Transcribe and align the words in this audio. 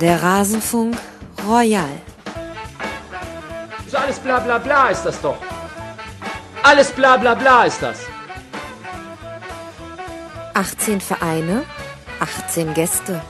Der 0.00 0.22
Rasenfunk 0.22 0.96
Royal. 1.46 2.00
So 3.86 3.98
alles 3.98 4.18
bla 4.18 4.40
bla 4.40 4.56
bla 4.56 4.88
ist 4.88 5.02
das 5.02 5.20
doch. 5.20 5.36
Alles 6.62 6.90
bla 6.92 7.18
bla 7.18 7.34
bla 7.34 7.64
ist 7.64 7.82
das. 7.82 7.98
18 10.54 11.02
Vereine, 11.02 11.64
18 12.18 12.72
Gäste. 12.72 13.20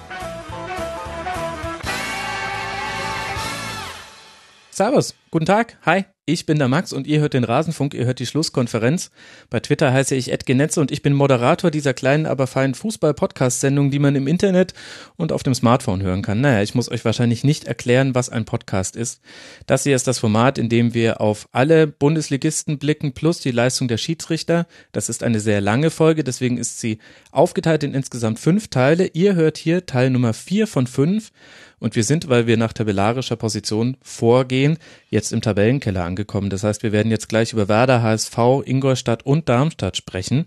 Servus, 4.70 5.14
guten 5.32 5.46
Tag, 5.46 5.76
hi, 5.84 6.04
ich 6.32 6.46
bin 6.46 6.58
der 6.58 6.68
Max 6.68 6.92
und 6.92 7.06
ihr 7.06 7.20
hört 7.20 7.34
den 7.34 7.44
Rasenfunk, 7.44 7.92
ihr 7.92 8.06
hört 8.06 8.20
die 8.20 8.26
Schlusskonferenz. 8.26 9.10
Bei 9.50 9.60
Twitter 9.60 9.92
heiße 9.92 10.14
ich 10.14 10.30
Ed 10.32 10.46
Genetze 10.46 10.80
und 10.80 10.92
ich 10.92 11.02
bin 11.02 11.12
Moderator 11.12 11.70
dieser 11.70 11.92
kleinen, 11.92 12.26
aber 12.26 12.46
feinen 12.46 12.74
Fußball-Podcast-Sendung, 12.74 13.90
die 13.90 13.98
man 13.98 14.14
im 14.14 14.26
Internet 14.26 14.74
und 15.16 15.32
auf 15.32 15.42
dem 15.42 15.54
Smartphone 15.54 16.02
hören 16.02 16.22
kann. 16.22 16.40
Naja, 16.40 16.62
ich 16.62 16.74
muss 16.74 16.90
euch 16.90 17.04
wahrscheinlich 17.04 17.42
nicht 17.42 17.64
erklären, 17.64 18.14
was 18.14 18.28
ein 18.28 18.44
Podcast 18.44 18.96
ist. 18.96 19.20
Das 19.66 19.82
hier 19.82 19.96
ist 19.96 20.06
das 20.06 20.18
Format, 20.18 20.58
in 20.58 20.68
dem 20.68 20.94
wir 20.94 21.20
auf 21.20 21.48
alle 21.52 21.86
Bundesligisten 21.86 22.78
blicken, 22.78 23.12
plus 23.12 23.40
die 23.40 23.50
Leistung 23.50 23.88
der 23.88 23.98
Schiedsrichter. 23.98 24.66
Das 24.92 25.08
ist 25.08 25.22
eine 25.22 25.40
sehr 25.40 25.60
lange 25.60 25.90
Folge, 25.90 26.22
deswegen 26.22 26.58
ist 26.58 26.80
sie 26.80 26.98
aufgeteilt 27.32 27.82
in 27.82 27.94
insgesamt 27.94 28.38
fünf 28.38 28.68
Teile. 28.68 29.10
Ihr 29.12 29.34
hört 29.34 29.58
hier 29.58 29.86
Teil 29.86 30.10
Nummer 30.10 30.32
vier 30.32 30.66
von 30.66 30.86
fünf. 30.86 31.32
Und 31.80 31.96
wir 31.96 32.04
sind, 32.04 32.28
weil 32.28 32.46
wir 32.46 32.56
nach 32.56 32.74
tabellarischer 32.74 33.36
Position 33.36 33.96
vorgehen, 34.02 34.78
jetzt 35.08 35.32
im 35.32 35.40
Tabellenkeller 35.40 36.04
angekommen. 36.04 36.50
Das 36.50 36.62
heißt, 36.62 36.82
wir 36.82 36.92
werden 36.92 37.10
jetzt 37.10 37.28
gleich 37.28 37.52
über 37.52 37.68
Werder, 37.68 38.02
HSV, 38.02 38.36
Ingolstadt 38.64 39.24
und 39.24 39.48
Darmstadt 39.48 39.96
sprechen. 39.96 40.44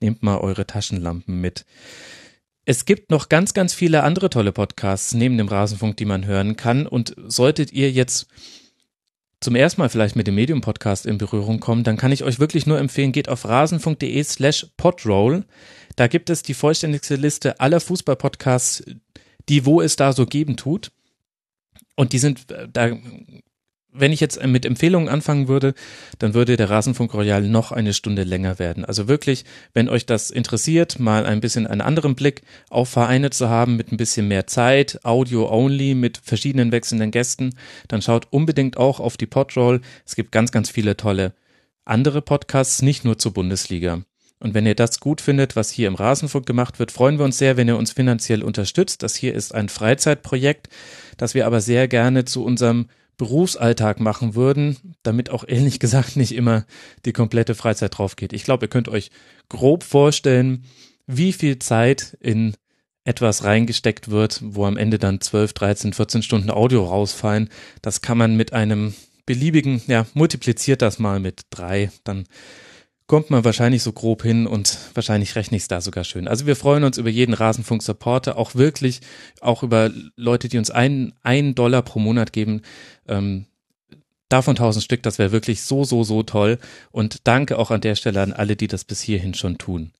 Nehmt 0.00 0.22
mal 0.22 0.38
eure 0.38 0.66
Taschenlampen 0.66 1.40
mit. 1.40 1.66
Es 2.64 2.84
gibt 2.84 3.10
noch 3.10 3.28
ganz, 3.28 3.54
ganz 3.54 3.74
viele 3.74 4.04
andere 4.04 4.30
tolle 4.30 4.52
Podcasts 4.52 5.14
neben 5.14 5.36
dem 5.36 5.48
Rasenfunk, 5.48 5.96
die 5.96 6.04
man 6.04 6.26
hören 6.26 6.54
kann. 6.54 6.86
Und 6.86 7.16
solltet 7.26 7.72
ihr 7.72 7.90
jetzt 7.90 8.28
zum 9.40 9.54
ersten 9.54 9.80
Mal 9.80 9.88
vielleicht 9.88 10.16
mit 10.16 10.26
dem 10.26 10.34
Medium-Podcast 10.34 11.06
in 11.06 11.18
Berührung 11.18 11.60
kommen, 11.60 11.84
dann 11.84 11.96
kann 11.96 12.12
ich 12.12 12.24
euch 12.24 12.40
wirklich 12.40 12.66
nur 12.66 12.78
empfehlen, 12.78 13.12
geht 13.12 13.28
auf 13.28 13.44
rasenfunk.de 13.46 14.22
slash 14.24 14.66
podroll. 14.76 15.44
Da 15.96 16.08
gibt 16.08 16.28
es 16.28 16.42
die 16.42 16.54
vollständigste 16.54 17.16
Liste 17.16 17.60
aller 17.60 17.80
Fußball-Podcasts, 17.80 18.84
die 19.48 19.66
wo 19.66 19.80
es 19.80 19.96
da 19.96 20.12
so 20.12 20.26
geben 20.26 20.56
tut. 20.56 20.90
Und 21.96 22.12
die 22.12 22.18
sind 22.18 22.50
äh, 22.50 22.68
da, 22.72 22.96
wenn 23.90 24.12
ich 24.12 24.20
jetzt 24.20 24.44
mit 24.44 24.64
Empfehlungen 24.64 25.08
anfangen 25.08 25.48
würde, 25.48 25.74
dann 26.18 26.34
würde 26.34 26.56
der 26.56 26.70
Rasenfunk 26.70 27.12
Royal 27.14 27.42
noch 27.42 27.72
eine 27.72 27.94
Stunde 27.94 28.22
länger 28.22 28.58
werden. 28.58 28.84
Also 28.84 29.08
wirklich, 29.08 29.44
wenn 29.72 29.88
euch 29.88 30.06
das 30.06 30.30
interessiert, 30.30 31.00
mal 31.00 31.26
ein 31.26 31.40
bisschen 31.40 31.66
einen 31.66 31.80
anderen 31.80 32.14
Blick 32.14 32.42
auf 32.70 32.88
Vereine 32.88 33.30
zu 33.30 33.48
haben 33.48 33.76
mit 33.76 33.90
ein 33.90 33.96
bisschen 33.96 34.28
mehr 34.28 34.46
Zeit, 34.46 35.04
Audio 35.04 35.50
only 35.50 35.94
mit 35.94 36.18
verschiedenen 36.18 36.70
wechselnden 36.70 37.10
Gästen, 37.10 37.54
dann 37.88 38.02
schaut 38.02 38.28
unbedingt 38.30 38.76
auch 38.76 39.00
auf 39.00 39.16
die 39.16 39.26
Podroll. 39.26 39.80
Es 40.06 40.14
gibt 40.14 40.32
ganz, 40.32 40.52
ganz 40.52 40.70
viele 40.70 40.96
tolle 40.96 41.34
andere 41.88 42.20
Podcasts, 42.20 42.82
nicht 42.82 43.04
nur 43.04 43.18
zur 43.18 43.32
Bundesliga. 43.32 44.02
Und 44.40 44.54
wenn 44.54 44.66
ihr 44.66 44.74
das 44.74 45.00
gut 45.00 45.20
findet, 45.20 45.56
was 45.56 45.70
hier 45.70 45.88
im 45.88 45.94
Rasenfunk 45.94 46.46
gemacht 46.46 46.78
wird, 46.78 46.92
freuen 46.92 47.18
wir 47.18 47.24
uns 47.24 47.38
sehr, 47.38 47.56
wenn 47.56 47.68
ihr 47.68 47.76
uns 47.76 47.92
finanziell 47.92 48.42
unterstützt. 48.42 49.02
Das 49.02 49.16
hier 49.16 49.34
ist 49.34 49.54
ein 49.54 49.68
Freizeitprojekt, 49.68 50.68
das 51.16 51.34
wir 51.34 51.46
aber 51.46 51.60
sehr 51.60 51.88
gerne 51.88 52.24
zu 52.24 52.44
unserem 52.44 52.86
Berufsalltag 53.16 53.98
machen 53.98 54.36
würden, 54.36 54.76
damit 55.02 55.30
auch 55.30 55.44
ehrlich 55.46 55.80
gesagt 55.80 56.16
nicht 56.16 56.32
immer 56.32 56.64
die 57.04 57.12
komplette 57.12 57.54
Freizeit 57.54 57.98
drauf 57.98 58.16
geht. 58.16 58.32
Ich 58.32 58.44
glaube, 58.44 58.66
ihr 58.66 58.70
könnt 58.70 58.88
euch 58.88 59.10
grob 59.48 59.82
vorstellen, 59.82 60.64
wie 61.06 61.32
viel 61.32 61.58
Zeit 61.58 62.16
in 62.20 62.54
etwas 63.04 63.42
reingesteckt 63.42 64.10
wird, 64.10 64.40
wo 64.44 64.66
am 64.66 64.76
Ende 64.76 64.98
dann 64.98 65.20
12, 65.20 65.54
13, 65.54 65.92
14 65.94 66.22
Stunden 66.22 66.50
Audio 66.50 66.84
rausfallen. 66.84 67.48
Das 67.80 68.02
kann 68.02 68.18
man 68.18 68.36
mit 68.36 68.52
einem 68.52 68.94
beliebigen, 69.24 69.82
ja, 69.86 70.06
multipliziert 70.14 70.82
das 70.82 70.98
mal 70.98 71.18
mit 71.18 71.42
drei, 71.50 71.90
dann 72.04 72.24
kommt 73.08 73.30
man 73.30 73.42
wahrscheinlich 73.42 73.82
so 73.82 73.92
grob 73.92 74.22
hin 74.22 74.46
und 74.46 74.78
wahrscheinlich 74.94 75.34
rechne 75.34 75.56
ich 75.56 75.64
es 75.64 75.68
da 75.68 75.80
sogar 75.80 76.04
schön. 76.04 76.28
Also 76.28 76.46
wir 76.46 76.54
freuen 76.54 76.84
uns 76.84 76.98
über 76.98 77.08
jeden 77.08 77.32
Rasenfunk-Supporter, 77.32 78.36
auch 78.36 78.54
wirklich, 78.54 79.00
auch 79.40 79.62
über 79.62 79.90
Leute, 80.14 80.48
die 80.48 80.58
uns 80.58 80.70
einen, 80.70 81.14
einen 81.22 81.54
Dollar 81.54 81.82
pro 81.82 81.98
Monat 81.98 82.34
geben. 82.34 82.60
Ähm, 83.08 83.46
davon 84.28 84.56
tausend 84.56 84.84
Stück, 84.84 85.02
das 85.02 85.18
wäre 85.18 85.32
wirklich 85.32 85.62
so, 85.62 85.84
so, 85.84 86.04
so 86.04 86.22
toll. 86.22 86.58
Und 86.92 87.26
danke 87.26 87.58
auch 87.58 87.70
an 87.70 87.80
der 87.80 87.94
Stelle 87.94 88.20
an 88.20 88.34
alle, 88.34 88.56
die 88.56 88.68
das 88.68 88.84
bis 88.84 89.00
hierhin 89.00 89.32
schon 89.32 89.56
tun. 89.56 89.92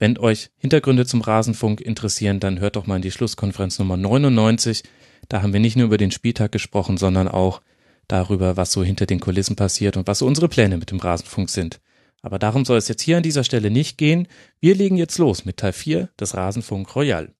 Wenn 0.00 0.18
euch 0.18 0.50
Hintergründe 0.58 1.06
zum 1.06 1.20
Rasenfunk 1.20 1.80
interessieren, 1.80 2.40
dann 2.40 2.58
hört 2.58 2.74
doch 2.74 2.88
mal 2.88 2.96
in 2.96 3.02
die 3.02 3.12
Schlusskonferenz 3.12 3.78
Nummer 3.78 3.96
99. 3.96 4.82
Da 5.28 5.40
haben 5.40 5.52
wir 5.52 5.60
nicht 5.60 5.76
nur 5.76 5.86
über 5.86 5.98
den 5.98 6.10
Spieltag 6.10 6.50
gesprochen, 6.50 6.96
sondern 6.96 7.28
auch 7.28 7.60
darüber, 8.08 8.56
was 8.56 8.72
so 8.72 8.82
hinter 8.82 9.06
den 9.06 9.20
Kulissen 9.20 9.54
passiert 9.54 9.96
und 9.96 10.08
was 10.08 10.18
so 10.18 10.26
unsere 10.26 10.48
Pläne 10.48 10.78
mit 10.78 10.90
dem 10.90 10.98
Rasenfunk 10.98 11.48
sind. 11.48 11.80
Aber 12.26 12.40
darum 12.40 12.64
soll 12.64 12.76
es 12.76 12.88
jetzt 12.88 13.02
hier 13.02 13.18
an 13.18 13.22
dieser 13.22 13.44
Stelle 13.44 13.70
nicht 13.70 13.98
gehen. 13.98 14.26
Wir 14.58 14.74
legen 14.74 14.96
jetzt 14.96 15.16
los 15.16 15.44
mit 15.44 15.58
Teil 15.58 15.72
4 15.72 16.08
des 16.18 16.34
Rasenfunk 16.34 16.96
Royal. 16.96 17.32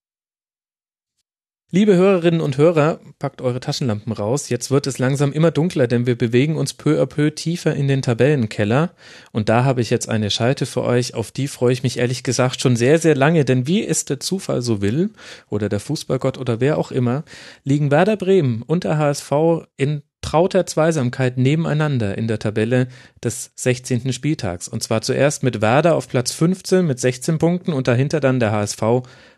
Liebe 1.72 1.96
Hörerinnen 1.96 2.40
und 2.40 2.56
Hörer, 2.56 3.00
packt 3.18 3.42
eure 3.42 3.58
Taschenlampen 3.58 4.12
raus. 4.12 4.48
Jetzt 4.48 4.70
wird 4.70 4.86
es 4.86 5.00
langsam 5.00 5.32
immer 5.32 5.50
dunkler, 5.50 5.88
denn 5.88 6.06
wir 6.06 6.16
bewegen 6.16 6.56
uns 6.56 6.72
peu 6.72 7.02
à 7.02 7.06
peu 7.06 7.32
tiefer 7.32 7.74
in 7.74 7.88
den 7.88 8.00
Tabellenkeller. 8.00 8.92
Und 9.32 9.48
da 9.48 9.64
habe 9.64 9.80
ich 9.80 9.90
jetzt 9.90 10.08
eine 10.08 10.30
Schalte 10.30 10.66
für 10.66 10.84
euch, 10.84 11.14
auf 11.14 11.32
die 11.32 11.48
freue 11.48 11.72
ich 11.72 11.82
mich 11.82 11.98
ehrlich 11.98 12.22
gesagt 12.22 12.60
schon 12.60 12.76
sehr, 12.76 13.00
sehr 13.00 13.16
lange. 13.16 13.44
Denn 13.44 13.66
wie 13.66 13.84
es 13.84 14.04
der 14.04 14.20
Zufall 14.20 14.62
so 14.62 14.80
will, 14.82 15.10
oder 15.48 15.68
der 15.68 15.80
Fußballgott 15.80 16.38
oder 16.38 16.60
wer 16.60 16.78
auch 16.78 16.92
immer, 16.92 17.24
liegen 17.64 17.90
Werder 17.90 18.16
Bremen 18.16 18.62
und 18.62 18.84
der 18.84 18.98
HSV 18.98 19.32
in 19.76 20.02
trauter 20.26 20.66
Zweisamkeit 20.66 21.38
nebeneinander 21.38 22.18
in 22.18 22.26
der 22.26 22.40
Tabelle 22.40 22.88
des 23.22 23.52
16. 23.54 24.12
Spieltags. 24.12 24.66
Und 24.66 24.82
zwar 24.82 25.00
zuerst 25.00 25.44
mit 25.44 25.60
Werder 25.60 25.94
auf 25.94 26.08
Platz 26.08 26.32
15 26.32 26.84
mit 26.84 26.98
16 26.98 27.38
Punkten 27.38 27.72
und 27.72 27.86
dahinter 27.86 28.18
dann 28.18 28.40
der 28.40 28.50
HSV 28.50 28.82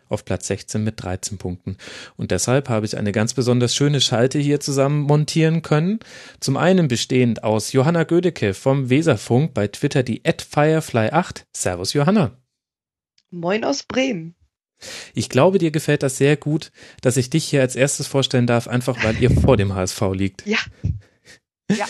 auf 0.09 0.25
Platz 0.25 0.47
16 0.47 0.83
mit 0.83 1.03
13 1.03 1.37
Punkten. 1.37 1.77
Und 2.17 2.31
deshalb 2.31 2.69
habe 2.69 2.87
ich 2.87 2.97
eine 2.97 3.11
ganz 3.11 3.35
besonders 3.35 3.75
schöne 3.75 4.01
Schalte 4.01 4.39
hier 4.39 4.59
zusammen 4.59 5.01
montieren 5.01 5.61
können. 5.61 5.99
Zum 6.39 6.57
einen 6.57 6.87
bestehend 6.87 7.43
aus 7.43 7.71
Johanna 7.71 8.03
Gödecke 8.03 8.55
vom 8.55 8.89
Weserfunk 8.89 9.53
bei 9.53 9.67
Twitter 9.67 10.01
die 10.01 10.21
@firefly8. 10.23 11.43
Servus 11.55 11.93
Johanna. 11.93 12.31
Moin 13.29 13.63
aus 13.63 13.83
Bremen. 13.83 14.38
Ich 15.13 15.29
glaube, 15.29 15.57
dir 15.57 15.71
gefällt 15.71 16.03
das 16.03 16.17
sehr 16.17 16.37
gut, 16.37 16.71
dass 17.01 17.17
ich 17.17 17.29
dich 17.29 17.45
hier 17.45 17.61
als 17.61 17.75
erstes 17.75 18.07
vorstellen 18.07 18.47
darf, 18.47 18.67
einfach 18.67 19.03
weil 19.03 19.21
ihr 19.21 19.31
vor 19.31 19.57
dem 19.57 19.75
HSV 19.75 20.01
liegt. 20.13 20.45
Ja. 20.45 20.59
Ja. 21.69 21.87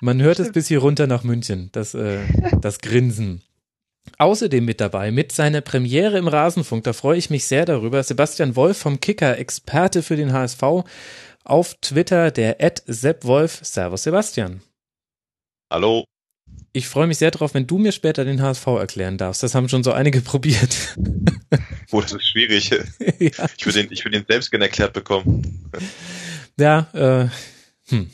Man 0.00 0.20
hört 0.20 0.40
es 0.40 0.50
bis 0.52 0.68
hier 0.68 0.80
runter 0.80 1.06
nach 1.06 1.22
München, 1.22 1.68
das, 1.72 1.94
äh, 1.94 2.20
das 2.60 2.80
Grinsen. 2.80 3.42
Außerdem 4.18 4.64
mit 4.64 4.80
dabei, 4.80 5.12
mit 5.12 5.30
seiner 5.30 5.60
Premiere 5.60 6.18
im 6.18 6.26
Rasenfunk, 6.26 6.82
da 6.84 6.92
freue 6.92 7.18
ich 7.18 7.30
mich 7.30 7.46
sehr 7.46 7.64
darüber, 7.64 8.02
Sebastian 8.02 8.56
Wolf 8.56 8.78
vom 8.78 8.98
Kicker, 8.98 9.38
Experte 9.38 10.02
für 10.02 10.16
den 10.16 10.32
HSV, 10.32 10.62
auf 11.44 11.74
Twitter, 11.80 12.30
der 12.30 12.60
Ed 12.60 12.82
Sepp 12.86 13.24
Wolf. 13.24 13.60
Servus 13.62 14.04
Sebastian. 14.04 14.62
Hallo. 15.70 16.04
Ich 16.74 16.88
freue 16.88 17.06
mich 17.06 17.18
sehr 17.18 17.30
darauf, 17.30 17.52
wenn 17.52 17.66
du 17.66 17.76
mir 17.76 17.92
später 17.92 18.24
den 18.24 18.40
HSV 18.40 18.66
erklären 18.66 19.18
darfst. 19.18 19.42
Das 19.42 19.54
haben 19.54 19.68
schon 19.68 19.84
so 19.84 19.92
einige 19.92 20.20
probiert. 20.22 20.74
Oh, 21.90 22.00
das 22.00 22.12
ist 22.12 22.26
schwierig. 22.28 22.70
ja. 23.18 23.46
Ich 23.58 23.66
würde 23.66 23.80
ihn, 23.82 23.88
ich 23.90 24.04
würde 24.04 24.18
ihn 24.18 24.24
selbst 24.26 24.50
gerne 24.50 24.64
erklärt 24.66 24.94
bekommen. 24.94 25.70
Ja, 26.58 26.88
äh, 26.94 27.28
hm. 27.90 28.10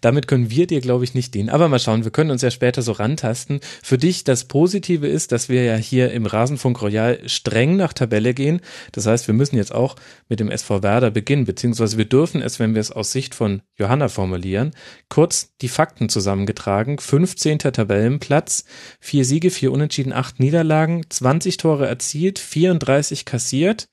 Damit 0.00 0.28
können 0.28 0.50
wir 0.50 0.66
dir, 0.66 0.80
glaube 0.80 1.04
ich, 1.04 1.14
nicht 1.14 1.34
dienen. 1.34 1.48
Aber 1.48 1.68
mal 1.68 1.78
schauen, 1.78 2.04
wir 2.04 2.10
können 2.10 2.30
uns 2.30 2.42
ja 2.42 2.50
später 2.50 2.82
so 2.82 2.92
rantasten. 2.92 3.60
Für 3.82 3.98
dich 3.98 4.24
das 4.24 4.44
Positive 4.44 5.06
ist, 5.06 5.32
dass 5.32 5.48
wir 5.48 5.64
ja 5.64 5.76
hier 5.76 6.12
im 6.12 6.26
Rasenfunk 6.26 6.80
Royal 6.82 7.20
streng 7.26 7.76
nach 7.76 7.92
Tabelle 7.92 8.34
gehen. 8.34 8.60
Das 8.92 9.06
heißt, 9.06 9.26
wir 9.26 9.34
müssen 9.34 9.56
jetzt 9.56 9.74
auch 9.74 9.96
mit 10.28 10.40
dem 10.40 10.50
SV 10.50 10.82
Werder 10.82 11.10
beginnen, 11.10 11.44
beziehungsweise 11.44 11.98
wir 11.98 12.04
dürfen 12.04 12.42
es, 12.42 12.58
wenn 12.58 12.74
wir 12.74 12.80
es 12.80 12.92
aus 12.92 13.12
Sicht 13.12 13.34
von 13.34 13.62
Johanna 13.76 14.08
formulieren, 14.08 14.72
kurz 15.08 15.54
die 15.60 15.68
Fakten 15.68 16.08
zusammengetragen. 16.08 16.98
15. 16.98 17.58
Tabellenplatz, 17.58 18.64
vier 19.00 19.24
Siege, 19.24 19.50
vier 19.50 19.72
Unentschieden, 19.72 20.12
acht 20.12 20.40
Niederlagen, 20.40 21.04
20 21.08 21.56
Tore 21.56 21.86
erzielt, 21.86 22.38
34 22.38 23.24
kassiert. 23.24 23.88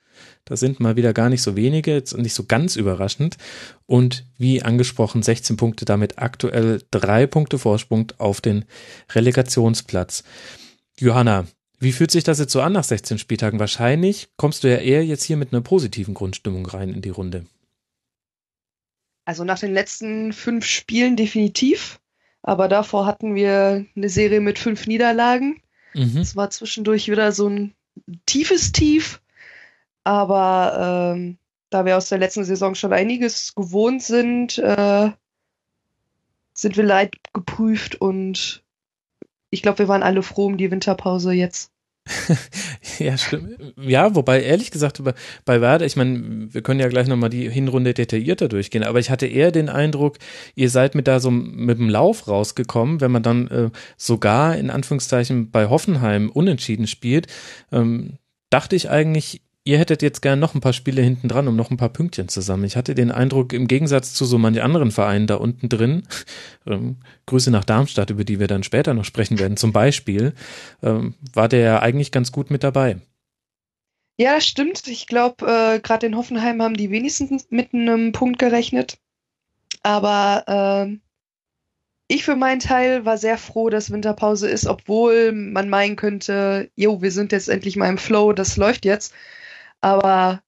Das 0.45 0.59
sind 0.59 0.79
mal 0.79 0.95
wieder 0.95 1.13
gar 1.13 1.29
nicht 1.29 1.41
so 1.41 1.55
wenige, 1.55 1.93
jetzt 1.93 2.17
nicht 2.17 2.33
so 2.33 2.43
ganz 2.43 2.75
überraschend. 2.75 3.37
Und 3.85 4.25
wie 4.37 4.61
angesprochen, 4.61 5.23
16 5.23 5.55
Punkte, 5.55 5.85
damit 5.85 6.19
aktuell 6.19 6.81
drei 6.91 7.27
Punkte 7.27 7.57
Vorsprung 7.57 8.11
auf 8.17 8.41
den 8.41 8.65
Relegationsplatz. 9.13 10.23
Johanna, 10.99 11.45
wie 11.79 11.91
fühlt 11.91 12.11
sich 12.11 12.23
das 12.23 12.39
jetzt 12.39 12.51
so 12.51 12.61
an 12.61 12.73
nach 12.73 12.83
16 12.83 13.17
Spieltagen? 13.17 13.59
Wahrscheinlich 13.59 14.29
kommst 14.37 14.63
du 14.63 14.69
ja 14.69 14.77
eher 14.77 15.05
jetzt 15.05 15.23
hier 15.23 15.37
mit 15.37 15.53
einer 15.53 15.61
positiven 15.61 16.13
Grundstimmung 16.13 16.65
rein 16.65 16.89
in 16.89 17.01
die 17.01 17.09
Runde. 17.09 17.45
Also 19.25 19.43
nach 19.43 19.59
den 19.59 19.73
letzten 19.73 20.33
fünf 20.33 20.65
Spielen 20.65 21.15
definitiv. 21.15 21.99
Aber 22.41 22.67
davor 22.67 23.05
hatten 23.05 23.35
wir 23.35 23.85
eine 23.95 24.09
Serie 24.09 24.41
mit 24.41 24.59
fünf 24.59 24.85
Niederlagen. 24.85 25.61
Mhm. 25.93 26.17
Es 26.17 26.35
war 26.35 26.49
zwischendurch 26.49 27.09
wieder 27.09 27.31
so 27.31 27.47
ein 27.47 27.73
tiefes 28.25 28.73
Tief. 28.73 29.21
Aber 30.03 31.13
ähm, 31.15 31.37
da 31.69 31.85
wir 31.85 31.97
aus 31.97 32.09
der 32.09 32.17
letzten 32.17 32.43
Saison 32.43 32.75
schon 32.75 32.93
einiges 32.93 33.55
gewohnt 33.55 34.03
sind, 34.03 34.57
äh, 34.57 35.11
sind 36.53 36.77
wir 36.77 36.83
leid 36.83 37.15
geprüft 37.33 37.99
und 37.99 38.63
ich 39.49 39.61
glaube, 39.61 39.79
wir 39.79 39.87
waren 39.87 40.03
alle 40.03 40.23
froh 40.23 40.45
um 40.45 40.57
die 40.57 40.71
Winterpause 40.71 41.31
jetzt. 41.31 41.71
ja, 42.99 43.17
stimmt. 43.17 43.75
Ja, 43.77 44.13
wobei 44.13 44.41
ehrlich 44.41 44.71
gesagt 44.71 45.01
bei 45.45 45.61
Werder, 45.61 45.85
ich 45.85 45.95
meine, 45.95 46.53
wir 46.53 46.61
können 46.61 46.81
ja 46.81 46.89
gleich 46.89 47.07
nochmal 47.07 47.29
die 47.29 47.49
Hinrunde 47.49 47.93
detaillierter 47.93 48.49
durchgehen, 48.49 48.83
aber 48.83 48.99
ich 48.99 49.09
hatte 49.09 49.25
eher 49.25 49.51
den 49.51 49.69
Eindruck, 49.69 50.17
ihr 50.55 50.69
seid 50.69 50.95
mit 50.95 51.07
da 51.07 51.21
so 51.21 51.31
mit 51.31 51.77
dem 51.77 51.89
Lauf 51.89 52.27
rausgekommen, 52.27 52.99
wenn 52.99 53.11
man 53.11 53.23
dann 53.23 53.47
äh, 53.47 53.69
sogar 53.95 54.57
in 54.57 54.69
Anführungszeichen 54.69 55.49
bei 55.49 55.69
Hoffenheim 55.69 56.29
unentschieden 56.29 56.87
spielt, 56.87 57.27
ähm, 57.71 58.17
dachte 58.49 58.75
ich 58.75 58.89
eigentlich, 58.89 59.41
ihr 59.65 59.77
hättet 59.77 60.01
jetzt 60.01 60.21
gern 60.21 60.39
noch 60.39 60.55
ein 60.55 60.61
paar 60.61 60.73
Spiele 60.73 61.01
hinten 61.01 61.27
dran, 61.27 61.47
um 61.47 61.55
noch 61.55 61.71
ein 61.71 61.77
paar 61.77 61.89
Pünktchen 61.89 62.27
zu 62.27 62.41
sammeln. 62.41 62.67
Ich 62.67 62.75
hatte 62.75 62.95
den 62.95 63.11
Eindruck, 63.11 63.53
im 63.53 63.67
Gegensatz 63.67 64.13
zu 64.13 64.25
so 64.25 64.37
manchen 64.37 64.61
anderen 64.61 64.91
Vereinen 64.91 65.27
da 65.27 65.35
unten 65.35 65.69
drin, 65.69 66.03
ähm, 66.67 66.97
Grüße 67.25 67.51
nach 67.51 67.63
Darmstadt, 67.63 68.09
über 68.09 68.23
die 68.23 68.39
wir 68.39 68.47
dann 68.47 68.63
später 68.63 68.93
noch 68.93 69.05
sprechen 69.05 69.39
werden, 69.39 69.57
zum 69.57 69.71
Beispiel, 69.71 70.33
ähm, 70.81 71.15
war 71.33 71.47
der 71.47 71.59
ja 71.59 71.79
eigentlich 71.81 72.11
ganz 72.11 72.31
gut 72.31 72.51
mit 72.51 72.63
dabei. 72.63 72.97
Ja, 74.17 74.39
stimmt. 74.41 74.87
Ich 74.87 75.07
glaube, 75.07 75.45
äh, 75.45 75.79
gerade 75.79 76.05
in 76.05 76.15
Hoffenheim 76.15 76.61
haben 76.61 76.75
die 76.75 76.91
wenigsten 76.91 77.41
mit 77.49 77.73
einem 77.73 78.11
Punkt 78.11 78.37
gerechnet. 78.37 78.99
Aber 79.81 80.87
äh, 80.87 80.97
ich 82.07 82.23
für 82.23 82.35
meinen 82.35 82.59
Teil 82.59 83.05
war 83.05 83.17
sehr 83.17 83.37
froh, 83.37 83.69
dass 83.69 83.91
Winterpause 83.91 84.49
ist, 84.49 84.67
obwohl 84.67 85.31
man 85.31 85.67
meinen 85.69 85.95
könnte, 85.95 86.69
jo, 86.75 87.01
wir 87.01 87.11
sind 87.11 87.31
jetzt 87.31 87.49
endlich 87.49 87.75
mal 87.75 87.89
im 87.89 87.97
Flow, 87.97 88.33
das 88.33 88.55
läuft 88.55 88.85
jetzt. 88.85 89.13
Aber 89.83 90.41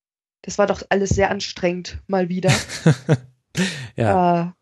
das 0.43 0.57
war 0.57 0.65
doch 0.65 0.81
alles 0.89 1.09
sehr 1.09 1.29
anstrengend, 1.29 1.99
mal 2.07 2.29
wieder. 2.29 2.51
ja. 3.97 4.53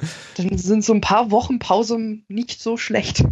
Äh, 0.00 0.06
dann 0.36 0.58
sind 0.58 0.84
so 0.84 0.92
ein 0.92 1.00
paar 1.00 1.30
Wochen 1.30 1.58
Pause 1.58 1.98
nicht 2.28 2.60
so 2.60 2.76
schlecht. 2.76 3.24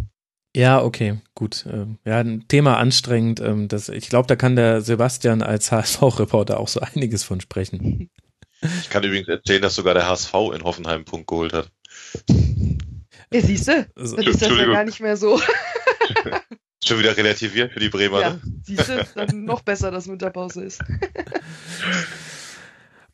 Ja, 0.55 0.81
okay, 0.81 1.19
gut. 1.35 1.65
Ähm, 1.71 1.99
ja, 2.05 2.19
ein 2.19 2.47
Thema 2.47 2.77
anstrengend. 2.77 3.39
Ähm, 3.39 3.67
das, 3.67 3.89
ich 3.89 4.09
glaube, 4.09 4.27
da 4.27 4.35
kann 4.35 4.55
der 4.55 4.81
Sebastian 4.81 5.43
als 5.43 5.71
HSV-Reporter 5.71 6.59
auch 6.59 6.67
so 6.67 6.79
einiges 6.79 7.23
von 7.23 7.39
sprechen. 7.39 8.09
Ich 8.79 8.89
kann 8.89 9.03
übrigens 9.03 9.27
erzählen, 9.27 9.61
dass 9.61 9.75
sogar 9.75 9.93
der 9.93 10.07
HSV 10.07 10.33
in 10.55 10.63
Hoffenheim 10.63 10.95
einen 10.95 11.03
Punkt 11.03 11.27
geholt 11.27 11.51
hat. 11.51 11.69
Ja, 13.29 13.41
siehst 13.41 13.67
du? 13.67 13.85
Also, 13.93 14.15
dann 14.15 14.25
ist 14.25 14.41
das 14.41 14.57
ja 14.57 14.65
gar 14.67 14.85
nicht 14.85 15.01
mehr 15.01 15.17
so. 15.17 15.37
Schon 16.85 16.99
wieder 16.99 17.15
relativiert 17.15 17.71
für 17.71 17.79
die 17.79 17.89
Bremer, 17.89 18.21
ja, 18.21 18.29
ne? 18.31 18.41
Siehst 18.63 18.89
du, 18.89 19.05
dann 19.15 19.45
noch 19.45 19.61
besser, 19.61 19.91
dass 19.91 20.07
Winterpause 20.07 20.63
ist. 20.63 20.81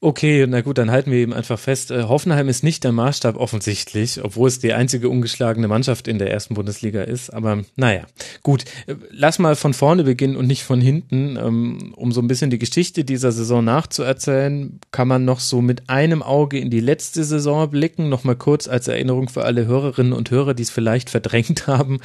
Okay, 0.01 0.45
na 0.47 0.61
gut, 0.61 0.77
dann 0.77 0.91
halten 0.91 1.11
wir 1.11 1.17
eben 1.17 1.33
einfach 1.33 1.59
fest, 1.59 1.91
äh, 1.91 2.03
Hoffenheim 2.03 2.47
ist 2.47 2.63
nicht 2.63 2.85
der 2.85 2.93
Maßstab 2.93 3.35
offensichtlich, 3.35 4.23
obwohl 4.23 4.47
es 4.47 4.59
die 4.59 4.71
einzige 4.71 5.09
ungeschlagene 5.09 5.67
Mannschaft 5.67 6.07
in 6.07 6.19
der 6.19 6.31
ersten 6.31 6.53
Bundesliga 6.53 7.01
ist. 7.01 7.31
Aber 7.31 7.63
naja, 7.75 8.03
gut, 8.41 8.63
äh, 8.87 8.95
lass 9.11 9.39
mal 9.39 9.57
von 9.57 9.73
vorne 9.73 10.05
beginnen 10.05 10.37
und 10.37 10.47
nicht 10.47 10.63
von 10.63 10.79
hinten. 10.79 11.35
Ähm, 11.35 11.93
um 11.97 12.13
so 12.13 12.21
ein 12.21 12.29
bisschen 12.29 12.49
die 12.49 12.59
Geschichte 12.59 13.03
dieser 13.03 13.33
Saison 13.33 13.61
nachzuerzählen, 13.61 14.79
kann 14.91 15.09
man 15.09 15.25
noch 15.25 15.41
so 15.41 15.61
mit 15.61 15.89
einem 15.89 16.23
Auge 16.23 16.59
in 16.59 16.69
die 16.69 16.79
letzte 16.79 17.25
Saison 17.25 17.69
blicken. 17.69 18.07
Nochmal 18.07 18.37
kurz 18.37 18.69
als 18.69 18.87
Erinnerung 18.87 19.27
für 19.27 19.43
alle 19.43 19.65
Hörerinnen 19.65 20.13
und 20.13 20.31
Hörer, 20.31 20.53
die 20.53 20.63
es 20.63 20.69
vielleicht 20.69 21.09
verdrängt 21.09 21.67
haben. 21.67 21.99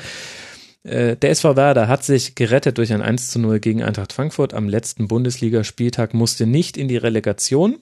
Äh, 0.85 1.17
der 1.17 1.31
SV 1.31 1.57
Werder 1.57 1.89
hat 1.89 2.05
sich 2.05 2.35
gerettet 2.35 2.79
durch 2.79 2.93
ein 2.93 3.03
1 3.03 3.31
zu 3.31 3.39
0 3.39 3.59
gegen 3.59 3.83
Eintracht 3.83 4.13
Frankfurt 4.13 4.55
am 4.55 4.69
letzten 4.69 5.09
Bundesligaspieltag, 5.09 6.15
musste 6.15 6.47
nicht 6.47 6.77
in 6.77 6.89
die 6.89 6.97
Relegation. 6.97 7.81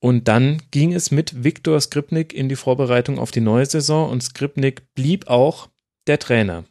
Und 0.00 0.26
dann 0.26 0.60
ging 0.72 0.92
es 0.92 1.12
mit 1.12 1.44
Viktor 1.44 1.80
Skripnik 1.80 2.32
in 2.32 2.48
die 2.48 2.56
Vorbereitung 2.56 3.20
auf 3.20 3.30
die 3.30 3.40
neue 3.40 3.66
Saison 3.66 4.10
und 4.10 4.22
Skripnik 4.22 4.94
blieb 4.94 5.28
auch 5.28 5.68
der 6.08 6.18
Trainer. 6.18 6.64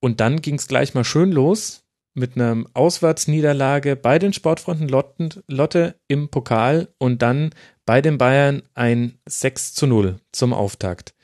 Und 0.00 0.20
dann 0.20 0.42
ging 0.42 0.56
es 0.56 0.66
gleich 0.66 0.92
mal 0.92 1.04
schön 1.04 1.32
los 1.32 1.84
mit 2.12 2.36
einer 2.36 2.64
Auswärtsniederlage 2.74 3.96
bei 3.96 4.18
den 4.18 4.34
Sportfronten 4.34 4.88
Lotte 4.88 5.94
im 6.08 6.28
Pokal 6.28 6.88
und 6.98 7.22
dann 7.22 7.54
bei 7.86 8.02
den 8.02 8.18
Bayern 8.18 8.62
ein 8.74 9.18
6 9.26 9.72
zu 9.72 9.86
0 9.86 10.18
zum 10.32 10.52
Auftakt. 10.52 11.14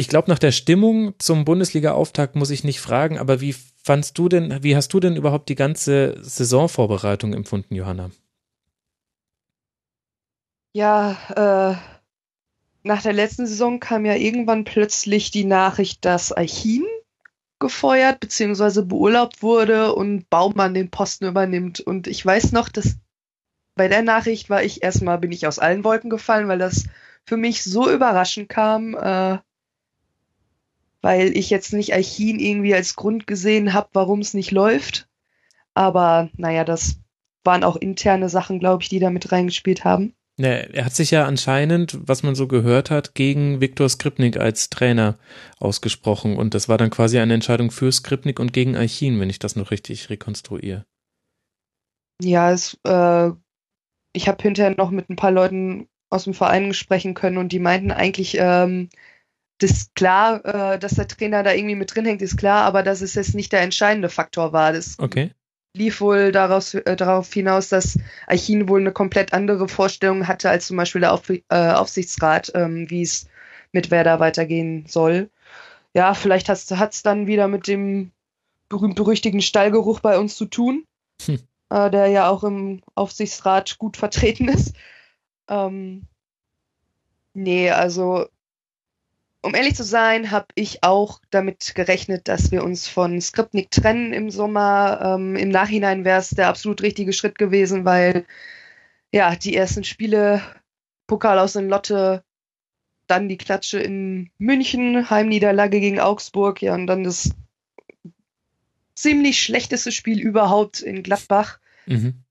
Ich 0.00 0.08
glaube, 0.08 0.30
nach 0.30 0.38
der 0.38 0.50
Stimmung 0.50 1.12
zum 1.18 1.44
Bundesliga-Auftakt 1.44 2.34
muss 2.34 2.48
ich 2.48 2.64
nicht 2.64 2.80
fragen, 2.80 3.18
aber 3.18 3.42
wie 3.42 3.54
fandst 3.84 4.16
du 4.16 4.30
denn, 4.30 4.62
wie 4.62 4.74
hast 4.74 4.94
du 4.94 4.98
denn 4.98 5.14
überhaupt 5.14 5.50
die 5.50 5.56
ganze 5.56 6.16
Saisonvorbereitung 6.22 7.34
empfunden, 7.34 7.74
Johanna? 7.74 8.10
Ja, 10.72 11.18
äh, 11.36 11.76
nach 12.82 13.02
der 13.02 13.12
letzten 13.12 13.46
Saison 13.46 13.78
kam 13.78 14.06
ja 14.06 14.14
irgendwann 14.14 14.64
plötzlich 14.64 15.32
die 15.32 15.44
Nachricht, 15.44 16.02
dass 16.06 16.34
Aichin 16.34 16.86
gefeuert 17.58 18.20
bzw. 18.20 18.80
beurlaubt 18.80 19.42
wurde 19.42 19.94
und 19.94 20.30
Baumann 20.30 20.72
den 20.72 20.90
Posten 20.90 21.26
übernimmt. 21.26 21.80
Und 21.80 22.06
ich 22.06 22.24
weiß 22.24 22.52
noch, 22.52 22.70
dass 22.70 22.96
bei 23.74 23.88
der 23.88 24.00
Nachricht 24.00 24.48
war 24.48 24.62
ich 24.62 24.82
erstmal, 24.82 25.18
bin 25.18 25.30
ich 25.30 25.46
aus 25.46 25.58
allen 25.58 25.84
Wolken 25.84 26.08
gefallen, 26.08 26.48
weil 26.48 26.58
das 26.58 26.86
für 27.26 27.36
mich 27.36 27.62
so 27.62 27.90
überraschend 27.92 28.48
kam. 28.48 28.94
Äh, 28.94 29.40
weil 31.02 31.36
ich 31.36 31.50
jetzt 31.50 31.72
nicht 31.72 31.94
Archin 31.94 32.38
irgendwie 32.38 32.74
als 32.74 32.96
Grund 32.96 33.26
gesehen 33.26 33.72
habe, 33.72 33.88
warum 33.92 34.20
es 34.20 34.34
nicht 34.34 34.50
läuft. 34.50 35.08
Aber 35.74 36.30
naja, 36.36 36.64
das 36.64 37.00
waren 37.44 37.64
auch 37.64 37.76
interne 37.76 38.28
Sachen, 38.28 38.58
glaube 38.58 38.82
ich, 38.82 38.88
die 38.88 38.98
da 38.98 39.10
mit 39.10 39.32
reingespielt 39.32 39.84
haben. 39.84 40.14
Ja, 40.36 40.48
er 40.48 40.86
hat 40.86 40.94
sich 40.94 41.10
ja 41.10 41.26
anscheinend, 41.26 41.98
was 42.00 42.22
man 42.22 42.34
so 42.34 42.48
gehört 42.48 42.90
hat, 42.90 43.14
gegen 43.14 43.60
Viktor 43.60 43.88
Skripnik 43.88 44.38
als 44.38 44.70
Trainer 44.70 45.18
ausgesprochen. 45.58 46.36
Und 46.36 46.54
das 46.54 46.68
war 46.68 46.78
dann 46.78 46.88
quasi 46.88 47.18
eine 47.18 47.34
Entscheidung 47.34 47.70
für 47.70 47.92
Skripnik 47.92 48.40
und 48.40 48.52
gegen 48.52 48.74
Archin, 48.74 49.20
wenn 49.20 49.28
ich 49.28 49.38
das 49.38 49.54
noch 49.54 49.70
richtig 49.70 50.08
rekonstruiere. 50.08 50.86
Ja, 52.22 52.52
es, 52.52 52.78
äh, 52.84 53.30
ich 54.12 54.28
habe 54.28 54.42
hinterher 54.42 54.74
noch 54.76 54.90
mit 54.90 55.10
ein 55.10 55.16
paar 55.16 55.30
Leuten 55.30 55.88
aus 56.08 56.24
dem 56.24 56.34
Verein 56.34 56.74
sprechen 56.74 57.14
können 57.14 57.38
und 57.38 57.52
die 57.52 57.58
meinten 57.58 57.92
eigentlich, 57.92 58.36
ähm, 58.38 58.88
das 59.60 59.70
ist 59.72 59.94
klar, 59.94 60.44
äh, 60.44 60.78
dass 60.78 60.94
der 60.94 61.06
Trainer 61.06 61.42
da 61.42 61.52
irgendwie 61.52 61.74
mit 61.74 61.94
drin 61.94 62.06
hängt, 62.06 62.22
ist 62.22 62.38
klar, 62.38 62.64
aber 62.64 62.82
dass 62.82 63.02
es 63.02 63.14
jetzt 63.14 63.34
nicht 63.34 63.52
der 63.52 63.60
entscheidende 63.60 64.08
Faktor 64.08 64.52
war. 64.52 64.72
Das 64.72 64.98
okay. 64.98 65.32
lief 65.76 66.00
wohl 66.00 66.32
daraus, 66.32 66.74
äh, 66.74 66.96
darauf 66.96 67.32
hinaus, 67.32 67.68
dass 67.68 67.98
Archin 68.26 68.68
wohl 68.68 68.80
eine 68.80 68.92
komplett 68.92 69.34
andere 69.34 69.68
Vorstellung 69.68 70.26
hatte 70.26 70.48
als 70.48 70.66
zum 70.66 70.78
Beispiel 70.78 71.02
der 71.02 71.12
Auf, 71.12 71.28
äh, 71.28 71.42
Aufsichtsrat, 71.50 72.50
ähm, 72.54 72.88
wie 72.88 73.02
es 73.02 73.28
mit 73.72 73.90
Werder 73.90 74.18
weitergehen 74.18 74.86
soll. 74.88 75.30
Ja, 75.94 76.14
vielleicht 76.14 76.48
hat 76.48 76.92
es 76.92 77.02
dann 77.02 77.26
wieder 77.26 77.46
mit 77.46 77.68
dem 77.68 78.12
berühmt-berüchtigten 78.70 79.42
Stallgeruch 79.42 80.00
bei 80.00 80.18
uns 80.18 80.36
zu 80.36 80.46
tun, 80.46 80.84
hm. 81.26 81.40
äh, 81.68 81.90
der 81.90 82.06
ja 82.06 82.30
auch 82.30 82.44
im 82.44 82.80
Aufsichtsrat 82.94 83.76
gut 83.76 83.98
vertreten 83.98 84.48
ist. 84.48 84.74
Ähm, 85.48 86.06
nee, 87.34 87.70
also 87.70 88.26
um 89.42 89.54
ehrlich 89.54 89.74
zu 89.74 89.84
sein, 89.84 90.30
habe 90.30 90.48
ich 90.54 90.82
auch 90.82 91.20
damit 91.30 91.74
gerechnet, 91.74 92.28
dass 92.28 92.50
wir 92.50 92.62
uns 92.62 92.88
von 92.88 93.20
Skripnik 93.20 93.70
trennen 93.70 94.12
im 94.12 94.30
Sommer. 94.30 95.00
Ähm, 95.02 95.36
Im 95.36 95.48
Nachhinein 95.48 96.04
wäre 96.04 96.18
es 96.18 96.30
der 96.30 96.48
absolut 96.48 96.82
richtige 96.82 97.12
Schritt 97.12 97.38
gewesen, 97.38 97.84
weil 97.84 98.26
ja, 99.12 99.34
die 99.34 99.56
ersten 99.56 99.84
Spiele, 99.84 100.42
Pokal 101.06 101.38
aus 101.38 101.56
in 101.56 101.68
Lotte, 101.68 102.22
dann 103.06 103.28
die 103.28 103.38
Klatsche 103.38 103.80
in 103.80 104.30
München, 104.38 105.10
Heimniederlage 105.10 105.80
gegen 105.80 105.98
Augsburg, 105.98 106.62
ja, 106.62 106.74
und 106.74 106.86
dann 106.86 107.02
das 107.02 107.30
ziemlich 108.94 109.42
schlechteste 109.42 109.90
Spiel 109.90 110.20
überhaupt 110.20 110.80
in 110.80 111.02
Gladbach. 111.02 111.58
Mhm. 111.86 112.22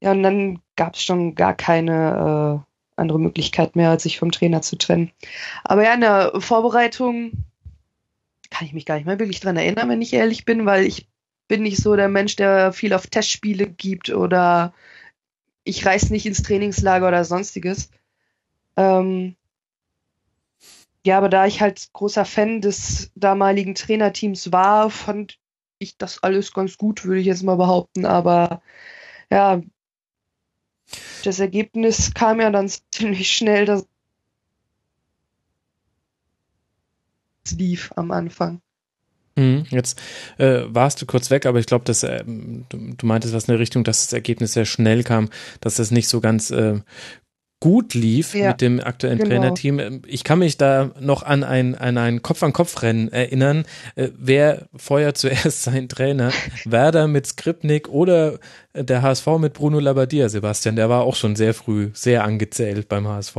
Ja, 0.00 0.12
und 0.12 0.22
dann 0.22 0.60
gab 0.76 0.94
es 0.94 1.02
schon 1.02 1.34
gar 1.34 1.54
keine 1.54 2.64
äh, 2.64 2.71
andere 2.96 3.18
Möglichkeit 3.18 3.76
mehr, 3.76 3.90
als 3.90 4.04
sich 4.04 4.18
vom 4.18 4.32
Trainer 4.32 4.62
zu 4.62 4.76
trennen. 4.76 5.10
Aber 5.64 5.84
ja, 5.84 5.94
in 5.94 6.00
der 6.00 6.32
Vorbereitung 6.40 7.32
kann 8.50 8.66
ich 8.66 8.74
mich 8.74 8.86
gar 8.86 8.96
nicht 8.96 9.06
mehr 9.06 9.18
wirklich 9.18 9.40
dran 9.40 9.56
erinnern, 9.56 9.88
wenn 9.88 10.02
ich 10.02 10.12
ehrlich 10.12 10.44
bin, 10.44 10.66
weil 10.66 10.84
ich 10.84 11.08
bin 11.48 11.62
nicht 11.62 11.78
so 11.78 11.96
der 11.96 12.08
Mensch, 12.08 12.36
der 12.36 12.72
viel 12.72 12.92
auf 12.92 13.06
Testspiele 13.06 13.66
gibt 13.66 14.10
oder 14.10 14.74
ich 15.64 15.84
reise 15.86 16.12
nicht 16.12 16.26
ins 16.26 16.42
Trainingslager 16.42 17.08
oder 17.08 17.24
sonstiges. 17.24 17.90
Ähm 18.76 19.36
ja, 21.04 21.18
aber 21.18 21.28
da 21.28 21.46
ich 21.46 21.60
halt 21.60 21.92
großer 21.92 22.24
Fan 22.24 22.60
des 22.60 23.10
damaligen 23.16 23.74
Trainerteams 23.74 24.52
war, 24.52 24.90
fand 24.90 25.38
ich 25.78 25.96
das 25.98 26.22
alles 26.22 26.52
ganz 26.52 26.78
gut, 26.78 27.04
würde 27.04 27.20
ich 27.20 27.26
jetzt 27.26 27.42
mal 27.42 27.56
behaupten. 27.56 28.06
Aber 28.06 28.62
ja, 29.30 29.62
das 31.22 31.40
Ergebnis 31.40 32.12
kam 32.14 32.40
ja 32.40 32.50
dann 32.50 32.70
ziemlich 32.90 33.32
schnell, 33.32 33.64
dass 33.66 33.86
es 37.44 37.52
lief 37.52 37.92
am 37.96 38.10
Anfang. 38.10 38.60
Mhm, 39.34 39.64
jetzt 39.70 39.98
äh, 40.36 40.62
warst 40.66 41.00
du 41.00 41.06
kurz 41.06 41.30
weg, 41.30 41.46
aber 41.46 41.58
ich 41.58 41.66
glaube, 41.66 41.86
dass 41.86 42.02
äh, 42.02 42.22
du, 42.24 42.66
du 42.68 43.06
meintest 43.06 43.32
was 43.32 43.44
in 43.44 43.52
der 43.52 43.60
Richtung, 43.60 43.82
dass 43.82 44.04
das 44.04 44.12
Ergebnis 44.12 44.52
sehr 44.52 44.66
schnell 44.66 45.04
kam, 45.04 45.30
dass 45.60 45.76
das 45.76 45.90
nicht 45.90 46.08
so 46.08 46.20
ganz 46.20 46.50
äh, 46.50 46.80
gut 47.62 47.94
lief 47.94 48.34
ja, 48.34 48.48
mit 48.48 48.60
dem 48.60 48.80
aktuellen 48.80 49.18
genau. 49.18 49.30
Trainerteam. 49.30 50.02
Ich 50.08 50.24
kann 50.24 50.40
mich 50.40 50.56
da 50.56 50.90
noch 50.98 51.22
an 51.22 51.44
ein, 51.44 51.76
an 51.76 51.96
ein 51.96 52.20
Kopf-an-Kopf-Rennen 52.20 53.12
erinnern. 53.12 53.66
Äh, 53.94 54.08
wer 54.18 54.66
feuert 54.74 55.16
zuerst 55.16 55.62
seinen 55.62 55.88
Trainer? 55.88 56.32
Werder 56.64 57.06
mit 57.06 57.28
Skripnik 57.28 57.88
oder 57.88 58.40
der 58.74 59.02
HSV 59.02 59.28
mit 59.38 59.52
Bruno 59.52 59.78
Labbadia, 59.78 60.28
Sebastian? 60.28 60.74
Der 60.74 60.88
war 60.88 61.02
auch 61.02 61.14
schon 61.14 61.36
sehr 61.36 61.54
früh 61.54 61.90
sehr 61.94 62.24
angezählt 62.24 62.88
beim 62.88 63.06
HSV. 63.06 63.36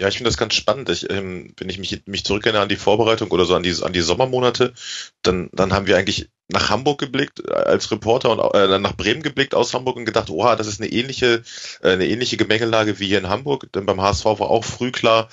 Ja, 0.00 0.08
ich 0.08 0.16
finde 0.16 0.30
das 0.30 0.38
ganz 0.38 0.54
spannend. 0.54 0.88
Ich, 0.88 1.10
ähm, 1.10 1.52
wenn 1.58 1.68
ich 1.68 1.78
mich, 1.78 2.02
mich 2.06 2.24
zurückerinnere 2.24 2.62
an 2.62 2.70
die 2.70 2.76
Vorbereitung 2.76 3.30
oder 3.32 3.44
so 3.44 3.54
an 3.54 3.62
die, 3.62 3.74
an 3.82 3.92
die 3.92 4.00
Sommermonate, 4.00 4.72
dann, 5.20 5.50
dann 5.52 5.74
haben 5.74 5.86
wir 5.86 5.98
eigentlich 5.98 6.30
nach 6.48 6.70
Hamburg 6.70 6.98
geblickt 6.98 7.42
äh, 7.46 7.52
als 7.52 7.90
Reporter 7.90 8.30
und 8.30 8.54
äh, 8.54 8.78
nach 8.78 8.96
Bremen 8.96 9.22
geblickt 9.22 9.54
aus 9.54 9.74
Hamburg 9.74 9.96
und 9.96 10.06
gedacht, 10.06 10.30
oha, 10.30 10.56
das 10.56 10.68
ist 10.68 10.80
eine 10.80 10.90
ähnliche, 10.90 11.42
äh, 11.82 11.90
eine 11.90 12.06
ähnliche 12.06 12.38
Gemengelage 12.38 12.98
wie 12.98 13.08
hier 13.08 13.18
in 13.18 13.28
Hamburg. 13.28 13.70
Denn 13.74 13.84
beim 13.84 14.00
HSV 14.00 14.24
war 14.24 14.48
auch 14.48 14.64
früh 14.64 14.90
klar, 14.90 15.28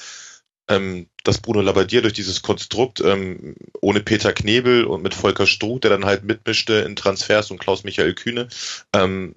ähm, 0.67 1.07
dass 1.23 1.37
Bruno 1.37 1.61
Labbadia 1.61 2.01
durch 2.01 2.13
dieses 2.13 2.41
Konstrukt 2.41 2.99
ähm, 2.99 3.55
ohne 3.79 4.01
Peter 4.01 4.33
Knebel 4.33 4.83
und 4.83 5.01
mit 5.01 5.13
Volker 5.13 5.47
Struth, 5.47 5.85
der 5.85 5.91
dann 5.91 6.03
halt 6.03 6.25
mitmischte 6.25 6.73
in 6.73 6.97
Transfers 6.97 7.51
und 7.51 7.59
Klaus-Michael 7.59 8.15
Kühne, 8.15 8.49
ähm, 8.91 9.33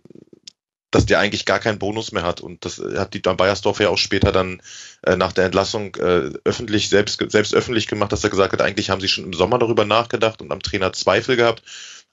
dass 0.90 1.06
der 1.06 1.20
eigentlich 1.20 1.44
gar 1.44 1.60
keinen 1.60 1.78
Bonus 1.78 2.12
mehr 2.12 2.22
hat. 2.22 2.40
Und 2.40 2.64
das 2.64 2.78
hat 2.78 3.14
die 3.14 3.20
Bayersdorf 3.20 3.80
ja 3.80 3.88
auch 3.88 3.98
später 3.98 4.32
dann 4.32 4.60
äh, 5.02 5.16
nach 5.16 5.32
der 5.32 5.44
Entlassung 5.44 5.94
äh, 5.96 6.30
öffentlich, 6.44 6.88
selbst, 6.88 7.24
selbst 7.30 7.54
öffentlich 7.54 7.86
gemacht, 7.86 8.12
dass 8.12 8.24
er 8.24 8.30
gesagt 8.30 8.52
hat, 8.52 8.60
eigentlich 8.60 8.90
haben 8.90 9.00
sie 9.00 9.08
schon 9.08 9.24
im 9.24 9.32
Sommer 9.32 9.58
darüber 9.58 9.84
nachgedacht 9.84 10.42
und 10.42 10.50
am 10.50 10.60
Trainer 10.60 10.92
Zweifel 10.92 11.36
gehabt, 11.36 11.62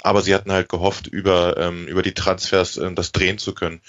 aber 0.02 0.22
sie 0.22 0.36
hatten 0.36 0.52
halt 0.52 0.70
gehofft, 0.70 1.08
über, 1.08 1.58
ähm, 1.58 1.88
über 1.88 2.04
die 2.04 2.14
Transfers 2.14 2.78
äh, 2.78 2.94
das 2.94 3.12
drehen 3.12 3.40
zu 3.40 3.54
können. 3.54 3.82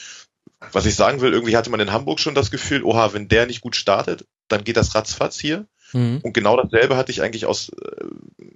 Was 0.73 0.87
ich 0.87 0.97
sagen 0.97 1.21
will, 1.21 1.33
irgendwie 1.33 1.57
hatte 1.57 1.71
man 1.71 1.81
in 1.81 1.93
Hamburg 1.93 2.19
schon 2.19 2.35
das 2.35 2.51
Gefühl, 2.51 2.83
oha, 2.83 3.13
wenn 3.13 3.29
der 3.29 3.47
nicht 3.47 3.61
gut 3.61 3.77
startet, 3.77 4.27
dann 4.49 4.65
geht 4.65 4.77
das 4.77 4.95
ratzfatz 4.95 5.39
hier. 5.39 5.67
Mhm. 5.93 6.21
Und 6.23 6.33
genau 6.33 6.57
dasselbe 6.57 6.97
hatte 6.97 7.13
ich 7.13 7.23
eigentlich 7.23 7.47
aus, 7.47 7.69
äh, 7.69 8.05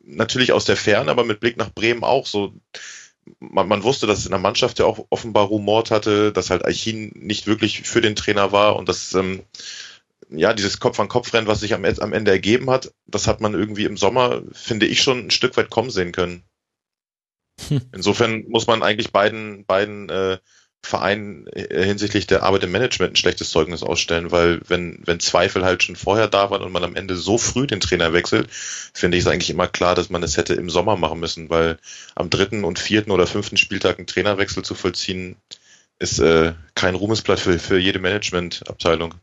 natürlich 0.04 0.52
aus 0.52 0.64
der 0.64 0.76
Ferne, 0.76 1.10
aber 1.10 1.24
mit 1.24 1.40
Blick 1.40 1.56
nach 1.56 1.72
Bremen 1.72 2.04
auch 2.04 2.26
so 2.26 2.54
man, 3.38 3.68
man 3.68 3.82
wusste, 3.82 4.06
dass 4.06 4.18
es 4.18 4.26
in 4.26 4.32
der 4.32 4.40
Mannschaft 4.40 4.78
ja 4.78 4.84
auch 4.84 5.06
offenbar 5.10 5.46
rumort 5.46 5.90
hatte, 5.90 6.32
dass 6.32 6.50
halt 6.50 6.64
Aichin 6.64 7.12
nicht 7.14 7.46
wirklich 7.46 7.82
für 7.82 8.00
den 8.00 8.16
Trainer 8.16 8.52
war 8.52 8.76
und 8.76 8.88
dass 8.88 9.14
ähm, 9.14 9.42
ja 10.30 10.54
dieses 10.54 10.80
Kopf-an-Kopf-Rennen, 10.80 11.46
was 11.46 11.60
sich 11.60 11.74
am, 11.74 11.84
am 11.84 12.12
Ende 12.12 12.30
ergeben 12.30 12.70
hat, 12.70 12.92
das 13.06 13.26
hat 13.26 13.40
man 13.40 13.54
irgendwie 13.54 13.84
im 13.84 13.96
Sommer, 13.96 14.42
finde 14.52 14.86
ich, 14.86 15.02
schon 15.02 15.26
ein 15.26 15.30
Stück 15.30 15.56
weit 15.56 15.70
kommen 15.70 15.90
sehen 15.90 16.12
können. 16.12 16.42
Hm. 17.68 17.82
Insofern 17.92 18.44
muss 18.48 18.66
man 18.66 18.82
eigentlich 18.82 19.12
beiden, 19.12 19.64
beiden 19.66 20.08
äh, 20.08 20.38
Verein 20.84 21.46
äh, 21.52 21.84
hinsichtlich 21.84 22.26
der 22.26 22.42
Arbeit 22.42 22.64
im 22.64 22.72
Management 22.72 23.12
ein 23.12 23.16
schlechtes 23.16 23.50
Zeugnis 23.50 23.82
ausstellen, 23.82 24.30
weil 24.30 24.60
wenn, 24.66 25.00
wenn 25.04 25.20
Zweifel 25.20 25.64
halt 25.64 25.82
schon 25.82 25.96
vorher 25.96 26.28
da 26.28 26.50
waren 26.50 26.62
und 26.62 26.72
man 26.72 26.84
am 26.84 26.96
Ende 26.96 27.16
so 27.16 27.38
früh 27.38 27.66
den 27.66 27.80
Trainer 27.80 28.12
wechselt, 28.12 28.48
finde 28.50 29.16
ich 29.16 29.24
es 29.24 29.30
eigentlich 29.30 29.50
immer 29.50 29.68
klar, 29.68 29.94
dass 29.94 30.10
man 30.10 30.22
es 30.22 30.36
hätte 30.36 30.54
im 30.54 30.70
Sommer 30.70 30.96
machen 30.96 31.20
müssen, 31.20 31.50
weil 31.50 31.78
am 32.14 32.30
dritten 32.30 32.64
und 32.64 32.78
vierten 32.78 33.12
oder 33.12 33.26
fünften 33.26 33.56
Spieltag 33.56 33.98
einen 33.98 34.06
Trainerwechsel 34.06 34.64
zu 34.64 34.74
vollziehen, 34.74 35.36
ist 35.98 36.18
äh, 36.18 36.54
kein 36.74 36.96
Ruhmesblatt 36.96 37.38
für, 37.38 37.58
für 37.58 37.78
jede 37.78 38.00
Managementabteilung. 38.00 39.14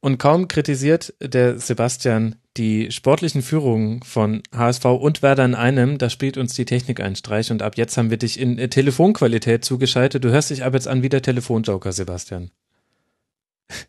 Und 0.00 0.18
kaum 0.18 0.48
kritisiert 0.48 1.14
der 1.20 1.58
Sebastian 1.58 2.36
die 2.56 2.90
sportlichen 2.90 3.42
Führungen 3.42 4.02
von 4.02 4.42
HSV 4.54 4.84
und 4.84 5.22
Werder 5.22 5.44
in 5.44 5.54
einem, 5.54 5.98
da 5.98 6.10
spielt 6.10 6.36
uns 6.38 6.54
die 6.54 6.64
Technik 6.64 7.00
einen 7.00 7.16
Streich 7.16 7.50
und 7.50 7.62
ab 7.62 7.76
jetzt 7.76 7.96
haben 7.96 8.10
wir 8.10 8.16
dich 8.16 8.40
in 8.40 8.56
Telefonqualität 8.70 9.64
zugeschaltet. 9.64 10.24
Du 10.24 10.30
hörst 10.30 10.50
dich 10.50 10.64
ab 10.64 10.74
jetzt 10.74 10.88
an 10.88 11.02
wie 11.02 11.08
der 11.08 11.22
Telefonjoker, 11.22 11.92
Sebastian. 11.92 12.50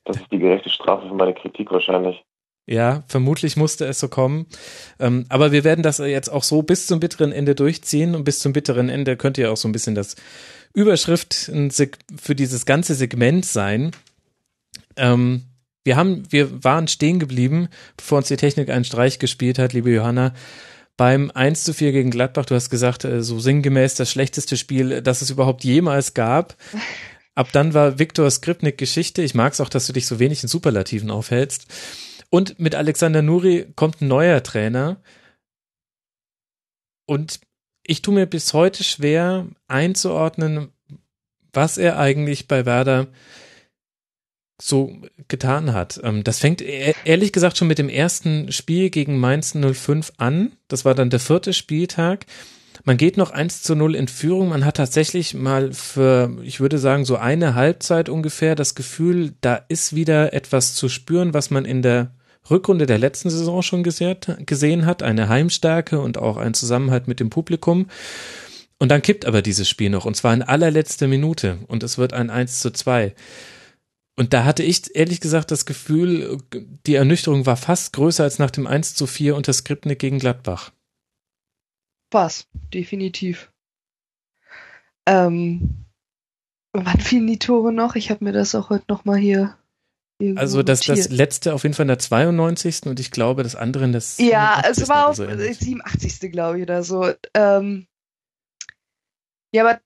Das 0.05 0.17
ist 0.17 0.31
die 0.31 0.39
gerechte 0.39 0.69
Strafe 0.69 1.07
für 1.07 1.13
meine 1.13 1.33
Kritik 1.33 1.71
wahrscheinlich. 1.71 2.23
Ja, 2.69 3.03
vermutlich 3.07 3.55
musste 3.55 3.85
es 3.85 3.99
so 3.99 4.09
kommen. 4.09 4.45
Ähm, 4.99 5.25
aber 5.29 5.53
wir 5.53 5.63
werden 5.63 5.83
das 5.83 5.99
jetzt 5.99 6.29
auch 6.29 6.43
so 6.43 6.63
bis 6.63 6.85
zum 6.85 6.99
bitteren 6.99 7.31
Ende 7.31 7.55
durchziehen 7.55 8.13
und 8.13 8.25
bis 8.25 8.39
zum 8.39 8.51
bitteren 8.51 8.89
Ende 8.89 9.15
könnte 9.15 9.41
ja 9.41 9.51
auch 9.51 9.57
so 9.57 9.69
ein 9.69 9.71
bisschen 9.71 9.95
das 9.95 10.17
Überschrift 10.73 11.33
für 11.33 12.35
dieses 12.35 12.65
ganze 12.65 12.93
Segment 12.93 13.45
sein. 13.45 13.91
Ähm, 14.97 15.43
wir 15.87 15.95
haben, 15.95 16.29
wir 16.29 16.65
waren 16.65 16.89
stehen 16.89 17.17
geblieben, 17.17 17.69
bevor 17.95 18.17
uns 18.17 18.27
die 18.27 18.35
Technik 18.35 18.69
einen 18.69 18.83
Streich 18.83 19.19
gespielt 19.19 19.57
hat, 19.57 19.71
liebe 19.71 19.89
Johanna. 19.89 20.33
Beim 20.97 21.31
1 21.31 21.63
zu 21.63 21.73
4 21.73 21.93
gegen 21.93 22.11
Gladbach, 22.11 22.45
du 22.45 22.55
hast 22.55 22.69
gesagt, 22.69 23.05
äh, 23.05 23.23
so 23.23 23.39
sinngemäß 23.39 23.95
das 23.95 24.11
schlechteste 24.11 24.57
Spiel, 24.57 25.01
das 25.01 25.21
es 25.21 25.29
überhaupt 25.29 25.63
jemals 25.63 26.13
gab. 26.13 26.57
Ab 27.35 27.47
dann 27.53 27.73
war 27.73 27.99
Viktor 27.99 28.29
Skripnik 28.29 28.77
Geschichte. 28.77 29.21
Ich 29.21 29.33
mag 29.33 29.53
es 29.53 29.61
auch, 29.61 29.69
dass 29.69 29.87
du 29.87 29.93
dich 29.93 30.07
so 30.07 30.19
wenig 30.19 30.43
in 30.43 30.49
Superlativen 30.49 31.09
aufhältst. 31.09 31.67
Und 32.29 32.59
mit 32.59 32.75
Alexander 32.75 33.21
Nuri 33.21 33.67
kommt 33.77 34.01
ein 34.01 34.09
neuer 34.09 34.43
Trainer. 34.43 34.97
Und 37.05 37.39
ich 37.83 38.01
tue 38.01 38.13
mir 38.13 38.25
bis 38.25 38.53
heute 38.53 38.83
schwer 38.83 39.47
einzuordnen, 39.69 40.73
was 41.53 41.77
er 41.77 41.97
eigentlich 41.97 42.49
bei 42.49 42.65
Werder 42.65 43.07
so 44.59 44.95
getan 45.27 45.73
hat. 45.73 45.99
Ähm, 46.03 46.23
das 46.23 46.39
fängt 46.39 46.61
e-, 46.61 46.93
ehrlich 47.05 47.31
gesagt 47.31 47.57
schon 47.57 47.67
mit 47.67 47.77
dem 47.77 47.89
ersten 47.89 48.51
Spiel 48.51 48.89
gegen 48.89 49.19
Mainz 49.19 49.53
05 49.53 50.13
an. 50.17 50.53
Das 50.67 50.85
war 50.85 50.95
dann 50.95 51.09
der 51.09 51.19
vierte 51.19 51.53
Spieltag. 51.53 52.25
Man 52.83 52.97
geht 52.97 53.17
noch 53.17 53.31
1 53.31 53.63
zu 53.63 53.75
0 53.75 53.95
in 53.95 54.07
Führung. 54.07 54.49
Man 54.49 54.65
hat 54.65 54.77
tatsächlich 54.77 55.33
mal 55.33 55.73
für, 55.73 56.37
ich 56.43 56.59
würde 56.59 56.77
sagen, 56.77 57.05
so 57.05 57.17
eine 57.17 57.55
Halbzeit 57.55 58.09
ungefähr 58.09 58.55
das 58.55 58.75
Gefühl, 58.75 59.33
da 59.41 59.55
ist 59.67 59.95
wieder 59.95 60.33
etwas 60.33 60.73
zu 60.75 60.87
spüren, 60.89 61.33
was 61.33 61.49
man 61.49 61.65
in 61.65 61.81
der 61.81 62.11
Rückrunde 62.49 62.85
der 62.85 62.97
letzten 62.97 63.29
Saison 63.29 63.61
schon 63.61 63.83
gesehen 63.83 64.85
hat. 64.85 65.03
Eine 65.03 65.27
Heimstärke 65.27 65.99
und 65.99 66.17
auch 66.17 66.37
ein 66.37 66.53
Zusammenhalt 66.53 67.07
mit 67.07 67.19
dem 67.19 67.29
Publikum. 67.29 67.87
Und 68.79 68.89
dann 68.89 69.01
kippt 69.01 69.25
aber 69.25 69.41
dieses 69.41 69.67
Spiel 69.67 69.89
noch, 69.89 70.05
und 70.05 70.15
zwar 70.15 70.33
in 70.33 70.43
allerletzter 70.43 71.07
Minute. 71.07 71.57
Und 71.67 71.83
es 71.83 71.97
wird 71.97 72.13
ein 72.13 72.29
1 72.29 72.59
zu 72.61 72.71
2. 72.71 73.13
Und 74.19 74.33
da 74.33 74.45
hatte 74.45 74.63
ich 74.63 74.95
ehrlich 74.95 75.21
gesagt 75.21 75.51
das 75.51 75.67
Gefühl, 75.67 76.39
die 76.87 76.95
Ernüchterung 76.95 77.45
war 77.45 77.55
fast 77.55 77.93
größer 77.93 78.23
als 78.23 78.39
nach 78.39 78.49
dem 78.49 78.65
1 78.65 78.95
zu 78.95 79.05
4 79.05 79.35
unter 79.35 79.53
Skripnik 79.53 79.99
gegen 79.99 80.17
Gladbach. 80.17 80.71
Was, 82.11 82.47
definitiv. 82.73 83.51
Ähm, 85.07 85.85
wann 86.73 86.99
fielen 86.99 87.27
die 87.27 87.37
Tore 87.37 87.71
noch? 87.71 87.95
Ich 87.95 88.09
habe 88.09 88.25
mir 88.25 88.31
das 88.31 88.55
auch 88.55 88.71
heute 88.71 88.85
nochmal 88.89 89.17
hier. 89.17 89.55
Also 90.35 90.63
das, 90.63 90.79
das 90.79 91.09
letzte 91.09 91.53
auf 91.53 91.61
jeden 91.61 91.75
Fall 91.75 91.83
in 91.83 91.89
der 91.89 91.99
92. 91.99 92.87
und 92.87 92.99
ich 92.99 93.11
glaube 93.11 93.43
das 93.43 93.55
andere 93.55 93.85
in 93.85 93.91
der 93.91 94.01
Ja, 94.17 94.63
es 94.67 94.89
war 94.89 95.09
auf 95.09 95.15
so 95.15 95.27
87. 95.27 96.31
glaube 96.31 96.57
ich 96.57 96.63
oder 96.63 96.81
so. 96.81 97.13
Ähm, 97.35 97.85
ja, 99.53 99.63
aber 99.63 99.79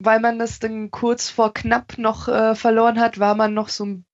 weil 0.00 0.18
man 0.18 0.38
das 0.38 0.58
dann 0.58 0.90
kurz 0.90 1.28
vor 1.28 1.54
knapp 1.54 1.98
noch 1.98 2.26
äh, 2.26 2.54
verloren 2.54 2.98
hat, 2.98 3.20
war 3.20 3.34
man 3.34 3.54
noch 3.54 3.68
so 3.68 3.84
ein 3.84 4.04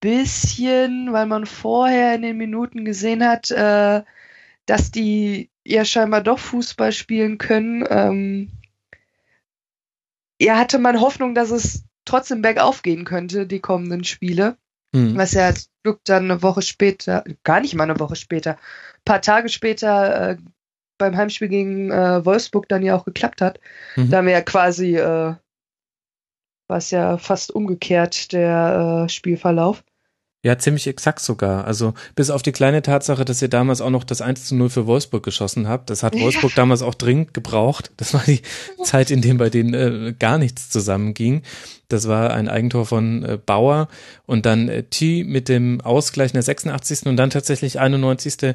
bisschen, 0.00 1.12
weil 1.12 1.26
man 1.26 1.46
vorher 1.46 2.14
in 2.16 2.22
den 2.22 2.36
Minuten 2.36 2.84
gesehen 2.84 3.26
hat, 3.26 3.50
äh, 3.50 4.02
dass 4.66 4.90
die 4.90 5.50
ja 5.64 5.84
scheinbar 5.84 6.20
doch 6.20 6.38
Fußball 6.38 6.92
spielen 6.92 7.38
können. 7.38 7.86
Ähm, 7.88 8.50
ja, 10.40 10.58
hatte 10.58 10.78
man 10.78 11.00
Hoffnung, 11.00 11.34
dass 11.34 11.50
es 11.50 11.84
trotzdem 12.04 12.42
bergauf 12.42 12.82
gehen 12.82 13.04
könnte, 13.04 13.46
die 13.46 13.60
kommenden 13.60 14.04
Spiele. 14.04 14.58
Mhm. 14.92 15.16
Was 15.16 15.32
ja 15.32 15.52
Glück 15.84 16.00
dann 16.04 16.24
eine 16.30 16.42
Woche 16.42 16.62
später, 16.62 17.24
gar 17.44 17.60
nicht 17.60 17.74
mal 17.74 17.84
eine 17.84 18.00
Woche 18.00 18.16
später, 18.16 18.58
paar 19.04 19.22
Tage 19.22 19.48
später 19.48 20.30
äh, 20.30 20.36
beim 21.04 21.16
Heimspiel 21.16 21.48
gegen 21.48 21.90
äh, 21.90 22.24
Wolfsburg 22.24 22.68
dann 22.68 22.82
ja 22.82 22.96
auch 22.96 23.04
geklappt 23.04 23.40
hat. 23.40 23.60
Mhm. 23.96 24.10
Da 24.10 24.18
haben 24.18 24.26
wir 24.26 24.32
ja 24.32 24.40
quasi, 24.40 24.96
äh, 24.96 25.34
war 26.66 26.78
es 26.78 26.90
ja 26.90 27.18
fast 27.18 27.54
umgekehrt, 27.54 28.32
der 28.32 29.04
äh, 29.04 29.08
Spielverlauf. 29.08 29.84
Ja, 30.44 30.58
ziemlich 30.58 30.86
exakt 30.86 31.20
sogar. 31.20 31.64
Also 31.64 31.94
bis 32.16 32.28
auf 32.28 32.42
die 32.42 32.52
kleine 32.52 32.82
Tatsache, 32.82 33.24
dass 33.24 33.40
ihr 33.40 33.48
damals 33.48 33.80
auch 33.80 33.88
noch 33.88 34.04
das 34.04 34.20
1 34.20 34.44
zu 34.44 34.54
0 34.54 34.68
für 34.68 34.86
Wolfsburg 34.86 35.22
geschossen 35.22 35.68
habt. 35.68 35.88
Das 35.88 36.02
hat 36.02 36.20
Wolfsburg 36.20 36.50
ja. 36.50 36.56
damals 36.56 36.82
auch 36.82 36.94
dringend 36.94 37.32
gebraucht. 37.32 37.92
Das 37.96 38.12
war 38.12 38.22
die 38.26 38.42
Zeit, 38.84 39.10
in 39.10 39.22
der 39.22 39.34
bei 39.34 39.48
denen 39.48 39.72
äh, 39.72 40.12
gar 40.12 40.36
nichts 40.36 40.68
zusammenging. 40.68 41.40
Das 41.88 42.08
war 42.08 42.32
ein 42.32 42.48
Eigentor 42.48 42.86
von 42.86 43.24
äh, 43.24 43.38
Bauer 43.44 43.88
und 44.26 44.46
dann 44.46 44.68
äh, 44.68 44.84
T 44.84 45.24
mit 45.24 45.48
dem 45.48 45.80
Ausgleich 45.80 46.30
in 46.30 46.34
der 46.34 46.42
86. 46.42 47.06
und 47.06 47.16
dann 47.16 47.30
tatsächlich 47.30 47.78
91. 47.78 48.54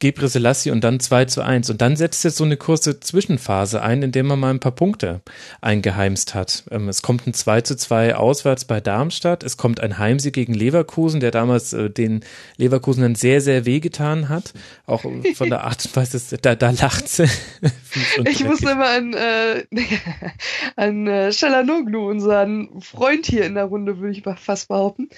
Gebre 0.00 0.28
Selassie 0.28 0.70
und 0.70 0.82
dann 0.82 0.98
2 0.98 1.26
zu 1.26 1.42
1. 1.42 1.68
Und 1.68 1.82
dann 1.82 1.94
setzt 1.94 2.24
jetzt 2.24 2.38
so 2.38 2.44
eine 2.44 2.56
kurze 2.56 3.00
Zwischenphase 3.00 3.82
ein, 3.82 4.02
in 4.02 4.12
der 4.12 4.24
man 4.24 4.40
mal 4.40 4.48
ein 4.48 4.58
paar 4.58 4.72
Punkte 4.72 5.20
eingeheimst 5.60 6.34
hat. 6.34 6.64
Ähm, 6.70 6.88
es 6.88 7.02
kommt 7.02 7.26
ein 7.26 7.34
2 7.34 7.60
zu 7.60 7.76
2 7.76 8.16
auswärts 8.16 8.64
bei 8.64 8.80
Darmstadt. 8.80 9.44
Es 9.44 9.58
kommt 9.58 9.80
ein 9.80 9.98
Heimsieg 9.98 10.32
gegen 10.32 10.54
Leverkusen, 10.54 11.20
der 11.20 11.32
damals 11.32 11.74
äh, 11.74 11.90
den 11.90 12.24
Leverkusen 12.56 13.02
dann 13.02 13.14
sehr, 13.14 13.42
sehr 13.42 13.66
wehgetan 13.66 14.30
hat. 14.30 14.54
Auch 14.86 15.04
von 15.34 15.50
der 15.50 15.64
Art 15.64 15.84
und 15.84 15.96
Weise, 15.96 16.38
da, 16.42 16.54
da 16.54 16.70
lacht 16.70 17.08
sie. 17.08 17.28
ich 18.24 18.42
muss 18.44 18.62
immer 18.62 18.88
an, 18.88 19.12
äh, 19.12 19.64
an 20.76 21.06
äh, 21.06 21.32
Shalanoglu, 21.32 22.08
unseren 22.08 22.59
Freund 22.80 23.26
hier 23.26 23.44
in 23.44 23.54
der 23.54 23.64
Runde, 23.64 23.98
würde 23.98 24.12
ich 24.12 24.22
fast 24.38 24.68
behaupten 24.68 25.08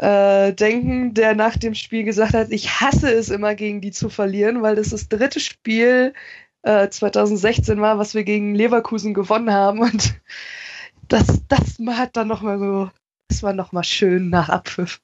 äh, 0.00 0.54
denken, 0.54 1.12
der 1.12 1.34
nach 1.34 1.58
dem 1.58 1.74
Spiel 1.74 2.04
gesagt 2.04 2.32
hat, 2.32 2.50
ich 2.50 2.80
hasse 2.80 3.12
es 3.12 3.28
immer 3.28 3.54
gegen 3.54 3.82
die 3.82 3.90
zu 3.90 4.08
verlieren, 4.08 4.62
weil 4.62 4.76
das 4.76 4.90
das 4.90 5.08
dritte 5.10 5.40
Spiel 5.40 6.14
äh, 6.62 6.88
2016 6.88 7.80
war, 7.82 7.98
was 7.98 8.14
wir 8.14 8.24
gegen 8.24 8.54
Leverkusen 8.54 9.12
gewonnen 9.12 9.52
haben 9.52 9.80
und 9.80 10.14
das, 11.08 11.42
das 11.48 11.78
hat 11.98 12.16
dann 12.16 12.28
nochmal 12.28 12.58
so, 12.58 12.90
das 13.28 13.42
war 13.42 13.52
nochmal 13.52 13.84
schön 13.84 14.30
nach 14.30 14.48
Abpfiff. 14.48 15.02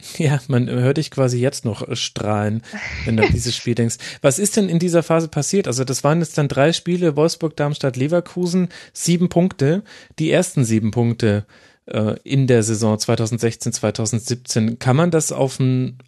Ja, 0.18 0.40
man 0.48 0.68
hört 0.68 0.96
dich 0.96 1.10
quasi 1.10 1.38
jetzt 1.38 1.64
noch 1.64 1.96
strahlen, 1.96 2.62
wenn 3.04 3.16
du 3.16 3.24
an 3.24 3.32
dieses 3.32 3.56
Spiel 3.56 3.74
denkst. 3.74 3.96
Was 4.22 4.38
ist 4.38 4.56
denn 4.56 4.68
in 4.68 4.78
dieser 4.78 5.02
Phase 5.02 5.28
passiert? 5.28 5.66
Also 5.66 5.84
das 5.84 6.04
waren 6.04 6.20
jetzt 6.20 6.38
dann 6.38 6.48
drei 6.48 6.72
Spiele, 6.72 7.16
Wolfsburg, 7.16 7.56
Darmstadt, 7.56 7.96
Leverkusen, 7.96 8.68
sieben 8.92 9.28
Punkte. 9.28 9.82
Die 10.18 10.30
ersten 10.30 10.64
sieben 10.64 10.90
Punkte 10.90 11.46
äh, 11.86 12.16
in 12.22 12.46
der 12.46 12.62
Saison 12.62 12.98
2016, 12.98 13.72
2017. 13.72 14.78
Kann 14.78 14.96
man 14.96 15.10
das 15.10 15.32
auf 15.32 15.60
einen 15.60 15.98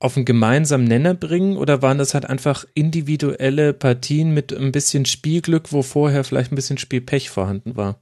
auf 0.00 0.16
einen 0.16 0.26
gemeinsamen 0.26 0.84
Nenner 0.84 1.14
bringen 1.14 1.56
oder 1.56 1.82
waren 1.82 1.98
das 1.98 2.14
halt 2.14 2.24
einfach 2.24 2.64
individuelle 2.74 3.72
Partien 3.72 4.32
mit 4.32 4.52
ein 4.52 4.70
bisschen 4.70 5.06
Spielglück, 5.06 5.72
wo 5.72 5.82
vorher 5.82 6.22
vielleicht 6.22 6.52
ein 6.52 6.54
bisschen 6.54 6.78
Spielpech 6.78 7.30
vorhanden 7.30 7.76
war? 7.76 8.00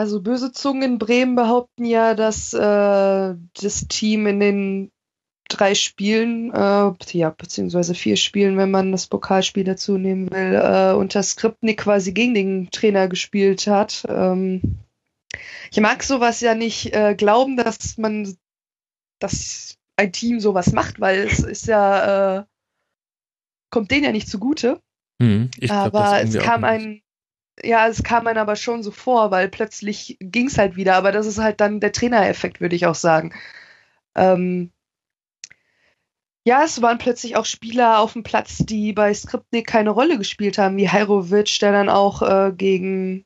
Also 0.00 0.22
böse 0.22 0.50
Zungen 0.50 0.82
in 0.92 0.98
Bremen 0.98 1.34
behaupten 1.34 1.84
ja, 1.84 2.14
dass 2.14 2.54
äh, 2.54 2.58
das 2.58 3.86
Team 3.86 4.26
in 4.26 4.40
den 4.40 4.90
drei 5.46 5.74
Spielen, 5.74 6.50
äh, 6.54 6.92
ja, 7.12 7.28
beziehungsweise 7.28 7.94
vier 7.94 8.16
Spielen, 8.16 8.56
wenn 8.56 8.70
man 8.70 8.92
das 8.92 9.08
Pokalspiel 9.08 9.64
dazu 9.64 9.98
nehmen 9.98 10.30
will, 10.30 10.54
äh, 10.54 10.94
unter 10.94 11.22
Skriptnik 11.22 11.80
quasi 11.80 12.12
gegen 12.12 12.32
den 12.32 12.70
Trainer 12.70 13.08
gespielt 13.08 13.66
hat. 13.66 14.06
Ähm, 14.08 14.78
ich 15.70 15.80
mag 15.80 16.02
sowas 16.02 16.40
ja 16.40 16.54
nicht 16.54 16.94
äh, 16.94 17.14
glauben, 17.14 17.58
dass 17.58 17.98
man, 17.98 18.34
dass 19.18 19.76
ein 19.96 20.12
Team 20.12 20.40
sowas 20.40 20.72
macht, 20.72 20.98
weil 20.98 21.18
es 21.18 21.40
ist 21.40 21.66
ja, 21.66 22.38
äh, 22.38 22.44
kommt 23.68 23.90
denen 23.90 24.04
ja 24.04 24.12
nicht 24.12 24.28
zugute. 24.30 24.80
Hm, 25.20 25.50
glaub, 25.58 25.94
aber 25.94 26.22
es 26.22 26.38
kam 26.38 26.64
ein, 26.64 27.02
ja, 27.64 27.88
es 27.88 28.02
kam 28.02 28.26
einem 28.26 28.38
aber 28.38 28.56
schon 28.56 28.82
so 28.82 28.90
vor, 28.90 29.30
weil 29.30 29.48
plötzlich 29.48 30.16
ging 30.20 30.46
es 30.46 30.58
halt 30.58 30.76
wieder, 30.76 30.96
aber 30.96 31.12
das 31.12 31.26
ist 31.26 31.38
halt 31.38 31.60
dann 31.60 31.80
der 31.80 31.92
Trainereffekt, 31.92 32.60
würde 32.60 32.76
ich 32.76 32.86
auch 32.86 32.94
sagen. 32.94 33.34
Ähm, 34.14 34.70
ja, 36.44 36.64
es 36.64 36.80
waren 36.82 36.98
plötzlich 36.98 37.36
auch 37.36 37.44
Spieler 37.44 38.00
auf 38.00 38.14
dem 38.14 38.22
Platz, 38.22 38.58
die 38.58 38.92
bei 38.92 39.12
Skripnik 39.12 39.66
keine 39.66 39.90
Rolle 39.90 40.18
gespielt 40.18 40.58
haben, 40.58 40.76
wie 40.76 40.88
Heirovic, 40.88 41.58
der 41.60 41.72
dann 41.72 41.88
auch 41.88 42.22
äh, 42.22 42.52
gegen 42.56 43.24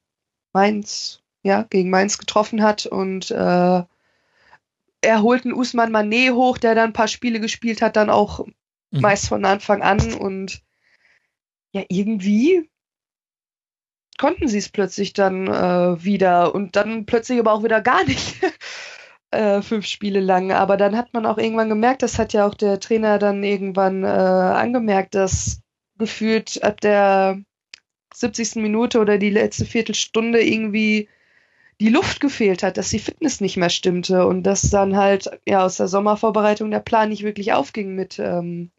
Mainz 0.52 1.24
ja, 1.44 1.62
gegen 1.62 1.90
Mainz 1.90 2.18
getroffen 2.18 2.62
hat 2.62 2.86
und 2.86 3.30
äh, 3.30 3.34
er 5.04 5.22
holt 5.22 5.44
einen 5.44 5.52
Usman 5.52 5.92
Manet 5.92 6.32
hoch, 6.32 6.56
der 6.56 6.74
dann 6.74 6.90
ein 6.90 6.94
paar 6.94 7.08
Spiele 7.08 7.38
gespielt 7.38 7.82
hat, 7.82 7.96
dann 7.96 8.08
auch 8.08 8.46
mhm. 8.46 9.00
meist 9.00 9.28
von 9.28 9.44
Anfang 9.44 9.82
an 9.82 10.14
und 10.14 10.62
ja, 11.72 11.84
irgendwie 11.88 12.70
konnten 14.18 14.48
sie 14.48 14.58
es 14.58 14.68
plötzlich 14.68 15.12
dann 15.12 15.46
äh, 15.48 16.04
wieder 16.04 16.54
und 16.54 16.76
dann 16.76 17.06
plötzlich 17.06 17.38
aber 17.38 17.52
auch 17.52 17.64
wieder 17.64 17.80
gar 17.80 18.04
nicht. 18.04 18.36
äh, 19.34 19.62
fünf 19.62 19.86
Spiele 19.86 20.20
lang. 20.20 20.52
Aber 20.52 20.76
dann 20.76 20.96
hat 20.96 21.12
man 21.12 21.26
auch 21.26 21.38
irgendwann 21.38 21.68
gemerkt, 21.68 22.02
das 22.02 22.18
hat 22.18 22.32
ja 22.32 22.46
auch 22.46 22.54
der 22.54 22.80
Trainer 22.80 23.18
dann 23.18 23.42
irgendwann 23.42 24.04
äh, 24.04 24.06
angemerkt, 24.06 25.14
dass 25.14 25.60
gefühlt 25.98 26.62
ab 26.62 26.80
der 26.80 27.40
70. 28.14 28.56
Minute 28.56 29.00
oder 29.00 29.18
die 29.18 29.30
letzte 29.30 29.64
Viertelstunde 29.64 30.42
irgendwie 30.42 31.08
die 31.80 31.88
Luft 31.88 32.20
gefehlt 32.20 32.62
hat, 32.62 32.76
dass 32.76 32.90
die 32.90 33.00
Fitness 33.00 33.40
nicht 33.40 33.56
mehr 33.56 33.70
stimmte 33.70 34.26
und 34.26 34.44
dass 34.44 34.70
dann 34.70 34.96
halt 34.96 35.28
ja 35.46 35.64
aus 35.64 35.76
der 35.76 35.88
Sommervorbereitung 35.88 36.70
der 36.70 36.80
Plan 36.80 37.08
nicht 37.08 37.24
wirklich 37.24 37.52
aufging 37.52 37.94
mit 37.96 38.18
ähm, 38.20 38.70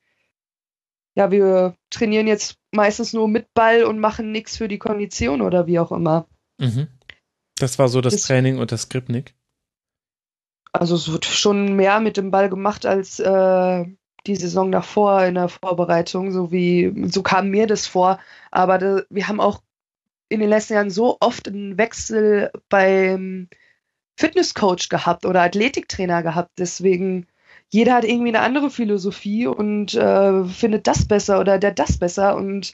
ja, 1.16 1.32
wir 1.32 1.76
trainieren 1.90 2.28
jetzt 2.28 2.58
meistens 2.72 3.14
nur 3.14 3.28
mit 3.28 3.54
Ball 3.54 3.84
und 3.84 4.00
machen 4.00 4.32
nichts 4.32 4.58
für 4.58 4.68
die 4.68 4.78
Kondition 4.78 5.42
oder 5.42 5.66
wie 5.66 5.80
auch 5.80 5.92
immer. 5.92 6.28
Mhm. 6.60 6.88
Das 7.58 7.80
war 7.80 7.88
so 7.88 8.02
das, 8.02 8.14
das 8.14 8.24
Training 8.24 8.60
und 8.60 8.72
das 8.72 8.84
Skriptnik? 8.84 9.34
Also 10.74 10.96
es 10.96 11.10
wird 11.10 11.24
schon 11.24 11.76
mehr 11.78 12.02
mit 12.02 12.18
dem 12.18 12.32
Ball 12.32 12.50
gemacht 12.50 12.86
als 12.86 13.20
äh, 13.20 13.86
die 14.28 14.36
Saison 14.36 14.72
davor 14.72 15.24
in 15.24 15.36
der 15.36 15.48
Vorbereitung, 15.48 16.32
so 16.32 16.52
wie 16.52 17.10
so 17.10 17.24
kam 17.24 17.50
mir 17.50 17.66
das 17.66 17.88
vor. 17.88 18.20
Aber 18.52 18.78
da, 18.78 19.02
wir 19.10 19.28
haben 19.30 19.40
auch 19.40 19.62
in 20.28 20.42
den 20.42 20.50
letzten 20.50 20.74
Jahren 20.74 20.90
so 20.90 21.18
oft 21.22 21.48
einen 21.48 21.78
Wechsel 21.78 22.52
beim 22.68 23.48
Fitnesscoach 24.18 24.90
gehabt 24.90 25.26
oder 25.26 25.42
Athletiktrainer 25.44 26.24
gehabt. 26.24 26.52
Deswegen, 26.58 27.28
jeder 27.72 27.94
hat 27.96 28.06
irgendwie 28.06 28.30
eine 28.30 28.42
andere 28.42 28.70
Philosophie 28.70 29.48
und 29.48 29.94
äh, 29.96 30.46
findet 30.46 30.88
das 30.88 31.08
besser 31.08 31.40
oder 31.40 31.60
der 31.60 31.72
das 31.72 31.98
besser. 31.98 32.36
Und 32.36 32.74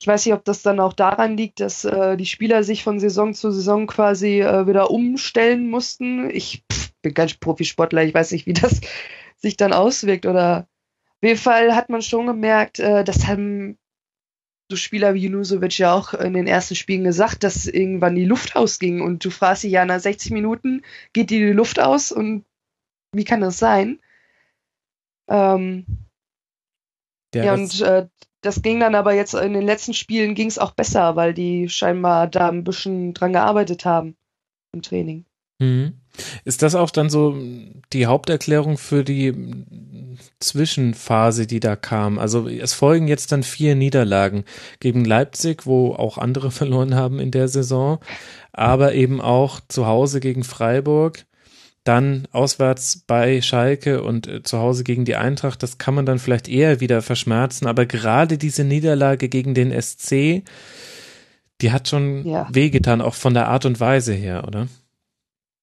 ich 0.00 0.06
weiß 0.06 0.24
nicht, 0.24 0.34
ob 0.34 0.44
das 0.44 0.62
dann 0.62 0.80
auch 0.80 0.92
daran 0.92 1.36
liegt, 1.36 1.60
dass 1.60 1.84
äh, 1.84 2.16
die 2.16 2.26
Spieler 2.26 2.64
sich 2.64 2.82
von 2.84 2.98
Saison 2.98 3.34
zu 3.34 3.50
Saison 3.50 3.86
quasi 3.86 4.40
äh, 4.40 4.66
wieder 4.66 4.90
umstellen 4.90 5.68
mussten. 5.68 6.30
Ich 6.30 6.64
pff, 6.72 6.92
bin 7.02 7.14
kein 7.14 7.30
Profisportler, 7.40 8.02
ich 8.02 8.14
weiß 8.14 8.32
nicht, 8.32 8.46
wie 8.46 8.54
das 8.54 8.80
sich 9.36 9.56
dann 9.56 9.72
auswirkt. 9.72 10.26
Oder 10.26 10.68
auf 11.08 11.28
jeden 11.28 11.38
Fall 11.38 11.74
hat 11.74 11.88
man 11.88 12.02
schon 12.02 12.26
gemerkt, 12.26 12.78
äh, 12.78 13.04
das 13.04 13.26
haben 13.26 13.78
so 14.70 14.76
Spieler 14.76 15.12
wie 15.12 15.24
Junusovic 15.24 15.78
ja 15.78 15.92
auch 15.92 16.14
in 16.14 16.32
den 16.32 16.46
ersten 16.46 16.74
Spielen 16.74 17.04
gesagt, 17.04 17.44
dass 17.44 17.66
irgendwann 17.66 18.14
die 18.14 18.24
Luft 18.24 18.56
ausging 18.56 19.02
und 19.02 19.22
du 19.22 19.28
fragst 19.28 19.64
dich 19.64 19.72
ja 19.72 19.84
nach 19.84 20.00
60 20.00 20.32
Minuten 20.32 20.82
geht 21.12 21.28
dir 21.28 21.46
die 21.46 21.52
Luft 21.52 21.78
aus 21.78 22.10
und 22.10 22.46
wie 23.12 23.24
kann 23.24 23.40
das 23.40 23.58
sein? 23.58 24.00
Ähm, 25.28 25.86
ja, 27.34 27.44
ja 27.44 27.54
und 27.54 27.80
äh, 27.80 28.08
das 28.42 28.60
ging 28.60 28.80
dann 28.80 28.94
aber 28.94 29.14
jetzt 29.14 29.34
in 29.34 29.52
den 29.52 29.64
letzten 29.64 29.94
Spielen 29.94 30.34
ging 30.34 30.48
es 30.48 30.58
auch 30.58 30.72
besser, 30.72 31.16
weil 31.16 31.32
die 31.32 31.68
scheinbar 31.68 32.26
da 32.26 32.48
ein 32.48 32.64
bisschen 32.64 33.14
dran 33.14 33.32
gearbeitet 33.32 33.84
haben 33.84 34.16
im 34.72 34.82
Training. 34.82 35.24
Mhm. 35.60 35.94
Ist 36.44 36.62
das 36.62 36.74
auch 36.74 36.90
dann 36.90 37.08
so 37.08 37.36
die 37.92 38.06
Haupterklärung 38.06 38.76
für 38.76 39.04
die 39.04 39.32
Zwischenphase, 40.40 41.46
die 41.46 41.60
da 41.60 41.76
kam? 41.76 42.18
Also 42.18 42.48
es 42.48 42.74
folgen 42.74 43.08
jetzt 43.08 43.32
dann 43.32 43.42
vier 43.42 43.76
Niederlagen 43.76 44.44
gegen 44.80 45.04
Leipzig, 45.04 45.64
wo 45.64 45.94
auch 45.94 46.18
andere 46.18 46.50
verloren 46.50 46.94
haben 46.94 47.20
in 47.20 47.30
der 47.30 47.48
Saison, 47.48 47.98
aber 48.52 48.94
eben 48.94 49.20
auch 49.20 49.60
zu 49.68 49.86
Hause 49.86 50.20
gegen 50.20 50.44
Freiburg, 50.44 51.24
dann 51.84 52.28
auswärts 52.30 53.04
bei 53.06 53.42
Schalke 53.42 54.02
und 54.02 54.28
äh, 54.28 54.42
zu 54.42 54.58
Hause 54.58 54.84
gegen 54.84 55.04
die 55.04 55.16
Eintracht. 55.16 55.62
Das 55.62 55.78
kann 55.78 55.94
man 55.94 56.06
dann 56.06 56.18
vielleicht 56.18 56.48
eher 56.48 56.80
wieder 56.80 57.02
verschmerzen, 57.02 57.66
aber 57.66 57.86
gerade 57.86 58.38
diese 58.38 58.64
Niederlage 58.64 59.28
gegen 59.28 59.54
den 59.54 59.72
SC, 59.80 60.42
die 61.60 61.72
hat 61.72 61.88
schon 61.88 62.26
ja. 62.26 62.48
wehgetan, 62.50 63.00
auch 63.00 63.14
von 63.14 63.34
der 63.34 63.48
Art 63.48 63.66
und 63.66 63.80
Weise 63.80 64.12
her, 64.12 64.44
oder? 64.46 64.68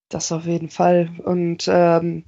Das 0.10 0.32
auf 0.32 0.46
jeden 0.46 0.70
Fall. 0.70 1.10
Und 1.24 1.68
ähm, 1.68 2.26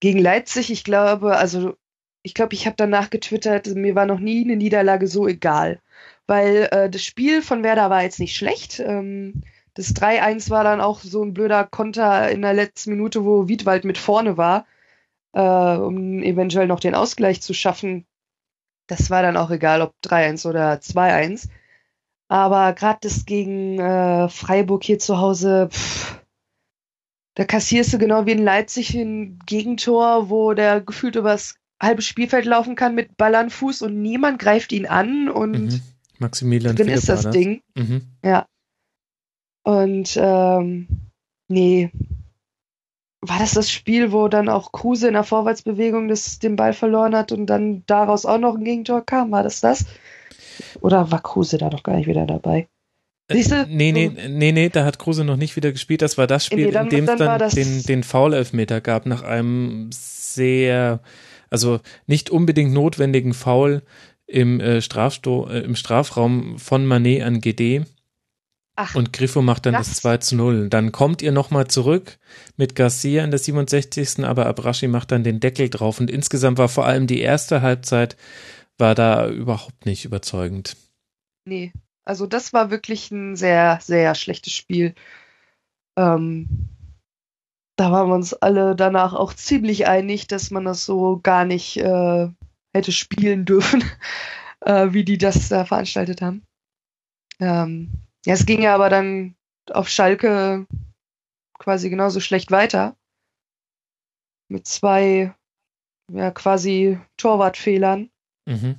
gegen 0.00 0.18
Leipzig, 0.18 0.70
ich 0.70 0.84
glaube, 0.84 1.36
also 1.36 1.74
ich 2.22 2.34
glaube, 2.34 2.54
ich 2.54 2.66
habe 2.66 2.76
danach 2.76 3.10
getwittert, 3.10 3.66
mir 3.68 3.94
war 3.94 4.06
noch 4.06 4.20
nie 4.20 4.44
eine 4.44 4.56
Niederlage 4.56 5.06
so 5.06 5.26
egal. 5.26 5.80
Weil 6.26 6.68
äh, 6.70 6.90
das 6.90 7.02
Spiel 7.02 7.42
von 7.42 7.62
Werder 7.62 7.90
war 7.90 8.02
jetzt 8.02 8.20
nicht 8.20 8.36
schlecht. 8.36 8.78
Ähm, 8.80 9.42
das 9.80 9.94
3-1 9.94 10.50
war 10.50 10.62
dann 10.62 10.82
auch 10.82 11.00
so 11.00 11.22
ein 11.24 11.32
blöder 11.32 11.64
Konter 11.64 12.30
in 12.30 12.42
der 12.42 12.52
letzten 12.52 12.90
Minute, 12.90 13.24
wo 13.24 13.48
Wiedwald 13.48 13.86
mit 13.86 13.96
vorne 13.96 14.36
war, 14.36 14.66
äh, 15.32 15.40
um 15.40 16.22
eventuell 16.22 16.66
noch 16.66 16.80
den 16.80 16.94
Ausgleich 16.94 17.40
zu 17.40 17.54
schaffen. 17.54 18.04
Das 18.88 19.08
war 19.08 19.22
dann 19.22 19.38
auch 19.38 19.50
egal, 19.50 19.80
ob 19.80 19.94
3-1 20.04 20.46
oder 20.46 20.74
2-1. 20.74 21.48
Aber 22.28 22.74
gerade 22.74 22.98
das 23.00 23.24
gegen 23.24 23.78
äh, 23.78 24.28
Freiburg 24.28 24.84
hier 24.84 24.98
zu 24.98 25.16
Hause, 25.16 25.70
pff, 25.70 26.20
da 27.36 27.44
kassierst 27.44 27.94
du 27.94 27.98
genau 27.98 28.26
wie 28.26 28.32
in 28.32 28.44
Leipzig 28.44 28.94
ein 28.94 29.38
Gegentor, 29.46 30.28
wo 30.28 30.52
der 30.52 30.82
gefühlt 30.82 31.16
übers 31.16 31.54
halbe 31.80 32.02
Spielfeld 32.02 32.44
laufen 32.44 32.74
kann 32.74 32.94
mit 32.94 33.16
Ball 33.16 33.34
an 33.34 33.48
Fuß 33.48 33.80
und 33.80 34.02
niemand 34.02 34.38
greift 34.38 34.72
ihn 34.72 34.84
an 34.84 35.30
und 35.30 35.72
mhm. 35.72 35.80
Maximilian 36.18 36.76
drin 36.76 36.88
ist 36.88 37.08
das, 37.08 37.22
das 37.22 37.32
Ding. 37.32 37.62
Mhm. 37.74 38.02
Ja. 38.22 38.44
Und 39.62 40.18
ähm, 40.20 40.88
nee. 41.48 41.90
war 43.20 43.38
das 43.38 43.52
das 43.52 43.70
Spiel, 43.70 44.12
wo 44.12 44.28
dann 44.28 44.48
auch 44.48 44.72
Kruse 44.72 45.08
in 45.08 45.14
der 45.14 45.24
Vorwärtsbewegung 45.24 46.08
das, 46.08 46.38
den 46.38 46.56
Ball 46.56 46.72
verloren 46.72 47.14
hat 47.14 47.32
und 47.32 47.46
dann 47.46 47.84
daraus 47.86 48.24
auch 48.24 48.38
noch 48.38 48.56
ein 48.56 48.64
Gegentor 48.64 49.04
kam? 49.04 49.30
War 49.30 49.42
das 49.42 49.60
das? 49.60 49.84
Oder 50.80 51.10
war 51.10 51.22
Kruse 51.22 51.58
da 51.58 51.68
noch 51.70 51.82
gar 51.82 51.96
nicht 51.96 52.06
wieder 52.06 52.26
dabei? 52.26 52.68
Siehst 53.30 53.52
du? 53.52 53.66
Nee, 53.68 53.92
nee, 53.92 54.10
nee, 54.28 54.52
nee, 54.52 54.68
da 54.68 54.84
hat 54.84 54.98
Kruse 54.98 55.24
noch 55.24 55.36
nicht 55.36 55.54
wieder 55.56 55.70
gespielt. 55.70 56.02
Das 56.02 56.18
war 56.18 56.26
das 56.26 56.46
Spiel, 56.46 56.66
nee, 56.66 56.72
dann, 56.72 56.86
in 56.86 56.90
dem 56.90 57.08
es 57.08 57.16
dann, 57.16 57.38
dann 57.38 57.50
den, 57.50 57.82
den 57.84 58.02
Foul-Elfmeter 58.02 58.80
gab 58.80 59.06
nach 59.06 59.22
einem 59.22 59.90
sehr, 59.92 61.00
also 61.48 61.80
nicht 62.06 62.30
unbedingt 62.30 62.72
notwendigen 62.72 63.32
Foul 63.32 63.82
im, 64.26 64.60
äh, 64.60 64.80
Strafsto 64.80 65.48
äh, 65.48 65.60
im 65.60 65.76
Strafraum 65.76 66.58
von 66.58 66.86
Manet 66.86 67.22
an 67.22 67.40
GD. 67.40 67.82
Ach, 68.82 68.94
und 68.94 69.12
Griffo 69.12 69.42
macht 69.42 69.66
dann 69.66 69.74
das, 69.74 69.88
das 69.88 69.96
2 69.98 70.16
zu 70.18 70.36
0. 70.36 70.70
Dann 70.70 70.90
kommt 70.90 71.20
ihr 71.20 71.32
nochmal 71.32 71.68
zurück 71.68 72.18
mit 72.56 72.74
Garcia 72.74 73.22
in 73.22 73.30
der 73.30 73.38
67. 73.38 74.24
Aber 74.24 74.46
Abrashi 74.46 74.88
macht 74.88 75.12
dann 75.12 75.22
den 75.22 75.38
Deckel 75.38 75.68
drauf. 75.68 76.00
Und 76.00 76.10
insgesamt 76.10 76.56
war 76.56 76.70
vor 76.70 76.86
allem 76.86 77.06
die 77.06 77.20
erste 77.20 77.60
Halbzeit 77.60 78.16
war 78.78 78.94
da 78.94 79.28
überhaupt 79.28 79.84
nicht 79.84 80.06
überzeugend. 80.06 80.78
Nee, 81.44 81.74
also 82.06 82.26
das 82.26 82.54
war 82.54 82.70
wirklich 82.70 83.10
ein 83.10 83.36
sehr, 83.36 83.78
sehr 83.82 84.14
schlechtes 84.14 84.54
Spiel. 84.54 84.94
Ähm, 85.98 86.70
da 87.76 87.92
waren 87.92 88.08
wir 88.08 88.14
uns 88.14 88.32
alle 88.32 88.74
danach 88.74 89.12
auch 89.12 89.34
ziemlich 89.34 89.86
einig, 89.88 90.26
dass 90.26 90.50
man 90.50 90.64
das 90.64 90.86
so 90.86 91.20
gar 91.22 91.44
nicht 91.44 91.76
äh, 91.76 92.28
hätte 92.72 92.92
spielen 92.92 93.44
dürfen, 93.44 93.84
äh, 94.60 94.88
wie 94.92 95.04
die 95.04 95.18
das 95.18 95.50
da 95.50 95.66
veranstaltet 95.66 96.22
haben. 96.22 96.42
Ähm, 97.40 97.90
ja, 98.26 98.34
es 98.34 98.46
ging 98.46 98.62
ja 98.62 98.74
aber 98.74 98.88
dann 98.88 99.36
auf 99.70 99.88
Schalke 99.88 100.66
quasi 101.58 101.90
genauso 101.90 102.20
schlecht 102.20 102.50
weiter. 102.50 102.96
Mit 104.48 104.66
zwei, 104.66 105.34
ja, 106.12 106.30
quasi 106.30 106.98
Torwartfehlern. 107.16 108.10
Mhm. 108.46 108.76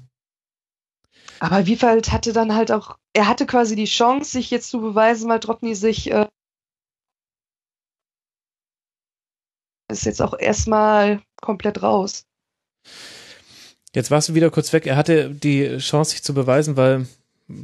Aber 1.39 1.65
Wiefeld 1.65 2.11
hatte 2.11 2.33
dann 2.33 2.53
halt 2.53 2.71
auch, 2.71 2.97
er 3.13 3.27
hatte 3.27 3.45
quasi 3.45 3.75
die 3.75 3.85
Chance, 3.85 4.31
sich 4.31 4.51
jetzt 4.51 4.69
zu 4.69 4.81
beweisen, 4.81 5.29
weil 5.29 5.39
Dropny 5.39 5.75
sich 5.75 6.11
äh, 6.11 6.27
ist 9.91 10.05
jetzt 10.05 10.21
auch 10.21 10.37
erstmal 10.37 11.21
komplett 11.41 11.81
raus. 11.81 12.25
Jetzt 13.93 14.09
warst 14.09 14.29
du 14.29 14.35
wieder 14.35 14.49
kurz 14.49 14.71
weg. 14.71 14.87
Er 14.87 14.95
hatte 14.95 15.29
die 15.29 15.77
Chance, 15.77 16.11
sich 16.11 16.23
zu 16.23 16.33
beweisen, 16.33 16.77
weil, 16.77 17.07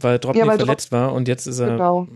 weil 0.02 0.20
Dropny 0.20 0.40
ja, 0.40 0.46
verletzt 0.46 0.92
Drop 0.92 1.00
war 1.00 1.14
und 1.14 1.28
jetzt 1.28 1.48
ist 1.48 1.60
er. 1.60 1.72
Genau. 1.72 2.08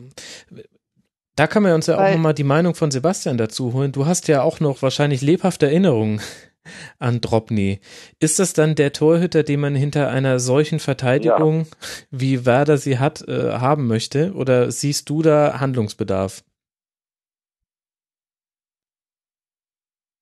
Da 1.35 1.47
kann 1.47 1.63
man 1.63 1.73
uns 1.73 1.87
ja 1.87 1.97
weil, 1.97 2.11
auch 2.11 2.15
nochmal 2.15 2.33
die 2.33 2.43
Meinung 2.43 2.75
von 2.75 2.91
Sebastian 2.91 3.37
dazu 3.37 3.73
holen. 3.73 3.91
Du 3.91 4.05
hast 4.05 4.27
ja 4.27 4.43
auch 4.43 4.59
noch 4.59 4.81
wahrscheinlich 4.81 5.21
lebhafte 5.21 5.67
Erinnerungen 5.67 6.21
an 6.99 7.21
Dropny. 7.21 7.79
Ist 8.19 8.39
das 8.39 8.53
dann 8.53 8.75
der 8.75 8.93
Torhüter, 8.93 9.43
den 9.43 9.59
man 9.59 9.75
hinter 9.75 10.09
einer 10.09 10.39
solchen 10.39 10.79
Verteidigung, 10.79 11.61
ja. 11.61 11.65
wie 12.11 12.45
Werder 12.45 12.77
sie 12.77 12.99
hat, 12.99 13.27
äh, 13.27 13.53
haben 13.53 13.87
möchte? 13.87 14.33
Oder 14.33 14.71
siehst 14.71 15.09
du 15.09 15.21
da 15.21 15.59
Handlungsbedarf? 15.59 16.43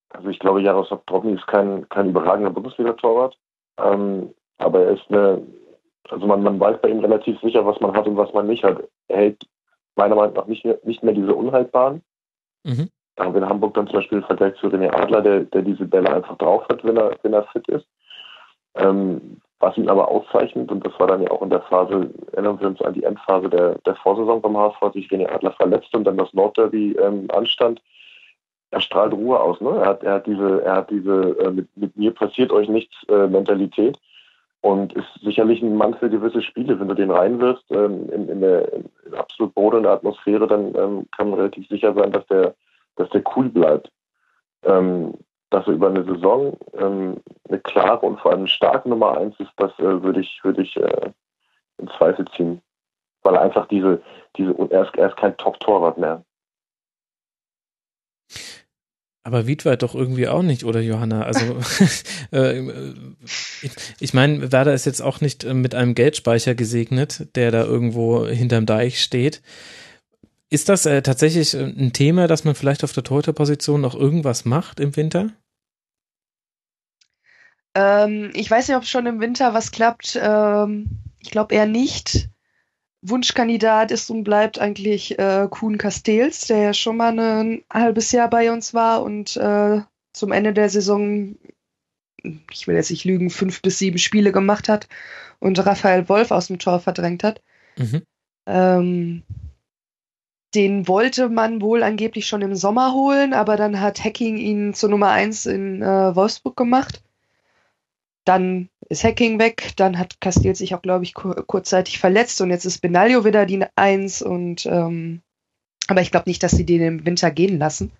Also 0.09 0.29
ich 0.29 0.39
glaube, 0.39 0.61
Jaroslav 0.61 1.01
Dropny 1.05 1.33
ist 1.33 1.47
kein, 1.47 1.87
kein 1.89 2.09
überragender 2.09 2.51
Bundesliga-Torwart. 2.51 3.37
Ähm, 3.77 4.33
aber 4.57 4.85
er 4.85 4.93
ist 4.93 5.05
eine, 5.09 5.41
also 6.11 6.25
man, 6.25 6.43
man 6.43 6.59
weiß 6.59 6.81
bei 6.81 6.89
ihm 6.89 6.99
relativ 6.99 7.39
sicher, 7.41 7.65
was 7.65 7.79
man 7.79 7.93
hat 7.93 8.07
und 8.07 8.17
was 8.17 8.33
man 8.33 8.47
nicht 8.47 8.63
hat. 8.63 8.83
Er 9.07 9.17
hält 9.17 9.45
meiner 9.95 10.15
Meinung 10.15 10.35
nach 10.35 10.47
nicht 10.47 10.65
mehr, 10.65 10.79
nicht 10.83 11.03
mehr 11.03 11.13
diese 11.13 11.33
unhaltbaren. 11.33 12.01
Mhm. 12.63 12.89
Da 13.15 13.25
haben 13.25 13.33
wir 13.33 13.41
in 13.41 13.49
Hamburg 13.49 13.73
dann 13.73 13.87
zum 13.87 13.99
Beispiel 13.99 14.19
im 14.19 14.23
Vergleich 14.23 14.55
zu 14.55 14.67
René 14.67 14.89
Adler, 14.91 15.21
der, 15.21 15.39
der 15.41 15.61
diese 15.61 15.85
Bälle 15.85 16.13
einfach 16.13 16.37
drauf 16.37 16.63
hat, 16.69 16.83
wenn 16.83 16.97
er, 16.97 17.17
wenn 17.21 17.33
er 17.33 17.43
fit 17.47 17.67
ist. 17.67 17.85
Ähm, 18.75 19.41
was 19.59 19.77
ihn 19.77 19.89
aber 19.89 20.07
auszeichnet, 20.07 20.71
und 20.71 20.85
das 20.85 20.97
war 20.99 21.07
dann 21.07 21.21
ja 21.21 21.31
auch 21.31 21.41
in 21.41 21.49
der 21.49 21.61
Phase, 21.63 22.09
erinnern 22.31 22.59
wir 22.61 22.67
uns 22.67 22.81
an 22.81 22.93
die 22.93 23.03
Endphase 23.03 23.49
der, 23.49 23.77
der 23.79 23.95
Vorsaison 23.95 24.41
beim 24.41 24.55
HSV, 24.55 24.81
als 24.81 24.93
sich 24.93 25.09
René 25.09 25.27
Adler 25.29 25.51
verletzt 25.51 25.93
und 25.93 26.05
dann 26.05 26.17
das 26.17 26.33
Nordderby 26.33 26.93
ähm, 26.93 27.27
anstand. 27.33 27.81
Er 28.71 28.79
strahlt 28.79 29.13
Ruhe 29.13 29.37
aus, 29.37 29.59
ne? 29.59 29.81
Er 29.81 29.85
hat, 29.87 30.03
er 30.03 30.13
hat 30.13 30.27
diese, 30.27 30.63
er 30.63 30.75
hat 30.77 30.89
diese 30.89 31.37
äh, 31.39 31.51
mit, 31.51 31.67
mit 31.75 31.97
mir 31.97 32.13
passiert 32.13 32.51
euch 32.53 32.69
nichts 32.69 32.95
äh, 33.09 33.27
Mentalität 33.27 33.97
und 34.61 34.93
ist 34.93 35.07
sicherlich 35.21 35.61
ein 35.61 35.75
Mann 35.75 35.93
für 35.95 36.09
gewisse 36.09 36.41
Spiele. 36.41 36.79
Wenn 36.79 36.89
du 36.89 36.95
den 36.95 37.11
reinwirfst 37.11 37.71
ähm, 37.71 38.09
in, 38.11 38.27
in, 38.29 38.41
der 38.41 38.73
in 38.73 38.89
absolut 39.15 39.53
brodelnder 39.55 39.91
Atmosphäre, 39.91 40.47
dann 40.47 40.75
ähm, 40.75 41.07
kann 41.15 41.29
man 41.29 41.39
relativ 41.39 41.67
sicher 41.67 41.93
sein, 41.93 42.11
dass 42.11 42.25
der 42.27 42.55
dass 42.99 43.09
der 43.09 43.23
cool 43.35 43.49
bleibt. 43.49 43.91
Ähm, 44.63 45.13
dass 45.49 45.65
er 45.65 45.73
über 45.73 45.87
eine 45.87 46.03
Saison 46.03 46.57
ähm, 46.73 47.21
eine 47.47 47.59
klare 47.59 48.05
und 48.05 48.19
vor 48.19 48.31
allem 48.31 48.45
starke 48.45 48.87
Nummer 48.87 49.17
eins 49.17 49.39
ist, 49.39 49.51
das 49.57 49.71
äh, 49.79 50.03
würde 50.03 50.21
ich, 50.21 50.39
würde 50.43 50.61
ich 50.61 50.77
äh, 50.77 51.11
in 51.77 51.87
Zweifel 51.97 52.25
ziehen. 52.35 52.61
Weil 53.23 53.35
er 53.35 53.41
einfach 53.41 53.67
diese, 53.67 54.01
diese, 54.37 54.53
er 54.69 54.83
ist, 54.83 54.95
er 54.95 55.09
ist 55.09 55.17
kein 55.17 55.35
Top-Torwart 55.37 55.97
mehr. 55.97 56.23
Aber 59.29 59.45
Wiedwald 59.45 59.83
doch 59.83 59.93
irgendwie 59.93 60.27
auch 60.27 60.41
nicht, 60.41 60.63
oder 60.63 60.81
Johanna? 60.81 61.21
Also 61.21 61.59
äh, 62.31 62.63
ich, 63.61 63.71
ich 63.99 64.13
meine, 64.15 64.51
Werder 64.51 64.73
ist 64.73 64.87
jetzt 64.87 65.03
auch 65.03 65.21
nicht 65.21 65.43
äh, 65.43 65.53
mit 65.53 65.75
einem 65.75 65.93
Geldspeicher 65.93 66.55
gesegnet, 66.55 67.27
der 67.35 67.51
da 67.51 67.63
irgendwo 67.63 68.25
hinterm 68.25 68.65
Deich 68.65 69.03
steht. 69.03 69.43
Ist 70.49 70.67
das 70.67 70.87
äh, 70.87 71.03
tatsächlich 71.03 71.53
äh, 71.53 71.59
ein 71.59 71.93
Thema, 71.93 72.25
dass 72.25 72.43
man 72.43 72.55
vielleicht 72.55 72.83
auf 72.83 72.91
der 72.91 73.03
Torhüterposition 73.03 73.81
noch 73.81 73.93
irgendwas 73.93 74.45
macht 74.45 74.79
im 74.79 74.95
Winter? 74.95 75.29
Ähm, 77.75 78.31
ich 78.33 78.49
weiß 78.49 78.67
nicht, 78.67 78.77
ob 78.77 78.85
schon 78.85 79.05
im 79.05 79.19
Winter 79.19 79.53
was 79.53 79.69
klappt. 79.69 80.19
Ähm, 80.19 81.01
ich 81.19 81.29
glaube 81.29 81.53
eher 81.53 81.67
nicht. 81.67 82.29
Wunschkandidat 83.01 83.91
ist 83.91 84.09
und 84.09 84.23
bleibt 84.23 84.59
eigentlich 84.59 85.17
äh, 85.17 85.47
Kuhn 85.49 85.77
Castells, 85.77 86.47
der 86.47 86.57
ja 86.57 86.73
schon 86.73 86.97
mal 86.97 87.17
ein 87.17 87.63
halbes 87.71 88.11
Jahr 88.11 88.29
bei 88.29 88.51
uns 88.51 88.73
war 88.73 89.03
und 89.03 89.37
äh, 89.37 89.81
zum 90.11 90.31
Ende 90.31 90.53
der 90.53 90.69
Saison, 90.69 91.37
ich 92.51 92.67
will 92.67 92.75
jetzt 92.75 92.91
nicht 92.91 93.05
lügen, 93.05 93.29
fünf 93.29 93.61
bis 93.61 93.77
sieben 93.77 93.99
Spiele 93.99 94.31
gemacht 94.31 94.67
hat 94.67 94.89
und 95.39 95.65
Raphael 95.65 96.09
Wolf 96.09 96.31
aus 96.31 96.47
dem 96.47 96.59
Tor 96.59 96.79
verdrängt 96.79 97.23
hat. 97.23 97.41
Mhm. 97.77 98.01
Ähm, 98.45 99.23
den 100.55 100.87
wollte 100.87 101.29
man 101.29 101.61
wohl 101.61 101.83
angeblich 101.83 102.27
schon 102.27 102.41
im 102.41 102.55
Sommer 102.55 102.93
holen, 102.93 103.33
aber 103.33 103.55
dann 103.55 103.79
hat 103.79 104.03
Hacking 104.03 104.37
ihn 104.37 104.73
zur 104.73 104.89
Nummer 104.89 105.11
1 105.11 105.45
in 105.45 105.81
äh, 105.81 106.15
Wolfsburg 106.15 106.57
gemacht. 106.57 107.03
Dann 108.25 108.69
ist 108.89 109.03
Hacking 109.03 109.39
weg, 109.39 109.73
dann 109.75 109.99
hat 109.99 110.19
Castiel 110.19 110.55
sich 110.55 110.73
auch, 110.73 110.81
glaube 110.81 111.03
ich, 111.03 111.13
kur 111.13 111.35
kurzzeitig 111.45 111.99
verletzt 111.99 112.41
und 112.41 112.49
jetzt 112.49 112.65
ist 112.65 112.79
Benaglio 112.79 113.23
wieder 113.23 113.45
die 113.45 113.63
1 113.75 114.23
und 114.23 114.65
ähm, 114.65 115.21
aber 115.87 116.01
ich 116.01 116.11
glaube 116.11 116.29
nicht, 116.29 116.43
dass 116.43 116.51
sie 116.51 116.65
den 116.65 116.81
im 116.81 117.05
Winter 117.05 117.31
gehen 117.31 117.57
lassen. 117.59 117.91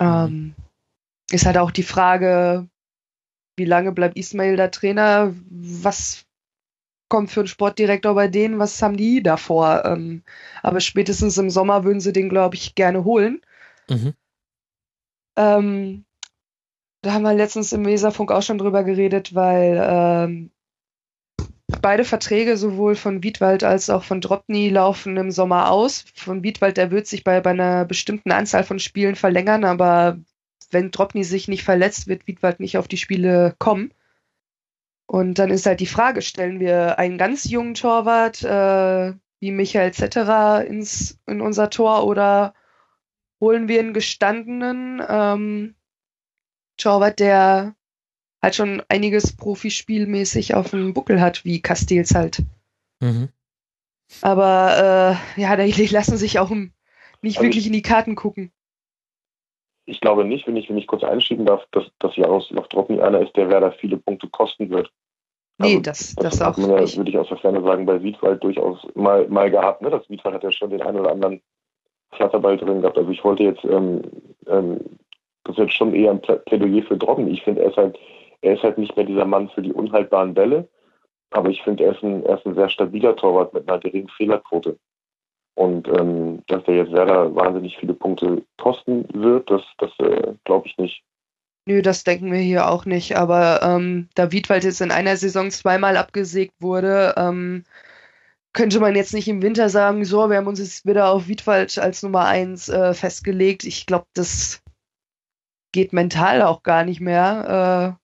Ähm, 0.00 0.54
ist 1.30 1.46
halt 1.46 1.58
auch 1.58 1.70
die 1.70 1.82
Frage, 1.82 2.68
wie 3.56 3.64
lange 3.64 3.92
bleibt 3.92 4.16
Ismail 4.16 4.56
der 4.56 4.70
Trainer? 4.70 5.34
Was 5.50 6.24
kommt 7.08 7.30
für 7.30 7.40
einen 7.40 7.48
Sportdirektor 7.48 8.14
bei 8.14 8.28
denen, 8.28 8.58
was 8.58 8.80
haben 8.80 8.96
die 8.96 9.22
davor? 9.22 9.84
Ähm, 9.84 10.22
aber 10.62 10.80
spätestens 10.80 11.36
im 11.38 11.50
Sommer 11.50 11.84
würden 11.84 12.00
sie 12.00 12.12
den, 12.12 12.28
glaube 12.28 12.54
ich, 12.54 12.74
gerne 12.74 13.04
holen. 13.04 13.40
Mhm. 13.88 14.14
Ähm, 15.36 16.04
da 17.02 17.12
haben 17.12 17.22
wir 17.22 17.34
letztens 17.34 17.72
im 17.72 17.86
Weserfunk 17.86 18.32
auch 18.32 18.42
schon 18.42 18.58
drüber 18.58 18.82
geredet, 18.84 19.34
weil 19.34 19.80
ähm, 19.80 20.50
beide 21.80 22.04
Verträge 22.04 22.56
sowohl 22.56 22.96
von 22.96 23.22
Wiedwald 23.22 23.62
als 23.62 23.90
auch 23.90 24.04
von 24.04 24.20
Dropny 24.20 24.68
laufen 24.68 25.16
im 25.16 25.30
Sommer 25.30 25.70
aus. 25.70 26.04
Von 26.14 26.42
Wiedwald, 26.42 26.76
der 26.76 26.90
wird 26.90 27.06
sich 27.06 27.24
bei, 27.24 27.40
bei 27.40 27.50
einer 27.50 27.84
bestimmten 27.84 28.32
Anzahl 28.32 28.64
von 28.64 28.78
Spielen 28.78 29.14
verlängern, 29.14 29.64
aber 29.64 30.18
wenn 30.70 30.90
Dropny 30.90 31.24
sich 31.24 31.48
nicht 31.48 31.64
verletzt, 31.64 32.08
wird 32.08 32.26
Wiedwald 32.26 32.60
nicht 32.60 32.78
auf 32.78 32.88
die 32.88 32.96
Spiele 32.96 33.54
kommen. 33.58 33.92
Und 35.06 35.38
dann 35.38 35.50
ist 35.50 35.64
halt 35.64 35.80
die 35.80 35.86
Frage, 35.86 36.20
stellen 36.20 36.60
wir 36.60 36.98
einen 36.98 37.16
ganz 37.16 37.48
jungen 37.48 37.74
Torwart 37.74 38.42
äh, 38.42 39.14
wie 39.40 39.50
Michael 39.52 39.92
Zetterer 39.92 40.64
ins, 40.66 41.18
in 41.26 41.40
unser 41.40 41.70
Tor 41.70 42.06
oder 42.06 42.52
holen 43.40 43.68
wir 43.68 43.80
einen 43.80 43.94
gestandenen 43.94 45.02
ähm, 45.08 45.74
Torwart, 46.78 47.20
der 47.20 47.74
halt 48.42 48.54
schon 48.54 48.82
einiges 48.88 49.36
Profispielmäßig 49.36 50.54
auf 50.54 50.70
dem 50.70 50.94
Buckel 50.94 51.20
hat, 51.20 51.44
wie 51.44 51.60
Castells 51.60 52.14
halt. 52.14 52.42
Mhm. 53.00 53.28
Aber 54.22 55.18
äh, 55.36 55.40
ja, 55.40 55.56
die 55.56 55.86
lassen 55.86 56.16
sich 56.16 56.38
auch 56.38 56.50
nicht 56.50 57.38
also 57.38 57.42
wirklich 57.42 57.66
in 57.66 57.72
die 57.72 57.82
Karten 57.82 58.14
gucken. 58.14 58.52
Ich 59.84 60.00
glaube 60.00 60.24
nicht, 60.24 60.46
wenn 60.46 60.56
ich, 60.56 60.68
wenn 60.68 60.76
ich 60.76 60.86
kurz 60.86 61.02
einschieben 61.02 61.46
darf, 61.46 61.64
dass, 61.72 61.84
dass 61.98 62.14
Jaroslav 62.16 62.68
Dropny 62.68 63.00
einer 63.00 63.20
ist, 63.20 63.34
der 63.36 63.48
Werder 63.48 63.72
viele 63.72 63.96
Punkte 63.96 64.28
kosten 64.28 64.70
wird. 64.70 64.90
Nee, 65.58 65.68
also, 65.68 65.80
das, 65.80 66.14
das, 66.14 66.38
das 66.38 66.42
auch 66.42 66.56
man 66.56 66.70
ja, 66.70 66.96
würde 66.96 67.10
ich 67.10 67.18
aus 67.18 67.28
der 67.28 67.38
Ferne 67.38 67.62
sagen, 67.62 67.86
bei 67.86 68.02
Wiedwald 68.02 68.42
durchaus 68.44 68.86
mal, 68.94 69.26
mal 69.28 69.50
gehabt. 69.50 69.82
Ne? 69.82 69.90
Das 69.90 70.08
Wiedwald 70.08 70.36
hat 70.36 70.44
ja 70.44 70.52
schon 70.52 70.70
den 70.70 70.82
einen 70.82 71.00
oder 71.00 71.10
anderen 71.10 71.40
Flatterball 72.12 72.56
drin 72.58 72.80
gehabt. 72.80 72.96
Also 72.96 73.10
ich 73.10 73.24
wollte 73.24 73.42
jetzt 73.42 73.64
ähm, 73.64 74.02
ähm, 74.46 74.78
das 75.48 75.56
ist 75.56 75.62
jetzt 75.62 75.74
schon 75.74 75.94
eher 75.94 76.10
ein 76.10 76.20
Plädoyer 76.20 76.82
für 76.82 76.96
Droggen. 76.98 77.26
Ich 77.28 77.42
finde, 77.42 77.62
er 77.62 77.70
ist 77.70 77.76
halt, 77.76 77.98
er 78.42 78.54
ist 78.54 78.62
halt 78.62 78.76
nicht 78.76 78.94
mehr 78.96 79.06
dieser 79.06 79.24
Mann 79.24 79.48
für 79.48 79.62
die 79.62 79.72
unhaltbaren 79.72 80.34
Bälle, 80.34 80.68
aber 81.30 81.48
ich 81.48 81.62
finde, 81.62 81.84
er, 81.84 81.92
ist 81.92 82.02
ein, 82.02 82.24
er 82.24 82.36
ist 82.36 82.46
ein 82.46 82.54
sehr 82.54 82.68
stabiler 82.68 83.16
Torwart 83.16 83.54
mit 83.54 83.68
einer 83.68 83.80
geringen 83.80 84.10
Fehlerquote. 84.10 84.78
Und 85.54 85.88
ähm, 85.88 86.42
dass 86.46 86.62
der 86.64 86.76
jetzt 86.76 86.92
Werder 86.92 87.34
wahnsinnig 87.34 87.78
viele 87.78 87.94
Punkte 87.94 88.42
kosten 88.58 89.08
wird, 89.12 89.50
das, 89.50 89.62
das 89.78 89.90
äh, 89.98 90.34
glaube 90.44 90.68
ich 90.68 90.76
nicht. 90.78 91.02
Nö, 91.66 91.82
das 91.82 92.04
denken 92.04 92.30
wir 92.30 92.38
hier 92.38 92.70
auch 92.70 92.84
nicht. 92.84 93.16
Aber 93.16 93.60
ähm, 93.62 94.08
da 94.14 94.30
Wiedwald 94.30 94.64
jetzt 94.64 94.80
in 94.80 94.92
einer 94.92 95.16
Saison 95.16 95.50
zweimal 95.50 95.96
abgesägt 95.96 96.54
wurde, 96.60 97.14
ähm, 97.16 97.64
könnte 98.52 98.80
man 98.80 98.94
jetzt 98.94 99.14
nicht 99.14 99.28
im 99.28 99.42
Winter 99.42 99.68
sagen, 99.68 100.04
so, 100.04 100.30
wir 100.30 100.36
haben 100.36 100.46
uns 100.46 100.60
jetzt 100.60 100.86
wieder 100.86 101.10
auf 101.10 101.26
Wiedwald 101.26 101.78
als 101.78 102.02
Nummer 102.02 102.26
eins 102.26 102.68
äh, 102.68 102.94
festgelegt. 102.94 103.64
Ich 103.64 103.84
glaube, 103.86 104.06
das 104.14 104.62
geht 105.78 105.92
mental 105.92 106.42
auch 106.42 106.64
gar 106.64 106.84
nicht 106.84 107.00
mehr. 107.00 107.98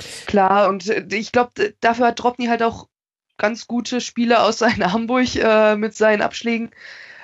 Äh, 0.00 0.02
klar, 0.26 0.70
und 0.70 0.88
äh, 0.88 1.04
ich 1.10 1.30
glaube, 1.30 1.74
dafür 1.80 2.06
hat 2.06 2.18
Dropny 2.18 2.46
halt 2.46 2.62
auch 2.62 2.88
ganz 3.36 3.66
gute 3.66 4.00
Spiele 4.00 4.40
außer 4.40 4.68
in 4.68 4.92
Hamburg 4.92 5.36
äh, 5.36 5.76
mit 5.76 5.94
seinen 5.94 6.22
Abschlägen 6.22 6.70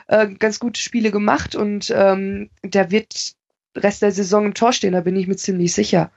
äh, 0.09 0.29
ganz 0.35 0.61
gute 0.61 0.79
Spiele 0.79 1.11
gemacht 1.11 1.55
und 1.55 1.91
ähm, 1.97 2.51
der 2.63 2.91
wird 2.91 3.33
Rest 3.75 4.03
der 4.03 4.13
Saison 4.13 4.45
im 4.45 4.55
Tor 4.55 4.75
stehen, 4.75 4.93
da 4.93 5.01
bin 5.01 5.17
ich 5.17 5.27
mir 5.27 5.37
ziemlich 5.37 5.73
sicher. 5.73 6.11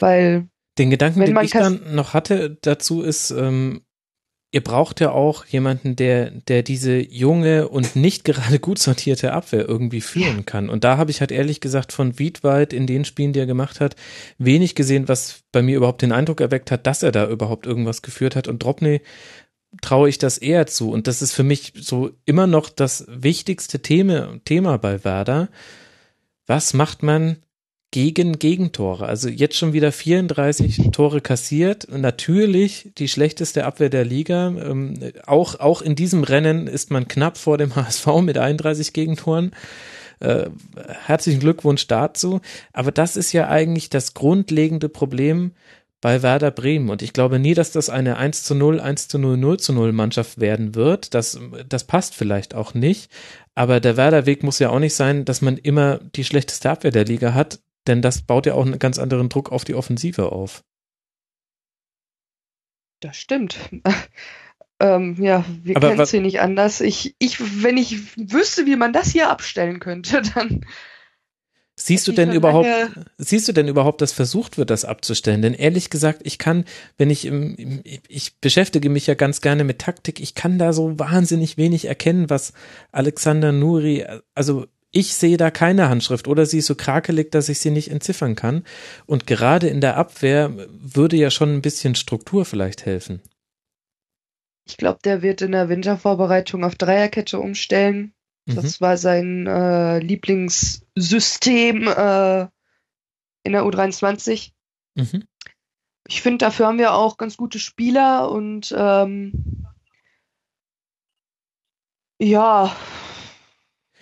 Weil 0.00 0.48
den 0.76 0.90
Gedanken, 0.90 1.24
den 1.24 1.36
ich 1.38 1.52
dann 1.52 1.94
noch 1.94 2.12
hatte 2.12 2.58
dazu 2.60 3.00
ist, 3.00 3.30
ähm, 3.30 3.86
ihr 4.50 4.62
braucht 4.62 5.00
ja 5.00 5.10
auch 5.10 5.44
jemanden, 5.44 5.94
der, 5.94 6.30
der 6.30 6.62
diese 6.62 6.98
junge 6.98 7.68
und 7.68 7.96
nicht 7.96 8.24
gerade 8.24 8.58
gut 8.58 8.78
sortierte 8.78 9.32
Abwehr 9.32 9.68
irgendwie 9.68 10.00
führen 10.00 10.46
kann. 10.46 10.70
Und 10.70 10.84
da 10.84 10.96
habe 10.96 11.10
ich 11.10 11.20
halt 11.20 11.32
ehrlich 11.32 11.60
gesagt 11.60 11.92
von 11.92 12.18
Wiedwald 12.18 12.72
in 12.72 12.86
den 12.86 13.04
Spielen, 13.04 13.32
die 13.32 13.40
er 13.40 13.46
gemacht 13.46 13.80
hat, 13.80 13.94
wenig 14.38 14.74
gesehen, 14.74 15.08
was 15.08 15.42
bei 15.52 15.60
mir 15.60 15.76
überhaupt 15.76 16.02
den 16.02 16.12
Eindruck 16.12 16.40
erweckt 16.40 16.70
hat, 16.70 16.86
dass 16.86 17.02
er 17.02 17.12
da 17.12 17.28
überhaupt 17.28 17.66
irgendwas 17.66 18.00
geführt 18.00 18.36
hat. 18.36 18.48
Und 18.48 18.62
Dropney 18.62 19.02
traue 19.82 20.08
ich 20.08 20.16
das 20.16 20.38
eher 20.38 20.66
zu. 20.66 20.90
Und 20.90 21.06
das 21.06 21.20
ist 21.20 21.34
für 21.34 21.44
mich 21.44 21.74
so 21.76 22.10
immer 22.24 22.46
noch 22.46 22.70
das 22.70 23.04
wichtigste 23.08 23.80
Thema, 23.80 24.40
Thema 24.46 24.78
bei 24.78 25.04
Werder. 25.04 25.50
Was 26.46 26.72
macht 26.72 27.02
man 27.02 27.36
gegen 27.90 28.38
Gegentore. 28.38 29.06
Also 29.06 29.28
jetzt 29.28 29.56
schon 29.56 29.72
wieder 29.72 29.92
34 29.92 30.90
Tore 30.92 31.20
kassiert. 31.20 31.88
Natürlich 31.90 32.90
die 32.98 33.08
schlechteste 33.08 33.64
Abwehr 33.64 33.88
der 33.88 34.04
Liga. 34.04 34.48
Ähm, 34.48 35.12
auch, 35.26 35.58
auch 35.58 35.80
in 35.80 35.94
diesem 35.94 36.22
Rennen 36.22 36.66
ist 36.66 36.90
man 36.90 37.08
knapp 37.08 37.38
vor 37.38 37.56
dem 37.56 37.74
HSV 37.76 38.06
mit 38.22 38.36
31 38.36 38.92
Gegentoren. 38.92 39.52
Äh, 40.20 40.50
herzlichen 41.06 41.40
Glückwunsch 41.40 41.86
dazu. 41.86 42.40
Aber 42.72 42.92
das 42.92 43.16
ist 43.16 43.32
ja 43.32 43.48
eigentlich 43.48 43.88
das 43.88 44.12
grundlegende 44.14 44.88
Problem 44.90 45.52
bei 46.00 46.22
Werder 46.22 46.50
Bremen. 46.50 46.90
Und 46.90 47.02
ich 47.02 47.12
glaube 47.12 47.38
nie, 47.38 47.54
dass 47.54 47.72
das 47.72 47.88
eine 47.88 48.18
1 48.18 48.44
zu 48.44 48.54
0, 48.54 48.80
1 48.80 49.08
zu 49.08 49.18
0, 49.18 49.36
0 49.36 49.58
zu 49.58 49.72
0 49.72 49.92
Mannschaft 49.92 50.40
werden 50.40 50.74
wird. 50.74 51.14
Das, 51.14 51.40
das 51.68 51.84
passt 51.84 52.14
vielleicht 52.14 52.54
auch 52.54 52.74
nicht. 52.74 53.10
Aber 53.54 53.80
der 53.80 53.96
Werder 53.96 54.26
Weg 54.26 54.42
muss 54.42 54.58
ja 54.58 54.70
auch 54.70 54.78
nicht 54.78 54.94
sein, 54.94 55.24
dass 55.24 55.40
man 55.40 55.56
immer 55.56 56.00
die 56.14 56.24
schlechteste 56.24 56.70
Abwehr 56.70 56.92
der 56.92 57.04
Liga 57.04 57.34
hat, 57.34 57.60
denn 57.88 58.02
das 58.02 58.22
baut 58.22 58.46
ja 58.46 58.54
auch 58.54 58.64
einen 58.64 58.78
ganz 58.78 58.98
anderen 58.98 59.28
Druck 59.28 59.50
auf 59.50 59.64
die 59.64 59.74
Offensive 59.74 60.30
auf. 60.30 60.62
Das 63.00 63.16
stimmt. 63.16 63.58
ähm, 64.80 65.16
ja, 65.20 65.44
wir 65.62 65.74
kennen 65.74 66.00
es 66.00 66.10
hier 66.10 66.20
nicht 66.20 66.40
anders. 66.40 66.80
Ich, 66.80 67.14
ich, 67.18 67.62
wenn 67.62 67.76
ich 67.76 68.16
wüsste, 68.16 68.66
wie 68.66 68.76
man 68.76 68.92
das 68.92 69.10
hier 69.10 69.30
abstellen 69.30 69.80
könnte, 69.80 70.22
dann. 70.34 70.64
Siehst 71.80 72.08
du 72.08 72.12
denn 72.12 72.32
überhaupt, 72.32 72.68
siehst 73.18 73.46
du 73.46 73.52
denn 73.52 73.68
überhaupt, 73.68 74.00
dass 74.00 74.12
versucht 74.12 74.58
wird, 74.58 74.70
das 74.70 74.84
abzustellen? 74.84 75.42
Denn 75.42 75.54
ehrlich 75.54 75.90
gesagt, 75.90 76.22
ich 76.24 76.36
kann, 76.36 76.64
wenn 76.96 77.08
ich 77.08 77.24
im, 77.24 77.82
ich 78.08 78.40
beschäftige 78.40 78.90
mich 78.90 79.06
ja 79.06 79.14
ganz 79.14 79.40
gerne 79.40 79.62
mit 79.62 79.78
Taktik, 79.78 80.18
ich 80.18 80.34
kann 80.34 80.58
da 80.58 80.72
so 80.72 80.98
wahnsinnig 80.98 81.56
wenig 81.56 81.84
erkennen, 81.84 82.30
was 82.30 82.52
Alexander 82.90 83.52
Nuri, 83.52 84.04
also 84.34 84.66
ich 84.90 85.14
sehe 85.14 85.36
da 85.36 85.50
keine 85.50 85.88
Handschrift 85.88 86.28
oder 86.28 86.46
sie 86.46 86.58
ist 86.58 86.66
so 86.66 86.74
krakelig, 86.74 87.30
dass 87.30 87.48
ich 87.48 87.58
sie 87.58 87.70
nicht 87.70 87.90
entziffern 87.90 88.34
kann. 88.34 88.64
Und 89.06 89.26
gerade 89.26 89.68
in 89.68 89.80
der 89.80 89.96
Abwehr 89.96 90.50
würde 90.70 91.16
ja 91.16 91.30
schon 91.30 91.54
ein 91.54 91.62
bisschen 91.62 91.94
Struktur 91.94 92.44
vielleicht 92.44 92.86
helfen. 92.86 93.20
Ich 94.66 94.76
glaube, 94.76 95.00
der 95.04 95.22
wird 95.22 95.42
in 95.42 95.52
der 95.52 95.68
Wintervorbereitung 95.68 96.64
auf 96.64 96.74
Dreierkette 96.74 97.38
umstellen. 97.38 98.12
Mhm. 98.46 98.54
Das 98.54 98.80
war 98.80 98.96
sein 98.96 99.46
äh, 99.46 99.98
Lieblingssystem 99.98 101.88
äh, 101.88 102.46
in 103.44 103.52
der 103.52 103.64
U23. 103.64 104.52
Mhm. 104.94 105.24
Ich 106.06 106.22
finde, 106.22 106.38
dafür 106.38 106.66
haben 106.66 106.78
wir 106.78 106.94
auch 106.94 107.18
ganz 107.18 107.36
gute 107.36 107.58
Spieler 107.58 108.30
und 108.30 108.74
ähm, 108.76 109.66
ja, 112.18 112.74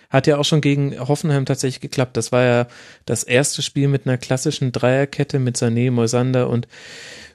hat 0.09 0.27
ja 0.27 0.37
auch 0.37 0.45
schon 0.45 0.61
gegen 0.61 0.97
Hoffenheim 0.99 1.45
tatsächlich 1.45 1.81
geklappt. 1.81 2.17
Das 2.17 2.31
war 2.31 2.43
ja 2.43 2.67
das 3.05 3.23
erste 3.23 3.61
Spiel 3.61 3.87
mit 3.87 4.05
einer 4.05 4.17
klassischen 4.17 4.71
Dreierkette 4.71 5.39
mit 5.39 5.57
Sané, 5.57 5.91
Moisander 5.91 6.49
und 6.49 6.67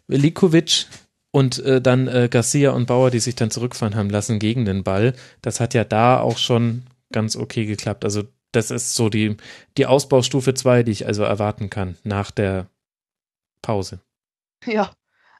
Likovic 0.08 0.86
und 1.32 1.58
äh, 1.60 1.80
dann 1.80 2.08
äh, 2.08 2.28
Garcia 2.30 2.72
und 2.72 2.86
Bauer, 2.86 3.10
die 3.10 3.20
sich 3.20 3.34
dann 3.34 3.50
zurückfahren 3.50 3.94
haben 3.94 4.10
lassen 4.10 4.38
gegen 4.38 4.64
den 4.64 4.84
Ball. 4.84 5.14
Das 5.40 5.60
hat 5.60 5.74
ja 5.74 5.84
da 5.84 6.20
auch 6.20 6.38
schon 6.38 6.84
ganz 7.12 7.36
okay 7.36 7.66
geklappt. 7.66 8.04
Also 8.04 8.24
das 8.52 8.70
ist 8.70 8.94
so 8.94 9.08
die, 9.08 9.36
die 9.78 9.86
Ausbaustufe 9.86 10.54
2, 10.54 10.82
die 10.82 10.92
ich 10.92 11.06
also 11.06 11.22
erwarten 11.22 11.70
kann 11.70 11.96
nach 12.04 12.30
der 12.30 12.68
Pause. 13.62 14.00
Ja, 14.66 14.92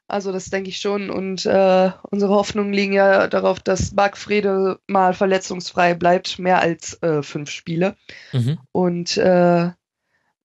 also 0.08 0.32
das 0.32 0.50
denke 0.50 0.68
ich 0.68 0.78
schon. 0.78 1.10
Und 1.10 1.46
äh, 1.46 1.90
unsere 2.10 2.34
Hoffnungen 2.34 2.72
liegen 2.72 2.92
ja 2.92 3.26
darauf, 3.28 3.60
dass 3.60 3.92
Marc 3.92 4.16
Frede 4.16 4.78
mal 4.86 5.14
verletzungsfrei 5.14 5.94
bleibt, 5.94 6.38
mehr 6.38 6.60
als 6.60 7.02
äh, 7.02 7.22
fünf 7.22 7.50
Spiele. 7.50 7.96
Mhm. 8.32 8.58
Und 8.72 9.16
äh, 9.16 9.70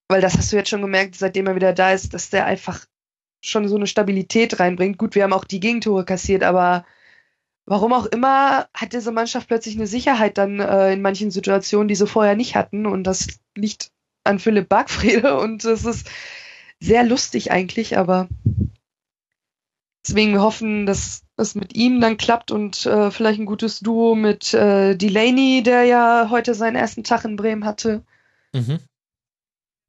weil 0.07 0.21
das 0.21 0.37
hast 0.37 0.51
du 0.51 0.55
jetzt 0.55 0.69
schon 0.69 0.81
gemerkt, 0.81 1.15
seitdem 1.15 1.47
er 1.47 1.55
wieder 1.55 1.73
da 1.73 1.91
ist, 1.91 2.13
dass 2.13 2.29
der 2.29 2.45
einfach 2.45 2.85
schon 3.41 3.67
so 3.67 3.75
eine 3.75 3.87
Stabilität 3.87 4.59
reinbringt. 4.59 4.97
Gut, 4.97 5.15
wir 5.15 5.23
haben 5.23 5.33
auch 5.33 5.43
die 5.43 5.59
Gegentore 5.59 6.05
kassiert, 6.05 6.43
aber 6.43 6.85
warum 7.65 7.93
auch 7.93 8.05
immer 8.05 8.67
hat 8.73 8.93
diese 8.93 9.11
Mannschaft 9.11 9.47
plötzlich 9.47 9.75
eine 9.75 9.87
Sicherheit 9.87 10.37
dann 10.37 10.59
äh, 10.59 10.93
in 10.93 11.01
manchen 11.01 11.31
Situationen, 11.31 11.87
die 11.87 11.95
sie 11.95 12.07
vorher 12.07 12.35
nicht 12.35 12.55
hatten. 12.55 12.85
Und 12.85 13.03
das 13.03 13.27
liegt 13.55 13.91
an 14.23 14.39
Philipp 14.39 14.69
Bargfrede 14.69 15.37
und 15.39 15.63
das 15.65 15.85
ist 15.85 16.09
sehr 16.79 17.03
lustig 17.03 17.51
eigentlich, 17.51 17.97
aber 17.97 18.27
Deswegen 20.07 20.31
wir 20.31 20.41
hoffen, 20.41 20.85
dass 20.85 21.23
es 21.35 21.53
mit 21.55 21.75
ihm 21.75 21.99
dann 21.99 22.15
klappt 22.15 22.51
und 22.51 22.85
äh, 22.85 23.11
vielleicht 23.11 23.39
ein 23.39 23.45
gutes 23.45 23.81
Duo 23.81 24.15
mit 24.15 24.53
äh, 24.53 24.95
Delaney, 24.95 25.63
der 25.63 25.83
ja 25.83 26.27
heute 26.29 26.55
seinen 26.55 26.77
ersten 26.77 27.03
Tag 27.03 27.25
in 27.25 27.35
Bremen 27.35 27.65
hatte. 27.65 28.03
Mhm. 28.53 28.79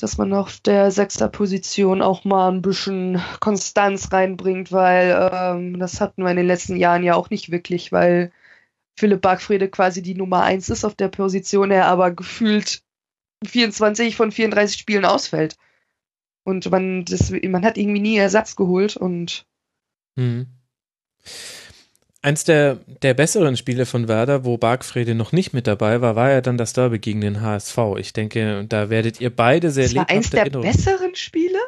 Dass 0.00 0.18
man 0.18 0.32
auf 0.32 0.58
der 0.58 0.90
sechster 0.90 1.28
Position 1.28 2.02
auch 2.02 2.24
mal 2.24 2.50
ein 2.50 2.62
bisschen 2.62 3.22
Konstanz 3.38 4.12
reinbringt, 4.12 4.72
weil 4.72 5.30
ähm, 5.32 5.78
das 5.78 6.00
hatten 6.00 6.24
wir 6.24 6.30
in 6.30 6.36
den 6.36 6.46
letzten 6.46 6.76
Jahren 6.76 7.04
ja 7.04 7.14
auch 7.14 7.30
nicht 7.30 7.52
wirklich, 7.52 7.92
weil 7.92 8.32
Philipp 8.98 9.20
Bargfrede 9.20 9.68
quasi 9.68 10.02
die 10.02 10.16
Nummer 10.16 10.42
eins 10.42 10.68
ist 10.68 10.84
auf 10.84 10.96
der 10.96 11.08
Position, 11.08 11.70
er 11.70 11.86
aber 11.86 12.10
gefühlt 12.10 12.82
24 13.46 14.16
von 14.16 14.32
34 14.32 14.80
Spielen 14.80 15.04
ausfällt. 15.04 15.56
Und 16.44 16.68
man, 16.72 17.04
das, 17.04 17.30
man 17.30 17.64
hat 17.64 17.78
irgendwie 17.78 18.00
nie 18.00 18.16
Ersatz 18.16 18.56
geholt 18.56 18.96
und 18.96 19.46
Mhm. 20.18 20.46
Eins 22.20 22.42
der, 22.42 22.80
der 23.02 23.14
besseren 23.14 23.56
Spiele 23.56 23.86
von 23.86 24.08
Werder, 24.08 24.44
wo 24.44 24.58
Bargfrede 24.58 25.14
noch 25.14 25.30
nicht 25.30 25.52
mit 25.52 25.68
dabei 25.68 26.00
war, 26.00 26.16
war 26.16 26.30
ja 26.30 26.40
dann 26.40 26.58
das 26.58 26.72
Derby 26.72 26.98
gegen 26.98 27.20
den 27.20 27.40
HSV. 27.40 27.78
Ich 27.98 28.12
denke, 28.12 28.66
da 28.68 28.90
werdet 28.90 29.20
ihr 29.20 29.34
beide 29.34 29.70
sehr 29.70 29.84
das 29.84 29.94
war 29.94 30.10
eins 30.10 30.30
der 30.30 30.50
besseren 30.50 31.14
Spiele? 31.14 31.58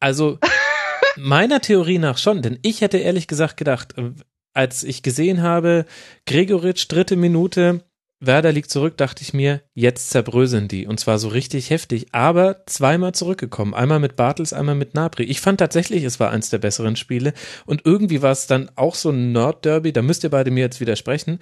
Also 0.00 0.38
meiner 1.16 1.60
Theorie 1.60 1.98
nach 1.98 2.18
schon, 2.18 2.42
denn 2.42 2.58
ich 2.62 2.80
hätte 2.80 2.98
ehrlich 2.98 3.28
gesagt 3.28 3.56
gedacht, 3.56 3.96
äh, 3.96 4.10
als 4.54 4.82
ich 4.82 5.02
gesehen 5.04 5.42
habe, 5.42 5.86
Gregoritsch 6.26 6.86
dritte 6.88 7.14
Minute, 7.14 7.84
Werder 8.26 8.52
liegt 8.52 8.70
zurück, 8.70 8.96
dachte 8.96 9.22
ich 9.22 9.34
mir, 9.34 9.62
jetzt 9.74 10.10
zerbröseln 10.10 10.68
die. 10.68 10.86
Und 10.86 11.00
zwar 11.00 11.18
so 11.18 11.28
richtig 11.28 11.70
heftig, 11.70 12.06
aber 12.12 12.64
zweimal 12.66 13.12
zurückgekommen. 13.12 13.74
Einmal 13.74 14.00
mit 14.00 14.16
Bartels, 14.16 14.52
einmal 14.52 14.74
mit 14.74 14.94
Nabri. 14.94 15.24
Ich 15.24 15.40
fand 15.40 15.58
tatsächlich, 15.58 16.04
es 16.04 16.20
war 16.20 16.30
eins 16.30 16.50
der 16.50 16.58
besseren 16.58 16.96
Spiele. 16.96 17.32
Und 17.66 17.82
irgendwie 17.84 18.22
war 18.22 18.32
es 18.32 18.46
dann 18.46 18.70
auch 18.76 18.94
so 18.94 19.10
ein 19.10 19.32
Nerd-Derby, 19.32 19.92
da 19.92 20.02
müsst 20.02 20.24
ihr 20.24 20.30
beide 20.30 20.50
mir 20.50 20.60
jetzt 20.60 20.80
widersprechen, 20.80 21.38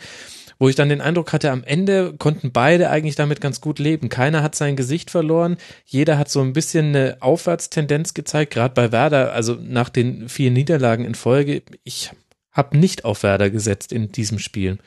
wo 0.58 0.68
ich 0.68 0.76
dann 0.76 0.88
den 0.88 1.00
Eindruck 1.00 1.32
hatte, 1.32 1.50
am 1.50 1.64
Ende 1.64 2.14
konnten 2.18 2.52
beide 2.52 2.90
eigentlich 2.90 3.16
damit 3.16 3.40
ganz 3.40 3.60
gut 3.60 3.78
leben. 3.78 4.08
Keiner 4.08 4.42
hat 4.42 4.54
sein 4.54 4.76
Gesicht 4.76 5.10
verloren. 5.10 5.56
Jeder 5.84 6.18
hat 6.18 6.30
so 6.30 6.40
ein 6.40 6.52
bisschen 6.52 6.88
eine 6.88 7.16
Aufwärtstendenz 7.20 8.14
gezeigt, 8.14 8.52
gerade 8.52 8.74
bei 8.74 8.92
Werder, 8.92 9.32
also 9.32 9.56
nach 9.60 9.88
den 9.88 10.28
vier 10.28 10.50
Niederlagen 10.50 11.04
in 11.04 11.14
Folge. 11.14 11.62
Ich 11.84 12.10
hab 12.52 12.74
nicht 12.74 13.04
auf 13.04 13.22
Werder 13.22 13.50
gesetzt 13.50 13.92
in 13.92 14.12
diesem 14.12 14.38
Spiel. 14.38 14.78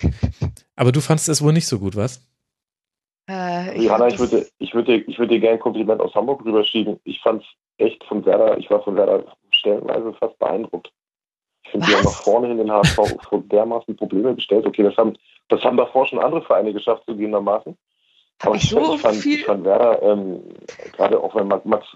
Aber 0.75 0.91
du 0.91 1.01
fandest 1.01 1.30
es 1.30 1.41
wohl 1.41 1.54
nicht 1.54 1.67
so 1.67 1.80
gut, 1.80 1.95
was? 1.95 2.21
Äh, 3.28 3.82
Johanna, 3.82 4.10
fand 4.10 4.13
ich 4.13 4.19
würde, 4.19 4.47
ich 4.60 4.73
würde, 4.73 4.97
ich 4.97 5.17
würde 5.17 5.34
dir 5.34 5.39
gerne 5.39 5.56
ein 5.56 5.60
Kompliment 5.60 5.99
aus 5.99 6.13
Hamburg 6.13 6.45
rüberschieben. 6.45 6.99
Ich 7.04 7.21
fand 7.21 7.41
es 7.41 7.47
echt 7.78 8.04
von 8.04 8.25
Werder, 8.25 8.58
ich 8.58 8.69
war 8.69 8.84
von 8.84 8.95
Werder 8.95 9.23
stellenweise 9.51 10.13
fast 10.13 10.38
beeindruckt. 10.38 10.91
Ich 11.63 11.71
finde, 11.71 11.88
die 11.88 11.95
haben 11.95 12.04
nach 12.04 12.21
vorne 12.21 12.47
hin 12.47 12.58
den 12.58 12.71
HSV 12.71 12.95
vor 13.30 13.41
dermaßen 13.41 13.95
Probleme 13.95 14.36
gestellt. 14.36 14.67
Okay, 14.67 14.84
das 14.84 14.95
haben, 14.97 15.17
das 15.49 15.63
haben 15.63 15.78
davor 15.78 16.06
schon 16.06 16.19
andere 16.19 16.43
Vereine 16.43 16.71
geschafft, 16.71 17.04
zugegebenermaßen. 17.06 17.75
Aber 18.43 18.56
ich 18.56 18.69
so 18.69 18.95
ich 18.95 19.01
fand, 19.01 19.17
viel. 19.17 19.39
ich 19.39 19.45
fand 19.45 19.63
Werder, 19.63 20.01
ähm, 20.04 20.41
gerade 20.93 21.19
auch 21.19 21.34
wenn 21.36 21.47
Max, 21.47 21.95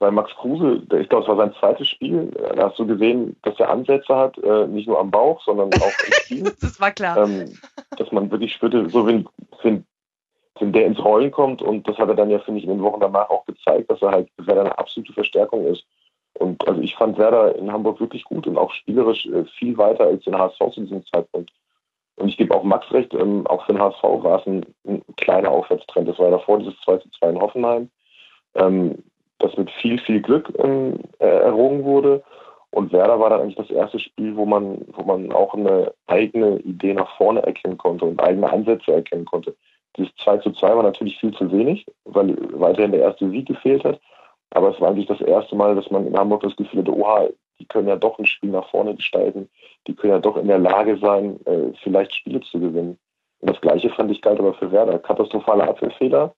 bei 0.00 0.10
Max 0.10 0.34
Kruse, 0.34 0.82
ich 0.98 1.08
glaube, 1.08 1.22
es 1.22 1.28
war 1.28 1.36
sein 1.36 1.54
zweites 1.60 1.88
Spiel, 1.88 2.32
äh, 2.34 2.56
da 2.56 2.70
hast 2.70 2.78
du 2.78 2.86
gesehen, 2.86 3.36
dass 3.42 3.60
er 3.60 3.70
Ansätze 3.70 4.16
hat, 4.16 4.36
äh, 4.38 4.66
nicht 4.66 4.88
nur 4.88 4.98
am 4.98 5.10
Bauch, 5.10 5.40
sondern 5.44 5.70
auch 5.74 5.92
im 6.06 6.12
Team 6.26 6.52
das 6.60 6.80
war 6.80 6.90
klar. 6.90 7.18
ähm, 7.18 7.56
dass 7.96 8.10
man 8.10 8.30
wirklich 8.30 8.54
spürte, 8.54 8.88
so 8.88 9.06
wenn, 9.06 9.28
wenn, 9.62 9.84
wenn 10.58 10.72
der 10.72 10.86
ins 10.86 11.04
Rollen 11.04 11.30
kommt 11.30 11.60
und 11.62 11.86
das 11.86 11.98
hat 11.98 12.08
er 12.08 12.14
dann 12.14 12.30
ja, 12.30 12.38
finde 12.40 12.58
ich, 12.58 12.64
in 12.64 12.70
den 12.70 12.82
Wochen 12.82 13.00
danach 13.00 13.28
auch 13.28 13.44
gezeigt, 13.44 13.90
dass 13.90 14.00
er 14.00 14.10
halt 14.10 14.30
Werder 14.38 14.62
eine 14.62 14.78
absolute 14.78 15.12
Verstärkung 15.12 15.66
ist. 15.66 15.84
Und 16.34 16.66
also 16.66 16.80
ich 16.80 16.96
fand 16.96 17.18
Werder 17.18 17.54
in 17.56 17.70
Hamburg 17.70 18.00
wirklich 18.00 18.24
gut 18.24 18.46
und 18.46 18.56
auch 18.56 18.72
spielerisch 18.72 19.26
äh, 19.26 19.44
viel 19.58 19.76
weiter 19.76 20.04
als 20.04 20.24
den 20.24 20.38
HSV 20.38 20.58
zu 20.72 20.80
diesem 20.80 21.04
Zeitpunkt. 21.06 21.50
Und 22.16 22.28
ich 22.28 22.38
gebe 22.38 22.54
auch 22.54 22.62
Max 22.62 22.90
recht, 22.90 23.12
ähm, 23.12 23.46
auch 23.46 23.66
für 23.66 23.72
den 23.72 23.82
HSV 23.82 24.02
war 24.02 24.40
es 24.40 24.46
ein, 24.46 24.64
ein 24.86 25.02
kleiner 25.16 25.50
Aufwärtstrend. 25.50 26.08
Das 26.08 26.18
war 26.18 26.30
davor 26.30 26.58
dieses 26.58 26.78
2 26.80 26.98
zu 26.98 27.10
2 27.18 27.30
in 27.30 27.40
Hoffenheim, 27.40 27.90
ähm, 28.54 29.02
das 29.40 29.56
mit 29.56 29.70
viel, 29.70 29.98
viel 29.98 30.20
Glück 30.20 30.52
äh, 30.58 30.92
errungen 31.18 31.84
wurde. 31.84 32.22
Und 32.70 32.92
Werder 32.92 33.18
war 33.18 33.30
dann 33.30 33.40
eigentlich 33.40 33.56
das 33.56 33.70
erste 33.70 33.98
Spiel, 33.98 34.36
wo 34.36 34.46
man, 34.46 34.84
wo 34.92 35.02
man 35.02 35.32
auch 35.32 35.54
eine 35.54 35.92
eigene 36.06 36.58
Idee 36.60 36.94
nach 36.94 37.16
vorne 37.16 37.42
erkennen 37.42 37.78
konnte 37.78 38.04
und 38.04 38.22
eigene 38.22 38.50
Ansätze 38.50 38.92
erkennen 38.92 39.24
konnte. 39.24 39.56
Dieses 39.96 40.14
2 40.16 40.38
zu 40.38 40.52
2 40.52 40.76
war 40.76 40.82
natürlich 40.84 41.18
viel 41.18 41.32
zu 41.32 41.50
wenig, 41.50 41.84
weil 42.04 42.36
weiterhin 42.52 42.92
der 42.92 43.00
erste 43.00 43.28
Sieg 43.28 43.46
gefehlt 43.46 43.84
hat. 43.84 44.00
Aber 44.50 44.72
es 44.72 44.80
war 44.80 44.88
eigentlich 44.88 45.08
das 45.08 45.20
erste 45.20 45.56
Mal, 45.56 45.74
dass 45.74 45.90
man 45.90 46.06
in 46.06 46.16
Hamburg 46.16 46.42
das 46.42 46.56
Gefühl 46.56 46.80
hatte, 46.80 46.96
oha, 46.96 47.28
die 47.58 47.66
können 47.66 47.88
ja 47.88 47.96
doch 47.96 48.18
ein 48.18 48.26
Spiel 48.26 48.50
nach 48.50 48.68
vorne 48.70 48.94
gestalten. 48.94 49.48
Die 49.86 49.94
können 49.94 50.12
ja 50.12 50.18
doch 50.18 50.36
in 50.36 50.48
der 50.48 50.58
Lage 50.58 50.96
sein, 50.98 51.38
äh, 51.46 51.72
vielleicht 51.82 52.14
Spiele 52.14 52.40
zu 52.40 52.58
gewinnen. 52.58 52.98
Und 53.40 53.50
das 53.50 53.60
Gleiche 53.60 53.90
fand 53.90 54.10
ich 54.10 54.22
galt 54.22 54.38
aber 54.38 54.54
für 54.54 54.70
Werder. 54.72 54.98
Katastrophale 54.98 55.64
Abwehrfehler, 55.64 56.34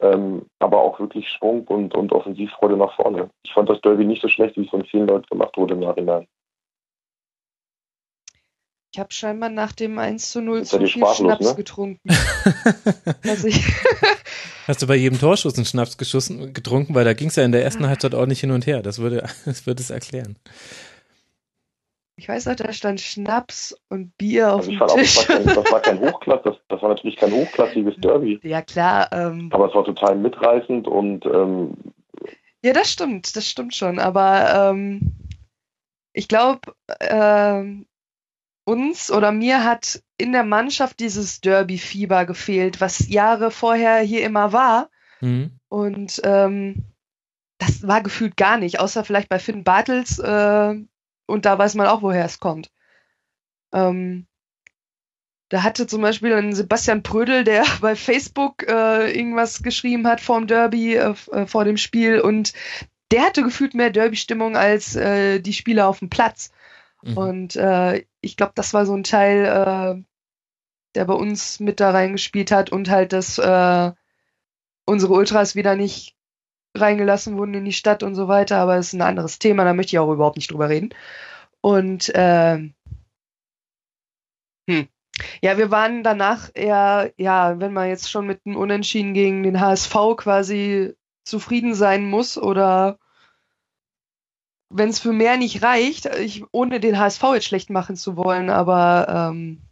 ähm, 0.00 0.46
aber 0.58 0.80
auch 0.80 1.00
wirklich 1.00 1.28
Schwung 1.28 1.66
und, 1.66 1.94
und 1.94 2.12
Offensivfreude 2.12 2.76
nach 2.76 2.94
vorne. 2.94 3.30
Ich 3.42 3.52
fand 3.52 3.68
das 3.68 3.80
Derby 3.80 4.04
nicht 4.04 4.22
so 4.22 4.28
schlecht, 4.28 4.56
wie 4.56 4.64
es 4.64 4.70
von 4.70 4.84
vielen 4.84 5.08
Leuten 5.08 5.26
gemacht 5.26 5.56
wurde 5.56 5.74
im 5.74 5.80
Nachhinein. 5.80 6.26
Ich 8.92 8.98
habe 8.98 9.12
scheinbar 9.12 9.50
nach 9.50 9.72
dem 9.72 9.98
1 9.98 10.30
zu 10.30 10.40
0 10.40 10.60
Ist 10.60 10.72
ja 10.72 10.80
zu 10.80 10.86
viel 10.86 11.06
Schnaps 11.06 11.46
ne? 11.46 11.54
getrunken. 11.54 12.08
ich 13.44 13.64
Hast 14.66 14.82
du 14.82 14.86
bei 14.86 14.96
jedem 14.96 15.18
Torschuss 15.18 15.56
einen 15.56 15.64
Schnaps 15.64 15.96
geschossen, 15.96 16.52
getrunken, 16.52 16.94
weil 16.94 17.04
da 17.04 17.14
ging 17.14 17.28
es 17.28 17.36
ja 17.36 17.44
in 17.44 17.52
der 17.52 17.64
ersten 17.64 17.86
Halbzeit 17.86 18.14
ordentlich 18.14 18.40
hin 18.40 18.50
und 18.50 18.66
her. 18.66 18.82
Das 18.82 18.98
würde, 18.98 19.26
das 19.44 19.66
würde 19.66 19.82
es 19.82 19.90
erklären. 19.90 20.36
Ich 22.18 22.28
weiß 22.28 22.46
noch, 22.46 22.56
da 22.56 22.72
stand 22.72 23.00
Schnaps 23.00 23.80
und 23.88 24.16
Bier 24.18 24.52
auf 24.52 24.60
Also 24.60 24.70
dem 24.72 24.78
fand 24.78 24.90
auch, 24.90 24.96
das 24.98 25.14
Tisch. 25.14 25.28
war 25.28 25.36
kein, 25.36 25.46
das 25.46 25.70
war 25.72 25.80
kein 25.80 26.00
Hochklass, 26.00 26.40
das, 26.44 26.56
das 26.68 26.82
war 26.82 26.88
natürlich 26.88 27.16
kein 27.16 27.32
hochklassiges 27.32 27.94
Derby. 27.98 28.40
ja, 28.42 28.60
klar. 28.60 29.08
Ähm, 29.12 29.48
Aber 29.52 29.68
es 29.68 29.74
war 29.74 29.84
total 29.84 30.16
mitreißend 30.16 30.88
und 30.88 31.24
ähm, 31.26 31.74
ja, 32.62 32.72
das 32.72 32.90
stimmt, 32.90 33.36
das 33.36 33.48
stimmt 33.48 33.72
schon. 33.74 34.00
Aber 34.00 34.70
ähm, 34.72 35.12
ich 36.12 36.26
glaube, 36.26 36.60
ähm, 37.00 37.86
uns 38.64 39.12
oder 39.12 39.30
mir 39.30 39.62
hat 39.64 40.02
in 40.18 40.32
der 40.32 40.42
Mannschaft 40.42 40.98
dieses 40.98 41.40
Derby-Fieber 41.40 42.26
gefehlt, 42.26 42.80
was 42.80 43.08
Jahre 43.08 43.52
vorher 43.52 44.00
hier 44.00 44.24
immer 44.26 44.52
war. 44.52 44.90
Mhm. 45.20 45.52
Und 45.68 46.20
ähm, 46.24 46.84
das 47.58 47.86
war 47.86 48.02
gefühlt 48.02 48.36
gar 48.36 48.56
nicht, 48.58 48.80
außer 48.80 49.04
vielleicht 49.04 49.28
bei 49.28 49.38
Finn 49.38 49.62
Bartels. 49.62 50.18
Äh, 50.18 50.74
und 51.28 51.44
da 51.44 51.58
weiß 51.58 51.74
man 51.74 51.86
auch, 51.86 52.02
woher 52.02 52.24
es 52.24 52.40
kommt. 52.40 52.72
Ähm, 53.72 54.26
da 55.50 55.62
hatte 55.62 55.86
zum 55.86 56.02
Beispiel 56.02 56.34
ein 56.34 56.54
Sebastian 56.54 57.02
Prödel, 57.02 57.44
der 57.44 57.64
bei 57.80 57.96
Facebook 57.96 58.68
äh, 58.68 59.10
irgendwas 59.10 59.62
geschrieben 59.62 60.06
hat 60.06 60.20
vorm 60.20 60.46
Derby, 60.46 60.96
äh, 60.96 61.14
äh, 61.32 61.46
vor 61.46 61.64
dem 61.64 61.76
Spiel. 61.76 62.20
Und 62.20 62.52
der 63.10 63.22
hatte 63.22 63.42
gefühlt 63.42 63.74
mehr 63.74 63.90
Derby-Stimmung 63.90 64.56
als 64.56 64.96
äh, 64.96 65.40
die 65.40 65.54
Spieler 65.54 65.88
auf 65.88 66.00
dem 66.00 66.10
Platz. 66.10 66.50
Mhm. 67.02 67.16
Und 67.16 67.56
äh, 67.56 68.04
ich 68.20 68.36
glaube, 68.36 68.52
das 68.54 68.74
war 68.74 68.84
so 68.84 68.94
ein 68.94 69.04
Teil, 69.04 69.44
äh, 69.44 70.02
der 70.94 71.04
bei 71.04 71.14
uns 71.14 71.60
mit 71.60 71.80
da 71.80 71.90
reingespielt 71.90 72.50
hat 72.50 72.70
und 72.70 72.90
halt, 72.90 73.12
dass 73.12 73.38
äh, 73.38 73.92
unsere 74.84 75.12
Ultras 75.12 75.54
wieder 75.54 75.76
nicht 75.76 76.17
reingelassen 76.76 77.36
wurden 77.36 77.54
in 77.54 77.64
die 77.64 77.72
Stadt 77.72 78.02
und 78.02 78.14
so 78.14 78.28
weiter, 78.28 78.58
aber 78.58 78.76
es 78.76 78.88
ist 78.88 78.92
ein 78.94 79.02
anderes 79.02 79.38
Thema, 79.38 79.64
da 79.64 79.74
möchte 79.74 79.96
ich 79.96 79.98
auch 79.98 80.12
überhaupt 80.12 80.36
nicht 80.36 80.50
drüber 80.50 80.68
reden. 80.68 80.90
Und 81.60 82.10
ähm, 82.14 82.74
hm. 84.68 84.88
ja, 85.42 85.58
wir 85.58 85.70
waren 85.70 86.02
danach 86.02 86.50
eher, 86.54 87.12
ja, 87.16 87.58
wenn 87.58 87.72
man 87.72 87.88
jetzt 87.88 88.10
schon 88.10 88.26
mit 88.26 88.40
einem 88.44 88.56
Unentschieden 88.56 89.14
gegen 89.14 89.42
den 89.42 89.60
HSV 89.60 89.94
quasi 90.16 90.94
zufrieden 91.24 91.74
sein 91.74 92.08
muss 92.08 92.38
oder 92.38 92.98
wenn 94.70 94.90
es 94.90 94.98
für 94.98 95.12
mehr 95.12 95.36
nicht 95.36 95.62
reicht, 95.62 96.06
ich, 96.06 96.44
ohne 96.52 96.80
den 96.80 96.98
HSV 96.98 97.22
jetzt 97.34 97.46
schlecht 97.46 97.70
machen 97.70 97.96
zu 97.96 98.16
wollen, 98.16 98.50
aber 98.50 99.30
ähm, 99.30 99.62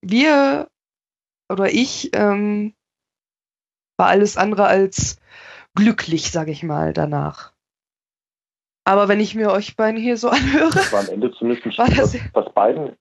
wir 0.00 0.68
oder 1.48 1.72
ich 1.72 2.10
ähm, 2.14 2.74
war 3.96 4.08
alles 4.08 4.36
andere 4.36 4.66
als 4.66 5.18
glücklich, 5.74 6.30
sage 6.30 6.50
ich 6.50 6.62
mal, 6.62 6.92
danach. 6.92 7.52
Aber 8.84 9.08
wenn 9.08 9.20
ich 9.20 9.34
mir 9.34 9.50
euch 9.50 9.76
beiden 9.76 10.00
hier 10.00 10.16
so 10.16 10.28
anhöre, 10.30 10.78
es 10.78 10.92
war 10.92 11.00
am 11.00 11.08
Ende 11.08 11.32
zumindest 11.32 11.66
ein 11.66 11.72
Spiel, 11.72 11.96
das- 11.96 12.14
was, 12.14 12.44
was 12.44 12.52
beiden. 12.54 12.96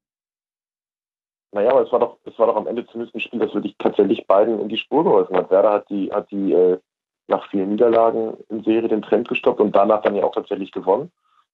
Naja, 1.52 1.70
aber 1.72 1.84
es 1.86 1.92
war 1.92 2.00
doch, 2.00 2.18
es 2.26 2.38
war 2.40 2.48
doch 2.48 2.56
am 2.56 2.66
Ende 2.68 2.86
zumindest 2.88 3.16
ein 3.16 3.20
Spiel, 3.22 3.40
das 3.40 3.54
wirklich 3.54 3.76
tatsächlich 3.78 4.26
beiden 4.26 4.60
in 4.60 4.70
die 4.70 4.78
Spur 4.78 5.04
geholfen 5.04 5.36
hat. 5.38 5.52
Werder 5.52 5.72
hat 5.74 5.90
die, 5.90 6.12
hat 6.12 6.32
die 6.32 6.52
äh, 6.52 6.80
nach 7.28 7.48
vielen 7.52 7.70
Niederlagen 7.70 8.38
in 8.50 8.64
Serie 8.64 8.90
den 8.90 9.04
Trend 9.04 9.28
gestoppt 9.28 9.60
und 9.62 9.76
danach 9.76 10.02
dann 10.02 10.16
ja 10.16 10.24
auch 10.24 10.34
tatsächlich 10.34 10.72
gewonnen. 10.72 11.12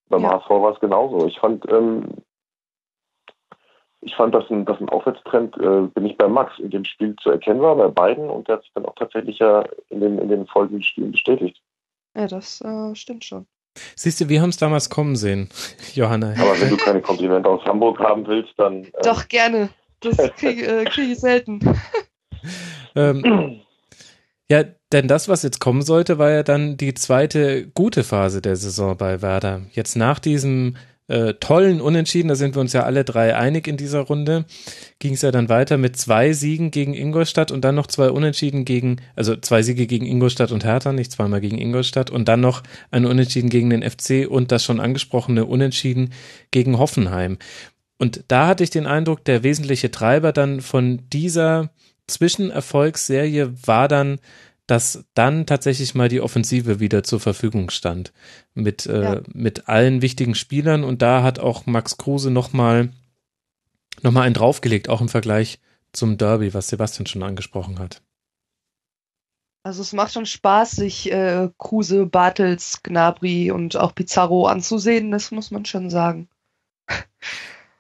Beim 0.07 0.21
Ja. 0.23 0.31
HSV 0.39 0.49
war 0.51 0.73
es 0.73 0.79
genauso. 0.79 1.27
Ich 1.27 1.37
fand, 1.39 1.69
ähm, 1.69 2.05
ich 4.01 4.15
fand, 4.15 4.33
dass 4.33 4.49
ein, 4.49 4.65
dass 4.65 4.79
ein 4.79 4.89
Aufwärtstrend, 4.89 5.57
äh, 5.57 5.87
bin 5.93 6.05
ich 6.05 6.17
bei 6.17 6.27
Max, 6.27 6.57
in 6.59 6.69
dem 6.69 6.85
Spiel 6.85 7.15
zu 7.21 7.31
erkennen 7.31 7.61
war, 7.61 7.75
bei 7.75 7.87
beiden 7.87 8.29
und 8.29 8.47
der 8.47 8.55
hat 8.55 8.63
sich 8.63 8.71
dann 8.73 8.85
auch 8.85 8.95
tatsächlich 8.95 9.39
ja 9.39 9.63
in 9.89 9.99
den, 9.99 10.17
in 10.19 10.29
den 10.29 10.47
folgenden 10.47 10.83
Spielen 10.83 11.11
bestätigt. 11.11 11.61
ja, 12.15 12.27
das 12.27 12.61
äh, 12.61 12.95
stimmt 12.95 13.25
schon. 13.25 13.45
Siehst 13.95 14.19
du, 14.19 14.29
wir 14.29 14.41
haben 14.41 14.49
es 14.49 14.57
damals 14.57 14.89
kommen 14.89 15.15
sehen, 15.15 15.49
Johanna. 15.93 16.31
Aber 16.31 16.59
wenn 16.59 16.69
du 16.69 16.77
keine 16.77 17.01
Komplimente 17.01 17.49
aus 17.49 17.63
Hamburg 17.65 17.99
haben 17.99 18.25
willst, 18.27 18.53
dann 18.57 18.83
äh, 18.83 18.91
Doch, 19.03 19.27
gerne. 19.27 19.69
Das 20.01 20.17
kriege 20.37 20.65
äh, 20.65 20.85
krieg 20.85 21.11
ich 21.11 21.19
selten. 21.19 21.59
Ähm, 22.95 23.61
ja, 24.49 24.63
denn 24.91 25.07
das, 25.07 25.29
was 25.29 25.43
jetzt 25.43 25.59
kommen 25.59 25.83
sollte, 25.83 26.17
war 26.17 26.31
ja 26.31 26.41
dann 26.41 26.75
die 26.75 26.95
zweite 26.95 27.67
gute 27.67 28.03
Phase 28.03 28.41
der 28.41 28.55
Saison 28.55 28.97
bei 28.97 29.21
Werder. 29.21 29.61
Jetzt 29.71 29.95
nach 29.95 30.19
diesem 30.19 30.75
äh, 31.09 31.33
tollen 31.33 31.81
Unentschieden, 31.81 32.29
da 32.29 32.35
sind 32.35 32.55
wir 32.55 32.61
uns 32.61 32.71
ja 32.71 32.83
alle 32.83 33.03
drei 33.03 33.35
einig 33.35 33.67
in 33.67 33.77
dieser 33.77 34.01
Runde, 34.01 34.45
ging 34.99 35.13
es 35.13 35.21
ja 35.21 35.31
dann 35.31 35.49
weiter 35.49 35.77
mit 35.77 35.97
zwei 35.97 36.33
Siegen 36.33 36.71
gegen 36.71 36.93
Ingolstadt 36.93 37.51
und 37.51 37.65
dann 37.65 37.75
noch 37.75 37.87
zwei 37.87 38.09
Unentschieden 38.11 38.63
gegen, 38.63 38.97
also 39.15 39.35
zwei 39.35 39.63
Siege 39.63 39.87
gegen 39.87 40.05
Ingolstadt 40.05 40.51
und 40.51 40.63
Hertha, 40.63 40.93
nicht 40.93 41.11
zweimal 41.11 41.41
gegen 41.41 41.57
Ingolstadt 41.57 42.11
und 42.11 42.27
dann 42.27 42.41
noch 42.41 42.63
ein 42.91 43.05
Unentschieden 43.05 43.49
gegen 43.49 43.69
den 43.71 43.83
FC 43.83 44.27
und 44.29 44.51
das 44.51 44.63
schon 44.63 44.79
angesprochene 44.79 45.45
Unentschieden 45.45 46.13
gegen 46.51 46.77
Hoffenheim. 46.77 47.37
Und 47.97 48.23
da 48.27 48.47
hatte 48.47 48.63
ich 48.63 48.69
den 48.69 48.85
Eindruck, 48.85 49.25
der 49.25 49.43
wesentliche 49.43 49.91
Treiber 49.91 50.31
dann 50.31 50.61
von 50.61 51.01
dieser 51.11 51.71
Zwischenerfolgsserie 52.07 53.51
war 53.65 53.87
dann, 53.87 54.19
dass 54.69 55.05
dann 55.13 55.45
tatsächlich 55.45 55.95
mal 55.95 56.09
die 56.09 56.21
Offensive 56.21 56.79
wieder 56.79 57.03
zur 57.03 57.19
Verfügung 57.19 57.69
stand 57.69 58.13
mit, 58.53 58.85
äh, 58.85 59.03
Ja. 59.03 59.21
mit 59.33 59.67
allen 59.67 60.01
wichtigen 60.01 60.35
Spielern 60.35 60.83
und 60.83 61.01
da 61.01 61.23
hat 61.23 61.39
auch 61.39 61.65
Max 61.65 61.97
Kruse 61.97 62.31
nochmal 62.31 62.89
noch 64.01 64.11
mal 64.11 64.21
einen 64.21 64.33
draufgelegt, 64.35 64.87
auch 64.87 65.01
im 65.01 65.09
Vergleich 65.09 65.59
zum 65.91 66.17
Derby, 66.17 66.53
was 66.53 66.69
Sebastian 66.69 67.05
schon 67.07 67.23
angesprochen 67.23 67.79
hat. 67.79 68.01
Also 69.63 69.81
es 69.81 69.91
macht 69.91 70.13
schon 70.13 70.25
Spaß, 70.25 70.71
sich 70.71 71.11
äh, 71.11 71.49
Kruse, 71.57 72.05
Bartels, 72.05 72.81
Gnabry 72.81 73.51
und 73.51 73.75
auch 73.75 73.93
Pizarro 73.93 74.47
anzusehen, 74.47 75.11
das 75.11 75.31
muss 75.31 75.51
man 75.51 75.65
schon 75.65 75.89
sagen. 75.89 76.29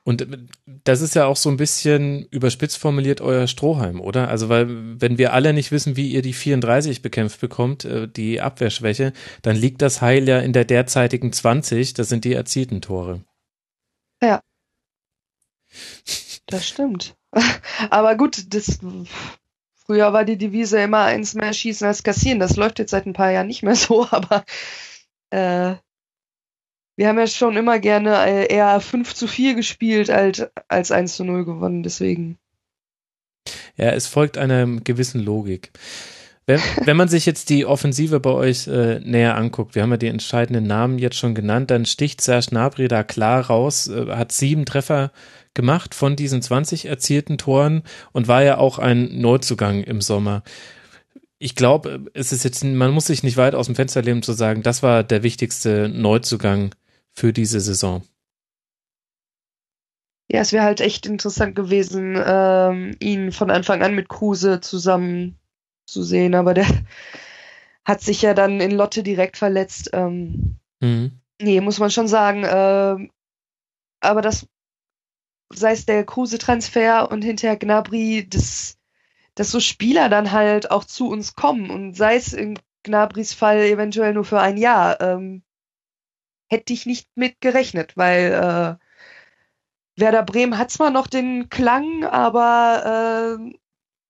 Und 0.03 0.27
das 0.65 1.01
ist 1.01 1.15
ja 1.15 1.25
auch 1.25 1.35
so 1.35 1.49
ein 1.49 1.57
bisschen 1.57 2.25
überspitzt 2.31 2.77
formuliert 2.77 3.21
euer 3.21 3.47
Strohhalm, 3.47 4.01
oder? 4.01 4.29
Also, 4.29 4.49
weil, 4.49 4.67
wenn 4.99 5.17
wir 5.17 5.33
alle 5.33 5.53
nicht 5.53 5.71
wissen, 5.71 5.95
wie 5.95 6.09
ihr 6.09 6.21
die 6.21 6.33
34 6.33 7.01
bekämpft 7.01 7.41
bekommt, 7.41 7.85
äh, 7.85 8.07
die 8.07 8.41
Abwehrschwäche, 8.41 9.13
dann 9.41 9.55
liegt 9.55 9.81
das 9.81 10.01
Heil 10.01 10.27
ja 10.27 10.39
in 10.39 10.53
der 10.53 10.65
derzeitigen 10.65 11.31
20, 11.31 11.93
das 11.93 12.09
sind 12.09 12.25
die 12.25 12.33
erzielten 12.33 12.81
Tore. 12.81 13.23
Das 16.47 16.67
stimmt. 16.67 17.15
Aber 17.91 18.15
gut, 18.15 18.53
das 18.53 18.79
Früher 19.85 20.13
war 20.13 20.25
die 20.25 20.37
Devise 20.37 20.79
immer 20.81 21.03
eins 21.03 21.33
mehr 21.33 21.53
schießen 21.53 21.87
als 21.87 22.03
kassieren. 22.03 22.39
Das 22.39 22.55
läuft 22.55 22.79
jetzt 22.79 22.91
seit 22.91 23.05
ein 23.05 23.13
paar 23.13 23.31
Jahren 23.31 23.47
nicht 23.47 23.63
mehr 23.63 23.75
so, 23.75 24.07
aber 24.11 24.45
äh, 25.31 25.75
wir 26.99 27.07
haben 27.07 27.17
ja 27.17 27.27
schon 27.27 27.55
immer 27.55 27.79
gerne 27.79 28.25
äh, 28.25 28.53
eher 28.53 28.77
5 28.81 29.15
zu 29.15 29.25
4 29.25 29.55
gespielt 29.55 30.09
als, 30.09 30.45
als 30.67 30.91
1 30.91 31.15
zu 31.15 31.23
0 31.23 31.45
gewonnen, 31.45 31.81
deswegen. 31.81 32.37
Ja, 33.77 33.91
es 33.91 34.05
folgt 34.05 34.37
einer 34.37 34.67
gewissen 34.81 35.21
Logik. 35.21 35.71
Wenn, 36.45 36.59
wenn 36.83 36.97
man 36.97 37.07
sich 37.07 37.25
jetzt 37.25 37.51
die 37.51 37.65
Offensive 37.65 38.19
bei 38.19 38.31
euch 38.31 38.67
äh, 38.67 38.99
näher 38.99 39.37
anguckt, 39.37 39.75
wir 39.75 39.83
haben 39.83 39.91
ja 39.91 39.97
die 39.97 40.07
entscheidenden 40.07 40.67
Namen 40.67 40.99
jetzt 40.99 41.15
schon 41.15 41.35
genannt, 41.35 41.71
dann 41.71 41.85
sticht 41.85 42.19
Serge 42.19 42.47
Gnabry 42.49 42.89
da 42.89 43.05
klar 43.05 43.45
raus, 43.45 43.87
äh, 43.87 44.07
hat 44.07 44.33
sieben 44.33 44.65
Treffer 44.65 45.13
gemacht 45.53 45.95
von 45.95 46.17
diesen 46.17 46.41
20 46.41 46.87
erzielten 46.87 47.37
Toren 47.37 47.83
und 48.11 48.27
war 48.27 48.43
ja 48.43 48.57
auch 48.57 48.77
ein 48.77 49.21
Neuzugang 49.21 49.83
im 49.83 50.01
Sommer. 50.01 50.43
Ich 51.37 51.55
glaube, 51.55 52.07
es 52.13 52.33
ist 52.33 52.43
jetzt, 52.43 52.61
man 52.65 52.91
muss 52.91 53.05
sich 53.05 53.23
nicht 53.23 53.37
weit 53.37 53.55
aus 53.55 53.67
dem 53.67 53.75
Fenster 53.75 54.01
lehnen 54.01 54.21
zu 54.21 54.33
sagen, 54.33 54.63
das 54.63 54.83
war 54.83 55.05
der 55.05 55.23
wichtigste 55.23 55.87
Neuzugang 55.87 56.71
für 57.19 57.33
diese 57.33 57.59
Saison. 57.59 58.01
Ja, 60.31 60.39
es 60.39 60.53
wäre 60.53 60.63
halt 60.63 60.79
echt 60.79 61.05
interessant 61.05 61.53
gewesen, 61.53 62.15
ähm, 62.23 62.95
ihn 62.99 63.31
von 63.33 63.51
Anfang 63.51 63.81
an 63.83 63.93
mit 63.93 64.07
Kruse 64.07 64.61
zusammen 64.61 65.37
zu 65.85 66.01
sehen, 66.03 66.33
aber 66.33 66.53
der 66.53 66.65
hat 67.85 68.01
sich 68.01 68.21
ja 68.21 68.33
dann 68.33 68.61
in 68.61 68.71
Lotte 68.71 69.03
direkt 69.03 69.35
verletzt. 69.35 69.89
Ähm, 69.91 70.59
mhm. 70.79 71.19
Nee, 71.41 71.59
muss 71.59 71.79
man 71.79 71.91
schon 71.91 72.07
sagen. 72.07 72.43
Äh, 72.43 73.09
aber 73.99 74.21
das, 74.21 74.47
sei 75.51 75.73
es 75.73 75.85
der 75.85 76.05
Kruse-Transfer 76.05 77.11
und 77.11 77.23
hinterher 77.23 77.57
Gnabry, 77.57 78.27
das, 78.29 78.77
dass 79.35 79.51
so 79.51 79.59
Spieler 79.59 80.07
dann 80.07 80.31
halt 80.31 80.71
auch 80.71 80.85
zu 80.85 81.09
uns 81.09 81.35
kommen 81.35 81.69
und 81.69 81.95
sei 81.95 82.15
es 82.15 82.31
in 82.31 82.57
Gnabrys 82.83 83.33
Fall 83.33 83.57
eventuell 83.65 84.13
nur 84.13 84.23
für 84.23 84.39
ein 84.39 84.55
Jahr, 84.55 85.01
ähm, 85.01 85.43
hätte 86.49 86.73
ich 86.73 86.85
nicht 86.85 87.07
mit 87.15 87.41
gerechnet, 87.41 87.95
weil 87.95 88.31
äh, 88.31 88.85
Werder 89.99 90.23
Bremen 90.23 90.57
hat 90.57 90.71
zwar 90.71 90.89
noch 90.89 91.07
den 91.07 91.49
Klang, 91.49 92.03
aber 92.05 93.39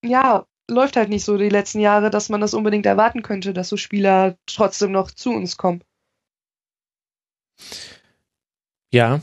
äh, 0.03 0.07
ja, 0.07 0.45
läuft 0.69 0.95
halt 0.95 1.09
nicht 1.09 1.25
so 1.25 1.37
die 1.37 1.49
letzten 1.49 1.79
Jahre, 1.79 2.09
dass 2.09 2.29
man 2.29 2.41
das 2.41 2.53
unbedingt 2.53 2.85
erwarten 2.85 3.23
könnte, 3.23 3.53
dass 3.53 3.69
so 3.69 3.77
Spieler 3.77 4.37
trotzdem 4.45 4.91
noch 4.91 5.11
zu 5.11 5.31
uns 5.31 5.57
kommen. 5.57 5.83
Ja, 8.91 9.21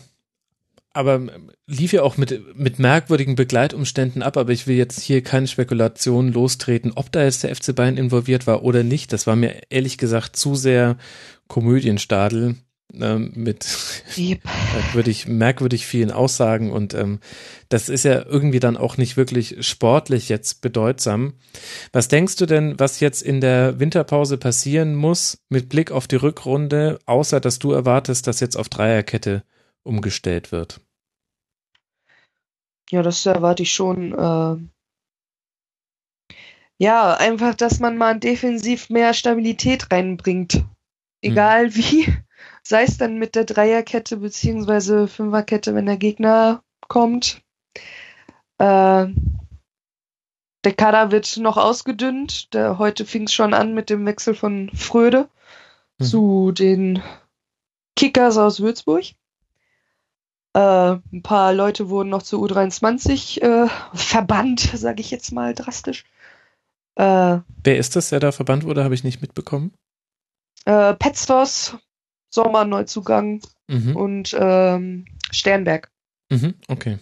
aber 0.93 1.21
lief 1.67 1.93
ja 1.93 2.03
auch 2.03 2.17
mit, 2.17 2.57
mit 2.57 2.79
merkwürdigen 2.79 3.35
Begleitumständen 3.35 4.23
ab, 4.23 4.37
aber 4.37 4.53
ich 4.53 4.67
will 4.67 4.77
jetzt 4.77 5.01
hier 5.01 5.23
keine 5.23 5.47
Spekulation 5.47 6.33
lostreten, 6.33 6.93
ob 6.95 7.13
da 7.13 7.23
jetzt 7.23 7.43
der 7.43 7.55
FC 7.55 7.75
Bayern 7.75 7.97
involviert 7.97 8.47
war 8.47 8.63
oder 8.63 8.83
nicht. 8.83 9.13
Das 9.13 9.27
war 9.27 9.37
mir 9.37 9.63
ehrlich 9.71 9.99
gesagt 9.99 10.37
zu 10.37 10.55
sehr 10.55 10.97
Komödienstadel 11.49 12.57
ähm, 12.95 13.33
mit 13.35 13.67
yep. 14.17 14.41
merkwürdig, 14.73 15.27
merkwürdig 15.27 15.87
vielen 15.87 16.11
Aussagen 16.11 16.73
und 16.73 16.95
ähm, 16.95 17.21
das 17.69 17.89
ist 17.89 18.05
ja 18.05 18.25
irgendwie 18.25 18.61
dann 18.61 18.77
auch 18.77 18.97
nicht 18.97 19.17
wirklich 19.17 19.67
sportlich 19.67 20.29
jetzt 20.29 20.61
bedeutsam. 20.61 21.35
Was 21.93 22.09
denkst 22.09 22.37
du 22.37 22.47
denn, 22.47 22.79
was 22.79 23.01
jetzt 23.01 23.23
in 23.23 23.41
der 23.41 23.81
Winterpause 23.81 24.39
passieren 24.39 24.95
muss 24.95 25.39
mit 25.49 25.69
Blick 25.69 25.91
auf 25.91 26.07
die 26.07 26.17
Rückrunde, 26.17 26.99
außer 27.07 27.41
dass 27.41 27.59
du 27.59 27.73
erwartest, 27.73 28.27
dass 28.27 28.41
jetzt 28.41 28.57
auf 28.57 28.69
Dreierkette 28.69 29.43
umgestellt 29.83 30.53
wird? 30.53 30.81
Ja, 32.91 33.03
das 33.03 33.27
erwarte 33.27 33.65
ich 33.65 33.73
schon. 33.73 34.13
Äh 34.13 34.57
ja, 36.79 37.15
einfach, 37.15 37.55
dass 37.55 37.81
man 37.81 37.97
mal 37.97 38.19
defensiv 38.21 38.91
mehr 38.91 39.15
Stabilität 39.15 39.91
reinbringt. 39.91 40.65
Egal 41.23 41.67
hm. 41.67 41.75
wie 41.75 42.17
sei 42.69 42.83
es 42.83 42.99
dann 42.99 43.19
mit 43.19 43.37
der 43.37 43.45
Dreierkette 43.45 44.17
beziehungsweise 44.17 45.07
Fünferkette, 45.07 45.75
wenn 45.75 45.87
der 45.87 45.97
Gegner 45.97 46.65
kommt. 46.89 47.43
Äh, 48.59 49.07
der 50.65 50.75
Kader 50.77 51.13
wird 51.13 51.37
noch 51.37 51.59
ausgedünnt. 51.59 52.53
Der, 52.55 52.79
heute 52.79 53.07
fing 53.07 53.25
es 53.25 53.33
schon 53.33 53.55
an 53.55 53.75
mit 53.75 53.89
dem 53.89 54.05
Wechsel 54.05 54.35
von 54.35 54.71
Fröde 54.75 55.29
mhm. 55.99 56.05
zu 56.05 56.53
den 56.53 57.03
Kickers 57.95 58.37
aus 58.37 58.59
Würzburg. 58.59 59.05
Äh, 60.55 60.59
ein 60.59 61.23
paar 61.23 61.53
Leute 61.53 61.89
wurden 61.89 62.09
noch 62.09 62.23
zu 62.23 62.45
U23 62.45 63.43
äh, 63.43 63.69
verbannt, 63.95 64.73
sage 64.75 65.01
ich 65.01 65.13
jetzt 65.13 65.31
mal 65.31 65.55
drastisch. 65.55 66.05
Äh, 66.97 67.39
Wer 67.63 67.79
ist 67.79 67.95
das, 67.95 68.09
der 68.09 68.19
da 68.19 68.33
verbannt 68.33 68.65
wurde? 68.65 68.83
Habe 68.83 68.95
ich 68.95 69.05
nicht 69.05 69.23
mitbekommen. 69.23 69.73
Äh, 70.65 70.95
Petzos 70.95 71.77
Sommerneuzugang 72.37 73.41
mhm. 73.67 73.97
und 73.97 74.37
ähm, 74.39 75.07
Sternberg. 75.31 75.91
Mhm, 76.31 76.55
okay. 76.69 76.99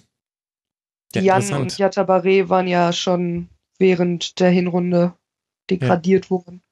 Ja, 1.14 1.22
Jan 1.22 1.52
und 1.54 1.76
Yatabare 1.76 2.48
waren 2.48 2.68
ja 2.68 2.92
schon 2.92 3.48
während 3.78 4.38
der 4.38 4.50
Hinrunde 4.50 5.14
degradiert 5.70 6.26
ja. 6.26 6.30
worden. 6.30 6.62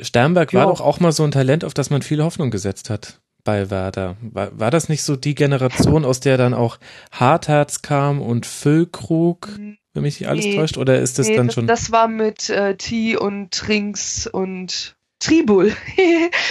Sternberg 0.00 0.52
jo. 0.52 0.58
war 0.58 0.66
doch 0.66 0.80
auch 0.80 0.98
mal 0.98 1.12
so 1.12 1.22
ein 1.22 1.30
Talent, 1.30 1.64
auf 1.64 1.74
das 1.74 1.90
man 1.90 2.02
viel 2.02 2.22
Hoffnung 2.22 2.50
gesetzt 2.50 2.90
hat 2.90 3.20
bei 3.44 3.70
Werder. 3.70 4.16
War, 4.20 4.58
war 4.58 4.72
das 4.72 4.88
nicht 4.88 5.04
so 5.04 5.14
die 5.14 5.36
Generation, 5.36 6.04
aus 6.04 6.18
der 6.18 6.36
dann 6.36 6.54
auch 6.54 6.78
Hartherz 7.12 7.82
kam 7.82 8.20
und 8.20 8.46
Füllkrug, 8.46 9.50
wenn 9.94 10.02
mich 10.02 10.18
nicht 10.18 10.28
alles 10.28 10.44
nee, 10.44 10.56
täuscht? 10.56 10.76
Oder 10.76 10.98
ist 10.98 11.20
das 11.20 11.28
nee, 11.28 11.36
dann 11.36 11.46
das, 11.46 11.54
schon. 11.54 11.66
Das 11.68 11.92
war 11.92 12.08
mit 12.08 12.50
äh, 12.50 12.76
Tee 12.76 13.16
und 13.16 13.52
Trinks 13.52 14.26
und 14.26 14.95
Tribul, 15.18 15.74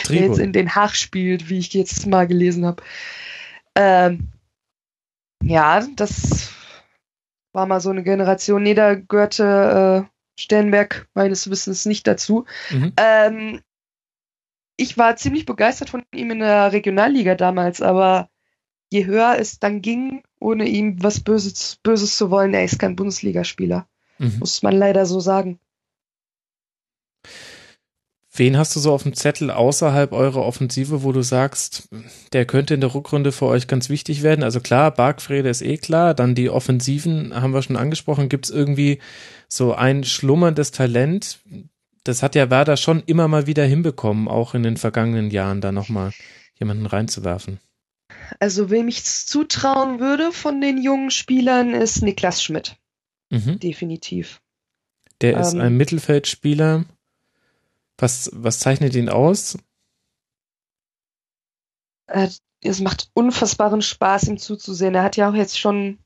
der 0.09 0.15
jetzt 0.15 0.39
in 0.39 0.53
Den 0.53 0.73
Haag 0.73 0.95
spielt, 0.95 1.49
wie 1.49 1.59
ich 1.59 1.73
jetzt 1.73 2.05
mal 2.07 2.27
gelesen 2.27 2.65
habe. 2.65 2.83
Ähm, 3.75 4.29
ja, 5.43 5.85
das 5.95 6.51
war 7.53 7.65
mal 7.65 7.79
so 7.79 7.89
eine 7.89 8.03
Generation. 8.03 8.63
Nee, 8.63 8.73
da 8.73 8.95
gehörte 8.95 10.07
äh, 10.07 10.41
Sternberg 10.41 11.07
meines 11.13 11.49
Wissens 11.49 11.85
nicht 11.85 12.07
dazu. 12.07 12.45
Mhm. 12.69 12.93
Ähm, 12.97 13.61
ich 14.77 14.97
war 14.97 15.15
ziemlich 15.15 15.45
begeistert 15.45 15.89
von 15.89 16.03
ihm 16.13 16.31
in 16.31 16.39
der 16.39 16.73
Regionalliga 16.73 17.35
damals, 17.35 17.81
aber 17.81 18.29
je 18.91 19.05
höher 19.05 19.37
es 19.39 19.59
dann 19.59 19.81
ging, 19.81 20.23
ohne 20.39 20.67
ihm 20.67 21.01
was 21.01 21.21
Böses, 21.21 21.77
Böses 21.81 22.17
zu 22.17 22.29
wollen, 22.29 22.53
er 22.53 22.65
ist 22.65 22.79
kein 22.79 22.95
Bundesligaspieler. 22.95 23.87
Mhm. 24.17 24.39
Muss 24.39 24.63
man 24.63 24.75
leider 24.75 25.05
so 25.05 25.19
sagen. 25.19 25.59
Wen 28.37 28.57
hast 28.57 28.75
du 28.75 28.79
so 28.81 28.91
auf 28.91 29.03
dem 29.03 29.13
Zettel 29.13 29.49
außerhalb 29.49 30.11
eurer 30.11 30.43
Offensive, 30.45 31.03
wo 31.03 31.11
du 31.13 31.21
sagst, 31.21 31.87
der 32.33 32.45
könnte 32.45 32.73
in 32.73 32.81
der 32.81 32.93
Rückrunde 32.93 33.31
für 33.31 33.45
euch 33.45 33.67
ganz 33.67 33.87
wichtig 33.89 34.23
werden? 34.23 34.43
Also 34.43 34.59
klar, 34.59 34.91
Bargfrede 34.91 35.47
ist 35.47 35.61
eh 35.61 35.77
klar, 35.77 36.13
dann 36.13 36.35
die 36.35 36.49
Offensiven 36.49 37.33
haben 37.33 37.53
wir 37.53 37.61
schon 37.61 37.77
angesprochen. 37.77 38.27
Gibt 38.27 38.45
es 38.45 38.51
irgendwie 38.51 38.99
so 39.47 39.73
ein 39.73 40.03
schlummerndes 40.03 40.71
Talent? 40.71 41.39
Das 42.03 42.23
hat 42.23 42.35
ja 42.35 42.49
Werder 42.49 42.75
schon 42.77 43.03
immer 43.05 43.27
mal 43.27 43.47
wieder 43.47 43.63
hinbekommen, 43.65 44.27
auch 44.27 44.53
in 44.53 44.63
den 44.63 44.77
vergangenen 44.77 45.31
Jahren 45.31 45.61
da 45.61 45.71
nochmal 45.71 46.11
jemanden 46.59 46.85
reinzuwerfen. 46.85 47.59
Also 48.39 48.69
wem 48.69 48.87
ich 48.87 49.03
zutrauen 49.03 49.99
würde 49.99 50.31
von 50.31 50.59
den 50.61 50.81
jungen 50.81 51.09
Spielern 51.09 51.73
ist 51.73 52.01
Niklas 52.01 52.43
Schmidt. 52.43 52.75
Mhm. 53.29 53.59
Definitiv. 53.59 54.41
Der 55.21 55.39
ist 55.39 55.53
ähm, 55.53 55.61
ein 55.61 55.77
Mittelfeldspieler 55.77 56.85
was, 57.97 58.29
was 58.33 58.59
zeichnet 58.59 58.95
ihn 58.95 59.09
aus? 59.09 59.57
Es 62.07 62.81
macht 62.81 63.09
unfassbaren 63.13 63.81
Spaß, 63.81 64.27
ihm 64.27 64.37
zuzusehen. 64.37 64.95
Er 64.95 65.03
hat 65.03 65.17
ja 65.17 65.29
auch 65.29 65.35
jetzt 65.35 65.59
schon 65.59 65.99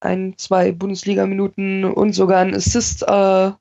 ein, 0.00 0.36
zwei 0.38 0.72
Bundesliga-Minuten 0.72 1.84
und 1.84 2.12
sogar 2.12 2.40
einen 2.40 2.54
Assist 2.54 3.02
äh, 3.02 3.52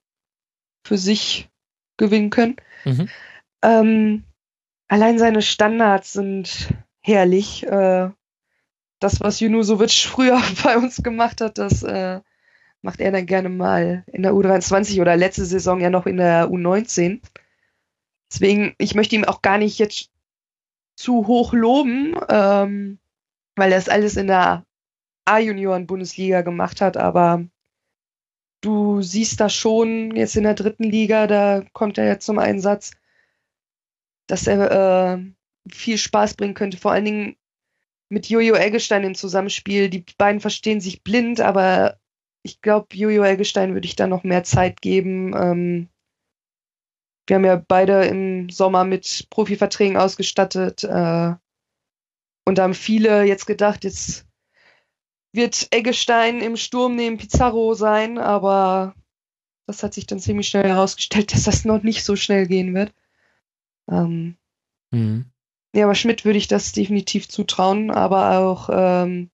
für 0.84 0.98
sich 0.98 1.50
gewinnen 1.98 2.30
können. 2.30 2.56
Mhm. 2.86 3.10
Ähm, 3.62 4.24
allein 4.88 5.20
seine 5.20 5.42
Standards 5.42 6.14
sind 6.14 6.74
herrlich. 7.02 7.66
Äh, 7.66 8.10
das, 9.00 9.22
was 9.22 9.40
Junusovic 9.40 9.92
früher 9.92 10.42
bei 10.64 10.78
uns 10.78 10.98
gemacht 10.98 11.42
hat, 11.42 11.58
das 11.58 11.84
äh, 11.84 12.22
macht 12.82 13.02
er 13.02 13.12
dann 13.12 13.26
gerne 13.26 13.50
mal 13.50 14.04
in 14.08 14.24
der 14.24 14.34
U23 14.34 15.02
oder 15.02 15.18
letzte 15.18 15.46
Saison 15.46 15.82
ja 15.82 15.90
noch 15.90 16.06
in 16.06 16.18
der 16.18 16.48
U19. 16.48 17.22
Deswegen, 18.32 18.74
ich 18.78 18.96
möchte 18.96 19.16
ihm 19.16 19.26
auch 19.26 19.42
gar 19.42 19.58
nicht 19.58 19.80
jetzt 19.80 20.10
zu 20.96 21.28
hoch 21.28 21.54
loben, 21.54 22.16
ähm, 22.30 23.00
weil 23.56 23.72
er 23.72 23.78
es 23.78 23.90
alles 23.90 24.16
in 24.16 24.28
der 24.28 24.66
A-Junioren-Bundesliga 25.26 26.42
gemacht 26.42 26.82
hat, 26.82 26.98
aber 26.98 27.46
du 28.62 29.02
siehst 29.02 29.40
da 29.40 29.50
schon 29.50 30.16
jetzt 30.16 30.36
in 30.36 30.44
der 30.44 30.56
dritten 30.56 30.84
Liga, 30.84 31.28
da 31.28 31.64
kommt 31.74 31.98
er 31.98 32.08
jetzt 32.08 32.26
zum 32.26 32.40
Einsatz, 32.40 32.92
dass 34.28 34.48
er 34.48 35.18
äh, 35.18 35.72
viel 35.72 35.98
Spaß 35.98 36.36
bringen 36.36 36.54
könnte, 36.54 36.78
vor 36.78 36.92
allen 36.92 37.06
Dingen 37.06 37.36
mit 38.10 38.28
Jojo 38.28 38.56
Eggestein 38.56 39.04
im 39.04 39.16
Zusammenspiel. 39.16 39.90
Die 39.90 40.04
beiden 40.18 40.42
verstehen 40.42 40.82
sich 40.82 41.04
blind, 41.04 41.42
aber 41.42 41.99
ich 42.44 42.62
glaube, 42.62 42.88
Jojo 42.94 43.24
Eggestein 43.24 43.74
würde 43.74 43.86
ich 43.86 43.96
da 43.96 44.08
noch 44.08 44.24
mehr 44.24 44.44
Zeit 44.44 44.82
geben. 44.82 45.34
Ähm, 45.36 45.90
wir 47.28 47.36
haben 47.36 47.46
ja 47.46 47.64
beide 47.68 48.06
im 48.06 48.50
Sommer 48.50 48.86
mit 48.86 49.28
Profiverträgen 49.30 49.98
ausgestattet. 49.98 50.84
Äh, 50.84 51.36
und 52.46 52.58
da 52.58 52.64
haben 52.64 52.74
viele 52.74 53.24
jetzt 53.24 53.46
gedacht, 53.46 53.84
jetzt 53.84 54.26
wird 55.32 55.68
Eggestein 55.72 56.42
im 56.42 56.58
Sturm 56.58 56.96
neben 56.96 57.18
Pizarro 57.18 57.76
sein, 57.76 58.18
aber 58.18 58.96
das 59.68 59.84
hat 59.84 59.94
sich 59.94 60.08
dann 60.08 60.20
ziemlich 60.20 60.48
schnell 60.48 60.68
herausgestellt, 60.68 61.34
dass 61.34 61.44
das 61.44 61.66
noch 61.66 61.84
nicht 61.84 62.04
so 62.04 62.16
schnell 62.16 62.48
gehen 62.48 62.74
wird. 62.74 62.92
Ähm, 63.88 64.38
mhm. 64.92 65.26
Ja, 65.76 65.86
aber 65.86 65.94
Schmidt 65.94 66.26
würde 66.26 66.40
ich 66.40 66.48
das 66.48 66.72
definitiv 66.72 67.30
zutrauen, 67.30 67.92
aber 67.92 68.40
auch 68.40 68.70
ähm, 68.72 69.30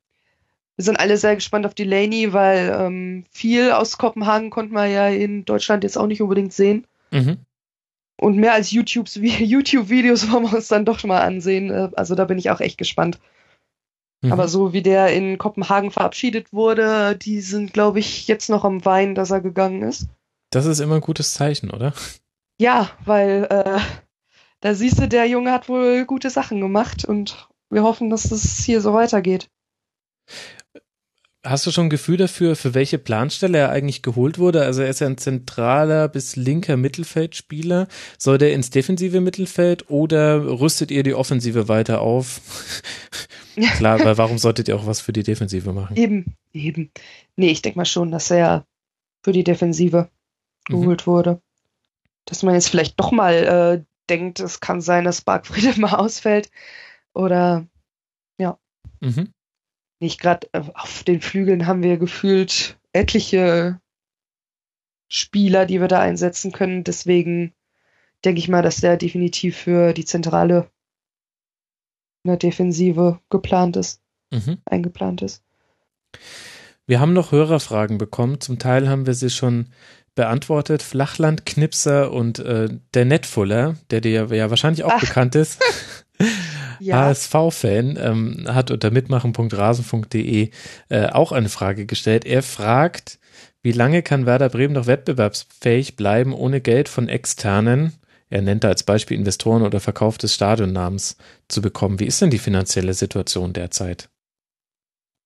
wir 0.76 0.84
sind 0.84 1.00
alle 1.00 1.18
sehr 1.18 1.36
gespannt 1.36 1.66
auf 1.66 1.74
Delaney, 1.74 2.34
weil 2.34 2.76
ähm, 2.78 3.24
viel 3.32 3.72
aus 3.72 3.98
Kopenhagen 3.98 4.50
konnten 4.50 4.74
wir 4.74 4.88
ja 4.88 5.08
in 5.08 5.46
Deutschland 5.46 5.84
jetzt 5.84 5.98
auch 5.98 6.08
nicht 6.08 6.22
unbedingt 6.22 6.54
sehen. 6.54 6.86
Mhm. 7.12 7.38
Und 8.20 8.38
mehr 8.38 8.54
als 8.54 8.72
YouTube-Videos 8.72 10.32
wollen 10.32 10.44
wir 10.44 10.56
uns 10.56 10.68
dann 10.68 10.86
doch 10.86 11.00
schon 11.00 11.10
mal 11.10 11.22
ansehen. 11.22 11.70
Äh, 11.70 11.90
also 11.96 12.16
da 12.16 12.26
bin 12.26 12.38
ich 12.38 12.50
auch 12.50 12.60
echt 12.60 12.78
gespannt. 12.78 13.20
Mhm. 14.22 14.34
Aber 14.34 14.48
so 14.48 14.74
wie 14.74 14.82
der 14.82 15.14
in 15.14 15.38
Kopenhagen 15.38 15.92
verabschiedet 15.92 16.52
wurde, 16.52 17.16
die 17.16 17.42
sind, 17.42 17.74
glaube 17.74 18.00
ich, 18.00 18.28
jetzt 18.28 18.50
noch 18.50 18.66
am 18.66 18.84
Weinen, 18.84 19.16
dass 19.16 19.32
er 19.32 19.42
gegangen 19.42 19.82
ist. 19.82 20.08
Das 20.50 20.66
ist 20.66 20.80
immer 20.80 20.96
ein 20.96 21.02
gutes 21.02 21.34
Zeichen, 21.34 21.72
oder? 21.72 21.94
Ja, 22.60 22.90
weil 23.06 23.48
äh, 23.50 23.80
da 24.62 24.74
siehst 24.74 25.00
du, 25.00 25.08
der 25.08 25.26
Junge 25.28 25.52
hat 25.52 25.70
wohl 25.70 26.06
gute 26.06 26.30
Sachen 26.30 26.60
gemacht 26.62 27.06
und 27.06 27.50
wir 27.70 27.84
hoffen, 27.84 28.10
dass 28.10 28.32
es 28.32 28.64
hier 28.64 28.82
so 28.82 28.94
weitergeht. 28.94 29.50
Hast 31.46 31.68
du 31.68 31.72
schon 31.72 31.86
ein 31.86 31.90
Gefühl 31.92 32.18
dafür, 32.18 32.56
für 32.56 32.74
welche 32.74 32.98
Planstelle 32.98 33.60
er 33.60 33.70
eigentlich 33.70 34.02
geholt 34.02 34.40
wurde? 34.40 34.64
Also 34.64 34.82
er 34.82 34.90
ist 34.90 35.00
ja 35.00 35.06
ein 35.06 35.20
zentraler 35.20 36.08
bis 36.08 36.36
linker 36.36 36.76
Mittelfeldspieler. 36.76 37.88
Soll 38.18 38.40
der 38.40 38.54
ins 38.54 38.72
defensive 38.72 39.22
Mittelfeld 39.22 39.92
oder 39.92 40.44
rüstet 40.60 40.90
ihr 40.90 41.04
die 41.04 41.14
Offensive 41.14 41.68
weiter 41.68 42.02
auf? 42.02 42.42
Klar, 43.78 44.04
weil 44.04 44.18
warum 44.18 44.40
solltet 44.40 44.68
ihr 44.68 44.76
auch 44.76 44.88
was 44.88 45.02
für 45.02 45.14
die 45.14 45.22
Defensive 45.22 45.72
machen? 45.72 45.96
Eben, 45.96 46.36
eben. 46.52 46.92
Nee, 47.36 47.52
ich 47.52 47.62
denke 47.62 47.78
mal 47.78 47.86
schon, 47.86 48.10
dass 48.12 48.32
er 48.32 48.66
für 49.24 49.32
die 49.32 49.44
Defensive 49.44 50.10
mhm. 50.68 50.74
geholt 50.74 51.06
mhm. 51.06 51.12
wurde. 51.12 51.42
Dass 52.26 52.42
man 52.42 52.56
jetzt 52.56 52.70
vielleicht 52.70 53.00
doch 53.00 53.12
mal 53.12 53.34
äh, 53.34 53.84
denkt, 54.10 54.40
es 54.40 54.62
kann 54.62 54.82
sein, 54.82 55.06
dass 55.06 55.22
Bargfriede 55.22 55.74
mal 55.80 55.94
ausfällt. 55.94 56.50
Oder 57.14 57.68
ja. 58.40 58.58
Mhm 59.00 59.35
nicht 60.00 60.20
gerade 60.20 60.48
äh, 60.54 60.62
auf 60.74 61.04
den 61.04 61.22
Flügeln 61.22 61.68
haben 61.68 61.84
wir 61.84 61.98
gefühlt 61.98 62.78
etliche 62.94 63.80
Spieler, 65.08 65.66
die 65.66 65.80
wir 65.82 65.88
da 65.88 66.00
einsetzen 66.00 66.52
können. 66.52 66.84
Deswegen 66.84 67.54
denke 68.24 68.40
ich 68.40 68.50
mal, 68.50 68.62
dass 68.62 68.78
der 68.78 68.98
definitiv 68.98 69.58
für 69.58 69.94
die 69.94 70.06
Zentrale 70.06 70.70
in 72.24 72.30
der 72.30 72.38
Defensive 72.38 73.20
geplant 73.30 73.78
ist, 73.78 74.02
mhm. 74.32 74.58
eingeplant 74.66 75.22
ist. 75.22 75.44
Wir 76.88 77.00
haben 77.00 77.14
noch 77.14 77.32
Hörerfragen 77.32 77.98
bekommen. 77.98 78.42
Zum 78.42 78.60
Teil 78.60 78.90
haben 78.90 79.06
wir 79.06 79.14
sie 79.14 79.30
schon 79.30 79.70
beantwortet. 80.16 80.82
Flachlandknipser 80.82 82.12
und 82.12 82.40
äh, 82.40 82.70
der 82.94 83.06
Netfuller, 83.06 83.76
der 83.90 84.02
dir 84.02 84.26
ja 84.34 84.50
wahrscheinlich 84.50 84.84
auch 84.84 84.94
Ach. 84.94 85.02
bekannt 85.02 85.36
ist. 85.36 85.62
ja. 86.80 86.98
HSV-Fan, 86.98 87.98
ähm, 88.02 88.46
hat 88.48 88.72
unter 88.72 88.92
mitmachen.rasen.de 88.92 90.50
äh, 90.90 91.06
auch 91.08 91.32
eine 91.32 91.50
Frage 91.50 91.86
gestellt. 91.86 92.26
Er 92.26 92.44
fragt, 92.44 93.20
wie 93.62 93.72
lange 93.72 94.04
kann 94.04 94.26
Werder 94.26 94.50
Bremen 94.50 94.74
noch 94.74 94.88
wettbewerbsfähig 94.88 95.96
bleiben, 95.96 96.34
ohne 96.34 96.62
Geld 96.62 96.90
von 96.90 97.10
externen, 97.10 97.94
er 98.30 98.42
nennt 98.42 98.64
da 98.64 98.70
als 98.70 98.84
Beispiel 98.84 99.18
Investoren 99.18 99.62
oder 99.62 99.80
Verkauf 99.80 100.18
des 100.18 100.34
Stadionnamens 100.34 101.18
zu 101.48 101.62
bekommen. 101.62 102.00
Wie 102.00 102.06
ist 102.06 102.22
denn 102.22 102.32
die 102.32 102.40
finanzielle 102.40 102.94
Situation 102.94 103.54
derzeit? 103.54 104.10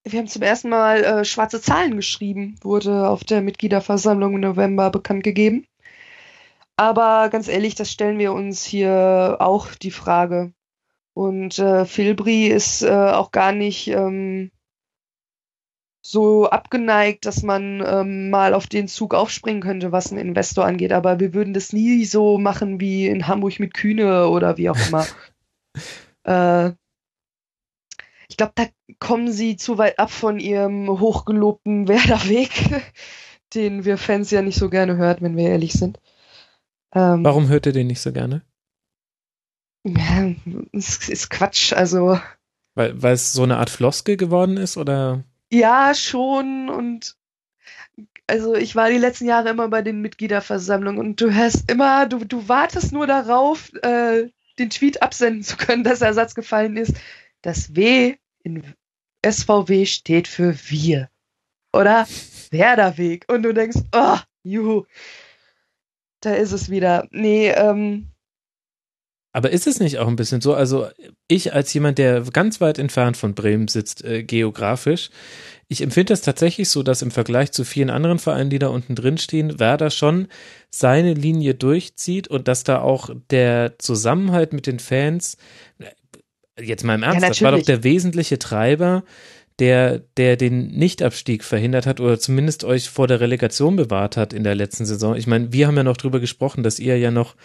Wir 0.04 0.18
haben 0.18 0.28
zum 0.28 0.42
ersten 0.42 0.68
Mal 0.68 1.04
äh, 1.04 1.24
schwarze 1.24 1.60
Zahlen 1.60 1.96
geschrieben, 1.96 2.56
wurde 2.62 3.08
auf 3.08 3.24
der 3.24 3.42
Mitgliederversammlung 3.42 4.34
im 4.34 4.40
November 4.40 4.90
bekannt 4.90 5.24
gegeben. 5.24 5.66
Aber 6.76 7.28
ganz 7.30 7.48
ehrlich, 7.48 7.74
das 7.74 7.90
stellen 7.90 8.18
wir 8.18 8.32
uns 8.32 8.64
hier 8.64 9.36
auch 9.40 9.74
die 9.74 9.90
Frage. 9.90 10.52
Und 11.20 11.58
äh, 11.58 11.84
Filbri 11.84 12.46
ist 12.46 12.80
äh, 12.80 12.88
auch 12.88 13.30
gar 13.30 13.52
nicht 13.52 13.88
ähm, 13.88 14.50
so 16.00 16.48
abgeneigt, 16.48 17.26
dass 17.26 17.42
man 17.42 17.84
ähm, 17.86 18.30
mal 18.30 18.54
auf 18.54 18.66
den 18.66 18.88
Zug 18.88 19.12
aufspringen 19.12 19.60
könnte, 19.60 19.92
was 19.92 20.10
einen 20.10 20.28
Investor 20.28 20.64
angeht. 20.64 20.92
Aber 20.92 21.20
wir 21.20 21.34
würden 21.34 21.52
das 21.52 21.74
nie 21.74 22.06
so 22.06 22.38
machen 22.38 22.80
wie 22.80 23.06
in 23.06 23.28
Hamburg 23.28 23.60
mit 23.60 23.74
Kühne 23.74 24.28
oder 24.28 24.56
wie 24.56 24.70
auch 24.70 24.78
immer. 24.88 25.06
äh, 26.24 26.70
ich 28.30 28.38
glaube, 28.38 28.52
da 28.54 28.64
kommen 28.98 29.30
sie 29.30 29.56
zu 29.56 29.76
weit 29.76 29.98
ab 29.98 30.10
von 30.10 30.40
ihrem 30.40 30.88
hochgelobten 30.88 31.86
Werderweg, 31.88 32.82
den 33.52 33.84
wir 33.84 33.98
Fans 33.98 34.30
ja 34.30 34.40
nicht 34.40 34.56
so 34.56 34.70
gerne 34.70 34.96
hört, 34.96 35.20
wenn 35.20 35.36
wir 35.36 35.50
ehrlich 35.50 35.74
sind. 35.74 36.00
Ähm, 36.94 37.22
Warum 37.22 37.48
hört 37.48 37.66
ihr 37.66 37.72
den 37.72 37.88
nicht 37.88 38.00
so 38.00 38.10
gerne? 38.10 38.40
Ja, 39.84 40.30
es 40.72 41.08
ist 41.08 41.30
Quatsch, 41.30 41.72
also. 41.72 42.20
Weil, 42.74 43.02
weil 43.02 43.14
es 43.14 43.32
so 43.32 43.42
eine 43.42 43.56
Art 43.56 43.70
Floskel 43.70 44.16
geworden 44.16 44.56
ist, 44.56 44.76
oder? 44.76 45.24
Ja, 45.50 45.94
schon. 45.94 46.68
Und 46.68 47.16
also 48.26 48.54
ich 48.54 48.76
war 48.76 48.90
die 48.90 48.98
letzten 48.98 49.26
Jahre 49.26 49.48
immer 49.48 49.68
bei 49.68 49.82
den 49.82 50.00
Mitgliederversammlungen 50.00 51.00
und 51.00 51.20
du 51.20 51.32
hörst 51.34 51.70
immer, 51.70 52.06
du, 52.06 52.24
du 52.24 52.48
wartest 52.48 52.92
nur 52.92 53.06
darauf, 53.06 53.72
äh, 53.82 54.28
den 54.58 54.70
Tweet 54.70 55.02
absenden 55.02 55.42
zu 55.42 55.56
können, 55.56 55.84
dass 55.84 55.98
der 56.00 56.14
Satz 56.14 56.34
gefallen 56.34 56.76
ist. 56.76 56.94
Das 57.42 57.74
W 57.74 58.16
in 58.42 58.62
SVW 59.26 59.86
steht 59.86 60.28
für 60.28 60.54
wir. 60.68 61.10
Oder 61.72 62.06
Werderweg. 62.50 63.26
Und 63.28 63.42
du 63.42 63.52
denkst, 63.52 63.78
oh, 63.92 64.18
juhu. 64.42 64.84
Da 66.20 66.34
ist 66.34 66.52
es 66.52 66.70
wieder. 66.70 67.08
Nee, 67.10 67.48
ähm, 67.50 68.09
aber 69.32 69.50
ist 69.50 69.66
es 69.66 69.78
nicht 69.78 69.98
auch 69.98 70.08
ein 70.08 70.16
bisschen 70.16 70.40
so? 70.40 70.54
Also 70.54 70.88
ich 71.28 71.52
als 71.52 71.72
jemand, 71.72 71.98
der 71.98 72.22
ganz 72.32 72.60
weit 72.60 72.78
entfernt 72.78 73.16
von 73.16 73.34
Bremen 73.34 73.68
sitzt, 73.68 74.04
äh, 74.04 74.24
geografisch, 74.24 75.10
ich 75.68 75.82
empfinde 75.82 76.12
es 76.12 76.22
tatsächlich 76.22 76.68
so, 76.68 76.82
dass 76.82 77.00
im 77.00 77.12
Vergleich 77.12 77.52
zu 77.52 77.64
vielen 77.64 77.90
anderen 77.90 78.18
Vereinen, 78.18 78.50
die 78.50 78.58
da 78.58 78.68
unten 78.68 78.96
drin 78.96 79.18
stehen, 79.18 79.60
Werder 79.60 79.90
schon 79.90 80.26
seine 80.68 81.14
Linie 81.14 81.54
durchzieht 81.54 82.26
und 82.26 82.48
dass 82.48 82.64
da 82.64 82.80
auch 82.80 83.10
der 83.30 83.78
Zusammenhalt 83.78 84.52
mit 84.52 84.66
den 84.66 84.80
Fans, 84.80 85.36
äh, 85.78 86.64
jetzt 86.64 86.82
mal 86.82 86.96
im 86.96 87.04
Ernst, 87.04 87.22
ja, 87.22 87.28
das 87.28 87.42
war 87.42 87.52
doch 87.52 87.62
der 87.62 87.84
wesentliche 87.84 88.40
Treiber, 88.40 89.04
der, 89.60 90.00
der 90.16 90.36
den 90.36 90.68
Nichtabstieg 90.68 91.44
verhindert 91.44 91.86
hat 91.86 92.00
oder 92.00 92.18
zumindest 92.18 92.64
euch 92.64 92.90
vor 92.90 93.06
der 93.06 93.20
Relegation 93.20 93.76
bewahrt 93.76 94.16
hat 94.16 94.32
in 94.32 94.42
der 94.42 94.56
letzten 94.56 94.86
Saison. 94.86 95.14
Ich 95.14 95.28
meine, 95.28 95.52
wir 95.52 95.68
haben 95.68 95.76
ja 95.76 95.84
noch 95.84 95.98
drüber 95.98 96.18
gesprochen, 96.18 96.64
dass 96.64 96.80
ihr 96.80 96.98
ja 96.98 97.12
noch 97.12 97.36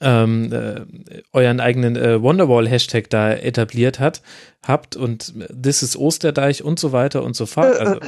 ähm, 0.00 0.52
äh, 0.52 1.22
euren 1.32 1.60
eigenen 1.60 1.96
äh, 1.96 2.20
Wonderwall-Hashtag 2.22 3.10
da 3.10 3.32
etabliert 3.32 4.00
hat, 4.00 4.22
habt 4.62 4.96
und 4.96 5.34
This 5.50 5.82
is 5.82 5.96
Osterdeich 5.96 6.62
und 6.62 6.78
so 6.78 6.92
weiter 6.92 7.22
und 7.22 7.36
so 7.36 7.46
fort. 7.46 7.76
Also, 7.78 8.00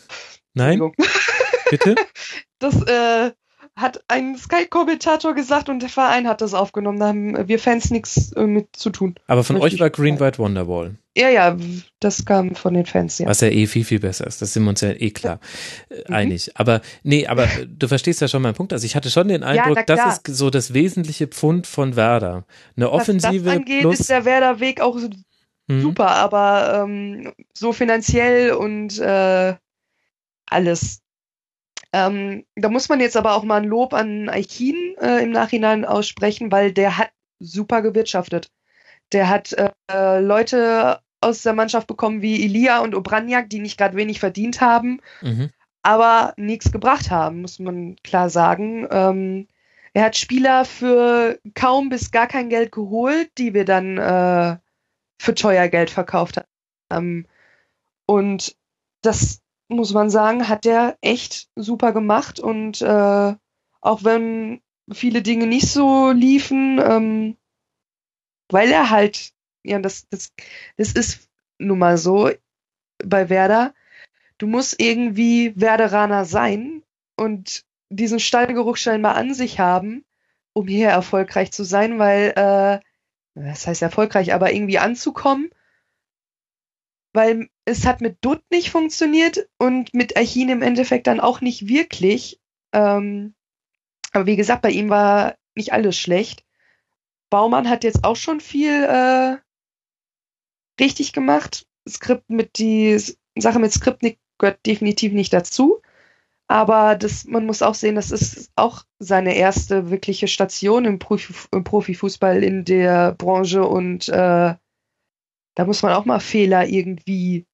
nein? 0.54 0.80
Bitte? 1.70 1.94
Das 2.58 2.74
äh, 2.86 3.32
hat 3.76 4.02
ein 4.08 4.36
Sky-Kommentator 4.36 5.34
gesagt 5.34 5.68
und 5.68 5.80
der 5.80 5.90
Verein 5.90 6.26
hat 6.26 6.40
das 6.40 6.54
aufgenommen. 6.54 6.98
Da 6.98 7.08
haben 7.08 7.46
wir 7.46 7.58
Fans 7.58 7.90
nichts 7.90 8.32
äh, 8.32 8.46
mit 8.46 8.74
zu 8.74 8.88
tun. 8.88 9.14
Aber 9.26 9.44
von 9.44 9.56
euch 9.56 9.78
war 9.78 9.90
Green 9.90 10.18
White 10.18 10.38
Wonderwall. 10.38 10.96
Ja, 11.14 11.28
ja, 11.28 11.56
das 12.00 12.24
kam 12.24 12.54
von 12.54 12.74
den 12.74 12.86
Fans, 12.86 13.18
ja. 13.18 13.26
Was 13.26 13.40
ja 13.40 13.48
eh 13.48 13.66
viel, 13.66 13.84
viel 13.84 14.00
besser 14.00 14.26
ist. 14.26 14.40
Das 14.40 14.54
sind 14.54 14.64
wir 14.64 14.70
uns 14.70 14.80
ja 14.80 14.90
eh 14.90 15.10
klar 15.10 15.40
äh, 15.90 16.08
mhm. 16.08 16.14
einig. 16.14 16.50
Aber 16.54 16.80
nee, 17.02 17.26
aber 17.26 17.48
du 17.68 17.86
verstehst 17.86 18.22
ja 18.22 18.28
schon 18.28 18.42
meinen 18.42 18.54
Punkt. 18.54 18.72
Also 18.72 18.86
ich 18.86 18.96
hatte 18.96 19.10
schon 19.10 19.28
den 19.28 19.42
Eindruck, 19.42 19.76
ja, 19.76 19.84
das 19.84 20.18
ist 20.18 20.36
so 20.36 20.48
das 20.48 20.72
wesentliche 20.72 21.26
Pfund 21.26 21.66
von 21.66 21.96
Werder. 21.96 22.44
Eine 22.76 22.90
Offensive. 22.90 23.44
Was 23.44 23.52
das 23.52 23.56
angeht, 23.56 23.80
plus 23.82 24.00
ist 24.00 24.10
der 24.10 24.24
Werder-Weg 24.24 24.80
auch 24.80 24.98
mhm. 25.66 25.82
super, 25.82 26.08
aber 26.12 26.82
ähm, 26.84 27.32
so 27.52 27.74
finanziell 27.74 28.52
und 28.52 28.98
äh, 28.98 29.54
alles 30.46 31.00
ähm, 31.96 32.44
da 32.56 32.68
muss 32.68 32.90
man 32.90 33.00
jetzt 33.00 33.16
aber 33.16 33.34
auch 33.34 33.42
mal 33.42 33.62
ein 33.62 33.68
Lob 33.68 33.94
an 33.94 34.28
Aikin 34.28 34.96
äh, 35.00 35.22
im 35.22 35.30
Nachhinein 35.30 35.86
aussprechen, 35.86 36.52
weil 36.52 36.70
der 36.70 36.98
hat 36.98 37.10
super 37.38 37.80
gewirtschaftet. 37.80 38.50
Der 39.12 39.30
hat 39.30 39.54
äh, 39.54 40.20
Leute 40.20 41.00
aus 41.22 41.42
der 41.42 41.54
Mannschaft 41.54 41.86
bekommen 41.86 42.20
wie 42.20 42.44
Elia 42.44 42.80
und 42.80 42.94
Obranjak, 42.94 43.48
die 43.48 43.60
nicht 43.60 43.78
gerade 43.78 43.96
wenig 43.96 44.20
verdient 44.20 44.60
haben, 44.60 45.00
mhm. 45.22 45.48
aber 45.82 46.34
nichts 46.36 46.70
gebracht 46.70 47.10
haben, 47.10 47.40
muss 47.40 47.58
man 47.58 47.96
klar 48.04 48.28
sagen. 48.28 48.86
Ähm, 48.90 49.48
er 49.94 50.04
hat 50.04 50.16
Spieler 50.18 50.66
für 50.66 51.38
kaum 51.54 51.88
bis 51.88 52.10
gar 52.10 52.26
kein 52.26 52.50
Geld 52.50 52.72
geholt, 52.72 53.30
die 53.38 53.54
wir 53.54 53.64
dann 53.64 53.96
äh, 53.96 54.58
für 55.18 55.34
teuer 55.34 55.68
Geld 55.68 55.88
verkauft 55.88 56.42
haben. 56.92 57.26
Und 58.04 58.54
das 59.00 59.40
muss 59.68 59.92
man 59.92 60.10
sagen, 60.10 60.48
hat 60.48 60.64
der 60.64 60.96
echt 61.00 61.48
super 61.56 61.92
gemacht. 61.92 62.40
Und 62.40 62.80
äh, 62.82 63.34
auch 63.80 64.04
wenn 64.04 64.60
viele 64.92 65.22
Dinge 65.22 65.46
nicht 65.46 65.68
so 65.68 66.10
liefen, 66.10 66.80
ähm, 66.80 67.36
weil 68.48 68.70
er 68.70 68.90
halt, 68.90 69.32
ja, 69.64 69.78
das, 69.78 70.08
das, 70.08 70.32
das 70.76 70.92
ist 70.92 71.28
nun 71.58 71.78
mal 71.78 71.98
so 71.98 72.30
bei 73.04 73.28
Werder, 73.28 73.74
du 74.38 74.46
musst 74.46 74.80
irgendwie 74.80 75.52
Werderaner 75.56 76.24
sein 76.24 76.82
und 77.16 77.64
diesen 77.88 78.20
Stallgeruch 78.20 78.76
scheinbar 78.76 79.16
an 79.16 79.34
sich 79.34 79.58
haben, 79.58 80.04
um 80.52 80.68
hier 80.68 80.88
erfolgreich 80.88 81.52
zu 81.52 81.64
sein, 81.64 81.98
weil, 81.98 82.32
äh, 82.36 82.80
das 83.34 83.66
heißt 83.66 83.82
erfolgreich, 83.82 84.32
aber 84.32 84.52
irgendwie 84.52 84.78
anzukommen, 84.78 85.50
weil 87.12 87.48
es 87.66 87.84
hat 87.84 88.00
mit 88.00 88.18
Dutt 88.24 88.42
nicht 88.50 88.70
funktioniert 88.70 89.48
und 89.58 89.92
mit 89.92 90.16
Achin 90.16 90.48
im 90.48 90.62
Endeffekt 90.62 91.08
dann 91.08 91.20
auch 91.20 91.40
nicht 91.40 91.68
wirklich. 91.68 92.40
Ähm, 92.72 93.34
aber 94.12 94.26
wie 94.26 94.36
gesagt, 94.36 94.62
bei 94.62 94.70
ihm 94.70 94.88
war 94.88 95.36
nicht 95.56 95.72
alles 95.72 95.98
schlecht. 95.98 96.44
Baumann 97.28 97.68
hat 97.68 97.82
jetzt 97.82 98.04
auch 98.04 98.14
schon 98.14 98.40
viel 98.40 98.84
äh, 98.84 99.36
richtig 100.80 101.12
gemacht. 101.12 101.66
Skript 101.88 102.30
mit 102.30 102.58
die 102.58 102.98
Sache 103.36 103.58
mit 103.58 103.72
Skriptnik 103.72 104.18
gehört 104.38 104.64
definitiv 104.64 105.12
nicht 105.12 105.32
dazu. 105.32 105.82
Aber 106.46 106.94
das, 106.94 107.24
man 107.24 107.46
muss 107.46 107.62
auch 107.62 107.74
sehen, 107.74 107.96
das 107.96 108.12
ist 108.12 108.52
auch 108.54 108.84
seine 109.00 109.34
erste 109.34 109.90
wirkliche 109.90 110.28
Station 110.28 110.84
im, 110.84 111.00
Profi, 111.00 111.34
im 111.50 111.64
Profifußball 111.64 112.44
in 112.44 112.64
der 112.64 113.12
Branche 113.14 113.66
und 113.66 114.08
äh, 114.08 114.54
da 115.56 115.64
muss 115.64 115.82
man 115.82 115.94
auch 115.94 116.04
mal 116.04 116.20
Fehler 116.20 116.68
irgendwie 116.68 117.44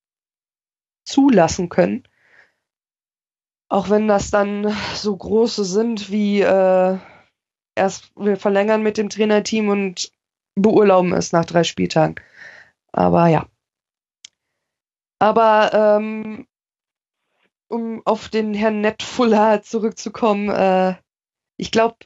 zulassen 1.05 1.69
können. 1.69 2.05
Auch 3.69 3.91
wenn 3.91 4.09
das 4.09 4.31
dann 4.31 4.77
so 4.95 5.17
große 5.17 5.65
sind 5.65 6.11
wie 6.11 6.41
äh, 6.43 6.99
erst 7.75 8.13
wir 8.17 8.37
verlängern 8.37 8.83
mit 8.83 8.99
dem 8.99 9.09
Trainerteam 9.09 9.69
und 9.69 10.13
beurlauben 10.55 11.13
es 11.13 11.33
nach 11.33 11.45
drei 11.45 11.65
Spieltagen. 11.65 12.17
Aber 12.93 13.29
ja. 13.29 13.47
Aber 15.19 15.71
ähm, 15.73 16.47
um 17.69 18.03
auf 18.05 18.29
den 18.29 18.55
Herrn 18.55 18.81
Netfuller 18.81 19.63
zurückzukommen, 19.63 20.51
äh, 20.51 20.97
ich 21.57 21.71
glaube, 21.71 21.97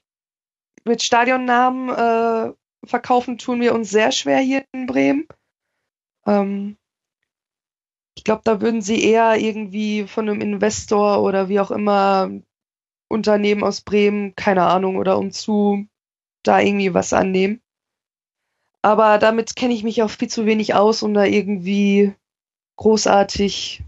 mit 0.84 1.02
Stadionnamen 1.02 1.88
äh, 1.88 2.52
verkaufen 2.86 3.38
tun 3.38 3.60
wir 3.60 3.74
uns 3.74 3.90
sehr 3.90 4.12
schwer 4.12 4.38
hier 4.38 4.64
in 4.72 4.86
Bremen. 4.86 5.26
Ähm, 6.26 6.76
ich 8.16 8.24
glaube, 8.24 8.42
da 8.44 8.60
würden 8.60 8.82
sie 8.82 9.02
eher 9.02 9.36
irgendwie 9.36 10.06
von 10.06 10.28
einem 10.28 10.40
Investor 10.40 11.22
oder 11.22 11.48
wie 11.48 11.60
auch 11.60 11.70
immer 11.70 12.30
Unternehmen 13.08 13.62
aus 13.62 13.82
Bremen, 13.82 14.34
keine 14.34 14.64
Ahnung, 14.64 14.96
oder 14.96 15.18
umzu 15.18 15.86
da 16.42 16.60
irgendwie 16.60 16.94
was 16.94 17.12
annehmen. 17.12 17.60
Aber 18.82 19.18
damit 19.18 19.54
kenne 19.54 19.74
ich 19.74 19.84
mich 19.84 20.02
auch 20.02 20.10
viel 20.10 20.28
zu 20.28 20.46
wenig 20.46 20.74
aus, 20.74 21.02
um 21.02 21.12
da 21.12 21.24
irgendwie 21.24 22.14
großartig 22.76 23.82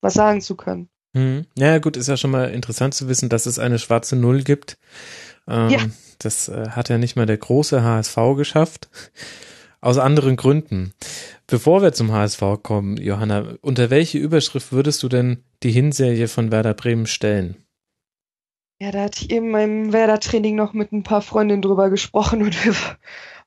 was 0.00 0.14
sagen 0.14 0.40
zu 0.40 0.56
können. 0.56 0.88
Hm. 1.14 1.46
Ja, 1.56 1.78
gut, 1.78 1.96
ist 1.96 2.08
ja 2.08 2.16
schon 2.16 2.30
mal 2.30 2.50
interessant 2.50 2.94
zu 2.94 3.08
wissen, 3.08 3.28
dass 3.28 3.46
es 3.46 3.58
eine 3.58 3.78
schwarze 3.78 4.16
Null 4.16 4.42
gibt. 4.42 4.78
Ähm, 5.46 5.70
ja. 5.70 5.78
Das 6.18 6.48
äh, 6.48 6.70
hat 6.70 6.88
ja 6.88 6.98
nicht 6.98 7.16
mal 7.16 7.26
der 7.26 7.38
große 7.38 7.82
HSV 7.82 8.16
geschafft. 8.36 8.88
Aus 9.80 9.96
anderen 9.96 10.36
Gründen. 10.36 10.92
Bevor 11.46 11.82
wir 11.82 11.92
zum 11.92 12.12
HSV 12.12 12.42
kommen, 12.62 12.96
Johanna, 12.98 13.54
unter 13.62 13.90
welche 13.90 14.18
Überschrift 14.18 14.72
würdest 14.72 15.02
du 15.02 15.08
denn 15.08 15.42
die 15.62 15.72
Hinserie 15.72 16.28
von 16.28 16.52
Werder 16.52 16.74
Bremen 16.74 17.06
stellen? 17.06 17.56
Ja, 18.82 18.90
da 18.92 19.04
hatte 19.04 19.24
ich 19.24 19.30
eben 19.30 19.52
beim 19.52 19.92
Werder-Training 19.92 20.54
noch 20.54 20.72
mit 20.72 20.92
ein 20.92 21.02
paar 21.02 21.22
Freundinnen 21.22 21.62
drüber 21.62 21.90
gesprochen 21.90 22.42
und 22.42 22.56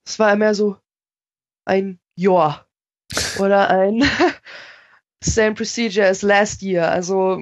es 0.06 0.20
war 0.20 0.34
immer 0.34 0.54
so 0.54 0.78
ein 1.66 2.00
Ja 2.16 2.66
oder 3.40 3.70
ein 3.70 4.04
Same 5.24 5.56
Procedure 5.56 6.08
as 6.08 6.22
last 6.22 6.62
year. 6.62 6.92
Also 6.92 7.42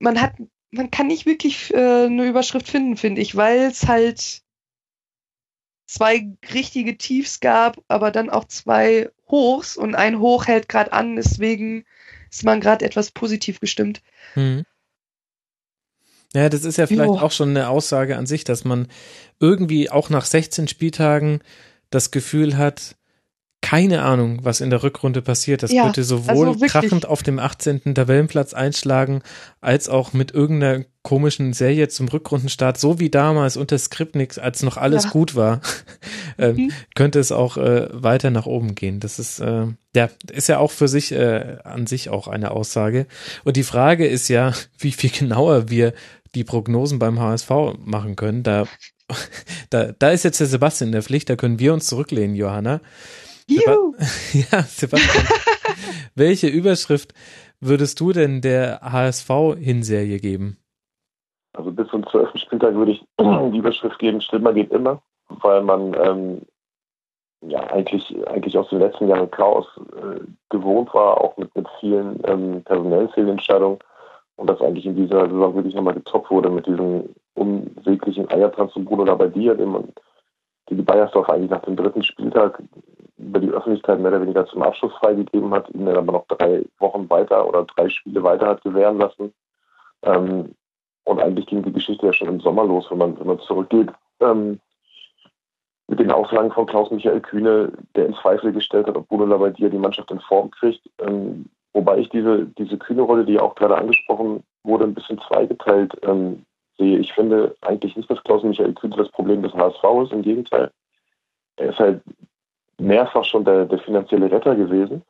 man 0.00 0.20
hat, 0.20 0.34
man 0.70 0.90
kann 0.90 1.08
nicht 1.08 1.26
wirklich 1.26 1.72
äh, 1.72 2.06
eine 2.06 2.26
Überschrift 2.26 2.68
finden, 2.68 2.96
finde 2.96 3.20
ich, 3.20 3.36
weil 3.36 3.60
es 3.60 3.86
halt 3.86 4.42
zwei 5.92 6.26
richtige 6.54 6.96
Tiefs 6.96 7.40
gab, 7.40 7.82
aber 7.86 8.10
dann 8.10 8.30
auch 8.30 8.44
zwei 8.46 9.10
Hochs 9.28 9.76
und 9.76 9.94
ein 9.94 10.20
Hoch 10.20 10.46
hält 10.46 10.68
gerade 10.68 10.92
an, 10.92 11.16
deswegen 11.16 11.84
ist 12.30 12.44
man 12.44 12.60
gerade 12.60 12.84
etwas 12.84 13.10
positiv 13.10 13.60
gestimmt. 13.60 14.00
Mhm. 14.34 14.64
Ja, 16.34 16.48
das 16.48 16.64
ist 16.64 16.78
ja 16.78 16.86
vielleicht 16.86 17.08
jo. 17.08 17.18
auch 17.18 17.30
schon 17.30 17.50
eine 17.50 17.68
Aussage 17.68 18.16
an 18.16 18.24
sich, 18.24 18.44
dass 18.44 18.64
man 18.64 18.88
irgendwie 19.38 19.90
auch 19.90 20.08
nach 20.08 20.24
16 20.24 20.66
Spieltagen 20.66 21.42
das 21.90 22.10
Gefühl 22.10 22.56
hat, 22.56 22.96
keine 23.62 24.02
Ahnung, 24.02 24.40
was 24.42 24.60
in 24.60 24.70
der 24.70 24.82
Rückrunde 24.82 25.22
passiert. 25.22 25.62
Das 25.62 25.72
ja, 25.72 25.84
könnte 25.84 26.04
sowohl 26.04 26.48
also 26.48 26.66
krachend 26.66 27.06
auf 27.06 27.22
dem 27.22 27.38
18. 27.38 27.94
Tabellenplatz 27.94 28.52
einschlagen, 28.52 29.22
als 29.60 29.88
auch 29.88 30.12
mit 30.12 30.32
irgendeiner 30.32 30.84
komischen 31.02 31.52
Serie 31.52 31.88
zum 31.88 32.08
Rückrundenstart, 32.08 32.78
so 32.78 32.98
wie 32.98 33.08
damals 33.08 33.56
unter 33.56 33.78
Skripnik, 33.78 34.36
als 34.38 34.62
noch 34.62 34.76
alles 34.76 35.04
ja. 35.04 35.10
gut 35.10 35.36
war, 35.36 35.60
äh, 36.38 36.52
mhm. 36.52 36.72
könnte 36.94 37.20
es 37.20 37.32
auch 37.32 37.56
äh, 37.56 37.88
weiter 37.92 38.30
nach 38.30 38.46
oben 38.46 38.74
gehen. 38.74 39.00
Das 39.00 39.18
ist, 39.18 39.38
äh, 39.38 39.66
ja, 39.94 40.10
ist 40.30 40.48
ja 40.48 40.58
auch 40.58 40.72
für 40.72 40.88
sich 40.88 41.12
äh, 41.12 41.58
an 41.64 41.86
sich 41.86 42.10
auch 42.10 42.28
eine 42.28 42.50
Aussage. 42.50 43.06
Und 43.44 43.56
die 43.56 43.62
Frage 43.62 44.06
ist 44.06 44.28
ja, 44.28 44.52
wie 44.78 44.92
viel 44.92 45.10
genauer 45.10 45.70
wir 45.70 45.94
die 46.34 46.44
Prognosen 46.44 46.98
beim 46.98 47.20
HSV 47.20 47.50
machen 47.78 48.16
können. 48.16 48.42
Da, 48.42 48.66
da, 49.70 49.92
da 49.96 50.10
ist 50.10 50.24
jetzt 50.24 50.40
der 50.40 50.46
Sebastian 50.48 50.88
in 50.88 50.92
der 50.92 51.02
Pflicht, 51.02 51.30
da 51.30 51.36
können 51.36 51.60
wir 51.60 51.72
uns 51.72 51.86
zurücklehnen, 51.86 52.34
Johanna. 52.34 52.80
Juhu. 53.54 53.94
ja, 54.32 54.62
Sebastian. 54.62 55.26
welche 56.14 56.48
Überschrift 56.48 57.14
würdest 57.60 58.00
du 58.00 58.12
denn 58.12 58.40
der 58.40 58.80
HSV-Hinserie 58.82 60.18
geben? 60.18 60.58
Also 61.54 61.70
bis 61.70 61.88
zum 61.88 62.06
12. 62.06 62.30
Spieltag 62.36 62.74
würde 62.74 62.92
ich 62.92 63.04
die 63.20 63.58
Überschrift 63.58 63.98
geben, 63.98 64.20
Schlimmer 64.20 64.52
geht 64.52 64.70
immer, 64.72 65.02
weil 65.28 65.62
man 65.62 65.94
ähm, 65.94 66.42
ja 67.42 67.60
eigentlich, 67.70 68.14
eigentlich 68.28 68.56
aus 68.56 68.68
den 68.70 68.78
letzten 68.78 69.08
Jahren 69.08 69.30
Chaos 69.30 69.66
äh, 69.96 70.20
gewohnt 70.48 70.92
war, 70.94 71.20
auch 71.20 71.36
mit, 71.36 71.54
mit 71.54 71.66
vielen 71.80 72.20
ähm, 72.24 72.62
personellen 72.64 73.10
Fehlentscheidungen 73.10 73.78
und 74.36 74.48
das 74.48 74.60
eigentlich 74.60 74.86
in 74.86 74.96
dieser 74.96 75.28
Saison 75.28 75.54
wirklich 75.54 75.74
nochmal 75.74 75.94
getoppt 75.94 76.30
wurde 76.30 76.50
mit 76.50 76.66
diesem 76.66 77.10
unsäglichen 77.34 78.30
Eiertanz 78.30 78.72
von 78.72 78.84
Bruno 78.84 79.04
Labbadia, 79.04 79.54
den 79.54 79.70
man 79.70 79.88
die 80.76 80.82
Bayersdorf 80.82 81.28
eigentlich 81.28 81.50
nach 81.50 81.62
dem 81.62 81.76
dritten 81.76 82.02
Spieltag 82.02 82.62
über 83.18 83.38
die 83.38 83.50
Öffentlichkeit 83.50 84.00
mehr 84.00 84.10
oder 84.10 84.22
weniger 84.22 84.46
zum 84.46 84.62
Abschluss 84.62 84.92
freigegeben 84.94 85.52
hat, 85.52 85.68
ihn 85.70 85.86
dann 85.86 85.96
aber 85.96 86.12
noch 86.12 86.26
drei 86.26 86.64
Wochen 86.78 87.08
weiter 87.08 87.46
oder 87.46 87.64
drei 87.64 87.88
Spiele 87.88 88.22
weiter 88.22 88.48
hat 88.48 88.62
gewähren 88.62 88.98
lassen. 88.98 89.32
Ähm, 90.02 90.54
und 91.04 91.20
eigentlich 91.20 91.46
ging 91.46 91.62
die 91.62 91.72
Geschichte 91.72 92.06
ja 92.06 92.12
schon 92.12 92.28
im 92.28 92.40
Sommer 92.40 92.64
los, 92.64 92.86
wenn 92.90 92.98
man, 92.98 93.18
wenn 93.18 93.26
man 93.26 93.40
zurückgeht. 93.40 93.90
Ähm, 94.20 94.60
mit 95.88 96.00
den 96.00 96.10
Aussagen 96.10 96.50
von 96.52 96.66
Klaus-Michael 96.66 97.20
Kühne, 97.20 97.72
der 97.94 98.06
in 98.06 98.14
Zweifel 98.14 98.52
gestellt 98.52 98.86
hat, 98.86 98.96
ob 98.96 99.08
Bruno 99.08 99.26
Labbadia 99.26 99.68
die 99.68 99.78
Mannschaft 99.78 100.10
in 100.10 100.20
Form 100.20 100.50
kriegt. 100.50 100.88
Ähm, 100.98 101.46
wobei 101.72 101.98
ich 101.98 102.08
diese, 102.08 102.46
diese 102.58 102.78
Kühne-Rolle, 102.78 103.24
die 103.24 103.38
auch 103.38 103.54
gerade 103.54 103.76
angesprochen 103.76 104.42
wurde, 104.62 104.84
ein 104.84 104.94
bisschen 104.94 105.20
zweigeteilt 105.28 105.92
ähm, 106.02 106.44
sehe. 106.82 106.98
Ich 106.98 107.12
finde 107.12 107.54
eigentlich 107.60 107.96
nicht, 107.96 108.10
dass 108.10 108.22
Klaus-Michael 108.24 108.74
Kühne 108.74 108.96
das 108.96 109.10
Problem 109.10 109.42
des 109.42 109.54
HSV 109.54 109.84
ist. 110.04 110.12
Im 110.12 110.22
Gegenteil. 110.22 110.70
Er 111.56 111.70
ist 111.70 111.78
halt 111.78 112.02
mehrfach 112.78 113.24
schon 113.24 113.44
der, 113.44 113.66
der 113.66 113.78
finanzielle 113.78 114.30
Retter 114.30 114.56
gewesen. 114.56 115.02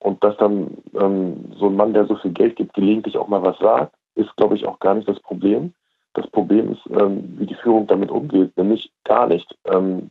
Und 0.00 0.22
dass 0.22 0.36
dann 0.36 0.78
ähm, 0.94 1.52
so 1.56 1.66
ein 1.66 1.76
Mann, 1.76 1.92
der 1.92 2.06
so 2.06 2.16
viel 2.16 2.32
Geld 2.32 2.56
gibt, 2.56 2.74
gelegentlich 2.74 3.16
auch 3.16 3.28
mal 3.28 3.42
was 3.42 3.58
sagt, 3.58 3.94
ist, 4.14 4.34
glaube 4.36 4.56
ich, 4.56 4.66
auch 4.66 4.78
gar 4.78 4.94
nicht 4.94 5.08
das 5.08 5.20
Problem. 5.20 5.74
Das 6.14 6.26
Problem 6.28 6.72
ist, 6.72 6.82
ähm, 6.90 7.36
wie 7.38 7.46
die 7.46 7.54
Führung 7.54 7.86
damit 7.86 8.10
umgeht, 8.10 8.56
nämlich 8.56 8.90
gar 9.04 9.26
nicht. 9.26 9.56
Ähm, 9.64 10.10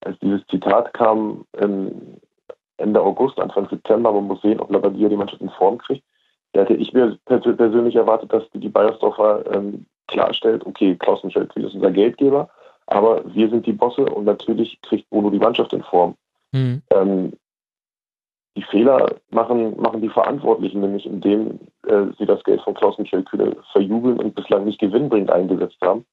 als 0.00 0.18
dieses 0.20 0.44
Zitat 0.48 0.92
kam 0.94 1.44
Ende 2.76 3.00
August, 3.00 3.38
Anfang 3.38 3.68
September, 3.68 4.12
man 4.12 4.26
muss 4.26 4.42
sehen, 4.42 4.60
ob 4.60 4.70
Labadia 4.70 5.08
die 5.08 5.16
Mannschaft 5.16 5.40
in 5.40 5.50
Form 5.50 5.78
kriegt, 5.78 6.04
da 6.52 6.62
hätte 6.62 6.74
ich 6.74 6.92
mir 6.92 7.16
persönlich 7.24 7.96
erwartet, 7.96 8.32
dass 8.32 8.44
die 8.52 8.68
Bayersdorfer 8.68 9.44
ähm, 9.54 9.86
klarstellt, 10.12 10.64
okay, 10.66 10.94
Klaus 10.96 11.24
Michael 11.24 11.46
Kühn 11.46 11.64
ist 11.64 11.74
unser 11.74 11.90
Geldgeber, 11.90 12.48
aber 12.86 13.22
wir 13.34 13.48
sind 13.48 13.66
die 13.66 13.72
Bosse 13.72 14.04
und 14.04 14.24
natürlich 14.24 14.80
kriegt 14.82 15.08
Bruno 15.10 15.30
die 15.30 15.38
Mannschaft 15.38 15.72
in 15.72 15.82
Form. 15.82 16.14
Mhm. 16.52 16.82
Ähm, 16.90 17.32
die 18.56 18.62
Fehler 18.62 19.16
machen, 19.30 19.80
machen 19.80 20.02
die 20.02 20.10
Verantwortlichen, 20.10 20.82
nämlich 20.82 21.06
indem 21.06 21.58
äh, 21.86 22.04
sie 22.18 22.26
das 22.26 22.44
Geld 22.44 22.60
von 22.60 22.74
Klaus-Michael 22.74 23.22
Kühne 23.24 23.56
verjubeln 23.72 24.18
und 24.18 24.34
bislang 24.34 24.64
nicht 24.64 24.78
gewinnbringend 24.78 25.30
eingesetzt 25.30 25.78
haben. 25.82 26.04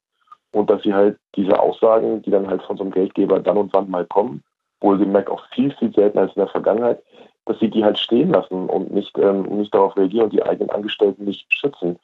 Und 0.51 0.69
dass 0.69 0.81
sie 0.83 0.93
halt 0.93 1.17
diese 1.35 1.59
Aussagen, 1.59 2.21
die 2.21 2.31
dann 2.31 2.47
halt 2.47 2.63
von 2.63 2.77
so 2.77 2.83
einem 2.83 2.93
Geldgeber 2.93 3.39
dann 3.39 3.57
und 3.57 3.73
wann 3.73 3.89
mal 3.89 4.05
kommen, 4.05 4.41
wohlgemerkt 4.79 5.29
auch 5.29 5.43
viel, 5.53 5.71
viel 5.75 5.93
seltener 5.93 6.23
als 6.23 6.35
in 6.35 6.39
der 6.39 6.47
Vergangenheit, 6.47 7.03
dass 7.45 7.59
sie 7.59 7.69
die 7.69 7.83
halt 7.83 7.99
stehen 7.99 8.29
lassen 8.29 8.69
und 8.69 8.93
nicht, 8.93 9.17
ähm, 9.17 9.43
nicht 9.57 9.73
darauf 9.73 9.97
reagieren 9.97 10.25
und 10.25 10.33
die 10.33 10.43
eigenen 10.43 10.69
Angestellten 10.69 11.25
nicht 11.25 11.53
schützen. 11.53 11.99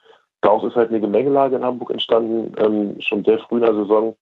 Daraus 0.46 0.64
ist 0.64 0.76
halt 0.76 0.90
eine 0.90 1.02
Gemengelage 1.02 1.56
in 1.56 1.66
Hamburg 1.66 1.90
entstanden, 1.90 2.54
ähm, 2.60 3.02
schon 3.02 3.26
sehr 3.26 3.40
früh 3.40 3.56
in 3.58 3.64
der 3.64 3.74
Saison, 3.74 4.16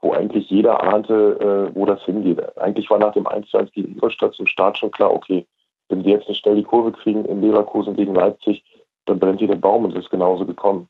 wo 0.00 0.12
eigentlich 0.12 0.48
jeder 0.48 0.82
ahnte, 0.82 1.68
äh, 1.70 1.76
wo 1.76 1.84
das 1.84 2.02
hingeht. 2.04 2.40
Eigentlich 2.56 2.88
war 2.88 2.98
nach 2.98 3.12
dem 3.12 3.26
1 3.26 3.54
1 3.54 3.70
gegen 3.72 3.92
Ingolstadt 3.92 4.32
zum 4.32 4.46
Start 4.46 4.78
schon 4.78 4.90
klar, 4.90 5.12
okay, 5.12 5.46
wenn 5.90 6.02
sie 6.02 6.08
jetzt 6.08 6.34
schnell 6.34 6.56
die 6.56 6.62
Kurve 6.62 6.92
kriegen 6.92 7.26
in 7.26 7.42
Leverkusen 7.42 7.96
gegen 7.96 8.14
Leipzig, 8.14 8.64
dann 9.04 9.18
brennt 9.18 9.40
hier 9.40 9.48
der 9.48 9.56
Baum 9.56 9.84
und 9.84 9.94
ist 9.94 10.08
genauso 10.08 10.46
gekommen. 10.46 10.88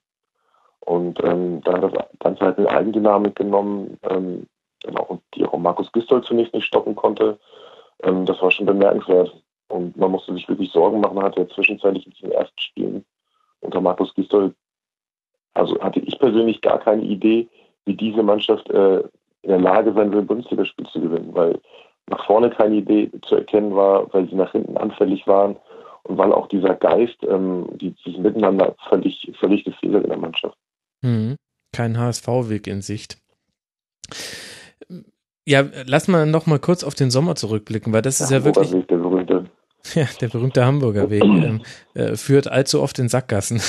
Und 0.79 1.19
ähm, 1.25 1.61
dann 1.65 1.83
hat 1.83 1.93
das 1.93 2.05
Ganze 2.21 2.45
halt 2.45 2.59
eine 2.59 2.71
Eigendynamik 2.71 3.35
genommen, 3.35 3.99
ähm, 4.09 4.47
genau, 4.85 5.19
die 5.35 5.45
auch 5.45 5.59
Markus 5.59 5.91
Gistol 5.91 6.23
zunächst 6.23 6.55
nicht 6.55 6.67
stoppen 6.67 6.95
konnte. 6.95 7.37
Ähm, 8.05 8.25
das 8.27 8.41
war 8.41 8.53
schon 8.53 8.67
bemerkenswert. 8.67 9.43
Und 9.71 9.97
man 9.97 10.13
musste 10.13 10.33
sich 10.35 10.49
wirklich 10.49 10.71
Sorgen 10.71 11.01
machen, 11.01 11.21
hat 11.21 11.37
er 11.37 11.49
zwischenzeitlich 11.49 12.07
in 12.07 12.13
den 12.29 12.31
ersten 12.31 12.61
Spielen 12.61 13.05
unter 13.61 13.81
Markus 13.81 14.15
Gistol, 14.15 14.55
also 15.59 15.79
hatte 15.81 16.01
ich 16.01 16.19
persönlich 16.19 16.61
gar 16.61 16.79
keine 16.79 17.03
Idee, 17.03 17.49
wie 17.85 17.95
diese 17.95 18.23
Mannschaft 18.23 18.69
äh, 18.71 19.01
in 19.43 19.51
der 19.51 19.61
Lage 19.61 19.93
sein 19.93 20.13
will, 20.13 20.23
Bundesligaspiel 20.23 20.87
zu 20.87 21.01
gewinnen, 21.01 21.31
weil 21.33 21.59
nach 22.07 22.25
vorne 22.27 22.51
keine 22.51 22.77
Idee 22.77 23.11
zu 23.27 23.37
erkennen 23.37 23.75
war, 23.75 24.13
weil 24.13 24.29
sie 24.29 24.35
nach 24.35 24.53
hinten 24.53 24.77
anfällig 24.77 25.27
waren 25.27 25.57
und 26.05 26.19
weil 26.19 26.33
auch 26.33 26.49
dieser 26.49 26.75
Geist, 26.75 27.17
ähm, 27.29 27.69
die, 27.77 27.95
dieses 28.05 28.19
Miteinander 28.21 28.75
völlig, 28.89 29.31
völlig 29.39 29.65
gefehlt 29.65 30.03
in 30.03 30.09
der 30.09 30.19
Mannschaft. 30.19 30.57
Mhm. 31.03 31.37
Kein 31.73 31.99
HSV-Weg 31.99 32.67
in 32.67 32.81
Sicht. 32.81 33.19
Ja, 35.47 35.65
lass 35.87 36.09
mal 36.09 36.27
noch 36.27 36.47
mal 36.47 36.59
kurz 36.59 36.83
auf 36.83 36.95
den 36.95 37.11
Sommer 37.11 37.35
zurückblicken, 37.35 37.93
weil 37.93 38.03
das 38.03 38.19
der 38.19 38.25
ist 38.25 38.31
ja 38.31 38.45
wirklich. 38.45 38.73
Weg, 38.73 38.89
der 38.89 38.97
berühmte. 38.97 39.45
Ja, 39.95 40.07
der 40.21 40.29
berühmte 40.29 40.67
Hamburger 40.67 41.09
Weg 41.09 41.23
ähm, 41.25 41.63
äh, 41.95 42.17
führt 42.17 42.49
allzu 42.49 42.83
oft 42.83 42.99
in 42.99 43.09
Sackgassen. 43.09 43.61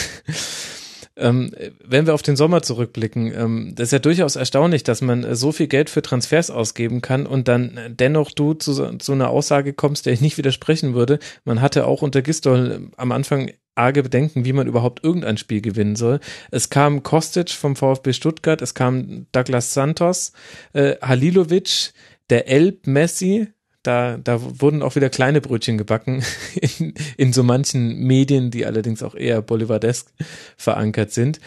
Ähm, 1.19 1.51
wenn 1.83 2.07
wir 2.07 2.13
auf 2.13 2.21
den 2.21 2.35
Sommer 2.35 2.61
zurückblicken, 2.61 3.33
ähm, 3.33 3.73
das 3.75 3.89
ist 3.89 3.91
ja 3.91 3.99
durchaus 3.99 4.35
erstaunlich, 4.35 4.83
dass 4.83 5.01
man 5.01 5.23
äh, 5.23 5.35
so 5.35 5.51
viel 5.51 5.67
Geld 5.67 5.89
für 5.89 6.01
Transfers 6.01 6.49
ausgeben 6.49 7.01
kann 7.01 7.25
und 7.25 7.47
dann 7.47 7.79
dennoch 7.89 8.31
du 8.31 8.53
zu, 8.53 8.97
zu 8.97 9.11
einer 9.11 9.29
Aussage 9.29 9.73
kommst, 9.73 10.05
der 10.05 10.13
ich 10.13 10.21
nicht 10.21 10.37
widersprechen 10.37 10.93
würde. 10.93 11.19
Man 11.43 11.61
hatte 11.61 11.85
auch 11.85 12.01
unter 12.01 12.21
Gistol 12.21 12.71
äh, 12.71 12.95
am 12.97 13.11
Anfang 13.11 13.51
arge 13.75 14.03
Bedenken, 14.03 14.45
wie 14.45 14.53
man 14.53 14.67
überhaupt 14.67 15.03
irgendein 15.03 15.37
Spiel 15.37 15.61
gewinnen 15.61 15.95
soll. 15.95 16.19
Es 16.51 16.69
kam 16.69 17.03
Kostic 17.03 17.51
vom 17.51 17.75
VfB 17.75 18.13
Stuttgart, 18.13 18.61
es 18.61 18.73
kam 18.73 19.27
Douglas 19.31 19.73
Santos, 19.73 20.33
äh, 20.73 20.95
Halilovic, 21.01 21.93
der 22.29 22.47
Elb 22.47 22.87
Messi, 22.87 23.47
da, 23.83 24.17
da 24.17 24.61
wurden 24.61 24.81
auch 24.81 24.95
wieder 24.95 25.09
kleine 25.09 25.41
Brötchen 25.41 25.77
gebacken 25.77 26.23
in, 26.55 26.93
in 27.17 27.33
so 27.33 27.43
manchen 27.43 27.99
Medien, 27.99 28.51
die 28.51 28.65
allerdings 28.65 29.03
auch 29.03 29.15
eher 29.15 29.41
bolivaresk 29.41 30.11
verankert 30.57 31.11
sind. 31.11 31.39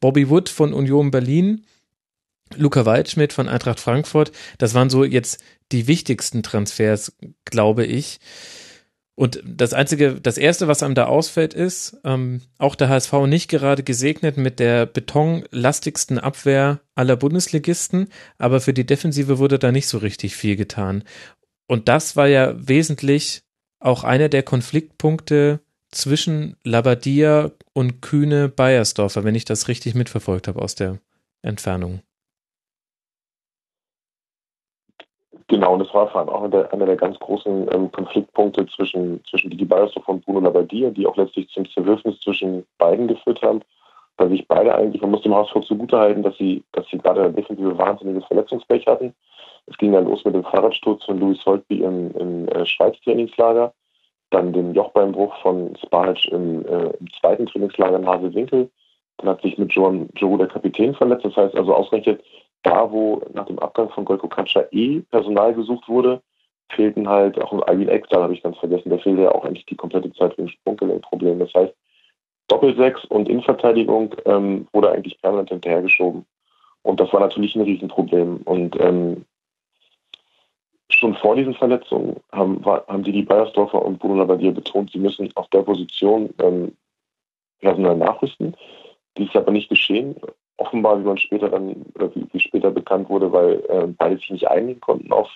Bobby 0.00 0.28
Wood 0.28 0.48
von 0.48 0.72
Union 0.74 1.10
Berlin, 1.10 1.64
Luca 2.56 2.84
Waldschmidt 2.86 3.32
von 3.32 3.48
Eintracht 3.48 3.80
Frankfurt, 3.80 4.32
das 4.58 4.74
waren 4.74 4.90
so 4.90 5.04
jetzt 5.04 5.42
die 5.72 5.86
wichtigsten 5.86 6.42
Transfers, 6.42 7.16
glaube 7.44 7.84
ich. 7.84 8.20
Und 9.18 9.42
das 9.44 9.72
einzige, 9.72 10.20
das 10.20 10.38
erste, 10.38 10.68
was 10.68 10.84
einem 10.84 10.94
da 10.94 11.06
ausfällt, 11.06 11.52
ist, 11.52 11.96
ähm, 12.04 12.40
auch 12.56 12.76
der 12.76 12.88
HSV 12.88 13.12
nicht 13.26 13.48
gerade 13.48 13.82
gesegnet 13.82 14.36
mit 14.36 14.60
der 14.60 14.86
betonlastigsten 14.86 16.20
Abwehr 16.20 16.82
aller 16.94 17.16
Bundesligisten, 17.16 18.10
aber 18.38 18.60
für 18.60 18.72
die 18.72 18.86
Defensive 18.86 19.40
wurde 19.40 19.58
da 19.58 19.72
nicht 19.72 19.88
so 19.88 19.98
richtig 19.98 20.36
viel 20.36 20.54
getan. 20.54 21.02
Und 21.68 21.88
das 21.88 22.16
war 22.16 22.26
ja 22.26 22.54
wesentlich 22.56 23.42
auch 23.78 24.02
einer 24.02 24.28
der 24.28 24.42
Konfliktpunkte 24.42 25.60
zwischen 25.90 26.56
Labadia 26.64 27.50
und 27.74 28.02
Kühne 28.02 28.48
Bayersdorfer, 28.48 29.22
wenn 29.22 29.34
ich 29.34 29.44
das 29.44 29.68
richtig 29.68 29.94
mitverfolgt 29.94 30.48
habe 30.48 30.60
aus 30.60 30.74
der 30.74 30.98
Entfernung. 31.42 32.00
Genau, 35.46 35.74
und 35.74 35.80
das 35.80 35.94
war 35.94 36.10
vor 36.10 36.20
allem 36.20 36.28
auch 36.28 36.42
einer 36.42 36.50
der, 36.50 36.72
einer 36.72 36.86
der 36.86 36.96
ganz 36.96 37.18
großen 37.20 37.72
ähm, 37.72 37.90
Konfliktpunkte 37.90 38.66
zwischen, 38.66 39.22
zwischen 39.24 39.50
Didi 39.50 39.64
Bayersdorfer 39.64 40.12
und 40.12 40.24
Bruno 40.24 40.40
Labadia, 40.40 40.90
die 40.90 41.06
auch 41.06 41.16
letztlich 41.16 41.48
zum 41.50 41.68
Zerwürfnis 41.70 42.20
zwischen 42.20 42.66
beiden 42.76 43.08
geführt 43.08 43.40
haben, 43.40 43.62
weil 44.18 44.28
sich 44.28 44.46
beide 44.46 44.74
eigentlich, 44.74 45.00
man 45.00 45.12
muss 45.12 45.22
dem 45.22 45.34
Hausvolk 45.34 45.64
zugutehalten, 45.64 46.22
dass 46.22 46.36
sie, 46.36 46.64
dass 46.72 46.86
sie 46.88 46.98
gerade 46.98 47.22
eine 47.22 47.32
defensive 47.32 47.78
wahnsinniges 47.78 48.26
Verletzungspech 48.26 48.86
hatten 48.86 49.14
es 49.70 49.76
ging 49.78 49.92
dann 49.92 50.04
los 50.04 50.24
mit 50.24 50.34
dem 50.34 50.44
Fahrradsturz 50.44 51.04
von 51.04 51.18
Louis 51.20 51.44
Holtby 51.44 51.82
im, 51.82 52.10
im 52.16 52.48
äh, 52.48 52.64
Schweiz-Trainingslager, 52.66 53.72
dann 54.30 54.52
den 54.52 54.74
Jochbeinbruch 54.74 55.36
von 55.42 55.76
Spanic 55.76 56.24
im, 56.26 56.64
äh, 56.66 56.90
im 56.98 57.10
zweiten 57.20 57.46
Trainingslager 57.46 57.96
in 57.96 58.06
Hasewinkel. 58.06 58.70
Dann 59.18 59.30
hat 59.30 59.42
sich 59.42 59.58
mit 59.58 59.72
Joan 59.72 60.08
Joe 60.14 60.38
der 60.38 60.46
Kapitän 60.46 60.94
verletzt. 60.94 61.24
Das 61.24 61.36
heißt 61.36 61.56
also 61.56 61.74
ausgerechnet 61.74 62.22
da, 62.62 62.90
wo 62.90 63.22
nach 63.32 63.46
dem 63.46 63.58
Abgang 63.58 63.88
von 63.90 64.04
Golko 64.04 64.28
Katscha 64.28 64.64
eh 64.70 65.00
Personal 65.10 65.54
gesucht 65.54 65.88
wurde, 65.88 66.20
fehlten 66.70 67.08
halt 67.08 67.40
auch 67.40 67.66
Alvin 67.66 67.88
Eck, 67.88 68.08
da 68.10 68.22
habe 68.22 68.34
ich 68.34 68.42
ganz 68.42 68.58
vergessen, 68.58 68.90
der 68.90 68.98
fehlte 68.98 69.22
ja 69.22 69.32
auch 69.32 69.44
eigentlich 69.44 69.66
die 69.66 69.76
komplette 69.76 70.12
Zeit 70.12 70.36
wegen 70.36 70.48
Sprunggelenkproblem. 70.48 71.38
Das 71.38 71.52
heißt, 71.54 71.74
Doppelsechs 72.48 73.04
und 73.06 73.28
Innenverteidigung 73.28 74.14
ähm, 74.24 74.66
wurde 74.72 74.90
eigentlich 74.90 75.20
permanent 75.20 75.50
hinterhergeschoben. 75.50 76.24
Und 76.82 77.00
das 77.00 77.12
war 77.12 77.20
natürlich 77.20 77.54
ein 77.54 77.62
Riesenproblem. 77.62 78.38
Und 78.44 78.78
ähm, 78.80 79.24
schon 80.90 81.14
vor 81.14 81.36
diesen 81.36 81.54
Verletzungen 81.54 82.16
haben, 82.32 82.64
war, 82.64 82.84
haben 82.88 83.02
die, 83.02 83.12
die 83.12 83.22
Bayersdorfer 83.22 83.84
und 83.84 83.98
Bruno 83.98 84.16
Labbadia 84.16 84.50
betont, 84.50 84.90
sie 84.90 84.98
müssen 84.98 85.30
auf 85.36 85.48
der 85.48 85.62
Position 85.62 86.32
ähm, 86.40 86.76
Personal 87.60 87.96
nachrüsten. 87.96 88.56
Dies 89.16 89.28
ist 89.28 89.36
aber 89.36 89.50
nicht 89.50 89.68
geschehen. 89.68 90.16
Offenbar, 90.56 91.00
wie 91.00 91.04
man 91.04 91.18
später 91.18 91.48
dann, 91.48 91.84
oder 91.94 92.14
wie, 92.14 92.26
wie 92.32 92.40
später 92.40 92.70
bekannt 92.70 93.08
wurde, 93.08 93.32
weil 93.32 93.62
äh, 93.68 93.86
beide 93.86 94.16
sich 94.16 94.30
nicht 94.30 94.48
einigen 94.48 94.80
konnten 94.80 95.12
auf, 95.12 95.28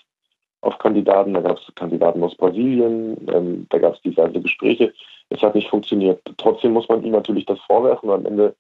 auf 0.63 0.79
Kandidaten. 0.79 1.35
Da 1.35 1.41
gab 1.41 1.59
es 1.59 1.75
Kandidaten 1.75 2.23
aus 2.23 2.37
Brasilien, 2.37 3.17
ähm, 3.33 3.67
da 3.71 3.79
gab 3.79 3.95
es 3.95 4.03
diverse 4.03 4.41
Gespräche. 4.41 4.93
Es 5.29 5.43
hat 5.43 5.55
nicht 5.55 5.69
funktioniert. 5.69 6.21
Trotzdem 6.39 6.73
muss 6.73 6.89
man 6.89 7.03
ihm 7.05 7.13
natürlich 7.13 7.47
das 7.47 7.61
vorwerfen. 7.61 8.09
Und 8.09 8.15
am 8.15 8.27
Ende, 8.27 8.55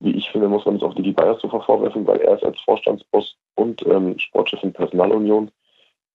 wie 0.00 0.12
ich 0.12 0.30
finde, 0.30 0.48
muss 0.48 0.64
man 0.64 0.76
es 0.76 0.82
auch 0.82 0.94
die 0.94 1.12
Bayersdorfer 1.12 1.60
vorwerfen, 1.62 2.06
weil 2.06 2.20
er 2.20 2.36
ist 2.36 2.44
als 2.44 2.60
Vorstandsboss 2.60 3.36
und 3.56 3.84
ähm, 3.86 4.18
Sportchef 4.18 4.62
in 4.62 4.72
Personalunion 4.72 5.50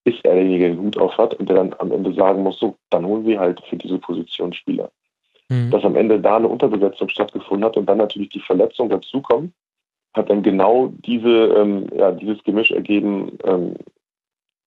ist 0.10 0.26
er 0.26 0.36
derjenige, 0.36 0.66
der 0.66 0.76
den 0.76 0.84
Hut 0.84 0.98
auf 0.98 1.18
hat 1.18 1.34
und 1.36 1.50
der 1.50 1.58
dann 1.58 1.76
am 1.80 1.92
Ende 1.92 2.14
sagen 2.14 2.44
muss, 2.44 2.60
so, 2.60 2.76
dann 2.90 3.06
holen 3.06 3.26
wir 3.26 3.40
halt 3.40 3.62
für 3.70 3.78
diese 3.78 4.00
Position 4.00 4.54
Spieler. 4.54 4.92
Mhm. 5.50 5.72
Dass 5.72 5.84
am 5.84 5.96
Ende 5.96 6.20
da 6.20 6.38
eine 6.38 6.48
Unterbesetzung 6.48 7.10
stattgefunden 7.10 7.66
hat 7.66 7.78
und 7.78 7.86
dann 7.86 7.98
natürlich 7.98 8.30
die 8.30 8.40
Verletzung 8.40 8.90
dazukommt, 8.90 9.54
hat 10.14 10.30
dann 10.30 10.44
genau 10.44 10.92
diese, 11.06 11.30
ähm, 11.30 11.88
ja, 11.96 12.12
dieses 12.12 12.44
Gemisch 12.44 12.72
ergeben, 12.72 13.38
ähm, 13.44 13.76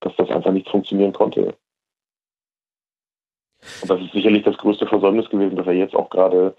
dass 0.00 0.14
das 0.16 0.30
einfach 0.30 0.52
nicht 0.52 0.68
funktionieren 0.68 1.12
konnte. 1.12 1.54
Und 3.80 3.90
das 3.90 4.00
ist 4.00 4.12
sicherlich 4.12 4.42
das 4.42 4.56
größte 4.56 4.86
Versäumnis 4.86 5.28
gewesen, 5.30 5.56
dass 5.56 5.66
er 5.66 5.74
jetzt 5.74 5.94
auch 5.94 6.10
gerade 6.10 6.54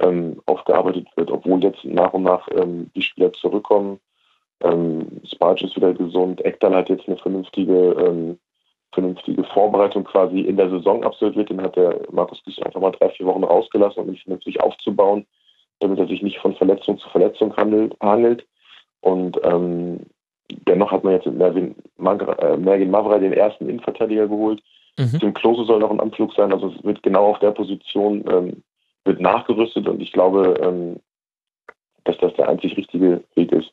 ähm, 0.00 0.40
aufgearbeitet 0.46 1.06
wird, 1.16 1.30
obwohl 1.30 1.62
jetzt 1.62 1.84
nach 1.84 2.12
und 2.12 2.24
nach 2.24 2.48
ähm, 2.50 2.90
die 2.94 3.02
Spieler 3.02 3.32
zurückkommen 3.32 4.00
ähm, 4.62 5.06
Sparge 5.24 5.66
ist 5.66 5.76
wieder 5.76 5.94
gesund. 5.94 6.44
Ekdal 6.44 6.74
hat 6.74 6.88
jetzt 6.88 7.06
eine 7.06 7.16
vernünftige, 7.16 7.92
ähm, 7.92 8.38
vernünftige 8.92 9.44
Vorbereitung 9.44 10.04
quasi 10.04 10.40
in 10.40 10.56
der 10.56 10.70
Saison 10.70 11.04
absolviert. 11.04 11.50
Den 11.50 11.62
hat 11.62 11.76
der 11.76 12.00
Markus 12.10 12.42
Gies 12.44 12.60
einfach 12.62 12.80
mal 12.80 12.90
drei, 12.92 13.10
vier 13.10 13.26
Wochen 13.26 13.44
rausgelassen, 13.44 14.02
um 14.02 14.08
ihn 14.08 14.16
vernünftig 14.16 14.60
aufzubauen, 14.60 15.26
damit 15.80 15.98
er 15.98 16.06
sich 16.06 16.22
nicht 16.22 16.38
von 16.38 16.54
Verletzung 16.54 16.98
zu 16.98 17.08
Verletzung 17.10 17.56
handelt, 17.56 17.96
hangelt. 18.00 18.46
Und 19.00 19.38
ähm, 19.44 20.00
dennoch 20.66 20.90
hat 20.90 21.04
man 21.04 21.14
jetzt 21.14 21.26
mit 21.26 21.36
Mervin, 21.36 21.76
äh, 21.98 22.56
Mervin 22.56 22.90
Mavra 22.90 23.18
den 23.18 23.32
ersten 23.32 23.68
Innenverteidiger 23.68 24.26
geholt. 24.26 24.62
Mhm. 24.98 25.18
Tim 25.20 25.34
Klose 25.34 25.64
soll 25.64 25.78
noch 25.78 25.90
ein 25.90 26.00
Anflug 26.00 26.34
sein, 26.34 26.52
also 26.52 26.72
es 26.76 26.84
wird 26.84 27.02
genau 27.04 27.26
auf 27.26 27.38
der 27.38 27.52
Position 27.52 28.24
ähm, 28.28 28.62
wird 29.04 29.20
nachgerüstet 29.20 29.88
und 29.88 30.02
ich 30.02 30.12
glaube, 30.12 30.58
ähm, 30.60 31.00
dass 32.04 32.18
das 32.18 32.34
der 32.34 32.48
einzig 32.48 32.76
richtige 32.76 33.22
Weg 33.34 33.52
ist. 33.52 33.72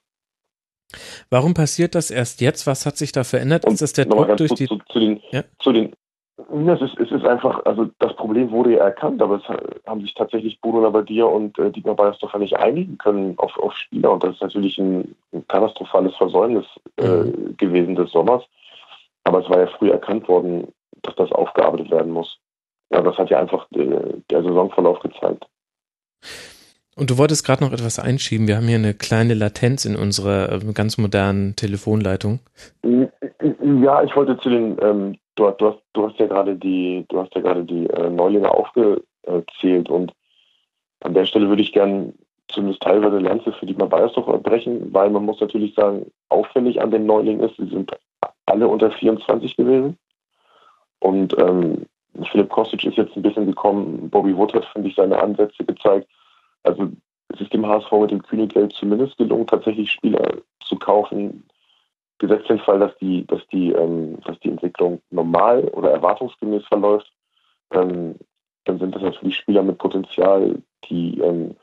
Warum 1.30 1.54
passiert 1.54 1.96
das 1.96 2.12
erst 2.12 2.42
jetzt? 2.42 2.68
Was 2.68 2.86
hat 2.86 2.98
sich 2.98 3.12
da 3.12 3.24
verändert? 3.24 3.66
Und 3.66 3.74
ist 3.74 3.82
das 3.82 3.94
der 3.94 4.06
Druck 4.06 4.38
durch 4.38 4.54
die... 4.54 4.68
Zu, 4.68 4.78
zu, 4.90 5.00
den, 5.00 5.22
ja? 5.32 5.44
zu 5.60 5.72
den 5.72 5.94
es 6.38 6.82
ist, 6.82 7.00
es 7.00 7.12
ist 7.12 7.26
einfach, 7.26 7.64
also 7.66 7.90
das 8.00 8.16
Problem 8.16 8.52
wurde 8.52 8.74
ja 8.74 8.84
erkannt, 8.84 9.22
aber 9.22 9.38
es 9.38 9.44
haben 9.86 10.02
sich 10.02 10.14
tatsächlich 10.14 10.60
Bruno 10.60 10.82
Labbadia 10.82 11.26
und 11.26 11.58
äh, 11.58 11.72
Dietmar 11.72 11.96
Beiersdorfer 11.96 12.40
nicht 12.40 12.58
einigen 12.58 12.98
können 12.98 13.36
auf, 13.38 13.58
auf 13.58 13.74
Spieler 13.76 14.12
und 14.12 14.24
das 14.24 14.36
ist 14.36 14.42
natürlich 14.42 14.78
ein, 14.78 15.16
ein 15.34 15.48
katastrophales 15.48 16.16
Versäumnis 16.16 16.66
äh, 16.98 17.08
mhm. 17.08 17.56
gewesen 17.58 17.96
des 17.96 18.12
Sommers. 18.12 18.44
Aber 19.24 19.44
es 19.44 19.50
war 19.50 19.60
ja 19.60 19.68
früh 19.68 19.90
erkannt 19.90 20.28
worden, 20.28 20.68
dass 21.02 21.16
das 21.16 21.32
aufgearbeitet 21.32 21.90
werden 21.90 22.12
muss. 22.12 22.38
Ja, 22.92 23.02
das 23.02 23.18
hat 23.18 23.30
ja 23.30 23.40
einfach 23.40 23.66
äh, 23.72 24.22
der 24.30 24.44
Saisonverlauf 24.44 25.00
gezeigt. 25.00 25.46
Und 26.98 27.10
du 27.10 27.18
wolltest 27.18 27.46
gerade 27.46 27.64
noch 27.64 27.74
etwas 27.74 28.00
einschieben. 28.00 28.48
Wir 28.48 28.56
haben 28.56 28.68
hier 28.68 28.78
eine 28.78 28.94
kleine 28.94 29.34
Latenz 29.34 29.84
in 29.84 29.98
unserer 29.98 30.52
äh, 30.52 30.74
ganz 30.74 30.98
modernen 30.98 31.56
Telefonleitung. 31.56 32.40
Ja, 32.84 34.04
ich 34.04 34.16
wollte 34.16 34.38
zu 34.38 34.50
den, 34.50 34.78
ähm, 34.82 35.18
du, 35.36 35.52
du, 35.52 35.68
hast, 35.68 35.80
du 35.94 36.08
hast 36.08 36.18
ja 36.20 36.28
gerade 36.28 36.56
die, 36.56 37.06
du 37.10 37.20
hast 37.20 37.36
ja 37.36 37.42
gerade 37.42 37.66
die 37.66 37.88
äh, 37.88 38.10
Neulinge 38.10 38.50
aufgezählt 38.50 39.90
und 39.90 40.14
an 41.02 41.14
der 41.14 41.26
Stelle 41.26 41.50
würde 41.50 41.62
ich 41.62 41.74
gern 41.74 42.14
zumindest 42.48 42.82
teilweise 42.82 43.20
Lanze 43.20 43.52
für 43.52 43.66
die 43.66 43.74
Bayersdorf 43.74 44.42
brechen, 44.42 44.94
weil 44.94 45.10
man 45.10 45.26
muss 45.26 45.42
natürlich 45.42 45.76
sagen, 45.76 46.12
auffällig 46.30 46.82
an 46.82 46.92
den 46.92 47.06
Neulingen 47.06 47.44
ist, 47.48 47.58
sie 47.58 47.68
sind 47.68 47.92
alle 48.46 48.68
unter 48.68 48.92
24 48.92 49.58
gewesen. 49.58 49.98
Und 51.00 51.38
ähm, 51.38 51.86
Philipp 52.32 52.50
Kostic 52.50 52.86
ist 52.86 52.98
jetzt 52.98 53.16
ein 53.16 53.22
bisschen 53.22 53.48
gekommen. 53.48 54.10
Bobby 54.10 54.36
Wood 54.36 54.54
hat, 54.54 54.66
finde 54.66 54.88
ich, 54.88 54.96
seine 54.96 55.22
Ansätze 55.22 55.66
gezeigt. 55.66 56.08
Also 56.66 56.90
es 57.30 57.42
ist 57.42 57.54
dem 57.54 57.66
HSV 57.66 57.92
mit 57.92 58.12
dem 58.12 58.24
Kühnegeld 58.24 58.74
zumindest 58.74 59.18
gelungen, 59.18 59.48
tatsächlich 59.48 59.92
Spieler 59.92 60.38
zu 60.62 60.78
kaufen, 60.78 61.44
gesetzt 62.18 62.50
den 62.50 62.60
Fall, 62.60 62.80
dass 62.80 62.98
die, 62.98 63.26
dass 63.28 63.46
die, 63.48 63.72
ähm, 63.72 64.20
dass 64.26 64.40
die 64.40 64.50
Entwicklung 64.50 65.02
normal 65.10 65.66
oder 65.74 65.92
erwartungsgemäß 65.92 66.66
verläuft, 66.66 67.12
ähm, 67.72 68.16
dann 68.66 68.80
sind 68.80 68.96
das 68.96 69.02
natürlich 69.02 69.38
Spieler 69.38 69.64
mit 69.64 69.78
Potenzial, 69.78 70.62
die, 70.90 71.20
ähm, 71.20 71.56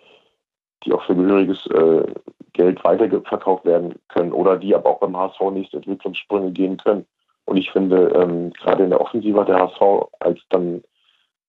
die 0.85 0.93
auch 0.93 1.03
für 1.05 1.15
gehöriges 1.15 1.67
äh, 1.67 2.05
Geld 2.53 2.85
weiterverkauft 2.85 3.65
werden 3.65 3.95
können 4.09 4.33
oder 4.33 4.59
die 4.59 4.75
aber 4.75 4.91
auch 4.91 5.01
beim 5.01 5.17
HSV 5.17 5.41
nächste 5.53 5.79
Entwicklungssprünge 5.79 6.53
gehen 6.53 6.77
können. 6.77 7.07
Und 7.45 7.57
ich 7.57 7.71
finde, 7.71 8.09
ähm, 8.15 8.53
gerade 8.53 8.85
in 8.85 8.91
der 8.91 9.01
Offensive 9.01 9.41
hat 9.41 9.49
der 9.49 9.59
HSV, 9.59 10.09
als 10.21 10.41
dann 10.51 10.83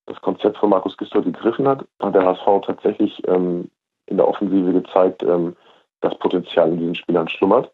das 0.06 0.20
Konzept 0.20 0.58
von 0.58 0.70
Markus 0.70 0.96
Gisdol 0.96 1.22
gegriffen 1.22 1.66
hat, 1.66 1.84
hat 2.00 2.14
der 2.14 2.24
HSV 2.24 2.66
tatsächlich 2.66 3.22
ähm, 3.26 3.70
in 4.06 4.16
der 4.16 4.28
Offensive 4.28 4.72
gezeigt, 4.72 5.22
ähm, 5.22 5.56
dass 6.00 6.18
Potenzial 6.18 6.70
in 6.70 6.78
diesen 6.78 6.94
Spielern 6.94 7.28
schlummert. 7.28 7.72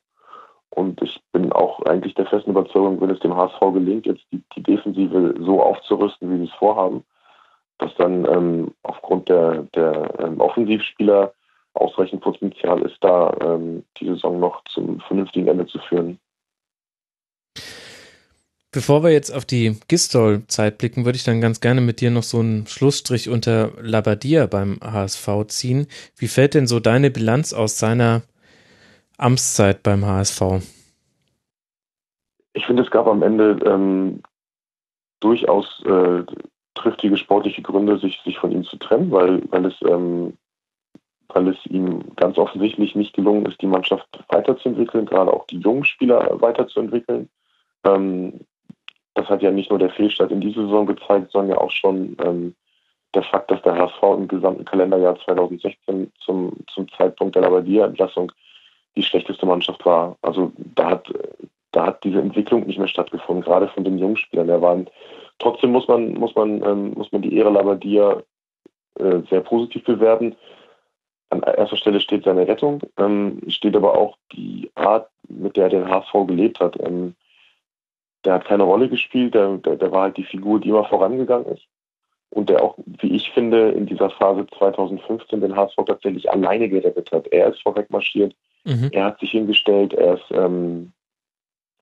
Und 0.70 1.02
ich 1.02 1.20
bin 1.32 1.52
auch 1.52 1.82
eigentlich 1.82 2.14
der 2.14 2.26
festen 2.26 2.50
Überzeugung, 2.50 3.00
wenn 3.00 3.10
es 3.10 3.18
dem 3.18 3.36
HSV 3.36 3.58
gelingt, 3.74 4.06
jetzt 4.06 4.24
die, 4.32 4.42
die 4.54 4.62
Defensive 4.62 5.34
so 5.40 5.60
aufzurüsten, 5.60 6.30
wie 6.30 6.38
sie 6.38 6.50
es 6.50 6.58
vorhaben, 6.58 7.04
dass 7.78 7.92
dann 7.96 8.24
ähm, 8.26 8.74
aufgrund 8.84 9.28
der, 9.28 9.64
der 9.74 10.20
ähm, 10.20 10.40
Offensivspieler 10.40 11.32
ausreichend 11.74 12.20
Potenzial 12.20 12.82
ist, 12.82 12.98
da 13.00 13.34
ähm, 13.40 13.84
die 13.98 14.06
Saison 14.06 14.38
noch 14.38 14.62
zum 14.64 15.00
vernünftigen 15.00 15.48
Ende 15.48 15.66
zu 15.66 15.78
führen. 15.80 16.20
Bevor 18.72 19.02
wir 19.02 19.10
jetzt 19.10 19.34
auf 19.34 19.44
die 19.44 19.76
Gistol-Zeit 19.88 20.78
blicken, 20.78 21.04
würde 21.04 21.16
ich 21.16 21.24
dann 21.24 21.40
ganz 21.40 21.60
gerne 21.60 21.80
mit 21.80 22.00
dir 22.00 22.12
noch 22.12 22.22
so 22.22 22.38
einen 22.38 22.68
Schlussstrich 22.68 23.28
unter 23.28 23.72
Labadia 23.80 24.46
beim 24.46 24.78
HSV 24.80 25.28
ziehen. 25.48 25.88
Wie 26.16 26.28
fällt 26.28 26.54
denn 26.54 26.68
so 26.68 26.78
deine 26.78 27.10
Bilanz 27.10 27.52
aus 27.52 27.80
seiner 27.80 28.22
Amtszeit 29.18 29.82
beim 29.82 30.06
HSV? 30.06 30.42
Ich 32.52 32.64
finde, 32.64 32.84
es 32.84 32.90
gab 32.92 33.08
am 33.08 33.24
Ende 33.24 33.58
ähm, 33.66 34.22
durchaus 35.18 35.82
äh, 35.84 36.22
triftige 36.74 37.16
sportliche 37.16 37.62
Gründe, 37.62 37.98
sich, 37.98 38.20
sich 38.24 38.38
von 38.38 38.52
ihm 38.52 38.62
zu 38.62 38.76
trennen, 38.76 39.10
weil, 39.10 39.42
weil, 39.50 39.66
es, 39.66 39.74
ähm, 39.82 40.36
weil 41.28 41.48
es 41.48 41.66
ihm 41.66 42.04
ganz 42.14 42.38
offensichtlich 42.38 42.94
nicht 42.94 43.14
gelungen 43.14 43.46
ist, 43.46 43.60
die 43.60 43.66
Mannschaft 43.66 44.06
weiterzuentwickeln, 44.28 45.06
gerade 45.06 45.32
auch 45.32 45.48
die 45.48 45.58
jungen 45.58 45.84
Spieler 45.84 46.40
weiterzuentwickeln. 46.40 47.28
Ähm, 47.84 48.40
das 49.20 49.28
hat 49.28 49.42
ja 49.42 49.50
nicht 49.50 49.70
nur 49.70 49.78
der 49.78 49.90
Fehlstart 49.90 50.32
in 50.32 50.40
dieser 50.40 50.62
Saison 50.62 50.86
gezeigt, 50.86 51.30
sondern 51.30 51.50
ja 51.50 51.58
auch 51.58 51.70
schon 51.70 52.16
ähm, 52.24 52.54
der 53.14 53.22
Fakt, 53.22 53.50
dass 53.50 53.62
der 53.62 53.76
HSV 53.76 54.02
im 54.16 54.28
gesamten 54.28 54.64
Kalenderjahr 54.64 55.18
2016 55.24 56.10
zum, 56.24 56.52
zum 56.72 56.88
Zeitpunkt 56.92 57.34
der 57.34 57.42
Labadia-Entlassung 57.42 58.32
die 58.96 59.02
schlechteste 59.02 59.46
Mannschaft 59.46 59.84
war. 59.84 60.16
Also 60.22 60.52
da 60.56 60.90
hat, 60.90 61.12
da 61.72 61.86
hat 61.86 62.04
diese 62.04 62.20
Entwicklung 62.20 62.66
nicht 62.66 62.78
mehr 62.78 62.88
stattgefunden, 62.88 63.44
gerade 63.44 63.68
von 63.68 63.84
den 63.84 63.98
jungen 63.98 64.16
Spielern. 64.16 64.46
Der 64.46 64.62
waren, 64.62 64.88
trotzdem 65.38 65.72
muss 65.72 65.86
man, 65.86 66.14
muss 66.14 66.34
man, 66.34 66.62
ähm, 66.62 66.92
muss 66.94 67.12
man 67.12 67.22
die 67.22 67.36
Ehre 67.36 67.50
Labadia 67.50 68.22
äh, 68.98 69.20
sehr 69.28 69.40
positiv 69.40 69.84
bewerten. 69.84 70.34
An 71.30 71.42
erster 71.42 71.76
Stelle 71.76 72.00
steht 72.00 72.24
seine 72.24 72.48
Rettung, 72.48 72.80
ähm, 72.96 73.40
steht 73.48 73.76
aber 73.76 73.96
auch 73.96 74.16
die 74.32 74.70
Art, 74.74 75.08
mit 75.28 75.56
der 75.56 75.68
der 75.68 75.88
HSV 75.88 76.26
gelebt 76.26 76.58
hat. 76.58 76.76
Ähm, 76.80 77.14
der 78.24 78.34
hat 78.34 78.44
keine 78.44 78.64
Rolle 78.64 78.88
gespielt, 78.88 79.34
der, 79.34 79.56
der, 79.58 79.76
der 79.76 79.90
war 79.92 80.02
halt 80.02 80.16
die 80.16 80.24
Figur, 80.24 80.60
die 80.60 80.68
immer 80.68 80.84
vorangegangen 80.84 81.46
ist. 81.46 81.66
Und 82.30 82.48
der 82.48 82.62
auch, 82.62 82.76
wie 83.00 83.14
ich 83.14 83.30
finde, 83.30 83.70
in 83.70 83.86
dieser 83.86 84.10
Phase 84.10 84.46
2015 84.58 85.40
den 85.40 85.56
HSV 85.56 85.76
tatsächlich 85.86 86.30
alleine 86.30 86.68
gerettet 86.68 87.10
hat. 87.10 87.26
Er 87.28 87.48
ist 87.48 87.62
vorweg 87.62 87.90
marschiert, 87.90 88.34
mhm. 88.64 88.88
er 88.92 89.06
hat 89.06 89.20
sich 89.20 89.32
hingestellt, 89.32 89.94
er 89.94 90.14
ist, 90.14 90.30
ähm, 90.30 90.92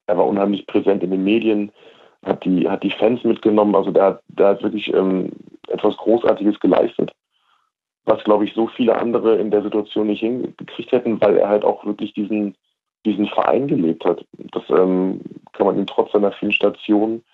er 0.06 0.16
war 0.16 0.26
unheimlich 0.26 0.66
präsent 0.66 1.02
in 1.02 1.10
den 1.10 1.24
Medien, 1.24 1.70
hat 2.24 2.44
die, 2.44 2.68
hat 2.68 2.82
die 2.82 2.90
Fans 2.90 3.22
mitgenommen, 3.24 3.74
also 3.74 3.90
der 3.90 4.04
hat, 4.04 4.22
der 4.28 4.48
hat 4.48 4.62
wirklich 4.62 4.92
ähm, 4.94 5.32
etwas 5.68 5.96
Großartiges 5.98 6.58
geleistet, 6.60 7.12
was 8.06 8.24
glaube 8.24 8.44
ich 8.44 8.54
so 8.54 8.68
viele 8.68 8.96
andere 8.96 9.36
in 9.36 9.50
der 9.50 9.62
Situation 9.62 10.06
nicht 10.06 10.20
hingekriegt 10.20 10.92
hätten, 10.92 11.20
weil 11.20 11.36
er 11.36 11.48
halt 11.48 11.64
auch 11.64 11.84
wirklich 11.84 12.14
diesen, 12.14 12.56
diesen 13.04 13.26
Verein 13.26 13.68
gelebt 13.68 14.04
hat. 14.04 14.24
Das 14.32 14.62
ähm, 14.70 15.20
kann 15.52 15.66
man 15.66 15.78
ihm 15.78 15.86
trotz 15.86 16.12
seiner 16.12 16.32
vielen 16.32 16.52
Stationen, 16.52 17.24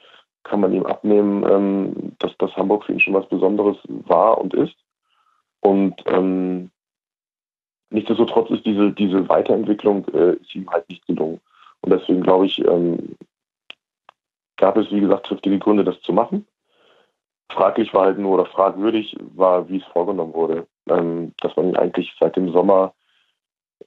kann 0.43 0.61
man 0.61 0.73
ihm 0.73 0.87
abnehmen, 0.87 1.45
ähm, 1.49 2.12
dass 2.19 2.37
das 2.39 2.55
Hamburg 2.57 2.85
für 2.85 2.93
ihn 2.93 3.01
schon 3.01 3.15
was 3.15 3.29
Besonderes 3.29 3.77
war 3.89 4.39
und 4.39 4.55
ist. 4.55 4.77
Und 5.61 5.95
ähm, 6.07 6.71
nichtsdestotrotz 7.91 8.51
ist 8.51 8.67
diese, 8.67 8.93
diese 8.93 9.29
Weiterentwicklung 9.29 10.07
äh, 10.09 10.37
ihm 10.53 10.69
halt 10.71 10.89
nicht 10.89 11.07
gelungen. 11.07 11.41
Und 11.81 11.93
deswegen 11.93 12.23
glaube 12.23 12.47
ich, 12.47 12.59
ähm, 12.67 13.17
gab 14.57 14.77
es, 14.77 14.91
wie 14.91 15.01
gesagt, 15.01 15.27
triftige 15.27 15.59
Gründe, 15.59 15.85
das 15.85 16.01
zu 16.03 16.12
machen. 16.12 16.47
Fraglich 17.51 17.93
war 17.95 18.07
halt 18.07 18.19
nur, 18.19 18.33
oder 18.33 18.47
fragwürdig 18.47 19.17
war, 19.35 19.69
wie 19.69 19.79
es 19.79 19.85
vorgenommen 19.93 20.35
wurde. 20.35 20.67
Ähm, 20.89 21.33
dass 21.41 21.57
man 21.57 21.77
eigentlich 21.77 22.15
seit 22.21 22.37
dem 22.37 22.53
Sommer 22.53 22.95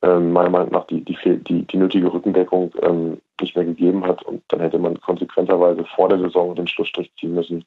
ähm, 0.01 0.31
meiner 0.31 0.49
Meinung 0.49 0.71
nach 0.71 0.87
die, 0.87 1.03
die, 1.03 1.17
die, 1.47 1.63
die 1.63 1.77
nötige 1.77 2.11
Rückendeckung 2.11 2.71
ähm, 2.81 3.21
nicht 3.41 3.55
mehr 3.55 3.65
gegeben 3.65 4.05
hat. 4.05 4.23
Und 4.23 4.43
dann 4.49 4.59
hätte 4.59 4.79
man 4.79 4.99
konsequenterweise 5.01 5.85
vor 5.95 6.09
der 6.09 6.19
Saison 6.19 6.55
den 6.55 6.67
Schlussstrich 6.67 7.11
ziehen 7.19 7.33
müssen, 7.33 7.65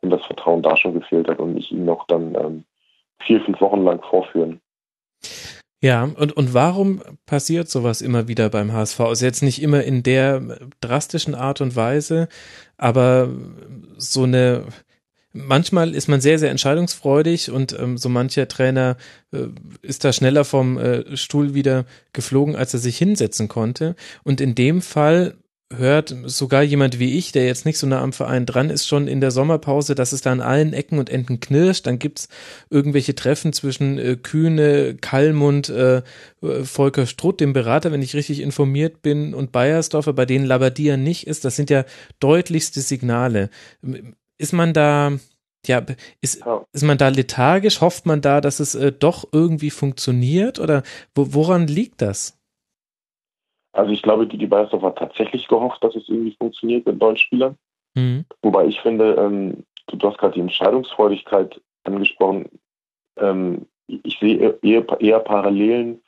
wenn 0.00 0.10
das 0.10 0.24
Vertrauen 0.24 0.62
da 0.62 0.76
schon 0.76 0.94
gefehlt 0.94 1.28
hat 1.28 1.38
und 1.38 1.54
nicht 1.54 1.72
ihn 1.72 1.84
noch 1.84 2.06
dann 2.06 2.34
ähm, 2.34 2.64
vier, 3.20 3.40
fünf 3.40 3.60
Wochen 3.60 3.82
lang 3.84 4.02
vorführen. 4.02 4.60
Ja, 5.82 6.04
und, 6.04 6.36
und 6.36 6.54
warum 6.54 7.02
passiert 7.26 7.68
sowas 7.68 8.00
immer 8.00 8.28
wieder 8.28 8.48
beim 8.48 8.72
HSV? 8.72 9.00
Also 9.00 9.26
jetzt 9.26 9.42
nicht 9.42 9.62
immer 9.62 9.84
in 9.84 10.02
der 10.02 10.58
drastischen 10.80 11.34
Art 11.34 11.60
und 11.60 11.76
Weise, 11.76 12.28
aber 12.78 13.28
so 13.98 14.22
eine, 14.24 14.64
manchmal 15.36 15.94
ist 15.94 16.08
man 16.08 16.20
sehr, 16.20 16.38
sehr 16.38 16.50
entscheidungsfreudig 16.50 17.50
und 17.50 17.78
ähm, 17.78 17.98
so 17.98 18.08
mancher 18.08 18.48
Trainer 18.48 18.96
äh, 19.32 19.46
ist 19.82 20.04
da 20.04 20.12
schneller 20.12 20.44
vom 20.44 20.78
äh, 20.78 21.16
Stuhl 21.16 21.54
wieder 21.54 21.84
geflogen, 22.12 22.56
als 22.56 22.74
er 22.74 22.80
sich 22.80 22.98
hinsetzen 22.98 23.48
konnte. 23.48 23.94
Und 24.24 24.40
in 24.40 24.54
dem 24.54 24.82
Fall 24.82 25.34
hört 25.74 26.14
sogar 26.26 26.62
jemand 26.62 27.00
wie 27.00 27.18
ich, 27.18 27.32
der 27.32 27.46
jetzt 27.46 27.66
nicht 27.66 27.78
so 27.78 27.88
nah 27.88 28.00
am 28.00 28.12
Verein 28.12 28.46
dran 28.46 28.70
ist, 28.70 28.86
schon 28.86 29.08
in 29.08 29.20
der 29.20 29.32
Sommerpause, 29.32 29.96
dass 29.96 30.12
es 30.12 30.20
da 30.20 30.30
an 30.30 30.40
allen 30.40 30.72
Ecken 30.72 30.98
und 30.98 31.10
Enden 31.10 31.40
knirscht. 31.40 31.86
Dann 31.86 31.98
gibt's 31.98 32.28
irgendwelche 32.70 33.16
Treffen 33.16 33.52
zwischen 33.52 33.98
äh, 33.98 34.16
Kühne, 34.16 34.96
Kallmund, 35.00 35.68
äh, 35.68 36.02
Volker 36.62 37.06
Strutt, 37.06 37.40
dem 37.40 37.52
Berater, 37.52 37.90
wenn 37.90 38.02
ich 38.02 38.14
richtig 38.14 38.40
informiert 38.40 39.02
bin, 39.02 39.34
und 39.34 39.50
Bayersdorfer, 39.50 40.12
bei 40.12 40.24
denen 40.24 40.46
Labadia 40.46 40.96
nicht 40.96 41.26
ist. 41.26 41.44
Das 41.44 41.56
sind 41.56 41.70
ja 41.70 41.84
deutlichste 42.20 42.80
Signale 42.80 43.50
ist 44.38 44.52
man 44.52 44.72
da, 44.72 45.12
ja, 45.66 45.82
ist, 46.20 46.44
ist 46.72 46.82
man 46.84 46.98
da 46.98 47.08
lethargisch? 47.08 47.80
Hofft 47.80 48.06
man 48.06 48.20
da, 48.20 48.40
dass 48.40 48.60
es 48.60 48.74
äh, 48.74 48.92
doch 48.92 49.24
irgendwie 49.32 49.70
funktioniert? 49.70 50.58
Oder 50.58 50.82
wo, 51.14 51.34
woran 51.34 51.66
liegt 51.66 52.02
das? 52.02 52.38
Also 53.72 53.92
ich 53.92 54.02
glaube, 54.02 54.26
Didi 54.26 54.46
Beisdorf 54.46 54.82
hat 54.82 54.98
tatsächlich 54.98 55.48
gehofft, 55.48 55.84
dass 55.84 55.94
es 55.94 56.08
irgendwie 56.08 56.34
funktioniert 56.38 56.86
mit 56.86 56.98
neuen 56.98 57.18
Spielern. 57.18 57.56
Mhm. 57.94 58.24
Wobei 58.42 58.66
ich 58.66 58.80
finde, 58.80 59.14
ähm, 59.14 59.64
du, 59.86 59.96
du 59.96 60.08
hast 60.08 60.18
gerade 60.18 60.34
die 60.34 60.40
Entscheidungsfreudigkeit 60.40 61.60
angesprochen. 61.84 62.48
Ähm, 63.18 63.66
ich 63.86 64.18
sehe 64.18 64.58
eher, 64.62 65.00
eher 65.00 65.20
Parallelen 65.20 66.00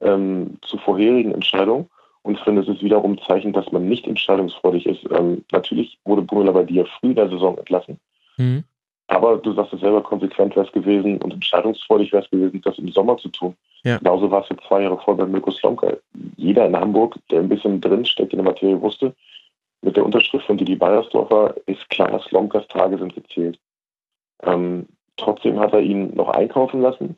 ähm, 0.00 0.58
zu 0.62 0.78
vorherigen 0.78 1.32
Entscheidungen 1.32 1.88
und 2.26 2.40
finde, 2.40 2.62
es 2.62 2.68
ist 2.68 2.82
wiederum 2.82 3.12
ein 3.12 3.20
Zeichen, 3.26 3.52
dass 3.52 3.70
man 3.72 3.88
nicht 3.88 4.06
entscheidungsfreudig 4.06 4.86
ist. 4.86 5.04
Ähm, 5.10 5.44
natürlich 5.52 5.98
wurde 6.04 6.22
Bruno 6.22 6.52
bei 6.52 6.64
dir 6.64 6.84
früh 6.86 7.10
in 7.10 7.14
der 7.14 7.28
Saison 7.28 7.56
entlassen. 7.56 7.98
Mhm. 8.36 8.64
Aber 9.08 9.36
du 9.36 9.52
sagst 9.52 9.72
es 9.72 9.80
selber, 9.80 10.02
konsequent 10.02 10.56
wäre 10.56 10.66
es 10.66 10.72
gewesen 10.72 11.18
und 11.18 11.32
entscheidungsfreudig 11.32 12.12
wäre 12.12 12.24
es 12.24 12.30
gewesen, 12.30 12.60
das 12.62 12.78
im 12.78 12.90
Sommer 12.90 13.16
zu 13.18 13.28
tun. 13.28 13.54
Ja. 13.84 13.98
Genauso 13.98 14.30
war 14.30 14.42
es 14.42 14.48
jetzt 14.48 14.64
zwei 14.66 14.82
Jahre 14.82 14.98
vor 14.98 15.16
bei 15.16 15.24
Mirko 15.24 15.52
Slomka. 15.52 15.92
Jeder 16.36 16.66
in 16.66 16.76
Hamburg, 16.76 17.16
der 17.30 17.40
ein 17.40 17.48
bisschen 17.48 17.80
drinsteckt 17.80 18.32
in 18.32 18.38
der 18.38 18.46
Materie, 18.46 18.80
wusste, 18.80 19.14
mit 19.82 19.96
der 19.96 20.04
Unterschrift 20.04 20.46
von 20.46 20.56
Didi 20.56 20.74
Beiersdorfer 20.74 21.54
ist 21.66 21.88
klar, 21.90 22.20
Slomkas 22.20 22.66
Tage 22.66 22.98
sind 22.98 23.14
gezählt. 23.14 23.60
Ähm, 24.42 24.86
trotzdem 25.16 25.60
hat 25.60 25.72
er 25.72 25.80
ihn 25.80 26.12
noch 26.14 26.30
einkaufen 26.30 26.82
lassen 26.82 27.16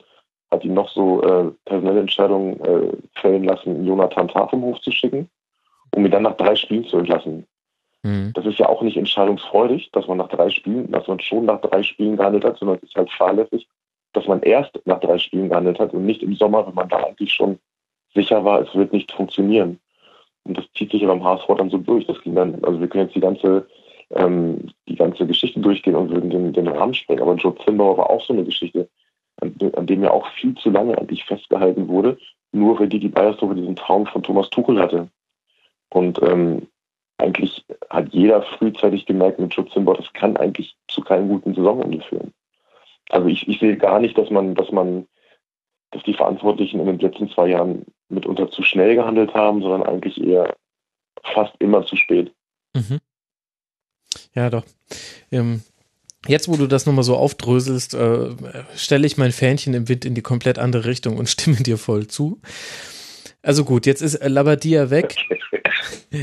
hat 0.51 0.63
ihn 0.63 0.73
noch 0.73 0.89
so 0.89 1.21
äh, 1.21 1.51
personelle 1.65 2.01
Entscheidungen 2.01 2.59
äh, 2.61 2.91
fällen 3.15 3.43
lassen, 3.43 3.85
Jonathan 3.85 4.27
Tah 4.27 4.47
vom 4.47 4.63
Hof 4.63 4.79
zu 4.81 4.91
schicken, 4.91 5.29
um 5.95 6.05
ihn 6.05 6.11
dann 6.11 6.23
nach 6.23 6.37
drei 6.37 6.55
Spielen 6.55 6.85
zu 6.85 6.97
entlassen. 6.97 7.45
Mhm. 8.03 8.31
Das 8.33 8.45
ist 8.45 8.59
ja 8.59 8.67
auch 8.67 8.81
nicht 8.81 8.97
entscheidungsfreudig, 8.97 9.91
dass 9.91 10.07
man 10.07 10.17
nach 10.17 10.29
drei 10.29 10.49
Spielen, 10.49 10.91
dass 10.91 11.07
man 11.07 11.19
schon 11.19 11.45
nach 11.45 11.61
drei 11.61 11.83
Spielen 11.83 12.17
gehandelt 12.17 12.45
hat, 12.45 12.57
sondern 12.57 12.77
es 12.77 12.89
ist 12.89 12.95
halt 12.95 13.11
fahrlässig, 13.11 13.67
dass 14.13 14.27
man 14.27 14.41
erst 14.41 14.79
nach 14.85 14.99
drei 14.99 15.17
Spielen 15.17 15.49
gehandelt 15.49 15.79
hat 15.79 15.93
und 15.93 16.05
nicht 16.05 16.23
im 16.23 16.35
Sommer, 16.35 16.65
wenn 16.65 16.73
man 16.73 16.89
da 16.89 16.97
eigentlich 16.97 17.33
schon 17.33 17.59
sicher 18.13 18.43
war, 18.43 18.61
es 18.61 18.73
wird 18.73 18.93
nicht 18.93 19.11
funktionieren. 19.11 19.79
Und 20.43 20.57
das 20.57 20.65
zieht 20.75 20.91
sich 20.91 21.01
ja 21.01 21.07
beim 21.07 21.23
HSV 21.23 21.47
dann 21.57 21.69
so 21.69 21.77
durch. 21.77 22.07
Das 22.07 22.19
ging 22.21 22.35
dann, 22.35 22.63
also 22.63 22.79
wir 22.79 22.87
können 22.87 23.05
jetzt 23.05 23.15
die 23.15 23.19
ganze, 23.19 23.67
ähm, 24.15 24.71
die 24.87 24.95
ganze 24.95 25.27
Geschichte 25.27 25.59
durchgehen 25.59 25.95
und 25.95 26.09
würden 26.09 26.29
den, 26.29 26.53
den 26.53 26.67
Rahmen 26.67 26.93
sprengen. 26.93 27.21
Aber 27.21 27.35
Joe 27.35 27.53
Zimbauer 27.63 27.97
war 27.97 28.09
auch 28.09 28.23
so 28.25 28.33
eine 28.33 28.45
Geschichte, 28.45 28.89
an, 29.41 29.55
an 29.75 29.85
dem 29.85 30.03
ja 30.03 30.11
auch 30.11 30.27
viel 30.33 30.55
zu 30.55 30.69
lange 30.69 30.97
eigentlich 30.97 31.25
festgehalten 31.25 31.87
wurde, 31.87 32.17
nur 32.51 32.79
weil 32.79 32.89
die 32.89 33.07
Bayersdorfer 33.07 33.55
diesen 33.55 33.75
Traum 33.75 34.05
von 34.05 34.23
Thomas 34.23 34.49
Tuchel 34.49 34.79
hatte. 34.79 35.09
Und 35.89 36.21
ähm, 36.21 36.67
eigentlich 37.17 37.65
hat 37.89 38.13
jeder 38.13 38.41
frühzeitig 38.41 39.05
gemerkt 39.05 39.39
mit 39.39 39.53
Zimbauer, 39.53 39.97
das 39.97 40.11
kann 40.13 40.37
eigentlich 40.37 40.75
zu 40.87 41.01
keinem 41.01 41.27
guten 41.27 41.53
Saisonende 41.53 42.01
führen. 42.01 42.33
Also 43.09 43.27
ich, 43.27 43.47
ich 43.47 43.59
sehe 43.59 43.75
gar 43.75 43.99
nicht, 43.99 44.17
dass 44.17 44.29
man, 44.29 44.55
dass 44.55 44.71
man, 44.71 45.07
dass 45.91 46.03
die 46.03 46.13
Verantwortlichen 46.13 46.79
in 46.79 46.85
den 46.85 46.99
letzten 46.99 47.29
zwei 47.29 47.49
Jahren 47.49 47.85
mitunter 48.07 48.49
zu 48.51 48.63
schnell 48.63 48.95
gehandelt 48.95 49.33
haben, 49.33 49.61
sondern 49.61 49.83
eigentlich 49.83 50.21
eher 50.21 50.55
fast 51.23 51.53
immer 51.59 51.85
zu 51.85 51.95
spät. 51.95 52.31
Mhm. 52.75 52.99
Ja, 54.33 54.49
doch. 54.49 54.63
Ähm, 55.31 55.61
jetzt, 56.27 56.47
wo 56.47 56.57
du 56.57 56.67
das 56.67 56.85
nochmal 56.85 57.03
so 57.03 57.15
aufdröselst, 57.15 57.93
äh, 57.93 58.29
stelle 58.75 59.07
ich 59.07 59.17
mein 59.17 59.31
Fähnchen 59.31 59.73
im 59.73 59.87
Wind 59.87 60.05
in 60.05 60.15
die 60.15 60.21
komplett 60.21 60.59
andere 60.59 60.85
Richtung 60.85 61.17
und 61.17 61.29
stimme 61.29 61.57
dir 61.57 61.77
voll 61.77 62.07
zu. 62.07 62.41
Also 63.41 63.63
gut, 63.63 63.85
jetzt 63.85 64.01
ist 64.01 64.19
Labadia 64.23 64.89
weg. 64.89 65.15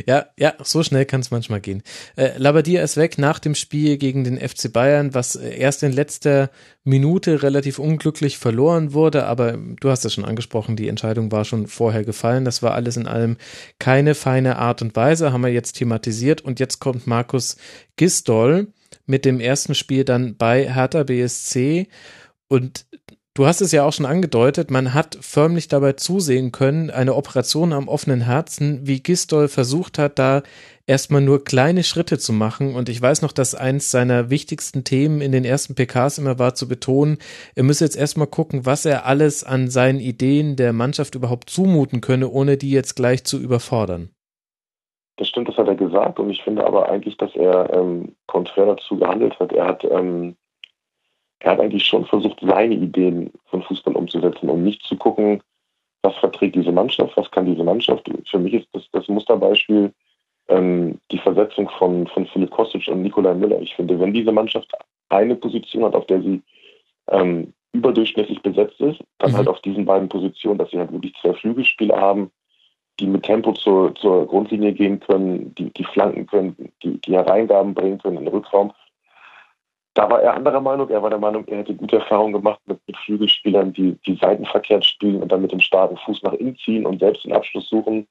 Ja, 0.07 0.26
ja, 0.36 0.55
so 0.62 0.82
schnell 0.82 1.07
kann 1.07 1.20
es 1.20 1.30
manchmal 1.30 1.61
gehen. 1.61 1.82
Äh, 2.16 2.36
Labadia 2.36 2.82
ist 2.82 2.97
weg 2.97 3.18
nach 3.18 3.38
dem 3.38 3.55
Spiel 3.55 3.97
gegen 3.97 4.24
den 4.24 4.36
FC 4.36 4.72
Bayern, 4.72 5.14
was 5.14 5.36
erst 5.36 5.84
in 5.84 5.92
letzter 5.92 6.51
Minute 6.82 7.42
relativ 7.42 7.78
unglücklich 7.78 8.36
verloren 8.36 8.92
wurde, 8.92 9.26
aber 9.26 9.57
du 9.57 9.88
hast 9.88 10.05
es 10.05 10.12
schon 10.12 10.24
angesprochen, 10.24 10.76
die 10.76 10.88
Entscheidung 10.88 11.30
war 11.30 11.44
schon 11.44 11.68
vorher 11.68 12.05
gefallen. 12.05 12.44
Das 12.44 12.62
war 12.62 12.74
alles 12.74 12.97
in 12.97 13.07
allem 13.07 13.36
keine 13.78 14.14
feine 14.14 14.57
Art 14.57 14.82
und 14.82 14.97
Weise, 14.97 15.32
haben 15.32 15.42
wir 15.42 15.53
jetzt 15.53 15.74
thematisiert 15.74 16.42
und 16.42 16.59
jetzt 16.59 16.80
kommt 16.80 17.07
Markus 17.07 17.57
Gistol 17.97 18.72
mit 19.07 19.24
dem 19.24 19.41
ersten 19.41 19.74
Spiel 19.74 20.05
dann 20.05 20.37
bei 20.37 20.72
Hertha 20.72 21.03
BSC 21.03 21.89
und 22.49 22.87
Du 23.37 23.47
hast 23.47 23.61
es 23.61 23.70
ja 23.70 23.84
auch 23.84 23.93
schon 23.93 24.07
angedeutet, 24.07 24.70
man 24.70 24.95
hat 24.95 25.18
förmlich 25.20 25.68
dabei 25.68 25.93
zusehen 25.93 26.53
können, 26.53 26.89
eine 26.89 27.14
Operation 27.14 27.74
am 27.74 27.87
offenen 27.87 28.22
Herzen, 28.22 28.87
wie 28.87 29.03
Gistol 29.03 29.49
versucht 29.49 29.99
hat, 29.99 30.18
da 30.18 30.43
erstmal 30.87 31.20
nur 31.20 31.45
kleine 31.45 31.84
Schritte 31.84 32.16
zu 32.16 32.32
machen. 32.32 32.74
Und 32.74 32.89
ich 32.89 33.03
weiß 33.03 33.20
noch, 33.20 33.32
dass 33.32 33.55
eins 33.55 33.91
seiner 33.91 34.30
wichtigsten 34.30 34.84
Themen 34.84 35.20
in 35.20 35.32
den 35.32 35.45
ersten 35.45 35.74
PKs 35.74 36.16
immer 36.16 36.39
war 36.39 36.55
zu 36.55 36.66
betonen, 36.66 37.18
er 37.55 37.64
müsse 37.64 37.84
jetzt 37.84 37.97
erstmal 37.97 38.26
gucken, 38.26 38.64
was 38.64 38.87
er 38.87 39.05
alles 39.05 39.45
an 39.45 39.68
seinen 39.68 40.01
Ideen 40.01 40.57
der 40.57 40.72
Mannschaft 40.72 41.14
überhaupt 41.14 41.51
zumuten 41.51 42.01
könne, 42.01 42.30
ohne 42.30 42.57
die 42.57 42.70
jetzt 42.70 42.97
gleich 42.97 43.24
zu 43.24 43.39
überfordern. 43.39 44.09
Das 45.18 45.28
stimmt, 45.28 45.49
das 45.49 45.56
gesagt. 45.97 46.18
Und 46.18 46.30
ich 46.30 46.42
finde 46.42 46.66
aber 46.66 46.88
eigentlich, 46.88 47.16
dass 47.16 47.34
er 47.34 47.72
ähm, 47.72 48.14
konträr 48.26 48.66
dazu 48.66 48.97
gehandelt 48.97 49.38
hat. 49.40 49.53
Er 49.53 49.66
hat 49.66 49.84
ähm, 49.84 50.36
er 51.40 51.53
hat 51.53 51.61
eigentlich 51.61 51.84
schon 51.84 52.07
versucht, 52.07 52.38
seine 52.40 52.74
Ideen 52.74 53.30
von 53.47 53.62
Fußball 53.62 53.94
umzusetzen 53.94 54.49
und 54.49 54.64
nicht 54.64 54.82
zu 54.82 54.97
gucken, 54.97 55.42
was 56.03 56.16
verträgt 56.16 56.57
diese 56.57 56.72
Mannschaft, 56.72 57.16
was 57.16 57.30
kann 57.30 57.47
diese 57.47 57.64
Mannschaft. 57.64 58.11
Für 58.30 58.38
mich 58.38 58.55
ist 58.55 58.68
das, 58.72 58.84
das 58.92 59.09
Musterbeispiel 59.09 59.92
ähm, 60.49 60.99
die 61.11 61.18
Versetzung 61.18 61.68
von, 61.78 62.07
von 62.07 62.26
Philipp 62.26 62.51
Kostic 62.51 62.88
und 62.88 63.03
Nikolai 63.03 63.34
Müller. 63.34 63.61
Ich 63.61 63.74
finde, 63.74 63.99
wenn 64.01 64.14
diese 64.14 64.32
Mannschaft 64.32 64.72
eine 65.09 65.34
Position 65.34 65.84
hat, 65.84 65.94
auf 65.94 66.07
der 66.07 66.22
sie 66.22 66.42
ähm, 67.09 67.53
überdurchschnittlich 67.72 68.40
besetzt 68.42 68.80
ist, 68.80 69.01
dann 69.18 69.32
mhm. 69.32 69.36
halt 69.36 69.49
auf 69.49 69.61
diesen 69.61 69.84
beiden 69.84 70.09
Positionen, 70.09 70.59
dass 70.59 70.70
sie 70.70 70.78
halt 70.78 70.92
wirklich 70.92 71.14
zwei 71.20 71.34
Flügelspieler 71.34 72.01
haben, 72.01 72.30
die 72.99 73.07
mit 73.07 73.24
Tempo 73.24 73.53
zur, 73.53 73.94
zur 73.94 74.26
Grundlinie 74.26 74.72
gehen 74.72 75.01
können, 75.01 75.55
die, 75.55 75.70
die 75.70 75.84
flanken 75.84 76.26
können, 76.26 76.72
die, 76.82 77.01
die 77.01 77.12
Hereingaben 77.12 77.74
bringen 77.74 77.99
können 77.99 78.18
in 78.18 78.24
den 78.24 78.34
Rückraum 78.34 78.72
da 79.97 80.11
war 80.11 80.20
er 80.20 80.34
anderer 80.34 80.61
Meinung. 80.61 80.90
Er 80.90 81.03
war 81.03 81.09
der 81.09 81.18
Meinung, 81.18 81.47
er 81.49 81.59
hätte 81.59 81.74
gute 81.74 81.97
Erfahrungen 81.97 82.34
gemacht 82.34 82.61
mit, 82.66 82.78
mit 82.86 82.97
Flügelspielern, 82.99 83.72
die, 83.72 83.92
die 84.07 84.16
seitenverkehrt 84.16 84.84
spielen 84.84 85.22
und 85.22 85.32
dann 85.32 85.40
mit 85.40 85.53
dem 85.53 85.61
starken 85.61 85.97
Fuß 85.97 86.22
nach 86.22 86.34
innen 86.34 86.57
ziehen 86.59 86.84
und 86.84 87.01
selbst 87.01 87.24
den 87.24 87.32
Abschluss 87.32 87.68
suchen 87.68 88.07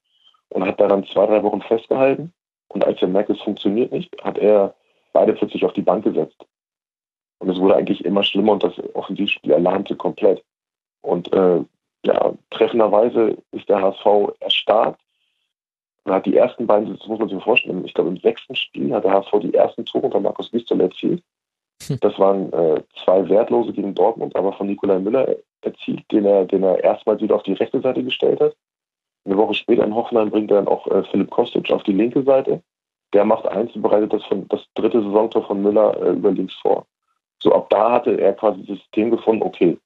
und 0.49 0.65
hat 0.65 0.79
daran 0.79 1.05
zwei, 1.05 1.27
drei 1.27 1.43
Wochen 1.43 1.61
festgehalten. 1.61 2.33
Und 2.69 2.83
als 2.83 2.99
er 3.03 3.07
merkt, 3.07 3.29
es 3.29 3.39
funktioniert 3.39 3.91
nicht, 3.91 4.11
hat 4.23 4.39
er 4.39 4.73
beide 5.13 5.33
plötzlich 5.33 5.63
auf 5.63 5.73
die 5.73 5.83
Bank 5.83 6.03
gesetzt. 6.03 6.43
Und 7.37 7.49
es 7.49 7.59
wurde 7.59 7.75
eigentlich 7.75 8.03
immer 8.03 8.23
schlimmer 8.23 8.53
und 8.53 8.63
das 8.63 8.73
Offensivspiel 8.95 9.51
erlahmte 9.51 9.95
komplett. 9.95 10.43
Und 11.01 11.31
äh, 11.33 11.63
ja, 12.05 12.33
treffenderweise 12.51 13.37
ist 13.51 13.67
der 13.67 13.81
HSV 13.81 14.33
erstarkt. 14.39 15.01
Er 16.05 16.15
hat 16.15 16.25
die 16.25 16.37
ersten 16.37 16.67
beiden, 16.67 16.97
das 16.97 17.07
muss 17.07 17.19
man 17.19 17.29
sich 17.29 17.43
vorstellen, 17.43 17.83
ich 17.83 17.93
glaube 17.93 18.11
im 18.11 18.17
sechsten 18.17 18.55
Spiel 18.55 18.93
hat 18.93 19.03
der 19.03 19.13
HSV 19.13 19.31
die 19.41 19.53
ersten 19.53 19.85
Tore 19.85 20.05
unter 20.05 20.19
Markus 20.19 20.51
Gistel 20.51 20.79
erzielt. 20.79 21.23
Das 22.01 22.17
waren 22.17 22.53
äh, 22.53 22.81
zwei 23.03 23.27
Wertlose 23.27 23.73
gegen 23.73 23.93
Dortmund, 23.93 24.35
aber 24.35 24.53
von 24.53 24.67
Nikolai 24.67 24.99
Müller 24.99 25.35
erzielt, 25.61 26.03
den 26.11 26.25
er, 26.25 26.45
den 26.45 26.63
er 26.63 26.83
erstmals 26.83 27.21
wieder 27.21 27.35
auf 27.35 27.43
die 27.43 27.53
rechte 27.53 27.81
Seite 27.81 28.03
gestellt 28.03 28.39
hat. 28.39 28.55
Eine 29.25 29.37
Woche 29.37 29.55
später 29.55 29.83
in 29.83 29.95
Hoffenheim 29.95 30.29
bringt 30.29 30.51
er 30.51 30.57
dann 30.57 30.67
auch 30.67 30.87
äh, 30.87 31.03
Philipp 31.03 31.31
Kostic 31.31 31.71
auf 31.71 31.83
die 31.83 31.93
linke 31.93 32.23
Seite. 32.23 32.61
Der 33.13 33.25
macht 33.25 33.47
eins 33.47 33.75
und 33.75 33.81
bereitet 33.81 34.13
das, 34.13 34.23
von, 34.25 34.47
das 34.47 34.61
dritte 34.75 35.01
Saisontor 35.01 35.45
von 35.45 35.61
Müller 35.61 35.99
äh, 36.01 36.11
über 36.11 36.31
links 36.31 36.53
vor. 36.61 36.85
So 37.39 37.53
ab 37.53 37.69
da 37.69 37.91
hatte 37.91 38.19
er 38.19 38.33
quasi 38.33 38.63
das 38.65 38.77
System 38.77 39.11
gefunden, 39.11 39.43
okay, 39.43 39.77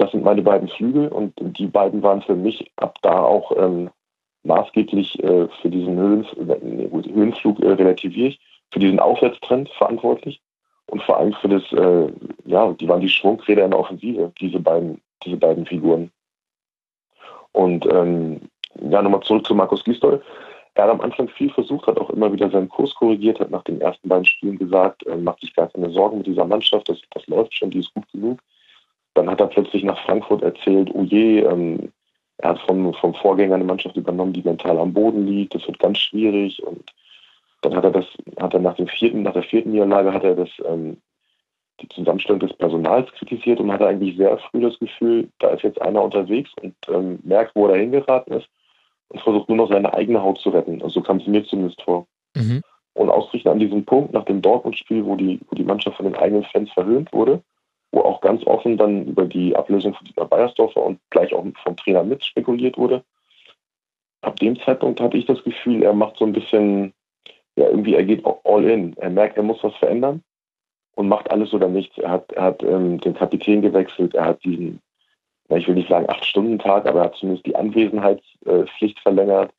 das 0.00 0.12
sind 0.12 0.24
meine 0.24 0.40
beiden 0.40 0.68
Flügel 0.68 1.08
und 1.08 1.34
die 1.38 1.66
beiden 1.66 2.02
waren 2.02 2.22
für 2.22 2.34
mich 2.34 2.72
ab 2.76 2.96
da 3.02 3.22
auch 3.22 3.52
ähm, 3.54 3.90
maßgeblich 4.44 5.22
äh, 5.22 5.46
für 5.60 5.68
diesen 5.68 5.98
Höhen, 5.98 6.24
äh, 6.48 7.12
Höhenflug 7.12 7.60
äh, 7.60 7.72
relativiere 7.72 8.28
ich, 8.28 8.40
für 8.72 8.78
diesen 8.78 8.98
Aufwärtstrend 8.98 9.68
verantwortlich 9.76 10.40
und 10.86 11.02
vor 11.02 11.18
allem 11.18 11.34
für 11.34 11.48
das, 11.48 11.70
äh, 11.72 12.10
ja, 12.46 12.72
die 12.72 12.88
waren 12.88 13.02
die 13.02 13.10
Schwungräder 13.10 13.66
in 13.66 13.72
der 13.72 13.80
Offensive, 13.80 14.32
diese 14.40 14.58
beiden, 14.58 15.02
diese 15.22 15.36
beiden 15.36 15.66
Figuren. 15.66 16.10
Und 17.52 17.84
ähm, 17.92 18.40
ja, 18.80 19.02
nochmal 19.02 19.20
zurück 19.20 19.46
zu 19.46 19.54
Markus 19.54 19.84
Gisdol. 19.84 20.22
Er 20.76 20.84
hat 20.84 20.90
am 20.92 21.02
Anfang 21.02 21.28
viel 21.28 21.50
versucht, 21.50 21.86
hat 21.86 22.00
auch 22.00 22.08
immer 22.08 22.32
wieder 22.32 22.48
seinen 22.48 22.70
Kurs 22.70 22.94
korrigiert, 22.94 23.38
hat 23.38 23.50
nach 23.50 23.64
den 23.64 23.82
ersten 23.82 24.08
beiden 24.08 24.24
Spielen 24.24 24.56
gesagt, 24.56 25.06
äh, 25.06 25.16
macht 25.16 25.40
sich 25.40 25.54
gar 25.54 25.68
keine 25.68 25.90
Sorgen 25.90 26.18
mit 26.18 26.26
dieser 26.26 26.46
Mannschaft, 26.46 26.88
das, 26.88 27.02
das 27.10 27.26
läuft 27.26 27.54
schon, 27.54 27.70
die 27.70 27.80
ist 27.80 27.92
gut 27.92 28.10
genug. 28.12 28.40
Dann 29.20 29.28
hat 29.28 29.40
er 29.40 29.48
plötzlich 29.48 29.84
nach 29.84 30.02
Frankfurt 30.06 30.42
erzählt, 30.42 30.90
oh 30.94 31.02
je, 31.02 31.40
ähm, 31.40 31.92
er 32.38 32.50
hat 32.50 32.60
vom, 32.60 32.94
vom 32.94 33.12
Vorgänger 33.12 33.56
eine 33.56 33.64
Mannschaft 33.64 33.96
übernommen, 33.96 34.32
die 34.32 34.40
mental 34.40 34.78
am 34.78 34.94
Boden 34.94 35.26
liegt, 35.26 35.54
das 35.54 35.66
wird 35.66 35.78
ganz 35.78 35.98
schwierig 35.98 36.62
und 36.62 36.90
dann 37.60 37.76
hat 37.76 37.84
er 37.84 37.90
das, 37.90 38.06
hat 38.40 38.54
er 38.54 38.60
nach 38.60 38.76
dem 38.76 38.86
vierten, 38.86 39.22
nach 39.22 39.34
der 39.34 39.42
vierten 39.42 39.72
Niederlage 39.72 40.14
hat 40.14 40.24
er 40.24 40.36
das, 40.36 40.48
ähm, 40.66 40.96
die 41.82 41.88
Zusammenstellung 41.90 42.40
des 42.40 42.54
Personals 42.54 43.12
kritisiert 43.12 43.60
und 43.60 43.70
hatte 43.70 43.86
eigentlich 43.86 44.16
sehr 44.16 44.38
früh 44.38 44.62
das 44.62 44.78
Gefühl, 44.78 45.28
da 45.38 45.48
ist 45.48 45.64
jetzt 45.64 45.82
einer 45.82 46.02
unterwegs 46.02 46.50
und 46.62 46.74
ähm, 46.88 47.18
merkt, 47.22 47.54
wo 47.54 47.66
er 47.66 47.74
da 47.74 47.78
hingeraten 47.78 48.32
ist 48.32 48.48
und 49.08 49.20
versucht 49.20 49.50
nur 49.50 49.58
noch 49.58 49.70
seine 49.70 49.92
eigene 49.92 50.22
Haut 50.22 50.38
zu 50.38 50.48
retten. 50.48 50.80
Also 50.80 50.94
so 50.94 51.02
kam 51.02 51.18
es 51.18 51.26
mir 51.26 51.44
zumindest 51.44 51.82
vor. 51.82 52.06
Mhm. 52.34 52.62
Und 52.94 53.10
ausgerechnet 53.10 53.52
an 53.52 53.58
diesem 53.58 53.84
Punkt, 53.84 54.14
nach 54.14 54.24
dem 54.24 54.40
Dortmund-Spiel, 54.40 55.04
wo 55.04 55.14
die, 55.16 55.40
wo 55.50 55.54
die 55.54 55.64
Mannschaft 55.64 55.98
von 55.98 56.06
den 56.06 56.16
eigenen 56.16 56.44
Fans 56.44 56.70
verhöhnt 56.72 57.12
wurde, 57.12 57.42
wo 57.92 58.00
auch 58.02 58.20
ganz 58.20 58.46
offen 58.46 58.76
dann 58.76 59.06
über 59.06 59.24
die 59.24 59.54
Ablösung 59.56 59.94
von 59.94 60.06
Dietmar 60.06 60.26
Beiersdorfer 60.26 60.82
und 60.82 61.00
gleich 61.10 61.32
auch 61.34 61.44
vom 61.62 61.76
Trainer 61.76 62.04
mit 62.04 62.24
spekuliert 62.24 62.78
wurde. 62.78 63.02
Ab 64.22 64.38
dem 64.38 64.58
Zeitpunkt 64.60 65.00
hatte 65.00 65.16
ich 65.16 65.26
das 65.26 65.42
Gefühl, 65.44 65.82
er 65.82 65.94
macht 65.94 66.16
so 66.18 66.24
ein 66.24 66.32
bisschen 66.32 66.92
ja, 67.56 67.66
irgendwie, 67.68 67.94
er 67.94 68.04
geht 68.04 68.24
all 68.44 68.64
in. 68.64 68.96
Er 68.96 69.10
merkt, 69.10 69.36
er 69.36 69.42
muss 69.42 69.62
was 69.62 69.74
verändern 69.76 70.22
und 70.94 71.08
macht 71.08 71.30
alles 71.30 71.52
oder 71.52 71.68
nichts. 71.68 71.98
Er 71.98 72.10
hat, 72.10 72.32
er 72.32 72.42
hat 72.44 72.62
ähm, 72.62 72.98
den 73.00 73.14
Kapitän 73.14 73.62
gewechselt, 73.62 74.14
er 74.14 74.26
hat 74.26 74.44
diesen, 74.44 74.80
ja, 75.48 75.56
ich 75.56 75.68
will 75.68 75.74
nicht 75.74 75.88
sagen 75.88 76.08
acht-Stunden-Tag, 76.08 76.86
aber 76.86 77.00
er 77.00 77.04
hat 77.06 77.16
zumindest 77.16 77.46
die 77.46 77.56
Anwesenheitspflicht 77.56 79.00
verlängert 79.00 79.52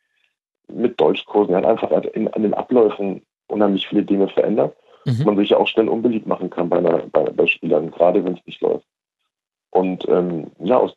mit 0.67 0.99
Deutschkursen. 0.99 1.53
Er 1.53 1.59
hat 1.59 1.65
einfach 1.65 1.91
in, 2.13 2.27
an 2.29 2.43
den 2.43 2.53
Abläufen 2.53 3.21
unheimlich 3.47 3.87
viele 3.87 4.03
Dinge 4.03 4.27
verändert, 4.29 4.75
mhm. 5.05 5.23
man 5.23 5.37
sich 5.37 5.49
ja 5.49 5.57
auch 5.57 5.67
schnell 5.67 5.89
unbeliebt 5.89 6.27
machen 6.27 6.49
kann 6.49 6.69
bei, 6.69 6.77
einer, 6.77 7.03
bei, 7.11 7.23
bei 7.23 7.45
Spielern, 7.47 7.91
gerade 7.91 8.23
wenn 8.23 8.33
es 8.33 8.45
nicht 8.45 8.61
läuft. 8.61 8.85
Und 9.71 10.07
ähm, 10.09 10.51
ja, 10.59 10.77
aus, 10.77 10.93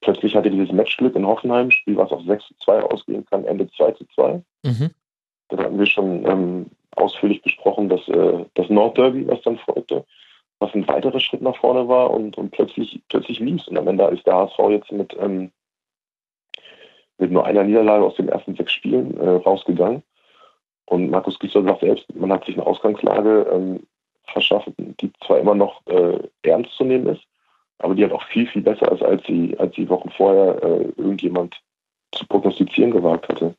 plötzlich 0.00 0.36
hatte 0.36 0.50
dieses 0.50 0.70
Matchglück 0.70 1.16
in 1.16 1.26
Hoffenheim, 1.26 1.70
Spiel, 1.70 1.96
was 1.96 2.12
auf 2.12 2.22
6 2.22 2.46
zu 2.46 2.54
2 2.64 2.82
ausgehen 2.82 3.24
kann, 3.26 3.44
Ende 3.44 3.70
2 3.70 3.92
zu 3.92 4.04
2. 4.14 4.42
Mhm. 4.64 4.90
Das 5.48 5.60
hatten 5.60 5.78
wir 5.78 5.86
schon 5.86 6.26
ähm, 6.26 6.66
ausführlich 6.94 7.42
besprochen, 7.42 7.88
dass 7.88 8.06
äh, 8.08 8.44
das 8.54 8.68
Nordderby, 8.68 9.26
was 9.26 9.40
dann 9.42 9.58
folgte. 9.58 10.04
was 10.58 10.74
ein 10.74 10.86
weiterer 10.88 11.20
Schritt 11.20 11.40
nach 11.40 11.56
vorne 11.56 11.88
war 11.88 12.10
und, 12.10 12.36
und 12.36 12.50
plötzlich, 12.50 13.00
plötzlich 13.08 13.40
lief 13.40 13.66
Und 13.68 13.78
am 13.78 13.88
Ende 13.88 14.04
ist 14.08 14.26
der 14.26 14.34
HSV 14.34 14.58
jetzt 14.70 14.92
mit, 14.92 15.16
ähm, 15.18 15.50
mit 17.16 17.30
nur 17.30 17.46
einer 17.46 17.64
Niederlage 17.64 18.04
aus 18.04 18.16
den 18.16 18.28
ersten 18.28 18.56
sechs 18.56 18.72
Spielen 18.72 19.18
äh, 19.18 19.28
rausgegangen. 19.28 20.02
Und 20.88 21.10
Markus 21.10 21.38
Gisdol 21.38 21.64
sagt 21.64 21.80
selbst, 21.80 22.06
man 22.14 22.32
hat 22.32 22.46
sich 22.46 22.56
eine 22.56 22.66
Ausgangslage 22.66 23.46
ähm, 23.52 23.86
verschafft, 24.24 24.72
die 24.78 25.12
zwar 25.26 25.38
immer 25.38 25.54
noch 25.54 25.86
äh, 25.86 26.18
ernst 26.42 26.72
zu 26.72 26.84
nehmen 26.84 27.08
ist, 27.08 27.22
aber 27.78 27.94
die 27.94 28.02
halt 28.02 28.12
auch 28.12 28.24
viel, 28.24 28.46
viel 28.46 28.62
besser 28.62 28.90
ist, 28.92 29.02
als 29.02 29.22
sie, 29.26 29.54
als 29.58 29.74
sie 29.76 29.88
Wochen 29.88 30.10
vorher 30.10 30.62
äh, 30.62 30.84
irgendjemand 30.96 31.60
zu 32.12 32.26
prognostizieren 32.26 32.90
gewagt 32.90 33.28
hatte. 33.28 33.54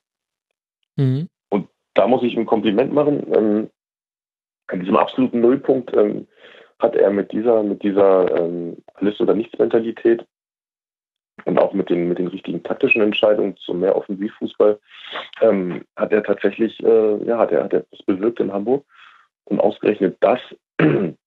Mhm. 0.95 1.30
Und 1.49 1.67
da 1.93 2.07
muss 2.07 2.23
ich 2.23 2.36
ein 2.36 2.47
Kompliment 2.47 2.93
machen. 2.93 3.23
Ähm, 3.34 3.69
an 4.67 4.80
diesem 4.80 4.97
absoluten 4.97 5.39
Nullpunkt 5.39 5.93
ähm, 5.93 6.27
hat 6.80 6.95
er 6.95 7.11
mit 7.11 7.32
dieser, 7.32 7.61
mit 7.61 7.84
dieser 7.84 8.36
ähm, 8.38 8.77
Alles- 8.95 9.19
oder 9.19 9.36
Nichts-Mentalität 9.36 10.25
und 11.45 11.57
auch 11.59 11.73
mit 11.73 11.89
den, 11.89 12.07
mit 12.07 12.19
den 12.19 12.27
richtigen 12.27 12.63
taktischen 12.63 13.01
Entscheidungen 13.01 13.57
zu 13.57 13.73
mehr 13.73 13.95
Offensivfußball, 13.95 14.79
ähm, 15.41 15.83
hat 15.95 16.11
er 16.11 16.23
tatsächlich, 16.23 16.81
äh, 16.83 17.23
ja, 17.25 17.37
hat 17.37 17.51
er, 17.51 17.63
hat 17.63 17.73
er 17.73 17.85
das 17.91 18.03
bewirkt 18.03 18.39
in 18.39 18.51
Hamburg 18.51 18.85
und 19.45 19.59
ausgerechnet 19.59 20.17
das 20.19 20.39
in 20.79 21.17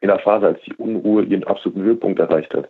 der 0.00 0.18
Phase, 0.18 0.46
als 0.46 0.60
die 0.62 0.74
Unruhe 0.74 1.24
ihren 1.24 1.44
absoluten 1.44 1.82
Höhepunkt 1.82 2.18
erreicht 2.18 2.54
hat. 2.54 2.68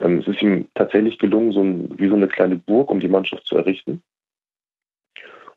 Ähm, 0.00 0.18
es 0.18 0.28
ist 0.28 0.42
ihm 0.42 0.68
tatsächlich 0.74 1.18
gelungen, 1.18 1.52
so 1.52 1.62
ein, 1.62 1.98
wie 1.98 2.08
so 2.08 2.14
eine 2.14 2.28
kleine 2.28 2.56
Burg 2.56 2.90
um 2.90 3.00
die 3.00 3.08
Mannschaft 3.08 3.46
zu 3.46 3.56
errichten. 3.56 4.02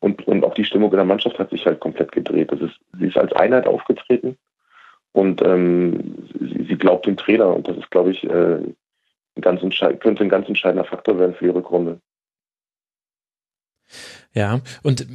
Und, 0.00 0.26
und 0.26 0.44
auch 0.44 0.54
die 0.54 0.64
Stimmung 0.64 0.90
in 0.90 0.96
der 0.96 1.04
Mannschaft 1.04 1.38
hat 1.38 1.50
sich 1.50 1.64
halt 1.64 1.78
komplett 1.78 2.10
gedreht. 2.10 2.50
Das 2.50 2.60
ist, 2.60 2.74
sie 2.98 3.06
ist 3.06 3.16
als 3.16 3.32
Einheit 3.34 3.66
aufgetreten 3.68 4.36
und 5.12 5.42
ähm, 5.42 6.26
sie, 6.40 6.64
sie, 6.64 6.76
glaubt 6.76 7.06
dem 7.06 7.16
Trainer 7.16 7.54
und 7.54 7.68
das 7.68 7.76
ist, 7.76 7.90
glaube 7.90 8.10
ich, 8.10 8.24
äh, 8.24 8.58
ganz 9.40 9.60
könnte 10.00 10.22
ein 10.22 10.28
ganz 10.28 10.48
entscheidender 10.48 10.84
Faktor 10.84 11.18
werden 11.18 11.34
für 11.34 11.44
die 11.44 11.50
Rückrunde. 11.50 12.00
Ja, 14.34 14.60
und 14.82 15.06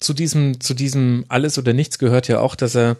zu 0.00 0.12
diesem, 0.12 0.60
zu 0.60 0.74
diesem 0.74 1.24
Alles 1.28 1.58
oder 1.58 1.72
Nichts 1.72 1.98
gehört 1.98 2.28
ja 2.28 2.40
auch, 2.40 2.54
dass 2.54 2.76
er 2.76 2.96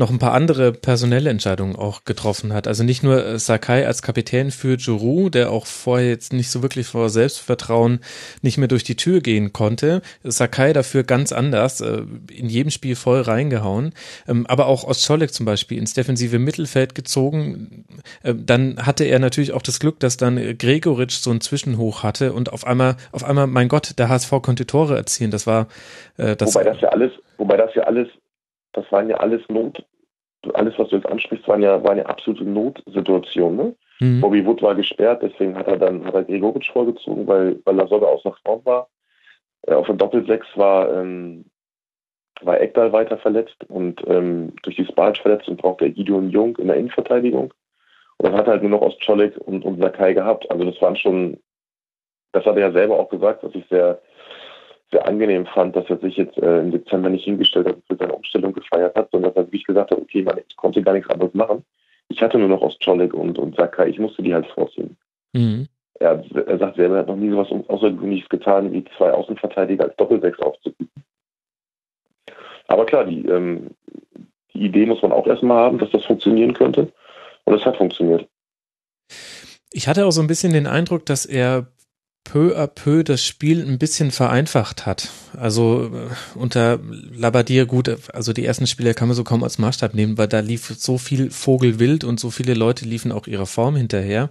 noch 0.00 0.10
ein 0.10 0.18
paar 0.18 0.32
andere 0.32 0.72
personelle 0.72 1.30
Entscheidungen 1.30 1.76
auch 1.76 2.04
getroffen 2.04 2.52
hat. 2.52 2.66
Also 2.66 2.82
nicht 2.82 3.04
nur 3.04 3.24
äh, 3.24 3.38
Sakai 3.38 3.86
als 3.86 4.02
Kapitän 4.02 4.50
für 4.50 4.76
Juru, 4.76 5.28
der 5.28 5.52
auch 5.52 5.66
vorher 5.66 6.08
jetzt 6.08 6.32
nicht 6.32 6.50
so 6.50 6.62
wirklich 6.62 6.88
vor 6.88 7.10
Selbstvertrauen 7.10 8.00
nicht 8.42 8.58
mehr 8.58 8.66
durch 8.66 8.82
die 8.82 8.96
Tür 8.96 9.20
gehen 9.20 9.52
konnte. 9.52 10.00
Sakai 10.24 10.72
dafür 10.72 11.04
ganz 11.04 11.32
anders, 11.32 11.80
äh, 11.82 12.02
in 12.34 12.48
jedem 12.48 12.70
Spiel 12.70 12.96
voll 12.96 13.20
reingehauen. 13.20 13.92
Ähm, 14.26 14.46
aber 14.48 14.66
auch 14.66 14.84
Ostscholek 14.84 15.32
zum 15.32 15.46
Beispiel 15.46 15.78
ins 15.78 15.92
defensive 15.92 16.38
Mittelfeld 16.38 16.94
gezogen. 16.94 17.84
Äh, 18.22 18.34
dann 18.34 18.84
hatte 18.84 19.04
er 19.04 19.18
natürlich 19.18 19.52
auch 19.52 19.62
das 19.62 19.78
Glück, 19.78 20.00
dass 20.00 20.16
dann 20.16 20.36
Gregoritsch 20.56 21.20
so 21.20 21.30
ein 21.30 21.42
Zwischenhoch 21.42 22.02
hatte 22.02 22.32
und 22.32 22.52
auf 22.52 22.66
einmal, 22.66 22.96
auf 23.12 23.22
einmal, 23.22 23.46
mein 23.46 23.68
Gott, 23.68 23.98
der 23.98 24.08
HSV 24.08 24.30
konnte 24.42 24.66
Tore 24.66 24.96
erzielen. 24.96 25.30
Das 25.30 25.46
war 25.46 25.68
das. 26.16 26.54
Wobei 26.54 26.64
das 26.64 26.80
ja 26.80 26.88
alles, 26.88 27.12
wobei 27.36 27.56
das 27.56 27.74
ja 27.74 27.82
alles 27.84 28.08
das 28.72 28.90
waren 28.92 29.08
ja 29.08 29.16
alles 29.16 29.42
Not, 29.48 29.84
alles, 30.54 30.78
was 30.78 30.88
du 30.88 30.96
jetzt 30.96 31.08
ansprichst, 31.08 31.46
waren 31.48 31.62
ja, 31.62 31.82
waren 31.84 31.98
ja 31.98 32.06
absolute 32.06 32.44
Notsituationen. 32.44 33.56
Ne? 33.56 33.74
Mhm. 34.00 34.20
Bobby 34.20 34.44
Wood 34.44 34.62
war 34.62 34.74
gesperrt, 34.74 35.22
deswegen 35.22 35.56
hat 35.56 35.68
er 35.68 35.76
dann 35.76 36.04
hat 36.04 36.14
er 36.14 36.24
Gregoritsch 36.24 36.70
vorgezogen, 36.72 37.26
weil, 37.26 37.60
weil 37.64 37.76
Lasogga 37.76 38.06
außer 38.06 38.34
Form 38.44 38.64
war. 38.64 38.88
Äh, 39.66 39.74
auf 39.74 39.86
der 39.86 39.96
Doppelsechs 39.96 40.46
war, 40.56 40.92
ähm, 40.94 41.44
war 42.40 42.60
Ekdal 42.60 42.92
weiter 42.92 43.18
verletzt 43.18 43.64
und 43.68 44.02
ähm, 44.06 44.54
durch 44.62 44.76
die 44.76 44.86
Spalch-Verletzung 44.86 45.56
braucht 45.56 45.82
er 45.82 45.90
Gideon 45.90 46.30
Jung 46.30 46.56
in 46.56 46.68
der 46.68 46.76
Innenverteidigung. 46.76 47.52
Und 48.16 48.26
dann 48.26 48.34
hat 48.34 48.46
er 48.46 48.52
halt 48.52 48.62
nur 48.62 48.70
noch 48.70 48.82
Ostczolik 48.82 49.36
und, 49.38 49.64
und 49.64 49.80
Sakai 49.80 50.14
gehabt. 50.14 50.50
Also 50.50 50.64
das 50.64 50.80
waren 50.80 50.96
schon, 50.96 51.38
das 52.32 52.44
hat 52.44 52.56
er 52.56 52.68
ja 52.68 52.72
selber 52.72 52.98
auch 52.98 53.08
gesagt, 53.08 53.42
dass 53.42 53.54
ich 53.54 53.66
sehr, 53.68 54.00
sehr 54.90 55.06
angenehm 55.06 55.46
fand, 55.46 55.76
dass 55.76 55.88
er 55.88 55.98
sich 55.98 56.16
jetzt 56.16 56.36
äh, 56.38 56.60
im 56.60 56.72
Dezember 56.72 57.08
nicht 57.08 57.24
hingestellt 57.24 57.66
hat 57.66 57.76
und 57.76 57.86
für 57.86 57.96
seine 57.96 58.14
Umstellung 58.14 58.52
gefeiert 58.52 58.96
hat, 58.96 59.10
sondern 59.10 59.32
dass 59.32 59.44
er 59.44 59.46
wirklich 59.46 59.64
gesagt 59.64 59.90
hat, 59.90 59.98
okay, 59.98 60.22
man, 60.22 60.38
ich 60.48 60.56
konnte 60.56 60.82
gar 60.82 60.94
nichts 60.94 61.10
anderes 61.10 61.34
machen. 61.34 61.64
Ich 62.08 62.20
hatte 62.20 62.38
nur 62.38 62.48
noch 62.48 62.60
Ostczolik 62.60 63.14
und, 63.14 63.38
und 63.38 63.56
Sakai, 63.56 63.88
ich 63.88 63.98
musste 63.98 64.22
die 64.22 64.34
halt 64.34 64.46
vorziehen. 64.48 64.96
Mhm. 65.32 65.68
Er, 66.00 66.24
er, 66.46 66.58
sagt 66.58 66.76
selber, 66.76 66.96
er 66.96 67.00
hat 67.00 67.08
noch 67.08 67.16
nie 67.16 67.30
sowas 67.30 67.48
Außergewöhnliches 67.68 68.28
getan, 68.28 68.72
wie 68.72 68.84
zwei 68.96 69.12
Außenverteidiger 69.12 69.84
als 69.84 69.96
Doppelsechs 69.96 70.38
aufzubieten. 70.40 71.04
Aber 72.66 72.86
klar, 72.86 73.04
die, 73.04 73.26
ähm, 73.26 73.70
die 74.54 74.64
Idee 74.64 74.86
muss 74.86 75.02
man 75.02 75.12
auch 75.12 75.26
erstmal 75.26 75.58
haben, 75.58 75.78
dass 75.78 75.90
das 75.90 76.04
funktionieren 76.04 76.54
könnte. 76.54 76.92
Und 77.44 77.54
es 77.54 77.64
hat 77.64 77.76
funktioniert. 77.76 78.26
Ich 79.72 79.88
hatte 79.88 80.06
auch 80.06 80.10
so 80.10 80.20
ein 80.20 80.26
bisschen 80.26 80.52
den 80.52 80.66
Eindruck, 80.66 81.06
dass 81.06 81.26
er 81.26 81.66
peu 82.24 82.56
à 82.56 82.66
peu 82.66 83.02
das 83.02 83.24
Spiel 83.24 83.66
ein 83.66 83.78
bisschen 83.78 84.10
vereinfacht 84.10 84.86
hat. 84.86 85.08
Also 85.36 85.90
äh, 85.92 86.38
unter 86.38 86.78
Labadier 87.12 87.66
gut, 87.66 87.90
also 88.12 88.32
die 88.32 88.44
ersten 88.44 88.66
Spiele 88.66 88.94
kann 88.94 89.08
man 89.08 89.16
so 89.16 89.24
kaum 89.24 89.42
als 89.42 89.58
Maßstab 89.58 89.94
nehmen, 89.94 90.18
weil 90.18 90.28
da 90.28 90.40
lief 90.40 90.72
so 90.78 90.98
viel 90.98 91.30
Vogelwild 91.30 92.04
und 92.04 92.20
so 92.20 92.30
viele 92.30 92.54
Leute 92.54 92.84
liefen 92.84 93.12
auch 93.12 93.26
ihrer 93.26 93.46
Form 93.46 93.76
hinterher. 93.76 94.30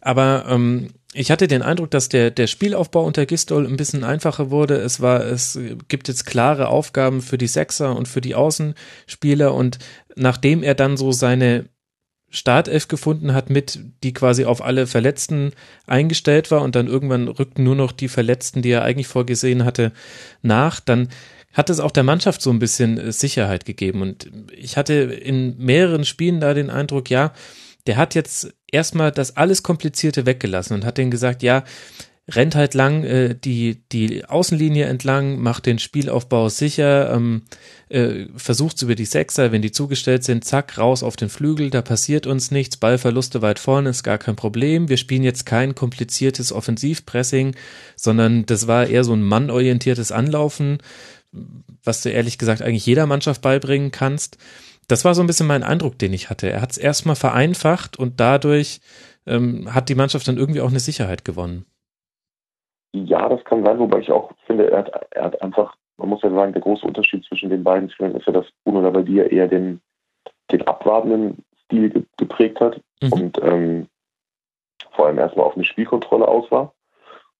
Aber 0.00 0.46
ähm, 0.48 0.90
ich 1.14 1.30
hatte 1.30 1.46
den 1.46 1.62
Eindruck, 1.62 1.90
dass 1.90 2.08
der, 2.08 2.30
der 2.30 2.46
Spielaufbau 2.46 3.04
unter 3.04 3.24
Gistol 3.24 3.66
ein 3.66 3.76
bisschen 3.76 4.02
einfacher 4.02 4.50
wurde. 4.50 4.76
Es 4.76 5.00
war, 5.00 5.24
es 5.24 5.58
gibt 5.88 6.08
jetzt 6.08 6.26
klare 6.26 6.68
Aufgaben 6.68 7.22
für 7.22 7.38
die 7.38 7.46
Sechser 7.46 7.96
und 7.96 8.08
für 8.08 8.20
die 8.20 8.34
Außenspieler 8.34 9.54
und 9.54 9.78
nachdem 10.16 10.62
er 10.62 10.74
dann 10.74 10.96
so 10.96 11.12
seine 11.12 11.66
Startelf 12.34 12.88
gefunden 12.88 13.32
hat 13.32 13.48
mit, 13.48 13.78
die 14.02 14.12
quasi 14.12 14.44
auf 14.44 14.62
alle 14.62 14.86
Verletzten 14.86 15.52
eingestellt 15.86 16.50
war 16.50 16.62
und 16.62 16.74
dann 16.74 16.88
irgendwann 16.88 17.28
rückten 17.28 17.62
nur 17.64 17.76
noch 17.76 17.92
die 17.92 18.08
Verletzten, 18.08 18.60
die 18.60 18.70
er 18.70 18.82
eigentlich 18.82 19.06
vorgesehen 19.06 19.64
hatte, 19.64 19.92
nach, 20.42 20.80
dann 20.80 21.08
hat 21.52 21.70
es 21.70 21.78
auch 21.78 21.92
der 21.92 22.02
Mannschaft 22.02 22.42
so 22.42 22.50
ein 22.50 22.58
bisschen 22.58 22.98
äh, 22.98 23.12
Sicherheit 23.12 23.64
gegeben. 23.64 24.02
Und 24.02 24.30
ich 24.50 24.76
hatte 24.76 24.94
in 24.94 25.56
mehreren 25.58 26.04
Spielen 26.04 26.40
da 26.40 26.52
den 26.52 26.70
Eindruck, 26.70 27.08
ja, 27.08 27.32
der 27.86 27.96
hat 27.96 28.16
jetzt 28.16 28.52
erstmal 28.70 29.12
das 29.12 29.36
alles 29.36 29.62
Komplizierte 29.62 30.26
weggelassen 30.26 30.74
und 30.74 30.84
hat 30.84 30.98
denen 30.98 31.12
gesagt, 31.12 31.42
ja, 31.44 31.62
rennt 32.26 32.54
halt 32.54 32.72
lang 32.74 33.04
äh, 33.04 33.34
die, 33.34 33.82
die 33.92 34.24
Außenlinie 34.24 34.86
entlang, 34.86 35.38
macht 35.38 35.66
den 35.66 35.78
Spielaufbau 35.78 36.48
sicher, 36.48 37.12
ähm, 37.12 37.42
äh, 37.90 38.26
versucht 38.36 38.80
über 38.80 38.94
die 38.94 39.04
Sechser, 39.04 39.52
wenn 39.52 39.60
die 39.60 39.72
zugestellt 39.72 40.24
sind, 40.24 40.44
zack, 40.44 40.78
raus 40.78 41.02
auf 41.02 41.16
den 41.16 41.28
Flügel, 41.28 41.68
da 41.68 41.82
passiert 41.82 42.26
uns 42.26 42.50
nichts, 42.50 42.78
Ballverluste 42.78 43.42
weit 43.42 43.58
vorne 43.58 43.90
ist 43.90 44.04
gar 44.04 44.16
kein 44.18 44.36
Problem. 44.36 44.88
Wir 44.88 44.96
spielen 44.96 45.22
jetzt 45.22 45.44
kein 45.44 45.74
kompliziertes 45.74 46.50
Offensivpressing, 46.50 47.54
sondern 47.94 48.46
das 48.46 48.66
war 48.66 48.86
eher 48.86 49.04
so 49.04 49.12
ein 49.12 49.22
mannorientiertes 49.22 50.10
Anlaufen, 50.10 50.78
was 51.82 52.02
du 52.02 52.10
ehrlich 52.10 52.38
gesagt 52.38 52.62
eigentlich 52.62 52.86
jeder 52.86 53.06
Mannschaft 53.06 53.42
beibringen 53.42 53.90
kannst. 53.90 54.38
Das 54.88 55.04
war 55.04 55.14
so 55.14 55.22
ein 55.22 55.26
bisschen 55.26 55.46
mein 55.46 55.62
Eindruck, 55.62 55.98
den 55.98 56.12
ich 56.14 56.30
hatte. 56.30 56.50
Er 56.50 56.62
hat 56.62 56.72
es 56.72 56.78
erstmal 56.78 57.16
vereinfacht 57.16 57.98
und 57.98 58.20
dadurch 58.20 58.80
ähm, 59.26 59.74
hat 59.74 59.88
die 59.88 59.94
Mannschaft 59.94 60.26
dann 60.28 60.38
irgendwie 60.38 60.60
auch 60.60 60.70
eine 60.70 60.80
Sicherheit 60.80 61.24
gewonnen. 61.24 61.66
Ja, 62.94 63.28
das 63.28 63.44
kann 63.44 63.64
sein, 63.64 63.80
wobei 63.80 63.98
ich 63.98 64.12
auch 64.12 64.30
finde, 64.46 64.70
er 64.70 64.78
hat, 64.78 65.06
er 65.10 65.24
hat 65.24 65.42
einfach, 65.42 65.74
man 65.96 66.10
muss 66.10 66.22
ja 66.22 66.30
sagen, 66.30 66.52
der 66.52 66.62
große 66.62 66.86
Unterschied 66.86 67.24
zwischen 67.24 67.50
den 67.50 67.64
beiden 67.64 67.90
Spielen 67.90 68.14
ist 68.14 68.24
ja, 68.24 68.32
dass 68.32 68.46
Bruno 68.62 68.82
Labbadia 68.82 69.24
eher 69.24 69.48
den, 69.48 69.80
den 70.52 70.64
abwartenden 70.68 71.44
Stil 71.64 72.06
geprägt 72.16 72.60
hat 72.60 72.80
mhm. 73.02 73.12
und 73.12 73.42
ähm, 73.42 73.88
vor 74.92 75.06
allem 75.06 75.18
erstmal 75.18 75.44
auf 75.44 75.56
eine 75.56 75.64
Spielkontrolle 75.64 76.28
aus 76.28 76.48
war. 76.52 76.72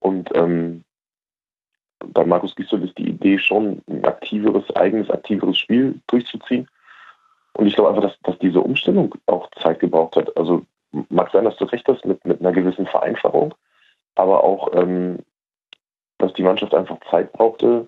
Und 0.01 0.29
ähm, 0.35 0.83
bei 2.01 2.25
Markus 2.25 2.57
Gisdol 2.57 2.83
ist 2.83 2.99
die 2.99 3.11
Idee 3.11 3.39
schon, 3.39 3.81
ein 3.89 4.05
aktiveres, 4.05 4.69
eigenes, 4.75 5.09
aktiveres 5.09 5.57
Spiel 5.57 6.01
durchzuziehen. 6.09 6.69
Und 7.53 7.69
ich 7.69 7.77
glaube 7.77 7.91
einfach, 7.91 8.03
dass, 8.03 8.19
dass 8.23 8.39
diese 8.41 8.61
Umstellung 8.61 9.15
auch 9.27 9.49
Zeit 9.63 9.79
gebraucht 9.79 10.17
hat. 10.17 10.37
Also 10.37 10.63
mag 11.11 11.31
sein, 11.31 11.45
dass 11.45 11.57
du 11.59 11.65
recht 11.67 11.87
hast 11.87 12.05
mit, 12.05 12.25
mit 12.25 12.41
einer 12.41 12.51
gewissen 12.51 12.87
Vereinfachung, 12.87 13.55
aber 14.17 14.43
auch 14.43 14.75
ähm, 14.75 15.21
dass 16.25 16.33
die 16.35 16.43
Mannschaft 16.43 16.75
einfach 16.75 16.99
Zeit 17.11 17.33
brauchte, 17.33 17.87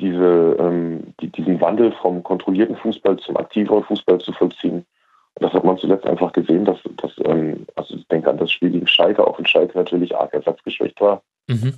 diese, 0.00 0.56
ähm, 0.58 1.14
die, 1.20 1.28
diesen 1.30 1.60
Wandel 1.60 1.92
vom 1.92 2.22
kontrollierten 2.22 2.76
Fußball 2.76 3.16
zum 3.18 3.36
aktiveren 3.36 3.82
Fußball 3.84 4.18
zu 4.18 4.32
vollziehen. 4.32 4.84
Und 5.34 5.42
das 5.42 5.52
hat 5.52 5.64
man 5.64 5.78
zuletzt 5.78 6.06
einfach 6.06 6.32
gesehen, 6.32 6.64
dass, 6.64 6.78
dass 6.96 7.12
ähm, 7.24 7.66
also 7.74 7.94
ich 7.94 8.06
denke 8.08 8.30
an 8.30 8.38
das 8.38 8.52
Spiel 8.52 8.70
gegen 8.70 8.86
Schalke, 8.86 9.26
auch 9.26 9.38
wenn 9.38 9.46
Schalke 9.46 9.76
natürlich 9.78 10.14
arg 10.14 10.32
ersatzgeschwächt 10.34 11.00
war. 11.00 11.22
Mhm. 11.48 11.74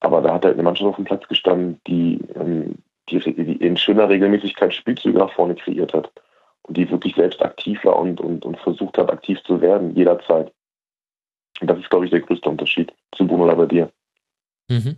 Aber 0.00 0.22
da 0.22 0.34
hat 0.34 0.44
halt 0.44 0.54
eine 0.54 0.62
Mannschaft 0.62 0.88
auf 0.88 0.96
dem 0.96 1.04
Platz 1.04 1.26
gestanden, 1.28 1.80
die, 1.86 2.20
ähm, 2.34 2.76
die, 3.10 3.18
die 3.18 3.56
in 3.56 3.76
schöner 3.76 4.08
Regelmäßigkeit 4.08 4.72
Spielzüge 4.74 5.18
nach 5.18 5.32
vorne 5.32 5.54
kreiert 5.54 5.92
hat. 5.94 6.10
Und 6.62 6.76
die 6.76 6.90
wirklich 6.90 7.14
selbst 7.14 7.42
aktiv 7.42 7.84
war 7.84 7.96
und, 7.96 8.20
und, 8.20 8.44
und 8.44 8.58
versucht 8.58 8.98
hat, 8.98 9.10
aktiv 9.10 9.40
zu 9.44 9.60
werden, 9.60 9.94
jederzeit. 9.94 10.52
Und 11.60 11.68
das 11.68 11.78
ist, 11.78 11.90
glaube 11.90 12.06
ich, 12.06 12.10
der 12.10 12.20
größte 12.20 12.48
Unterschied 12.48 12.92
zu 13.12 13.26
Bruno 13.26 13.46
Labbadia. 13.46 13.88
Mhm. 14.68 14.96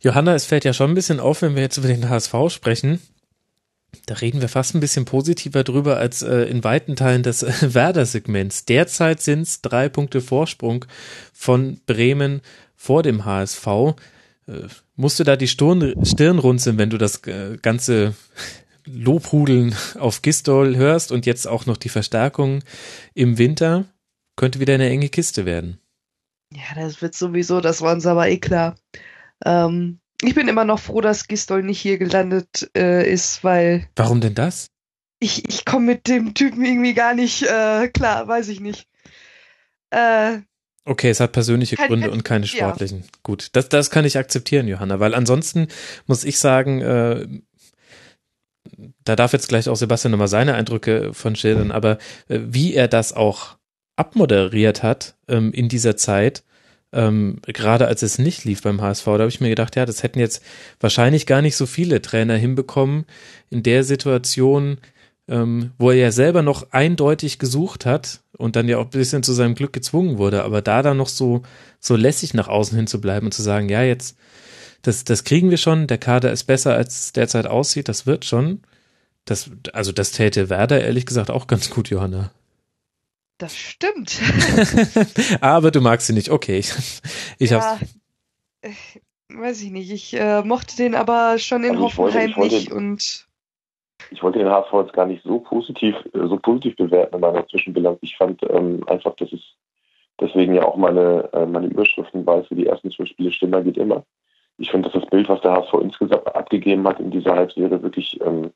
Johanna, 0.00 0.34
es 0.34 0.44
fällt 0.44 0.64
ja 0.64 0.74
schon 0.74 0.90
ein 0.90 0.94
bisschen 0.94 1.18
auf, 1.18 1.40
wenn 1.42 1.54
wir 1.54 1.62
jetzt 1.62 1.78
über 1.78 1.88
den 1.88 2.08
HSV 2.08 2.34
sprechen, 2.48 3.00
Da 4.06 4.14
reden 4.14 4.40
wir 4.40 4.48
fast 4.48 4.74
ein 4.74 4.80
bisschen 4.80 5.04
positiver 5.04 5.64
drüber 5.64 5.96
als 5.96 6.22
äh, 6.22 6.42
in 6.42 6.62
weiten 6.64 6.96
Teilen 6.96 7.22
des 7.22 7.42
äh, 7.42 7.52
Werder-Segments. 7.74 8.64
Derzeit 8.66 9.22
sind 9.22 9.42
es 9.42 9.62
drei 9.62 9.88
Punkte 9.88 10.20
Vorsprung 10.20 10.84
von 11.32 11.80
Bremen 11.86 12.42
vor 12.76 13.02
dem 13.02 13.24
HSV. 13.24 13.66
Äh, 14.46 14.52
musst 14.96 15.20
du 15.20 15.24
da 15.24 15.36
die 15.36 15.48
Stirn, 15.48 16.04
Stirn 16.04 16.38
runzeln, 16.38 16.76
wenn 16.76 16.90
du 16.90 16.98
das 16.98 17.24
äh, 17.26 17.56
ganze 17.62 18.14
Lobhudeln 18.84 19.74
auf 19.98 20.20
Gistol 20.20 20.76
hörst 20.76 21.10
und 21.12 21.24
jetzt 21.24 21.46
auch 21.46 21.64
noch 21.64 21.78
die 21.78 21.88
Verstärkung 21.88 22.62
im 23.14 23.38
Winter? 23.38 23.86
Könnte 24.36 24.60
wieder 24.60 24.74
eine 24.74 24.90
enge 24.90 25.08
Kiste 25.08 25.46
werden. 25.46 25.78
Ja, 26.54 26.80
das 26.80 27.02
wird 27.02 27.14
sowieso, 27.14 27.60
das 27.60 27.80
war 27.80 27.92
uns 27.92 28.06
aber 28.06 28.28
eh 28.28 28.38
klar. 28.38 28.76
Ähm, 29.44 29.98
ich 30.22 30.34
bin 30.34 30.48
immer 30.48 30.64
noch 30.64 30.78
froh, 30.78 31.00
dass 31.00 31.26
Gistol 31.26 31.62
nicht 31.62 31.80
hier 31.80 31.98
gelandet 31.98 32.70
äh, 32.76 33.10
ist, 33.10 33.42
weil. 33.42 33.88
Warum 33.96 34.20
denn 34.20 34.34
das? 34.34 34.68
Ich, 35.18 35.48
ich 35.48 35.64
komme 35.64 35.86
mit 35.86 36.06
dem 36.08 36.34
Typen 36.34 36.64
irgendwie 36.64 36.94
gar 36.94 37.14
nicht 37.14 37.42
äh, 37.42 37.88
klar, 37.88 38.28
weiß 38.28 38.48
ich 38.48 38.60
nicht. 38.60 38.86
Äh, 39.90 40.38
okay, 40.84 41.10
es 41.10 41.20
hat 41.20 41.32
persönliche 41.32 41.76
Keine- 41.76 41.88
Gründe 41.88 42.10
und 42.10 42.24
keine 42.24 42.46
sportlichen. 42.46 43.04
Gut, 43.22 43.48
das, 43.52 43.68
das 43.68 43.90
kann 43.90 44.04
ich 44.04 44.18
akzeptieren, 44.18 44.68
Johanna, 44.68 45.00
weil 45.00 45.14
ansonsten 45.14 45.68
muss 46.06 46.24
ich 46.24 46.38
sagen, 46.38 46.80
äh, 46.82 47.26
da 49.04 49.16
darf 49.16 49.32
jetzt 49.32 49.48
gleich 49.48 49.68
auch 49.68 49.76
Sebastian 49.76 50.12
nochmal 50.12 50.28
seine 50.28 50.54
Eindrücke 50.54 51.12
von 51.14 51.36
schildern, 51.36 51.70
aber 51.70 51.98
äh, 52.28 52.40
wie 52.42 52.74
er 52.74 52.88
das 52.88 53.12
auch 53.12 53.56
abmoderiert 53.96 54.82
hat 54.82 55.14
ähm, 55.28 55.52
in 55.52 55.68
dieser 55.68 55.96
Zeit, 55.96 56.42
ähm, 56.92 57.38
gerade 57.46 57.88
als 57.88 58.02
es 58.02 58.18
nicht 58.18 58.44
lief 58.44 58.62
beim 58.62 58.80
HSV, 58.80 59.04
da 59.04 59.12
habe 59.12 59.28
ich 59.28 59.40
mir 59.40 59.48
gedacht, 59.48 59.76
ja, 59.76 59.84
das 59.84 60.02
hätten 60.02 60.20
jetzt 60.20 60.42
wahrscheinlich 60.80 61.26
gar 61.26 61.42
nicht 61.42 61.56
so 61.56 61.66
viele 61.66 62.00
Trainer 62.00 62.36
hinbekommen 62.36 63.04
in 63.50 63.62
der 63.62 63.82
Situation, 63.82 64.78
ähm, 65.26 65.72
wo 65.78 65.90
er 65.90 65.96
ja 65.96 66.12
selber 66.12 66.42
noch 66.42 66.70
eindeutig 66.70 67.38
gesucht 67.38 67.84
hat 67.84 68.20
und 68.36 68.56
dann 68.56 68.68
ja 68.68 68.78
auch 68.78 68.84
ein 68.84 68.90
bisschen 68.90 69.22
zu 69.22 69.32
seinem 69.32 69.54
Glück 69.54 69.72
gezwungen 69.72 70.18
wurde, 70.18 70.44
aber 70.44 70.62
da 70.62 70.82
dann 70.82 70.96
noch 70.96 71.08
so, 71.08 71.42
so 71.80 71.96
lässig 71.96 72.34
nach 72.34 72.48
außen 72.48 72.76
hin 72.76 72.86
zu 72.86 73.00
bleiben 73.00 73.26
und 73.26 73.32
zu 73.32 73.42
sagen, 73.42 73.68
ja, 73.68 73.82
jetzt, 73.82 74.16
das, 74.82 75.04
das 75.04 75.24
kriegen 75.24 75.50
wir 75.50 75.56
schon, 75.56 75.86
der 75.86 75.98
Kader 75.98 76.30
ist 76.30 76.44
besser, 76.44 76.74
als 76.74 77.06
es 77.06 77.12
derzeit 77.12 77.46
aussieht, 77.46 77.88
das 77.88 78.06
wird 78.06 78.24
schon. 78.24 78.60
Das, 79.24 79.50
also 79.72 79.90
das 79.90 80.12
täte 80.12 80.50
Werder 80.50 80.82
ehrlich 80.82 81.06
gesagt 81.06 81.30
auch 81.30 81.46
ganz 81.46 81.70
gut, 81.70 81.88
Johanna. 81.88 82.30
Das 83.38 83.56
stimmt. 83.56 84.20
aber 85.40 85.70
du 85.70 85.80
magst 85.80 86.06
sie 86.06 86.12
nicht, 86.12 86.30
okay. 86.30 86.58
Ich, 86.58 86.72
ich 87.38 87.50
ja, 87.50 87.60
hab's. 87.78 87.82
äh, 88.62 88.70
weiß 89.34 89.62
ich 89.62 89.70
nicht. 89.70 89.90
Ich 89.90 90.14
äh, 90.14 90.42
mochte 90.42 90.76
den 90.76 90.94
aber 90.94 91.38
schon 91.38 91.64
in 91.64 91.72
Also 91.76 91.86
ich 91.88 91.98
wollte- 91.98 92.14
Hoffenheim 92.18 92.30
ich 92.30 92.36
wollte- 92.36 92.54
nicht 92.54 92.72
und 92.72 93.26
ich 94.10 94.22
wollte 94.22 94.38
den 94.38 94.48
HSV 94.48 94.72
jetzt 94.84 94.92
gar 94.92 95.06
nicht 95.06 95.22
so 95.24 95.38
positiv, 95.40 95.94
äh, 96.12 96.26
so 96.28 96.36
positiv 96.38 96.76
bewerten 96.76 97.14
in 97.16 97.20
meiner 97.20 97.46
Zwischenbilanz. 97.48 97.98
Ich 98.02 98.16
fand 98.16 98.42
ähm, 98.50 98.82
einfach, 98.86 99.14
dass 99.16 99.32
es 99.32 99.40
deswegen 100.20 100.54
ja 100.54 100.64
auch 100.64 100.76
meine, 100.76 101.28
äh, 101.32 101.46
meine 101.46 101.68
Überschriften 101.68 102.24
war 102.26 102.44
für 102.44 102.54
die 102.54 102.66
ersten 102.66 102.90
zwölf 102.90 103.08
Spiele 103.08 103.32
Stimmer 103.32 103.62
geht 103.62 103.76
immer. 103.78 104.04
Ich 104.58 104.70
finde, 104.70 104.88
dass 104.90 105.00
das 105.00 105.10
Bild, 105.10 105.28
was 105.28 105.40
der 105.40 105.52
HSV 105.52 105.72
insgesamt 105.82 106.26
abgegeben 106.34 106.86
hat 106.86 107.00
in 107.00 107.10
dieser 107.10 107.34
Halbserie, 107.34 107.82
wirklich 107.82 108.20
ähm, 108.20 108.52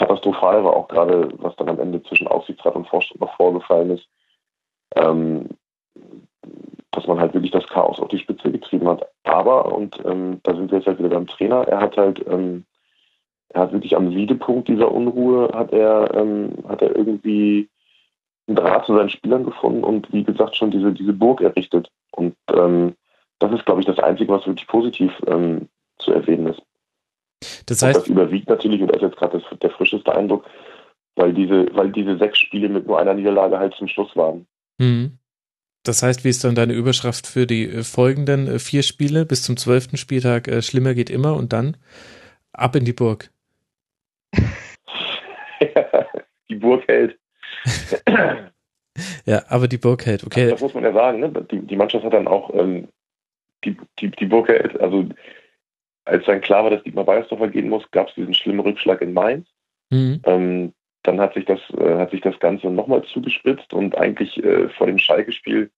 katastrophal 0.00 0.64
war, 0.64 0.76
auch 0.76 0.88
gerade 0.88 1.28
was 1.38 1.54
dann 1.56 1.68
am 1.68 1.78
Ende 1.78 2.02
zwischen 2.02 2.26
Aufsichtsrat 2.26 2.74
und 2.74 2.88
Vorstand 2.88 3.20
noch 3.20 3.34
vorgefallen 3.36 3.90
ist. 3.90 4.08
Ähm, 4.96 5.48
dass 6.92 7.06
man 7.06 7.20
halt 7.20 7.34
wirklich 7.34 7.52
das 7.52 7.66
Chaos 7.68 8.00
auf 8.00 8.08
die 8.08 8.18
Spitze 8.18 8.50
getrieben 8.50 8.88
hat. 8.88 9.06
Aber, 9.22 9.72
und 9.72 9.96
ähm, 10.04 10.40
da 10.42 10.54
sind 10.54 10.70
wir 10.70 10.78
jetzt 10.78 10.88
halt 10.88 10.98
wieder 10.98 11.10
beim 11.10 11.28
Trainer, 11.28 11.68
er 11.68 11.80
hat 11.80 11.96
halt 11.96 12.26
ähm, 12.26 12.64
er 13.50 13.62
hat 13.62 13.72
wirklich 13.72 13.96
am 13.96 14.12
Siedepunkt 14.12 14.68
dieser 14.68 14.90
Unruhe 14.92 15.50
hat 15.52 15.72
er, 15.72 16.14
ähm, 16.14 16.52
hat 16.68 16.82
er 16.82 16.94
irgendwie 16.94 17.68
einen 18.46 18.56
Draht 18.56 18.86
zu 18.86 18.94
seinen 18.94 19.10
Spielern 19.10 19.44
gefunden 19.44 19.82
und 19.84 20.12
wie 20.12 20.24
gesagt 20.24 20.56
schon 20.56 20.70
diese, 20.70 20.92
diese 20.92 21.12
Burg 21.12 21.40
errichtet. 21.40 21.90
Und 22.12 22.36
ähm, 22.52 22.94
das 23.40 23.52
ist, 23.52 23.66
glaube 23.66 23.80
ich, 23.80 23.86
das 23.86 23.98
Einzige, 23.98 24.32
was 24.32 24.46
wirklich 24.46 24.68
positiv 24.68 25.12
ähm, 25.26 25.68
zu 25.98 26.12
erwähnen 26.12 26.46
ist. 26.46 26.62
Das 27.66 27.82
Und 27.82 27.88
heißt, 27.88 28.00
das 28.00 28.06
überwiegt 28.08 28.48
natürlich, 28.48 28.80
und 28.82 28.88
das 28.88 28.96
ist 28.96 29.02
jetzt 29.02 29.16
gerade 29.16 29.42
der 29.62 29.70
frischeste 29.70 30.14
Eindruck, 30.14 30.44
weil 31.16 31.32
diese, 31.32 31.66
weil 31.74 31.90
diese 31.90 32.18
sechs 32.18 32.38
Spiele 32.38 32.68
mit 32.68 32.86
nur 32.86 32.98
einer 32.98 33.14
Niederlage 33.14 33.58
halt 33.58 33.74
zum 33.74 33.88
Schluss 33.88 34.14
waren. 34.16 34.46
hm. 34.78 35.18
das 35.84 36.02
heißt, 36.02 36.24
wie 36.24 36.28
ist 36.28 36.44
dann 36.44 36.54
deine 36.54 36.74
Überschrift 36.74 37.26
für 37.26 37.46
die 37.46 37.68
äh, 37.68 37.82
folgenden 37.82 38.46
äh, 38.46 38.58
vier 38.58 38.82
Spiele 38.82 39.24
bis 39.24 39.42
zum 39.42 39.56
zwölften 39.56 39.96
Spieltag? 39.96 40.48
Äh, 40.48 40.62
schlimmer 40.62 40.94
geht 40.94 41.10
immer 41.10 41.34
und 41.34 41.52
dann 41.52 41.76
ab 42.52 42.76
in 42.76 42.84
die 42.84 42.92
Burg. 42.92 43.30
die 46.48 46.54
Burg 46.54 46.86
hält. 46.88 47.18
Ja, 49.24 49.42
aber 49.48 49.68
die 49.68 49.78
Burg 49.78 50.04
hält, 50.06 50.24
okay. 50.24 50.50
Das 50.50 50.60
muss 50.60 50.74
man 50.74 50.84
ja 50.84 50.92
sagen. 50.92 51.20
Ne? 51.20 51.32
Die, 51.50 51.60
die 51.60 51.76
Mannschaft 51.76 52.04
hat 52.04 52.12
dann 52.12 52.28
auch 52.28 52.52
ähm, 52.54 52.88
die, 53.64 53.76
die, 53.98 54.10
die 54.10 54.26
Burg 54.26 54.48
hält. 54.48 54.78
Also 54.80 55.06
als 56.04 56.24
dann 56.26 56.40
klar 56.40 56.64
war, 56.64 56.70
dass 56.70 56.82
Dietmar 56.82 57.04
Beiersdorfer 57.04 57.48
gehen 57.48 57.68
muss, 57.68 57.88
gab 57.90 58.08
es 58.08 58.14
diesen 58.14 58.34
schlimmen 58.34 58.60
Rückschlag 58.60 59.00
in 59.00 59.12
Mainz. 59.12 59.46
Hm. 59.90 60.20
Ähm, 60.24 60.72
dann 61.02 61.20
hat 61.20 61.34
sich 61.34 61.44
das, 61.44 61.60
äh, 61.78 61.96
hat 61.96 62.10
sich 62.10 62.20
das 62.20 62.38
Ganze 62.40 62.68
nochmal 62.68 63.02
zugespitzt 63.04 63.72
und 63.72 63.96
eigentlich 63.96 64.42
äh, 64.42 64.68
vor 64.70 64.86
dem 64.86 64.98
Schalke-Spiel, 64.98 65.70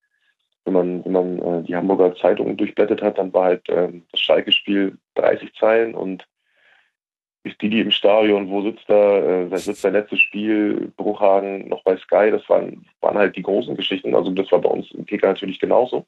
wenn 0.64 0.74
man, 0.74 1.04
wenn 1.04 1.12
man 1.12 1.38
äh, 1.38 1.62
die 1.64 1.76
Hamburger 1.76 2.14
Zeitung 2.16 2.56
durchblättert 2.56 3.02
hat, 3.02 3.18
dann 3.18 3.32
war 3.32 3.44
halt 3.44 3.62
ähm, 3.68 4.04
das 4.10 4.20
Schalke-Spiel 4.20 4.96
30 5.14 5.54
Zeilen 5.54 5.94
und 5.94 6.26
ist 7.44 7.60
Didi 7.60 7.80
im 7.80 7.90
Stadion, 7.90 8.48
wo 8.50 8.62
sitzt 8.62 8.88
er, 8.88 9.50
äh, 9.52 9.58
sitzt 9.58 9.82
sein 9.82 9.94
letztes 9.94 10.20
Spiel, 10.20 10.92
Bruchhagen 10.96 11.68
noch 11.68 11.82
bei 11.82 11.96
Sky, 11.96 12.30
das 12.30 12.48
waren, 12.48 12.86
waren 13.00 13.18
halt 13.18 13.36
die 13.36 13.42
großen 13.42 13.76
Geschichten. 13.76 14.14
Also 14.14 14.30
das 14.30 14.50
war 14.52 14.60
bei 14.60 14.68
uns 14.68 14.90
im 14.92 15.06
Kicker 15.06 15.28
natürlich 15.28 15.58
genauso. 15.58 16.06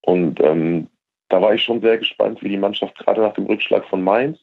Und 0.00 0.40
ähm, 0.40 0.88
da 1.32 1.40
war 1.40 1.54
ich 1.54 1.62
schon 1.62 1.80
sehr 1.80 1.96
gespannt, 1.96 2.42
wie 2.42 2.50
die 2.50 2.58
Mannschaft 2.58 2.96
gerade 2.98 3.22
nach 3.22 3.32
dem 3.32 3.46
Rückschlag 3.46 3.86
von 3.86 4.04
Mainz 4.04 4.38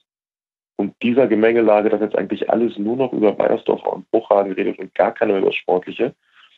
und 0.76 0.96
dieser 1.04 1.28
Gemengelage, 1.28 1.90
dass 1.90 2.02
jetzt 2.02 2.18
eigentlich 2.18 2.50
alles 2.50 2.78
nur 2.80 2.96
noch 2.96 3.14
über 3.14 3.32
Beiersdorfer 3.32 3.94
und 3.94 4.10
Bruchhagen 4.10 4.54
redet 4.54 4.80
und 4.80 4.96
gar 4.96 5.14
keiner 5.14 5.38
über 5.38 5.48
das 5.48 5.56
Sportliche, 5.56 6.16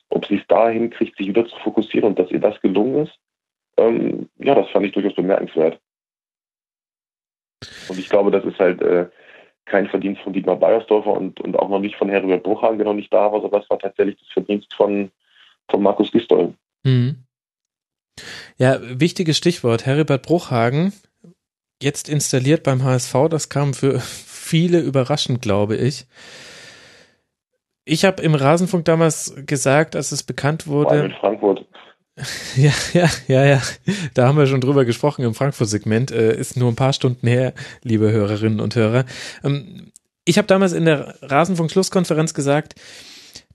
ob 0.09 0.25
sie 0.25 0.37
es 0.37 0.47
dahin 0.47 0.89
kriegt, 0.89 1.17
sich 1.17 1.27
wieder 1.27 1.45
zu 1.45 1.55
fokussieren 1.57 2.09
und 2.09 2.19
dass 2.19 2.31
ihr 2.31 2.39
das 2.39 2.61
gelungen 2.61 3.07
ist, 3.07 3.19
ähm, 3.75 4.29
ja, 4.37 4.55
das 4.55 4.69
fand 4.69 4.85
ich 4.85 4.93
durchaus 4.93 5.15
bemerkenswert. 5.15 5.81
Und 7.89 7.99
ich 7.99 8.09
glaube, 8.09 8.31
das 8.31 8.45
ist 8.45 8.59
halt 8.59 8.81
äh, 8.81 9.09
kein 9.65 9.87
Verdienst 9.87 10.21
von 10.21 10.31
Dietmar 10.31 10.55
Beiersdorfer 10.55 11.11
und, 11.11 11.41
und 11.41 11.59
auch 11.59 11.67
noch 11.67 11.79
nicht 11.79 11.97
von 11.97 12.09
Heribert 12.09 12.43
Bruchhagen, 12.43 12.77
der 12.77 12.85
noch 12.85 12.93
nicht 12.93 13.13
da 13.13 13.31
war, 13.31 13.41
sondern 13.41 13.59
das 13.59 13.69
war 13.69 13.79
tatsächlich 13.79 14.17
das 14.17 14.29
Verdienst 14.29 14.73
von, 14.73 15.11
von 15.69 15.83
Markus 15.83 16.09
Gistol. 16.09 16.53
Hm. 16.85 17.17
Ja, 18.57 18.79
wichtiges 18.81 19.37
Stichwort. 19.37 19.85
Heribert 19.85 20.23
Bruchhagen, 20.23 20.93
jetzt 21.81 22.09
installiert 22.09 22.63
beim 22.63 22.83
HSV, 22.83 23.15
das 23.29 23.49
kam 23.49 23.73
für 23.73 23.99
viele 24.41 24.79
überraschend, 24.79 25.41
glaube 25.41 25.75
ich. 25.75 26.05
Ich 27.83 28.05
habe 28.05 28.21
im 28.21 28.35
Rasenfunk 28.35 28.85
damals 28.85 29.33
gesagt, 29.45 29.95
als 29.95 30.11
es 30.11 30.23
bekannt 30.23 30.67
wurde. 30.67 31.05
in 31.05 31.11
Frankfurt. 31.19 31.65
Ja, 32.55 32.71
ja, 32.93 33.09
ja, 33.27 33.45
ja. 33.45 33.61
Da 34.13 34.27
haben 34.27 34.37
wir 34.37 34.45
schon 34.45 34.61
drüber 34.61 34.85
gesprochen 34.85 35.23
im 35.23 35.33
Frankfurt-Segment. 35.33 36.11
Äh, 36.11 36.35
ist 36.35 36.57
nur 36.57 36.69
ein 36.69 36.75
paar 36.75 36.93
Stunden 36.93 37.25
her, 37.25 37.53
liebe 37.83 38.11
Hörerinnen 38.11 38.59
und 38.59 38.75
Hörer. 38.75 39.05
Ähm, 39.43 39.91
ich 40.25 40.37
habe 40.37 40.47
damals 40.47 40.73
in 40.73 40.85
der 40.85 41.15
Rasenfunk-Schlusskonferenz 41.21 42.33
gesagt, 42.33 42.75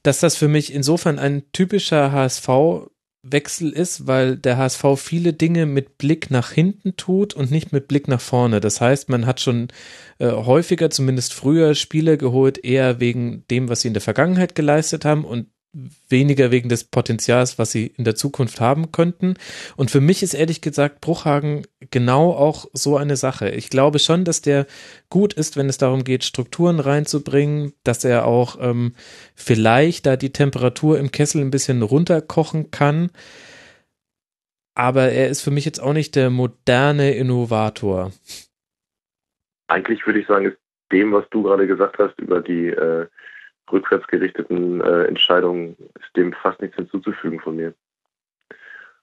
dass 0.02 0.20
das 0.20 0.36
für 0.36 0.48
mich 0.48 0.72
insofern 0.72 1.18
ein 1.18 1.44
typischer 1.52 2.12
HSV-Wechsel 3.26 3.70
ist, 3.70 4.06
weil 4.06 4.36
der 4.36 4.56
HSV 4.56 4.84
viele 4.96 5.32
Dinge 5.32 5.66
mit 5.66 5.98
Blick 5.98 6.30
nach 6.30 6.52
hinten 6.52 6.96
tut 6.96 7.34
und 7.34 7.50
nicht 7.50 7.72
mit 7.72 7.88
Blick 7.88 8.08
nach 8.08 8.20
vorne. 8.20 8.60
Das 8.60 8.80
heißt, 8.80 9.08
man 9.08 9.26
hat 9.26 9.40
schon 9.40 9.68
äh, 10.18 10.30
häufiger, 10.30 10.90
zumindest 10.90 11.34
früher, 11.34 11.74
Spieler 11.74 12.16
geholt, 12.16 12.62
eher 12.64 13.00
wegen 13.00 13.44
dem, 13.50 13.68
was 13.68 13.82
sie 13.82 13.88
in 13.88 13.94
der 13.94 14.02
Vergangenheit 14.02 14.54
geleistet 14.54 15.04
haben 15.04 15.24
und 15.24 15.46
weniger 16.08 16.50
wegen 16.50 16.68
des 16.68 16.84
Potenzials, 16.84 17.58
was 17.58 17.70
sie 17.70 17.86
in 17.86 18.04
der 18.04 18.14
Zukunft 18.14 18.60
haben 18.60 18.92
könnten. 18.92 19.34
Und 19.76 19.90
für 19.90 20.00
mich 20.00 20.22
ist 20.22 20.34
ehrlich 20.34 20.60
gesagt 20.60 21.00
Bruchhagen 21.00 21.66
genau 21.90 22.30
auch 22.30 22.66
so 22.72 22.96
eine 22.96 23.16
Sache. 23.16 23.50
Ich 23.50 23.68
glaube 23.68 23.98
schon, 23.98 24.24
dass 24.24 24.40
der 24.40 24.66
gut 25.10 25.34
ist, 25.34 25.56
wenn 25.56 25.68
es 25.68 25.78
darum 25.78 26.04
geht, 26.04 26.24
Strukturen 26.24 26.80
reinzubringen, 26.80 27.72
dass 27.84 28.04
er 28.04 28.26
auch 28.26 28.56
ähm, 28.60 28.94
vielleicht 29.34 30.06
da 30.06 30.16
die 30.16 30.32
Temperatur 30.32 30.98
im 30.98 31.10
Kessel 31.10 31.42
ein 31.42 31.50
bisschen 31.50 31.82
runterkochen 31.82 32.70
kann. 32.70 33.10
Aber 34.74 35.10
er 35.10 35.28
ist 35.28 35.42
für 35.42 35.50
mich 35.50 35.64
jetzt 35.64 35.80
auch 35.80 35.94
nicht 35.94 36.16
der 36.16 36.30
moderne 36.30 37.14
Innovator. 37.14 38.12
Eigentlich 39.68 40.06
würde 40.06 40.20
ich 40.20 40.26
sagen, 40.26 40.46
ist 40.46 40.58
dem, 40.92 41.12
was 41.12 41.24
du 41.30 41.42
gerade 41.42 41.66
gesagt 41.66 41.98
hast 41.98 42.18
über 42.20 42.40
die 42.40 42.68
äh, 42.68 43.06
rückwärts 43.70 44.06
gerichteten 44.06 44.80
äh, 44.80 45.04
Entscheidungen, 45.04 45.76
ist 46.00 46.16
dem 46.16 46.32
fast 46.32 46.60
nichts 46.60 46.76
hinzuzufügen 46.76 47.40
von 47.40 47.56
mir. 47.56 47.74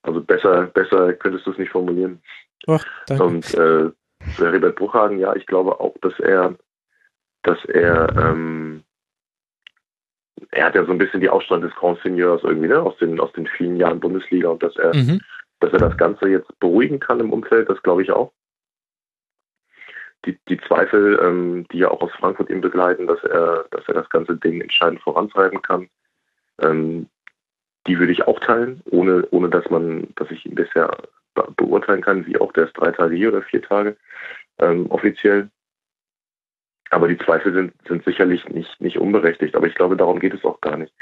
Also 0.02 0.22
besser, 0.22 0.68
besser 0.68 1.14
könntest 1.14 1.46
du 1.46 1.52
es 1.52 1.58
nicht 1.58 1.72
formulieren. 1.72 2.22
Ach, 2.68 2.86
danke. 3.08 3.24
Und 3.24 3.54
äh, 3.54 3.92
zu 4.36 4.52
Herbert 4.52 4.76
Bruchhagen, 4.76 5.20
ja, 5.20 5.36
ich 5.36 5.46
glaube 5.46 5.80
auch, 5.80 5.96
dass 6.02 6.18
er 6.20 6.56
dass 7.44 7.64
er, 7.66 8.08
ähm, 8.18 8.84
er 10.52 10.66
hat 10.66 10.76
ja 10.76 10.86
so 10.86 10.92
ein 10.92 10.98
bisschen 10.98 11.22
die 11.22 11.30
Ausstrahlung 11.30 11.66
des 11.66 11.76
Grand 11.76 12.00
Seigneurs 12.02 12.42
irgendwie, 12.44 12.70
ne, 12.70 12.82
aus 12.82 12.98
den, 12.98 13.20
aus 13.20 13.32
den 13.34 13.48
vielen 13.48 13.76
Jahren 13.78 14.00
Bundesliga 14.00 14.50
und 14.50 14.64
dass 14.64 14.76
er, 14.78 14.96
Mhm. 14.96 15.20
dass 15.60 15.74
er 15.74 15.80
das 15.80 15.98
Ganze 15.98 16.30
jetzt 16.30 16.58
beruhigen 16.60 17.00
kann 17.00 17.20
im 17.20 17.32
Umfeld, 17.32 17.70
das 17.70 17.82
glaube 17.84 18.02
ich 18.02 18.12
auch. 18.12 18.32
Die, 20.26 20.38
die 20.48 20.60
Zweifel, 20.60 21.20
ähm, 21.22 21.66
die 21.72 21.80
ja 21.80 21.92
auch 21.92 22.02
aus 22.02 22.12
Frankfurt 22.14 22.50
ihn 22.50 22.62
begleiten, 22.62 23.08
dass 23.08 23.24
er, 23.24 23.66
dass 23.72 23.88
er 23.88 23.96
das 23.96 24.10
ganze 24.10 24.38
Ding 24.38 24.62
entscheidend 24.62 25.02
vorantreiben 25.02 25.62
kann, 25.62 25.90
ähm, 26.62 27.10
die 27.88 28.00
würde 28.00 28.14
ich 28.14 28.26
auch 28.26 28.40
teilen, 28.40 28.82
ohne, 28.90 29.28
ohne 29.32 29.50
dass 29.50 29.70
man, 29.70 30.08
dass 30.16 30.32
ich 30.32 30.46
ihn 30.46 30.56
bisher 30.56 30.96
be 31.34 31.48
beurteilen 31.58 32.02
kann, 32.02 32.26
wie 32.26 32.38
auch 32.38 32.54
der 32.54 32.66
ist 32.66 32.78
drei 32.78 32.92
Tage 32.92 33.16
hier 33.16 33.30
oder 33.30 33.42
vier 33.42 33.62
Tage 33.62 33.98
ähm, 34.60 34.90
offiziell. 34.90 35.50
Aber 36.92 37.08
die 37.08 37.18
Zweifel 37.18 37.54
sind, 37.54 37.74
sind 37.88 38.06
sicherlich 38.06 38.48
nicht, 38.50 38.80
nicht 38.80 39.00
unberechtigt. 39.00 39.56
Aber 39.56 39.66
ich 39.66 39.76
glaube, 39.76 39.98
darum 39.98 40.20
geht 40.20 40.34
es 40.34 40.46
auch 40.46 40.62
gar 40.62 40.78
nicht. 40.78 40.94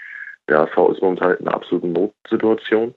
Der 0.48 0.60
HSV 0.60 0.77
ist 0.93 1.02
momentan 1.02 1.35
in 1.35 1.48
einer 1.48 1.56
absoluten 1.56 1.91
Notsituation 1.91 2.95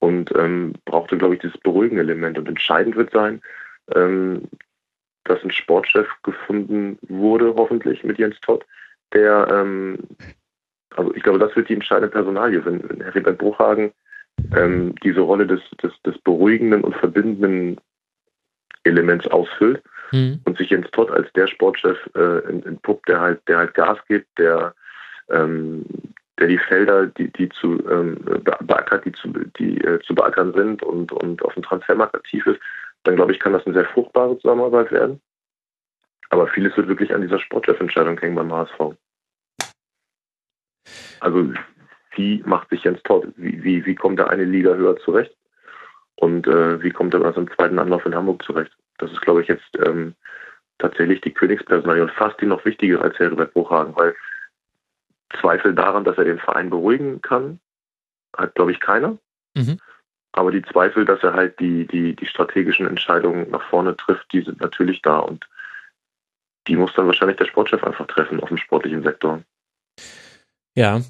und 0.00 0.34
ähm, 0.36 0.74
brauchte, 0.84 1.16
glaube 1.16 1.34
ich, 1.34 1.40
dieses 1.40 1.58
beruhigende 1.58 2.02
Element. 2.02 2.36
Und 2.36 2.48
entscheidend 2.48 2.96
wird 2.96 3.12
sein, 3.12 3.40
ähm, 3.94 4.42
dass 5.24 5.42
ein 5.42 5.50
Sportchef 5.50 6.06
gefunden 6.22 6.98
wurde, 7.08 7.54
hoffentlich 7.56 8.04
mit 8.04 8.18
Jens 8.18 8.38
Todd, 8.40 8.64
der, 9.12 9.48
ähm, 9.50 9.98
also 10.96 11.14
ich 11.14 11.22
glaube, 11.22 11.38
das 11.38 11.54
wird 11.56 11.68
die 11.68 11.74
entscheidende 11.74 12.10
Personalie, 12.10 12.64
wenn, 12.64 12.88
wenn 12.88 13.00
Heribert 13.00 13.38
Bruchhagen 13.38 13.92
ähm, 14.56 14.94
diese 15.02 15.20
Rolle 15.20 15.46
des, 15.46 15.60
des, 15.82 15.92
des 16.02 16.18
beruhigenden 16.18 16.82
und 16.82 16.94
verbindenden 16.96 17.80
Elements 18.84 19.26
ausfüllt 19.28 19.82
Mhm. 20.12 20.40
und 20.44 20.58
sich 20.58 20.70
Jens 20.70 20.88
Todd 20.92 21.10
als 21.10 21.32
der 21.32 21.46
Sportchef 21.46 21.98
äh, 22.14 22.38
entpuppt, 22.46 23.08
der 23.08 23.20
halt, 23.20 23.40
der 23.48 23.56
halt 23.56 23.74
Gas 23.74 23.98
gibt, 24.06 24.26
der, 24.38 24.74
ähm, 25.30 25.84
der 26.38 26.48
die 26.48 26.58
Felder, 26.58 27.06
die, 27.06 27.32
die 27.32 27.48
zu 27.48 27.82
ähm, 27.90 28.16
be- 28.22 28.58
beackert, 28.60 29.06
die 29.06 29.12
zu, 29.12 29.28
die 29.58 29.78
äh, 29.80 29.98
zu 30.00 30.14
beackern 30.14 30.52
sind 30.52 30.82
und, 30.82 31.10
und 31.10 31.42
auf 31.42 31.54
dem 31.54 31.62
Transfermarkt 31.62 32.14
aktiv 32.14 32.46
ist, 32.46 32.60
dann 33.04 33.16
glaube 33.16 33.32
ich, 33.32 33.38
kann 33.38 33.52
das 33.52 33.64
eine 33.66 33.74
sehr 33.74 33.86
fruchtbare 33.86 34.38
Zusammenarbeit 34.38 34.90
werden. 34.90 35.20
Aber 36.30 36.48
vieles 36.48 36.76
wird 36.76 36.88
wirklich 36.88 37.14
an 37.14 37.22
dieser 37.22 37.38
Sportchefentscheidung 37.38 38.18
hängen 38.18 38.34
beim 38.34 38.52
HSV. 38.52 38.96
Also 41.20 41.52
wie 42.16 42.42
macht 42.44 42.70
sich 42.70 42.84
Jens 42.84 43.02
Todd? 43.04 43.32
Wie, 43.36 43.62
wie, 43.62 43.84
wie 43.86 43.94
kommt 43.94 44.18
er 44.18 44.30
eine 44.30 44.44
Liga 44.44 44.74
höher 44.74 44.96
zurecht? 44.98 45.34
Und 46.16 46.46
äh, 46.46 46.82
wie 46.82 46.90
kommt 46.90 47.14
er 47.14 47.20
bei 47.20 47.32
seinem 47.32 47.50
zweiten 47.50 47.78
Anlauf 47.78 48.06
in 48.06 48.14
Hamburg 48.14 48.42
zurecht? 48.42 48.72
Das 48.98 49.10
ist, 49.10 49.20
glaube 49.20 49.42
ich, 49.42 49.48
jetzt 49.48 49.78
ähm, 49.84 50.14
tatsächlich 50.78 51.20
die 51.20 51.32
Königspersonalie 51.32 52.02
und 52.02 52.12
fast 52.12 52.40
die 52.40 52.46
noch 52.46 52.64
wichtiger 52.64 53.02
als 53.02 53.18
Heribert 53.18 53.52
Bruchhagen, 53.52 53.96
weil 53.96 54.14
Zweifel 55.40 55.74
daran, 55.74 56.04
dass 56.04 56.16
er 56.16 56.24
den 56.24 56.38
Verein 56.38 56.70
beruhigen 56.70 57.20
kann, 57.20 57.58
hat, 58.36 58.54
glaube 58.54 58.72
ich, 58.72 58.80
keiner. 58.80 59.18
Mhm. 59.54 59.78
Aber 60.36 60.50
die 60.50 60.62
Zweifel, 60.62 61.04
dass 61.04 61.22
er 61.22 61.32
halt 61.32 61.60
die, 61.60 61.86
die, 61.86 62.16
die 62.16 62.26
strategischen 62.26 62.88
Entscheidungen 62.88 63.50
nach 63.50 63.62
vorne 63.70 63.96
trifft, 63.96 64.32
die 64.32 64.40
sind 64.42 64.60
natürlich 64.60 65.00
da 65.00 65.20
und 65.20 65.48
die 66.66 66.74
muss 66.74 66.92
dann 66.94 67.06
wahrscheinlich 67.06 67.36
der 67.36 67.44
Sportchef 67.44 67.84
einfach 67.84 68.06
treffen 68.08 68.40
auf 68.40 68.48
dem 68.48 68.56
sportlichen 68.56 69.04
Sektor. 69.04 69.42
Ja, 70.74 71.00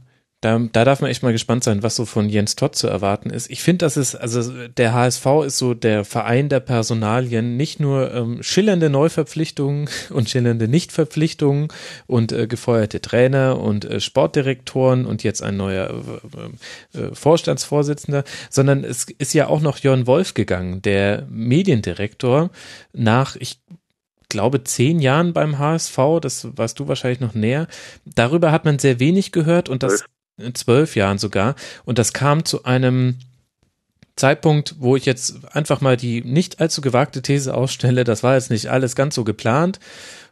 da, 0.45 0.59
da 0.59 0.85
darf 0.85 1.01
man 1.01 1.11
echt 1.11 1.23
mal 1.23 1.33
gespannt 1.33 1.65
sein, 1.65 1.83
was 1.83 1.97
so 1.97 2.05
von 2.05 2.29
Jens 2.29 2.55
Todd 2.55 2.77
zu 2.77 2.87
erwarten 2.87 3.31
ist. 3.31 3.51
Ich 3.51 3.63
finde, 3.63 3.87
das 3.87 3.97
ist, 3.97 4.15
also 4.15 4.69
der 4.69 4.93
HSV 4.93 5.27
ist 5.47 5.57
so 5.57 5.73
der 5.73 6.05
Verein 6.05 6.51
der 6.51 6.61
Personalien, 6.61 7.57
nicht 7.57 7.81
nur 7.81 8.13
ähm, 8.13 8.43
schillernde 8.43 8.91
Neuverpflichtungen 8.91 9.89
und 10.11 10.29
schillernde 10.29 10.69
Nichtverpflichtungen 10.69 11.69
und 12.07 12.33
äh, 12.33 12.47
gefeuerte 12.47 13.01
Trainer 13.01 13.59
und 13.59 13.87
äh, 13.87 14.01
Sportdirektoren 14.01 15.07
und 15.07 15.23
jetzt 15.23 15.43
ein 15.43 15.57
neuer 15.57 16.03
äh, 16.93 16.99
äh, 16.99 17.15
Vorstandsvorsitzender, 17.15 18.25
sondern 18.51 18.85
es 18.85 19.07
ist 19.17 19.33
ja 19.33 19.47
auch 19.47 19.63
noch 19.63 19.79
Jörn 19.79 20.07
Wolf 20.07 20.35
gegangen, 20.35 20.83
der 20.83 21.27
Mediendirektor 21.31 22.51
nach, 22.93 23.37
ich 23.37 23.61
glaube, 24.29 24.63
zehn 24.63 24.99
Jahren 24.99 25.33
beim 25.33 25.59
HSV, 25.59 25.97
das 26.21 26.49
warst 26.57 26.81
du 26.81 26.89
wahrscheinlich 26.89 27.21
noch 27.21 27.35
näher. 27.35 27.67
Darüber 28.05 28.53
hat 28.53 28.67
man 28.67 28.79
sehr 28.79 29.01
wenig 29.01 29.33
gehört 29.33 29.71
und 29.71 29.83
das 29.83 30.05
zwölf 30.55 30.97
Jahren 30.97 31.19
sogar. 31.19 31.55
Und 31.85 31.99
das 31.99 32.13
kam 32.13 32.45
zu 32.45 32.65
einem 32.65 33.19
Zeitpunkt, 34.17 34.77
wo 34.79 34.95
ich 34.97 35.07
jetzt 35.07 35.55
einfach 35.55 35.81
mal 35.81 35.97
die 35.97 36.23
nicht 36.23 36.61
allzu 36.61 36.81
gewagte 36.81 37.23
These 37.23 37.55
ausstelle, 37.55 38.05
das 38.05 38.23
war 38.23 38.35
jetzt 38.35 38.51
nicht 38.51 38.69
alles 38.69 38.95
ganz 38.95 39.15
so 39.15 39.25
geplant. 39.25 39.81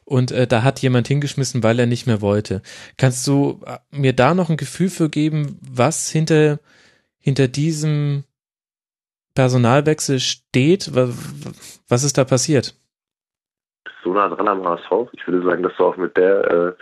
Und 0.04 0.32
äh, 0.32 0.46
da 0.46 0.62
hat 0.62 0.80
jemand 0.80 1.08
hingeschmissen, 1.08 1.62
weil 1.62 1.78
er 1.78 1.86
nicht 1.86 2.06
mehr 2.06 2.20
wollte. 2.20 2.60
Kannst 2.96 3.26
du 3.26 3.60
äh, 3.66 3.78
mir 3.90 4.12
da 4.12 4.34
noch 4.34 4.50
ein 4.50 4.56
Gefühl 4.56 4.88
für 4.88 5.08
geben, 5.08 5.58
was 5.62 6.10
hinter, 6.10 6.58
hinter 7.18 7.48
diesem 7.48 8.24
Personalwechsel 9.34 10.18
steht? 10.20 10.90
Was, 10.94 12.04
ist 12.04 12.18
da 12.18 12.24
passiert? 12.24 12.74
So 14.02 14.12
nah 14.12 14.28
dran 14.28 14.48
am 14.48 14.64
HSV. 14.64 15.12
Ich 15.12 15.26
würde 15.26 15.46
sagen, 15.46 15.62
dass 15.62 15.72
du 15.76 15.84
auch 15.84 15.96
mit 15.96 16.16
der, 16.16 16.50
äh, 16.50 16.72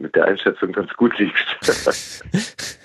mit 0.00 0.14
der 0.16 0.24
Einschätzung 0.26 0.72
ganz 0.72 0.92
gut 0.94 1.18
liegst. 1.18 1.46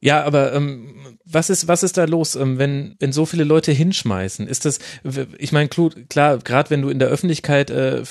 Ja, 0.00 0.22
aber 0.24 0.52
ähm, 0.52 1.18
was 1.24 1.48
ist 1.48 1.68
was 1.68 1.82
ist 1.82 1.96
da 1.96 2.04
los, 2.04 2.36
ähm, 2.36 2.58
wenn 2.58 2.96
wenn 3.00 3.12
so 3.12 3.24
viele 3.24 3.44
Leute 3.44 3.72
hinschmeißen? 3.72 4.46
Ist 4.46 4.66
das, 4.66 4.78
ich 5.38 5.52
meine, 5.52 5.68
klar, 5.68 6.38
gerade 6.38 6.70
wenn 6.70 6.82
du 6.82 6.90
in 6.90 6.98
der 6.98 7.08
Öffentlichkeit 7.08 7.70
äh, 7.70 8.02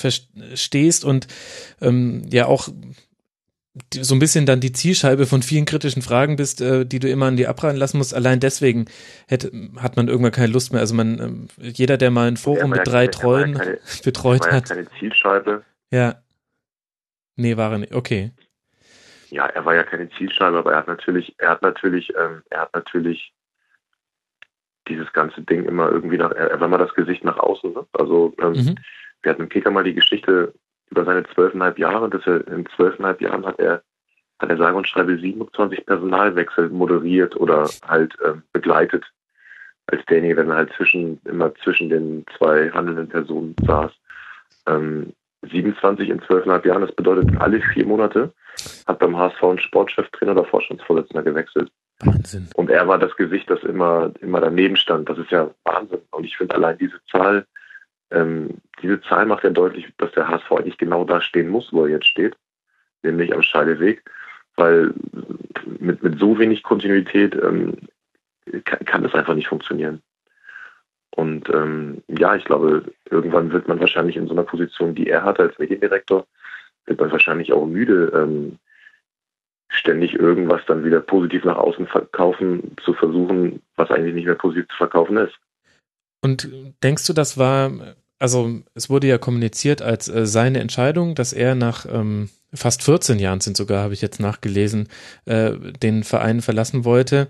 stehst 0.56 1.06
und 1.06 1.28
ähm, 1.82 2.24
ja 2.32 2.48
auch 2.48 2.70
die, 3.94 4.04
so 4.04 4.16
ein 4.16 4.20
bisschen 4.20 4.46
dann 4.48 4.62
die 4.62 4.72
Zielscheibe 4.72 5.28
von 5.28 5.44
vielen 5.44 5.66
kritischen 5.66 6.02
Fragen 6.02 6.38
bist, 6.38 6.60
äh, 6.60 6.86
die 6.86 7.00
du 7.00 7.08
immer 7.08 7.28
an 7.28 7.38
die 7.38 7.46
abreihen 7.48 7.78
lassen 7.78 7.98
musst. 8.00 8.16
Allein 8.16 8.40
deswegen 8.40 8.86
hätte, 9.28 9.52
hat 9.78 9.96
man 9.96 10.08
irgendwann 10.08 10.32
keine 10.32 10.52
Lust 10.52 10.72
mehr. 10.72 10.82
Also 10.82 10.96
man, 10.96 11.20
ähm, 11.20 11.48
jeder, 11.60 11.98
der 11.98 12.10
mal 12.10 12.28
ein 12.28 12.38
Forum 12.38 12.72
mit 12.72 12.80
ja 12.80 12.84
drei 12.84 13.08
keine- 13.08 13.12
Treuen 13.12 13.62
betreut 14.04 14.52
hat, 14.52 14.70
keine 14.70 14.88
Zielscheibe. 15.00 15.64
ja. 15.92 16.16
Nee, 17.36 17.58
war 17.58 17.72
er 17.72 17.80
nicht. 17.80 17.94
Okay. 17.94 18.32
Ja, 19.30 19.46
er 19.48 19.66
war 19.66 19.76
ja 19.76 19.84
keine 19.84 20.10
Zielscheibe, 20.12 20.58
aber 20.58 20.72
er 20.72 20.78
hat 20.78 20.88
natürlich, 20.88 21.36
er 21.38 21.50
hat 21.50 21.62
natürlich, 21.62 22.14
ähm, 22.16 22.44
er 22.50 22.62
hat 22.62 22.74
natürlich 22.74 23.34
dieses 24.88 25.12
ganze 25.14 25.42
Ding 25.42 25.66
immer 25.66 25.92
irgendwie 25.92 26.18
nach, 26.18 26.32
er, 26.32 26.60
war 26.60 26.68
mal 26.68 26.78
das 26.78 26.94
Gesicht 26.94 27.24
nach 27.24 27.38
außen. 27.38 27.74
Ne? 27.74 27.86
Also 27.94 28.34
ähm, 28.40 28.54
Mhm. 28.54 28.76
wir 29.24 29.32
hatten 29.32 29.44
im 29.44 29.50
Kicker 29.50 29.72
mal 29.72 29.84
die 29.84 29.96
Geschichte 29.96 30.54
über 30.92 31.04
seine 31.04 31.24
zwölfeinhalb 31.34 31.80
Jahre, 31.80 32.10
dass 32.10 32.26
er 32.28 32.48
in 32.48 32.68
zwölfeinhalb 32.76 33.20
Jahren 33.22 33.46
hat 33.46 33.60
er 33.60 33.84
hat 34.40 34.50
er 34.50 34.58
sage 34.58 34.76
und 34.76 34.88
schreibe 34.88 35.18
27 35.18 35.86
Personalwechsel 35.86 36.70
moderiert 36.70 37.36
oder 37.38 37.70
halt 37.88 38.14
ähm, 38.26 38.44
begleitet 38.52 39.06
als 39.88 40.04
derjenige, 40.06 40.36
der 40.36 40.46
dann 40.46 40.58
halt 40.58 40.74
zwischen 40.76 41.22
immer 41.26 41.54
zwischen 41.56 41.90
den 41.90 42.26
zwei 42.38 42.70
handelnden 42.72 43.08
Personen 43.08 43.56
saß. 43.66 43.92
Ähm, 44.68 45.14
27 45.50 46.10
in 46.10 46.22
zwölfeinhalb 46.22 46.66
Jahren, 46.66 46.82
das 46.82 46.94
bedeutet 46.94 47.30
alle 47.40 47.62
vier 47.62 47.86
Monate 47.86 48.34
hat 48.88 49.00
beim 49.00 49.18
HSV 49.18 49.44
ein 49.44 49.60
Sportcheftrainer 49.60 50.34
oder 50.34 50.46
Vorstandsvorsitzender 50.46 51.24
gewechselt. 51.24 51.72
Wahnsinn. 52.00 52.48
Und 52.56 52.70
er 52.70 52.88
war 52.88 52.98
das 52.98 53.16
Gesicht, 53.16 53.50
das 53.50 53.64
immer, 53.64 54.12
immer 54.22 54.42
daneben 54.42 54.76
stand. 54.76 55.10
Das 55.10 55.18
ist 55.18 55.32
ja 55.32 55.50
Wahnsinn. 55.64 56.02
Und 56.12 56.26
ich 56.26 56.38
finde 56.38 56.56
allein 56.56 56.78
diese 56.78 57.00
Zahl, 57.10 57.46
ähm, 58.12 58.58
diese 58.82 59.02
Zahl 59.02 59.26
macht 59.26 59.44
ja 59.44 59.50
deutlich, 59.50 59.88
dass 59.98 60.12
der 60.12 60.28
HSV 60.28 60.52
eigentlich 60.52 60.78
genau 60.78 61.06
da 61.06 61.22
stehen 61.22 61.50
muss, 61.50 61.72
wo 61.72 61.86
er 61.86 61.92
jetzt 61.92 62.08
steht, 62.08 62.36
nämlich 63.04 63.34
am 63.34 63.42
Scheideweg, 63.42 64.04
weil 64.56 64.94
mit, 65.80 66.04
mit 66.04 66.20
so 66.20 66.38
wenig 66.38 66.64
Kontinuität 66.64 67.36
ähm, 67.36 67.74
kann, 68.66 68.80
kann 68.86 69.04
das 69.04 69.14
einfach 69.14 69.36
nicht 69.36 69.48
funktionieren. 69.48 70.02
Und 71.12 71.50
ähm, 71.50 72.04
ja, 72.08 72.36
ich 72.36 72.46
glaube, 72.46 72.92
irgendwann 73.10 73.52
wird 73.52 73.68
man 73.68 73.80
wahrscheinlich 73.80 74.18
in 74.18 74.28
so 74.28 74.34
einer 74.34 74.44
Position, 74.44 74.96
die 74.96 75.10
er 75.10 75.24
hatte 75.24 75.44
als 75.44 75.58
Mediendirektor, 75.58 76.26
wird 76.86 77.00
man 77.00 77.12
wahrscheinlich 77.12 77.54
auch 77.54 77.66
müde, 77.66 78.12
ähm, 78.14 78.60
ständig 79.70 80.14
irgendwas 80.14 80.62
dann 80.68 80.84
wieder 80.84 81.00
positiv 81.00 81.44
nach 81.44 81.58
außen 81.58 81.88
verkaufen, 81.88 82.76
zu 82.84 82.94
versuchen, 82.94 83.62
was 83.76 83.92
eigentlich 83.92 84.16
nicht 84.16 84.26
mehr 84.26 84.36
positiv 84.36 84.68
zu 84.70 84.78
verkaufen 84.78 85.18
ist. 85.18 85.34
Und 86.22 86.50
denkst 86.84 87.06
du, 87.08 87.14
das 87.14 87.38
war, 87.38 87.96
also 88.20 88.62
es 88.74 88.90
wurde 88.90 89.08
ja 89.08 89.18
kommuniziert 89.18 89.82
als 89.82 90.08
äh, 90.08 90.26
seine 90.26 90.60
Entscheidung, 90.60 91.16
dass 91.16 91.34
er 91.34 91.56
nach 91.56 91.86
ähm, 91.86 92.30
fast 92.54 92.84
14 92.84 93.20
Jahren 93.20 93.42
sind 93.42 93.58
sogar, 93.58 93.84
habe 93.84 93.94
ich 93.94 94.02
jetzt 94.02 94.20
nachgelesen, 94.20 94.90
äh, 95.26 95.52
den 95.82 96.04
Verein 96.04 96.42
verlassen 96.42 96.86
wollte. 96.86 97.28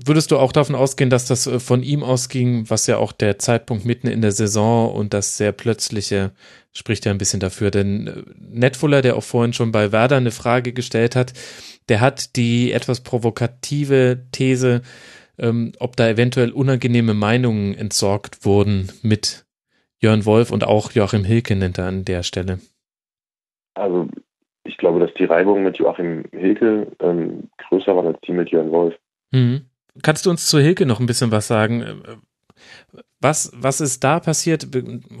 Würdest 0.00 0.30
du 0.30 0.38
auch 0.38 0.52
davon 0.52 0.76
ausgehen, 0.76 1.10
dass 1.10 1.26
das 1.26 1.48
äh, 1.48 1.58
von 1.58 1.82
ihm 1.82 2.04
ausging, 2.04 2.70
was 2.70 2.86
ja 2.86 2.98
auch 2.98 3.10
der 3.10 3.38
Zeitpunkt 3.38 3.84
mitten 3.84 4.06
in 4.06 4.22
der 4.22 4.30
Saison 4.30 4.92
und 4.92 5.12
das 5.12 5.36
sehr 5.36 5.52
plötzliche 5.52 6.30
spricht 6.72 7.04
ja 7.04 7.10
ein 7.10 7.18
bisschen 7.18 7.40
dafür. 7.40 7.72
Denn 7.72 8.06
äh, 8.06 8.22
Netfuller, 8.38 9.02
der 9.02 9.16
auch 9.16 9.24
vorhin 9.24 9.52
schon 9.52 9.72
bei 9.72 9.90
Werder 9.90 10.16
eine 10.16 10.30
Frage 10.30 10.72
gestellt 10.72 11.16
hat, 11.16 11.32
der 11.88 12.00
hat 12.00 12.36
die 12.36 12.72
etwas 12.72 13.02
provokative 13.02 14.26
These, 14.30 14.82
ähm, 15.36 15.72
ob 15.80 15.96
da 15.96 16.08
eventuell 16.08 16.52
unangenehme 16.52 17.14
Meinungen 17.14 17.74
entsorgt 17.74 18.44
wurden 18.44 18.92
mit 19.02 19.46
Jörn 20.00 20.24
Wolf 20.24 20.52
und 20.52 20.64
auch 20.64 20.92
Joachim 20.92 21.24
Hilke 21.24 21.56
nennt 21.56 21.78
er 21.78 21.86
an 21.86 22.04
der 22.04 22.22
Stelle. 22.22 22.60
Also 23.74 24.08
ich 24.62 24.76
glaube, 24.76 25.00
dass 25.00 25.12
die 25.14 25.24
Reibung 25.24 25.64
mit 25.64 25.78
Joachim 25.78 26.24
Hilke 26.30 26.86
ähm, 27.00 27.50
größer 27.68 27.96
war 27.96 28.04
als 28.04 28.20
die 28.20 28.32
mit 28.32 28.50
Jörn 28.50 28.70
Wolf. 28.70 28.94
Mhm. 29.32 29.62
Kannst 30.02 30.26
du 30.26 30.30
uns 30.30 30.46
zu 30.46 30.58
Hilke 30.58 30.86
noch 30.86 31.00
ein 31.00 31.06
bisschen 31.06 31.30
was 31.30 31.48
sagen? 31.48 32.02
Was, 33.20 33.52
was 33.54 33.80
ist 33.80 34.04
da 34.04 34.20
passiert? 34.20 34.68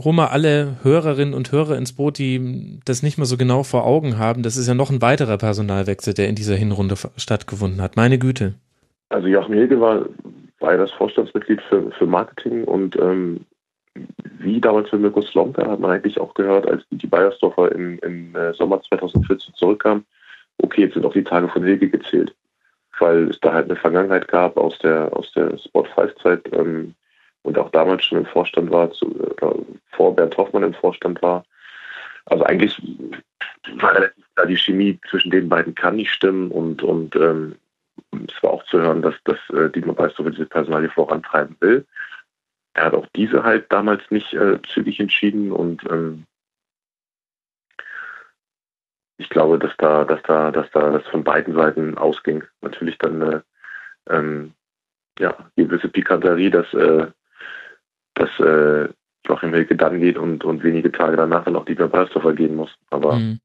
Hol 0.04 0.12
mal 0.12 0.28
alle 0.28 0.76
Hörerinnen 0.82 1.34
und 1.34 1.50
Hörer 1.50 1.76
ins 1.76 1.94
Boot, 1.94 2.18
die 2.18 2.80
das 2.84 3.02
nicht 3.02 3.18
mehr 3.18 3.26
so 3.26 3.36
genau 3.36 3.64
vor 3.64 3.84
Augen 3.84 4.18
haben. 4.18 4.42
Das 4.42 4.56
ist 4.56 4.68
ja 4.68 4.74
noch 4.74 4.90
ein 4.90 5.02
weiterer 5.02 5.36
Personalwechsel, 5.36 6.14
der 6.14 6.28
in 6.28 6.36
dieser 6.36 6.54
Hinrunde 6.54 6.94
stattgefunden 7.16 7.82
hat. 7.82 7.96
Meine 7.96 8.18
Güte. 8.18 8.54
Also 9.08 9.26
Joachim 9.26 9.54
Hilge 9.54 9.80
war, 9.80 10.06
war 10.60 10.72
ja 10.72 10.78
das 10.78 10.92
Vorstandsmitglied 10.92 11.60
für, 11.68 11.90
für 11.92 12.06
Marketing 12.06 12.64
und 12.64 12.96
ähm, 12.96 13.40
wie 14.38 14.60
damals 14.60 14.88
für 14.90 14.98
Mirko 14.98 15.22
Slomka 15.22 15.66
hat 15.68 15.80
man 15.80 15.90
eigentlich 15.90 16.20
auch 16.20 16.34
gehört, 16.34 16.68
als 16.68 16.84
die 16.90 17.06
Bayersdorfer 17.06 17.72
im, 17.72 17.98
im 18.00 18.34
äh, 18.36 18.52
Sommer 18.54 18.80
2014 18.82 19.54
zurückkamen, 19.54 20.04
okay, 20.58 20.82
jetzt 20.82 20.94
sind 20.94 21.04
auch 21.04 21.12
die 21.12 21.24
Tage 21.24 21.48
von 21.48 21.64
Hilge 21.64 21.88
gezählt. 21.88 22.34
Weil 23.00 23.30
es 23.30 23.40
da 23.40 23.52
halt 23.52 23.66
eine 23.66 23.76
Vergangenheit 23.76 24.28
gab 24.28 24.56
aus 24.56 24.78
der 24.78 25.16
aus 25.16 25.32
der 25.32 25.56
Spot 25.58 25.84
5 25.84 26.14
Zeit, 26.16 26.42
ähm, 26.52 26.94
und 27.42 27.58
auch 27.58 27.70
damals 27.70 28.04
schon 28.04 28.18
im 28.18 28.26
Vorstand 28.26 28.70
war, 28.70 28.90
zu, 28.92 29.06
äh, 29.40 29.46
vor 29.92 30.14
Bernd 30.14 30.36
Hoffmann 30.36 30.64
im 30.64 30.74
Vorstand 30.74 31.22
war. 31.22 31.44
Also 32.26 32.44
eigentlich 32.44 32.80
war 33.76 33.94
relativ 33.94 34.24
klar, 34.34 34.46
die 34.46 34.56
Chemie 34.56 34.98
zwischen 35.08 35.30
den 35.30 35.48
beiden 35.48 35.74
kann 35.74 35.96
nicht 35.96 36.12
stimmen 36.12 36.50
und, 36.50 36.82
und 36.82 37.16
ähm, 37.16 37.56
es 38.12 38.42
war 38.42 38.50
auch 38.50 38.64
zu 38.64 38.80
hören, 38.80 39.02
dass, 39.02 39.14
dass 39.24 39.38
äh, 39.50 39.70
Dietmar 39.70 39.94
Beisdorf 39.94 40.30
diese 40.30 40.46
Personalie 40.46 40.90
vorantreiben 40.90 41.56
will. 41.60 41.86
Er 42.74 42.86
hat 42.86 42.94
auch 42.94 43.06
diese 43.16 43.42
halt 43.42 43.66
damals 43.72 44.02
nicht 44.10 44.32
äh, 44.34 44.60
zügig 44.62 45.00
entschieden 45.00 45.50
und 45.50 45.82
ähm, 45.90 46.24
ich 49.18 49.28
glaube, 49.28 49.58
dass 49.58 49.72
da, 49.78 50.04
dass 50.04 50.22
da, 50.22 50.50
dass 50.50 50.70
da 50.70 50.90
das 50.90 51.06
von 51.08 51.24
beiden 51.24 51.54
Seiten 51.54 51.98
ausging. 51.98 52.44
Natürlich 52.62 52.96
dann 52.98 53.20
äh, 53.20 53.40
ähm, 54.08 54.52
ja, 55.18 55.34
gewisse 55.56 55.88
Pikanterie, 55.88 56.50
dass 56.50 56.72
äh, 56.72 57.08
dass 58.14 58.30
äh, 58.40 58.88
Joachim 59.26 59.52
Wilke 59.52 59.76
dann 59.76 60.00
geht 60.00 60.16
und, 60.16 60.44
und 60.44 60.62
wenige 60.62 60.90
Tage 60.90 61.16
danach 61.16 61.44
dann 61.44 61.56
auch 61.56 61.64
Dieter 61.64 61.88
Balsdorfer 61.88 62.32
gehen 62.32 62.56
muss. 62.56 62.70
Aber 62.90 63.16
mhm. 63.16 63.40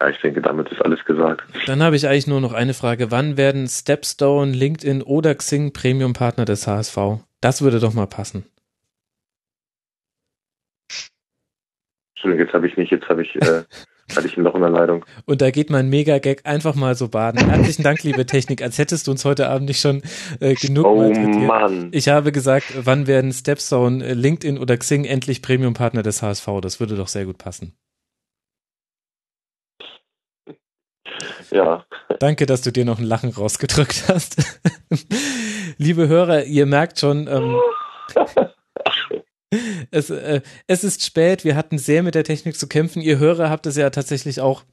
ja, 0.00 0.08
ich 0.08 0.20
denke, 0.20 0.42
damit 0.42 0.70
ist 0.70 0.82
alles 0.82 1.04
gesagt. 1.04 1.42
Dann 1.66 1.82
habe 1.82 1.96
ich 1.96 2.06
eigentlich 2.06 2.26
nur 2.26 2.40
noch 2.40 2.52
eine 2.52 2.74
Frage. 2.74 3.10
Wann 3.10 3.36
werden 3.36 3.68
Stepstone, 3.68 4.52
LinkedIn 4.52 5.02
oder 5.02 5.34
Xing 5.34 5.72
Premium-Partner 5.72 6.44
des 6.44 6.66
HSV? 6.66 7.22
Das 7.40 7.62
würde 7.62 7.80
doch 7.80 7.94
mal 7.94 8.06
passen. 8.06 8.44
Entschuldigung, 12.14 12.46
jetzt 12.46 12.54
habe 12.54 12.68
ich 12.68 12.76
nicht, 12.76 12.92
jetzt 12.92 13.08
habe 13.08 13.22
ich 13.22 13.34
äh, 13.36 13.64
hatte 14.16 14.26
ich 14.26 14.36
noch 14.36 14.54
in 14.54 14.60
der 14.60 14.70
Leitung. 14.70 15.04
Und 15.26 15.40
da 15.42 15.50
geht 15.50 15.70
mein 15.70 15.88
Mega-Gag 15.88 16.42
einfach 16.44 16.74
mal 16.74 16.94
so 16.94 17.08
baden. 17.08 17.48
Herzlichen 17.48 17.82
Dank, 17.82 18.02
liebe 18.02 18.26
Technik, 18.26 18.62
als 18.62 18.78
hättest 18.78 19.06
du 19.06 19.10
uns 19.10 19.24
heute 19.24 19.48
Abend 19.48 19.68
nicht 19.68 19.80
schon 19.80 20.02
äh, 20.40 20.54
genug 20.54 20.86
Oh 20.86 21.12
Mann. 21.12 21.88
Ich 21.92 22.08
habe 22.08 22.32
gesagt, 22.32 22.74
wann 22.84 23.06
werden 23.06 23.32
Stepstone, 23.32 24.04
äh, 24.04 24.14
LinkedIn 24.14 24.58
oder 24.58 24.76
Xing 24.76 25.04
endlich 25.04 25.42
Premium-Partner 25.42 26.02
des 26.02 26.22
HSV? 26.22 26.46
Das 26.60 26.80
würde 26.80 26.96
doch 26.96 27.08
sehr 27.08 27.24
gut 27.24 27.38
passen. 27.38 27.74
Ja. 31.50 31.84
Danke, 32.18 32.46
dass 32.46 32.62
du 32.62 32.70
dir 32.70 32.84
noch 32.84 32.98
ein 32.98 33.04
Lachen 33.04 33.30
rausgedrückt 33.30 34.04
hast. 34.08 34.60
liebe 35.76 36.08
Hörer, 36.08 36.44
ihr 36.44 36.66
merkt 36.66 36.98
schon, 36.98 37.28
ähm, 37.28 37.56
es, 39.90 40.10
äh, 40.10 40.40
es 40.66 40.84
ist 40.84 41.04
spät, 41.04 41.44
wir 41.44 41.56
hatten 41.56 41.78
sehr 41.78 42.02
mit 42.02 42.14
der 42.14 42.24
Technik 42.24 42.56
zu 42.58 42.66
kämpfen. 42.66 43.02
Ihr 43.02 43.18
Hörer 43.18 43.50
habt 43.50 43.66
es 43.66 43.76
ja 43.76 43.90
tatsächlich 43.90 44.40
auch 44.40 44.64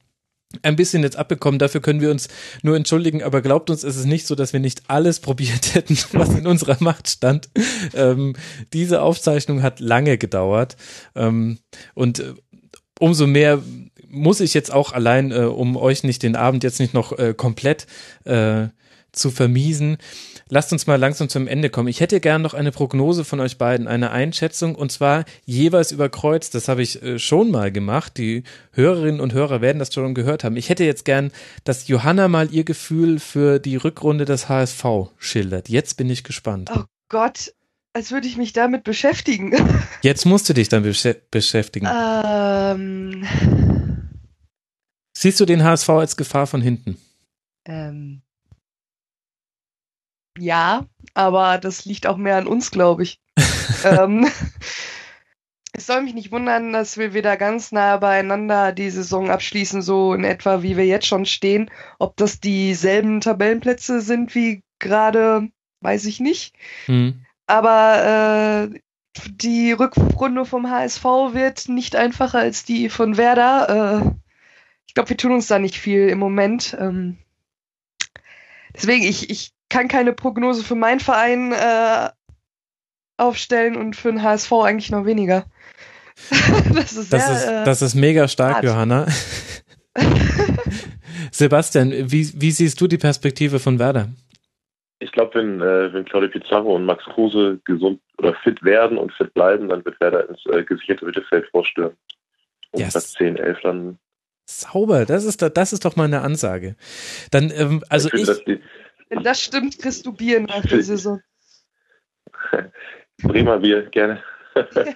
ein 0.64 0.76
bisschen 0.76 1.04
jetzt 1.04 1.18
abbekommen. 1.18 1.60
Dafür 1.60 1.82
können 1.82 2.02
wir 2.02 2.10
uns 2.10 2.28
nur 2.64 2.76
entschuldigen, 2.76 3.22
aber 3.22 3.42
glaubt 3.42 3.70
uns, 3.70 3.84
es 3.84 3.96
ist 3.96 4.06
nicht 4.06 4.26
so, 4.26 4.36
dass 4.36 4.54
wir 4.54 4.60
nicht 4.60 4.84
alles 4.88 5.20
probiert 5.20 5.76
hätten, 5.76 5.98
was 6.14 6.30
in 6.30 6.48
unserer 6.48 6.78
Macht 6.80 7.08
stand. 7.08 7.50
Ähm, 7.94 8.36
diese 8.74 9.02
Aufzeichnung 9.02 9.62
hat 9.62 9.80
lange 9.80 10.18
gedauert 10.18 10.76
ähm, 11.16 11.60
und 11.94 12.20
äh, 12.20 12.34
umso 13.00 13.28
mehr 13.28 13.62
muss 14.10 14.40
ich 14.40 14.56
jetzt 14.56 14.74
auch 14.74 14.92
allein, 14.92 15.32
äh, 15.32 15.42
um 15.42 15.78
euch 15.78 16.04
nicht 16.04 16.24
den 16.24 16.36
Abend 16.36 16.64
jetzt 16.64 16.80
nicht 16.80 16.94
noch 16.94 17.18
äh, 17.18 17.36
komplett 17.36 17.86
äh, 18.26 18.68
zu 19.12 19.30
vermiesen, 19.32 19.98
lasst 20.50 20.74
uns 20.74 20.88
mal 20.88 20.96
langsam 20.96 21.30
zum 21.30 21.48
Ende 21.48 21.70
kommen. 21.70 21.88
Ich 21.88 22.02
hätte 22.02 22.20
gern 22.20 22.42
noch 22.42 22.54
eine 22.54 22.72
Prognose 22.72 23.24
von 23.24 23.40
euch 23.40 23.58
beiden, 23.58 23.88
eine 23.88 24.12
Einschätzung 24.12 24.76
und 24.76 24.92
zwar 24.92 25.26
jeweils 25.46 25.92
über 25.92 26.10
Kreuz. 26.10 26.50
Das 26.50 26.68
habe 26.68 26.82
ich 26.82 27.02
äh, 27.02 27.20
schon 27.20 27.52
mal 27.52 27.72
gemacht. 27.72 28.18
Die 28.18 28.44
Hörerinnen 28.74 29.22
und 29.22 29.34
Hörer 29.34 29.62
werden 29.62 29.80
das 29.80 29.94
schon 29.94 30.14
gehört 30.14 30.44
haben. 30.44 30.58
Ich 30.58 30.70
hätte 30.70 30.84
jetzt 30.84 31.06
gern, 31.06 31.32
dass 31.64 31.88
Johanna 31.88 32.28
mal 32.28 32.52
ihr 32.52 32.64
Gefühl 32.64 33.20
für 33.20 33.60
die 33.60 33.76
Rückrunde 33.76 34.26
des 34.26 34.50
HSV 34.50 34.86
schildert. 35.18 35.70
Jetzt 35.70 35.96
bin 35.98 36.10
ich 36.10 36.24
gespannt. 36.24 36.72
Oh 36.76 36.84
Gott, 37.10 37.54
als 37.94 38.12
würde 38.12 38.28
ich 38.28 38.38
mich 38.38 38.54
damit 38.54 38.84
beschäftigen. 38.84 39.54
Jetzt 40.02 40.26
musst 40.26 40.48
du 40.50 40.54
dich 40.54 40.70
dann 40.70 40.84
besch 40.84 41.08
beschäftigen. 41.32 41.88
Ähm. 41.92 43.26
Siehst 45.18 45.40
du 45.40 45.46
den 45.46 45.64
HSV 45.64 45.90
als 45.90 46.16
Gefahr 46.16 46.48
von 46.48 46.62
hinten? 46.62 46.98
Ähm. 47.66 48.22
Ja, 50.40 50.86
aber 51.14 51.58
das 51.58 51.86
liegt 51.86 52.08
auch 52.08 52.18
mehr 52.18 52.38
an 52.38 52.48
uns, 52.48 52.72
glaube 52.72 53.04
ich. 53.04 53.20
ähm, 53.84 54.28
es 55.74 55.86
soll 55.86 56.02
mich 56.02 56.14
nicht 56.14 56.32
wundern, 56.32 56.74
dass 56.74 56.98
wir 56.98 57.14
wieder 57.14 57.38
ganz 57.38 57.72
nah 57.72 57.98
beieinander 57.98 58.72
die 58.72 58.90
Saison 58.90 59.30
abschließen, 59.30 59.82
so 59.82 60.14
in 60.14 60.24
etwa 60.24 60.62
wie 60.62 60.78
wir 60.78 60.86
jetzt 60.86 61.08
schon 61.08 61.26
stehen. 61.26 61.70
Ob 62.00 62.18
das 62.18 62.40
dieselben 62.40 63.22
Tabellenplätze 63.22 64.02
sind 64.02 64.36
wie 64.36 64.64
gerade, 64.80 65.50
weiß 65.82 66.06
ich 66.06 66.20
nicht. 66.20 66.56
Mhm. 66.88 67.26
Aber 67.48 68.70
äh, 68.74 68.80
die 69.30 69.72
Rückrunde 69.72 70.46
vom 70.46 70.70
HSV 70.70 71.04
wird 71.04 71.70
nicht 71.70 71.96
einfacher 71.96 72.40
als 72.40 72.64
die 72.64 72.90
von 72.90 73.18
Werder. 73.18 74.04
Äh, 74.04 74.12
ich 74.88 74.94
glaube, 74.94 75.10
wir 75.10 75.18
tun 75.18 75.34
uns 75.34 75.48
da 75.48 75.60
nicht 75.60 75.78
viel 75.78 76.10
im 76.10 76.20
Moment. 76.20 76.76
Ähm, 76.80 77.18
deswegen, 78.74 79.04
ich, 79.04 79.30
ich 79.30 79.52
kann 79.70 79.88
keine 79.88 80.14
Prognose 80.14 80.64
für 80.64 80.76
meinen 80.76 81.00
Verein 81.00 81.52
äh, 81.52 82.10
aufstellen 83.18 83.76
und 83.76 83.96
für 83.96 84.12
den 84.12 84.24
HSV 84.24 84.52
eigentlich 84.52 84.92
noch 84.92 85.06
weniger. 85.06 85.46
das, 86.74 86.94
ist 86.94 87.14
das, 87.14 87.28
sehr, 87.28 87.36
ist, 87.36 87.48
äh, 87.48 87.66
das 87.66 87.82
ist 87.82 87.96
mega 87.96 88.28
stark, 88.28 88.56
hart. 88.56 88.66
Johanna. 88.66 89.08
Sebastian, 91.32 91.92
wie, 91.92 92.30
wie 92.36 92.52
siehst 92.52 92.80
du 92.82 92.88
die 92.88 92.98
Perspektive 92.98 93.60
von 93.60 93.80
Werder? 93.80 94.10
Ich 95.00 95.12
glaube, 95.12 95.36
wenn, 95.36 95.62
äh, 95.62 95.94
wenn 95.94 96.06
Claudio 96.06 96.30
Pizarro 96.30 96.76
und 96.76 96.86
Max 96.86 97.04
Kruse 97.06 97.60
gesund 97.64 98.02
oder 98.18 98.34
fit 98.44 98.62
werden 98.64 98.98
und 98.98 99.14
fit 99.14 99.34
bleiben, 99.34 99.70
dann 99.70 99.84
wird 99.86 100.00
Werder 100.02 100.30
ins 100.30 100.46
äh, 100.48 100.64
gesicherte 100.64 101.06
Mittelfeld 101.06 101.48
vorstellen. 101.52 101.96
Um 102.72 102.82
yes. 102.82 102.92
Platz 102.92 103.14
10, 103.14 103.38
11 103.38 103.58
dann. 103.64 103.98
Sauber, 104.46 105.06
das 105.06 105.24
ist, 105.24 105.42
da, 105.42 105.50
das 105.50 105.74
ist 105.74 105.86
doch 105.86 105.96
mal 105.96 106.06
eine 106.06 106.22
Ansage. 106.22 106.76
Dann, 107.32 107.52
ähm, 107.56 107.84
also 107.88 108.10
ich. 108.12 108.26
Finde, 108.26 108.54
ich 108.54 108.60
wenn 109.10 109.24
das 109.24 109.42
stimmt, 109.42 109.80
kriegst 109.80 110.06
du 110.06 110.14
Bier 110.14 110.40
nach 110.40 110.62
der 110.62 110.84
Saison. 110.84 111.22
Bremer 113.22 113.60
Bier, 113.60 113.90
gerne. 113.90 114.24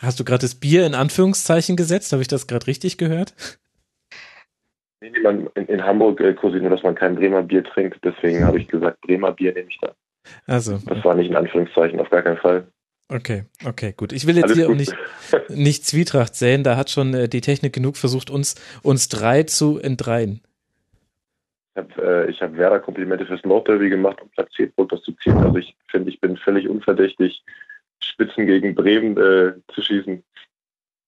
Hast 0.00 0.18
du 0.18 0.24
gerade 0.24 0.40
das 0.40 0.56
Bier 0.56 0.86
in 0.86 0.94
Anführungszeichen 0.94 1.76
gesetzt? 1.76 2.12
Habe 2.12 2.22
ich 2.22 2.28
das 2.28 2.46
gerade 2.46 2.66
richtig 2.66 2.98
gehört? 2.98 3.34
Nee, 5.00 5.12
in, 5.54 5.66
in 5.66 5.84
Hamburg 5.84 6.20
äh, 6.20 6.34
kursiert 6.34 6.62
nur, 6.62 6.70
dass 6.70 6.82
man 6.82 6.96
kein 6.96 7.14
Bremer 7.14 7.42
Bier 7.42 7.62
trinkt. 7.62 8.04
Deswegen 8.04 8.44
habe 8.44 8.58
ich 8.58 8.66
gesagt, 8.66 9.00
Bremer 9.02 9.32
Bier 9.32 9.52
nehme 9.52 9.68
ich 9.68 9.78
da. 9.80 9.94
Also. 10.46 10.78
Das 10.86 11.04
war 11.04 11.14
nicht 11.14 11.30
in 11.30 11.36
Anführungszeichen, 11.36 12.00
auf 12.00 12.10
gar 12.10 12.22
keinen 12.22 12.38
Fall. 12.38 12.66
Okay, 13.08 13.44
okay, 13.64 13.94
gut. 13.96 14.12
Ich 14.12 14.26
will 14.26 14.36
jetzt 14.36 14.46
Alles 14.46 14.56
hier 14.56 14.68
auch 14.68 14.74
nicht, 14.74 14.94
nicht 15.48 15.86
Zwietracht 15.86 16.34
säen. 16.34 16.64
Da 16.64 16.76
hat 16.76 16.90
schon 16.90 17.14
äh, 17.14 17.28
die 17.28 17.40
Technik 17.40 17.72
genug 17.72 17.96
versucht, 17.96 18.28
uns, 18.30 18.56
uns 18.82 19.08
drei 19.08 19.44
zu 19.44 19.78
entreihen 19.78 20.42
habe 21.78 22.28
äh, 22.28 22.32
hab 22.32 22.56
Werder 22.56 22.80
Komplimente 22.80 23.24
fürs 23.24 23.44
Nordderby 23.44 23.88
gemacht, 23.88 24.20
um 24.20 24.28
Platz 24.30 24.52
10 24.56 24.72
ziehen. 25.22 25.36
Also 25.38 25.56
ich 25.56 25.74
finde, 25.90 26.10
ich 26.10 26.20
bin 26.20 26.36
völlig 26.36 26.68
unverdächtig, 26.68 27.42
Spitzen 28.00 28.46
gegen 28.46 28.74
Bremen 28.74 29.16
äh, 29.16 29.54
zu 29.72 29.82
schießen. 29.82 30.22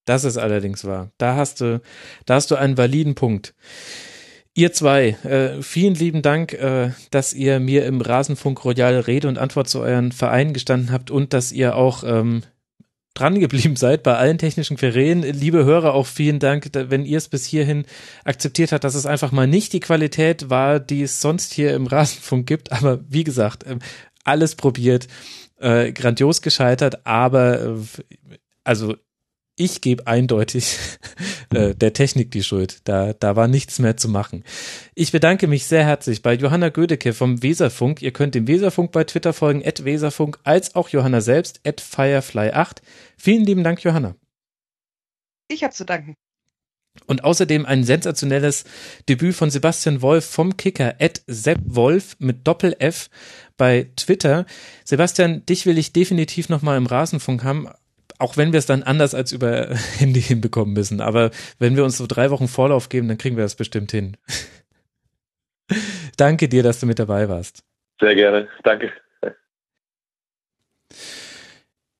Das 0.07 0.25
ist 0.25 0.39
allerdings 0.39 0.85
wahr. 0.85 1.11
Da 1.19 1.37
hast 1.37 1.61
du, 1.61 1.81
da 2.27 2.35
hast 2.35 2.51
du 2.51 2.57
einen 2.57 2.79
validen 2.79 3.15
Punkt. 3.15 3.55
Ihr 4.55 4.73
zwei, 4.73 5.11
äh, 5.23 5.63
vielen 5.63 5.95
lieben 5.95 6.23
Dank, 6.23 6.55
äh, 6.55 6.91
dass 7.13 7.33
ihr 7.33 7.61
mir 7.61 7.87
im 7.87 8.01
Rasenfunk 8.01 8.65
Royal 8.65 8.99
Rede 8.99 9.29
und 9.29 9.39
Antwort 9.39 9.69
zu 9.69 9.81
euren 9.81 10.11
Vereinen 10.11 10.53
gestanden 10.53 10.91
habt 10.91 11.11
und 11.11 11.33
dass 11.33 11.53
ihr 11.53 11.77
auch 11.77 12.03
ähm, 12.05 12.43
dran 13.21 13.39
geblieben 13.39 13.77
seid 13.77 14.03
bei 14.03 14.17
allen 14.17 14.39
technischen 14.39 14.77
Querelen. 14.77 15.23
Liebe 15.23 15.65
Hörer, 15.65 15.95
auch 15.95 16.07
vielen 16.07 16.39
Dank, 16.39 16.71
wenn 16.73 17.05
ihr 17.05 17.19
es 17.19 17.29
bis 17.29 17.45
hierhin 17.45 17.85
akzeptiert 18.25 18.73
habt, 18.73 18.85
dass 18.85 18.95
es 18.95 19.07
einfach 19.07 19.31
mal 19.31 19.47
nicht 19.47 19.73
die 19.73 19.81
Qualität 19.81 20.49
war, 20.49 20.81
die 20.81 21.03
es 21.03 21.21
sonst 21.21 21.53
hier 21.53 21.75
im 21.75 21.87
Rasenfunk 21.87 22.47
gibt. 22.47 22.73
Aber 22.73 23.01
wie 23.09 23.25
gesagt, 23.25 23.65
ähm, 23.67 23.81
alles 24.25 24.55
probiert. 24.55 25.07
Äh, 25.59 25.93
grandios 25.93 26.41
gescheitert, 26.41 27.07
aber 27.07 27.61
äh, 27.61 27.77
also 28.65 28.97
ich 29.61 29.83
gebe 29.83 30.07
eindeutig 30.07 30.79
äh, 31.55 31.75
der 31.75 31.93
Technik 31.93 32.31
die 32.31 32.43
Schuld. 32.43 32.79
Da, 32.85 33.13
da 33.13 33.37
war 33.37 33.47
nichts 33.47 33.79
mehr 33.79 33.97
zu 33.97 34.09
machen. 34.09 34.43
Ich 34.95 35.13
bedanke 35.13 35.47
mich 35.47 35.67
sehr 35.67 35.85
herzlich 35.85 36.23
bei 36.23 36.33
Johanna 36.35 36.71
Gödecke 36.71 37.13
vom 37.13 37.43
Weserfunk. 37.43 38.01
Ihr 38.01 38.13
könnt 38.13 38.35
dem 38.35 38.49
Weserfunk 38.49 38.91
bei 38.91 39.05
Twitter 39.05 39.35
folgen, 39.35 39.63
at 39.65 39.85
Weserfunk, 39.85 40.39
als 40.45 40.75
auch 40.75 40.89
Johanna 40.89 41.21
selbst, 41.21 41.61
at 41.67 41.83
Firefly8. 41.83 42.79
Vielen 43.19 43.45
lieben 43.45 43.63
Dank, 43.63 43.85
Johanna. 43.85 44.17
Ich 45.49 45.63
habe 45.63 45.75
zu 45.75 45.85
danken. 45.85 46.15
Und 47.07 47.23
außerdem 47.23 47.67
ein 47.67 47.85
sensationelles 47.85 48.65
Debüt 49.09 49.35
von 49.35 49.51
Sebastian 49.51 50.03
Wolf 50.03 50.25
vom 50.25 50.57
Kicker 50.57 50.95
at 50.99 51.23
Sepp 51.27 51.61
Wolf 51.65 52.17
mit 52.19 52.47
Doppel 52.47 52.75
F 52.79 53.11
bei 53.57 53.91
Twitter. 53.95 54.47
Sebastian, 54.85 55.45
dich 55.45 55.67
will 55.67 55.79
ich 55.79 55.93
definitiv 55.93 56.49
nochmal 56.49 56.79
im 56.79 56.87
Rasenfunk 56.87 57.45
haben, 57.45 57.69
auch 58.21 58.37
wenn 58.37 58.53
wir 58.53 58.59
es 58.59 58.67
dann 58.67 58.83
anders 58.83 59.15
als 59.15 59.33
über 59.33 59.75
Handy 59.99 60.21
hinbekommen 60.21 60.75
müssen. 60.75 61.01
Aber 61.01 61.31
wenn 61.59 61.77
wir 61.77 61.85
uns 61.85 61.97
so 61.97 62.07
drei 62.07 62.31
Wochen 62.31 62.49
Vorlauf 62.49 62.89
geben, 62.89 63.09
dann 63.09 63.19
kriegen 63.19 63.37
wir 63.37 63.45
das 63.45 63.55
bestimmt 63.55 63.91
hin. 63.91 64.17
Danke 66.17 66.49
dir, 66.49 66.63
dass 66.63 66.81
du 66.81 66.87
mit 66.87 66.99
dabei 66.99 67.29
warst. 67.29 67.63
Sehr 68.01 68.15
gerne. 68.15 68.49
Danke. 68.63 68.93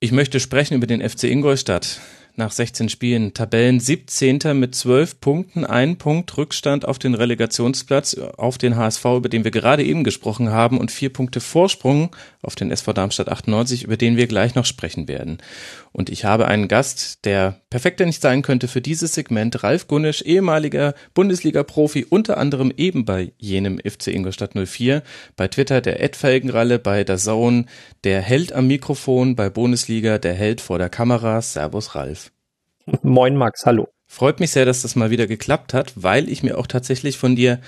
Ich 0.01 0.13
möchte 0.13 0.41
sprechen 0.41 0.75
über 0.75 0.87
den 0.87 1.07
FC 1.07 1.25
Ingolstadt 1.25 2.01
nach 2.37 2.51
16 2.51 2.89
Spielen. 2.89 3.35
Tabellen 3.35 3.81
17. 3.81 4.39
mit 4.55 4.75
12 4.75 5.21
Punkten, 5.21 5.65
ein 5.65 5.99
Punkt 5.99 6.37
Rückstand 6.37 6.87
auf 6.87 6.99
den 6.99 7.15
Relegationsplatz, 7.15 8.15
auf 8.37 8.59
den 8.59 8.77
HSV, 8.77 9.05
über 9.05 9.29
den 9.29 9.45
wir 9.45 9.51
gerade 9.51 9.85
eben 9.85 10.05
gesprochen 10.05 10.51
haben, 10.51 10.79
und 10.79 10.91
vier 10.91 11.13
Punkte 11.13 11.41
Vorsprung 11.41 12.17
auf 12.43 12.55
den 12.55 12.71
SV 12.71 12.93
Darmstadt 12.93 13.29
98, 13.29 13.85
über 13.85 13.97
den 13.97 14.17
wir 14.17 14.27
gleich 14.27 14.55
noch 14.55 14.65
sprechen 14.65 15.09
werden. 15.09 15.39
Und 15.93 16.09
ich 16.09 16.25
habe 16.25 16.47
einen 16.47 16.69
Gast, 16.69 17.25
der 17.25 17.61
perfekter 17.71 18.07
nicht 18.07 18.23
sein 18.23 18.43
könnte 18.43 18.69
für 18.69 18.81
dieses 18.81 19.15
Segment, 19.15 19.63
Ralf 19.63 19.89
Gunnisch, 19.89 20.23
ehemaliger 20.23 20.95
Bundesliga-Profi, 21.15 22.07
unter 22.09 22.39
anderem 22.39 22.73
eben 22.77 23.05
bei 23.05 23.33
jenem 23.39 23.79
FC 23.79 24.09
Ingolstadt 24.09 24.55
04, 24.55 25.03
bei 25.37 25.49
Twitter 25.49 25.81
der 25.81 26.03
Ed 26.03 26.17
Felgenralle, 26.17 26.79
bei 26.79 27.05
der 27.05 27.19
Zone, 27.19 27.67
der 28.05 28.23
Held 28.23 28.53
am 28.53 28.67
Mikrofon, 28.67 29.37
bei 29.37 29.51
Bundesliga 29.51 30.19
der 30.19 30.35
Held 30.35 30.61
vor 30.61 30.79
der 30.79 30.89
Kamera. 30.89 31.43
Servus 31.43 31.95
Ralf. 31.95 32.33
Moin 33.03 33.37
Max, 33.37 33.67
hallo. 33.67 33.89
Freut 34.13 34.41
mich 34.41 34.51
sehr, 34.51 34.65
dass 34.65 34.83
das 34.83 34.97
mal 34.97 35.11
wieder 35.11 35.29
geklappt 35.29 35.73
hat, 35.73 35.93
weil 35.95 36.29
ich 36.29 36.43
mir 36.43 36.59
auch 36.59 36.67
tatsächlich 36.67 37.17
von 37.17 37.37
dir 37.37 37.61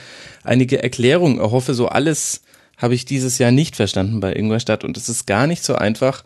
einige 0.43 0.83
Erklärungen 0.83 1.39
erhoffe. 1.39 1.73
So 1.73 1.87
alles 1.87 2.43
habe 2.83 2.95
ich 2.95 3.05
dieses 3.05 3.39
Jahr 3.39 3.53
nicht 3.53 3.77
verstanden 3.77 4.21
bei 4.21 4.35
Ingolstadt 4.35 4.85
und 4.85 4.97
es 4.97 5.09
ist 5.09 5.27
gar 5.27 5.47
nicht 5.47 5.65
so 5.65 5.75
einfach, 5.75 6.25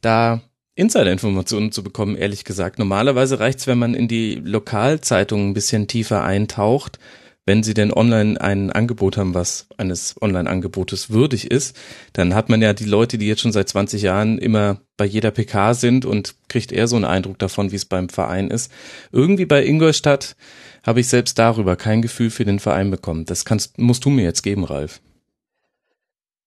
da 0.00 0.42
Insider-Informationen 0.76 1.70
zu 1.70 1.84
bekommen, 1.84 2.16
ehrlich 2.16 2.44
gesagt. 2.44 2.78
Normalerweise 2.78 3.38
reicht's, 3.38 3.66
wenn 3.66 3.78
man 3.78 3.94
in 3.94 4.08
die 4.08 4.34
Lokalzeitungen 4.34 5.50
ein 5.50 5.54
bisschen 5.54 5.86
tiefer 5.86 6.24
eintaucht, 6.24 6.98
wenn 7.46 7.62
sie 7.62 7.74
denn 7.74 7.92
online 7.92 8.40
ein 8.40 8.72
Angebot 8.72 9.16
haben, 9.16 9.34
was 9.34 9.68
eines 9.76 10.16
Online-Angebotes 10.20 11.10
würdig 11.10 11.50
ist, 11.50 11.76
dann 12.14 12.34
hat 12.34 12.48
man 12.48 12.62
ja 12.62 12.72
die 12.72 12.86
Leute, 12.86 13.18
die 13.18 13.26
jetzt 13.26 13.42
schon 13.42 13.52
seit 13.52 13.68
20 13.68 14.02
Jahren 14.02 14.38
immer 14.38 14.80
bei 14.96 15.04
jeder 15.04 15.30
PK 15.30 15.74
sind 15.74 16.06
und 16.06 16.34
kriegt 16.48 16.72
eher 16.72 16.88
so 16.88 16.96
einen 16.96 17.04
Eindruck 17.04 17.38
davon, 17.38 17.70
wie 17.70 17.76
es 17.76 17.84
beim 17.84 18.08
Verein 18.08 18.50
ist. 18.50 18.72
Irgendwie 19.12 19.44
bei 19.44 19.64
Ingolstadt 19.64 20.36
habe 20.82 21.00
ich 21.00 21.08
selbst 21.08 21.38
darüber 21.38 21.76
kein 21.76 22.02
Gefühl 22.02 22.30
für 22.30 22.44
den 22.46 22.60
Verein 22.60 22.90
bekommen. 22.90 23.26
Das 23.26 23.44
kannst, 23.44 23.78
musst 23.78 24.04
du 24.06 24.10
mir 24.10 24.24
jetzt 24.24 24.42
geben, 24.42 24.64
Ralf. 24.64 25.00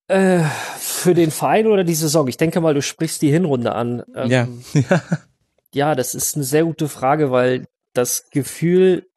Äh, 0.08 0.44
für 0.78 1.14
den 1.14 1.32
Verein 1.32 1.68
oder 1.68 1.84
die 1.84 1.96
Saison? 1.96 2.28
Ich 2.28 2.38
denke 2.38 2.62
mal, 2.62 2.74
du 2.74 2.82
sprichst 2.82 3.22
die 3.22 3.32
Hinrunde 3.32 3.74
an. 3.74 4.04
Ähm, 4.16 4.30
ja. 4.30 4.48
ja, 5.74 5.96
das 5.96 6.16
ist 6.16 6.36
eine 6.36 6.46
sehr 6.46 6.64
gute 6.64 6.88
Frage, 6.88 7.32
weil 7.32 7.68
das 7.94 8.30
Gefühl 8.30 9.08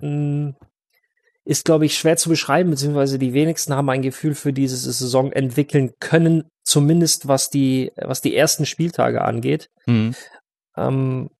mh, 0.00 0.02
hm, 0.02 0.56
ist, 1.44 1.64
glaube 1.64 1.86
ich, 1.86 1.96
schwer 1.96 2.18
zu 2.18 2.28
beschreiben, 2.28 2.70
beziehungsweise 2.70 3.18
die 3.18 3.32
wenigsten 3.32 3.74
haben 3.74 3.88
ein 3.88 4.02
Gefühl 4.02 4.34
für 4.34 4.52
diese 4.52 4.76
Saison 4.76 5.32
entwickeln 5.32 5.94
können, 5.98 6.44
zumindest 6.62 7.26
was 7.26 7.48
die, 7.48 7.90
was 7.96 8.20
die 8.20 8.36
ersten 8.36 8.66
Spieltage 8.66 9.22
angeht. 9.22 9.70
Mhm. 9.86 10.14
Ähm, 10.76 11.30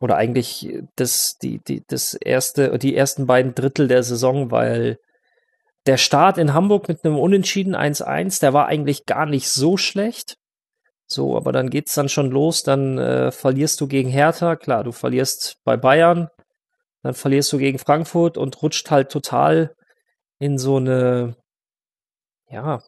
oder 0.00 0.16
eigentlich 0.16 0.80
das, 0.96 1.36
die, 1.38 1.58
die, 1.58 1.82
das 1.86 2.14
erste, 2.14 2.78
die 2.78 2.96
ersten 2.96 3.26
beiden 3.26 3.54
Drittel 3.54 3.88
der 3.88 4.02
Saison, 4.02 4.50
weil 4.50 4.98
der 5.86 5.96
Start 5.96 6.38
in 6.38 6.52
Hamburg 6.52 6.88
mit 6.88 7.04
einem 7.04 7.18
Unentschieden 7.18 7.76
1-1, 7.76 8.40
der 8.40 8.52
war 8.52 8.66
eigentlich 8.66 9.06
gar 9.06 9.26
nicht 9.26 9.48
so 9.48 9.76
schlecht. 9.76 10.36
So, 11.06 11.36
aber 11.36 11.52
dann 11.52 11.70
geht's 11.70 11.94
dann 11.94 12.08
schon 12.08 12.30
los, 12.30 12.64
dann 12.64 12.98
äh, 12.98 13.30
verlierst 13.30 13.80
du 13.80 13.86
gegen 13.86 14.08
Hertha, 14.08 14.56
klar, 14.56 14.82
du 14.82 14.90
verlierst 14.90 15.58
bei 15.62 15.76
Bayern, 15.76 16.28
dann 17.02 17.14
verlierst 17.14 17.52
du 17.52 17.58
gegen 17.58 17.78
Frankfurt 17.78 18.36
und 18.36 18.60
rutscht 18.60 18.90
halt 18.90 19.10
total 19.10 19.76
in 20.40 20.58
so 20.58 20.78
eine, 20.78 21.36
ja, 22.50 22.82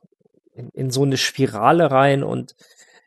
in, 0.52 0.70
in 0.70 0.90
so 0.90 1.04
eine 1.04 1.16
Spirale 1.16 1.92
rein 1.92 2.24
und 2.24 2.56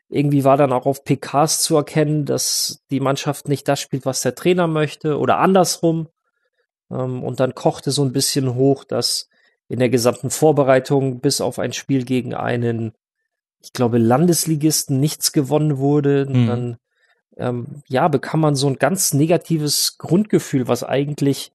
irgendwie 0.08 0.44
war 0.44 0.56
dann 0.56 0.72
auch 0.72 0.86
auf 0.86 1.04
PKs 1.04 1.62
zu 1.62 1.76
erkennen, 1.76 2.24
dass 2.24 2.82
die 2.90 3.00
Mannschaft 3.00 3.48
nicht 3.48 3.68
das 3.68 3.80
spielt, 3.80 4.06
was 4.06 4.22
der 4.22 4.34
Trainer 4.34 4.66
möchte 4.66 5.18
oder 5.18 5.38
andersrum. 5.38 6.08
Ähm, 6.90 7.22
und 7.22 7.40
dann 7.40 7.54
kochte 7.54 7.90
so 7.90 8.04
ein 8.04 8.12
bisschen 8.12 8.54
hoch, 8.54 8.84
dass 8.84 9.28
in 9.72 9.78
der 9.78 9.88
gesamten 9.88 10.28
Vorbereitung 10.28 11.20
bis 11.20 11.40
auf 11.40 11.58
ein 11.58 11.72
Spiel 11.72 12.04
gegen 12.04 12.34
einen, 12.34 12.92
ich 13.62 13.72
glaube, 13.72 13.96
Landesligisten 13.96 15.00
nichts 15.00 15.32
gewonnen 15.32 15.78
wurde. 15.78 16.26
Mhm. 16.28 16.46
Dann 16.46 16.76
ähm, 17.38 17.82
ja, 17.88 18.06
bekam 18.08 18.40
man 18.40 18.54
so 18.54 18.66
ein 18.66 18.76
ganz 18.76 19.14
negatives 19.14 19.96
Grundgefühl, 19.96 20.68
was 20.68 20.84
eigentlich 20.84 21.52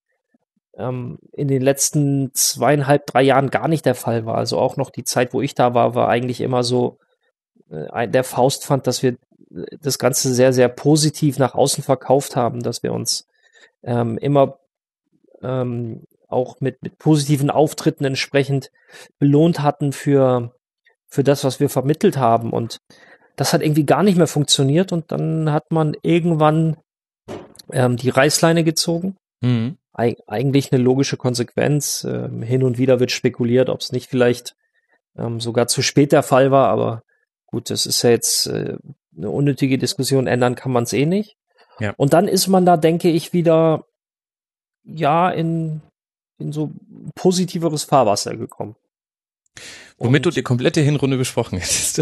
ähm, 0.76 1.19
in 1.31 1.48
den 1.48 1.61
letzten 1.61 2.31
zweieinhalb, 2.34 3.06
drei 3.06 3.22
Jahren 3.22 3.52
gar 3.52 3.68
nicht 3.68 3.85
der 3.85 3.94
Fall 3.94 4.26
war. 4.26 4.39
Also 4.39 4.57
auch 4.57 4.77
noch 4.77 4.89
die 4.89 5.03
Zeit, 5.03 5.31
wo 5.31 5.41
ich 5.44 5.53
da 5.53 5.76
war, 5.76 5.94
war 5.94 6.10
eigentlich 6.10 6.41
immer 6.41 6.64
so 6.64 6.98
äh, 7.69 8.07
der 8.07 8.23
Faust 8.23 8.65
fand, 8.65 8.88
dass 8.88 9.03
wir 9.03 9.11
äh, 9.52 9.77
das 9.80 9.99
Ganze 9.99 10.34
sehr, 10.34 10.53
sehr 10.53 10.69
positiv 10.69 11.38
nach 11.38 11.53
außen 11.53 11.84
verkauft 11.84 12.35
haben, 12.35 12.64
dass 12.64 12.81
wir 12.81 12.94
uns 12.94 13.27
ähm, 13.84 14.18
immer 14.18 14.57
ähm, 15.44 16.02
auch 16.27 16.59
mit, 16.59 16.81
mit 16.83 16.97
positiven 16.97 17.49
Auftritten 17.49 18.05
entsprechend 18.05 18.71
belohnt 19.19 19.61
hatten 19.61 19.93
für, 19.93 20.53
für 21.07 21.23
das, 21.23 21.43
was 21.43 21.59
wir 21.59 21.69
vermittelt 21.69 22.17
haben. 22.17 22.51
Und 22.51 22.79
das 23.35 23.53
hat 23.53 23.61
irgendwie 23.61 23.85
gar 23.85 24.03
nicht 24.03 24.17
mehr 24.17 24.27
funktioniert 24.27 24.91
und 24.91 25.11
dann 25.11 25.51
hat 25.51 25.71
man 25.71 25.95
irgendwann 26.01 26.77
ähm, 27.71 27.97
die 27.97 28.09
Reißleine 28.09 28.63
gezogen. 28.63 29.15
Mhm. 29.41 29.77
Eig 29.93 30.17
eigentlich 30.27 30.71
eine 30.71 30.81
logische 30.81 31.17
Konsequenz. 31.17 32.03
Ähm, 32.03 32.41
hin 32.41 32.63
und 32.63 32.77
wieder 32.77 32.99
wird 32.99 33.11
spekuliert, 33.11 33.69
ob 33.69 33.79
es 33.79 33.91
nicht 33.91 34.09
vielleicht 34.09 34.55
ähm, 35.17 35.39
sogar 35.39 35.67
zu 35.67 35.81
spät 35.81 36.11
der 36.11 36.23
Fall 36.23 36.51
war, 36.51 36.69
aber 36.69 37.03
gut, 37.47 37.69
das 37.69 37.85
ist 37.85 38.01
ja 38.03 38.11
jetzt 38.11 38.47
äh, 38.47 38.77
eine 39.15 39.29
unnötige 39.29 39.77
Diskussion. 39.77 40.27
Ändern 40.27 40.55
kann 40.55 40.71
man 40.71 40.83
es 40.83 40.93
eh 40.93 41.05
nicht. 41.05 41.37
Ja. 41.79 41.93
Und 41.97 42.13
dann 42.13 42.27
ist 42.27 42.47
man 42.47 42.65
da, 42.65 42.77
denke 42.77 43.09
ich, 43.09 43.33
wieder 43.33 43.85
ja 44.83 45.29
in, 45.29 45.81
in 46.39 46.51
so 46.51 46.72
positiveres 47.15 47.84
Fahrwasser 47.84 48.35
gekommen. 48.35 48.76
Womit 49.99 50.26
du 50.27 50.30
die 50.30 50.43
komplette 50.43 50.81
Hinrunde 50.81 51.18
besprochen 51.18 51.57
hättest. 51.57 52.01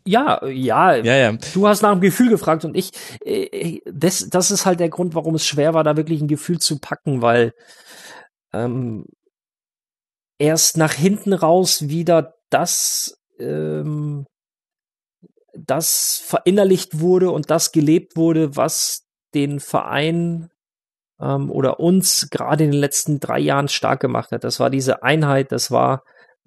ja, 0.04 0.44
ja, 0.46 0.96
ja, 0.96 1.16
ja. 1.16 1.32
Du 1.54 1.68
hast 1.68 1.82
nach 1.82 1.92
dem 1.92 2.00
Gefühl 2.00 2.28
gefragt 2.28 2.64
und 2.64 2.76
ich, 2.76 2.90
äh, 3.24 3.78
das, 3.86 4.28
das 4.28 4.50
ist 4.50 4.66
halt 4.66 4.80
der 4.80 4.88
Grund, 4.88 5.14
warum 5.14 5.36
es 5.36 5.46
schwer 5.46 5.72
war, 5.72 5.84
da 5.84 5.96
wirklich 5.96 6.20
ein 6.20 6.28
Gefühl 6.28 6.58
zu 6.58 6.80
packen, 6.80 7.22
weil 7.22 7.54
ähm, 8.52 9.06
erst 10.38 10.76
nach 10.76 10.92
hinten 10.92 11.32
raus 11.32 11.88
wieder 11.88 12.34
das, 12.48 13.16
ähm, 13.38 14.26
das 15.56 16.20
verinnerlicht 16.24 16.98
wurde 16.98 17.30
und 17.30 17.50
das 17.50 17.70
gelebt 17.70 18.16
wurde, 18.16 18.56
was 18.56 19.06
den 19.34 19.60
Verein 19.60 20.50
ähm, 21.20 21.50
oder 21.50 21.80
uns 21.80 22.28
gerade 22.30 22.64
in 22.64 22.72
den 22.72 22.80
letzten 22.80 23.20
drei 23.20 23.38
Jahren 23.38 23.68
stark 23.68 24.00
gemacht 24.00 24.32
hat. 24.32 24.44
Das 24.44 24.60
war 24.60 24.70
diese 24.70 25.02
Einheit, 25.02 25.52
das 25.52 25.70
war 25.70 26.02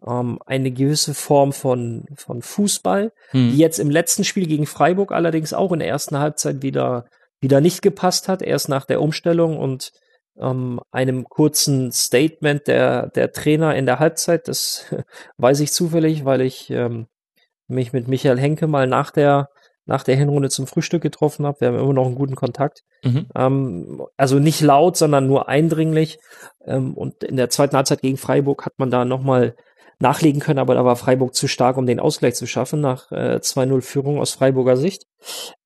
ähm, 0.06 0.40
eine 0.46 0.72
gewisse 0.72 1.14
Form 1.14 1.54
von, 1.54 2.06
von 2.16 2.42
Fußball, 2.42 3.12
hm. 3.32 3.52
die 3.52 3.58
jetzt 3.58 3.80
im 3.80 3.90
letzten 3.90 4.24
Spiel 4.24 4.48
gegen 4.48 4.66
Freiburg 4.66 5.12
allerdings 5.12 5.54
auch 5.54 5.72
in 5.72 5.80
der 5.80 5.88
ersten 5.88 6.18
Halbzeit 6.18 6.62
wieder, 6.62 7.06
wieder 7.40 7.62
nicht 7.62 7.82
gepasst 7.82 8.28
hat, 8.28 8.42
erst 8.42 8.70
nach 8.70 8.86
der 8.86 9.02
Umstellung 9.02 9.58
und 9.58 9.92
ähm, 10.40 10.80
einem 10.92 11.26
kurzen 11.26 11.92
Statement 11.92 12.68
der, 12.68 13.08
der 13.10 13.32
Trainer 13.32 13.76
in 13.76 13.86
der 13.86 14.00
Halbzeit. 14.00 14.48
Das 14.48 14.86
weiß 15.38 15.60
ich 15.60 15.72
zufällig, 15.72 16.26
weil 16.26 16.42
ich 16.42 16.70
ähm, 16.70 17.08
mich 17.68 17.94
mit 17.94 18.08
Michael 18.08 18.40
Henke 18.40 18.68
mal 18.68 18.88
nach 18.88 19.12
der 19.12 19.50
nach 19.86 20.04
der 20.04 20.16
Hinrunde 20.16 20.50
zum 20.50 20.68
Frühstück 20.68 21.02
getroffen 21.02 21.46
habe. 21.46 21.60
Wir 21.62 21.68
haben 21.70 21.80
immer 21.80 21.94
noch 21.94 22.06
einen 22.06 22.16
guten 22.16 22.36
Kontakt. 22.36 22.84
Mhm. 23.04 23.28
Ähm, 23.36 24.06
also 24.18 24.40
nicht 24.40 24.62
laut, 24.62 24.98
sondern 24.98 25.28
nur 25.28 25.50
eindringlich. 25.50 26.20
Ähm, 26.66 26.94
und 26.94 27.24
in 27.24 27.36
der 27.36 27.50
zweiten 27.50 27.76
Halbzeit 27.76 28.02
gegen 28.02 28.18
Freiburg 28.18 28.66
hat 28.66 28.74
man 28.78 28.92
da 28.92 29.06
nochmal 29.06 29.56
nachlegen 30.00 30.42
können, 30.42 30.60
aber 30.60 30.74
da 30.74 30.84
war 30.86 30.96
Freiburg 30.96 31.36
zu 31.36 31.48
stark, 31.48 31.78
um 31.78 31.86
den 31.86 32.00
Ausgleich 32.00 32.36
zu 32.36 32.46
schaffen, 32.46 32.82
nach 32.82 33.12
äh, 33.12 33.40
2-0 33.42 33.82
Führung 33.82 34.20
aus 34.20 34.32
Freiburger 34.32 34.78
Sicht. 34.78 35.06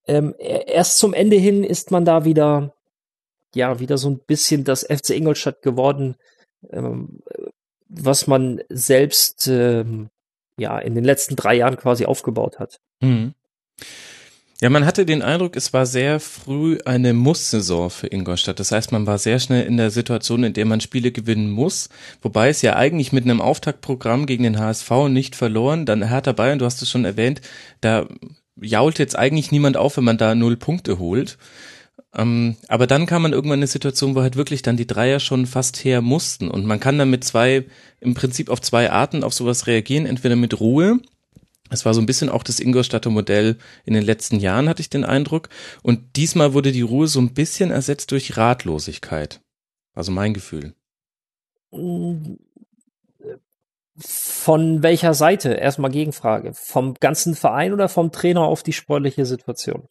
Ähm, 0.06 0.36
erst 0.40 0.98
zum 0.98 1.14
Ende 1.14 1.38
hin 1.38 1.64
ist 1.64 1.92
man 1.92 2.06
da 2.06 2.26
wieder, 2.26 2.74
ja, 3.56 3.80
wieder 3.80 3.98
so 3.98 4.10
ein 4.10 4.20
bisschen 4.20 4.64
das 4.64 4.84
FC 4.84 5.12
Ingolstadt 5.12 5.62
geworden, 5.62 6.16
ähm, 6.72 7.22
was 7.90 8.28
man 8.28 8.62
selbst 8.70 9.48
ähm, 9.48 10.10
ja 10.58 10.78
in 10.80 10.96
den 10.96 11.04
letzten 11.04 11.36
drei 11.36 11.56
Jahren 11.56 11.78
quasi 11.78 12.06
aufgebaut 12.06 12.60
hat. 12.60 12.78
Mhm. 13.02 13.34
Ja, 14.60 14.72
man 14.72 14.88
hatte 14.88 15.06
den 15.06 15.22
Eindruck, 15.22 15.56
es 15.56 15.72
war 15.72 15.86
sehr 15.86 16.20
früh 16.20 16.80
eine 16.84 17.14
Muss-Saison 17.14 17.92
für 17.92 18.08
Ingolstadt. 18.08 18.60
Das 18.60 18.72
heißt, 18.72 18.92
man 18.92 19.06
war 19.06 19.20
sehr 19.20 19.40
schnell 19.40 19.68
in 19.68 19.78
der 19.78 19.92
Situation, 19.92 20.44
in 20.44 20.54
der 20.54 20.66
man 20.66 20.82
Spiele 20.82 21.12
gewinnen 21.12 21.52
muss, 21.52 21.90
wobei 22.24 22.50
es 22.50 22.64
ja 22.64 22.76
eigentlich 22.76 23.12
mit 23.12 23.26
einem 23.26 23.40
Auftaktprogramm 23.40 24.26
gegen 24.26 24.42
den 24.42 24.58
HSV 24.58 24.90
nicht 25.10 25.36
verloren, 25.36 25.86
dann 25.86 26.08
Hertha 26.08 26.32
Bayern, 26.32 26.58
du 26.58 26.66
hast 26.66 26.82
es 26.82 26.90
schon 26.90 27.06
erwähnt, 27.06 27.42
da 27.82 28.08
jault 28.60 28.98
jetzt 28.98 29.16
eigentlich 29.16 29.52
niemand 29.52 29.78
auf, 29.78 29.98
wenn 29.98 30.04
man 30.04 30.18
da 30.18 30.34
null 30.34 30.58
Punkte 30.58 30.98
holt. 30.98 31.38
Ähm, 32.16 32.56
aber 32.68 32.88
dann 32.88 33.06
kam 33.06 33.22
man 33.22 33.34
irgendwann 33.34 33.60
in 33.60 33.64
eine 33.64 33.68
Situation, 33.68 34.16
wo 34.16 34.22
halt 34.24 34.38
wirklich 34.38 34.64
dann 34.64 34.76
die 34.76 34.88
Dreier 34.88 35.20
schon 35.20 35.46
fast 35.46 35.84
her 35.86 36.02
mussten 36.02 36.50
und 36.50 36.66
man 36.66 36.80
kann 36.80 36.98
dann 36.98 37.12
mit 37.12 37.24
zwei, 37.24 37.66
im 38.00 38.16
Prinzip 38.16 38.50
auf 38.50 38.62
zwei 38.62 38.90
Arten 38.90 39.24
auf 39.24 39.36
sowas 39.36 39.68
reagieren, 39.68 40.08
entweder 40.08 40.36
mit 40.36 40.60
Ruhe, 40.60 41.00
es 41.70 41.86
war 41.86 41.94
so 41.94 42.02
ein 42.02 42.06
bisschen 42.06 42.30
auch 42.30 42.44
das 42.44 42.60
Ingolstadter 42.60 43.10
Modell 43.10 43.58
in 43.86 43.94
den 43.94 44.04
letzten 44.04 44.40
Jahren, 44.40 44.70
hatte 44.70 44.82
ich 44.82 44.90
den 44.90 45.04
Eindruck. 45.04 45.50
Und 45.84 46.16
diesmal 46.16 46.54
wurde 46.54 46.72
die 46.72 46.82
Ruhe 46.82 47.08
so 47.08 47.20
ein 47.20 47.34
bisschen 47.34 47.72
ersetzt 47.72 48.12
durch 48.12 48.38
Ratlosigkeit. 48.38 49.42
Also 49.94 50.12
mein 50.12 50.34
Gefühl. 50.34 50.74
Von 53.98 54.84
welcher 54.84 55.14
Seite? 55.14 55.54
Erstmal 55.54 55.92
Gegenfrage. 55.92 56.54
Vom 56.54 56.94
ganzen 56.96 57.36
Verein 57.36 57.74
oder 57.74 57.90
vom 57.90 58.12
Trainer 58.12 58.42
auf 58.42 58.64
die 58.64 58.74
sportliche 58.74 59.26
Situation? 59.26 59.88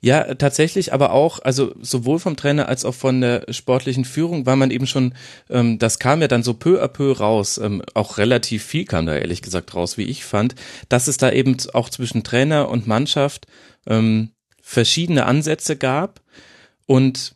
Ja, 0.00 0.34
tatsächlich, 0.34 0.92
aber 0.92 1.12
auch, 1.12 1.40
also 1.40 1.74
sowohl 1.80 2.18
vom 2.18 2.36
Trainer 2.36 2.68
als 2.68 2.84
auch 2.84 2.94
von 2.94 3.20
der 3.20 3.46
sportlichen 3.50 4.04
Führung 4.04 4.44
war 4.44 4.56
man 4.56 4.70
eben 4.70 4.86
schon, 4.86 5.14
ähm, 5.48 5.78
das 5.78 5.98
kam 5.98 6.20
ja 6.20 6.28
dann 6.28 6.42
so 6.42 6.54
peu 6.54 6.82
à 6.82 6.88
peu 6.88 7.12
raus, 7.12 7.58
ähm, 7.58 7.82
auch 7.94 8.18
relativ 8.18 8.64
viel 8.64 8.84
kam 8.84 9.06
da 9.06 9.16
ehrlich 9.16 9.40
gesagt 9.40 9.74
raus, 9.74 9.96
wie 9.96 10.04
ich 10.04 10.24
fand, 10.24 10.54
dass 10.88 11.08
es 11.08 11.16
da 11.16 11.32
eben 11.32 11.56
auch 11.72 11.88
zwischen 11.88 12.22
Trainer 12.22 12.68
und 12.68 12.86
Mannschaft 12.86 13.46
ähm, 13.86 14.30
verschiedene 14.60 15.26
Ansätze 15.26 15.76
gab 15.76 16.20
und 16.86 17.34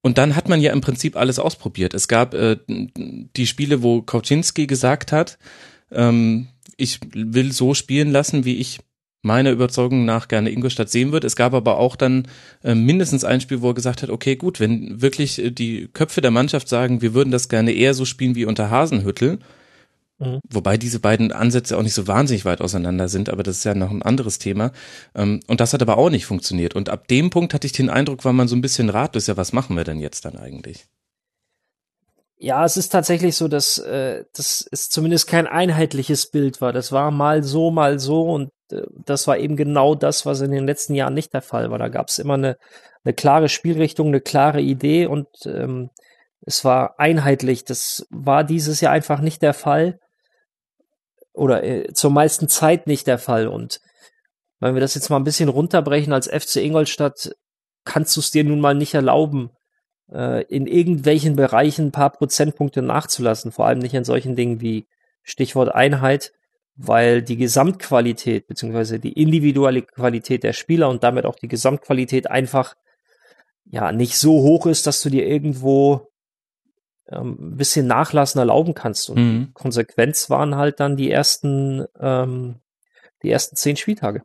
und 0.00 0.16
dann 0.16 0.36
hat 0.36 0.48
man 0.48 0.60
ja 0.60 0.72
im 0.72 0.80
Prinzip 0.80 1.16
alles 1.16 1.40
ausprobiert. 1.40 1.92
Es 1.92 2.06
gab 2.06 2.32
äh, 2.32 2.56
die 2.66 3.46
Spiele, 3.46 3.82
wo 3.82 4.00
Kauczynski 4.00 4.68
gesagt 4.68 5.10
hat, 5.10 5.38
ähm, 5.90 6.48
ich 6.76 7.00
will 7.12 7.52
so 7.52 7.74
spielen 7.74 8.12
lassen, 8.12 8.44
wie 8.44 8.56
ich 8.58 8.78
meiner 9.22 9.50
Überzeugung 9.50 10.04
nach 10.04 10.28
gerne 10.28 10.50
Ingolstadt 10.50 10.90
sehen 10.90 11.12
wird. 11.12 11.24
Es 11.24 11.36
gab 11.36 11.54
aber 11.54 11.78
auch 11.78 11.96
dann 11.96 12.28
äh, 12.62 12.74
mindestens 12.74 13.24
ein 13.24 13.40
Spiel, 13.40 13.62
wo 13.62 13.70
er 13.70 13.74
gesagt 13.74 14.02
hat, 14.02 14.10
okay, 14.10 14.36
gut, 14.36 14.60
wenn 14.60 15.00
wirklich 15.02 15.42
äh, 15.42 15.50
die 15.50 15.88
Köpfe 15.92 16.20
der 16.20 16.30
Mannschaft 16.30 16.68
sagen, 16.68 17.02
wir 17.02 17.14
würden 17.14 17.30
das 17.30 17.48
gerne 17.48 17.72
eher 17.72 17.94
so 17.94 18.04
spielen 18.04 18.36
wie 18.36 18.44
unter 18.44 18.70
Hasenhüttel, 18.70 19.40
mhm. 20.18 20.40
wobei 20.48 20.76
diese 20.76 21.00
beiden 21.00 21.32
Ansätze 21.32 21.76
auch 21.76 21.82
nicht 21.82 21.94
so 21.94 22.06
wahnsinnig 22.06 22.44
weit 22.44 22.60
auseinander 22.60 23.08
sind, 23.08 23.28
aber 23.28 23.42
das 23.42 23.58
ist 23.58 23.64
ja 23.64 23.74
noch 23.74 23.90
ein 23.90 24.02
anderes 24.02 24.38
Thema. 24.38 24.70
Ähm, 25.16 25.40
und 25.48 25.60
das 25.60 25.72
hat 25.72 25.82
aber 25.82 25.98
auch 25.98 26.10
nicht 26.10 26.26
funktioniert. 26.26 26.76
Und 26.76 26.88
ab 26.88 27.08
dem 27.08 27.30
Punkt 27.30 27.54
hatte 27.54 27.66
ich 27.66 27.72
den 27.72 27.90
Eindruck, 27.90 28.24
war 28.24 28.32
man 28.32 28.46
so 28.46 28.54
ein 28.54 28.62
bisschen 28.62 28.88
ratlos, 28.88 29.26
ja, 29.26 29.36
was 29.36 29.52
machen 29.52 29.76
wir 29.76 29.84
denn 29.84 29.98
jetzt 29.98 30.24
dann 30.24 30.36
eigentlich? 30.36 30.86
Ja, 32.40 32.64
es 32.64 32.76
ist 32.76 32.90
tatsächlich 32.90 33.34
so, 33.34 33.48
dass 33.48 33.78
äh, 33.78 34.24
das 34.32 34.60
ist 34.60 34.92
zumindest 34.92 35.26
kein 35.26 35.48
einheitliches 35.48 36.30
Bild 36.30 36.60
war. 36.60 36.72
Das 36.72 36.92
war 36.92 37.10
mal 37.10 37.42
so, 37.42 37.72
mal 37.72 37.98
so 37.98 38.22
und 38.22 38.50
das 38.68 39.26
war 39.26 39.38
eben 39.38 39.56
genau 39.56 39.94
das, 39.94 40.26
was 40.26 40.40
in 40.40 40.50
den 40.50 40.66
letzten 40.66 40.94
Jahren 40.94 41.14
nicht 41.14 41.32
der 41.32 41.42
Fall 41.42 41.70
war. 41.70 41.78
Da 41.78 41.88
gab 41.88 42.08
es 42.08 42.18
immer 42.18 42.34
eine, 42.34 42.56
eine 43.04 43.14
klare 43.14 43.48
Spielrichtung, 43.48 44.08
eine 44.08 44.20
klare 44.20 44.60
Idee 44.60 45.06
und 45.06 45.28
ähm, 45.46 45.90
es 46.42 46.64
war 46.64 46.98
einheitlich. 46.98 47.64
Das 47.64 48.06
war 48.10 48.44
dieses 48.44 48.80
Jahr 48.80 48.92
einfach 48.92 49.20
nicht 49.20 49.42
der 49.42 49.54
Fall 49.54 49.98
oder 51.32 51.62
äh, 51.62 51.92
zur 51.92 52.10
meisten 52.10 52.48
Zeit 52.48 52.86
nicht 52.86 53.06
der 53.06 53.18
Fall. 53.18 53.48
Und 53.48 53.80
wenn 54.60 54.74
wir 54.74 54.80
das 54.80 54.94
jetzt 54.94 55.08
mal 55.08 55.16
ein 55.16 55.24
bisschen 55.24 55.48
runterbrechen 55.48 56.12
als 56.12 56.28
FC 56.28 56.56
Ingolstadt, 56.56 57.30
kannst 57.84 58.16
du 58.16 58.20
es 58.20 58.30
dir 58.30 58.44
nun 58.44 58.60
mal 58.60 58.74
nicht 58.74 58.94
erlauben, 58.94 59.50
äh, 60.12 60.42
in 60.44 60.66
irgendwelchen 60.66 61.36
Bereichen 61.36 61.86
ein 61.86 61.92
paar 61.92 62.10
Prozentpunkte 62.10 62.82
nachzulassen, 62.82 63.52
vor 63.52 63.66
allem 63.66 63.78
nicht 63.78 63.94
in 63.94 64.04
solchen 64.04 64.36
Dingen 64.36 64.60
wie 64.60 64.86
Stichwort 65.22 65.74
Einheit, 65.74 66.32
weil 66.78 67.22
die 67.22 67.36
Gesamtqualität 67.36 68.46
beziehungsweise 68.46 69.00
die 69.00 69.12
individuelle 69.20 69.82
Qualität 69.82 70.44
der 70.44 70.52
Spieler 70.52 70.88
und 70.88 71.02
damit 71.02 71.26
auch 71.26 71.34
die 71.34 71.48
Gesamtqualität 71.48 72.30
einfach 72.30 72.74
ja 73.64 73.90
nicht 73.90 74.16
so 74.16 74.42
hoch 74.42 74.66
ist, 74.66 74.86
dass 74.86 75.02
du 75.02 75.10
dir 75.10 75.26
irgendwo 75.26 76.08
ähm, 77.08 77.36
ein 77.40 77.56
bisschen 77.56 77.88
Nachlassen 77.88 78.38
erlauben 78.38 78.74
kannst. 78.74 79.10
Und 79.10 79.18
mhm. 79.18 79.50
Konsequenz 79.54 80.30
waren 80.30 80.54
halt 80.54 80.78
dann 80.78 80.96
die 80.96 81.10
ersten 81.10 81.84
ähm, 81.98 82.60
die 83.24 83.30
ersten 83.30 83.56
zehn 83.56 83.76
Spieltage 83.76 84.22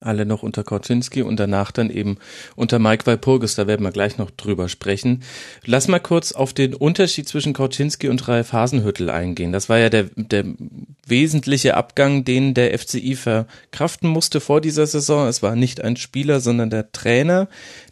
alle 0.00 0.24
noch 0.24 0.42
unter 0.42 0.64
Korczynski 0.64 1.22
und 1.22 1.38
danach 1.38 1.72
dann 1.72 1.90
eben 1.90 2.16
unter 2.56 2.78
Mike 2.78 3.06
Walpurgis, 3.06 3.54
da 3.54 3.66
werden 3.66 3.84
wir 3.84 3.92
gleich 3.92 4.16
noch 4.16 4.30
drüber 4.30 4.68
sprechen. 4.70 5.22
Lass 5.66 5.88
mal 5.88 5.98
kurz 5.98 6.32
auf 6.32 6.54
den 6.54 6.74
Unterschied 6.74 7.28
zwischen 7.28 7.52
Korczynski 7.52 8.08
und 8.08 8.26
Ralf 8.26 8.52
Hasenhüttel 8.52 9.10
eingehen. 9.10 9.52
Das 9.52 9.68
war 9.68 9.78
ja 9.78 9.90
der, 9.90 10.04
der 10.16 10.44
wesentliche 11.06 11.76
Abgang, 11.76 12.24
den 12.24 12.54
der 12.54 12.78
FCI 12.78 13.14
verkraften 13.14 14.08
musste 14.08 14.40
vor 14.40 14.62
dieser 14.62 14.86
Saison. 14.86 15.28
Es 15.28 15.42
war 15.42 15.54
nicht 15.54 15.82
ein 15.82 15.96
Spieler, 15.96 16.40
sondern 16.40 16.70
der 16.70 16.92
Trainer, 16.92 17.48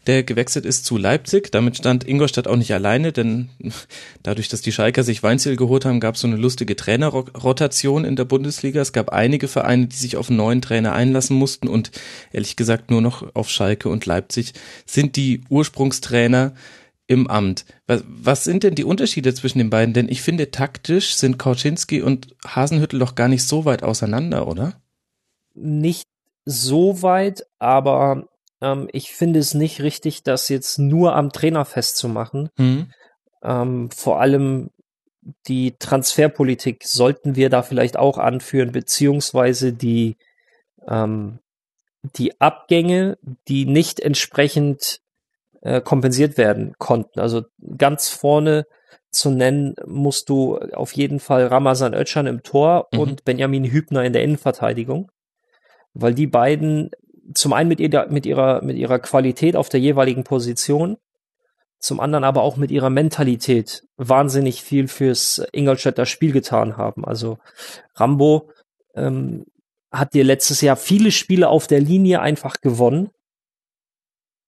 der 0.08 0.24
gewechselt 0.24 0.64
ist 0.66 0.84
zu 0.84 0.96
Leipzig. 0.96 1.52
Damit 1.52 1.76
stand 1.76 2.08
Ingolstadt 2.08 2.48
auch 2.48 2.56
nicht 2.56 2.72
alleine, 2.72 3.12
denn 3.12 3.50
dadurch, 4.22 4.48
dass 4.48 4.62
die 4.62 4.72
Schalker 4.72 5.04
sich 5.04 5.22
Weinziel 5.22 5.56
geholt 5.56 5.84
haben, 5.84 6.00
gab 6.00 6.14
es 6.14 6.22
so 6.22 6.26
eine 6.26 6.36
lustige 6.36 6.74
Trainerrotation 6.74 8.04
in 8.04 8.16
der 8.16 8.24
Bundesliga. 8.24 8.80
Es 8.80 8.92
gab 8.92 9.10
einige 9.10 9.46
Vereine, 9.46 9.86
die 9.86 9.96
sich 9.96 10.16
auf 10.16 10.30
einen 10.30 10.38
neuen 10.38 10.62
Trainer 10.62 10.94
einlassen 10.94 11.36
mussten 11.36 11.68
und 11.68 11.90
ehrlich 12.32 12.56
gesagt 12.56 12.90
nur 12.90 13.02
noch 13.02 13.34
auf 13.34 13.50
Schalke 13.50 13.88
und 13.90 14.06
Leipzig 14.06 14.54
sind 14.86 15.16
die 15.16 15.42
Ursprungstrainer 15.50 16.54
im 17.06 17.26
Amt. 17.26 17.66
Was, 17.86 18.04
was 18.06 18.44
sind 18.44 18.62
denn 18.62 18.74
die 18.74 18.84
Unterschiede 18.84 19.34
zwischen 19.34 19.58
den 19.58 19.70
beiden? 19.70 19.94
Denn 19.94 20.08
ich 20.08 20.22
finde, 20.22 20.50
taktisch 20.50 21.16
sind 21.16 21.38
Kauczynski 21.38 22.02
und 22.02 22.34
Hasenhüttel 22.46 22.98
doch 22.98 23.14
gar 23.14 23.28
nicht 23.28 23.44
so 23.44 23.64
weit 23.64 23.82
auseinander, 23.82 24.48
oder? 24.48 24.80
Nicht 25.54 26.04
so 26.44 27.02
weit, 27.02 27.46
aber 27.58 28.28
ähm, 28.60 28.88
ich 28.92 29.12
finde 29.12 29.38
es 29.40 29.54
nicht 29.54 29.82
richtig, 29.82 30.22
das 30.22 30.48
jetzt 30.48 30.78
nur 30.78 31.14
am 31.14 31.30
Trainer 31.30 31.64
festzumachen. 31.64 32.50
Mhm. 32.56 32.92
Ähm, 33.42 33.90
vor 33.90 34.20
allem 34.20 34.70
die 35.46 35.76
Transferpolitik 35.78 36.84
sollten 36.86 37.36
wir 37.36 37.50
da 37.50 37.62
vielleicht 37.62 37.96
auch 37.96 38.18
anführen, 38.18 38.72
beziehungsweise 38.72 39.72
die, 39.72 40.16
ähm, 40.86 41.38
die 42.16 42.40
Abgänge, 42.40 43.18
die 43.48 43.66
nicht 43.66 44.00
entsprechend 44.00 45.00
äh, 45.60 45.80
kompensiert 45.80 46.38
werden 46.38 46.74
konnten. 46.78 47.20
Also 47.20 47.42
ganz 47.76 48.08
vorne 48.08 48.66
zu 49.10 49.30
nennen 49.30 49.74
musst 49.86 50.28
du 50.28 50.58
auf 50.58 50.92
jeden 50.92 51.20
Fall 51.20 51.46
Ramazan 51.46 51.94
Özcan 51.94 52.26
im 52.26 52.42
Tor 52.42 52.88
mhm. 52.92 52.98
und 52.98 53.24
Benjamin 53.24 53.64
Hübner 53.64 54.04
in 54.04 54.12
der 54.12 54.22
Innenverteidigung, 54.22 55.10
weil 55.94 56.14
die 56.14 56.26
beiden 56.26 56.90
zum 57.34 57.52
einen 57.52 57.68
mit, 57.68 57.80
ihr, 57.80 58.06
mit, 58.10 58.26
ihrer, 58.26 58.62
mit 58.62 58.76
ihrer 58.76 58.98
Qualität 58.98 59.56
auf 59.56 59.68
der 59.68 59.80
jeweiligen 59.80 60.24
Position, 60.24 60.96
zum 61.78 62.00
anderen 62.00 62.24
aber 62.24 62.42
auch 62.42 62.56
mit 62.56 62.70
ihrer 62.70 62.90
Mentalität 62.90 63.84
wahnsinnig 63.96 64.62
viel 64.62 64.88
fürs 64.88 65.42
Ingolstädter 65.52 66.06
Spiel 66.06 66.32
getan 66.32 66.76
haben. 66.76 67.04
Also 67.04 67.38
Rambo 67.94 68.50
ähm, 68.94 69.46
hat 69.90 70.14
dir 70.14 70.24
letztes 70.24 70.60
Jahr 70.60 70.76
viele 70.76 71.12
Spiele 71.12 71.48
auf 71.48 71.66
der 71.66 71.80
Linie 71.80 72.20
einfach 72.20 72.60
gewonnen, 72.60 73.10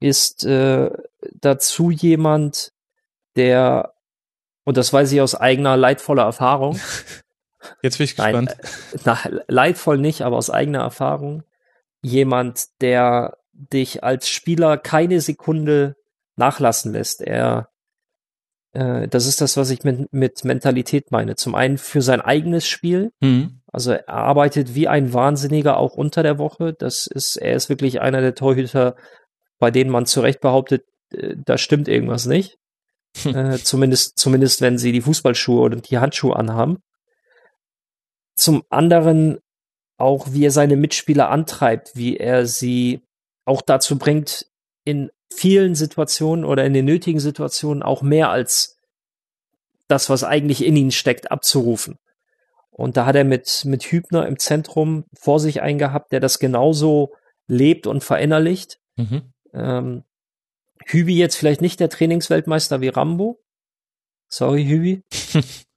ist 0.00 0.44
äh, 0.44 0.90
dazu 1.32 1.90
jemand, 1.90 2.72
der, 3.36 3.94
und 4.64 4.76
das 4.76 4.92
weiß 4.92 5.12
ich 5.12 5.20
aus 5.20 5.34
eigener 5.34 5.76
leidvoller 5.76 6.24
Erfahrung, 6.24 6.80
Jetzt 7.82 7.98
bin 7.98 8.04
ich 8.04 8.16
gespannt. 8.16 8.56
Nein, 8.56 8.58
äh, 8.92 8.98
na, 9.04 9.18
leidvoll 9.48 9.98
nicht, 9.98 10.22
aber 10.22 10.36
aus 10.36 10.50
eigener 10.50 10.80
Erfahrung, 10.80 11.42
jemand, 12.02 12.66
der 12.80 13.36
dich 13.52 14.02
als 14.02 14.28
Spieler 14.28 14.78
keine 14.78 15.20
Sekunde 15.20 15.96
nachlassen 16.36 16.92
lässt. 16.92 17.20
Er 17.20 17.68
Äh, 18.72 19.08
das 19.08 19.26
ist 19.26 19.40
das, 19.40 19.56
was 19.56 19.70
ich 19.70 19.82
mit, 19.82 20.12
mit 20.12 20.44
Mentalität 20.44 21.10
meine. 21.10 21.34
Zum 21.34 21.54
einen 21.54 21.76
für 21.78 22.02
sein 22.02 22.20
eigenes 22.20 22.66
Spiel. 22.66 23.10
Mhm. 23.20 23.62
Also 23.72 23.92
er 23.92 24.08
arbeitet 24.08 24.74
wie 24.74 24.88
ein 24.88 25.12
Wahnsinniger 25.12 25.76
auch 25.76 25.94
unter 25.94 26.22
der 26.22 26.38
Woche. 26.38 26.72
Das 26.72 27.06
ist, 27.06 27.36
er 27.36 27.54
ist 27.54 27.68
wirklich 27.68 28.00
einer 28.00 28.20
der 28.20 28.34
Torhüter, 28.34 28.96
bei 29.58 29.70
denen 29.70 29.90
man 29.90 30.06
zu 30.06 30.20
Recht 30.20 30.40
behauptet, 30.40 30.84
äh, 31.12 31.34
da 31.44 31.58
stimmt 31.58 31.88
irgendwas 31.88 32.26
nicht. 32.26 32.58
äh, 33.24 33.58
zumindest, 33.58 34.18
zumindest 34.18 34.60
wenn 34.60 34.78
sie 34.78 34.92
die 34.92 35.02
Fußballschuhe 35.02 35.60
oder 35.60 35.76
die 35.76 35.98
Handschuhe 35.98 36.36
anhaben. 36.36 36.78
Zum 38.36 38.62
anderen 38.70 39.38
auch, 40.00 40.32
wie 40.32 40.44
er 40.44 40.50
seine 40.50 40.76
Mitspieler 40.76 41.30
antreibt, 41.30 41.94
wie 41.94 42.16
er 42.16 42.46
sie 42.46 43.02
auch 43.44 43.62
dazu 43.62 43.98
bringt, 43.98 44.46
in 44.84 45.10
vielen 45.32 45.74
Situationen 45.74 46.44
oder 46.44 46.64
in 46.64 46.72
den 46.72 46.84
nötigen 46.84 47.20
Situationen 47.20 47.82
auch 47.82 48.02
mehr 48.02 48.30
als 48.30 48.78
das, 49.88 50.08
was 50.08 50.24
eigentlich 50.24 50.64
in 50.64 50.76
ihnen 50.76 50.90
steckt, 50.90 51.30
abzurufen. 51.30 51.98
Und 52.70 52.96
da 52.96 53.06
hat 53.06 53.16
er 53.16 53.24
mit, 53.24 53.64
mit 53.64 53.84
Hübner 53.84 54.26
im 54.26 54.38
Zentrum 54.38 55.04
vor 55.12 55.40
sich 55.40 55.60
eingehabt, 55.60 56.12
der 56.12 56.20
das 56.20 56.38
genauso 56.38 57.12
lebt 57.46 57.86
und 57.86 58.02
verinnerlicht. 58.02 58.78
Mhm. 58.96 59.32
Ähm, 59.52 60.04
Hübi 60.86 61.16
jetzt 61.16 61.36
vielleicht 61.36 61.60
nicht 61.60 61.80
der 61.80 61.90
Trainingsweltmeister 61.90 62.80
wie 62.80 62.88
Rambo. 62.88 63.38
Sorry, 64.28 64.64
Hübi. 64.64 65.02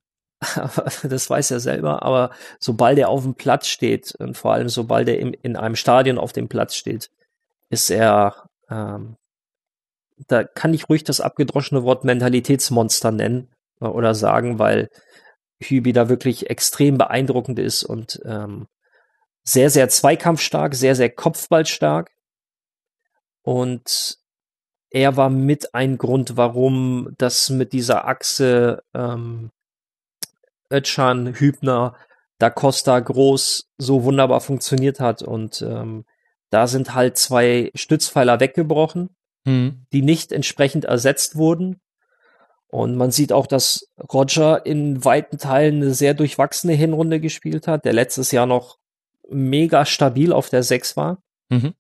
Das 1.04 1.30
weiß 1.30 1.52
er 1.52 1.60
selber. 1.60 2.04
Aber 2.04 2.32
sobald 2.60 2.98
er 2.98 3.10
auf 3.10 3.24
dem 3.24 3.36
Platz 3.36 3.68
steht 3.68 4.14
und 4.20 4.38
vor 4.38 4.54
allem 4.54 4.70
sobald 4.70 5.08
er 5.10 5.20
im, 5.20 5.34
in 5.42 5.56
einem 5.56 5.76
Stadion 5.76 6.18
auf 6.18 6.34
dem 6.34 6.50
Platz 6.50 6.76
steht, 6.76 7.10
ist 7.70 7.90
er, 7.90 8.50
ähm, 8.70 9.18
da 10.28 10.44
kann 10.44 10.74
ich 10.74 10.90
ruhig 10.90 11.04
das 11.04 11.22
abgedroschene 11.22 11.84
Wort 11.84 12.04
Mentalitätsmonster 12.04 13.12
nennen 13.12 13.50
äh, 13.82 13.86
oder 13.86 14.16
sagen, 14.16 14.60
weil 14.60 14.90
Hübi 15.62 15.94
da 15.94 16.10
wirklich 16.10 16.50
extrem 16.50 16.98
beeindruckend 16.98 17.60
ist 17.60 17.84
und 17.84 18.22
ähm, 18.26 18.68
sehr, 19.44 19.70
sehr 19.70 19.90
zweikampfstark, 19.90 20.76
sehr, 20.76 20.96
sehr 20.96 21.10
kopfballstark. 21.10 22.10
Und 23.42 24.18
er 24.90 25.18
war 25.18 25.30
mit 25.30 25.74
ein 25.74 25.98
Grund, 25.98 26.38
warum 26.38 27.14
das 27.18 27.50
mit 27.50 27.74
dieser 27.74 28.08
Achse 28.08 28.84
ähm, 28.94 29.52
Özcan, 30.74 31.36
Hübner, 31.36 31.96
Da 32.40 32.50
Costa 32.50 33.00
groß 33.00 33.70
so 33.78 34.04
wunderbar 34.04 34.42
funktioniert 34.42 35.00
hat. 35.00 35.22
Und 35.22 35.62
ähm, 35.62 36.06
da 36.50 36.68
sind 36.68 36.94
halt 36.94 37.18
zwei 37.18 37.72
Stützpfeiler 37.76 38.40
weggebrochen, 38.40 39.10
Mhm. 39.46 39.86
die 39.92 40.02
nicht 40.02 40.32
entsprechend 40.32 40.86
ersetzt 40.86 41.36
wurden. 41.36 41.82
Und 42.68 42.96
man 42.96 43.12
sieht 43.12 43.32
auch, 43.32 43.46
dass 43.46 43.88
Roger 44.12 44.66
in 44.66 45.04
weiten 45.06 45.38
Teilen 45.38 45.82
eine 45.82 45.94
sehr 45.94 46.14
durchwachsene 46.14 46.74
Hinrunde 46.74 47.20
gespielt 47.20 47.68
hat, 47.68 47.86
der 47.86 47.94
letztes 47.94 48.32
Jahr 48.32 48.46
noch 48.46 48.78
mega 49.30 49.86
stabil 49.86 50.34
auf 50.34 50.50
der 50.50 50.64
6 50.64 50.98
war. 50.98 51.22
Mhm. 51.50 51.74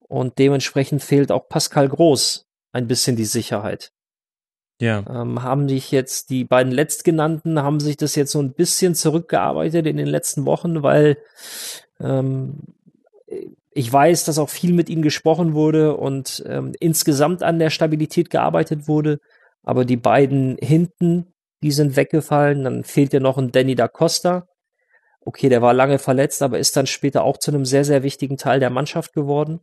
Und 0.00 0.38
dementsprechend 0.38 1.02
fehlt 1.02 1.32
auch 1.32 1.48
Pascal 1.48 1.88
Groß 1.88 2.46
ein 2.72 2.86
bisschen 2.86 3.16
die 3.16 3.24
Sicherheit. 3.24 3.92
Ja. 4.80 5.02
Ähm, 5.08 5.42
haben 5.42 5.68
sich 5.68 5.90
jetzt 5.90 6.30
die 6.30 6.44
beiden 6.44 6.72
letztgenannten, 6.72 7.62
haben 7.62 7.80
sich 7.80 7.96
das 7.96 8.14
jetzt 8.14 8.32
so 8.32 8.40
ein 8.40 8.52
bisschen 8.52 8.94
zurückgearbeitet 8.94 9.86
in 9.86 9.96
den 9.96 10.06
letzten 10.06 10.44
Wochen, 10.44 10.82
weil 10.82 11.16
ähm, 11.98 12.60
ich 13.70 13.92
weiß, 13.92 14.24
dass 14.24 14.38
auch 14.38 14.48
viel 14.48 14.72
mit 14.72 14.88
ihnen 14.88 15.02
gesprochen 15.02 15.54
wurde 15.54 15.96
und 15.96 16.42
ähm, 16.46 16.72
insgesamt 16.80 17.42
an 17.42 17.58
der 17.58 17.70
Stabilität 17.70 18.30
gearbeitet 18.30 18.88
wurde. 18.88 19.20
Aber 19.62 19.84
die 19.84 19.96
beiden 19.96 20.56
hinten, 20.60 21.34
die 21.62 21.72
sind 21.72 21.96
weggefallen. 21.96 22.64
Dann 22.64 22.84
fehlt 22.84 23.12
ja 23.12 23.20
noch 23.20 23.36
ein 23.36 23.52
Danny 23.52 23.74
da 23.74 23.88
Costa. 23.88 24.48
Okay, 25.20 25.48
der 25.48 25.60
war 25.60 25.74
lange 25.74 25.98
verletzt, 25.98 26.42
aber 26.42 26.58
ist 26.58 26.76
dann 26.76 26.86
später 26.86 27.24
auch 27.24 27.38
zu 27.38 27.50
einem 27.50 27.64
sehr, 27.64 27.84
sehr 27.84 28.02
wichtigen 28.02 28.36
Teil 28.36 28.60
der 28.60 28.70
Mannschaft 28.70 29.12
geworden. 29.12 29.60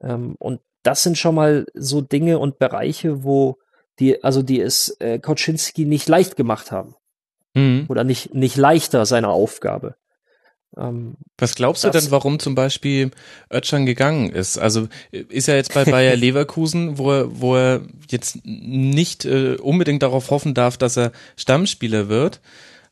Ähm, 0.00 0.36
und 0.38 0.60
das 0.82 1.02
sind 1.02 1.16
schon 1.16 1.34
mal 1.34 1.66
so 1.74 2.00
Dinge 2.00 2.38
und 2.38 2.58
Bereiche, 2.58 3.24
wo 3.24 3.56
die, 3.98 4.22
also 4.24 4.42
die 4.42 4.60
es 4.60 4.96
äh, 5.00 5.18
Koczynski 5.18 5.84
nicht 5.84 6.08
leicht 6.08 6.36
gemacht 6.36 6.70
haben. 6.70 6.94
Mhm. 7.54 7.86
Oder 7.88 8.04
nicht, 8.04 8.34
nicht 8.34 8.56
leichter 8.56 9.06
seiner 9.06 9.28
Aufgabe. 9.28 9.96
Ähm, 10.76 11.16
Was 11.36 11.54
glaubst 11.54 11.84
du 11.84 11.90
denn, 11.90 12.10
warum 12.10 12.38
zum 12.38 12.54
Beispiel 12.54 13.10
Özcan 13.52 13.84
gegangen 13.84 14.30
ist? 14.30 14.58
Also 14.58 14.88
ist 15.10 15.48
er 15.48 15.56
jetzt 15.56 15.74
bei 15.74 15.84
Bayer 15.84 16.16
Leverkusen, 16.16 16.96
wo 16.96 17.12
er, 17.12 17.40
wo 17.40 17.56
er 17.56 17.82
jetzt 18.10 18.38
nicht 18.44 19.24
äh, 19.24 19.56
unbedingt 19.56 20.02
darauf 20.02 20.30
hoffen 20.30 20.54
darf, 20.54 20.78
dass 20.78 20.96
er 20.96 21.12
Stammspieler 21.36 22.08
wird, 22.08 22.40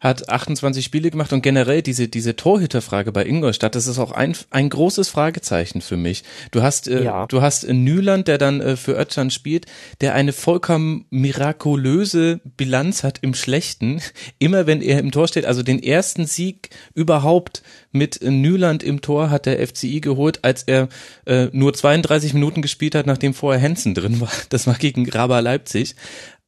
hat 0.01 0.31
28 0.31 0.83
Spiele 0.83 1.11
gemacht 1.11 1.33
und 1.35 1.43
generell 1.43 1.83
diese, 1.83 2.09
diese 2.09 2.35
Torhüterfrage 2.35 3.13
bei 3.13 3.27
Ingolstadt, 3.27 3.75
das 3.75 3.87
ist 3.87 3.99
auch 3.99 4.13
ein, 4.13 4.35
ein 4.49 4.71
großes 4.71 5.11
Fragezeichen 5.11 5.83
für 5.83 5.99
mich. 5.99 6.25
Du 6.51 6.63
hast, 6.63 6.89
äh, 6.89 7.05
Ja. 7.05 7.27
du 7.27 7.43
hast 7.43 7.69
Nyland, 7.69 8.27
der 8.27 8.39
dann 8.39 8.63
äh, 8.63 8.77
für 8.77 8.99
Özcan 8.99 9.31
spielt, 9.31 9.67
der 10.01 10.15
eine 10.15 10.33
vollkommen 10.33 11.05
mirakulöse 11.11 12.41
Bilanz 12.57 13.05
hat 13.05 13.19
im 13.21 13.35
Schlechten. 13.35 14.01
Immer 14.39 14.67
wenn 14.67 14.81
er 14.81 14.99
im 15.01 15.11
Tor 15.13 15.29
steht, 15.29 15.45
also 15.45 15.63
den 15.63 15.83
ersten 15.83 16.25
Sieg 16.27 16.71
überhaupt 16.95 17.63
mit 17.93 18.21
Nyland 18.23 18.83
im 18.83 19.03
Tor 19.03 19.29
hat 19.31 19.45
der 19.45 19.67
FCI 19.67 20.01
geholt, 20.01 20.45
als 20.45 20.63
er 20.63 20.89
äh, 21.27 21.49
nur 21.53 21.75
32 21.75 22.33
Minuten 22.33 22.63
gespielt 22.63 22.95
hat, 22.95 23.07
nachdem 23.07 23.35
vorher 23.35 23.61
Hensen 23.61 23.95
drin 23.95 24.21
war. 24.21 24.33
Das 24.49 24.67
war 24.67 24.75
gegen 24.75 25.09
Raba 25.11 25.41
Leipzig. 25.41 25.95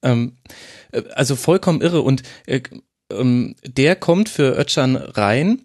Ähm, 0.03 0.37
äh, 0.93 1.03
also 1.15 1.37
vollkommen 1.37 1.83
irre 1.83 2.01
und 2.01 2.23
äh, 2.47 2.61
ähm, 3.11 3.57
der 3.65 3.97
kommt 3.97 4.29
für 4.29 4.59
Özcan 4.59 4.97
rein, 4.97 5.63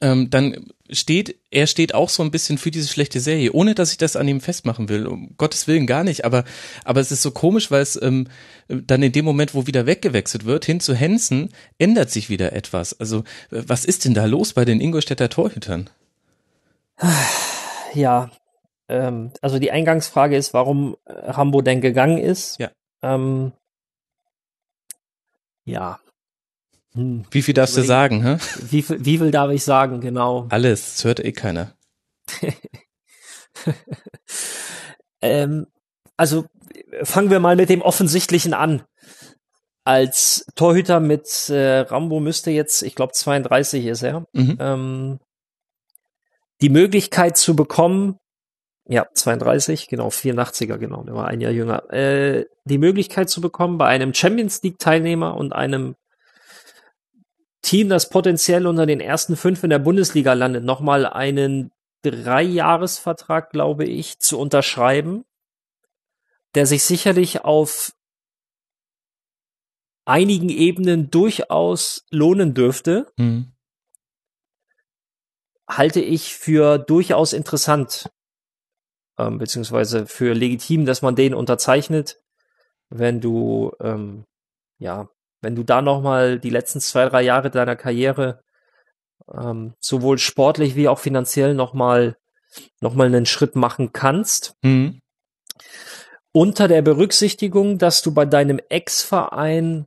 ähm, 0.00 0.30
dann 0.30 0.70
steht, 0.90 1.36
er 1.50 1.66
steht 1.66 1.94
auch 1.94 2.08
so 2.08 2.22
ein 2.22 2.30
bisschen 2.30 2.58
für 2.58 2.70
diese 2.70 2.88
schlechte 2.88 3.20
Serie, 3.20 3.52
ohne 3.52 3.74
dass 3.74 3.92
ich 3.92 3.98
das 3.98 4.16
an 4.16 4.28
ihm 4.28 4.40
festmachen 4.40 4.88
will, 4.88 5.06
um 5.06 5.34
Gottes 5.36 5.66
Willen 5.66 5.86
gar 5.86 6.04
nicht, 6.04 6.24
aber, 6.24 6.44
aber 6.84 7.00
es 7.00 7.12
ist 7.12 7.22
so 7.22 7.30
komisch, 7.30 7.70
weil 7.70 7.82
es 7.82 8.00
ähm, 8.00 8.28
dann 8.68 9.02
in 9.02 9.12
dem 9.12 9.24
Moment, 9.24 9.54
wo 9.54 9.66
wieder 9.66 9.86
weggewechselt 9.86 10.44
wird, 10.44 10.64
hin 10.64 10.80
zu 10.80 10.94
Hensen, 10.94 11.50
ändert 11.78 12.10
sich 12.10 12.28
wieder 12.28 12.52
etwas. 12.52 12.98
Also, 12.98 13.24
was 13.50 13.84
ist 13.84 14.04
denn 14.04 14.14
da 14.14 14.26
los 14.26 14.52
bei 14.52 14.64
den 14.64 14.80
Ingolstädter 14.80 15.28
Torhütern? 15.28 15.90
ja, 17.94 18.30
ähm, 18.88 19.32
also 19.40 19.58
die 19.58 19.70
Eingangsfrage 19.70 20.36
ist, 20.36 20.54
warum 20.54 20.96
äh, 21.04 21.12
Rambo 21.12 21.62
denn 21.62 21.80
gegangen 21.80 22.18
ist. 22.18 22.58
Ja. 22.58 22.70
Ähm, 23.02 23.52
ja. 25.64 25.98
Hm. 26.96 27.24
Wie 27.30 27.42
viel 27.42 27.54
darfst 27.54 27.76
du 27.76 27.82
sagen, 27.82 28.22
hä? 28.22 28.36
Wie, 28.70 28.82
viel- 28.82 29.04
wie 29.04 29.18
viel 29.18 29.30
darf 29.30 29.50
ich 29.50 29.64
sagen, 29.64 30.00
genau? 30.00 30.46
Alles, 30.50 30.94
das 30.94 31.04
hört 31.04 31.20
eh 31.20 31.32
keiner. 31.32 31.74
Ähm, 35.22 35.66
also 36.16 36.44
fangen 37.02 37.30
wir 37.30 37.40
mal 37.40 37.56
mit 37.56 37.70
dem 37.70 37.82
Offensichtlichen 37.82 38.52
an. 38.54 38.82
Als 39.84 40.46
Torhüter 40.54 41.00
mit 41.00 41.48
äh, 41.50 41.80
Rambo 41.80 42.20
müsste 42.20 42.50
jetzt, 42.50 42.82
ich 42.82 42.94
glaube 42.94 43.12
32 43.12 43.86
ist 43.86 44.02
er, 44.02 44.26
Mhm. 44.32 44.56
ähm, 44.60 45.18
die 46.60 46.68
Möglichkeit 46.68 47.36
zu 47.36 47.54
bekommen, 47.56 48.18
ja 48.86 49.06
32, 49.14 49.88
genau 49.88 50.08
84er, 50.10 50.76
genau, 50.78 51.02
der 51.04 51.14
war 51.14 51.26
ein 51.28 51.40
Jahr 51.40 51.52
jünger, 51.52 51.90
äh, 51.92 52.44
die 52.64 52.78
Möglichkeit 52.78 53.28
zu 53.28 53.40
bekommen, 53.40 53.76
bei 53.78 53.86
einem 53.86 54.14
Champions 54.14 54.62
League 54.62 54.78
Teilnehmer 54.78 55.36
und 55.36 55.52
einem 55.52 55.96
Team, 57.64 57.88
das 57.88 58.08
potenziell 58.08 58.66
unter 58.66 58.86
den 58.86 59.00
ersten 59.00 59.36
fünf 59.36 59.64
in 59.64 59.70
der 59.70 59.78
Bundesliga 59.80 60.32
landet, 60.34 60.64
nochmal 60.64 61.06
einen 61.06 61.72
Dreijahresvertrag, 62.02 63.50
glaube 63.50 63.84
ich, 63.86 64.20
zu 64.20 64.38
unterschreiben, 64.38 65.24
der 66.54 66.66
sich 66.66 66.84
sicherlich 66.84 67.44
auf 67.44 67.92
einigen 70.04 70.50
Ebenen 70.50 71.10
durchaus 71.10 72.06
lohnen 72.10 72.54
dürfte, 72.54 73.12
Mhm. 73.16 73.52
halte 75.66 76.00
ich 76.00 76.34
für 76.34 76.76
durchaus 76.78 77.32
interessant, 77.32 78.10
ähm, 79.18 79.38
beziehungsweise 79.38 80.06
für 80.06 80.34
legitim, 80.34 80.84
dass 80.84 81.00
man 81.00 81.16
den 81.16 81.32
unterzeichnet, 81.34 82.20
wenn 82.90 83.22
du, 83.22 83.72
ähm, 83.80 84.26
ja, 84.78 85.08
wenn 85.44 85.54
du 85.54 85.62
da 85.62 85.82
nochmal 85.82 86.40
die 86.40 86.50
letzten 86.50 86.80
zwei, 86.80 87.08
drei 87.08 87.22
Jahre 87.22 87.50
deiner 87.50 87.76
Karriere 87.76 88.42
ähm, 89.32 89.74
sowohl 89.80 90.18
sportlich 90.18 90.74
wie 90.74 90.88
auch 90.88 90.98
finanziell 90.98 91.54
nochmal 91.54 92.16
noch 92.80 92.94
mal 92.94 93.06
einen 93.06 93.26
Schritt 93.26 93.56
machen 93.56 93.92
kannst. 93.92 94.56
Mhm. 94.62 95.00
unter 96.32 96.66
der 96.66 96.82
Berücksichtigung, 96.82 97.78
dass 97.78 98.02
du 98.02 98.12
bei 98.12 98.26
deinem 98.26 98.60
Ex-Verein, 98.68 99.86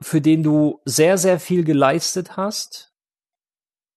für 0.00 0.20
den 0.20 0.42
du 0.42 0.80
sehr, 0.84 1.18
sehr 1.18 1.38
viel 1.38 1.64
geleistet 1.64 2.36
hast, 2.36 2.92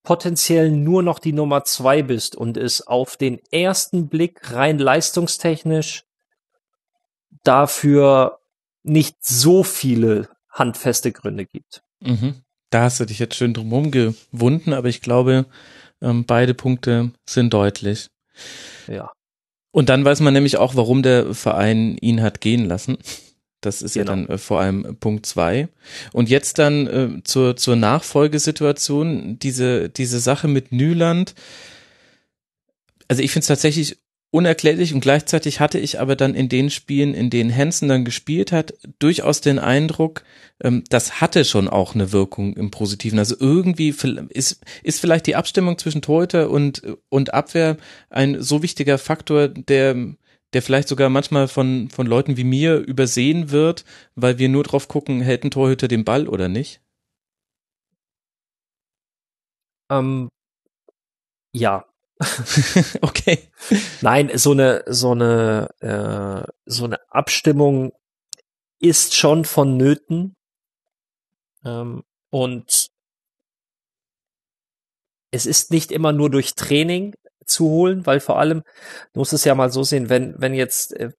potenziell 0.04 0.72
nur 0.72 1.04
noch 1.04 1.20
die 1.20 1.34
Nummer 1.34 1.64
zwei 1.64 2.02
bist 2.04 2.36
und 2.36 2.58
es 2.58 2.86
auf 2.86 3.18
den 3.18 3.40
ersten 3.52 4.10
Blick 4.10 4.52
rein 4.52 4.78
leistungstechnisch 4.80 6.06
dafür 7.44 8.41
nicht 8.84 9.16
so 9.24 9.64
viele 9.64 10.30
handfeste 10.50 11.12
Gründe 11.12 11.46
gibt. 11.46 11.82
Mhm. 12.02 12.36
Da 12.70 12.84
hast 12.84 13.00
du 13.00 13.06
dich 13.06 13.20
jetzt 13.20 13.36
schön 13.36 13.54
drumherum 13.54 13.92
gewunden, 13.92 14.74
aber 14.74 14.88
ich 14.90 15.02
glaube, 15.02 15.46
ähm, 16.02 16.26
beide 16.26 16.54
Punkte 16.54 17.12
sind 17.28 17.54
deutlich. 17.54 18.08
Ja. 18.88 19.12
Und 19.72 19.90
dann 19.90 20.04
weiß 20.04 20.20
man 20.22 20.34
nämlich 20.34 20.58
auch, 20.58 20.76
warum 20.76 21.04
der 21.04 21.34
Verein 21.34 21.98
ihn 21.98 22.22
hat 22.22 22.42
gehen 22.42 22.66
lassen. 22.66 22.98
Das 23.62 23.82
ist 23.82 23.94
Genau. 23.94 24.12
ja 24.12 24.16
dann 24.16 24.30
äh, 24.30 24.38
vor 24.38 24.60
allem 24.60 24.98
Punkt 25.00 25.26
zwei. 25.26 25.70
Und 26.12 26.30
jetzt 26.30 26.58
dann 26.60 26.88
äh, 26.88 27.24
zur, 27.24 27.56
zur 27.56 27.76
Nachfolgesituation, 27.76 29.38
diese, 29.40 29.90
diese 29.90 30.20
Sache 30.20 30.48
mit 30.48 30.72
Nyland. 30.72 31.36
Also 33.08 33.22
ich 33.22 33.32
finde 33.32 33.44
es 33.44 33.48
tatsächlich 33.48 33.98
unerklärlich 34.32 34.94
und 34.94 35.02
gleichzeitig 35.02 35.60
hatte 35.60 35.78
ich 35.78 36.00
aber 36.00 36.16
dann 36.16 36.36
in 36.36 36.48
den 36.48 36.70
Spielen, 36.70 37.14
in 37.14 37.30
denen 37.30 37.56
Hansen 37.56 37.90
dann 37.90 38.06
gespielt 38.06 38.52
hat, 38.54 38.74
durchaus 39.00 39.42
den 39.42 39.60
Eindruck, 39.60 40.24
ähm, 40.64 40.84
das 40.90 41.20
hatte 41.20 41.44
schon 41.46 41.68
auch 41.68 41.94
eine 41.94 42.12
Wirkung 42.14 42.56
im 42.56 42.72
Positiven. 42.72 43.20
Also 43.20 43.36
irgendwie 43.40 43.94
ist, 44.30 44.64
ist 44.84 45.02
vielleicht 45.02 45.28
die 45.28 45.36
Abstimmung 45.36 45.78
zwischen 45.78 46.02
Torhüter 46.02 46.50
und, 46.50 46.82
und 47.10 47.34
Abwehr 47.34 47.78
ein 48.10 48.42
so 48.42 48.64
wichtiger 48.64 48.98
Faktor, 48.98 49.50
der, 49.50 49.96
der 50.54 50.62
vielleicht 50.62 50.88
sogar 50.88 51.10
manchmal 51.10 51.50
von, 51.50 51.90
von 51.90 52.08
Leuten 52.08 52.38
wie 52.38 52.46
mir 52.46 52.78
übersehen 52.78 53.52
wird, 53.52 53.84
weil 54.16 54.40
wir 54.40 54.48
nur 54.48 54.64
drauf 54.64 54.88
gucken, 54.88 55.22
hält 55.22 55.44
ein 55.44 55.52
Torhüter 55.52 55.90
den 55.90 56.06
Ball 56.06 56.28
oder 56.30 56.48
nicht? 56.48 56.82
Ähm, 59.90 60.30
ja, 61.54 61.91
okay. 63.02 63.40
Nein, 64.02 64.32
so 64.36 64.52
eine 64.52 64.84
so 64.88 65.12
eine 65.12 65.70
äh, 65.80 66.52
so 66.66 66.86
eine 66.86 67.00
Abstimmung 67.10 67.94
ist 68.80 69.16
schon 69.16 69.46
vonnöten 69.46 70.36
ähm, 71.66 72.04
und 72.30 72.90
es 75.32 75.46
ist 75.46 75.72
nicht 75.72 75.92
immer 75.92 76.12
nur 76.12 76.30
durch 76.30 76.56
Training 76.56 77.16
zu 77.46 77.66
holen, 77.70 78.06
weil 78.06 78.20
vor 78.20 78.40
allem 78.40 78.64
du 79.14 79.20
musst 79.20 79.34
es 79.34 79.46
ja 79.46 79.56
mal 79.56 79.72
so 79.72 79.84
sehen, 79.84 80.10
wenn 80.10 80.36
wenn 80.38 80.54
jetzt 80.54 80.94
äh, 80.94 81.12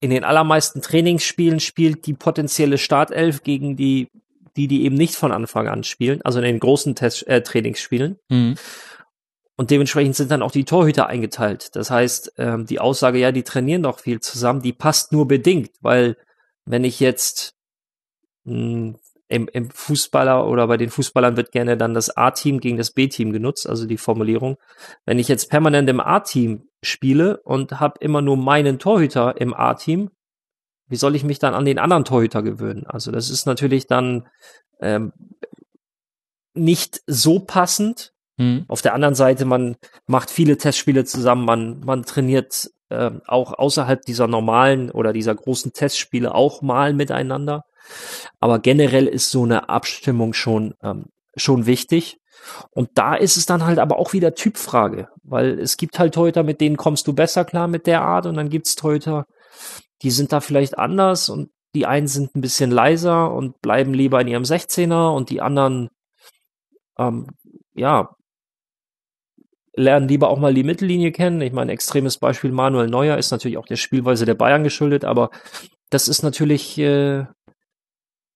in 0.00 0.10
den 0.10 0.24
allermeisten 0.24 0.82
Trainingsspielen 0.82 1.60
spielt 1.60 2.06
die 2.06 2.14
potenzielle 2.14 2.78
Startelf 2.78 3.42
gegen 3.42 3.76
die 3.76 4.08
die 4.56 4.68
die 4.68 4.84
eben 4.84 4.96
nicht 4.96 5.14
von 5.14 5.32
Anfang 5.32 5.68
an 5.68 5.84
spielen, 5.84 6.22
also 6.22 6.38
in 6.38 6.44
den 6.44 6.60
großen 6.60 6.94
Test, 6.94 7.26
äh, 7.26 7.42
Trainingsspielen. 7.42 8.18
Hm. 8.30 8.56
Und 9.56 9.70
dementsprechend 9.70 10.16
sind 10.16 10.30
dann 10.30 10.42
auch 10.42 10.50
die 10.50 10.64
Torhüter 10.64 11.06
eingeteilt. 11.06 11.74
Das 11.74 11.90
heißt, 11.90 12.34
ähm, 12.36 12.66
die 12.66 12.78
Aussage, 12.78 13.18
ja, 13.18 13.32
die 13.32 13.42
trainieren 13.42 13.82
doch 13.82 14.00
viel 14.00 14.20
zusammen, 14.20 14.60
die 14.60 14.74
passt 14.74 15.12
nur 15.12 15.26
bedingt, 15.26 15.70
weil 15.80 16.16
wenn 16.66 16.84
ich 16.84 17.00
jetzt 17.00 17.54
mh, 18.44 18.96
im, 19.28 19.48
im 19.48 19.70
Fußballer 19.70 20.46
oder 20.46 20.66
bei 20.68 20.76
den 20.76 20.90
Fußballern 20.90 21.36
wird 21.36 21.52
gerne 21.52 21.76
dann 21.76 21.94
das 21.94 22.16
A-Team 22.16 22.60
gegen 22.60 22.76
das 22.76 22.92
B-Team 22.92 23.32
genutzt, 23.32 23.68
also 23.68 23.86
die 23.86 23.96
Formulierung. 23.96 24.56
Wenn 25.04 25.18
ich 25.18 25.28
jetzt 25.28 25.50
permanent 25.50 25.88
im 25.88 26.00
A-Team 26.00 26.68
spiele 26.82 27.38
und 27.42 27.80
habe 27.80 27.98
immer 28.00 28.22
nur 28.22 28.36
meinen 28.36 28.78
Torhüter 28.78 29.40
im 29.40 29.54
A-Team, 29.54 30.10
wie 30.88 30.96
soll 30.96 31.16
ich 31.16 31.24
mich 31.24 31.38
dann 31.38 31.54
an 31.54 31.64
den 31.64 31.78
anderen 31.78 32.04
Torhüter 32.04 32.42
gewöhnen? 32.42 32.86
Also 32.86 33.10
das 33.10 33.30
ist 33.30 33.46
natürlich 33.46 33.86
dann 33.88 34.28
ähm, 34.80 35.12
nicht 36.54 37.02
so 37.06 37.40
passend, 37.40 38.12
Hm. 38.38 38.66
auf 38.68 38.82
der 38.82 38.92
anderen 38.92 39.14
Seite, 39.14 39.46
man 39.46 39.76
macht 40.06 40.30
viele 40.30 40.58
Testspiele 40.58 41.06
zusammen, 41.06 41.46
man, 41.46 41.80
man 41.80 42.04
trainiert 42.04 42.70
ähm, 42.90 43.22
auch 43.26 43.54
außerhalb 43.54 44.02
dieser 44.02 44.26
normalen 44.26 44.90
oder 44.90 45.12
dieser 45.12 45.34
großen 45.34 45.72
Testspiele 45.72 46.34
auch 46.34 46.62
mal 46.62 46.92
miteinander. 46.92 47.64
Aber 48.40 48.58
generell 48.58 49.06
ist 49.06 49.30
so 49.30 49.44
eine 49.44 49.68
Abstimmung 49.68 50.34
schon, 50.34 50.74
ähm, 50.82 51.06
schon 51.36 51.66
wichtig. 51.66 52.18
Und 52.70 52.90
da 52.94 53.14
ist 53.14 53.36
es 53.36 53.46
dann 53.46 53.64
halt 53.64 53.78
aber 53.78 53.98
auch 53.98 54.12
wieder 54.12 54.34
Typfrage, 54.34 55.08
weil 55.22 55.58
es 55.58 55.76
gibt 55.76 55.98
halt 55.98 56.14
Torhüter, 56.14 56.42
mit 56.42 56.60
denen 56.60 56.76
kommst 56.76 57.06
du 57.06 57.12
besser 57.12 57.44
klar 57.44 57.66
mit 57.66 57.86
der 57.86 58.02
Art 58.02 58.26
und 58.26 58.36
dann 58.36 58.50
gibt's 58.50 58.76
Torhüter, 58.76 59.26
die 60.02 60.10
sind 60.10 60.32
da 60.32 60.40
vielleicht 60.40 60.78
anders 60.78 61.28
und 61.28 61.50
die 61.74 61.86
einen 61.86 62.06
sind 62.06 62.36
ein 62.36 62.40
bisschen 62.40 62.70
leiser 62.70 63.32
und 63.32 63.60
bleiben 63.62 63.94
lieber 63.94 64.20
in 64.20 64.28
ihrem 64.28 64.44
16er 64.44 65.14
und 65.14 65.30
die 65.30 65.40
anderen, 65.40 65.90
ähm, 66.98 67.26
ja, 67.74 68.15
lernen 69.76 70.08
lieber 70.08 70.28
auch 70.30 70.38
mal 70.38 70.54
die 70.54 70.64
Mittellinie 70.64 71.12
kennen. 71.12 71.40
Ich 71.42 71.52
meine, 71.52 71.72
extremes 71.72 72.18
Beispiel 72.18 72.50
Manuel 72.50 72.88
Neuer 72.88 73.18
ist 73.18 73.30
natürlich 73.30 73.58
auch 73.58 73.66
der 73.66 73.76
Spielweise 73.76 74.24
der 74.24 74.34
Bayern 74.34 74.64
geschuldet, 74.64 75.04
aber 75.04 75.30
das 75.90 76.08
ist 76.08 76.22
natürlich, 76.22 76.78
äh, 76.78 77.24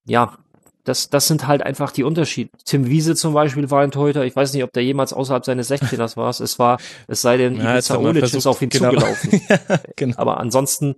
ja, 0.04 0.36
das, 0.84 1.10
das 1.10 1.26
sind 1.26 1.46
halt 1.46 1.62
einfach 1.62 1.92
die 1.92 2.04
Unterschiede. 2.04 2.50
Tim 2.64 2.86
Wiese 2.86 3.14
zum 3.14 3.34
Beispiel 3.34 3.70
war 3.70 3.82
ein 3.82 3.90
Torhüter. 3.90 4.24
Ich 4.24 4.34
weiß 4.34 4.52
nicht, 4.52 4.64
ob 4.64 4.72
der 4.72 4.84
jemals 4.84 5.12
außerhalb 5.12 5.44
seines 5.44 5.70
16ers 5.70 6.16
war. 6.16 6.30
Es 6.30 6.58
war, 6.58 6.78
es 7.06 7.20
sei 7.20 7.36
denn, 7.36 7.56
Ja, 7.56 7.78
Ivica 7.78 8.26
ist 8.26 8.46
auf 8.46 8.62
ihn 8.62 8.70
genau. 8.70 8.90
zugelaufen. 8.90 9.40
ja, 9.48 9.80
genau. 9.96 10.18
Aber 10.18 10.38
ansonsten 10.38 10.96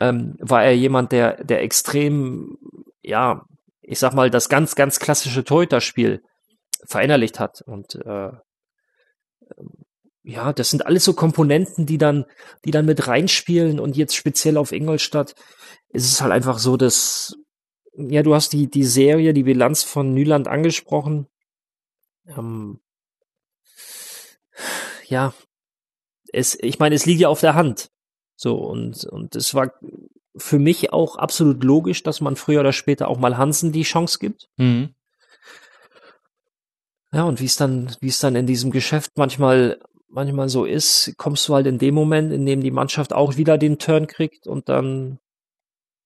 ähm, 0.00 0.36
war 0.38 0.64
er 0.64 0.76
jemand, 0.76 1.12
der, 1.12 1.42
der 1.42 1.62
extrem, 1.62 2.56
ja, 3.02 3.44
ich 3.80 3.98
sag 3.98 4.14
mal, 4.14 4.30
das 4.30 4.48
ganz, 4.48 4.76
ganz 4.76 4.98
klassische 5.00 5.44
Torhüterspiel 5.44 6.22
verinnerlicht 6.86 7.40
hat. 7.40 7.62
Und 7.66 7.96
äh, 7.96 8.30
ja, 10.24 10.52
das 10.52 10.70
sind 10.70 10.86
alles 10.86 11.04
so 11.04 11.14
Komponenten, 11.14 11.86
die 11.86 11.98
dann, 11.98 12.24
die 12.64 12.70
dann 12.70 12.86
mit 12.86 13.08
reinspielen 13.08 13.80
und 13.80 13.96
jetzt 13.96 14.14
speziell 14.14 14.56
auf 14.56 14.72
Ingolstadt 14.72 15.34
ist 15.88 16.10
es 16.10 16.20
halt 16.20 16.32
einfach 16.32 16.58
so, 16.58 16.76
dass, 16.76 17.36
ja, 17.94 18.22
du 18.22 18.34
hast 18.34 18.52
die, 18.52 18.70
die 18.70 18.84
Serie, 18.84 19.34
die 19.34 19.42
Bilanz 19.42 19.82
von 19.82 20.14
Nyland 20.14 20.48
angesprochen. 20.48 21.26
Ähm, 22.26 22.80
ja, 25.06 25.34
es, 26.32 26.56
ich 26.60 26.78
meine, 26.78 26.94
es 26.94 27.04
liegt 27.04 27.20
ja 27.20 27.28
auf 27.28 27.40
der 27.40 27.54
Hand. 27.54 27.90
So, 28.36 28.56
und, 28.56 29.04
und 29.04 29.36
es 29.36 29.54
war 29.54 29.72
für 30.36 30.58
mich 30.58 30.92
auch 30.92 31.16
absolut 31.16 31.62
logisch, 31.62 32.02
dass 32.02 32.20
man 32.20 32.36
früher 32.36 32.60
oder 32.60 32.72
später 32.72 33.08
auch 33.08 33.18
mal 33.18 33.36
Hansen 33.36 33.72
die 33.72 33.82
Chance 33.82 34.18
gibt. 34.18 34.48
Hm. 34.56 34.94
Ja, 37.14 37.24
und 37.24 37.40
wie 37.40 37.44
es 37.46 37.56
dann, 37.56 37.94
wie 38.00 38.08
es 38.08 38.20
dann 38.20 38.36
in 38.36 38.46
diesem 38.46 38.70
Geschäft 38.70 39.12
manchmal, 39.16 39.78
manchmal 40.08 40.48
so 40.48 40.64
ist, 40.64 41.12
kommst 41.16 41.46
du 41.48 41.54
halt 41.54 41.66
in 41.66 41.78
dem 41.78 41.94
Moment, 41.94 42.32
in 42.32 42.46
dem 42.46 42.62
die 42.62 42.70
Mannschaft 42.70 43.12
auch 43.12 43.36
wieder 43.36 43.58
den 43.58 43.78
Turn 43.78 44.06
kriegt 44.06 44.46
und 44.46 44.68
dann 44.68 45.18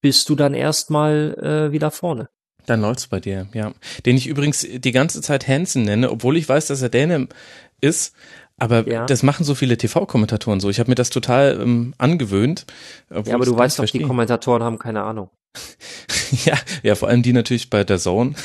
bist 0.01 0.29
du 0.29 0.35
dann 0.35 0.53
erstmal 0.53 1.67
äh, 1.69 1.71
wieder 1.71 1.91
vorne. 1.91 2.29
Dann 2.65 2.81
läuft's 2.81 3.07
bei 3.07 3.21
dir, 3.21 3.47
ja. 3.53 3.73
Den 4.05 4.17
ich 4.17 4.27
übrigens 4.27 4.67
die 4.69 4.91
ganze 4.91 5.21
Zeit 5.21 5.47
Hansen 5.47 5.83
nenne, 5.83 6.11
obwohl 6.11 6.35
ich 6.35 6.47
weiß, 6.49 6.67
dass 6.67 6.81
er 6.81 6.89
Däne 6.89 7.27
ist. 7.79 8.13
Aber 8.57 8.87
Ja. 8.87 9.05
das 9.05 9.23
machen 9.23 9.45
so 9.45 9.55
viele 9.55 9.77
TV-Kommentatoren 9.77 10.59
so. 10.59 10.69
Ich 10.69 10.79
habe 10.79 10.89
mir 10.91 10.95
das 10.95 11.09
total 11.09 11.59
ähm, 11.61 11.93
angewöhnt. 11.97 12.65
Ja, 13.09 13.35
aber 13.35 13.45
du 13.45 13.55
weißt 13.57 13.79
doch, 13.79 13.83
nicht 13.83 13.93
die 13.93 13.99
verstehe. 13.99 14.07
Kommentatoren 14.07 14.63
haben 14.63 14.79
keine 14.79 15.03
Ahnung. 15.03 15.29
ja, 16.45 16.55
ja, 16.83 16.95
vor 16.95 17.07
allem 17.09 17.21
die 17.23 17.33
natürlich 17.33 17.69
bei 17.69 17.83
der 17.83 17.97
Zone. 17.99 18.35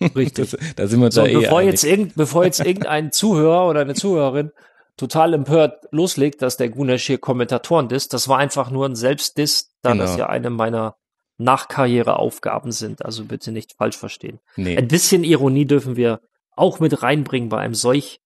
Richtig. 0.16 0.50
Das, 0.50 0.60
da 0.76 0.86
sind 0.86 1.00
wir 1.00 1.10
So, 1.10 1.22
da 1.22 1.28
eh 1.28 1.34
bevor 1.34 1.58
einig. 1.60 1.72
jetzt, 1.72 1.84
irgend, 1.84 2.14
bevor 2.14 2.44
jetzt 2.44 2.60
irgendein 2.60 3.12
Zuhörer 3.12 3.68
oder 3.68 3.80
eine 3.80 3.94
Zuhörerin 3.94 4.50
total 4.96 5.34
empört 5.34 5.86
loslegt, 5.90 6.40
dass 6.42 6.56
der 6.56 6.68
Gunesh 6.68 7.06
hier 7.06 7.18
Kommentatoren 7.18 7.88
disst, 7.88 8.12
das 8.12 8.28
war 8.28 8.38
einfach 8.38 8.70
nur 8.70 8.86
ein 8.86 8.94
Selbstdiss, 8.94 9.72
da 9.82 9.92
Genau. 9.92 10.04
das 10.04 10.16
ja 10.16 10.28
eine 10.28 10.50
meiner 10.50 10.96
Nachkarriereaufgaben 11.38 12.72
sind. 12.72 13.04
Also 13.04 13.24
bitte 13.24 13.52
nicht 13.52 13.72
falsch 13.76 13.96
verstehen. 13.96 14.40
Nee. 14.56 14.76
Ein 14.76 14.88
bisschen 14.88 15.24
Ironie 15.24 15.64
dürfen 15.66 15.96
wir 15.96 16.20
auch 16.56 16.78
mit 16.80 17.02
reinbringen 17.02 17.48
bei 17.48 17.58
einem 17.58 17.74
solch 17.74 18.20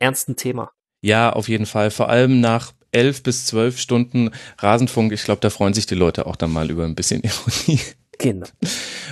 ernsten 0.00 0.36
Thema. 0.36 0.72
Ja, 1.00 1.32
auf 1.32 1.48
jeden 1.48 1.66
Fall. 1.66 1.90
Vor 1.92 2.08
allem 2.08 2.40
nach 2.40 2.72
elf 2.92 3.22
bis 3.22 3.46
zwölf 3.46 3.78
Stunden 3.78 4.30
Rasenfunk. 4.58 5.12
Ich 5.12 5.24
glaube, 5.24 5.40
da 5.40 5.50
freuen 5.50 5.74
sich 5.74 5.86
die 5.86 5.94
Leute 5.94 6.26
auch 6.26 6.36
dann 6.36 6.52
mal 6.52 6.70
über 6.70 6.84
ein 6.84 6.94
bisschen 6.94 7.22
Ironie. 7.22 7.80
Genau. 8.18 8.46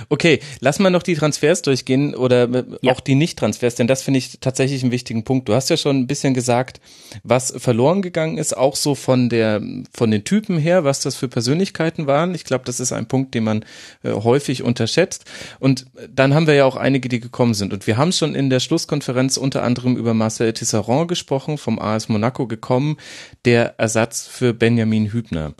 Okay, 0.09 0.41
lass 0.59 0.79
mal 0.79 0.89
noch 0.89 1.01
die 1.01 1.15
Transfers 1.15 1.61
durchgehen 1.61 2.13
oder 2.13 2.49
Ja. 2.81 2.91
auch 2.91 2.99
die 2.99 3.15
Nicht-Transfers, 3.15 3.75
denn 3.75 3.87
das 3.87 4.01
finde 4.01 4.17
ich 4.17 4.39
tatsächlich 4.41 4.83
einen 4.83 4.91
wichtigen 4.91 5.23
Punkt. 5.23 5.47
Du 5.47 5.53
hast 5.53 5.69
ja 5.69 5.77
schon 5.77 5.97
ein 5.97 6.07
bisschen 6.07 6.33
gesagt, 6.33 6.81
was 7.23 7.53
verloren 7.57 8.01
gegangen 8.01 8.37
ist, 8.37 8.55
auch 8.55 8.75
so 8.75 8.95
von 8.95 9.29
der 9.29 9.61
von 9.93 10.11
den 10.11 10.25
Typen 10.25 10.57
her, 10.57 10.83
was 10.83 10.99
das 10.99 11.15
für 11.15 11.29
Persönlichkeiten 11.29 12.05
waren. 12.05 12.35
Ich 12.35 12.43
glaube, 12.43 12.65
das 12.65 12.81
ist 12.81 12.91
ein 12.91 13.07
Punkt, 13.07 13.33
den 13.33 13.45
man 13.45 13.63
äh, 14.03 14.11
häufig 14.11 14.61
unterschätzt. 14.63 15.23
Und 15.59 15.85
dann 16.13 16.33
haben 16.33 16.47
wir 16.47 16.53
ja 16.55 16.65
auch 16.65 16.75
einige, 16.75 17.07
die 17.07 17.21
gekommen 17.21 17.53
sind. 17.53 17.71
Und 17.71 17.87
wir 17.87 17.95
haben 17.95 18.11
schon 18.11 18.35
in 18.35 18.49
der 18.49 18.59
Schlusskonferenz 18.59 19.37
unter 19.37 19.63
anderem 19.63 19.95
über 19.95 20.13
Marcel 20.13 20.51
Tisserand 20.51 21.07
gesprochen, 21.07 21.57
vom 21.57 21.79
AS 21.79 22.09
Monaco 22.09 22.45
gekommen, 22.45 22.97
der 23.45 23.75
Ersatz 23.79 24.27
für 24.27 24.53
Benjamin 24.53 25.13
Hübner. 25.13 25.53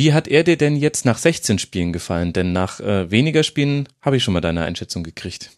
Wie 0.00 0.14
hat 0.14 0.28
er 0.28 0.44
dir 0.44 0.56
denn 0.56 0.76
jetzt 0.76 1.04
nach 1.04 1.18
16 1.18 1.58
Spielen 1.58 1.92
gefallen? 1.92 2.32
Denn 2.32 2.54
nach 2.54 2.80
äh, 2.80 3.10
weniger 3.10 3.42
Spielen 3.42 3.86
habe 4.00 4.16
ich 4.16 4.24
schon 4.24 4.32
mal 4.32 4.40
deine 4.40 4.64
Einschätzung 4.64 5.02
gekriegt. 5.02 5.50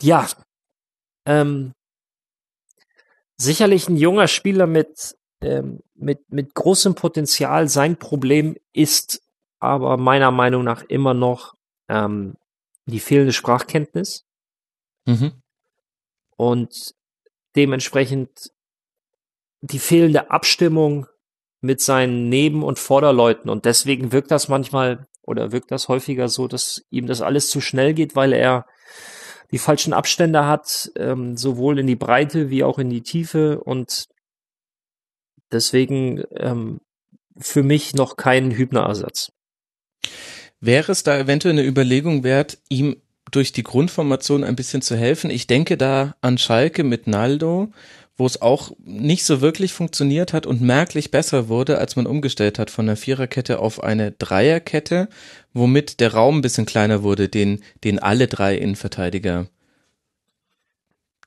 Ja. 0.00 0.26
Ähm, 1.26 1.74
sicherlich 3.36 3.90
ein 3.90 3.98
junger 3.98 4.26
Spieler 4.26 4.66
mit, 4.66 5.18
ähm, 5.42 5.80
mit, 5.94 6.32
mit 6.32 6.54
großem 6.54 6.94
Potenzial. 6.94 7.68
Sein 7.68 7.98
Problem 7.98 8.56
ist 8.72 9.20
aber 9.58 9.98
meiner 9.98 10.30
Meinung 10.30 10.64
nach 10.64 10.82
immer 10.84 11.12
noch 11.12 11.56
ähm, 11.90 12.36
die 12.86 13.00
fehlende 13.00 13.34
Sprachkenntnis. 13.34 14.24
Mhm. 15.04 15.32
Und 16.36 16.94
dementsprechend 17.56 18.52
die 19.60 19.78
fehlende 19.78 20.30
Abstimmung 20.30 21.06
mit 21.60 21.80
seinen 21.80 22.28
Neben- 22.28 22.62
und 22.62 22.78
Vorderleuten. 22.78 23.48
Und 23.48 23.64
deswegen 23.64 24.12
wirkt 24.12 24.30
das 24.30 24.48
manchmal 24.48 25.06
oder 25.22 25.52
wirkt 25.52 25.70
das 25.70 25.88
häufiger 25.88 26.28
so, 26.28 26.46
dass 26.48 26.84
ihm 26.90 27.06
das 27.06 27.22
alles 27.22 27.48
zu 27.48 27.60
schnell 27.60 27.94
geht, 27.94 28.14
weil 28.14 28.32
er 28.34 28.66
die 29.50 29.58
falschen 29.58 29.92
Abstände 29.92 30.46
hat, 30.46 30.90
ähm, 30.96 31.36
sowohl 31.36 31.78
in 31.78 31.86
die 31.86 31.96
Breite 31.96 32.50
wie 32.50 32.64
auch 32.64 32.78
in 32.78 32.90
die 32.90 33.02
Tiefe. 33.02 33.60
Und 33.60 34.08
deswegen 35.52 36.24
ähm, 36.36 36.80
für 37.38 37.62
mich 37.62 37.94
noch 37.94 38.16
kein 38.16 38.50
Hübner-Ersatz. 38.50 39.32
Wäre 40.60 40.92
es 40.92 41.02
da 41.02 41.18
eventuell 41.18 41.52
eine 41.52 41.66
Überlegung 41.66 42.24
wert, 42.24 42.58
ihm 42.68 42.96
durch 43.34 43.52
die 43.52 43.62
Grundformation 43.62 44.44
ein 44.44 44.56
bisschen 44.56 44.82
zu 44.82 44.96
helfen? 44.96 45.30
Ich 45.30 45.46
denke 45.46 45.76
da 45.76 46.14
an 46.20 46.38
Schalke 46.38 46.84
mit 46.84 47.06
Naldo, 47.06 47.72
wo 48.16 48.26
es 48.26 48.40
auch 48.40 48.72
nicht 48.84 49.24
so 49.24 49.40
wirklich 49.40 49.72
funktioniert 49.72 50.32
hat 50.32 50.46
und 50.46 50.60
merklich 50.60 51.10
besser 51.10 51.48
wurde, 51.48 51.78
als 51.78 51.96
man 51.96 52.06
umgestellt 52.06 52.58
hat 52.58 52.70
von 52.70 52.88
einer 52.88 52.96
Viererkette 52.96 53.58
auf 53.58 53.82
eine 53.82 54.12
Dreierkette, 54.12 55.08
womit 55.52 56.00
der 56.00 56.14
Raum 56.14 56.38
ein 56.38 56.42
bisschen 56.42 56.66
kleiner 56.66 57.02
wurde, 57.02 57.28
den, 57.28 57.62
den 57.82 57.98
alle 57.98 58.28
drei 58.28 58.56
Innenverteidiger 58.56 59.48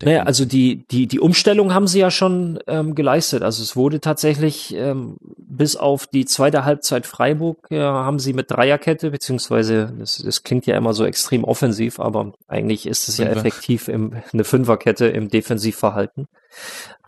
naja, 0.03 0.23
also 0.23 0.45
die, 0.45 0.85
die, 0.87 1.07
die 1.07 1.19
Umstellung 1.19 1.73
haben 1.73 1.87
sie 1.87 1.99
ja 1.99 2.11
schon 2.11 2.59
ähm, 2.67 2.93
geleistet. 2.93 3.41
Also 3.41 3.63
es 3.63 3.75
wurde 3.75 3.99
tatsächlich 3.99 4.73
ähm, 4.75 5.17
bis 5.37 5.75
auf 5.75 6.05
die 6.05 6.25
zweite 6.25 6.65
Halbzeit 6.65 7.07
Freiburg 7.07 7.65
äh, 7.71 7.79
haben 7.79 8.19
sie 8.19 8.33
mit 8.33 8.51
Dreierkette, 8.51 9.09
beziehungsweise 9.11 9.93
das, 9.97 10.17
das 10.17 10.43
klingt 10.43 10.67
ja 10.67 10.77
immer 10.77 10.93
so 10.93 11.05
extrem 11.05 11.43
offensiv, 11.43 11.99
aber 11.99 12.33
eigentlich 12.47 12.85
ist 12.85 13.09
es 13.09 13.17
ja 13.17 13.25
effektiv 13.25 13.87
im, 13.87 14.13
eine 14.31 14.43
Fünferkette 14.43 15.07
im 15.07 15.29
Defensivverhalten. 15.29 16.27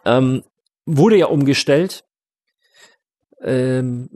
Ähm, 0.06 0.44
wurde 0.86 1.18
ja 1.18 1.28
umgestellt. 1.28 2.04
Ähm, 3.42 4.10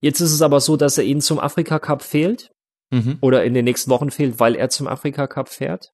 jetzt 0.00 0.20
ist 0.20 0.32
es 0.32 0.42
aber 0.42 0.60
so, 0.60 0.76
dass 0.76 0.96
er 0.96 1.04
ihnen 1.04 1.20
zum 1.20 1.40
Afrika 1.40 1.78
Cup 1.78 2.02
fehlt 2.02 2.52
Mhm. 2.92 3.16
oder 3.22 3.42
in 3.42 3.54
den 3.54 3.64
nächsten 3.64 3.90
Wochen 3.90 4.10
fehlt, 4.10 4.38
weil 4.38 4.54
er 4.54 4.68
zum 4.68 4.86
Afrika 4.86 5.26
Cup 5.26 5.48
fährt. 5.48 5.92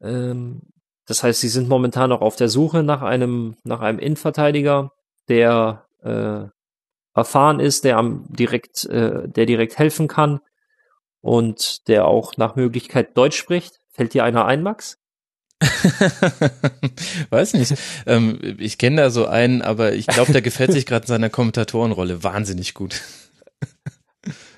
Ähm, 0.00 0.62
das 1.06 1.22
heißt, 1.22 1.40
sie 1.40 1.48
sind 1.48 1.68
momentan 1.68 2.10
noch 2.10 2.20
auf 2.20 2.36
der 2.36 2.48
Suche 2.48 2.82
nach 2.82 3.02
einem, 3.02 3.56
nach 3.64 3.80
einem 3.80 3.98
Innenverteidiger, 3.98 4.92
der 5.28 5.86
äh, 6.02 6.44
erfahren 7.14 7.60
ist, 7.60 7.84
der 7.84 7.96
am 7.98 8.24
direkt, 8.28 8.84
äh, 8.86 9.28
der 9.28 9.46
direkt 9.46 9.78
helfen 9.78 10.08
kann 10.08 10.40
und 11.20 11.88
der 11.88 12.06
auch 12.06 12.36
nach 12.36 12.56
Möglichkeit 12.56 13.16
Deutsch 13.16 13.36
spricht. 13.36 13.80
Fällt 13.90 14.14
dir 14.14 14.24
einer 14.24 14.46
ein, 14.46 14.62
Max? 14.62 14.98
Weiß 17.30 17.54
nicht. 17.54 17.74
Ähm, 18.06 18.56
ich 18.58 18.78
kenne 18.78 19.02
da 19.02 19.10
so 19.10 19.26
einen, 19.26 19.62
aber 19.62 19.92
ich 19.94 20.06
glaube, 20.06 20.32
der 20.32 20.42
gefällt 20.42 20.72
sich 20.72 20.84
gerade 20.84 21.04
in 21.04 21.08
seiner 21.08 21.30
Kommentatorenrolle 21.30 22.22
wahnsinnig 22.22 22.74
gut. 22.74 23.00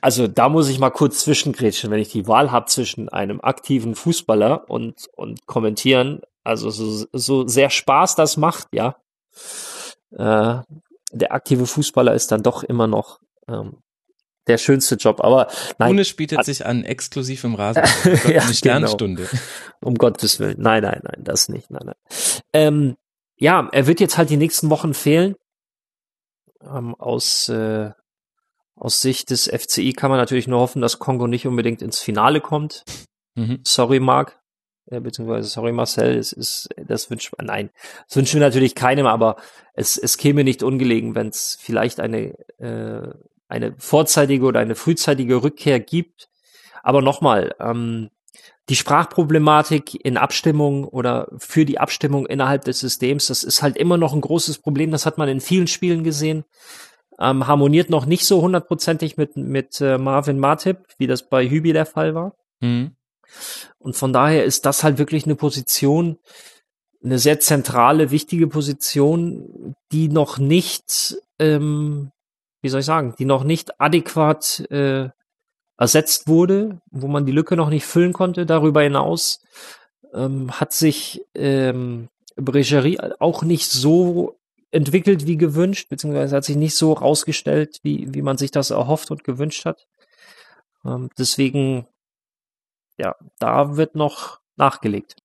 Also 0.01 0.28
da 0.28 0.48
muss 0.48 0.68
ich 0.68 0.78
mal 0.78 0.90
kurz 0.90 1.24
zwischengrätschen, 1.24 1.90
wenn 1.90 1.98
ich 1.98 2.10
die 2.10 2.28
Wahl 2.28 2.52
habe 2.52 2.66
zwischen 2.66 3.09
einem 3.09 3.40
aktiven 3.40 3.97
Fußballer 3.97 4.70
und, 4.70 5.09
und 5.16 5.47
kommentieren, 5.47 6.20
also 6.47 6.70
so, 6.70 7.06
so 7.12 7.47
sehr 7.47 7.70
Spaß 7.70 8.14
das 8.14 8.36
macht, 8.36 8.68
ja. 8.73 8.97
Äh, 10.12 10.62
der 11.12 11.32
aktive 11.32 11.66
Fußballer 11.66 12.14
ist 12.14 12.32
dann 12.32 12.43
doch 12.43 12.62
immer 12.62 12.86
noch 12.86 13.20
ähm, 13.48 13.78
der 14.47 14.59
schönste 14.59 14.94
Job. 14.97 15.20
Aber 15.20 15.48
nein. 15.78 15.90
Tunis 15.90 16.14
bietet 16.14 16.44
sich 16.44 16.64
an, 16.64 16.85
exklusiv 16.85 17.44
im 17.44 17.55
Rasen. 17.55 17.82
Ja, 18.28 18.43
eine 18.43 18.55
Sternstunde. 18.55 19.24
Genau. 19.24 19.43
Um 19.82 19.94
Gottes 19.94 20.40
Willen. 20.40 20.60
Nein, 20.60 20.82
nein, 20.82 21.01
nein, 21.02 21.24
das 21.24 21.48
nicht. 21.48 21.70
Nein, 21.70 21.86
nein. 21.86 21.97
Ähm, 22.52 22.97
ja, 23.36 23.68
er 23.73 23.86
wird 23.86 24.01
jetzt 24.01 24.16
halt 24.16 24.31
die 24.31 24.36
nächsten 24.36 24.70
Wochen 24.70 24.94
fehlen. 24.94 25.35
Ähm, 26.62 26.94
aus, 26.94 27.48
äh, 27.48 27.90
aus 28.74 29.01
Sicht 29.02 29.31
des 29.31 29.48
FCI 29.48 29.93
kann 29.93 30.10
man 30.10 30.18
natürlich 30.18 30.48
nur 30.48 30.60
hoffen, 30.60 30.82
dass 30.82 30.98
Kongo 30.98 31.27
nicht 31.27 31.47
unbedingt 31.47 31.82
ins 31.82 31.98
Finale 31.98 32.40
kommt. 32.40 32.85
Mhm. 33.35 33.60
Sorry, 33.64 34.01
Marc. 34.01 34.40
Ja, 34.88 35.00
beziehungsweise, 35.00 35.48
sorry 35.48 35.72
Marcel, 35.72 36.16
es 36.16 36.32
ist, 36.32 36.68
das 36.76 37.10
wünscht 37.10 37.32
nein, 37.42 37.70
das 38.06 38.16
wünschen 38.16 38.38
wir 38.38 38.46
natürlich 38.46 38.76
keinem, 38.76 39.06
aber 39.06 39.36
es, 39.74 39.96
es 39.96 40.16
käme 40.16 40.44
nicht 40.44 40.62
ungelegen, 40.62 41.16
wenn 41.16 41.28
es 41.28 41.58
vielleicht 41.60 41.98
eine, 41.98 42.38
äh, 42.58 43.12
eine 43.48 43.74
vorzeitige 43.78 44.44
oder 44.44 44.60
eine 44.60 44.76
frühzeitige 44.76 45.42
Rückkehr 45.42 45.80
gibt. 45.80 46.28
Aber 46.84 47.02
nochmal, 47.02 47.54
ähm, 47.58 48.10
die 48.68 48.76
Sprachproblematik 48.76 50.04
in 50.04 50.16
Abstimmung 50.16 50.84
oder 50.84 51.28
für 51.38 51.64
die 51.64 51.78
Abstimmung 51.78 52.26
innerhalb 52.26 52.64
des 52.64 52.80
Systems, 52.80 53.26
das 53.26 53.44
ist 53.44 53.62
halt 53.62 53.76
immer 53.76 53.96
noch 53.96 54.12
ein 54.12 54.20
großes 54.20 54.58
Problem. 54.58 54.90
Das 54.90 55.06
hat 55.06 55.18
man 55.18 55.28
in 55.28 55.40
vielen 55.40 55.68
Spielen 55.68 56.04
gesehen. 56.04 56.44
Ähm, 57.18 57.46
harmoniert 57.46 57.90
noch 57.90 58.06
nicht 58.06 58.26
so 58.26 58.42
hundertprozentig 58.42 59.16
mit, 59.16 59.36
mit 59.36 59.80
äh, 59.80 59.98
Marvin 59.98 60.38
Martip, 60.38 60.78
wie 60.98 61.06
das 61.06 61.28
bei 61.28 61.48
Hübi 61.48 61.72
der 61.72 61.86
Fall 61.86 62.14
war. 62.14 62.36
Mhm. 62.60 62.96
Und 63.78 63.96
von 63.96 64.12
daher 64.12 64.44
ist 64.44 64.66
das 64.66 64.84
halt 64.84 64.98
wirklich 64.98 65.24
eine 65.24 65.36
Position, 65.36 66.18
eine 67.04 67.18
sehr 67.18 67.40
zentrale, 67.40 68.10
wichtige 68.10 68.46
Position, 68.46 69.74
die 69.92 70.08
noch 70.08 70.38
nicht, 70.38 71.16
ähm, 71.38 72.10
wie 72.62 72.68
soll 72.68 72.80
ich 72.80 72.86
sagen, 72.86 73.14
die 73.18 73.24
noch 73.24 73.44
nicht 73.44 73.80
adäquat 73.80 74.60
äh, 74.70 75.08
ersetzt 75.78 76.26
wurde, 76.26 76.80
wo 76.90 77.06
man 77.06 77.26
die 77.26 77.32
Lücke 77.32 77.56
noch 77.56 77.68
nicht 77.68 77.84
füllen 77.84 78.12
konnte. 78.12 78.46
Darüber 78.46 78.82
hinaus 78.82 79.40
ähm, 80.14 80.50
hat 80.58 80.72
sich 80.72 81.22
ähm, 81.34 82.08
Bregerie 82.36 82.98
auch 83.18 83.42
nicht 83.42 83.70
so 83.70 84.36
entwickelt 84.70 85.26
wie 85.26 85.36
gewünscht, 85.36 85.88
beziehungsweise 85.88 86.36
hat 86.36 86.44
sich 86.44 86.56
nicht 86.56 86.74
so 86.74 86.92
rausgestellt, 86.92 87.78
wie, 87.82 88.12
wie 88.12 88.22
man 88.22 88.36
sich 88.36 88.50
das 88.50 88.70
erhofft 88.70 89.10
und 89.10 89.24
gewünscht 89.24 89.64
hat. 89.64 89.86
Ähm, 90.84 91.10
deswegen 91.18 91.86
ja, 92.98 93.16
da 93.39 93.77
wird 93.77 93.94
noch 93.94 94.40
nachgelegt. 94.56 95.16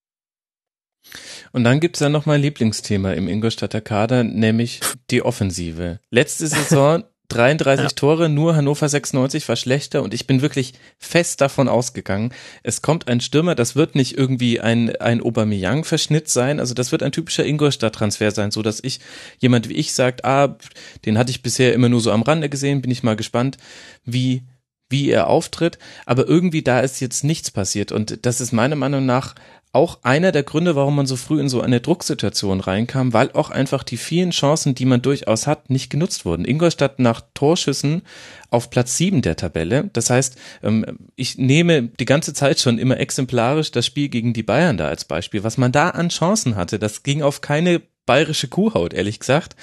Und 1.52 1.64
dann 1.64 1.80
gibt's 1.80 2.00
ja 2.00 2.10
noch 2.10 2.26
mein 2.26 2.42
Lieblingsthema 2.42 3.14
im 3.14 3.28
Ingolstadter 3.28 3.82
Kader, 3.82 4.24
nämlich 4.24 4.82
die 5.10 5.24
Offensive. 5.24 6.00
Letzte 6.10 6.48
Saison 6.48 7.04
33 7.32 7.84
Ja. 7.84 7.90
Tore, 7.90 8.30
nur 8.30 8.56
Hannover 8.56 8.88
96 8.88 9.48
war 9.48 9.56
schlechter 9.56 10.04
und 10.04 10.14
ich 10.14 10.28
bin 10.28 10.42
wirklich 10.42 10.74
fest 10.98 11.40
davon 11.40 11.70
ausgegangen, 11.70 12.34
es 12.62 12.82
kommt 12.82 13.08
ein 13.08 13.22
Stürmer, 13.22 13.56
das 13.56 13.76
wird 13.76 13.96
nicht 13.96 14.18
irgendwie 14.18 14.60
ein, 14.60 14.96
ein 14.98 15.22
Aubameyang-Verschnitt 15.22 16.28
sein, 16.28 16.60
also 16.60 16.74
das 16.74 16.92
wird 16.92 17.04
ein 17.04 17.14
typischer 17.14 17.46
Ingolstadt-Transfer 17.46 18.32
sein, 18.32 18.52
so 18.52 18.62
dass 18.62 18.84
ich, 18.84 19.00
jemand 19.40 19.70
wie 19.70 19.76
ich 19.76 19.94
sagt, 19.94 20.26
ah, 20.26 20.58
den 21.06 21.18
hatte 21.18 21.32
ich 21.32 21.42
bisher 21.42 21.74
immer 21.74 21.90
nur 21.90 22.02
so 22.02 22.12
am 22.12 22.22
Rande 22.22 22.50
gesehen, 22.50 22.82
bin 22.82 22.92
ich 22.92 23.04
mal 23.04 23.16
gespannt, 23.16 23.58
wie 24.04 24.44
wie 24.92 25.10
er 25.10 25.28
auftritt, 25.28 25.80
aber 26.06 26.28
irgendwie 26.28 26.62
da 26.62 26.82
ist 26.82 27.00
jetzt 27.00 27.24
nichts 27.24 27.52
passiert 27.52 27.92
und 27.92 28.26
das 28.26 28.42
ist 28.42 28.52
meiner 28.52 28.76
Meinung 28.76 29.06
nach 29.06 29.36
auch 29.74 30.00
einer 30.04 30.34
der 30.34 30.44
Gründe, 30.44 30.76
warum 30.76 30.98
man 30.98 31.06
so 31.06 31.16
früh 31.16 31.40
in 31.40 31.48
so 31.48 31.62
eine 31.62 31.80
Drucksituation 31.80 32.60
reinkam, 32.60 33.14
weil 33.14 33.32
auch 33.32 33.50
einfach 33.50 33.84
die 33.84 33.96
vielen 33.96 34.32
Chancen, 34.32 34.76
die 34.76 34.86
man 34.86 35.02
durchaus 35.02 35.48
hat, 35.48 35.70
nicht 35.70 35.90
genutzt 35.90 36.26
wurden. 36.26 36.44
Ingolstadt 36.44 37.00
nach 37.00 37.22
Torschüssen 37.34 38.02
auf 38.50 38.70
Platz 38.70 38.98
sieben 38.98 39.22
der 39.22 39.38
Tabelle. 39.38 39.90
Das 39.94 40.10
heißt, 40.10 40.36
ähm, 40.62 40.86
ich 41.16 41.38
nehme 41.38 41.84
die 41.84 42.06
ganze 42.06 42.34
Zeit 42.34 42.60
schon 42.60 42.80
immer 42.80 43.00
exemplarisch 43.00 43.72
das 43.72 43.86
Spiel 43.86 44.10
gegen 44.10 44.34
die 44.34 44.44
Bayern 44.44 44.76
da 44.76 44.90
als 44.90 45.06
Beispiel. 45.06 45.46
Was 45.46 45.58
man 45.58 45.72
da 45.72 45.92
an 45.92 46.10
Chancen 46.10 46.58
hatte, 46.58 46.78
das 46.78 47.04
ging 47.04 47.22
auf 47.22 47.40
keine 47.40 47.82
bayerische 48.06 48.50
Kuhhaut, 48.50 48.94
ehrlich 48.94 49.20
gesagt. 49.20 49.56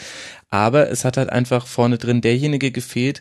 Aber 0.49 0.89
es 0.89 1.05
hat 1.05 1.19
halt 1.19 1.29
einfach 1.29 1.67
vorne 1.67 1.99
drin 1.99 2.23
derjenige 2.23 2.71
gefehlt, 2.71 3.21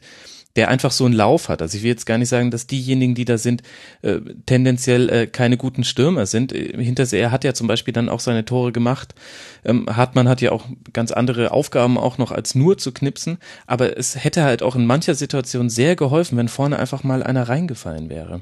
der 0.57 0.67
einfach 0.67 0.91
so 0.91 1.05
einen 1.05 1.13
Lauf 1.13 1.47
hat. 1.47 1.61
Also 1.61 1.77
ich 1.77 1.83
will 1.83 1.91
jetzt 1.91 2.05
gar 2.05 2.17
nicht 2.17 2.29
sagen, 2.29 2.51
dass 2.51 2.67
diejenigen, 2.67 3.15
die 3.15 3.25
da 3.25 3.37
sind, 3.37 3.61
äh, 4.01 4.19
tendenziell 4.45 5.09
äh, 5.09 5.27
keine 5.27 5.55
guten 5.55 5.83
Stürmer 5.83 6.25
sind. 6.25 6.51
Äh, 6.51 6.83
Hinterseher 6.83 7.31
hat 7.31 7.43
ja 7.43 7.53
zum 7.53 7.67
Beispiel 7.67 7.93
dann 7.93 8.09
auch 8.09 8.19
seine 8.19 8.43
Tore 8.43 8.71
gemacht. 8.71 9.15
Ähm, 9.63 9.85
Hartmann 9.87 10.27
hat 10.27 10.41
ja 10.41 10.51
auch 10.51 10.65
ganz 10.91 11.11
andere 11.11 11.51
Aufgaben 11.51 11.97
auch 11.97 12.17
noch 12.17 12.31
als 12.31 12.55
nur 12.55 12.77
zu 12.77 12.91
knipsen. 12.91 13.37
Aber 13.67 13.97
es 13.97 14.21
hätte 14.21 14.43
halt 14.43 14.63
auch 14.63 14.75
in 14.75 14.85
mancher 14.85 15.15
Situation 15.15 15.69
sehr 15.69 15.95
geholfen, 15.95 16.37
wenn 16.37 16.49
vorne 16.49 16.79
einfach 16.79 17.03
mal 17.03 17.23
einer 17.23 17.47
reingefallen 17.47 18.09
wäre. 18.09 18.41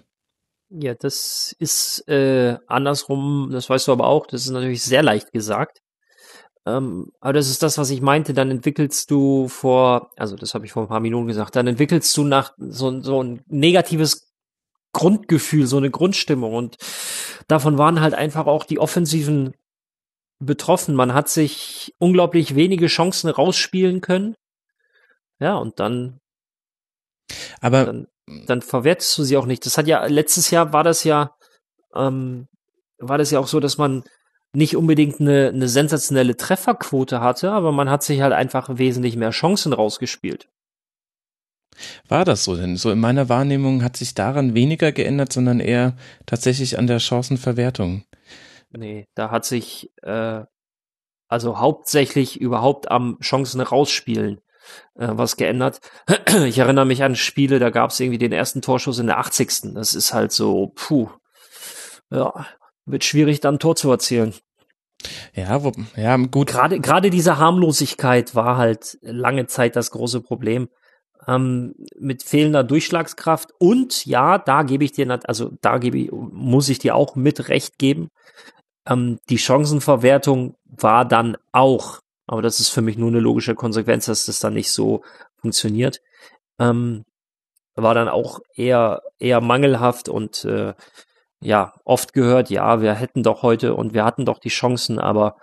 Ja, 0.70 0.96
das 0.96 1.56
ist 1.60 2.08
äh, 2.08 2.58
andersrum, 2.68 3.50
das 3.52 3.70
weißt 3.70 3.88
du 3.88 3.92
aber 3.92 4.08
auch, 4.08 4.26
das 4.26 4.46
ist 4.46 4.52
natürlich 4.52 4.82
sehr 4.82 5.04
leicht 5.04 5.32
gesagt. 5.32 5.82
Ähm, 6.66 7.12
aber 7.20 7.34
das 7.34 7.50
ist 7.50 7.62
das, 7.62 7.78
was 7.78 7.90
ich 7.92 8.02
meinte, 8.02 8.34
dann 8.34 8.50
entwickelst 8.50 9.12
du 9.12 9.48
vor, 9.48 10.12
also 10.18 10.36
das 10.36 10.54
habe 10.56 10.66
ich 10.66 10.72
vor 10.72 10.84
ein 10.84 10.90
paar 10.90 11.00
Minuten 11.00 11.28
gesagt, 11.28 11.56
dann 11.56 11.68
entwickelst 11.68 12.16
du 12.18 12.24
nach 12.24 12.54
so, 12.58 13.02
so 13.02 13.22
ein 13.24 13.44
negatives 13.48 14.34
Grundgefühl, 14.92 15.68
so 15.68 15.78
eine 15.78 15.92
Grundstimmung 15.92 16.54
und 16.56 16.78
davon 17.48 17.78
waren 17.78 18.02
halt 18.02 18.14
einfach 18.14 18.48
auch 18.48 18.64
die 18.64 18.80
offensiven 18.80 19.54
betroffen. 20.40 20.96
Man 20.96 21.14
hat 21.14 21.30
sich 21.30 21.94
unglaublich 22.00 22.56
wenige 22.56 22.88
Chancen 22.88 23.30
rausspielen 23.30 24.02
können. 24.02 24.36
Ja, 25.40 25.56
und 25.56 25.80
dann, 25.80 26.20
Aber 27.62 27.86
dann, 27.86 28.08
dann 28.48 28.62
verwertest 28.62 29.18
du 29.18 29.24
sie 29.24 29.38
auch 29.38 29.46
nicht. 29.46 29.66
Das 29.66 29.78
hat 29.78 29.88
ja, 29.88 30.06
letztes 30.06 30.50
Jahr 30.50 30.74
war 30.74 30.84
das 30.84 31.04
ja, 31.04 31.36
ähm, 31.94 32.48
war 32.98 33.18
das 33.18 33.32
ja 33.32 33.40
auch 33.40 33.48
so, 33.48 33.60
dass 33.60 33.78
man 33.78 34.04
nicht 34.56 34.76
unbedingt 34.76 35.20
eine, 35.20 35.50
eine 35.50 35.68
sensationelle 35.68 36.38
Trefferquote 36.38 37.22
hatte, 37.22 37.52
aber 37.52 37.72
man 37.72 37.90
hat 37.90 38.04
sich 38.04 38.22
halt 38.22 38.34
einfach 38.34 38.78
wesentlich 38.78 39.16
mehr 39.16 39.32
Chancen 39.32 39.74
rausgespielt. 39.74 40.48
war 42.08 42.26
das 42.26 42.44
so 42.44 42.56
denn? 42.56 42.78
So 42.78 42.92
in 42.92 43.00
meiner 43.00 43.30
Wahrnehmung 43.30 43.84
hat 43.84 43.98
sich 43.98 44.14
daran 44.14 44.54
weniger 44.54 44.92
geändert, 44.92 45.34
sondern 45.34 45.60
eher 45.60 45.96
tatsächlich 46.26 46.78
an 46.80 46.88
der 46.88 47.00
Chancenverwertung. 47.00 48.04
Nee, 48.72 49.08
da 49.16 49.32
hat 49.32 49.46
sich 49.46 49.92
äh, 50.02 50.44
also 51.28 51.60
hauptsächlich 51.60 52.40
überhaupt 52.40 52.92
am 52.92 53.18
Chancen 53.22 53.62
rausspielen 53.62 54.42
äh, 54.96 55.10
was 55.12 55.38
geändert. 55.38 55.80
Ich 56.46 56.58
erinnere 56.58 56.86
mich 56.86 57.04
an 57.04 57.16
Spiele, 57.16 57.60
da 57.60 57.70
gab 57.70 57.92
es 57.92 58.00
irgendwie 58.00 58.18
den 58.18 58.32
ersten 58.32 58.62
Torschuss 58.62 59.00
in 59.00 59.08
der 59.08 59.20
80. 59.20 59.74
Das 59.74 59.96
ist 59.96 60.14
halt 60.14 60.32
so, 60.32 60.72
puh, 60.76 61.10
ja, 62.10 62.46
wird 62.86 63.04
schwierig, 63.04 63.40
dann 63.40 63.56
ein 63.56 63.60
Tor 63.60 63.76
zu 63.76 63.90
erzielen. 63.90 64.34
Ja, 65.34 65.64
wo, 65.64 65.72
ja, 65.96 66.16
gut. 66.18 66.48
Gerade 66.48 66.80
gerade 66.80 67.10
diese 67.10 67.38
Harmlosigkeit 67.38 68.36
war 68.36 68.58
halt 68.58 68.98
lange 69.02 69.48
Zeit 69.48 69.76
das 69.76 69.92
große 69.92 70.22
Problem. 70.22 70.70
Ähm, 71.28 71.74
mit 71.98 72.22
fehlender 72.24 72.64
Durchschlagskraft 72.64 73.50
und 73.58 74.06
ja, 74.06 74.38
da 74.38 74.62
gebe 74.62 74.84
ich 74.84 74.92
dir, 74.92 75.20
also 75.28 75.52
da 75.62 75.80
gebe 75.80 75.98
ich, 75.98 76.12
muss 76.12 76.70
ich 76.70 76.78
dir 76.78 76.96
auch 76.96 77.16
mit 77.16 77.50
Recht 77.50 77.80
geben. 77.80 78.10
Ähm, 78.88 79.18
die 79.30 79.40
Chancenverwertung 79.40 80.56
war 80.66 81.04
dann 81.04 81.36
auch, 81.52 82.00
aber 82.28 82.44
das 82.44 82.60
ist 82.60 82.70
für 82.70 82.82
mich 82.82 82.98
nur 82.98 83.10
eine 83.10 83.20
logische 83.20 83.56
Konsequenz, 83.56 84.06
dass 84.06 84.26
das 84.26 84.40
dann 84.40 84.54
nicht 84.54 84.72
so 84.72 85.04
funktioniert. 85.42 86.00
Ähm, 86.60 87.06
war 87.76 87.94
dann 87.94 88.08
auch 88.08 88.40
eher 88.56 89.02
eher 89.20 89.42
mangelhaft 89.42 90.10
und 90.10 90.46
äh, 90.46 90.74
ja 91.42 91.74
oft 91.84 92.14
gehört, 92.14 92.50
ja, 92.50 92.82
wir 92.82 92.94
hätten 92.94 93.24
doch 93.24 93.42
heute 93.42 93.76
und 93.76 93.94
wir 93.94 94.06
hatten 94.06 94.26
doch 94.26 94.40
die 94.40 94.50
Chancen, 94.50 95.00
aber 95.00 95.36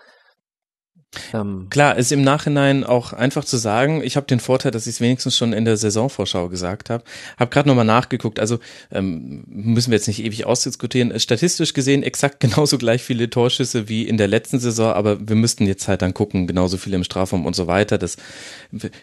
ähm, 1.35 1.67
Klar, 1.69 1.97
ist 1.99 2.11
im 2.11 2.23
Nachhinein 2.23 2.85
auch 2.85 3.13
einfach 3.13 3.45
zu 3.45 3.59
sagen, 3.59 4.03
ich 4.03 4.17
habe 4.17 4.27
den 4.27 4.41
Vorteil, 4.41 4.73
dass 4.73 4.87
ich 4.87 4.95
es 4.95 5.01
wenigstens 5.01 5.37
schon 5.37 5.53
in 5.53 5.67
der 5.67 5.77
Saisonvorschau 5.77 6.49
gesagt 6.49 6.89
habe. 6.89 7.05
Habe 7.39 7.51
gerade 7.51 7.69
nochmal 7.69 7.85
nachgeguckt, 7.85 8.41
also 8.41 8.59
ähm, 8.91 9.45
müssen 9.47 9.91
wir 9.91 9.99
jetzt 9.99 10.07
nicht 10.07 10.25
ewig 10.25 10.47
ausdiskutieren. 10.47 11.19
Statistisch 11.21 11.75
gesehen 11.75 12.03
exakt 12.03 12.41
genauso 12.41 12.79
gleich 12.79 13.03
viele 13.03 13.29
Torschüsse 13.29 13.89
wie 13.89 14.09
in 14.09 14.17
der 14.17 14.29
letzten 14.29 14.59
Saison, 14.59 14.93
aber 14.93 15.29
wir 15.29 15.37
müssten 15.37 15.67
jetzt 15.67 15.87
halt 15.87 16.01
dann 16.01 16.15
gucken, 16.15 16.47
genauso 16.47 16.79
viele 16.79 16.97
im 16.97 17.05
Strafraum 17.05 17.45
und 17.45 17.55
so 17.55 17.67
weiter. 17.67 17.99
Das 17.99 18.17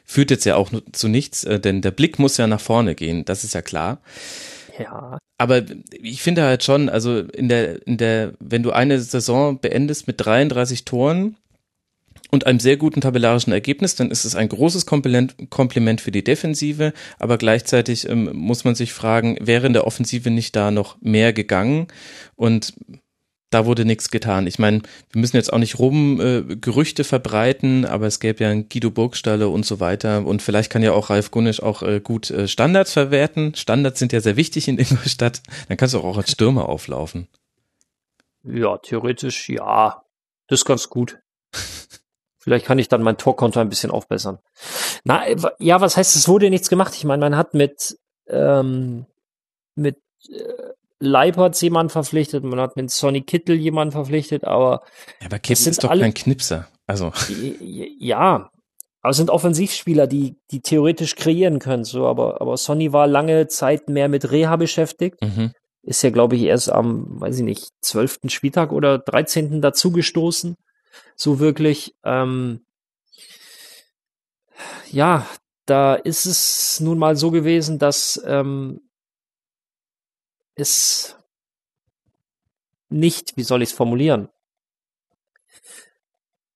führt 0.03 0.31
jetzt 0.31 0.45
ja 0.45 0.55
auch 0.55 0.71
zu 0.91 1.07
nichts, 1.07 1.43
äh, 1.43 1.59
denn 1.59 1.81
der 1.81 1.91
Blick 1.91 2.17
muss 2.17 2.37
ja 2.37 2.47
nach 2.47 2.61
vorne 2.61 2.95
gehen, 2.95 3.23
das 3.25 3.43
ist 3.43 3.53
ja 3.53 3.61
klar. 3.61 3.99
Ja, 4.79 5.17
Aber 5.37 5.63
ich 6.01 6.21
finde 6.21 6.43
halt 6.43 6.63
schon, 6.63 6.89
also 6.89 7.19
in 7.19 7.49
der, 7.49 7.85
in 7.87 7.97
der, 7.97 8.33
wenn 8.39 8.63
du 8.63 8.71
eine 8.71 8.99
Saison 8.99 9.59
beendest 9.59 10.07
mit 10.07 10.15
33 10.19 10.85
Toren 10.85 11.35
und 12.31 12.45
einem 12.45 12.59
sehr 12.59 12.77
guten 12.77 13.01
tabellarischen 13.01 13.53
Ergebnis, 13.53 13.95
dann 13.95 14.11
ist 14.11 14.25
es 14.25 14.35
ein 14.35 14.49
großes 14.49 14.85
Kompliment, 14.85 15.35
für 16.01 16.11
die 16.11 16.23
Defensive, 16.23 16.93
aber 17.17 17.37
gleichzeitig 17.37 18.07
ähm, 18.07 18.29
muss 18.33 18.63
man 18.63 18.75
sich 18.75 18.93
fragen, 18.93 19.37
wäre 19.39 19.67
in 19.67 19.73
der 19.73 19.87
Offensive 19.87 20.29
nicht 20.29 20.55
da 20.55 20.71
noch 20.71 20.97
mehr 21.01 21.33
gegangen? 21.33 21.87
Und 22.35 22.73
da 23.49 23.65
wurde 23.65 23.85
nichts 23.85 24.11
getan. 24.11 24.47
Ich 24.47 24.59
meine, 24.59 24.81
wir 25.11 25.21
müssen 25.21 25.35
jetzt 25.35 25.51
auch 25.51 25.57
nicht 25.57 25.79
rum 25.79 26.21
äh, 26.21 26.55
Gerüchte 26.55 27.03
verbreiten, 27.03 27.85
aber 27.85 28.07
es 28.07 28.19
gäbe 28.19 28.43
ja 28.43 28.49
einen 28.49 28.69
Guido 28.69 28.91
Burgstalle 28.91 29.49
und 29.49 29.65
so 29.65 29.79
weiter. 29.79 30.25
Und 30.25 30.41
vielleicht 30.41 30.71
kann 30.71 30.83
ja 30.83 30.93
auch 30.93 31.09
Ralf 31.09 31.31
Gunnisch 31.31 31.61
auch 31.61 31.81
äh, 31.81 31.99
gut 31.99 32.29
äh, 32.29 32.47
Standards 32.47 32.93
verwerten. 32.93 33.55
Standards 33.55 33.99
sind 33.99 34.13
ja 34.13 34.21
sehr 34.21 34.35
wichtig 34.35 34.67
in 34.67 34.77
Ingolstadt. 34.79 35.41
Dann 35.67 35.77
kannst 35.77 35.95
du 35.95 35.99
auch 35.99 36.17
als 36.17 36.31
Stürmer 36.31 36.69
auflaufen. 36.69 37.27
ja, 38.43 38.77
theoretisch 38.77 39.49
ja, 39.49 40.03
das 40.47 40.61
ist 40.61 40.65
ganz 40.65 40.89
gut. 40.89 41.19
Vielleicht 42.37 42.65
kann 42.65 42.79
ich 42.79 42.87
dann 42.87 43.03
mein 43.03 43.17
Torkonto 43.17 43.59
ein 43.59 43.69
bisschen 43.69 43.91
aufbessern. 43.91 44.39
Na, 45.03 45.27
äh, 45.27 45.35
ja, 45.59 45.81
was 45.81 45.97
heißt, 45.97 46.15
es 46.15 46.27
wurde 46.27 46.49
nichts 46.49 46.69
gemacht? 46.69 46.93
Ich 46.95 47.03
meine, 47.03 47.19
man 47.19 47.35
hat 47.35 47.53
mit, 47.53 47.97
ähm, 48.27 49.05
mit 49.75 49.97
äh, 50.29 50.73
Leipertz 50.99 51.61
jemanden 51.61 51.89
verpflichtet, 51.89 52.43
man 52.43 52.59
hat 52.59 52.75
mit 52.75 52.91
Sonny 52.91 53.21
Kittel 53.21 53.55
jemanden 53.55 53.91
verpflichtet, 53.93 54.43
aber 54.43 54.83
Ja, 55.21 55.27
aber 55.27 55.39
sind 55.43 55.67
ist 55.71 55.83
doch 55.83 55.89
alle- 55.89 56.01
kein 56.01 56.13
Knipser. 56.13 56.67
Also, 56.87 57.11
ja, 57.99 58.49
aber 59.01 59.11
es 59.11 59.17
sind 59.17 59.29
Offensivspieler, 59.29 60.07
die, 60.07 60.35
die 60.51 60.59
theoretisch 60.61 61.15
kreieren 61.15 61.59
können, 61.59 61.83
so, 61.85 62.05
aber, 62.07 62.41
aber 62.41 62.57
Sonny 62.57 62.91
war 62.91 63.07
lange 63.07 63.47
Zeit 63.47 63.87
mehr 63.89 64.09
mit 64.09 64.29
Reha 64.31 64.55
beschäftigt. 64.57 65.21
mhm. 65.21 65.53
ist 65.83 66.01
ja, 66.01 66.09
glaube 66.09 66.35
ich, 66.35 66.43
erst 66.43 66.69
am, 66.71 67.21
weiß 67.21 67.37
ich 67.37 67.43
nicht, 67.43 67.69
zwölften 67.81 68.29
Spieltag 68.29 68.71
oder 68.73 68.99
dreizehnten 68.99 69.61
dazugestoßen. 69.61 70.55
So 71.15 71.39
wirklich. 71.39 71.93
Ähm, 72.03 72.65
ja, 74.91 75.25
da 75.65 75.95
ist 75.95 76.25
es 76.25 76.79
nun 76.79 76.97
mal 76.97 77.15
so 77.15 77.31
gewesen, 77.31 77.79
dass 77.79 78.21
ähm, 78.25 78.81
es 80.59 81.15
nicht, 82.89 83.37
wie 83.37 83.43
soll 83.43 83.61
ich 83.61 83.69
es 83.69 83.75
formulieren? 83.75 84.29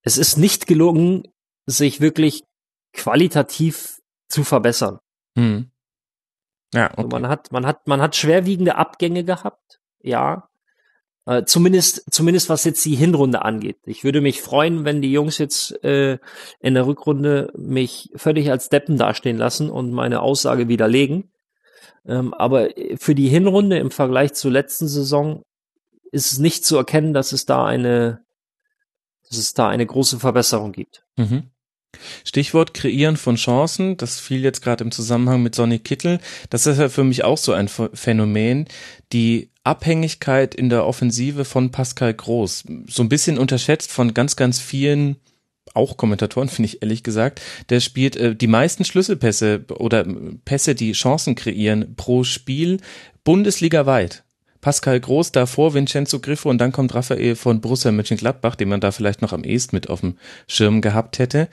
Es 0.02 0.18
ist 0.18 0.38
nicht 0.38 0.68
gelungen, 0.68 1.28
sich 1.66 2.02
wirklich 2.02 2.44
qualitativ 2.92 4.02
zu 4.28 4.44
verbessern. 4.44 5.00
Hm. 5.38 5.72
Ja, 6.74 6.88
Also 6.88 7.08
okay. 7.08 7.20
Man 7.20 7.28
hat, 7.28 7.52
man 7.52 7.66
hat, 7.66 7.88
man 7.88 8.02
hat 8.02 8.16
schwerwiegende 8.16 8.76
Abgänge 8.76 9.24
gehabt, 9.24 9.80
ja. 10.02 10.50
Äh, 11.26 11.46
zumindest, 11.46 12.04
zumindest 12.12 12.50
was 12.50 12.66
jetzt 12.66 12.84
die 12.84 12.96
Hinrunde 12.96 13.44
angeht. 13.44 13.78
Ich 13.86 14.04
würde 14.04 14.20
mich 14.20 14.42
freuen, 14.42 14.84
wenn 14.84 15.02
die 15.02 15.12
Jungs 15.12 15.38
jetzt 15.38 15.72
äh, 15.84 16.18
in 16.60 16.74
der 16.74 16.86
Rückrunde 16.86 17.54
mich 17.56 18.12
völlig 18.16 18.52
als 18.52 18.68
Deppen 18.68 18.98
dastehen 18.98 19.38
lassen 19.38 19.70
und 19.70 19.92
meine 19.92 20.22
Aussage 20.22 20.68
widerlegen. 20.68 21.32
Ähm, 22.08 22.34
aber 22.34 22.70
für 22.98 23.16
die 23.16 23.30
Hinrunde 23.30 23.78
im 23.78 23.92
Vergleich 23.92 24.34
zur 24.34 24.52
letzten 24.52 24.88
Saison 24.88 25.44
ist 26.12 26.32
es 26.32 26.38
nicht 26.38 26.66
zu 26.66 26.78
erkennen, 26.78 27.14
dass 27.14 27.32
es 27.32 27.46
da 27.46 27.66
eine, 27.66 28.22
dass 29.30 29.38
es 29.38 29.54
da 29.54 29.70
eine 29.70 29.86
große 29.86 30.20
Verbesserung 30.20 30.72
gibt. 30.72 31.06
Mhm. 31.18 31.50
Stichwort 32.24 32.74
Kreieren 32.74 33.18
von 33.18 33.36
Chancen, 33.36 33.98
das 33.98 34.20
fiel 34.20 34.42
jetzt 34.42 34.62
gerade 34.62 34.84
im 34.84 34.92
Zusammenhang 34.92 35.44
mit 35.44 35.56
Sonny 35.56 35.80
Kittel. 35.80 36.20
Das 36.50 36.66
ist 36.66 36.80
ja 36.80 36.90
für 36.90 37.04
mich 37.04 37.24
auch 37.24 37.38
so 37.38 37.54
ein 37.54 37.68
Ph- 37.68 37.96
Phänomen, 37.96 38.68
die 39.12 39.52
Abhängigkeit 39.64 40.56
in 40.56 40.70
der 40.70 40.86
Offensive 40.86 41.46
von 41.46 41.72
Pascal 41.72 42.14
Groß. 42.14 42.66
So 42.88 43.04
ein 43.04 43.10
bisschen 43.10 43.38
unterschätzt 43.38 43.92
von 43.92 44.14
ganz, 44.14 44.36
ganz 44.36 44.60
vielen, 44.60 45.18
auch 45.74 45.98
Kommentatoren, 45.98 46.50
finde 46.50 46.68
ich 46.68 46.82
ehrlich 46.82 47.04
gesagt. 47.04 47.42
Der 47.70 47.80
spielt 47.80 48.16
äh, 48.16 48.36
die 48.36 48.48
meisten 48.48 48.86
Schlüsselpässe 48.86 49.66
oder 49.78 50.06
Pässe, 50.46 50.76
die 50.76 50.94
Chancen 50.94 51.36
kreieren 51.36 51.96
pro 51.96 52.24
Spiel, 52.24 52.80
bundesligaweit. 53.24 54.24
Pascal 54.62 55.00
Groß 55.00 55.34
davor, 55.34 55.74
Vincenzo 55.74 56.20
Griffo 56.20 56.50
und 56.50 56.58
dann 56.58 56.72
kommt 56.72 56.96
Raphael 56.96 57.36
von 57.36 57.60
Borussia 57.60 57.92
Mönchengladbach, 57.92 58.56
den 58.56 58.70
man 58.70 58.80
da 58.80 58.92
vielleicht 58.92 59.22
noch 59.22 59.34
am 59.34 59.44
ehesten 59.44 59.76
mit 59.76 59.90
auf 59.90 60.00
dem 60.00 60.18
Schirm 60.48 60.82
gehabt 60.82 61.20
hätte. 61.20 61.50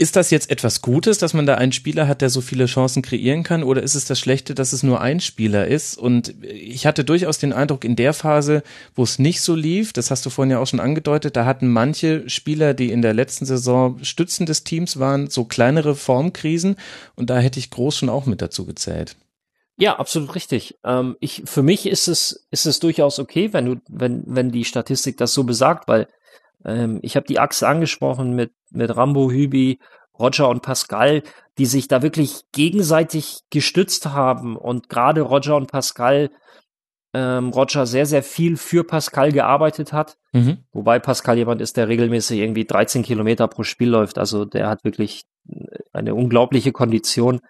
Ist 0.00 0.14
das 0.14 0.30
jetzt 0.30 0.52
etwas 0.52 0.80
Gutes, 0.80 1.18
dass 1.18 1.34
man 1.34 1.44
da 1.44 1.56
einen 1.56 1.72
Spieler 1.72 2.06
hat, 2.06 2.20
der 2.20 2.30
so 2.30 2.40
viele 2.40 2.66
Chancen 2.66 3.02
kreieren 3.02 3.42
kann, 3.42 3.64
oder 3.64 3.82
ist 3.82 3.96
es 3.96 4.04
das 4.04 4.20
Schlechte, 4.20 4.54
dass 4.54 4.72
es 4.72 4.84
nur 4.84 5.00
ein 5.00 5.18
Spieler 5.18 5.66
ist? 5.66 5.98
Und 5.98 6.36
ich 6.44 6.86
hatte 6.86 7.02
durchaus 7.02 7.38
den 7.38 7.52
Eindruck, 7.52 7.84
in 7.84 7.96
der 7.96 8.12
Phase, 8.12 8.62
wo 8.94 9.02
es 9.02 9.18
nicht 9.18 9.40
so 9.40 9.56
lief, 9.56 9.92
das 9.92 10.12
hast 10.12 10.24
du 10.24 10.30
vorhin 10.30 10.52
ja 10.52 10.60
auch 10.60 10.68
schon 10.68 10.78
angedeutet, 10.78 11.34
da 11.34 11.44
hatten 11.46 11.66
manche 11.66 12.30
Spieler, 12.30 12.74
die 12.74 12.92
in 12.92 13.02
der 13.02 13.12
letzten 13.12 13.44
Saison 13.44 13.98
Stützen 14.04 14.46
des 14.46 14.62
Teams 14.62 15.00
waren, 15.00 15.30
so 15.30 15.44
kleinere 15.44 15.96
Formkrisen, 15.96 16.76
und 17.16 17.28
da 17.28 17.40
hätte 17.40 17.58
ich 17.58 17.70
Groß 17.70 17.96
schon 17.96 18.08
auch 18.08 18.24
mit 18.24 18.40
dazu 18.40 18.66
gezählt. 18.66 19.16
Ja, 19.78 19.98
absolut 19.98 20.36
richtig. 20.36 20.78
Ähm, 20.84 21.16
ich, 21.18 21.42
für 21.44 21.64
mich 21.64 21.86
ist 21.86 22.06
es, 22.06 22.46
ist 22.52 22.66
es 22.66 22.78
durchaus 22.78 23.18
okay, 23.18 23.52
wenn 23.52 23.66
du, 23.66 23.76
wenn, 23.88 24.22
wenn 24.26 24.52
die 24.52 24.64
Statistik 24.64 25.16
das 25.16 25.34
so 25.34 25.42
besagt, 25.42 25.88
weil 25.88 26.06
ähm, 26.64 27.00
ich 27.02 27.16
habe 27.16 27.26
die 27.26 27.40
Achse 27.40 27.66
angesprochen 27.66 28.36
mit, 28.36 28.52
mit 28.70 28.94
Rambo, 28.96 29.30
Hübi, 29.30 29.78
Roger 30.18 30.48
und 30.48 30.62
Pascal, 30.62 31.22
die 31.58 31.66
sich 31.66 31.88
da 31.88 32.02
wirklich 32.02 32.42
gegenseitig 32.52 33.40
gestützt 33.50 34.06
haben 34.06 34.56
und 34.56 34.88
gerade 34.88 35.20
Roger 35.22 35.56
und 35.56 35.70
Pascal, 35.70 36.30
ähm, 37.14 37.50
Roger 37.50 37.86
sehr, 37.86 38.04
sehr 38.04 38.22
viel 38.22 38.56
für 38.56 38.84
Pascal 38.84 39.32
gearbeitet 39.32 39.92
hat, 39.92 40.18
Mhm. 40.32 40.58
wobei 40.72 40.98
Pascal 40.98 41.38
jemand 41.38 41.60
ist, 41.62 41.76
der 41.76 41.88
regelmäßig 41.88 42.38
irgendwie 42.38 42.66
13 42.66 43.02
Kilometer 43.02 43.48
pro 43.48 43.62
Spiel 43.62 43.88
läuft, 43.88 44.18
also 44.18 44.44
der 44.44 44.68
hat 44.68 44.84
wirklich 44.84 45.22
eine 45.92 46.14
unglaubliche 46.14 46.72
Kondition, 46.72 47.40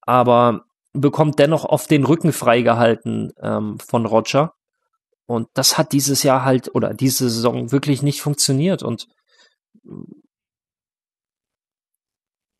aber 0.00 0.64
bekommt 0.94 1.38
dennoch 1.38 1.64
oft 1.64 1.90
den 1.90 2.04
Rücken 2.04 2.32
freigehalten 2.32 3.32
ähm, 3.42 3.78
von 3.78 4.06
Roger. 4.06 4.54
Und 5.26 5.48
das 5.52 5.76
hat 5.76 5.92
dieses 5.92 6.22
Jahr 6.22 6.44
halt 6.46 6.74
oder 6.74 6.94
diese 6.94 7.28
Saison 7.28 7.70
wirklich 7.70 8.02
nicht 8.02 8.22
funktioniert. 8.22 8.82
Und 8.82 9.06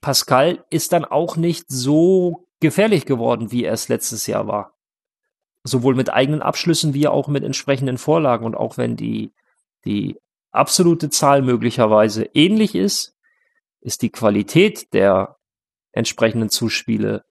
Pascal 0.09 0.65
ist 0.71 0.95
dann 0.95 1.05
auch 1.05 1.37
nicht 1.37 1.67
so 1.69 2.47
gefährlich 2.61 3.05
geworden, 3.05 3.53
wie 3.53 3.65
er 3.65 3.75
es 3.75 3.91
letztes 3.91 4.27
Jahr 4.27 4.47
war. 4.47 4.73
Sowohl 5.65 5.95
mit 5.95 6.11
eigenen 6.11 6.41
Abschlüssen 6.41 6.95
wie 6.95 7.07
auch 7.09 7.29
mit 7.29 7.45
entsprechenden 7.45 7.99
Vorlagen. 7.99 8.47
Und 8.47 8.55
auch 8.55 8.79
wenn 8.79 8.97
die, 8.97 9.35
die 9.85 10.19
absolute 10.51 11.11
Zahl 11.11 11.43
möglicherweise 11.43 12.25
ähnlich 12.33 12.75
ist, 12.75 13.19
ist 13.83 14.01
die 14.01 14.09
Qualität 14.09 14.95
der 14.95 15.37
entsprechenden 15.93 16.49
Zuspiele 16.49 17.27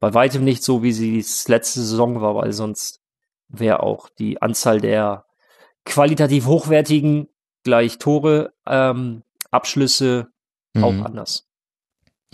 bei 0.00 0.12
weitem 0.12 0.42
nicht 0.42 0.64
so, 0.64 0.82
wie 0.82 0.90
sie 0.92 1.20
es 1.20 1.46
letzte 1.46 1.80
Saison 1.80 2.20
war, 2.20 2.34
weil 2.34 2.52
sonst 2.52 3.00
wäre 3.46 3.84
auch 3.84 4.08
die 4.08 4.42
Anzahl 4.42 4.80
der 4.80 5.26
qualitativ 5.84 6.46
hochwertigen 6.46 7.28
gleich 7.62 7.98
Tore, 7.98 8.52
ähm, 8.66 9.22
Abschlüsse 9.52 10.26
mhm. 10.74 10.82
auch 10.82 11.04
anders. 11.04 11.46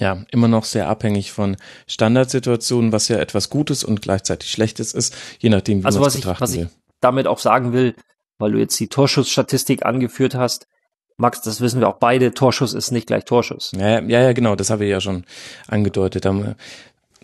Ja, 0.02 0.24
immer 0.30 0.48
noch 0.48 0.64
sehr 0.64 0.88
abhängig 0.88 1.32
von 1.32 1.56
Standardsituationen, 1.86 2.92
was 2.92 3.08
ja 3.08 3.18
etwas 3.18 3.50
Gutes 3.50 3.84
und 3.84 4.02
gleichzeitig 4.02 4.50
Schlechtes 4.50 4.92
ist, 4.92 5.14
je 5.38 5.48
nachdem, 5.48 5.82
wie 5.82 5.86
also 5.86 6.00
man 6.00 6.08
es 6.08 6.16
betrachten 6.16 6.42
was 6.42 6.54
will. 6.54 6.68
Ich 6.70 6.82
damit 7.00 7.26
auch 7.26 7.38
sagen 7.38 7.72
will, 7.72 7.94
weil 8.38 8.52
du 8.52 8.58
jetzt 8.58 8.78
die 8.80 8.88
Torschussstatistik 8.88 9.84
angeführt 9.84 10.34
hast, 10.34 10.66
Max, 11.16 11.42
das 11.42 11.60
wissen 11.60 11.80
wir 11.80 11.88
auch 11.88 11.98
beide, 11.98 12.34
Torschuss 12.34 12.74
ist 12.74 12.90
nicht 12.90 13.06
gleich 13.06 13.24
Torschuss. 13.24 13.72
Ja, 13.76 14.00
ja, 14.00 14.22
ja 14.22 14.32
genau, 14.32 14.56
das 14.56 14.70
habe 14.70 14.84
ich 14.84 14.90
ja 14.90 15.00
schon 15.00 15.24
angedeutet. 15.68 16.24
Da, 16.24 16.56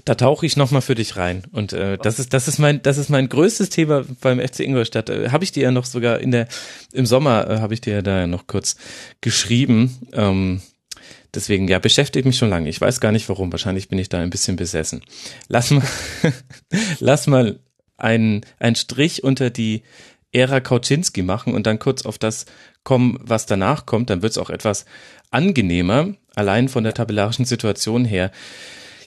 da 0.05 0.15
tauche 0.15 0.47
ich 0.47 0.57
nochmal 0.57 0.83
für 0.83 0.95
dich 0.95 1.17
rein. 1.17 1.43
Und 1.53 1.73
äh, 1.73 1.99
das 1.99 2.19
ist, 2.19 2.33
das 2.33 2.49
ist 2.49 2.59
mein, 2.59 2.83
das 2.83 2.99
ist 2.99 3.09
mein 3.09 3.29
größtes 3.29 3.71
Thema 3.71 4.05
beim 4.21 4.41
FC 4.41 4.61
Ingolstadt. 4.61 5.11
Äh, 5.11 5.31
habe 5.31 5.43
ich 5.43 5.53
dir 5.53 5.65
ja 5.65 5.71
noch 5.71 5.85
sogar 5.85 6.21
in 6.21 6.31
der, 6.31 6.49
im 6.93 7.07
Sommer 7.07 7.49
äh, 7.49 7.59
habe 7.59 7.75
ich 7.75 7.81
dir 7.81 7.95
ja 7.95 8.03
da 8.03 8.27
noch 8.27 8.47
kurz 8.47 8.77
geschrieben. 9.21 9.99
Ähm, 10.13 10.61
deswegen, 11.35 11.69
ja, 11.69 11.79
beschäftigt 11.79 12.27
mich 12.27 12.39
schon 12.39 12.51
lange. 12.51 12.69
Ich 12.69 12.81
weiß 12.81 13.01
gar 13.01 13.13
nicht 13.13 13.29
warum. 13.29 13.53
Wahrscheinlich 13.53 13.89
bin 13.89 13.99
ich 13.99 14.09
da 14.09 14.19
ein 14.19 14.31
bisschen 14.31 14.57
besessen. 14.57 15.03
Lass 15.49 15.71
mal, 15.71 15.83
lass 17.01 17.27
mal 17.27 17.61
einen, 17.97 18.43
einen 18.59 18.77
Strich 18.77 19.25
unter 19.25 19.51
die 19.51 19.83
Ära 20.33 20.61
Kauczynski 20.61 21.23
machen 21.23 21.55
und 21.55 21.67
dann 21.67 21.79
kurz 21.79 22.05
auf 22.05 22.19
das 22.19 22.47
kommen, 22.85 23.19
was 23.23 23.47
danach 23.47 23.87
kommt, 23.87 24.11
dann 24.11 24.23
wird 24.23 24.33
es 24.33 24.39
auch 24.39 24.51
etwas 24.51 24.85
angenehmer, 25.31 26.15
allein 26.35 26.69
von 26.69 26.85
der 26.85 26.95
tabellarischen 26.95 27.45
Situation 27.45 28.05
her. 28.05 28.31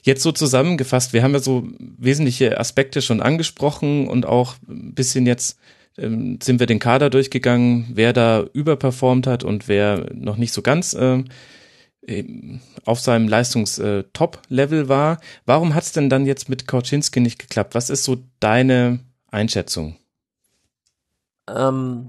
Jetzt 0.02 0.22
so 0.22 0.32
zusammengefasst, 0.32 1.12
wir 1.12 1.22
haben 1.22 1.32
ja 1.32 1.38
so 1.38 1.68
wesentliche 1.78 2.58
Aspekte 2.58 3.02
schon 3.02 3.20
angesprochen 3.20 4.08
und 4.08 4.26
auch 4.26 4.56
ein 4.68 4.94
bisschen 4.94 5.26
jetzt 5.26 5.58
ähm, 5.96 6.38
sind 6.42 6.58
wir 6.58 6.66
den 6.66 6.80
Kader 6.80 7.08
durchgegangen, 7.08 7.86
wer 7.94 8.12
da 8.12 8.44
überperformt 8.52 9.26
hat 9.26 9.44
und 9.44 9.68
wer 9.68 10.06
noch 10.12 10.36
nicht 10.36 10.52
so 10.52 10.62
ganz 10.62 10.94
äh, 10.94 11.22
auf 12.84 13.00
seinem 13.00 13.28
Leistungs-Top-Level 13.28 14.84
äh, 14.84 14.88
war. 14.88 15.20
Warum 15.46 15.74
hat 15.74 15.84
es 15.84 15.92
denn 15.92 16.10
dann 16.10 16.26
jetzt 16.26 16.48
mit 16.48 16.66
Kauczynski 16.66 17.20
nicht 17.20 17.38
geklappt? 17.38 17.74
Was 17.74 17.90
ist 17.90 18.04
so 18.04 18.24
deine 18.40 19.00
Einschätzung? 19.30 19.96
Ähm, 21.48 22.08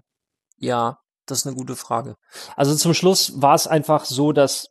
ja, 0.58 1.00
das 1.28 1.40
ist 1.40 1.48
eine 1.48 1.56
gute 1.56 1.76
Frage. 1.76 2.16
Also 2.56 2.76
zum 2.76 2.94
Schluss 2.94 3.42
war 3.42 3.54
es 3.54 3.68
einfach 3.68 4.06
so, 4.06 4.32
dass, 4.32 4.70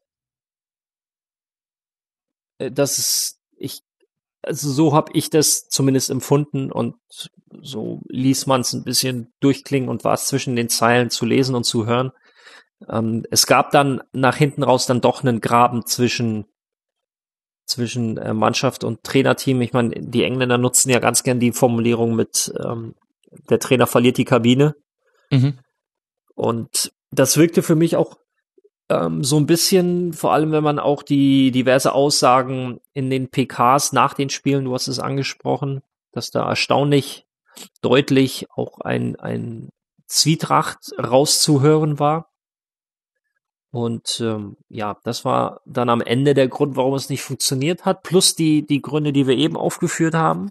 äh, 2.58 2.72
dass 2.72 2.98
es, 2.98 3.40
ich, 3.56 3.82
also 4.42 4.70
so 4.72 4.92
habe 4.92 5.12
ich 5.14 5.30
das 5.30 5.68
zumindest 5.68 6.10
empfunden 6.10 6.72
und 6.72 6.96
so 7.60 8.00
ließ 8.08 8.46
man 8.46 8.62
es 8.62 8.72
ein 8.72 8.82
bisschen 8.82 9.32
durchklingen 9.40 9.88
und 9.88 10.02
war 10.04 10.14
es 10.14 10.26
zwischen 10.26 10.56
den 10.56 10.68
Zeilen 10.68 11.10
zu 11.10 11.26
lesen 11.26 11.54
und 11.54 11.64
zu 11.64 11.86
hören. 11.86 12.10
Ähm, 12.88 13.24
es 13.30 13.46
gab 13.46 13.70
dann 13.70 14.02
nach 14.12 14.36
hinten 14.36 14.62
raus 14.62 14.86
dann 14.86 15.00
doch 15.00 15.22
einen 15.22 15.40
Graben 15.40 15.86
zwischen 15.86 16.46
zwischen 17.64 18.18
äh, 18.18 18.34
Mannschaft 18.34 18.84
und 18.84 19.02
Trainerteam. 19.04 19.60
Ich 19.62 19.72
meine, 19.72 19.90
die 19.90 20.24
Engländer 20.24 20.58
nutzen 20.58 20.90
ja 20.90 20.98
ganz 20.98 21.22
gern 21.22 21.40
die 21.40 21.52
Formulierung 21.52 22.14
mit 22.14 22.52
ähm, 22.62 22.94
der 23.48 23.60
Trainer 23.60 23.86
verliert 23.86 24.18
die 24.18 24.24
Kabine. 24.24 24.74
Mhm. 25.30 25.58
Und 26.34 26.92
das 27.10 27.36
wirkte 27.36 27.62
für 27.62 27.76
mich 27.76 27.96
auch 27.96 28.18
ähm, 28.88 29.24
so 29.24 29.36
ein 29.36 29.46
bisschen, 29.46 30.12
vor 30.12 30.32
allem 30.32 30.52
wenn 30.52 30.64
man 30.64 30.78
auch 30.78 31.02
die 31.02 31.50
diverse 31.50 31.92
Aussagen 31.92 32.80
in 32.92 33.10
den 33.10 33.28
PKs 33.28 33.92
nach 33.92 34.14
den 34.14 34.30
Spielen, 34.30 34.64
du 34.64 34.74
hast 34.74 34.88
es 34.88 34.98
angesprochen, 34.98 35.82
dass 36.12 36.30
da 36.30 36.48
erstaunlich 36.48 37.26
deutlich 37.80 38.46
auch 38.50 38.80
ein, 38.80 39.16
ein 39.16 39.70
Zwietracht 40.06 40.92
rauszuhören 40.98 41.98
war. 41.98 42.31
Und 43.72 44.20
ähm, 44.20 44.56
ja, 44.68 44.98
das 45.02 45.24
war 45.24 45.62
dann 45.64 45.88
am 45.88 46.02
Ende 46.02 46.34
der 46.34 46.46
Grund, 46.46 46.76
warum 46.76 46.94
es 46.94 47.08
nicht 47.08 47.22
funktioniert 47.22 47.84
hat, 47.84 48.02
plus 48.02 48.34
die, 48.34 48.66
die 48.66 48.82
Gründe, 48.82 49.12
die 49.12 49.26
wir 49.26 49.36
eben 49.36 49.56
aufgeführt 49.56 50.14
haben 50.14 50.50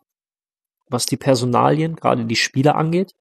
was 0.92 1.06
die 1.06 1.18
Personalien, 1.18 1.96
gerade 1.96 2.26
die 2.26 2.36
Spieler 2.36 2.76
angeht. 2.76 3.14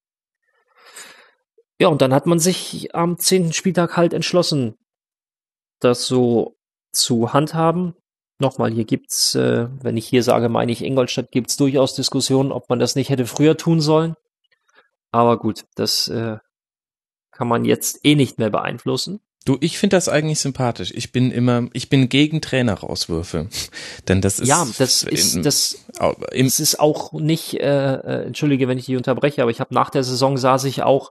Ja, 1.79 1.89
und 1.89 2.03
dann 2.03 2.13
hat 2.13 2.27
man 2.27 2.39
sich 2.39 2.95
am 2.95 3.19
zehnten 3.19 3.53
Spieltag 3.53 3.97
halt 3.97 4.13
entschlossen, 4.13 4.77
das 5.79 6.07
so 6.07 6.57
zu 6.93 7.33
handhaben. 7.33 7.95
Nochmal, 8.39 8.71
hier 8.71 8.85
gibt's, 8.85 9.35
äh, 9.35 9.69
wenn 9.83 9.97
ich 9.97 10.07
hier 10.07 10.23
sage, 10.23 10.49
meine 10.49 10.73
ich 10.73 10.85
Ingolstadt, 10.85 11.31
gibt's 11.31 11.57
durchaus 11.57 11.95
Diskussionen, 11.95 12.53
ob 12.53 12.69
man 12.69 12.79
das 12.79 12.97
nicht 12.97 13.09
hätte 13.09 13.27
früher 13.27 13.57
tun 13.57 13.81
sollen. 13.81 14.15
Aber 15.11 15.39
gut, 15.39 15.65
das 15.75 16.09
äh, 16.09 16.39
kann 17.31 17.49
man 17.49 17.65
jetzt 17.65 18.01
eh 18.05 18.15
nicht 18.15 18.39
mehr 18.39 18.51
beeinflussen. 18.51 19.21
Du, 19.47 19.57
ich 19.61 19.79
finde 19.79 19.97
das 19.97 20.09
eigentlich 20.09 20.39
sympathisch. 20.39 20.93
Ich 20.95 21.13
bin 21.13 21.31
immer, 21.31 21.69
ich 21.73 21.89
bin 21.89 22.11
gegen 22.11 22.43
Trainerauswürfe, 22.43 23.49
denn 24.09 24.21
das 24.21 24.39
ist 24.39 24.49
ja, 24.49 24.67
das 24.79 25.03
ist 25.03 25.37
in, 25.37 25.43
das, 25.43 25.85
im, 26.33 26.47
das 26.47 26.61
ist 26.61 26.79
auch 26.79 27.13
nicht. 27.13 27.55
Äh, 27.55 27.95
äh, 27.95 28.27
entschuldige, 28.27 28.69
wenn 28.69 28.77
ich 28.77 28.87
dich 28.87 28.97
unterbreche, 28.97 29.41
aber 29.41 29.51
ich 29.51 29.61
habe 29.61 29.75
nach 29.75 29.91
der 29.91 30.05
Saison 30.05 30.37
saß 30.37 30.65
ich 30.65 30.83
auch 30.83 31.11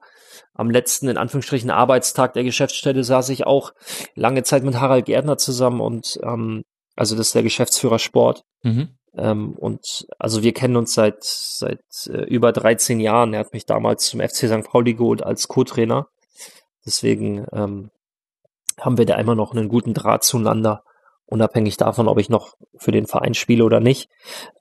am 0.53 0.69
letzten 0.69 1.07
in 1.07 1.17
Anführungsstrichen 1.17 1.71
Arbeitstag 1.71 2.33
der 2.33 2.43
Geschäftsstelle 2.43 3.03
saß 3.03 3.29
ich 3.29 3.47
auch 3.47 3.73
lange 4.15 4.43
Zeit 4.43 4.63
mit 4.63 4.75
Harald 4.75 5.05
Gärtner 5.05 5.37
zusammen 5.37 5.81
und 5.81 6.19
ähm, 6.23 6.63
also 6.95 7.15
das 7.15 7.27
ist 7.27 7.35
der 7.35 7.43
Geschäftsführer 7.43 7.97
Sport. 7.97 8.43
Mhm. 8.61 8.89
Ähm, 9.17 9.53
und 9.53 10.05
also 10.19 10.43
wir 10.43 10.53
kennen 10.53 10.75
uns 10.75 10.93
seit 10.93 11.23
seit 11.23 11.81
äh, 12.07 12.25
über 12.25 12.51
13 12.51 12.99
Jahren. 12.99 13.33
Er 13.33 13.39
hat 13.39 13.53
mich 13.53 13.65
damals 13.65 14.05
zum 14.05 14.19
FC 14.19 14.47
St. 14.47 14.63
Pauli 14.65 14.93
geholt 14.93 15.23
als 15.23 15.47
Co-Trainer. 15.47 16.07
Deswegen 16.85 17.45
ähm, 17.51 17.89
haben 18.79 18.97
wir 18.97 19.05
da 19.05 19.15
immer 19.15 19.35
noch 19.35 19.53
einen 19.53 19.69
guten 19.69 19.93
Draht 19.93 20.23
zueinander, 20.23 20.83
unabhängig 21.25 21.77
davon, 21.77 22.07
ob 22.07 22.19
ich 22.19 22.29
noch 22.29 22.55
für 22.77 22.91
den 22.91 23.07
Verein 23.07 23.33
spiele 23.33 23.63
oder 23.63 23.79
nicht. 23.79 24.09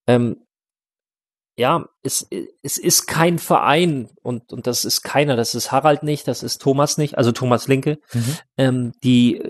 Ähm, 0.06 0.44
ja, 1.56 1.86
es, 2.02 2.28
es 2.62 2.78
ist 2.78 3.06
kein 3.06 3.40
Verein 3.40 4.10
und, 4.22 4.52
und 4.52 4.68
das 4.68 4.84
ist 4.84 5.02
keiner, 5.02 5.34
das 5.34 5.56
ist 5.56 5.72
Harald 5.72 6.04
nicht, 6.04 6.28
das 6.28 6.44
ist 6.44 6.62
Thomas 6.62 6.98
nicht, 6.98 7.18
also 7.18 7.32
Thomas 7.32 7.66
Linke, 7.66 7.98
mhm. 8.12 8.36
ähm, 8.56 8.92
die 9.02 9.42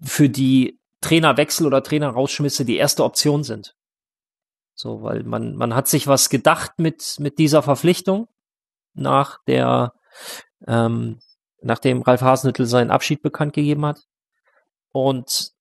für 0.00 0.28
die 0.28 0.78
Trainerwechsel 1.00 1.66
oder 1.66 1.82
Trainerrausschmisse 1.82 2.64
die 2.64 2.76
erste 2.76 3.04
Option 3.04 3.42
sind. 3.42 3.74
So, 4.74 5.02
weil 5.02 5.24
man, 5.24 5.56
man 5.56 5.74
hat 5.74 5.88
sich 5.88 6.06
was 6.06 6.28
gedacht 6.28 6.78
mit, 6.78 7.16
mit 7.18 7.38
dieser 7.38 7.62
Verpflichtung 7.62 8.28
nach 8.94 9.38
der, 9.48 9.92
ähm, 10.68 11.18
nachdem 11.62 12.02
Ralf 12.02 12.20
Hasenhüttl 12.20 12.66
seinen 12.66 12.90
Abschied 12.90 13.22
bekannt 13.22 13.52
gegeben 13.52 13.84
hat. 13.86 14.06
Und 14.92 15.52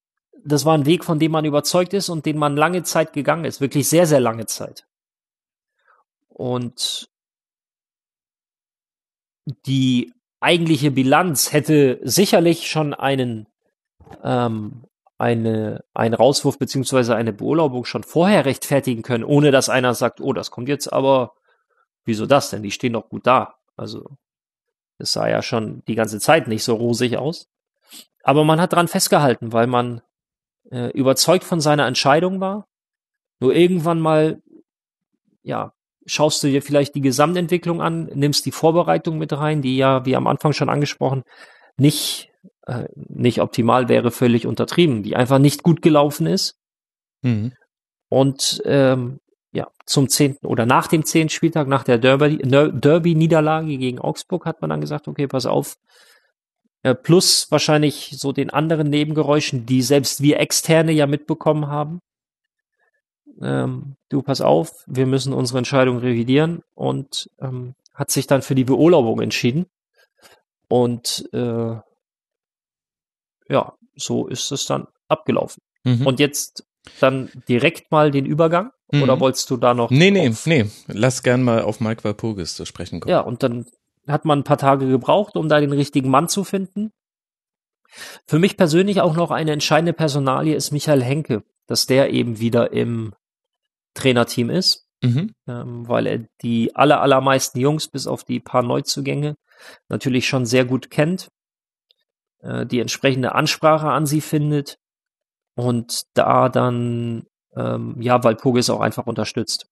das 0.44 0.66
war 0.66 0.78
ein 0.78 0.86
Weg, 0.86 1.04
von 1.04 1.20
dem 1.20 1.32
man 1.32 1.46
überzeugt 1.46 1.94
ist 1.94 2.10
und 2.10 2.26
den 2.26 2.38
man 2.38 2.56
lange 2.56 2.84
Zeit 2.84 3.14
gegangen 3.14 3.46
ist, 3.46 3.62
wirklich 3.62 3.90
sehr, 3.90 4.06
sehr 4.06 4.20
lange 4.20 4.46
Zeit. 4.46 4.86
Und 6.30 7.10
die 9.66 10.14
eigentliche 10.40 10.92
Bilanz 10.92 11.52
hätte 11.52 12.00
sicherlich 12.04 12.70
schon 12.70 12.94
einen 12.94 13.48
ähm, 14.24 14.88
eine, 15.18 15.84
einen 15.94 16.14
Rauswurf 16.14 16.60
beziehungsweise 16.60 17.16
eine 17.16 17.34
Beurlaubung 17.34 17.86
schon 17.86 18.04
vorher 18.04 18.46
rechtfertigen 18.46 19.02
können, 19.02 19.24
ohne 19.24 19.52
dass 19.52 19.70
einer 19.70 19.94
sagt, 19.94 20.22
oh, 20.22 20.34
das 20.34 20.52
kommt 20.52 20.70
jetzt 20.70 20.94
aber, 20.94 21.34
wieso 22.06 22.26
das 22.26 22.52
denn? 22.52 22.64
Die 22.64 22.72
stehen 22.72 22.94
doch 22.94 23.10
gut 23.10 23.26
da. 23.26 23.56
Also 23.76 24.18
es 25.00 25.14
sah 25.14 25.28
ja 25.28 25.42
schon 25.42 25.84
die 25.88 25.96
ganze 25.96 26.20
Zeit 26.20 26.48
nicht 26.48 26.64
so 26.64 26.76
rosig 26.76 27.18
aus. 27.18 27.48
Aber 28.24 28.44
man 28.44 28.60
hat 28.60 28.74
dran 28.74 28.88
festgehalten, 28.88 29.54
weil 29.54 29.68
man 29.68 30.02
äh, 30.72 30.92
überzeugt 30.92 31.44
von 31.44 31.62
seiner 31.62 31.88
Entscheidung 31.88 32.42
war. 32.42 32.68
Nur 33.40 33.56
irgendwann 33.56 34.00
mal, 34.00 34.42
ja, 35.44 35.72
schaust 36.06 36.44
du 36.44 36.48
dir 36.48 36.62
vielleicht 36.62 36.96
die 36.96 37.02
Gesamtentwicklung 37.02 37.82
an, 37.82 38.06
nimmst 38.14 38.46
die 38.46 38.52
Vorbereitung 38.52 39.18
mit 39.18 39.34
rein, 39.34 39.62
die 39.62 39.78
ja, 39.78 40.06
wie 40.06 40.16
am 40.16 40.28
Anfang 40.28 40.54
schon 40.54 40.70
angesprochen, 40.70 41.24
nicht, 41.78 42.30
äh, 42.66 42.88
nicht 42.96 43.42
optimal 43.42 43.90
wäre, 43.90 44.12
völlig 44.12 44.48
untertrieben, 44.48 45.04
die 45.04 45.16
einfach 45.16 45.40
nicht 45.40 45.64
gut 45.64 45.82
gelaufen 45.82 46.26
ist. 46.26 46.56
Mhm. 47.22 47.54
Und 48.10 48.62
ähm, 48.66 49.20
ja, 49.52 49.68
zum 49.86 50.10
zehnten 50.10 50.46
oder 50.46 50.66
nach 50.66 50.88
dem 50.88 51.06
zehnten 51.06 51.30
Spieltag, 51.30 51.68
nach 51.68 51.84
der 51.84 51.98
Derby- 51.98 52.38
Derby-Niederlage 52.38 53.78
gegen 53.78 54.00
Augsburg, 54.00 54.46
hat 54.46 54.62
man 54.62 54.70
dann 54.70 54.82
gesagt, 54.82 55.08
okay, 55.08 55.28
pass 55.28 55.46
auf. 55.46 55.76
Äh, 56.84 56.96
Plus 56.96 57.50
wahrscheinlich 57.50 58.16
so 58.18 58.32
den 58.32 58.50
anderen 58.50 58.90
Nebengeräuschen, 58.90 59.66
die 59.66 59.82
selbst 59.82 60.22
wir 60.22 60.40
Externe 60.40 60.92
ja 60.92 61.08
mitbekommen 61.08 61.68
haben. 61.68 62.00
Ähm, 63.42 63.96
du, 64.10 64.22
pass 64.22 64.42
auf, 64.42 64.84
wir 64.88 65.06
müssen 65.06 65.34
unsere 65.34 65.60
Entscheidung 65.60 66.00
revidieren 66.00 66.62
und 66.76 67.30
ähm, 67.40 67.76
hat 67.94 68.12
sich 68.12 68.28
dann 68.28 68.42
für 68.42 68.56
die 68.56 68.64
Beurlaubung 68.64 69.22
entschieden. 69.22 69.66
Und 70.68 71.28
äh, 71.34 71.76
ja, 73.50 73.74
so 73.96 74.28
ist 74.28 74.52
es 74.52 74.66
dann 74.66 74.88
abgelaufen. 75.08 75.62
Mhm. 75.84 76.06
Und 76.06 76.20
jetzt 76.20 76.66
dann 77.00 77.32
direkt 77.48 77.92
mal 77.92 78.12
den 78.12 78.26
Übergang? 78.26 78.72
Mhm. 78.92 79.04
Oder 79.04 79.20
wolltest 79.20 79.50
du 79.50 79.58
da 79.58 79.74
noch? 79.74 79.90
nee, 79.90 80.12
nee, 80.12 80.32
nee. 80.46 80.66
Lass 80.88 81.24
gern 81.24 81.44
mal 81.44 81.62
auf 81.62 81.80
Mike 81.80 82.04
Walpurgis 82.04 82.56
zu 82.56 82.66
sprechen 82.66 83.00
kommen. 83.00 83.12
Ja, 83.12 83.20
und 83.22 83.44
dann 83.44 83.66
hat 84.08 84.24
man 84.24 84.40
ein 84.40 84.44
paar 84.46 84.58
Tage 84.58 84.88
gebraucht, 84.88 85.36
um 85.36 85.50
da 85.50 85.60
den 85.60 85.74
richtigen 85.74 86.10
Mann 86.10 86.30
zu 86.30 86.44
finden. 86.46 86.92
Für 88.28 88.40
mich 88.40 88.58
persönlich 88.58 89.02
auch 89.02 89.16
noch 89.16 89.32
eine 89.32 89.52
entscheidende 89.52 89.94
Personalie 89.94 90.56
ist 90.56 90.72
Michael 90.72 91.04
Henke, 91.04 91.44
dass 91.68 91.86
der 91.86 92.12
eben 92.12 92.40
wieder 92.40 92.72
im 92.72 93.14
Trainerteam 93.94 94.50
ist, 94.50 94.86
Mhm. 95.04 95.34
ähm, 95.48 95.88
weil 95.88 96.08
er 96.08 96.20
die 96.42 96.76
aller, 96.76 97.02
allermeisten 97.02 97.60
Jungs 97.60 97.88
bis 97.88 98.08
auf 98.08 98.24
die 98.24 98.40
paar 98.40 98.64
Neuzugänge 98.64 99.36
natürlich 99.90 100.28
schon 100.28 100.46
sehr 100.46 100.66
gut 100.66 100.90
kennt, 100.90 101.28
äh, 102.42 102.66
die 102.66 102.80
entsprechende 102.80 103.36
Ansprache 103.36 103.90
an 103.90 104.06
sie 104.06 104.22
findet 104.22 104.78
und 105.56 106.04
da 106.14 106.50
dann 106.50 107.26
ähm, 107.58 107.96
ja, 108.02 108.24
Walpurgis 108.24 108.70
auch 108.70 108.82
einfach 108.82 109.08
unterstützt. 109.08 109.68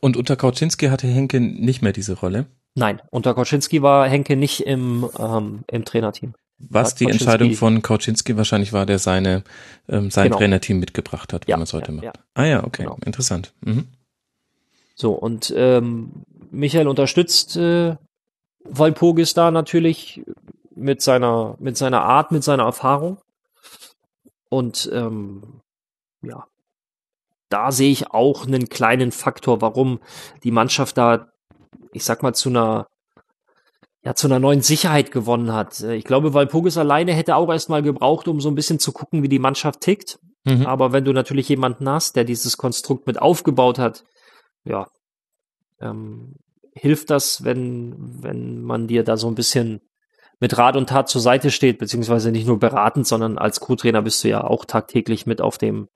Und 0.00 0.16
unter 0.16 0.36
Kauczynski 0.36 0.86
hatte 0.86 1.06
Henke 1.06 1.40
nicht 1.40 1.82
mehr 1.82 1.92
diese 1.92 2.14
Rolle. 2.14 2.46
Nein, 2.74 3.00
unter 3.10 3.34
Koczynski 3.34 3.82
war 3.82 4.08
Henke 4.08 4.36
nicht 4.36 4.60
im, 4.60 5.08
ähm, 5.18 5.64
im 5.70 5.84
Trainerteam. 5.84 6.34
Was 6.58 6.94
die 6.94 7.04
Kauczynski- 7.06 7.10
Entscheidung 7.12 7.52
von 7.54 7.82
Kauczynski 7.82 8.36
wahrscheinlich 8.36 8.72
war, 8.72 8.86
der 8.86 8.98
seine 8.98 9.44
ähm, 9.88 10.10
sein 10.10 10.24
Genau. 10.28 10.38
Trainerteam 10.38 10.78
mitgebracht 10.78 11.32
hat, 11.32 11.46
wie 11.46 11.50
Ja, 11.50 11.56
man 11.58 11.64
es 11.64 11.72
heute 11.74 11.88
ja, 11.88 11.92
macht. 11.92 12.04
ja. 12.04 12.12
Ah 12.34 12.44
ja, 12.44 12.64
okay, 12.64 12.84
Genau. 12.84 12.98
interessant. 13.04 13.52
Mhm. 13.60 13.86
So, 14.94 15.12
und 15.12 15.52
ähm, 15.56 16.10
Michael 16.50 16.88
unterstützt 16.88 17.56
äh, 17.56 17.96
Walpurgis 18.64 19.34
da 19.34 19.50
natürlich 19.50 20.22
mit 20.74 21.02
seiner, 21.02 21.56
mit 21.58 21.76
seiner 21.76 22.02
Art, 22.02 22.32
mit 22.32 22.42
seiner 22.44 22.64
Erfahrung. 22.64 23.18
Und 24.48 24.88
ähm, 24.92 25.42
ja, 26.22 26.46
da 27.48 27.72
sehe 27.72 27.90
ich 27.90 28.10
auch 28.10 28.46
einen 28.46 28.68
kleinen 28.68 29.12
Faktor, 29.12 29.60
warum 29.60 30.00
die 30.42 30.50
Mannschaft 30.50 30.98
da, 30.98 31.28
ich 31.92 32.04
sag 32.04 32.22
mal, 32.22 32.34
zu 32.34 32.48
einer 32.48 32.86
ja, 34.06 34.14
zu 34.14 34.28
einer 34.28 34.38
neuen 34.38 34.62
Sicherheit 34.62 35.10
gewonnen 35.10 35.52
hat. 35.52 35.80
Ich 35.80 36.04
glaube, 36.04 36.32
Walpurgis 36.32 36.78
alleine 36.78 37.12
hätte 37.12 37.34
auch 37.34 37.50
erstmal 37.50 37.82
gebraucht, 37.82 38.28
um 38.28 38.40
so 38.40 38.48
ein 38.48 38.54
bisschen 38.54 38.78
zu 38.78 38.92
gucken, 38.92 39.24
wie 39.24 39.28
die 39.28 39.40
Mannschaft 39.40 39.80
tickt. 39.80 40.20
Mhm. 40.44 40.64
Aber 40.64 40.92
wenn 40.92 41.04
du 41.04 41.12
natürlich 41.12 41.48
jemanden 41.48 41.88
hast, 41.88 42.14
der 42.14 42.22
dieses 42.22 42.56
Konstrukt 42.56 43.08
mit 43.08 43.20
aufgebaut 43.20 43.80
hat, 43.80 44.04
ja, 44.64 44.86
ähm, 45.80 46.36
hilft 46.72 47.10
das, 47.10 47.42
wenn, 47.42 48.22
wenn 48.22 48.62
man 48.62 48.86
dir 48.86 49.02
da 49.02 49.16
so 49.16 49.26
ein 49.26 49.34
bisschen 49.34 49.80
mit 50.38 50.56
Rat 50.56 50.76
und 50.76 50.88
Tat 50.88 51.08
zur 51.08 51.20
Seite 51.20 51.50
steht, 51.50 51.78
beziehungsweise 51.78 52.30
nicht 52.30 52.46
nur 52.46 52.60
beratend, 52.60 53.08
sondern 53.08 53.38
als 53.38 53.58
Co-Trainer 53.58 54.02
bist 54.02 54.22
du 54.22 54.28
ja 54.28 54.44
auch 54.44 54.64
tagtäglich 54.66 55.26
mit 55.26 55.40
auf 55.40 55.58
dem, 55.58 55.88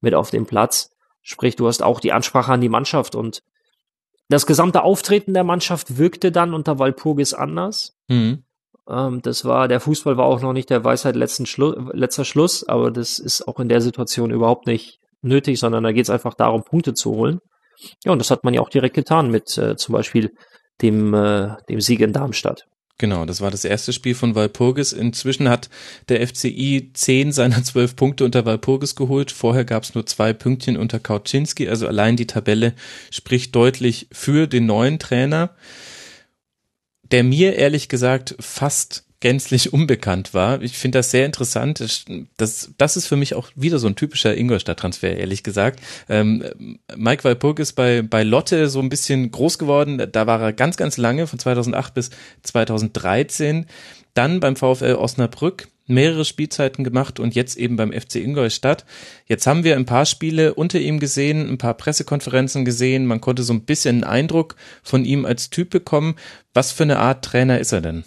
mit 0.00 0.14
auf 0.14 0.30
dem 0.30 0.46
Platz. 0.46 0.90
Sprich, 1.22 1.56
du 1.56 1.66
hast 1.66 1.82
auch 1.82 2.00
die 2.00 2.12
Ansprache 2.12 2.52
an 2.52 2.60
die 2.60 2.68
Mannschaft 2.68 3.14
und 3.14 3.42
das 4.28 4.46
gesamte 4.46 4.82
Auftreten 4.82 5.34
der 5.34 5.44
Mannschaft 5.44 5.98
wirkte 5.98 6.32
dann 6.32 6.54
unter 6.54 6.78
Walpurgis 6.78 7.34
anders. 7.34 7.96
Mhm. 8.08 8.44
Ähm, 8.88 9.22
das 9.22 9.44
war, 9.44 9.68
der 9.68 9.80
Fußball 9.80 10.16
war 10.16 10.24
auch 10.24 10.40
noch 10.40 10.52
nicht 10.52 10.70
der 10.70 10.84
Weisheit 10.84 11.16
letzten 11.16 11.46
Schlu 11.46 11.74
letzter 11.92 12.24
Schluss, 12.24 12.66
aber 12.66 12.90
das 12.90 13.18
ist 13.18 13.46
auch 13.46 13.60
in 13.60 13.68
der 13.68 13.80
Situation 13.80 14.30
überhaupt 14.30 14.66
nicht 14.66 15.00
nötig, 15.20 15.60
sondern 15.60 15.84
da 15.84 15.92
geht 15.92 16.04
es 16.04 16.10
einfach 16.10 16.34
darum, 16.34 16.64
Punkte 16.64 16.94
zu 16.94 17.12
holen. 17.12 17.40
Ja, 18.04 18.12
und 18.12 18.18
das 18.18 18.30
hat 18.30 18.44
man 18.44 18.54
ja 18.54 18.60
auch 18.60 18.68
direkt 18.68 18.94
getan 18.94 19.30
mit 19.30 19.56
äh, 19.58 19.76
zum 19.76 19.92
Beispiel 19.92 20.32
dem, 20.80 21.14
äh, 21.14 21.56
dem 21.68 21.80
Sieg 21.80 22.00
in 22.00 22.12
Darmstadt. 22.12 22.66
Genau, 22.98 23.24
das 23.24 23.40
war 23.40 23.50
das 23.50 23.64
erste 23.64 23.92
Spiel 23.92 24.14
von 24.14 24.34
Walpurgis. 24.34 24.92
Inzwischen 24.92 25.48
hat 25.48 25.70
der 26.08 26.26
FCI 26.26 26.90
zehn 26.94 27.32
seiner 27.32 27.64
zwölf 27.64 27.96
Punkte 27.96 28.24
unter 28.24 28.44
Walpurgis 28.44 28.94
geholt. 28.94 29.32
Vorher 29.32 29.64
gab 29.64 29.82
es 29.82 29.94
nur 29.94 30.06
zwei 30.06 30.32
Pünktchen 30.32 30.76
unter 30.76 31.00
Kauczynski. 31.00 31.68
Also 31.68 31.88
allein 31.88 32.16
die 32.16 32.26
Tabelle 32.26 32.74
spricht 33.10 33.54
deutlich 33.56 34.06
für 34.12 34.46
den 34.46 34.66
neuen 34.66 34.98
Trainer, 34.98 35.50
der 37.02 37.24
mir 37.24 37.56
ehrlich 37.56 37.88
gesagt 37.88 38.36
fast 38.38 39.04
gänzlich 39.22 39.72
unbekannt 39.72 40.34
war. 40.34 40.60
Ich 40.62 40.76
finde 40.76 40.98
das 40.98 41.12
sehr 41.12 41.24
interessant. 41.24 41.80
Das, 42.36 42.70
das, 42.76 42.96
ist 42.96 43.06
für 43.06 43.16
mich 43.16 43.34
auch 43.34 43.48
wieder 43.54 43.78
so 43.78 43.86
ein 43.86 43.94
typischer 43.94 44.36
Ingolstadt-Transfer, 44.36 45.16
ehrlich 45.16 45.44
gesagt. 45.44 45.80
Ähm, 46.08 46.44
Mike 46.94 47.24
Walpurgis 47.24 47.72
bei, 47.72 48.02
bei 48.02 48.24
Lotte 48.24 48.68
so 48.68 48.80
ein 48.80 48.88
bisschen 48.88 49.30
groß 49.30 49.58
geworden. 49.58 50.08
Da 50.10 50.26
war 50.26 50.42
er 50.42 50.52
ganz, 50.52 50.76
ganz 50.76 50.96
lange, 50.96 51.28
von 51.28 51.38
2008 51.38 51.94
bis 51.94 52.10
2013. 52.42 53.66
Dann 54.12 54.40
beim 54.40 54.56
VfL 54.56 54.96
Osnabrück 54.96 55.68
mehrere 55.86 56.24
Spielzeiten 56.24 56.82
gemacht 56.82 57.20
und 57.20 57.36
jetzt 57.36 57.56
eben 57.56 57.76
beim 57.76 57.92
FC 57.92 58.16
Ingolstadt. 58.16 58.84
Jetzt 59.26 59.46
haben 59.46 59.62
wir 59.62 59.76
ein 59.76 59.86
paar 59.86 60.06
Spiele 60.06 60.54
unter 60.54 60.80
ihm 60.80 60.98
gesehen, 60.98 61.48
ein 61.48 61.58
paar 61.58 61.74
Pressekonferenzen 61.74 62.64
gesehen. 62.64 63.06
Man 63.06 63.20
konnte 63.20 63.44
so 63.44 63.52
ein 63.52 63.64
bisschen 63.64 64.02
einen 64.02 64.04
Eindruck 64.04 64.56
von 64.82 65.04
ihm 65.04 65.24
als 65.24 65.50
Typ 65.50 65.70
bekommen. 65.70 66.16
Was 66.54 66.72
für 66.72 66.82
eine 66.82 66.98
Art 66.98 67.24
Trainer 67.24 67.60
ist 67.60 67.72
er 67.72 67.82
denn? 67.82 68.04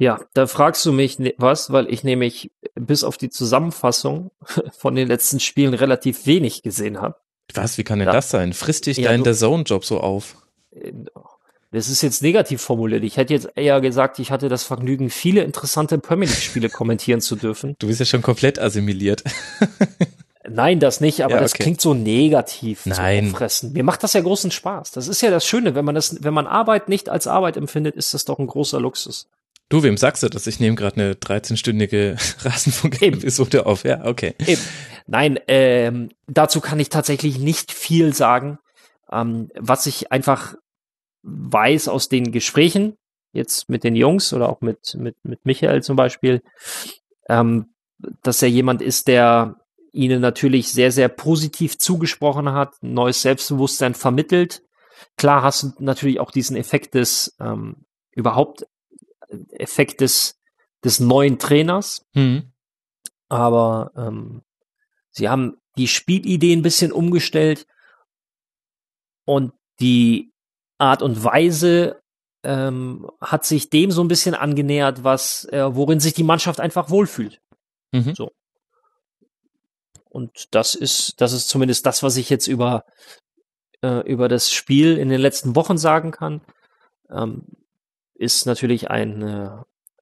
Ja, 0.00 0.18
da 0.34 0.46
fragst 0.46 0.84
du 0.86 0.92
mich 0.92 1.18
ne- 1.18 1.34
was, 1.36 1.70
weil 1.70 1.88
ich 1.92 2.02
nämlich 2.04 2.50
bis 2.74 3.04
auf 3.04 3.16
die 3.18 3.28
Zusammenfassung 3.30 4.30
von 4.76 4.94
den 4.94 5.06
letzten 5.06 5.38
Spielen 5.40 5.74
relativ 5.74 6.26
wenig 6.26 6.62
gesehen 6.62 7.00
habe. 7.00 7.16
Was, 7.54 7.78
wie 7.78 7.84
kann 7.84 7.98
denn 7.98 8.08
Ja. 8.08 8.12
das 8.14 8.30
sein? 8.30 8.52
Frisst 8.52 8.86
dich 8.86 8.96
Ja, 8.98 9.10
dein 9.10 9.22
The 9.24 9.32
Zone-Job 9.34 9.84
so 9.84 10.00
auf? 10.00 10.36
Das 11.72 11.88
ist 11.88 12.02
jetzt 12.02 12.22
negativ 12.22 12.62
formuliert. 12.62 13.04
Ich 13.04 13.16
hätte 13.16 13.32
jetzt 13.34 13.48
eher 13.54 13.80
gesagt, 13.80 14.18
ich 14.18 14.30
hatte 14.32 14.48
das 14.48 14.64
Vergnügen, 14.64 15.10
viele 15.10 15.42
interessante 15.42 15.98
Premier 15.98 16.28
League-Spiele 16.28 16.68
kommentieren 16.70 17.20
zu 17.20 17.36
dürfen. 17.36 17.76
Du 17.78 17.86
bist 17.88 18.00
ja 18.00 18.06
schon 18.06 18.22
komplett 18.22 18.58
assimiliert. 18.58 19.22
Nein, 20.48 20.80
das 20.80 21.00
nicht, 21.00 21.22
aber 21.22 21.34
Ja, 21.34 21.40
das 21.40 21.52
okay. 21.52 21.64
klingt 21.64 21.80
so 21.80 21.92
negativ 21.94 22.86
Nein. 22.86 23.26
zum 23.26 23.34
Auffressen. 23.34 23.72
Mir 23.72 23.84
macht 23.84 24.02
das 24.02 24.14
ja 24.14 24.20
großen 24.20 24.50
Spaß. 24.50 24.90
Das 24.92 25.06
ist 25.06 25.20
ja 25.20 25.30
das 25.30 25.46
Schöne, 25.46 25.74
wenn 25.74 25.84
man 25.84 25.94
das, 25.94 26.24
wenn 26.24 26.34
man 26.34 26.46
Arbeit 26.46 26.88
nicht 26.88 27.08
als 27.08 27.26
Arbeit 27.26 27.56
empfindet, 27.56 27.94
ist 27.94 28.14
das 28.14 28.24
doch 28.24 28.38
ein 28.38 28.46
großer 28.46 28.80
Luxus. 28.80 29.28
Du, 29.70 29.84
wem 29.84 29.96
sagst 29.96 30.24
du 30.24 30.28
das? 30.28 30.48
Ich 30.48 30.58
nehme 30.58 30.74
gerade 30.74 30.96
eine 30.96 31.14
13-stündige 31.14 32.14
Rasenfunk-Episode 32.44 33.66
auf. 33.66 33.84
Ja, 33.84 34.04
okay. 34.04 34.34
Eben. 34.44 34.60
Nein, 35.06 35.38
ähm, 35.46 36.10
dazu 36.26 36.60
kann 36.60 36.80
ich 36.80 36.88
tatsächlich 36.88 37.38
nicht 37.38 37.72
viel 37.72 38.12
sagen. 38.12 38.58
Ähm, 39.12 39.48
was 39.54 39.86
ich 39.86 40.10
einfach 40.10 40.56
weiß 41.22 41.86
aus 41.86 42.08
den 42.08 42.32
Gesprächen, 42.32 42.96
jetzt 43.32 43.68
mit 43.68 43.84
den 43.84 43.94
Jungs 43.94 44.32
oder 44.32 44.48
auch 44.48 44.60
mit, 44.60 44.96
mit, 44.98 45.16
mit 45.22 45.46
Michael 45.46 45.84
zum 45.84 45.94
Beispiel, 45.94 46.42
ähm, 47.28 47.66
dass 48.22 48.42
er 48.42 48.48
jemand 48.48 48.82
ist, 48.82 49.06
der 49.06 49.54
ihnen 49.92 50.20
natürlich 50.20 50.72
sehr, 50.72 50.90
sehr 50.90 51.08
positiv 51.08 51.78
zugesprochen 51.78 52.52
hat, 52.52 52.74
ein 52.82 52.94
neues 52.94 53.22
Selbstbewusstsein 53.22 53.94
vermittelt. 53.94 54.62
Klar 55.16 55.44
hast 55.44 55.62
du 55.62 55.72
natürlich 55.78 56.18
auch 56.18 56.32
diesen 56.32 56.56
Effekt 56.56 56.94
des, 56.94 57.36
ähm, 57.40 57.84
überhaupt 58.12 58.66
Effekt 59.52 60.00
des, 60.00 60.38
des 60.84 61.00
neuen 61.00 61.38
Trainers, 61.38 62.04
Hm. 62.14 62.52
aber 63.28 63.92
ähm, 63.96 64.42
sie 65.10 65.28
haben 65.28 65.56
die 65.76 65.88
Spielidee 65.88 66.52
ein 66.52 66.62
bisschen 66.62 66.92
umgestellt 66.92 67.66
und 69.24 69.52
die 69.80 70.32
Art 70.78 71.02
und 71.02 71.22
Weise 71.22 72.00
ähm, 72.42 73.10
hat 73.20 73.44
sich 73.44 73.70
dem 73.70 73.90
so 73.90 74.02
ein 74.02 74.08
bisschen 74.08 74.34
angenähert, 74.34 75.04
was 75.04 75.44
äh, 75.46 75.74
worin 75.74 76.00
sich 76.00 76.14
die 76.14 76.22
Mannschaft 76.22 76.60
einfach 76.60 76.90
wohlfühlt. 76.90 77.40
Mhm. 77.92 78.14
So. 78.14 78.32
Und 80.08 80.54
das 80.54 80.74
ist 80.74 81.20
das 81.20 81.32
ist 81.32 81.48
zumindest 81.48 81.86
das, 81.86 82.02
was 82.02 82.16
ich 82.16 82.30
jetzt 82.30 82.46
über 82.46 82.84
äh, 83.82 84.00
über 84.10 84.28
das 84.28 84.50
Spiel 84.50 84.96
in 84.96 85.08
den 85.08 85.20
letzten 85.20 85.54
Wochen 85.54 85.78
sagen 85.78 86.10
kann. 86.10 86.40
Ähm, 87.10 87.44
ist 88.20 88.44
natürlich 88.46 88.90
ein, 88.90 89.22
äh, 89.22 89.48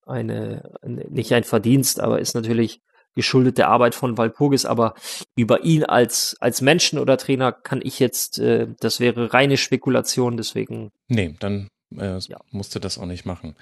eine, 0.04 0.72
nicht 0.82 1.32
ein 1.32 1.44
Verdienst, 1.44 2.00
aber 2.00 2.18
ist 2.18 2.34
natürlich 2.34 2.80
geschuldet 3.14 3.58
der 3.58 3.68
Arbeit 3.68 3.94
von 3.94 4.18
Walpurgis, 4.18 4.64
aber 4.64 4.94
über 5.36 5.64
ihn 5.64 5.84
als, 5.84 6.36
als 6.40 6.60
Menschen 6.60 6.98
oder 6.98 7.16
Trainer 7.16 7.52
kann 7.52 7.80
ich 7.82 7.98
jetzt, 8.00 8.38
äh, 8.38 8.68
das 8.80 9.00
wäre 9.00 9.32
reine 9.32 9.56
Spekulation, 9.56 10.36
deswegen 10.36 10.90
Nee, 11.06 11.36
dann 11.38 11.68
Er 11.96 12.18
ja. 12.28 12.36
musste 12.50 12.80
das 12.80 12.98
auch 12.98 13.06
nicht 13.06 13.24
machen. 13.24 13.54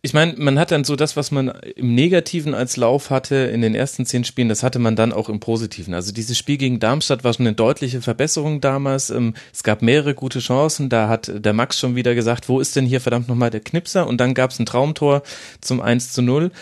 Ich 0.00 0.14
meine, 0.14 0.34
man 0.36 0.60
hat 0.60 0.70
dann 0.70 0.84
so 0.84 0.94
das, 0.94 1.16
was 1.16 1.32
man 1.32 1.48
im 1.48 1.94
Negativen 1.94 2.54
als 2.54 2.76
Lauf 2.76 3.10
hatte 3.10 3.34
in 3.34 3.62
den 3.62 3.74
ersten 3.74 4.06
zehn 4.06 4.22
Spielen, 4.22 4.48
das 4.48 4.62
hatte 4.62 4.78
man 4.78 4.94
dann 4.94 5.12
auch 5.12 5.28
im 5.28 5.40
Positiven. 5.40 5.92
Also 5.92 6.12
dieses 6.12 6.38
Spiel 6.38 6.56
gegen 6.56 6.78
Darmstadt 6.78 7.24
war 7.24 7.34
schon 7.34 7.48
eine 7.48 7.56
deutliche 7.56 8.00
Verbesserung 8.00 8.60
damals. 8.60 9.10
Ähm, 9.10 9.34
es 9.52 9.64
gab 9.64 9.82
mehrere 9.82 10.14
gute 10.14 10.38
Chancen. 10.38 10.88
Da 10.88 11.08
hat 11.08 11.32
der 11.34 11.52
Max 11.52 11.80
schon 11.80 11.96
wieder 11.96 12.14
gesagt, 12.14 12.48
wo 12.48 12.60
ist 12.60 12.76
denn 12.76 12.86
hier 12.86 13.00
verdammt 13.00 13.28
nochmal 13.28 13.50
der 13.50 13.60
Knipser? 13.60 14.06
Und 14.06 14.20
dann 14.20 14.34
gab 14.34 14.52
es 14.52 14.60
ein 14.60 14.66
Traumtor 14.66 15.22
zum 15.60 15.80
1 15.80 16.12
zu 16.12 16.22
0. 16.22 16.52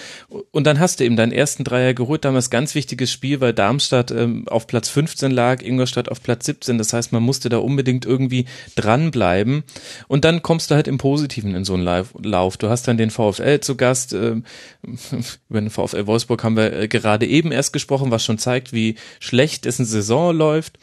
Und 0.50 0.66
dann 0.66 0.80
hast 0.80 1.00
du 1.00 1.04
eben 1.04 1.16
deinen 1.16 1.32
ersten 1.32 1.64
Dreier 1.64 1.92
geholt. 1.92 2.24
Damals 2.24 2.48
ganz 2.48 2.74
wichtiges 2.74 3.12
Spiel, 3.12 3.42
weil 3.42 3.52
Darmstadt 3.52 4.12
ähm, 4.12 4.48
auf 4.48 4.66
Platz 4.66 4.88
15 4.88 5.30
lag, 5.30 5.62
Ingolstadt 5.62 6.08
auf 6.08 6.22
Platz 6.22 6.46
17. 6.46 6.78
Das 6.78 6.94
heißt, 6.94 7.12
man 7.12 7.22
musste 7.22 7.50
da 7.50 7.58
unbedingt 7.58 8.06
irgendwie 8.06 8.46
dranbleiben. 8.76 9.62
Und 10.08 10.24
dann 10.24 10.40
kommst 10.42 10.70
du 10.70 10.74
halt 10.74 10.85
im 10.88 10.98
Positiven 10.98 11.54
in 11.54 11.64
so 11.64 11.74
einen 11.74 11.84
Lauf. 11.84 12.56
Du 12.56 12.68
hast 12.68 12.88
dann 12.88 12.96
den 12.96 13.10
VfL 13.10 13.60
zu 13.60 13.76
Gast. 13.76 14.12
Äh, 14.12 14.42
über 15.48 15.60
den 15.60 15.70
VfL 15.70 16.06
Wolfsburg 16.06 16.42
haben 16.44 16.56
wir 16.56 16.72
äh, 16.72 16.88
gerade 16.88 17.26
eben 17.26 17.52
erst 17.52 17.72
gesprochen, 17.72 18.10
was 18.10 18.24
schon 18.24 18.38
zeigt, 18.38 18.72
wie 18.72 18.96
schlecht 19.20 19.64
dessen 19.64 19.84
Saison 19.84 20.34
läuft. 20.36 20.78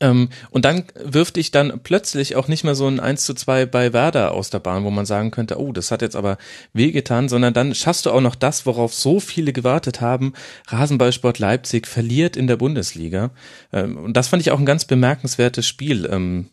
Ähm, 0.00 0.30
und 0.50 0.64
dann 0.64 0.84
wirft 0.94 1.36
dich 1.36 1.50
dann 1.50 1.80
plötzlich 1.82 2.36
auch 2.36 2.48
nicht 2.48 2.64
mehr 2.64 2.74
so 2.74 2.88
ein 2.88 3.00
1 3.00 3.24
zu 3.24 3.34
2 3.34 3.66
bei 3.66 3.92
Werder 3.92 4.32
aus 4.32 4.50
der 4.50 4.58
Bahn, 4.58 4.84
wo 4.84 4.90
man 4.90 5.06
sagen 5.06 5.30
könnte, 5.30 5.60
oh, 5.60 5.72
das 5.72 5.90
hat 5.90 6.02
jetzt 6.02 6.16
aber 6.16 6.38
wehgetan, 6.72 7.28
sondern 7.28 7.54
dann 7.54 7.74
schaffst 7.74 8.06
du 8.06 8.10
auch 8.10 8.20
noch 8.20 8.34
das, 8.34 8.66
worauf 8.66 8.94
so 8.94 9.20
viele 9.20 9.52
gewartet 9.52 10.00
haben. 10.00 10.32
Rasenballsport 10.68 11.38
Leipzig 11.38 11.86
verliert 11.86 12.36
in 12.36 12.46
der 12.46 12.56
Bundesliga. 12.56 13.30
Ähm, 13.72 13.96
und 13.96 14.16
das 14.16 14.28
fand 14.28 14.40
ich 14.42 14.50
auch 14.50 14.58
ein 14.58 14.66
ganz 14.66 14.84
bemerkenswertes 14.84 15.66
Spiel. 15.66 16.08
Ähm, 16.10 16.48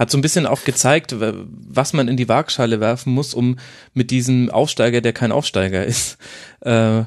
hat 0.00 0.10
so 0.10 0.16
ein 0.16 0.22
bisschen 0.22 0.46
auch 0.46 0.64
gezeigt, 0.64 1.14
was 1.18 1.92
man 1.92 2.08
in 2.08 2.16
die 2.16 2.26
Waagschale 2.26 2.80
werfen 2.80 3.12
muss, 3.12 3.34
um 3.34 3.58
mit 3.92 4.10
diesem 4.10 4.48
Aufsteiger, 4.48 5.02
der 5.02 5.12
kein 5.12 5.30
Aufsteiger 5.30 5.84
ist, 5.84 6.16
äh, 6.60 7.02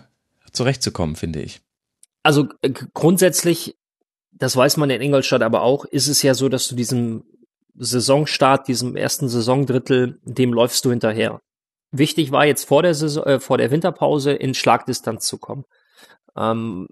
zurechtzukommen, 0.51 1.15
finde 1.15 1.41
ich. 1.41 1.61
Also 2.21 2.49
äh, 2.61 2.69
grundsätzlich, 2.69 3.75
das 4.31 4.55
weiß 4.55 4.77
man 4.77 4.91
in 4.91 5.01
Ingolstadt 5.01 5.41
aber 5.41 5.63
auch, 5.63 5.85
ist 5.85 6.07
es 6.07 6.21
ja 6.21 6.35
so, 6.35 6.49
dass 6.49 6.67
du 6.67 6.75
diesem 6.75 7.23
Saisonstart, 7.73 8.67
diesem 8.67 8.95
ersten 8.95 9.27
Saisondrittel, 9.27 10.19
dem 10.23 10.53
läufst 10.53 10.85
du 10.85 10.91
hinterher. 10.91 11.41
Wichtig 11.89 12.31
war 12.31 12.45
jetzt 12.45 12.67
vor 12.67 12.83
der 12.83 12.93
Saison, 12.93 13.23
äh, 13.23 13.39
vor 13.39 13.57
der 13.57 13.71
Winterpause 13.71 14.33
in 14.33 14.53
Schlagdistanz 14.53 15.25
zu 15.25 15.39
kommen. 15.39 15.65
Ähm, 16.37 16.87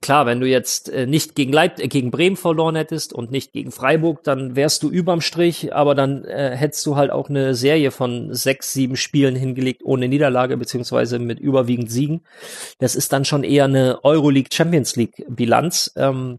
klar, 0.00 0.26
wenn 0.26 0.40
du 0.40 0.46
jetzt 0.46 0.88
äh, 0.88 1.06
nicht 1.06 1.34
gegen 1.34 1.52
Leip 1.52 1.78
äh, 1.80 1.88
gegen 1.88 2.10
Bremen 2.10 2.36
verloren 2.36 2.76
hättest 2.76 3.12
und 3.12 3.30
nicht 3.30 3.52
gegen 3.52 3.72
Freiburg, 3.72 4.22
dann 4.22 4.54
wärst 4.54 4.82
du 4.82 4.88
überm 4.88 5.20
Strich, 5.20 5.74
aber 5.74 5.94
dann 5.94 6.24
äh, 6.24 6.56
hättest 6.56 6.86
du 6.86 6.96
halt 6.96 7.10
auch 7.10 7.28
eine 7.28 7.54
Serie 7.54 7.90
von 7.90 8.32
sechs, 8.32 8.72
sieben 8.72 8.96
Spielen 8.96 9.34
hingelegt 9.34 9.82
ohne 9.84 10.08
Niederlage 10.08 10.56
beziehungsweise 10.56 11.18
mit 11.18 11.40
überwiegend 11.40 11.90
Siegen. 11.90 12.22
Das 12.78 12.94
ist 12.94 13.12
dann 13.12 13.24
schon 13.24 13.42
eher 13.42 13.64
eine 13.64 14.04
Euroleague 14.04 14.50
Champions 14.52 14.96
League 14.96 15.24
Bilanz. 15.28 15.92
Ähm, 15.96 16.38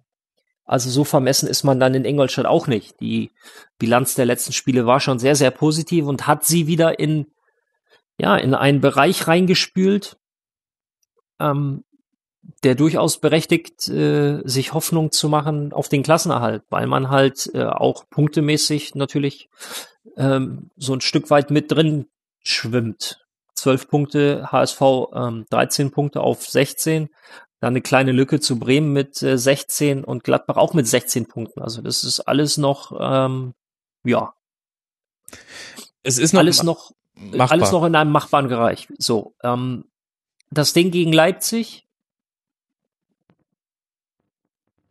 also 0.63 0.89
so 0.89 1.03
vermessen 1.03 1.49
ist 1.49 1.63
man 1.63 1.79
dann 1.79 1.93
in 1.93 2.05
Ingolstadt 2.05 2.45
auch 2.45 2.67
nicht. 2.67 3.01
Die 3.01 3.31
Bilanz 3.77 4.15
der 4.15 4.25
letzten 4.25 4.53
Spiele 4.53 4.85
war 4.85 5.01
schon 5.01 5.19
sehr, 5.19 5.35
sehr 5.35 5.51
positiv 5.51 6.05
und 6.05 6.27
hat 6.27 6.45
sie 6.45 6.67
wieder 6.67 6.99
in 6.99 7.25
ja 8.17 8.37
in 8.37 8.53
einen 8.53 8.79
Bereich 8.79 9.27
reingespült, 9.27 10.17
ähm, 11.39 11.83
der 12.63 12.75
durchaus 12.75 13.19
berechtigt, 13.19 13.87
äh, 13.87 14.41
sich 14.43 14.73
Hoffnung 14.73 15.11
zu 15.11 15.29
machen 15.29 15.73
auf 15.73 15.89
den 15.89 16.03
Klassenerhalt, 16.03 16.63
weil 16.69 16.87
man 16.87 17.09
halt 17.09 17.49
äh, 17.53 17.63
auch 17.63 18.05
punktemäßig 18.09 18.95
natürlich 18.95 19.49
ähm, 20.17 20.71
so 20.75 20.93
ein 20.93 21.01
Stück 21.01 21.29
weit 21.29 21.51
mit 21.51 21.71
drin 21.71 22.07
schwimmt. 22.43 23.25
Zwölf 23.53 23.87
Punkte, 23.87 24.51
HSV 24.51 24.81
ähm, 25.13 25.45
13 25.49 25.91
Punkte 25.91 26.21
auf 26.21 26.47
16, 26.47 27.09
dann 27.59 27.73
eine 27.73 27.81
kleine 27.81 28.11
Lücke 28.11 28.39
zu 28.39 28.57
Bremen 28.57 28.91
mit 28.91 29.21
äh, 29.21 29.37
16 29.37 30.03
und 30.03 30.23
Gladbach 30.23 30.57
auch 30.57 30.73
mit 30.73 30.87
16 30.87 31.27
Punkten. 31.27 31.61
Also 31.61 31.81
das 31.81 32.03
ist 32.03 32.21
alles 32.21 32.57
noch, 32.57 32.91
ähm, 32.99 33.53
ja. 34.03 34.33
Es 36.01 36.17
ist 36.17 36.33
noch 36.33 36.39
alles 36.39 36.63
noch, 36.63 36.91
machbar. 37.15 37.51
alles 37.51 37.71
noch 37.71 37.85
in 37.85 37.95
einem 37.95 38.11
machbaren 38.11 38.47
Bereich. 38.47 38.87
So, 38.97 39.35
ähm, 39.43 39.85
das 40.49 40.73
Ding 40.73 40.89
gegen 40.89 41.13
Leipzig 41.13 41.87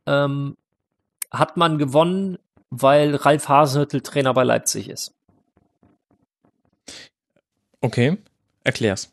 ähm, 0.06 0.56
hat 1.30 1.56
man 1.56 1.78
gewonnen, 1.78 2.38
weil 2.70 3.14
Ralf 3.14 3.48
Hasenhüttl 3.48 4.00
Trainer 4.00 4.34
bei 4.34 4.44
Leipzig 4.44 4.88
ist. 4.88 5.14
Okay, 7.80 8.18
erklär's. 8.62 9.12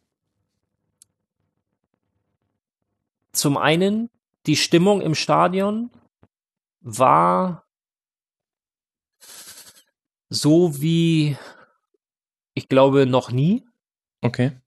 Zum 3.31 3.57
einen, 3.57 4.09
die 4.45 4.55
Stimmung 4.55 5.01
im 5.01 5.15
Stadion 5.15 5.91
war 6.81 7.63
so 10.29 10.81
wie, 10.81 11.37
ich 12.53 12.67
glaube, 12.67 13.05
noch 13.05 13.31
nie. 13.31 13.65
Okay. 14.21 14.59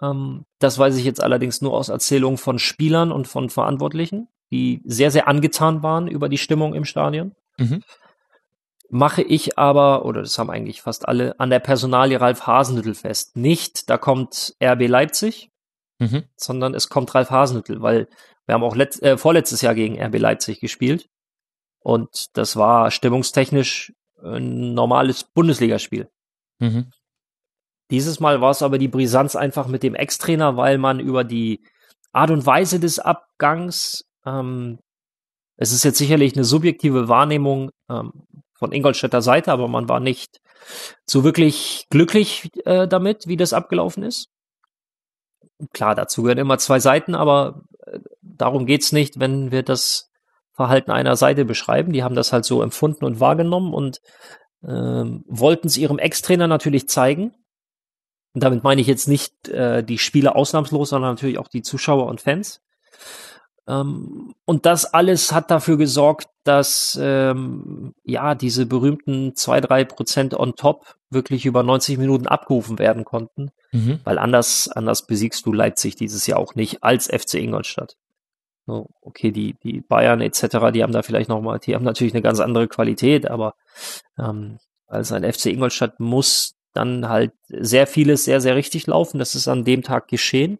Ähm, 0.00 0.44
das 0.58 0.78
weiß 0.78 0.96
ich 0.96 1.04
jetzt 1.04 1.22
allerdings 1.22 1.60
nur 1.60 1.72
aus 1.74 1.88
Erzählungen 1.88 2.38
von 2.38 2.58
Spielern 2.58 3.10
und 3.10 3.26
von 3.26 3.50
Verantwortlichen 3.50 4.28
die 4.50 4.82
sehr, 4.84 5.10
sehr 5.10 5.28
angetan 5.28 5.82
waren 5.82 6.08
über 6.08 6.28
die 6.28 6.38
Stimmung 6.38 6.74
im 6.74 6.84
Stadion. 6.84 7.34
Mhm. 7.58 7.82
Mache 8.90 9.22
ich 9.22 9.58
aber, 9.58 10.04
oder 10.04 10.22
das 10.22 10.38
haben 10.38 10.50
eigentlich 10.50 10.82
fast 10.82 11.08
alle, 11.08 11.38
an 11.40 11.50
der 11.50 11.58
Personalie 11.58 12.20
Ralf 12.20 12.46
Hasenhüttel 12.46 12.94
fest. 12.94 13.36
Nicht, 13.36 13.90
da 13.90 13.98
kommt 13.98 14.54
RB 14.62 14.86
Leipzig, 14.86 15.50
mhm. 15.98 16.24
sondern 16.36 16.74
es 16.74 16.88
kommt 16.88 17.14
Ralf 17.14 17.30
Hasenhüttel, 17.30 17.82
weil 17.82 18.08
wir 18.46 18.54
haben 18.54 18.62
auch 18.62 18.76
äh, 18.76 19.16
vorletztes 19.16 19.62
Jahr 19.62 19.74
gegen 19.74 20.00
RB 20.00 20.18
Leipzig 20.18 20.60
gespielt. 20.60 21.08
Und 21.80 22.36
das 22.36 22.56
war 22.56 22.90
stimmungstechnisch 22.90 23.92
ein 24.22 24.74
normales 24.74 25.24
Bundesligaspiel. 25.24 26.08
Mhm. 26.58 26.90
Dieses 27.90 28.20
Mal 28.20 28.40
war 28.40 28.50
es 28.50 28.62
aber 28.62 28.78
die 28.78 28.88
Brisanz 28.88 29.36
einfach 29.36 29.66
mit 29.66 29.82
dem 29.82 29.94
Ex-Trainer, 29.94 30.56
weil 30.56 30.78
man 30.78 31.00
über 31.00 31.24
die 31.24 31.62
Art 32.12 32.30
und 32.30 32.46
Weise 32.46 32.80
des 32.80 32.98
Abgangs 32.98 34.04
ähm, 34.26 34.78
es 35.56 35.72
ist 35.72 35.84
jetzt 35.84 35.98
sicherlich 35.98 36.34
eine 36.34 36.44
subjektive 36.44 37.08
Wahrnehmung 37.08 37.70
ähm, 37.88 38.12
von 38.54 38.72
Ingolstädter 38.72 39.22
Seite, 39.22 39.52
aber 39.52 39.68
man 39.68 39.88
war 39.88 40.00
nicht 40.00 40.40
so 41.06 41.24
wirklich 41.24 41.86
glücklich 41.90 42.50
äh, 42.64 42.88
damit, 42.88 43.26
wie 43.26 43.36
das 43.36 43.52
abgelaufen 43.52 44.02
ist. 44.02 44.28
Klar, 45.72 45.94
dazu 45.94 46.22
gehören 46.22 46.38
immer 46.38 46.58
zwei 46.58 46.80
Seiten, 46.80 47.14
aber 47.14 47.62
äh, 47.86 48.00
darum 48.22 48.66
geht's 48.66 48.92
nicht, 48.92 49.20
wenn 49.20 49.50
wir 49.52 49.62
das 49.62 50.10
Verhalten 50.52 50.90
einer 50.90 51.16
Seite 51.16 51.44
beschreiben. 51.44 51.92
Die 51.92 52.02
haben 52.02 52.14
das 52.14 52.32
halt 52.32 52.44
so 52.44 52.62
empfunden 52.62 53.04
und 53.04 53.20
wahrgenommen 53.20 53.74
und 53.74 54.00
äh, 54.62 54.68
wollten 55.26 55.66
es 55.66 55.76
ihrem 55.76 55.98
Ex-Trainer 55.98 56.46
natürlich 56.46 56.88
zeigen. 56.88 57.34
Und 58.34 58.42
damit 58.42 58.64
meine 58.64 58.80
ich 58.80 58.86
jetzt 58.86 59.06
nicht 59.06 59.48
äh, 59.48 59.84
die 59.84 59.98
Spieler 59.98 60.34
ausnahmslos, 60.34 60.90
sondern 60.90 61.12
natürlich 61.12 61.38
auch 61.38 61.48
die 61.48 61.62
Zuschauer 61.62 62.06
und 62.06 62.20
Fans. 62.20 62.60
Ähm, 63.66 64.34
und 64.44 64.66
das 64.66 64.84
alles 64.84 65.32
hat 65.32 65.50
dafür 65.50 65.78
gesorgt, 65.78 66.28
dass 66.44 66.98
ähm, 67.00 67.94
ja 68.04 68.34
diese 68.34 68.66
berühmten 68.66 69.34
zwei 69.34 69.60
drei 69.60 69.84
Prozent 69.84 70.34
on 70.34 70.54
top 70.54 70.96
wirklich 71.08 71.46
über 71.46 71.62
90 71.62 71.96
Minuten 71.98 72.26
abgerufen 72.26 72.78
werden 72.78 73.04
konnten, 73.04 73.50
mhm. 73.72 74.00
weil 74.04 74.18
anders 74.18 74.68
anders 74.68 75.06
besiegst 75.06 75.46
du 75.46 75.52
Leipzig 75.52 75.96
dieses 75.96 76.26
Jahr 76.26 76.38
auch 76.38 76.54
nicht 76.54 76.82
als 76.82 77.06
FC 77.06 77.34
Ingolstadt. 77.34 77.96
So, 78.66 78.88
okay, 79.00 79.30
die 79.30 79.56
die 79.62 79.80
Bayern 79.80 80.20
etc. 80.20 80.70
Die 80.72 80.82
haben 80.82 80.92
da 80.92 81.02
vielleicht 81.02 81.30
noch 81.30 81.40
mal, 81.40 81.58
die 81.58 81.74
haben 81.74 81.84
natürlich 81.84 82.14
eine 82.14 82.22
ganz 82.22 82.40
andere 82.40 82.68
Qualität, 82.68 83.30
aber 83.30 83.54
ähm, 84.18 84.58
als 84.86 85.12
ein 85.12 85.30
FC 85.30 85.46
Ingolstadt 85.46 86.00
muss 86.00 86.54
dann 86.74 87.08
halt 87.08 87.32
sehr 87.48 87.86
vieles 87.86 88.24
sehr 88.24 88.42
sehr 88.42 88.56
richtig 88.56 88.86
laufen. 88.86 89.18
Das 89.18 89.34
ist 89.34 89.48
an 89.48 89.64
dem 89.64 89.82
Tag 89.82 90.08
geschehen. 90.08 90.58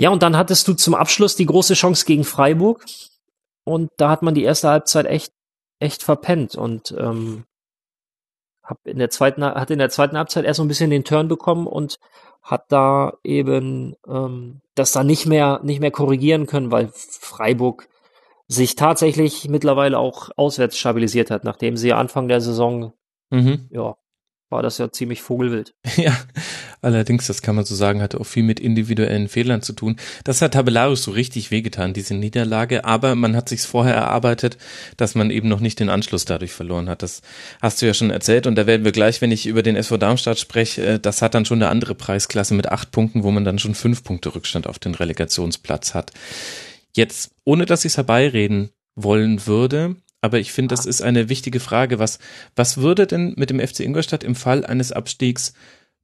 Ja, 0.00 0.08
und 0.08 0.22
dann 0.22 0.34
hattest 0.34 0.66
du 0.66 0.72
zum 0.72 0.94
Abschluss 0.94 1.36
die 1.36 1.44
große 1.44 1.74
Chance 1.74 2.06
gegen 2.06 2.24
Freiburg. 2.24 2.86
Und 3.64 3.90
da 3.98 4.08
hat 4.08 4.22
man 4.22 4.34
die 4.34 4.44
erste 4.44 4.70
Halbzeit 4.70 5.04
echt, 5.04 5.30
echt 5.78 6.02
verpennt 6.02 6.54
und 6.54 6.94
ähm, 6.98 7.44
hab 8.62 8.78
in 8.86 8.98
der 8.98 9.10
zweiten, 9.10 9.44
hat 9.44 9.70
in 9.70 9.78
der 9.78 9.90
zweiten 9.90 10.16
Halbzeit 10.16 10.46
erst 10.46 10.56
so 10.56 10.64
ein 10.64 10.68
bisschen 10.68 10.88
den 10.88 11.04
Turn 11.04 11.28
bekommen 11.28 11.66
und 11.66 11.98
hat 12.40 12.64
da 12.72 13.18
eben 13.24 13.94
ähm, 14.08 14.62
das 14.74 14.92
da 14.92 15.04
nicht 15.04 15.26
mehr, 15.26 15.60
nicht 15.64 15.80
mehr 15.80 15.90
korrigieren 15.90 16.46
können, 16.46 16.70
weil 16.70 16.90
Freiburg 16.94 17.86
sich 18.48 18.76
tatsächlich 18.76 19.50
mittlerweile 19.50 19.98
auch 19.98 20.30
auswärts 20.34 20.78
stabilisiert 20.78 21.30
hat, 21.30 21.44
nachdem 21.44 21.76
sie 21.76 21.92
Anfang 21.92 22.26
der 22.26 22.40
Saison, 22.40 22.94
mhm. 23.28 23.68
ja, 23.70 23.96
war 24.48 24.62
das 24.62 24.78
ja 24.78 24.90
ziemlich 24.90 25.20
vogelwild. 25.20 25.74
Ja, 25.96 26.16
Allerdings, 26.82 27.26
das 27.26 27.42
kann 27.42 27.56
man 27.56 27.66
so 27.66 27.74
sagen, 27.74 28.00
hatte 28.00 28.20
auch 28.20 28.24
viel 28.24 28.42
mit 28.42 28.58
individuellen 28.58 29.28
Fehlern 29.28 29.60
zu 29.60 29.74
tun. 29.74 29.96
Das 30.24 30.40
hat 30.40 30.54
tabellarisch 30.54 31.00
so 31.00 31.10
richtig 31.10 31.50
wehgetan, 31.50 31.92
diese 31.92 32.14
Niederlage, 32.14 32.84
aber 32.86 33.14
man 33.14 33.36
hat 33.36 33.50
sich 33.50 33.60
vorher 33.62 33.94
erarbeitet, 33.94 34.56
dass 34.96 35.14
man 35.14 35.30
eben 35.30 35.48
noch 35.48 35.60
nicht 35.60 35.78
den 35.78 35.90
Anschluss 35.90 36.24
dadurch 36.24 36.52
verloren 36.52 36.88
hat. 36.88 37.02
Das 37.02 37.20
hast 37.60 37.82
du 37.82 37.86
ja 37.86 37.92
schon 37.92 38.10
erzählt 38.10 38.46
und 38.46 38.54
da 38.56 38.66
werden 38.66 38.84
wir 38.84 38.92
gleich, 38.92 39.20
wenn 39.20 39.32
ich 39.32 39.46
über 39.46 39.62
den 39.62 39.76
SV 39.76 39.98
Darmstadt 39.98 40.38
spreche, 40.38 40.86
äh, 40.86 40.98
das 40.98 41.20
hat 41.20 41.34
dann 41.34 41.44
schon 41.44 41.58
eine 41.58 41.70
andere 41.70 41.94
Preisklasse 41.94 42.54
mit 42.54 42.68
acht 42.68 42.90
Punkten, 42.92 43.24
wo 43.24 43.30
man 43.30 43.44
dann 43.44 43.58
schon 43.58 43.74
fünf 43.74 44.02
Punkte 44.02 44.34
Rückstand 44.34 44.66
auf 44.66 44.78
den 44.78 44.94
Relegationsplatz 44.94 45.94
hat. 45.94 46.12
Jetzt, 46.96 47.32
ohne 47.44 47.66
dass 47.66 47.84
ich 47.84 47.92
es 47.92 47.96
herbeireden 47.98 48.70
wollen 48.94 49.46
würde, 49.46 49.96
aber 50.22 50.38
ich 50.38 50.52
finde, 50.52 50.74
das 50.74 50.86
ist 50.86 51.02
eine 51.02 51.28
wichtige 51.28 51.60
Frage. 51.60 51.98
Was, 51.98 52.18
was 52.56 52.78
würde 52.78 53.06
denn 53.06 53.34
mit 53.36 53.50
dem 53.50 53.60
FC 53.60 53.80
Ingolstadt 53.80 54.24
im 54.24 54.34
Fall 54.34 54.64
eines 54.66 54.92
Abstiegs 54.92 55.54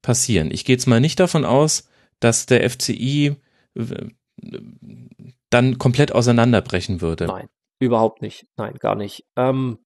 passieren? 0.07 0.53
Ich 0.53 0.65
gehe 0.65 0.77
jetzt 0.77 0.87
mal 0.87 1.01
nicht 1.01 1.19
davon 1.19 1.45
aus, 1.45 1.89
dass 2.20 2.47
der 2.47 2.70
FCI 2.70 3.35
äh, 3.74 3.85
dann 5.51 5.78
komplett 5.78 6.12
auseinanderbrechen 6.12 7.01
würde. 7.01 7.27
Nein, 7.27 7.49
überhaupt 7.81 8.23
nicht. 8.23 8.47
Nein, 8.57 8.77
gar 8.78 8.95
nicht. 8.95 9.24
Ähm, 9.35 9.78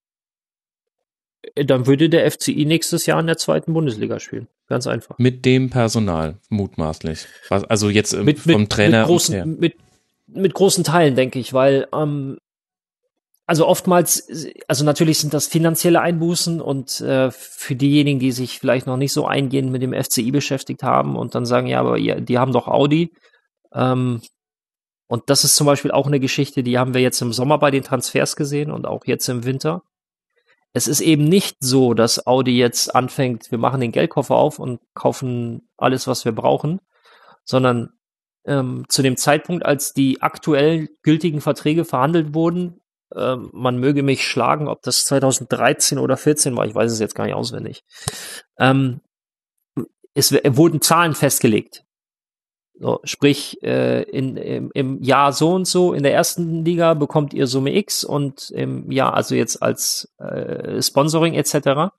dann 1.55 1.87
würde 1.87 2.11
der 2.11 2.31
FCI 2.31 2.67
nächstes 2.67 3.07
Jahr 3.07 3.19
in 3.19 3.29
der 3.29 3.39
zweiten 3.39 3.73
Bundesliga 3.73 4.21
spielen. 4.21 4.47
Ganz 4.69 4.87
einfach. 4.87 5.17
Mit 5.19 5.47
dem 5.47 5.71
Personal, 5.71 6.37
mutmaßlich. 6.51 7.25
Also 7.49 7.89
jetzt 7.89 8.13
äh, 8.13 8.23
mit, 8.23 8.41
vom 8.41 8.61
mit, 8.61 8.71
Trainer. 8.71 8.99
Mit 8.99 9.07
großen, 9.07 9.59
mit, 9.59 9.77
mit 10.27 10.53
großen 10.53 10.85
Teilen, 10.85 11.17
denke 11.17 11.39
ich, 11.39 11.55
weil 11.55 11.89
ähm, 11.95 12.37
also 13.51 13.67
oftmals, 13.67 14.29
also 14.69 14.85
natürlich 14.85 15.19
sind 15.19 15.35
das 15.35 15.49
finanzielle 15.49 16.01
Einbußen 16.01 16.61
und 16.61 17.01
äh, 17.01 17.33
für 17.33 17.75
diejenigen, 17.75 18.21
die 18.21 18.31
sich 18.31 18.61
vielleicht 18.61 18.87
noch 18.87 18.97
nicht 18.97 19.13
so 19.13 19.27
eingehend 19.27 19.73
mit 19.73 19.83
dem 19.83 19.93
FCI 19.93 20.31
beschäftigt 20.31 20.85
haben 20.85 21.17
und 21.17 21.35
dann 21.35 21.45
sagen, 21.45 21.67
ja, 21.67 21.81
aber 21.81 21.99
ja, 21.99 22.21
die 22.21 22.39
haben 22.39 22.53
doch 22.53 22.69
Audi. 22.69 23.13
Ähm, 23.75 24.23
und 25.09 25.25
das 25.27 25.43
ist 25.43 25.57
zum 25.57 25.67
Beispiel 25.67 25.91
auch 25.91 26.07
eine 26.07 26.21
Geschichte, 26.21 26.63
die 26.63 26.79
haben 26.79 26.95
wir 26.95 27.01
jetzt 27.01 27.21
im 27.23 27.33
Sommer 27.33 27.59
bei 27.59 27.73
den 27.73 27.83
Transfers 27.83 28.37
gesehen 28.37 28.71
und 28.71 28.87
auch 28.87 29.05
jetzt 29.07 29.29
im 29.29 29.45
Winter. 29.45 29.83
Es 30.73 30.87
ist 30.87 31.01
eben 31.01 31.25
nicht 31.25 31.57
so, 31.59 31.93
dass 31.93 32.29
Audi 32.29 32.57
jetzt 32.57 32.95
anfängt, 32.95 33.51
wir 33.51 33.59
machen 33.59 33.81
den 33.81 33.91
Geldkoffer 33.91 34.37
auf 34.37 34.61
und 34.61 34.79
kaufen 34.95 35.69
alles, 35.77 36.07
was 36.07 36.25
wir 36.25 36.31
brauchen, 36.31 36.79
sondern 37.45 37.95
ähm, 38.45 38.85
zu 38.89 39.03
dem 39.03 39.17
Zeitpunkt, 39.17 39.67
als 39.67 39.93
die 39.93 40.23
aktuell 40.23 40.89
gültigen 41.03 41.41
Verträge 41.41 41.85
verhandelt 41.85 42.33
wurden, 42.33 42.80
ähm, 43.17 43.51
man 43.53 43.79
möge 43.79 44.03
mich 44.03 44.27
schlagen, 44.27 44.69
ob 44.69 44.83
das 44.83 45.05
2013 45.07 45.99
oder 45.99 46.17
14 46.17 46.57
war, 46.57 46.67
ich 46.67 46.75
weiß 46.75 46.93
es 46.93 47.01
jetzt 47.01 47.15
gar 47.15 47.25
nicht 47.25 47.35
auswendig. 47.35 47.83
Ähm, 48.59 49.01
es 50.15 50.33
wurden 50.33 50.81
Zahlen 50.81 51.15
festgelegt. 51.15 51.85
So, 52.81 52.99
sprich, 53.05 53.63
äh, 53.63 54.03
in, 54.05 54.39
im, 54.39 54.71
im 54.73 55.03
Jahr 55.03 55.35
so 55.35 55.53
und 55.53 55.67
so 55.67 55.93
in 55.93 56.03
der 56.03 56.15
ersten 56.15 56.65
Liga 56.65 56.95
bekommt 56.95 57.35
ihr 57.35 57.47
Summe 57.47 57.77
X 57.77 58.05
und 58.05 58.51
im 58.51 58.91
Jahr, 58.91 59.13
also 59.13 59.35
jetzt 59.35 59.63
als 59.63 60.11
äh, 60.19 60.81
Sponsoring 60.81 61.35
etc. 61.35 61.93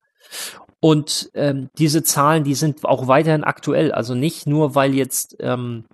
Und 0.80 1.30
ähm, 1.36 1.70
diese 1.78 2.02
Zahlen, 2.02 2.44
die 2.44 2.56
sind 2.56 2.84
auch 2.84 3.08
weiterhin 3.08 3.44
aktuell. 3.44 3.92
Also 3.92 4.16
nicht 4.16 4.48
nur, 4.48 4.74
weil 4.74 4.96
jetzt 4.96 5.38
ähm, 5.40 5.86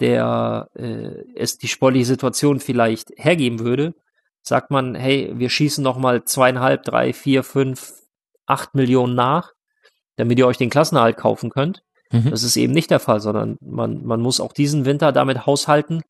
der 0.00 0.68
äh, 0.74 1.22
es 1.36 1.58
die 1.58 1.68
sportliche 1.68 2.06
Situation 2.06 2.58
vielleicht 2.58 3.12
hergeben 3.16 3.60
würde, 3.60 3.94
sagt 4.42 4.70
man, 4.70 4.94
hey, 4.94 5.32
wir 5.34 5.48
schießen 5.48 5.82
noch 5.82 5.96
mal 5.96 6.24
zweieinhalb, 6.24 6.84
drei, 6.84 7.12
vier, 7.12 7.42
fünf, 7.42 7.94
acht 8.46 8.74
Millionen 8.74 9.14
nach, 9.14 9.52
damit 10.16 10.38
ihr 10.38 10.46
euch 10.46 10.58
den 10.58 10.70
Klassenerhalt 10.70 11.16
kaufen 11.16 11.50
könnt. 11.50 11.82
Mhm. 12.10 12.30
Das 12.30 12.42
ist 12.42 12.56
eben 12.56 12.72
nicht 12.72 12.90
der 12.90 13.00
Fall, 13.00 13.20
sondern 13.20 13.56
man, 13.60 14.04
man 14.04 14.20
muss 14.20 14.40
auch 14.40 14.52
diesen 14.52 14.84
Winter 14.84 15.12
damit 15.12 15.46
haushalten, 15.46 16.02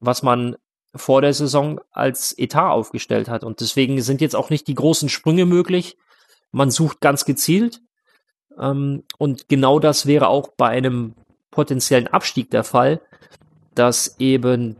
was 0.00 0.22
man 0.22 0.56
vor 0.94 1.22
der 1.22 1.32
Saison 1.32 1.80
als 1.90 2.36
Etat 2.38 2.70
aufgestellt 2.70 3.28
hat. 3.28 3.44
Und 3.44 3.60
deswegen 3.60 4.00
sind 4.02 4.20
jetzt 4.20 4.36
auch 4.36 4.50
nicht 4.50 4.68
die 4.68 4.74
großen 4.74 5.08
Sprünge 5.08 5.46
möglich. 5.46 5.96
Man 6.50 6.70
sucht 6.70 7.00
ganz 7.00 7.24
gezielt. 7.24 7.80
Ähm, 8.58 9.04
und 9.18 9.48
genau 9.48 9.78
das 9.78 10.06
wäre 10.06 10.28
auch 10.28 10.48
bei 10.56 10.68
einem 10.68 11.14
potenziellen 11.50 12.08
Abstieg 12.08 12.50
der 12.50 12.64
Fall, 12.64 13.00
dass 13.74 14.16
eben 14.18 14.76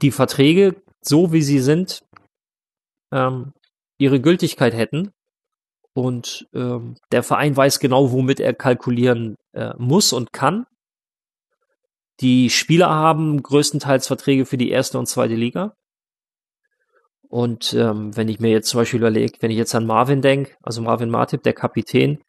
die 0.00 0.10
Verträge 0.10 0.76
so 1.02 1.32
wie 1.32 1.42
sie 1.42 1.58
sind, 1.58 2.02
ähm, 3.12 3.52
ihre 3.98 4.20
Gültigkeit 4.20 4.74
hätten. 4.74 5.12
Und 5.94 6.48
ähm, 6.54 6.96
der 7.10 7.22
Verein 7.22 7.56
weiß 7.56 7.78
genau, 7.78 8.12
womit 8.12 8.40
er 8.40 8.54
kalkulieren 8.54 9.36
äh, 9.52 9.74
muss 9.76 10.12
und 10.12 10.32
kann. 10.32 10.66
Die 12.20 12.50
Spieler 12.50 12.88
haben 12.88 13.42
größtenteils 13.42 14.06
Verträge 14.06 14.46
für 14.46 14.56
die 14.56 14.70
erste 14.70 14.98
und 14.98 15.06
zweite 15.06 15.34
Liga. 15.34 15.74
Und 17.28 17.72
ähm, 17.74 18.16
wenn 18.16 18.28
ich 18.28 18.40
mir 18.40 18.50
jetzt 18.50 18.68
zum 18.68 18.78
Beispiel 18.78 19.00
überlege, 19.00 19.38
wenn 19.40 19.50
ich 19.50 19.56
jetzt 19.56 19.74
an 19.74 19.86
Marvin 19.86 20.22
denke, 20.22 20.54
also 20.62 20.82
Marvin 20.82 21.10
Martip, 21.10 21.42
der 21.42 21.54
Kapitän, 21.54 22.22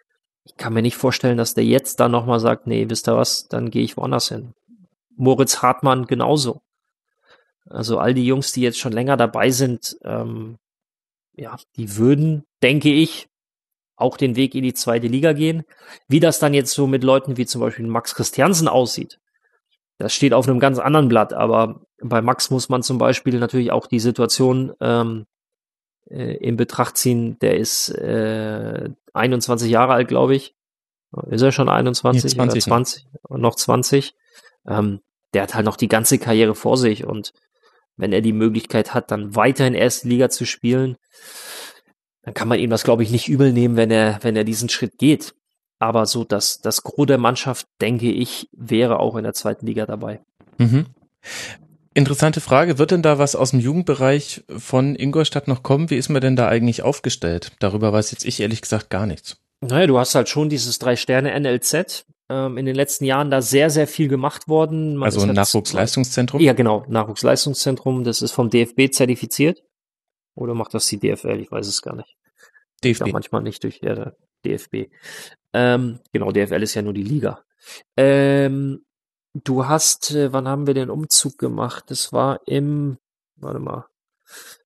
ich 0.45 0.55
kann 0.57 0.73
mir 0.73 0.81
nicht 0.81 0.95
vorstellen, 0.95 1.37
dass 1.37 1.53
der 1.53 1.65
jetzt 1.65 1.99
dann 1.99 2.11
nochmal 2.11 2.39
sagt, 2.39 2.67
nee, 2.67 2.89
wisst 2.89 3.07
ihr 3.07 3.15
was, 3.15 3.47
dann 3.47 3.69
gehe 3.69 3.83
ich 3.83 3.97
woanders 3.97 4.29
hin. 4.29 4.53
Moritz 5.15 5.61
Hartmann 5.61 6.05
genauso. 6.05 6.61
Also 7.69 7.97
all 7.97 8.13
die 8.13 8.25
Jungs, 8.25 8.51
die 8.51 8.61
jetzt 8.61 8.79
schon 8.79 8.91
länger 8.91 9.17
dabei 9.17 9.49
sind, 9.49 9.97
ähm, 10.03 10.57
ja, 11.35 11.57
die 11.75 11.97
würden, 11.97 12.43
denke 12.61 12.91
ich, 12.91 13.27
auch 13.95 14.17
den 14.17 14.35
Weg 14.35 14.55
in 14.55 14.63
die 14.63 14.73
zweite 14.73 15.07
Liga 15.07 15.33
gehen. 15.33 15.63
Wie 16.07 16.19
das 16.19 16.39
dann 16.39 16.53
jetzt 16.53 16.73
so 16.73 16.87
mit 16.87 17.03
Leuten 17.03 17.37
wie 17.37 17.45
zum 17.45 17.61
Beispiel 17.61 17.87
Max 17.87 18.15
Christiansen 18.15 18.67
aussieht, 18.67 19.19
das 19.97 20.13
steht 20.13 20.33
auf 20.33 20.47
einem 20.47 20.59
ganz 20.59 20.79
anderen 20.79 21.07
Blatt. 21.07 21.33
Aber 21.33 21.81
bei 22.01 22.21
Max 22.21 22.49
muss 22.49 22.69
man 22.69 22.83
zum 22.83 22.97
Beispiel 22.97 23.39
natürlich 23.39 23.71
auch 23.71 23.87
die 23.87 23.99
Situation 23.99 24.73
ähm, 24.81 25.25
äh, 26.09 26.35
in 26.37 26.57
Betracht 26.57 26.97
ziehen. 26.97 27.37
Der 27.39 27.57
ist 27.57 27.89
äh, 27.89 28.89
21 29.13 29.71
Jahre 29.71 29.93
alt, 29.93 30.07
glaube 30.07 30.35
ich. 30.35 30.55
Ist 31.29 31.43
er 31.43 31.51
schon 31.51 31.69
21 31.69 32.33
20 32.33 32.39
oder 32.39 32.59
20? 32.59 33.07
Noch, 33.29 33.37
noch 33.37 33.55
20. 33.55 34.15
Ähm, 34.67 35.01
der 35.33 35.43
hat 35.43 35.55
halt 35.55 35.65
noch 35.65 35.77
die 35.77 35.87
ganze 35.87 36.17
Karriere 36.17 36.55
vor 36.55 36.77
sich 36.77 37.05
und 37.05 37.33
wenn 37.97 38.13
er 38.13 38.21
die 38.21 38.33
Möglichkeit 38.33 38.93
hat, 38.93 39.11
dann 39.11 39.35
weiter 39.35 39.67
in 39.67 39.73
erste 39.73 40.07
Liga 40.07 40.29
zu 40.29 40.45
spielen, 40.45 40.97
dann 42.23 42.33
kann 42.33 42.47
man 42.47 42.59
ihm 42.59 42.69
das, 42.69 42.83
glaube 42.83 43.03
ich, 43.03 43.11
nicht 43.11 43.27
übel 43.27 43.51
nehmen, 43.53 43.75
wenn 43.75 43.91
er, 43.91 44.19
wenn 44.21 44.35
er 44.35 44.43
diesen 44.43 44.69
Schritt 44.69 44.97
geht. 44.97 45.33
Aber 45.79 46.05
so 46.05 46.23
das, 46.23 46.61
das 46.61 46.83
Gros 46.83 47.07
der 47.07 47.17
Mannschaft, 47.17 47.67
denke 47.81 48.09
ich, 48.09 48.47
wäre 48.53 48.99
auch 48.99 49.15
in 49.15 49.23
der 49.23 49.33
zweiten 49.33 49.65
Liga 49.65 49.85
dabei. 49.85 50.21
Mhm. 50.57 50.85
Interessante 51.93 52.41
Frage. 52.41 52.79
Wird 52.79 52.91
denn 52.91 53.01
da 53.01 53.19
was 53.19 53.35
aus 53.35 53.51
dem 53.51 53.59
Jugendbereich 53.59 54.43
von 54.57 54.95
Ingolstadt 54.95 55.47
noch 55.47 55.61
kommen? 55.61 55.89
Wie 55.89 55.97
ist 55.97 56.09
man 56.09 56.21
denn 56.21 56.35
da 56.35 56.47
eigentlich 56.47 56.81
aufgestellt? 56.81 57.51
Darüber 57.59 57.93
weiß 57.93 58.11
jetzt 58.11 58.25
ich 58.25 58.39
ehrlich 58.39 58.61
gesagt 58.61 58.89
gar 58.89 59.05
nichts. 59.05 59.37
Naja, 59.61 59.87
du 59.87 59.99
hast 59.99 60.15
halt 60.15 60.27
schon 60.27 60.49
dieses 60.49 60.79
Drei-Sterne-NLZ, 60.79 62.05
ähm, 62.29 62.57
in 62.57 62.65
den 62.65 62.75
letzten 62.75 63.05
Jahren 63.05 63.29
da 63.29 63.41
sehr, 63.41 63.69
sehr 63.69 63.87
viel 63.87 64.07
gemacht 64.07 64.47
worden. 64.47 64.95
Man 64.95 65.07
also 65.07 65.21
ein 65.21 65.33
Nachwuchsleistungszentrum? 65.33 66.41
Ja, 66.41 66.53
genau, 66.53 66.85
Nachwuchsleistungszentrum. 66.87 68.03
Das 68.03 68.21
ist 68.21 68.31
vom 68.31 68.49
DFB 68.49 68.91
zertifiziert. 68.91 69.61
Oder 70.35 70.53
macht 70.53 70.73
das 70.73 70.87
die 70.87 70.99
DFL? 70.99 71.39
Ich 71.39 71.51
weiß 71.51 71.67
es 71.67 71.81
gar 71.81 71.95
nicht. 71.95 72.15
DFB. 72.83 73.07
Ja, 73.07 73.13
manchmal 73.13 73.43
nicht 73.43 73.63
durch 73.63 73.81
ja, 73.81 74.13
DFB. 74.45 74.89
Ähm, 75.53 75.99
genau, 76.11 76.31
DFL 76.31 76.63
ist 76.63 76.73
ja 76.73 76.81
nur 76.81 76.93
die 76.93 77.03
Liga. 77.03 77.43
Ähm, 77.95 78.85
du 79.33 79.67
hast, 79.67 80.11
äh, 80.11 80.33
wann 80.33 80.47
haben 80.47 80.67
wir 80.67 80.73
den 80.73 80.89
Umzug 80.89 81.37
gemacht? 81.37 81.85
Das 81.87 82.11
war 82.13 82.41
im, 82.47 82.97
warte 83.35 83.59
mal, 83.59 83.85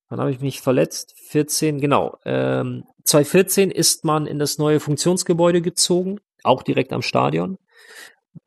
wann 0.10 0.20
habe 0.20 0.32
ich 0.32 0.40
mich 0.40 0.62
verletzt? 0.62 1.14
14, 1.28 1.82
genau. 1.82 2.18
Ähm, 2.24 2.86
2014 3.04 3.72
ist 3.72 4.06
man 4.06 4.26
in 4.26 4.40
das 4.40 4.58
neue 4.58 4.80
Funktionsgebäude 4.80 5.62
gezogen 5.62 6.20
auch 6.44 6.64
direkt 6.64 6.94
am 6.94 7.02
Stadion. 7.02 7.58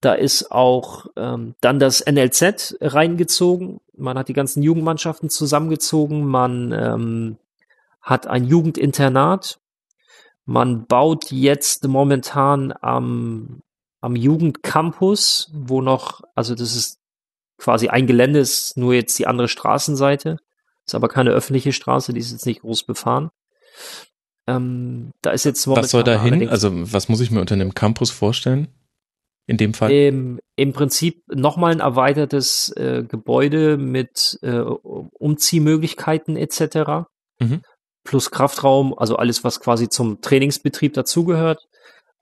Da 0.00 0.14
ist 0.14 0.52
auch 0.52 1.06
ähm, 1.16 1.54
dann 1.60 1.78
das 1.78 2.04
NLZ 2.06 2.76
reingezogen. 2.80 3.80
Man 3.96 4.16
hat 4.16 4.28
die 4.28 4.34
ganzen 4.34 4.62
Jugendmannschaften 4.62 5.30
zusammengezogen. 5.30 6.24
Man 6.26 6.72
ähm, 6.72 7.36
hat 8.00 8.26
ein 8.26 8.44
Jugendinternat. 8.44 9.58
Man 10.44 10.86
baut 10.86 11.30
jetzt 11.30 11.86
momentan 11.86 12.72
am, 12.80 13.62
am 14.00 14.16
Jugendcampus, 14.16 15.50
wo 15.52 15.82
noch, 15.82 16.22
also 16.34 16.54
das 16.54 16.74
ist 16.74 16.98
quasi 17.58 17.88
ein 17.88 18.06
Gelände, 18.06 18.40
ist 18.40 18.76
nur 18.76 18.94
jetzt 18.94 19.18
die 19.18 19.26
andere 19.26 19.48
Straßenseite. 19.48 20.38
Ist 20.86 20.94
aber 20.94 21.08
keine 21.08 21.30
öffentliche 21.30 21.72
Straße, 21.72 22.12
die 22.12 22.20
ist 22.20 22.32
jetzt 22.32 22.46
nicht 22.46 22.62
groß 22.62 22.84
befahren. 22.84 23.30
Ähm, 24.46 25.10
da 25.22 25.30
ist 25.30 25.44
jetzt 25.44 25.66
Was 25.68 25.90
soll 25.90 26.04
da 26.04 26.20
hin? 26.22 26.48
Also 26.48 26.70
was 26.92 27.08
muss 27.08 27.20
ich 27.20 27.30
mir 27.30 27.40
unter 27.40 27.54
einem 27.54 27.74
Campus 27.74 28.10
vorstellen? 28.10 28.68
In 29.46 29.56
dem 29.56 29.74
Fall? 29.74 29.90
Im, 29.90 30.38
im 30.56 30.72
Prinzip 30.72 31.22
nochmal 31.28 31.72
ein 31.72 31.80
erweitertes 31.80 32.68
äh, 32.76 33.02
Gebäude 33.02 33.78
mit 33.78 34.38
äh, 34.42 34.60
Umziehmöglichkeiten 34.60 36.36
etc. 36.36 37.08
Mhm. 37.40 37.62
Plus 38.04 38.30
Kraftraum, 38.30 38.96
also 38.96 39.16
alles, 39.16 39.42
was 39.42 39.60
quasi 39.60 39.88
zum 39.88 40.20
Trainingsbetrieb 40.20 40.94
dazugehört. 40.94 41.66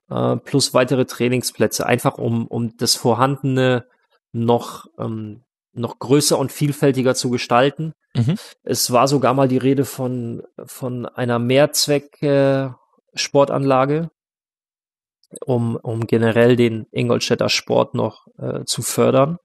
äh, 0.09 0.37
plus 0.37 0.73
weitere 0.73 1.05
Trainingsplätze, 1.05 1.85
einfach 1.85 2.17
um, 2.17 2.47
um 2.47 2.75
das 2.77 2.95
Vorhandene 2.95 3.85
noch, 4.31 4.85
ähm, 4.97 5.43
noch 5.79 5.99
größer 5.99 6.37
und 6.37 6.51
vielfältiger 6.51 7.15
zu 7.15 7.29
gestalten. 7.29 7.93
Mhm. 8.15 8.35
Es 8.63 8.91
war 8.91 9.07
sogar 9.07 9.33
mal 9.33 9.47
die 9.47 9.57
Rede 9.57 9.85
von, 9.85 10.43
von 10.65 11.05
einer 11.05 11.39
Mehrzweck-Sportanlage, 11.39 14.09
um, 15.45 15.75
um 15.77 16.07
generell 16.07 16.55
den 16.55 16.87
Ingolstädter 16.91 17.49
Sport 17.49 17.93
noch 17.93 18.27
äh, 18.37 18.63
zu 18.65 18.81
fördern. 18.81 19.37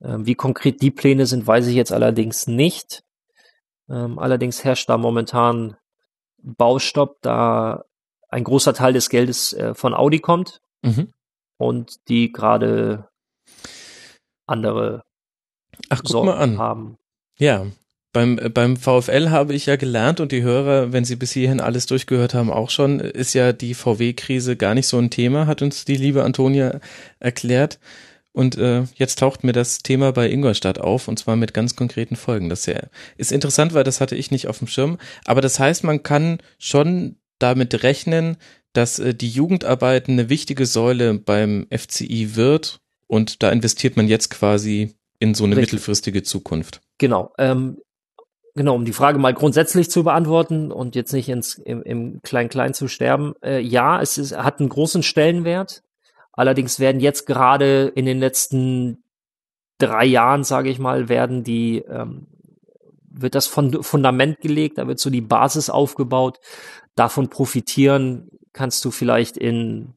Ähm, 0.00 0.26
wie 0.26 0.34
konkret 0.34 0.82
die 0.82 0.90
Pläne 0.90 1.26
sind, 1.26 1.46
weiß 1.46 1.66
ich 1.66 1.74
jetzt 1.74 1.92
allerdings 1.92 2.46
nicht. 2.46 3.02
Ähm, 3.88 4.18
allerdings 4.18 4.64
herrscht 4.64 4.88
da 4.88 4.98
momentan 4.98 5.76
Baustopp, 6.36 7.16
da 7.22 7.84
ein 8.28 8.44
großer 8.44 8.74
Teil 8.74 8.92
des 8.92 9.08
Geldes 9.08 9.52
äh, 9.54 9.74
von 9.74 9.94
Audi 9.94 10.20
kommt 10.20 10.60
Mhm. 10.82 11.12
und 11.56 12.08
die 12.08 12.30
gerade 12.30 13.08
andere 14.46 15.02
Ach, 15.88 16.00
guck 16.00 16.08
Sorgen 16.08 16.26
mal 16.28 16.36
an. 16.36 16.58
haben. 16.58 16.96
Ja, 17.38 17.66
beim, 18.12 18.38
äh, 18.38 18.48
beim 18.48 18.76
VfL 18.76 19.30
habe 19.30 19.54
ich 19.54 19.66
ja 19.66 19.76
gelernt 19.76 20.20
und 20.20 20.32
die 20.32 20.42
Hörer, 20.42 20.92
wenn 20.92 21.04
sie 21.04 21.16
bis 21.16 21.32
hierhin 21.32 21.60
alles 21.60 21.86
durchgehört 21.86 22.34
haben, 22.34 22.50
auch 22.50 22.70
schon, 22.70 23.00
ist 23.00 23.34
ja 23.34 23.52
die 23.52 23.74
VW-Krise 23.74 24.56
gar 24.56 24.74
nicht 24.74 24.86
so 24.86 24.98
ein 24.98 25.10
Thema, 25.10 25.46
hat 25.46 25.62
uns 25.62 25.84
die 25.84 25.96
liebe 25.96 26.24
Antonia 26.24 26.80
erklärt. 27.20 27.78
Und 28.32 28.56
äh, 28.56 28.84
jetzt 28.94 29.18
taucht 29.18 29.42
mir 29.42 29.52
das 29.52 29.78
Thema 29.78 30.12
bei 30.12 30.30
Ingolstadt 30.30 30.78
auf 30.78 31.08
und 31.08 31.18
zwar 31.18 31.34
mit 31.34 31.54
ganz 31.54 31.74
konkreten 31.74 32.14
Folgen. 32.14 32.48
Das 32.48 32.68
ist, 33.16 33.32
interessant, 33.32 33.74
weil 33.74 33.84
das 33.84 34.00
hatte 34.00 34.14
ich 34.14 34.30
nicht 34.30 34.46
auf 34.46 34.58
dem 34.58 34.68
Schirm. 34.68 34.98
Aber 35.24 35.40
das 35.40 35.58
heißt, 35.58 35.82
man 35.82 36.02
kann 36.02 36.38
schon 36.58 37.16
damit 37.38 37.82
rechnen, 37.82 38.36
dass 38.72 38.98
äh, 38.98 39.14
die 39.14 39.28
Jugendarbeit 39.28 40.08
eine 40.08 40.28
wichtige 40.28 40.66
Säule 40.66 41.14
beim 41.14 41.66
FCI 41.70 42.36
wird 42.36 42.80
und 43.06 43.42
da 43.42 43.50
investiert 43.50 43.96
man 43.96 44.06
jetzt 44.06 44.30
quasi 44.30 44.94
in 45.18 45.34
so 45.34 45.44
eine 45.44 45.56
Richtig. 45.56 45.72
mittelfristige 45.72 46.22
Zukunft. 46.22 46.80
Genau. 46.98 47.32
Ähm, 47.38 47.78
genau, 48.54 48.74
um 48.74 48.84
die 48.84 48.92
Frage 48.92 49.18
mal 49.18 49.34
grundsätzlich 49.34 49.90
zu 49.90 50.04
beantworten 50.04 50.72
und 50.72 50.94
jetzt 50.94 51.12
nicht 51.12 51.28
ins, 51.28 51.54
im, 51.58 51.82
im 51.82 52.22
Klein-Klein 52.22 52.74
zu 52.74 52.88
sterben. 52.88 53.34
Äh, 53.42 53.60
ja, 53.60 54.00
es 54.00 54.18
ist, 54.18 54.36
hat 54.36 54.60
einen 54.60 54.68
großen 54.68 55.02
Stellenwert. 55.02 55.82
Allerdings 56.32 56.78
werden 56.78 57.00
jetzt 57.00 57.26
gerade 57.26 57.92
in 57.94 58.06
den 58.06 58.20
letzten 58.20 59.02
drei 59.78 60.04
Jahren, 60.04 60.44
sage 60.44 60.70
ich 60.70 60.78
mal, 60.78 61.08
werden 61.08 61.44
die, 61.44 61.78
ähm, 61.78 62.28
wird 63.10 63.34
das 63.34 63.46
Fund- 63.46 63.84
Fundament 63.84 64.40
gelegt, 64.40 64.78
da 64.78 64.86
wird 64.86 65.00
so 65.00 65.10
die 65.10 65.20
Basis 65.20 65.70
aufgebaut. 65.70 66.38
Davon 66.94 67.28
profitieren 67.28 68.28
kannst 68.52 68.84
du 68.84 68.90
vielleicht 68.90 69.36
in, 69.36 69.94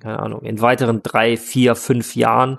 keine 0.00 0.18
Ahnung, 0.18 0.42
in 0.42 0.60
weiteren 0.60 1.02
drei, 1.02 1.36
vier, 1.36 1.74
fünf 1.74 2.16
Jahren, 2.16 2.58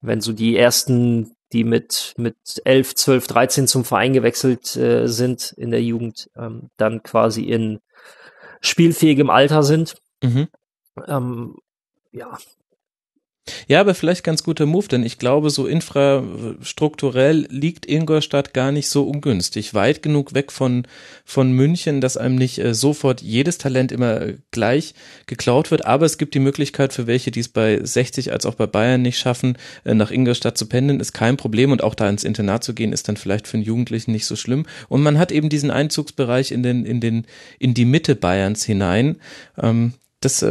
wenn 0.00 0.20
so 0.20 0.32
die 0.32 0.56
ersten, 0.56 1.36
die 1.52 1.64
mit, 1.64 2.14
mit 2.16 2.36
11, 2.64 2.94
12, 2.94 3.26
13 3.26 3.66
zum 3.68 3.84
Verein 3.84 4.12
gewechselt 4.12 4.76
äh, 4.76 5.06
sind 5.06 5.52
in 5.56 5.70
der 5.70 5.82
Jugend, 5.82 6.30
ähm, 6.36 6.70
dann 6.76 7.02
quasi 7.02 7.42
in 7.44 7.80
spielfähigem 8.60 9.30
Alter 9.30 9.62
sind. 9.62 9.96
Mhm. 10.22 10.48
Ähm, 11.06 11.56
ja, 12.12 12.38
Ja, 13.68 13.80
aber 13.80 13.94
vielleicht 13.94 14.24
ganz 14.24 14.42
guter 14.42 14.66
Move, 14.66 14.88
denn 14.88 15.04
ich 15.04 15.18
glaube, 15.18 15.50
so 15.50 15.66
infrastrukturell 15.66 17.46
liegt 17.48 17.86
Ingolstadt 17.86 18.52
gar 18.54 18.72
nicht 18.72 18.88
so 18.88 19.04
ungünstig. 19.04 19.72
Weit 19.72 20.02
genug 20.02 20.34
weg 20.34 20.50
von, 20.50 20.86
von 21.24 21.52
München, 21.52 22.00
dass 22.00 22.16
einem 22.16 22.34
nicht 22.34 22.58
äh, 22.58 22.74
sofort 22.74 23.22
jedes 23.22 23.58
Talent 23.58 23.92
immer 23.92 24.20
äh, 24.20 24.38
gleich 24.50 24.94
geklaut 25.26 25.70
wird. 25.70 25.84
Aber 25.86 26.06
es 26.06 26.18
gibt 26.18 26.34
die 26.34 26.40
Möglichkeit 26.40 26.92
für 26.92 27.06
welche, 27.06 27.30
die 27.30 27.40
es 27.40 27.48
bei 27.48 27.78
60 27.80 28.32
als 28.32 28.46
auch 28.46 28.54
bei 28.54 28.66
Bayern 28.66 29.02
nicht 29.02 29.18
schaffen, 29.18 29.56
äh, 29.84 29.94
nach 29.94 30.10
Ingolstadt 30.10 30.58
zu 30.58 30.66
pendeln, 30.66 30.98
ist 30.98 31.12
kein 31.12 31.36
Problem. 31.36 31.70
Und 31.70 31.84
auch 31.84 31.94
da 31.94 32.08
ins 32.08 32.24
Internat 32.24 32.64
zu 32.64 32.74
gehen, 32.74 32.92
ist 32.92 33.08
dann 33.08 33.16
vielleicht 33.16 33.46
für 33.46 33.56
einen 33.56 33.66
Jugendlichen 33.66 34.10
nicht 34.10 34.26
so 34.26 34.34
schlimm. 34.34 34.66
Und 34.88 35.02
man 35.02 35.18
hat 35.18 35.30
eben 35.30 35.48
diesen 35.48 35.70
Einzugsbereich 35.70 36.50
in 36.50 36.64
den, 36.64 36.84
in 36.84 37.00
den, 37.00 37.26
in 37.60 37.74
die 37.74 37.84
Mitte 37.84 38.16
Bayerns 38.16 38.64
hinein. 38.64 39.16
Ähm, 39.56 39.92
das 40.20 40.44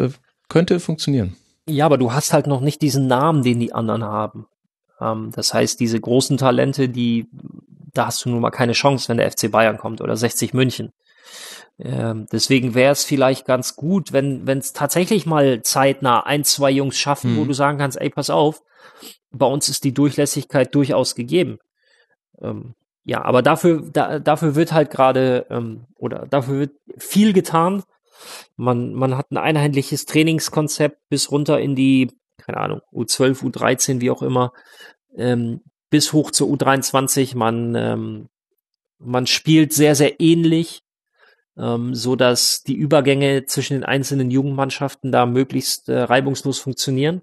könnte 0.47 0.79
funktionieren. 0.79 1.35
Ja, 1.67 1.85
aber 1.85 1.97
du 1.97 2.13
hast 2.13 2.33
halt 2.33 2.47
noch 2.47 2.61
nicht 2.61 2.81
diesen 2.81 3.07
Namen, 3.07 3.43
den 3.43 3.59
die 3.59 3.73
anderen 3.73 4.03
haben. 4.03 4.47
Ähm, 5.01 5.31
das 5.35 5.53
heißt, 5.53 5.79
diese 5.79 5.99
großen 5.99 6.37
Talente, 6.37 6.89
die, 6.89 7.27
da 7.93 8.07
hast 8.07 8.23
du 8.25 8.29
nun 8.29 8.41
mal 8.41 8.51
keine 8.51 8.73
Chance, 8.73 9.09
wenn 9.09 9.17
der 9.17 9.31
FC 9.31 9.49
Bayern 9.51 9.77
kommt 9.77 10.01
oder 10.01 10.15
60 10.15 10.53
München. 10.53 10.91
Ähm, 11.79 12.27
deswegen 12.31 12.73
wäre 12.75 12.91
es 12.93 13.03
vielleicht 13.03 13.45
ganz 13.45 13.75
gut, 13.75 14.13
wenn 14.13 14.47
wenn 14.47 14.59
es 14.59 14.71
tatsächlich 14.71 15.25
mal 15.25 15.61
zeitnah 15.63 16.21
ein, 16.25 16.43
zwei 16.45 16.71
Jungs 16.71 16.97
schaffen, 16.97 17.35
wo 17.35 17.43
Mhm. 17.43 17.47
du 17.49 17.53
sagen 17.53 17.77
kannst, 17.77 17.99
ey, 17.99 18.09
pass 18.09 18.29
auf, 18.29 18.61
bei 19.31 19.45
uns 19.45 19.67
ist 19.67 19.83
die 19.83 19.93
Durchlässigkeit 19.93 20.73
durchaus 20.73 21.15
gegeben. 21.15 21.59
Ähm, 22.41 22.75
ja, 23.03 23.23
aber 23.25 23.41
dafür, 23.41 23.83
da, 23.91 24.19
dafür 24.19 24.55
wird 24.55 24.71
halt 24.71 24.89
gerade, 24.89 25.45
ähm, 25.49 25.85
oder 25.97 26.25
dafür 26.29 26.59
wird 26.59 26.71
viel 26.97 27.33
getan. 27.33 27.83
Man, 28.55 28.93
man 28.93 29.17
hat 29.17 29.31
ein 29.31 29.37
einheitliches 29.37 30.05
Trainingskonzept 30.05 30.97
bis 31.09 31.31
runter 31.31 31.59
in 31.59 31.75
die, 31.75 32.11
keine 32.37 32.57
Ahnung, 32.57 32.81
U12, 32.93 33.43
U13, 33.43 34.01
wie 34.01 34.11
auch 34.11 34.21
immer, 34.21 34.53
ähm, 35.15 35.61
bis 35.89 36.13
hoch 36.13 36.31
zur 36.31 36.49
U23. 36.49 37.35
Man, 37.37 37.75
ähm, 37.75 38.29
man 38.99 39.27
spielt 39.27 39.73
sehr, 39.73 39.95
sehr 39.95 40.19
ähnlich, 40.19 40.81
ähm, 41.57 41.93
so 41.95 42.15
dass 42.15 42.63
die 42.63 42.75
Übergänge 42.75 43.45
zwischen 43.45 43.73
den 43.73 43.83
einzelnen 43.83 44.31
Jugendmannschaften 44.31 45.11
da 45.11 45.25
möglichst 45.25 45.89
äh, 45.89 45.99
reibungslos 45.99 46.59
funktionieren. 46.59 47.21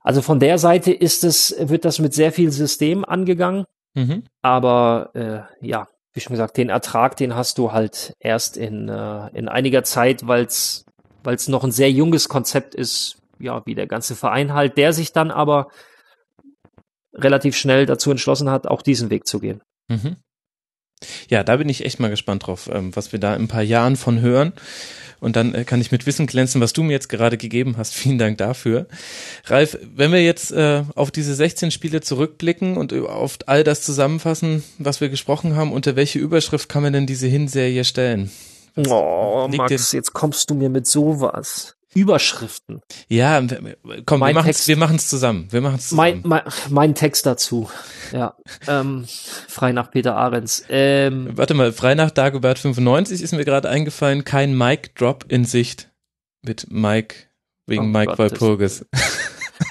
Also 0.00 0.20
von 0.22 0.40
der 0.40 0.58
Seite 0.58 0.92
ist 0.92 1.24
es, 1.24 1.54
wird 1.58 1.84
das 1.84 1.98
mit 1.98 2.12
sehr 2.12 2.32
viel 2.32 2.50
System 2.50 3.04
angegangen. 3.04 3.66
Mhm. 3.94 4.24
Aber 4.40 5.10
äh, 5.14 5.66
ja, 5.66 5.88
wie 6.12 6.20
schon 6.20 6.32
gesagt, 6.32 6.56
den 6.56 6.68
Ertrag, 6.68 7.16
den 7.16 7.34
hast 7.34 7.58
du 7.58 7.72
halt 7.72 8.14
erst 8.20 8.56
in, 8.56 8.88
äh, 8.88 9.28
in 9.34 9.48
einiger 9.48 9.82
Zeit, 9.82 10.26
weil 10.26 10.44
es 10.44 10.84
noch 11.48 11.64
ein 11.64 11.72
sehr 11.72 11.90
junges 11.90 12.28
Konzept 12.28 12.74
ist, 12.74 13.16
ja, 13.38 13.64
wie 13.66 13.74
der 13.74 13.86
ganze 13.86 14.14
Verein 14.14 14.52
halt, 14.52 14.76
der 14.76 14.92
sich 14.92 15.12
dann 15.12 15.30
aber 15.30 15.68
relativ 17.14 17.56
schnell 17.56 17.86
dazu 17.86 18.10
entschlossen 18.10 18.50
hat, 18.50 18.66
auch 18.66 18.82
diesen 18.82 19.10
Weg 19.10 19.26
zu 19.26 19.40
gehen. 19.40 19.62
Mhm. 19.88 20.16
Ja, 21.28 21.42
da 21.42 21.56
bin 21.56 21.68
ich 21.68 21.84
echt 21.84 21.98
mal 21.98 22.10
gespannt 22.10 22.46
drauf, 22.46 22.70
ähm, 22.72 22.94
was 22.94 23.12
wir 23.12 23.18
da 23.18 23.34
in 23.34 23.42
ein 23.42 23.48
paar 23.48 23.62
Jahren 23.62 23.96
von 23.96 24.20
hören. 24.20 24.52
Und 25.22 25.36
dann 25.36 25.54
äh, 25.54 25.64
kann 25.64 25.80
ich 25.80 25.92
mit 25.92 26.04
Wissen 26.04 26.26
glänzen, 26.26 26.60
was 26.60 26.72
du 26.72 26.82
mir 26.82 26.90
jetzt 26.90 27.08
gerade 27.08 27.38
gegeben 27.38 27.76
hast. 27.78 27.94
Vielen 27.94 28.18
Dank 28.18 28.38
dafür. 28.38 28.86
Ralf, 29.44 29.78
wenn 29.94 30.10
wir 30.10 30.22
jetzt 30.22 30.50
äh, 30.50 30.82
auf 30.96 31.12
diese 31.12 31.34
16 31.34 31.70
Spiele 31.70 32.00
zurückblicken 32.00 32.76
und 32.76 32.92
auf 32.92 33.38
all 33.46 33.62
das 33.62 33.82
zusammenfassen, 33.82 34.64
was 34.78 35.00
wir 35.00 35.10
gesprochen 35.10 35.54
haben, 35.54 35.72
unter 35.72 35.94
welche 35.94 36.18
Überschrift 36.18 36.68
kann 36.68 36.82
man 36.82 36.92
denn 36.92 37.06
diese 37.06 37.28
Hinserie 37.28 37.84
stellen? 37.84 38.32
Oh, 38.76 39.46
liegt 39.48 39.58
Max, 39.58 39.92
jetzt 39.92 40.12
kommst 40.12 40.50
du 40.50 40.54
mir 40.54 40.68
mit 40.68 40.88
sowas. 40.88 41.76
Überschriften. 41.94 42.80
Ja, 43.08 43.42
komm, 44.06 44.20
Mein 44.20 44.34
wir 44.34 44.40
machen's, 44.40 44.56
Text- 44.56 44.68
wir 44.68 44.76
machen's 44.76 45.08
zusammen. 45.08 45.48
Wir 45.50 45.60
machen's 45.60 45.88
zusammen. 45.90 46.20
Mein, 46.24 46.42
mein, 46.44 46.52
mein 46.70 46.94
Text 46.94 47.26
dazu. 47.26 47.68
Ja. 48.12 48.36
Ähm, 48.66 49.04
frei 49.48 49.72
nach 49.72 49.90
Peter 49.90 50.16
Ahrens. 50.16 50.64
Ähm, 50.68 51.30
Warte 51.36 51.54
mal, 51.54 51.72
frei 51.72 51.94
nach 51.94 52.10
Dagobert 52.10 52.58
95 52.58 53.20
ist 53.22 53.32
mir 53.32 53.44
gerade 53.44 53.68
eingefallen, 53.68 54.24
kein 54.24 54.56
Mic-Drop 54.56 55.26
in 55.28 55.44
Sicht 55.44 55.90
mit 56.42 56.66
Mike, 56.70 57.16
wegen 57.66 57.84
Oh 57.94 57.98
Mike 57.98 58.18
Walpurgis. 58.18 58.86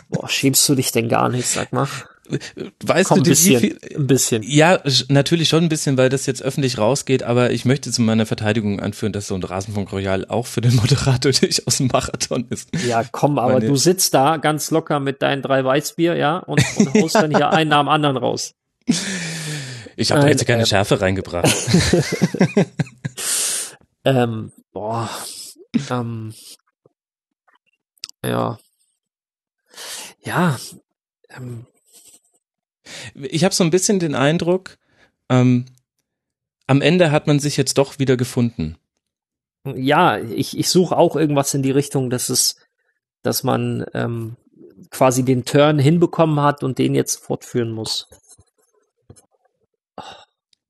boah, 0.10 0.30
schämst 0.30 0.68
du 0.70 0.76
dich 0.76 0.92
denn 0.92 1.10
gar 1.10 1.30
nicht, 1.30 1.48
sag 1.48 1.74
mal. 1.74 1.88
Weißt 2.84 3.10
Komm, 3.10 3.18
du, 3.18 3.22
ein 3.22 3.30
bisschen, 3.30 3.60
viel, 3.60 3.80
ein 3.96 4.08
bisschen. 4.08 4.44
Ja, 4.44 4.82
natürlich 5.10 5.50
schon 5.50 5.64
ein 5.64 5.70
bisschen, 5.70 5.98
weil 5.98 6.10
das 6.10 6.26
jetzt 6.26 6.42
öffentlich 6.42 6.78
rausgeht, 6.78 7.24
aber 7.24 7.52
ich 7.52 7.66
möchte 7.66 7.92
zu 7.92 8.02
meiner 8.02 8.26
Verteidigung 8.26 8.80
anführen, 8.80 9.14
dass 9.14 9.28
so 9.28 9.36
ein 9.36 9.44
Rasenfunk 9.44 9.92
Royal 9.92 10.26
auch 10.28 10.48
für 10.48 10.62
den 10.62 10.76
Moderator 10.76 11.32
durchaus 11.40 11.80
ein 11.80 11.88
Marathon 11.88 12.46
ist. 12.50 12.70
Ja, 12.86 13.04
komm, 13.12 13.38
aber 13.40 13.54
Meine- 13.54 13.68
du 13.68 13.76
sitzt 13.76 14.14
da 14.14 14.38
ganz 14.38 14.72
locker 14.72 15.00
mit 15.00 15.22
deinen 15.22 15.42
drei 15.42 15.64
Weißbier, 15.64 16.16
ja, 16.16 16.38
und, 16.38 16.64
und 16.78 16.94
haust 17.02 17.16
dann 17.16 17.36
hier 17.36 17.50
einen 17.50 17.70
nach 17.70 17.82
dem 17.82 17.90
anderen 17.90 18.18
raus. 18.18 18.54
Ich 19.96 20.12
habe 20.12 20.22
da 20.22 20.28
jetzt 20.28 20.46
keine 20.48 20.62
ähm, 20.62 20.66
Schärfe 20.68 21.02
reingebracht. 21.02 21.50
Ähm, 24.04 24.52
boah, 24.74 25.10
ähm, 25.92 26.34
ja, 28.26 28.58
ja, 30.24 30.58
ähm, 31.30 31.68
Ich 33.14 33.44
habe 33.44 33.54
so 33.54 33.64
ein 33.64 33.70
bisschen 33.70 34.00
den 34.00 34.16
Eindruck, 34.16 34.78
ähm, 35.30 35.66
am 36.68 36.82
Ende 36.82 37.12
hat 37.12 37.28
man 37.28 37.40
sich 37.40 37.58
jetzt 37.58 37.78
doch 37.78 38.00
wieder 38.00 38.18
gefunden. 38.18 38.78
ja, 39.66 40.18
ich, 40.18 40.58
ich 40.58 40.70
suche 40.70 40.98
auch 40.98 41.16
irgendwas 41.16 41.54
in 41.54 41.64
die 41.64 41.72
Richtung, 41.72 42.10
dass 42.10 42.30
es, 42.30 42.56
dass 43.24 43.44
man 43.44 43.86
ähm, 43.94 44.38
quasi 44.90 45.24
den 45.24 45.46
Turn 45.46 45.80
hinbekommen 45.80 46.40
hat 46.42 46.64
und 46.64 46.78
den 46.78 46.96
jetzt 46.96 47.18
fortführen 47.18 47.72
muss. 47.72 48.08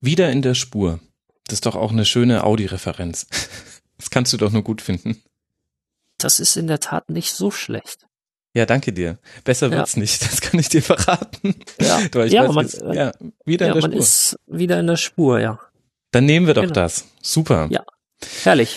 Wieder 0.00 0.30
in 0.30 0.42
der 0.42 0.54
Spur. 0.54 1.00
Das 1.46 1.54
ist 1.54 1.66
doch 1.66 1.76
auch 1.76 1.92
eine 1.92 2.04
schöne 2.04 2.44
Audi-Referenz. 2.44 3.26
Das 3.98 4.10
kannst 4.10 4.32
du 4.32 4.36
doch 4.36 4.50
nur 4.50 4.64
gut 4.64 4.82
finden. 4.82 5.22
das 6.18 6.40
ist 6.40 6.56
in 6.56 6.66
der 6.66 6.80
Tat 6.80 7.08
nicht 7.08 7.32
so 7.34 7.52
schlecht. 7.52 8.08
Ja, 8.54 8.66
danke 8.66 8.92
dir. 8.92 9.18
Besser 9.44 9.68
Ja. 9.70 9.78
wird's 9.78 9.96
nicht, 9.96 10.22
das 10.30 10.40
kann 10.40 10.60
ich 10.60 10.68
dir 10.68 10.82
verraten. 10.82 11.54
Ja, 11.80 12.00
ja, 12.26 12.46
weiß, 12.48 12.54
man, 12.54 12.66
jetzt- 12.66 12.82
ja 12.94 13.12
wieder 13.44 13.66
ja, 13.66 13.72
in 13.72 13.80
der 13.80 13.82
man 13.82 13.92
Spur. 13.92 14.00
ist 14.00 14.36
wieder 14.46 14.78
in 14.80 14.86
der 14.86 14.96
Spur, 14.96 15.40
ja. 15.40 15.58
Dann 16.10 16.26
nehmen 16.26 16.46
wir 16.46 16.54
doch 16.54 16.62
Genau. 16.62 16.74
das. 16.74 17.06
Super. 17.22 17.68
Ja. 17.70 17.82
Herrlich, 18.44 18.76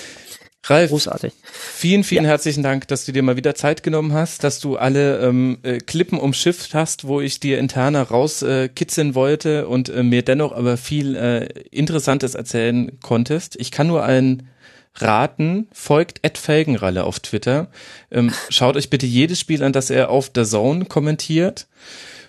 Ralf, 0.63 0.89
großartig. 0.89 1.33
vielen, 1.51 2.03
vielen 2.03 2.25
herzlichen 2.25 2.63
Dank, 2.63 2.87
dass 2.87 3.05
du 3.05 3.11
dir 3.11 3.21
mal 3.21 3.35
wieder 3.35 3.53
Zeit 3.53 3.83
genommen 3.83 4.13
hast, 4.13 4.43
dass 4.43 4.59
du 4.59 4.77
alle 4.77 5.19
ähm, 5.19 5.59
äh, 5.63 5.77
Klippen 5.79 6.17
umschifft 6.19 6.73
hast, 6.73 7.05
wo 7.05 7.21
ich 7.21 7.39
dir 7.39 7.59
interner 7.59 8.01
rauskitzeln 8.03 9.11
äh, 9.11 9.15
wollte 9.15 9.67
und 9.67 9.89
äh, 9.89 10.01
mir 10.01 10.23
dennoch 10.23 10.53
aber 10.53 10.77
viel 10.77 11.15
äh, 11.15 11.45
Interessantes 11.69 12.33
erzählen 12.33 12.97
konntest. 13.03 13.55
Ich 13.59 13.69
kann 13.69 13.85
nur 13.87 14.03
allen 14.03 14.47
raten, 14.95 15.67
folgt 15.72 16.19
Ed 16.24 16.38
Felgenralle 16.38 17.03
auf 17.03 17.19
Twitter. 17.19 17.69
Ähm, 18.11 18.33
schaut 18.49 18.75
euch 18.75 18.90
bitte 18.90 19.06
jedes 19.06 19.40
Spiel 19.40 19.64
an, 19.64 19.74
das 19.74 19.90
er 19.90 20.09
auf 20.09 20.30
der 20.30 20.45
Zone 20.45 20.85
kommentiert. 20.85 21.67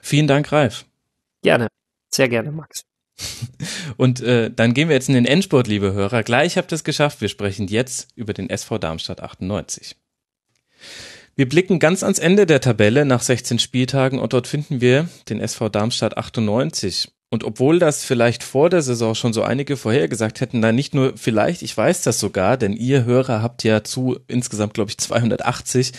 Vielen 0.03 0.27
Dank, 0.27 0.53
Ralf. 0.53 0.85
Gerne, 1.43 1.69
sehr 2.11 2.29
gerne, 2.29 2.53
Max. 2.53 2.83
Und 3.97 4.21
äh, 4.21 4.51
dann 4.51 4.75
gehen 4.75 4.89
wir 4.89 4.97
jetzt 4.97 5.09
in 5.09 5.15
den 5.15 5.27
Endsport, 5.27 5.67
liebe 5.67 5.93
Hörer. 5.93 6.23
Gleich 6.23 6.57
habt 6.57 6.73
ihr 6.73 6.77
es 6.77 6.85
geschafft. 6.85 7.21
Wir 7.21 7.29
sprechen 7.29 7.69
jetzt 7.69 8.09
über 8.15 8.35
den 8.35 8.51
SV 8.51 8.79
Darmstadt 8.79 9.21
98. 9.23 9.97
Wir 11.35 11.49
blicken 11.49 11.79
ganz 11.79 12.03
ans 12.03 12.19
Ende 12.19 12.47
der 12.47 12.61
Tabelle 12.61 13.05
nach 13.05 13.21
16 13.21 13.59
Spieltagen 13.59 14.19
und 14.19 14.33
dort 14.33 14.47
finden 14.47 14.81
wir 14.81 15.09
den 15.29 15.41
SV 15.41 15.69
Darmstadt 15.69 16.17
98. 16.17 17.13
Und 17.29 17.43
obwohl 17.43 17.81
das 17.81 18.05
vielleicht 18.05 18.45
vor 18.45 18.71
der 18.71 18.83
Saison 18.83 19.17
schon 19.17 19.33
so 19.33 19.43
einige 19.43 19.77
vorhergesagt 19.77 20.41
hätten, 20.41 20.61
nein, 20.61 20.77
nicht 20.77 20.95
nur 20.95 21.17
vielleicht, 21.17 21.63
ich 21.63 21.77
weiß 21.77 22.03
das 22.03 22.21
sogar, 22.21 22.57
denn 22.57 22.73
ihr 22.73 23.05
Hörer 23.05 23.43
habt 23.43 23.65
ja 23.65 23.83
zu 23.83 24.21
insgesamt, 24.29 24.75
glaube 24.75 24.91
ich, 24.91 24.99
280 24.99 25.93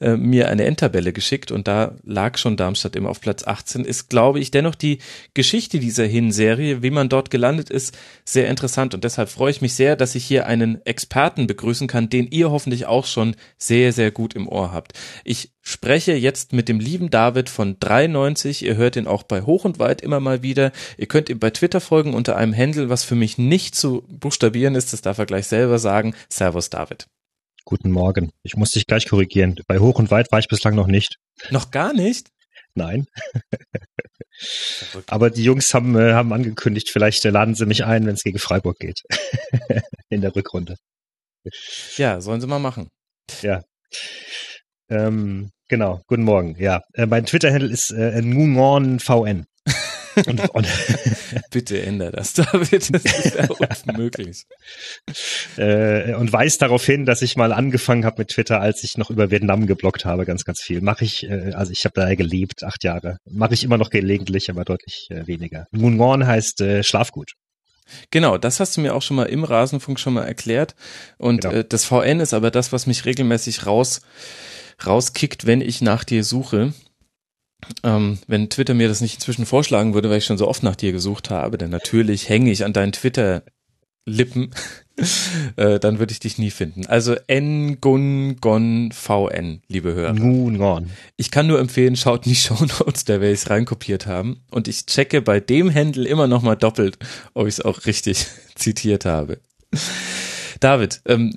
äh, 0.00 0.16
mir 0.16 0.48
eine 0.48 0.64
Endtabelle 0.64 1.12
geschickt 1.12 1.50
und 1.50 1.68
da 1.68 1.96
lag 2.04 2.38
schon 2.38 2.56
Darmstadt 2.56 2.96
immer 2.96 3.10
auf 3.10 3.20
Platz 3.20 3.46
18, 3.46 3.84
ist, 3.84 4.08
glaube 4.08 4.40
ich, 4.40 4.50
dennoch 4.50 4.74
die 4.74 4.98
Geschichte 5.34 5.78
dieser 5.78 6.06
Hinserie, 6.06 6.82
wie 6.82 6.90
man 6.90 7.08
dort 7.08 7.30
gelandet 7.30 7.70
ist, 7.70 7.96
sehr 8.24 8.48
interessant 8.48 8.94
und 8.94 9.04
deshalb 9.04 9.28
freue 9.28 9.50
ich 9.50 9.60
mich 9.60 9.74
sehr, 9.74 9.96
dass 9.96 10.14
ich 10.14 10.24
hier 10.24 10.46
einen 10.46 10.84
Experten 10.86 11.46
begrüßen 11.46 11.88
kann, 11.88 12.08
den 12.08 12.28
ihr 12.28 12.50
hoffentlich 12.50 12.86
auch 12.86 13.06
schon 13.06 13.36
sehr, 13.56 13.92
sehr 13.92 14.10
gut 14.10 14.34
im 14.34 14.48
Ohr 14.48 14.72
habt. 14.72 14.92
Ich 15.24 15.50
spreche 15.68 16.14
jetzt 16.14 16.52
mit 16.52 16.68
dem 16.68 16.80
lieben 16.80 17.10
David 17.10 17.48
von 17.48 17.76
93. 17.78 18.64
Ihr 18.64 18.76
hört 18.76 18.96
ihn 18.96 19.06
auch 19.06 19.22
bei 19.22 19.42
Hoch 19.42 19.64
und 19.64 19.78
Weit 19.78 20.00
immer 20.00 20.20
mal 20.20 20.42
wieder. 20.42 20.72
Ihr 20.96 21.06
könnt 21.06 21.28
ihm 21.28 21.38
bei 21.38 21.50
Twitter 21.50 21.80
folgen 21.80 22.14
unter 22.14 22.36
einem 22.36 22.56
Handle, 22.56 22.88
was 22.88 23.04
für 23.04 23.14
mich 23.14 23.38
nicht 23.38 23.74
zu 23.74 24.04
buchstabieren 24.08 24.74
ist. 24.74 24.92
Das 24.92 25.02
darf 25.02 25.18
er 25.18 25.26
gleich 25.26 25.46
selber 25.46 25.78
sagen. 25.78 26.14
Servus 26.28 26.70
David. 26.70 27.08
Guten 27.68 27.90
Morgen. 27.90 28.32
Ich 28.42 28.56
muss 28.56 28.70
dich 28.70 28.86
gleich 28.86 29.06
korrigieren. 29.06 29.60
Bei 29.66 29.78
Hoch 29.78 29.98
und 29.98 30.10
Weit 30.10 30.32
war 30.32 30.38
ich 30.38 30.48
bislang 30.48 30.74
noch 30.74 30.86
nicht. 30.86 31.18
Noch 31.50 31.70
gar 31.70 31.92
nicht? 31.92 32.30
Nein. 32.72 33.04
Aber 35.06 35.28
die 35.28 35.44
Jungs 35.44 35.74
haben, 35.74 35.94
äh, 35.94 36.14
haben 36.14 36.32
angekündigt, 36.32 36.88
vielleicht 36.88 37.26
äh, 37.26 37.28
laden 37.28 37.54
sie 37.54 37.66
mich 37.66 37.84
ein, 37.84 38.06
wenn 38.06 38.14
es 38.14 38.22
gegen 38.22 38.38
Freiburg 38.38 38.78
geht. 38.78 39.02
In 40.08 40.22
der 40.22 40.34
Rückrunde. 40.34 40.76
Ja, 41.98 42.22
sollen 42.22 42.40
sie 42.40 42.46
mal 42.46 42.58
machen. 42.58 42.88
Ähm, 44.88 45.50
genau, 45.68 46.00
guten 46.06 46.22
Morgen. 46.22 46.56
Ja, 46.58 46.80
äh, 46.94 47.04
mein 47.04 47.26
Twitter-Handle 47.26 47.68
ist 47.68 47.90
äh, 47.90 48.22
NungonVN. 48.22 49.44
Und, 50.26 50.48
und, 50.50 50.66
Bitte 51.50 51.80
ändere 51.82 52.12
das, 52.12 52.32
David. 52.34 52.94
Das 52.94 53.04
ist 53.04 53.34
ja 53.34 53.48
unmöglich. 53.86 54.44
äh, 55.56 56.14
und 56.14 56.32
weist 56.32 56.62
darauf 56.62 56.84
hin, 56.84 57.06
dass 57.06 57.22
ich 57.22 57.36
mal 57.36 57.52
angefangen 57.52 58.04
habe 58.04 58.22
mit 58.22 58.28
Twitter, 58.28 58.60
als 58.60 58.82
ich 58.84 58.98
noch 58.98 59.10
über 59.10 59.30
Vietnam 59.30 59.66
geblockt 59.66 60.04
habe, 60.04 60.24
ganz, 60.24 60.44
ganz 60.44 60.60
viel. 60.60 60.80
Mache 60.80 61.04
ich, 61.04 61.24
äh, 61.28 61.52
also 61.54 61.72
ich 61.72 61.84
habe 61.84 61.92
da 61.94 62.14
gelebt, 62.14 62.64
acht 62.64 62.84
Jahre. 62.84 63.18
Mache 63.30 63.54
ich 63.54 63.64
immer 63.64 63.78
noch 63.78 63.90
gelegentlich, 63.90 64.50
aber 64.50 64.64
deutlich 64.64 65.06
äh, 65.10 65.26
weniger. 65.26 65.66
Nungon 65.70 66.26
heißt 66.26 66.60
äh, 66.60 66.82
Schlafgut. 66.82 67.32
Genau, 68.10 68.36
das 68.36 68.60
hast 68.60 68.76
du 68.76 68.82
mir 68.82 68.94
auch 68.94 69.00
schon 69.02 69.16
mal 69.16 69.24
im 69.24 69.44
Rasenfunk 69.44 69.98
schon 69.98 70.12
mal 70.14 70.24
erklärt. 70.24 70.74
Und 71.16 71.42
Genau. 71.42 71.54
äh, 71.54 71.64
das 71.64 71.84
VN 71.86 72.20
ist 72.20 72.34
aber 72.34 72.50
das, 72.50 72.72
was 72.72 72.86
mich 72.86 73.04
regelmäßig 73.04 73.66
raus 73.66 74.00
rauskickt, 74.84 75.46
wenn 75.46 75.60
ich 75.60 75.80
nach 75.80 76.04
dir 76.04 76.22
suche. 76.22 76.72
Ähm, 77.82 78.18
wenn 78.26 78.50
Twitter 78.50 78.74
mir 78.74 78.88
das 78.88 79.00
nicht 79.00 79.14
inzwischen 79.14 79.46
vorschlagen 79.46 79.94
würde, 79.94 80.10
weil 80.10 80.18
ich 80.18 80.24
schon 80.24 80.38
so 80.38 80.48
oft 80.48 80.62
nach 80.62 80.76
dir 80.76 80.92
gesucht 80.92 81.30
habe, 81.30 81.58
denn 81.58 81.70
natürlich 81.70 82.28
hänge 82.28 82.50
ich 82.50 82.64
an 82.64 82.72
deinen 82.72 82.92
Twitter-Lippen, 82.92 84.50
äh, 85.56 85.78
dann 85.78 85.98
würde 85.98 86.12
ich 86.12 86.20
dich 86.20 86.38
nie 86.38 86.50
finden. 86.50 86.86
Also 86.86 87.16
Ngungon 87.28 88.92
VN, 88.92 89.62
liebe 89.68 89.94
Hörer. 89.94 90.12
Nungon. 90.12 90.90
Ich 91.16 91.30
kann 91.30 91.46
nur 91.46 91.58
empfehlen, 91.58 91.96
schaut 91.96 92.26
in 92.26 92.32
die 92.32 92.36
Shownotes, 92.40 93.04
da 93.04 93.14
werde 93.14 93.32
ich 93.32 93.42
es 93.42 93.50
reinkopiert 93.50 94.06
haben. 94.06 94.40
Und 94.50 94.68
ich 94.68 94.86
checke 94.86 95.20
bei 95.20 95.40
dem 95.40 95.72
Handle 95.74 96.08
immer 96.08 96.26
noch 96.26 96.42
mal 96.42 96.56
doppelt, 96.56 96.98
ob 97.34 97.46
ich 97.46 97.54
es 97.54 97.60
auch 97.60 97.86
richtig 97.86 98.26
zitiert 98.54 99.04
habe. 99.04 99.40
David, 100.60 101.02
ähm, 101.06 101.32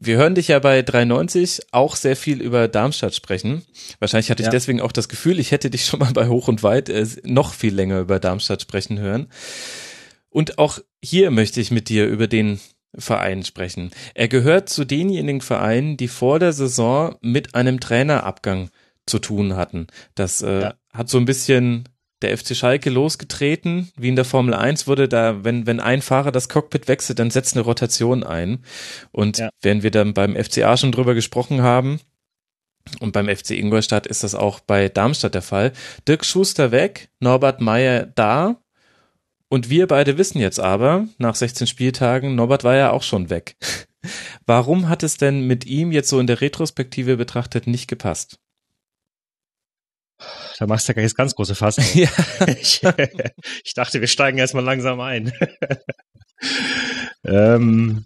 wir 0.00 0.16
hören 0.16 0.34
dich 0.34 0.48
ja 0.48 0.58
bei 0.58 0.82
390 0.82 1.60
auch 1.72 1.94
sehr 1.94 2.16
viel 2.16 2.40
über 2.40 2.66
Darmstadt 2.68 3.14
sprechen. 3.14 3.62
Wahrscheinlich 3.98 4.30
hatte 4.30 4.42
ich 4.42 4.46
Ja. 4.46 4.50
deswegen 4.50 4.80
auch 4.80 4.92
das 4.92 5.08
Gefühl, 5.08 5.38
ich 5.38 5.52
hätte 5.52 5.70
dich 5.70 5.84
schon 5.86 6.00
mal 6.00 6.12
bei 6.12 6.26
Hoch 6.28 6.48
und 6.48 6.62
Weit 6.62 6.88
äh, 6.88 7.06
noch 7.24 7.52
viel 7.54 7.74
länger 7.74 8.00
über 8.00 8.18
Darmstadt 8.18 8.62
sprechen 8.62 8.98
hören. 8.98 9.28
Und 10.30 10.58
auch 10.58 10.78
hier 11.02 11.30
möchte 11.30 11.60
ich 11.60 11.70
mit 11.70 11.88
dir 11.88 12.06
über 12.06 12.26
den 12.28 12.60
Verein 12.96 13.44
sprechen. 13.44 13.90
Er 14.14 14.28
gehört 14.28 14.68
zu 14.68 14.84
denjenigen 14.84 15.40
Vereinen, 15.40 15.96
die 15.96 16.08
vor 16.08 16.38
der 16.38 16.52
Saison 16.52 17.16
mit 17.20 17.54
einem 17.54 17.78
Trainerabgang 17.78 18.70
zu 19.06 19.18
tun 19.18 19.54
hatten. 19.56 19.86
Das 20.14 20.42
äh, 20.42 20.60
Ja. 20.62 20.74
hat 20.92 21.08
so 21.08 21.18
ein 21.18 21.24
bisschen 21.24 21.88
der 22.22 22.36
FC 22.36 22.54
Schalke 22.54 22.90
losgetreten, 22.90 23.90
wie 23.96 24.08
in 24.08 24.16
der 24.16 24.24
Formel 24.24 24.54
1 24.54 24.86
wurde 24.86 25.08
da, 25.08 25.44
wenn, 25.44 25.66
wenn 25.66 25.80
ein 25.80 26.02
Fahrer 26.02 26.32
das 26.32 26.48
Cockpit 26.48 26.88
wechselt, 26.88 27.18
dann 27.18 27.30
setzt 27.30 27.56
eine 27.56 27.64
Rotation 27.64 28.22
ein. 28.24 28.64
Und 29.10 29.38
Ja. 29.38 29.50
während 29.62 29.82
wir 29.82 29.90
dann 29.90 30.14
beim 30.14 30.36
FCA 30.36 30.76
schon 30.76 30.92
drüber 30.92 31.14
gesprochen 31.14 31.62
haben, 31.62 32.00
und 32.98 33.12
beim 33.12 33.28
FC 33.28 33.50
Ingolstadt 33.52 34.06
ist 34.06 34.24
das 34.24 34.34
auch 34.34 34.58
bei 34.58 34.88
Darmstadt 34.88 35.34
der 35.34 35.42
Fall. 35.42 35.72
Dirk 36.08 36.24
Schuster 36.24 36.72
weg, 36.72 37.10
Norbert 37.20 37.60
Meyer 37.60 38.06
da. 38.06 38.56
Und 39.48 39.68
wir 39.68 39.86
beide 39.86 40.18
wissen 40.18 40.40
jetzt 40.40 40.58
aber, 40.58 41.06
nach 41.18 41.34
16 41.34 41.66
Spieltagen, 41.66 42.34
Norbert 42.34 42.64
war 42.64 42.76
ja 42.76 42.90
auch 42.90 43.02
schon 43.02 43.30
weg. 43.30 43.56
Warum 44.46 44.88
hat 44.88 45.02
es 45.02 45.18
denn 45.18 45.46
mit 45.46 45.66
ihm 45.66 45.92
jetzt 45.92 46.08
so 46.08 46.18
in 46.18 46.26
der 46.26 46.40
Retrospektive 46.40 47.16
betrachtet 47.16 47.66
nicht 47.66 47.86
gepasst? 47.86 48.39
Da 50.58 50.66
machst 50.66 50.88
du 50.88 50.92
ja 50.92 51.02
jetzt 51.02 51.16
ganz 51.16 51.34
große 51.34 51.54
Fass. 51.54 51.76
Ja. 51.94 52.08
ich, 52.46 52.82
ich 53.64 53.74
dachte, 53.74 54.00
wir 54.00 54.08
steigen 54.08 54.38
erstmal 54.38 54.64
langsam 54.64 55.00
ein. 55.00 55.32
ähm, 57.24 58.04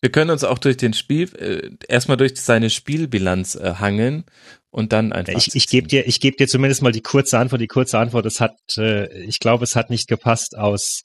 Wir 0.00 0.10
können 0.10 0.30
uns 0.30 0.44
auch 0.44 0.58
durch 0.58 0.76
den 0.76 0.92
Spiel, 0.94 1.34
äh, 1.36 1.70
erstmal 1.88 2.16
durch 2.16 2.40
seine 2.40 2.70
Spielbilanz 2.70 3.54
äh, 3.56 3.74
hangeln 3.78 4.24
und 4.70 4.92
dann 4.92 5.12
einfach. 5.12 5.34
ich 5.34 5.54
ich 5.54 5.66
gebe 5.68 5.88
dir, 5.88 6.06
ich 6.06 6.20
gebe 6.20 6.36
dir 6.36 6.48
zumindest 6.48 6.82
mal 6.82 6.92
die 6.92 7.02
kurze 7.02 7.38
Antwort. 7.38 7.60
Die 7.60 7.66
kurze 7.66 7.98
Antwort, 7.98 8.26
es 8.26 8.40
hat, 8.40 8.56
äh, 8.76 9.12
ich 9.22 9.40
glaube, 9.40 9.64
es 9.64 9.74
hat 9.74 9.90
nicht 9.90 10.08
gepasst 10.08 10.56
aus 10.56 11.02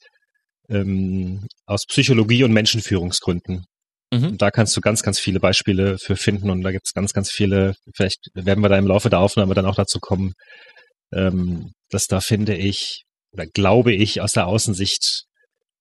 ähm, 0.68 1.46
aus 1.66 1.86
Psychologie 1.86 2.44
und 2.44 2.52
Menschenführungsgründen. 2.52 3.64
Mhm. 4.12 4.28
Und 4.28 4.42
da 4.42 4.50
kannst 4.50 4.76
du 4.76 4.82
ganz, 4.82 5.02
ganz 5.02 5.18
viele 5.18 5.40
Beispiele 5.40 5.96
für 5.98 6.16
finden 6.16 6.50
und 6.50 6.62
da 6.62 6.70
gibt 6.70 6.86
es 6.86 6.92
ganz, 6.92 7.14
ganz 7.14 7.30
viele, 7.30 7.74
vielleicht 7.96 8.18
werden 8.34 8.62
wir 8.62 8.68
da 8.68 8.76
im 8.76 8.86
Laufe 8.86 9.08
der 9.08 9.20
Aufnahme 9.20 9.54
dann 9.54 9.64
auch 9.64 9.74
dazu 9.74 9.98
kommen, 10.00 10.34
ähm, 11.14 11.72
dass 11.88 12.06
da 12.06 12.20
finde 12.20 12.54
ich 12.54 13.04
oder 13.32 13.46
glaube 13.46 13.94
ich 13.94 14.20
aus 14.20 14.32
der 14.32 14.46
Außensicht 14.46 15.24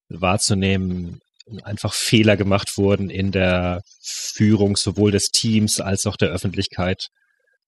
wahrzunehmen, 0.07 1.19
einfach 1.63 1.93
Fehler 1.93 2.37
gemacht 2.37 2.77
wurden 2.77 3.09
in 3.09 3.31
der 3.31 3.81
Führung 4.01 4.77
sowohl 4.77 5.11
des 5.11 5.27
Teams 5.31 5.81
als 5.81 6.05
auch 6.05 6.15
der 6.15 6.29
Öffentlichkeit. 6.29 7.07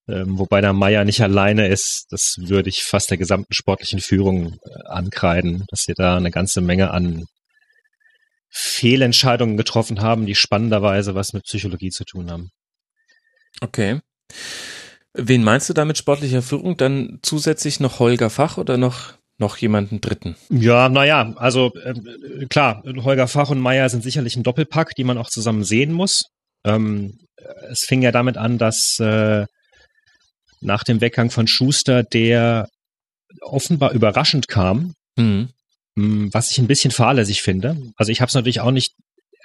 Ähm, 0.08 0.40
wobei 0.40 0.61
der 0.61 0.72
Meier 0.72 1.03
nicht 1.03 1.22
alleine 1.22 1.67
ist, 1.67 2.06
das 2.09 2.35
würde 2.38 2.69
ich 2.69 2.83
fast 2.83 3.09
der 3.09 3.17
gesamten 3.17 3.53
sportlichen 3.53 4.00
Führung 4.00 4.53
äh, 4.53 4.88
ankreiden, 4.88 5.66
dass 5.69 5.82
sie 5.82 5.93
da 5.93 6.16
eine 6.16 6.32
ganze 6.32 6.61
Menge 6.61 6.92
an 6.92 7.25
Fehlentscheidungen 8.56 9.57
getroffen 9.57 10.01
haben, 10.01 10.25
die 10.25 10.35
spannenderweise 10.35 11.15
was 11.15 11.33
mit 11.33 11.43
Psychologie 11.43 11.90
zu 11.90 12.06
tun 12.06 12.30
haben. 12.30 12.51
Okay. 13.61 13.99
Wen 15.14 15.43
meinst 15.43 15.69
du 15.69 15.73
da 15.73 15.85
mit 15.85 15.98
sportlicher 15.98 16.41
Führung? 16.41 16.77
Dann 16.77 17.19
zusätzlich 17.22 17.80
noch 17.80 17.99
Holger 17.99 18.30
Fach 18.30 18.57
oder 18.57 18.77
noch, 18.77 19.14
noch 19.38 19.57
jemanden 19.57 20.01
dritten? 20.01 20.35
Ja, 20.49 20.90
naja, 20.90 21.33
also 21.38 21.72
äh, 21.83 22.45
klar, 22.48 22.83
Holger 22.85 23.27
Fach 23.27 23.49
und 23.49 23.59
Meier 23.59 23.90
sind 23.90 24.03
sicherlich 24.03 24.35
ein 24.35 24.43
Doppelpack, 24.43 24.95
die 24.95 25.03
man 25.03 25.17
auch 25.17 25.30
zusammen 25.30 25.64
sehen 25.64 25.91
muss. 25.91 26.25
Ähm, 26.64 27.19
es 27.69 27.85
fing 27.85 28.01
ja 28.01 28.11
damit 28.11 28.38
an, 28.38 28.57
dass 28.57 28.99
äh, 28.99 29.45
nach 30.61 30.83
dem 30.83 31.01
Weggang 31.01 31.30
von 31.30 31.48
Schuster, 31.48 32.03
der 32.03 32.69
offenbar 33.41 33.91
überraschend 33.91 34.48
kam, 34.48 34.93
Mhm. 35.15 35.49
Mh, 35.95 36.30
was 36.31 36.51
ich 36.51 36.59
ein 36.59 36.67
bisschen 36.67 36.91
fahrlässig 36.91 37.41
finde. 37.41 37.77
Also 37.95 38.11
ich 38.11 38.22
habe 38.22 38.30
es 38.30 38.35
natürlich 38.35 38.61
auch 38.61 38.72
nicht 38.72 38.93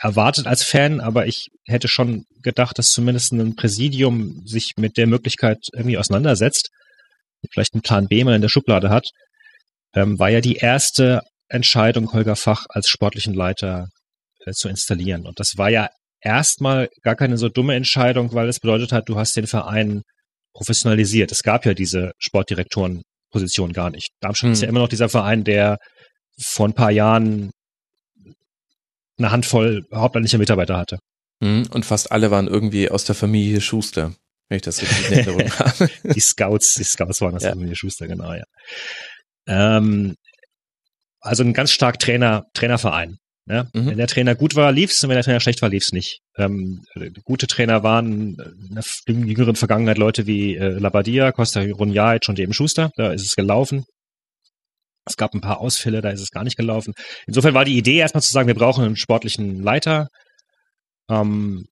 erwartet 0.01 0.47
als 0.47 0.62
Fan, 0.62 1.01
aber 1.01 1.27
ich 1.27 1.49
hätte 1.67 1.89
schon 1.89 2.25
gedacht, 2.43 2.78
dass 2.78 2.89
zumindest 2.89 3.33
ein 3.33 3.57
Präsidium 3.57 4.43
sich 4.44 4.73
mit 4.77 4.97
der 4.97 5.07
Möglichkeit 5.07 5.59
irgendwie 5.73 5.99
auseinandersetzt, 5.99 6.70
vielleicht 7.52 7.75
einen 7.75 7.83
Plan 7.83 8.07
B 8.07 8.23
mal 8.25 8.36
in 8.36 8.43
der 8.43 8.49
Schublade 8.49 8.91
hat, 8.91 9.09
ähm, 9.94 10.18
war 10.18 10.28
ja 10.28 10.41
die 10.41 10.57
erste 10.57 11.23
Entscheidung, 11.49 12.12
Holger 12.12 12.36
Fach 12.36 12.67
als 12.68 12.89
sportlichen 12.89 13.35
Leiter 13.35 13.89
äh, 14.44 14.52
zu 14.52 14.68
installieren. 14.68 15.27
Und 15.27 15.41
das 15.41 15.57
war 15.57 15.70
ja 15.70 15.89
erstmal 16.20 16.89
gar 17.02 17.17
keine 17.17 17.39
so 17.39 17.49
dumme 17.49 17.75
Entscheidung, 17.75 18.33
weil 18.35 18.49
es 18.49 18.60
bedeutet 18.60 18.93
hat, 18.93 19.09
du 19.09 19.17
hast 19.17 19.36
den 19.36 19.47
Verein 19.47 20.02
professionalisiert. 20.52 21.33
Es 21.33 21.43
gab 21.43 21.65
ja 21.65 21.75
diese 21.75 22.12
Sportdirektorenposition 22.18 23.73
gar 23.73 23.91
nicht. 23.91 24.10
Darmstadt 24.20 24.49
hm. 24.49 24.52
ist 24.52 24.62
ja 24.62 24.68
immer 24.68 24.81
noch 24.81 24.89
dieser 24.89 25.09
Verein, 25.09 25.44
der 25.44 25.78
vor 26.41 26.68
ein 26.68 26.75
paar 26.75 26.91
Jahren 26.91 27.50
eine 29.18 29.33
Handvoll 29.33 29.86
hauptamtlicher 29.92 30.39
Mitarbeiter 30.39 30.76
hatte. 30.76 30.99
Hm, 31.42 31.68
und 31.73 31.84
fast 31.84 32.12
alle 32.12 32.31
waren 32.31 32.49
irgendwie 32.49 32.91
aus 32.91 33.05
der 33.05 33.15
Familie 33.15 33.60
Schuster, 33.60 34.15
wenn 34.49 34.57
ich 34.57 34.62
das 34.62 34.83
richtig 34.83 35.08
in 35.08 35.18
Erinnerung 35.18 35.50
habe. 35.58 35.91
die 36.05 36.20
Scouts, 36.20 36.75
die 36.75 36.84
Scouts 36.84 37.20
waren 37.20 37.34
aus 37.34 37.42
ja. 37.42 37.50
der 37.50 37.57
Familie 37.57 37.76
Schuster, 37.76 38.07
genau, 38.07 38.33
ja. 38.33 38.44
Ähm, 39.47 40.15
also 41.20 41.42
ein 41.42 41.52
ganz 41.52 41.73
stark 41.73 41.99
Trainer, 41.99 42.44
Trainerverein. 42.55 43.18
Ja? 43.49 43.65
Mhm. 43.73 43.86
Wenn 43.86 43.97
der 43.97 44.07
Trainer 44.07 44.34
gut 44.34 44.57
war, 44.57 44.73
lief's, 44.73 45.02
und 45.02 45.08
wenn 45.08 45.17
der 45.17 45.25
Trainer 45.25 45.41
schlecht 45.41 45.62
war, 45.62 45.68
lief's 45.68 45.92
nicht. 45.92 46.20
Ähm, 46.36 46.83
gute 47.25 47.47
Trainer 47.47 47.83
waren 47.83 48.36
in 48.36 48.75
der 48.75 48.84
jüngeren 49.07 49.57
Vergangenheit 49.57 49.99
Leute 49.99 50.26
wie 50.26 50.57
äh, 50.57 50.78
Labadia, 50.78 51.33
Costa 51.33 51.60
Runjajic 51.60 52.28
und 52.28 52.39
eben 52.39 52.52
Schuster. 52.52 52.91
Da 52.97 53.12
ist 53.12 53.25
es 53.25 53.34
gelaufen. 53.34 53.84
Es 55.09 55.17
gab 55.17 55.35
ein 55.35 55.41
paar 55.41 55.61
Ausfälle, 55.61 56.01
da 56.01 56.11
ist 56.11 56.20
es 56.20 56.31
gar 56.31 56.45
nicht 56.45 56.57
gelaufen. 56.57 56.95
Insofern 57.27 57.55
war 57.55 57.65
die 57.65 57.77
Idee 57.77 57.99
erstmal 57.99 58.23
zu 58.23 58.33
sagen, 58.33 58.49
wir 58.49 58.55
brauchen 58.55 58.85
einen 58.85 58.97
sportlichen 58.97 59.62
Leiter. 59.62 60.09
Ähm, 61.11 61.67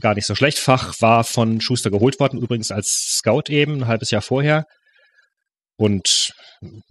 gar 0.00 0.14
nicht 0.14 0.26
so 0.26 0.34
schlecht. 0.34 0.58
Fach 0.58 0.94
war 1.00 1.24
von 1.24 1.60
Schuster 1.60 1.90
geholt 1.90 2.20
worden, 2.20 2.40
übrigens 2.40 2.70
als 2.70 3.18
Scout 3.18 3.44
eben, 3.48 3.82
ein 3.82 3.86
halbes 3.86 4.10
Jahr 4.10 4.22
vorher. 4.22 4.64
Und 5.76 6.32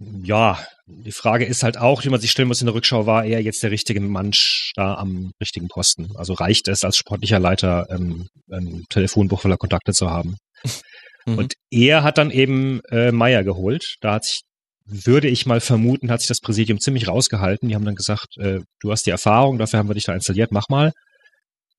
ja, 0.00 0.58
die 0.86 1.12
Frage 1.12 1.44
ist 1.44 1.62
halt 1.62 1.76
auch, 1.76 2.04
wie 2.04 2.08
man 2.08 2.20
sich 2.20 2.30
stellen 2.30 2.48
muss 2.48 2.62
in 2.62 2.66
der 2.66 2.74
Rückschau, 2.74 3.04
war 3.04 3.24
er 3.24 3.42
jetzt 3.42 3.62
der 3.62 3.70
richtige 3.70 4.00
Mensch 4.00 4.72
da 4.74 4.94
am 4.94 5.32
richtigen 5.40 5.68
Posten? 5.68 6.16
Also 6.16 6.32
reicht 6.32 6.68
es 6.68 6.84
als 6.84 6.96
sportlicher 6.96 7.38
Leiter, 7.38 7.86
ähm, 7.90 8.28
ein 8.50 8.84
Telefonbuch 8.88 9.42
voller 9.42 9.58
Kontakte 9.58 9.92
zu 9.92 10.10
haben? 10.10 10.36
Mhm. 11.26 11.38
Und 11.38 11.54
er 11.70 12.04
hat 12.04 12.16
dann 12.16 12.30
eben 12.30 12.80
äh, 12.90 13.12
Meier 13.12 13.44
geholt. 13.44 13.96
Da 14.00 14.14
hat 14.14 14.24
sich, 14.24 14.40
würde 14.88 15.28
ich 15.28 15.46
mal 15.46 15.60
vermuten, 15.60 16.10
hat 16.10 16.20
sich 16.20 16.28
das 16.28 16.40
Präsidium 16.40 16.80
ziemlich 16.80 17.08
rausgehalten. 17.08 17.68
Die 17.68 17.74
haben 17.74 17.84
dann 17.84 17.94
gesagt, 17.94 18.36
äh, 18.38 18.60
du 18.80 18.90
hast 18.90 19.06
die 19.06 19.10
Erfahrung, 19.10 19.58
dafür 19.58 19.78
haben 19.78 19.88
wir 19.88 19.94
dich 19.94 20.04
da 20.04 20.14
installiert, 20.14 20.52
mach 20.52 20.68
mal. 20.68 20.92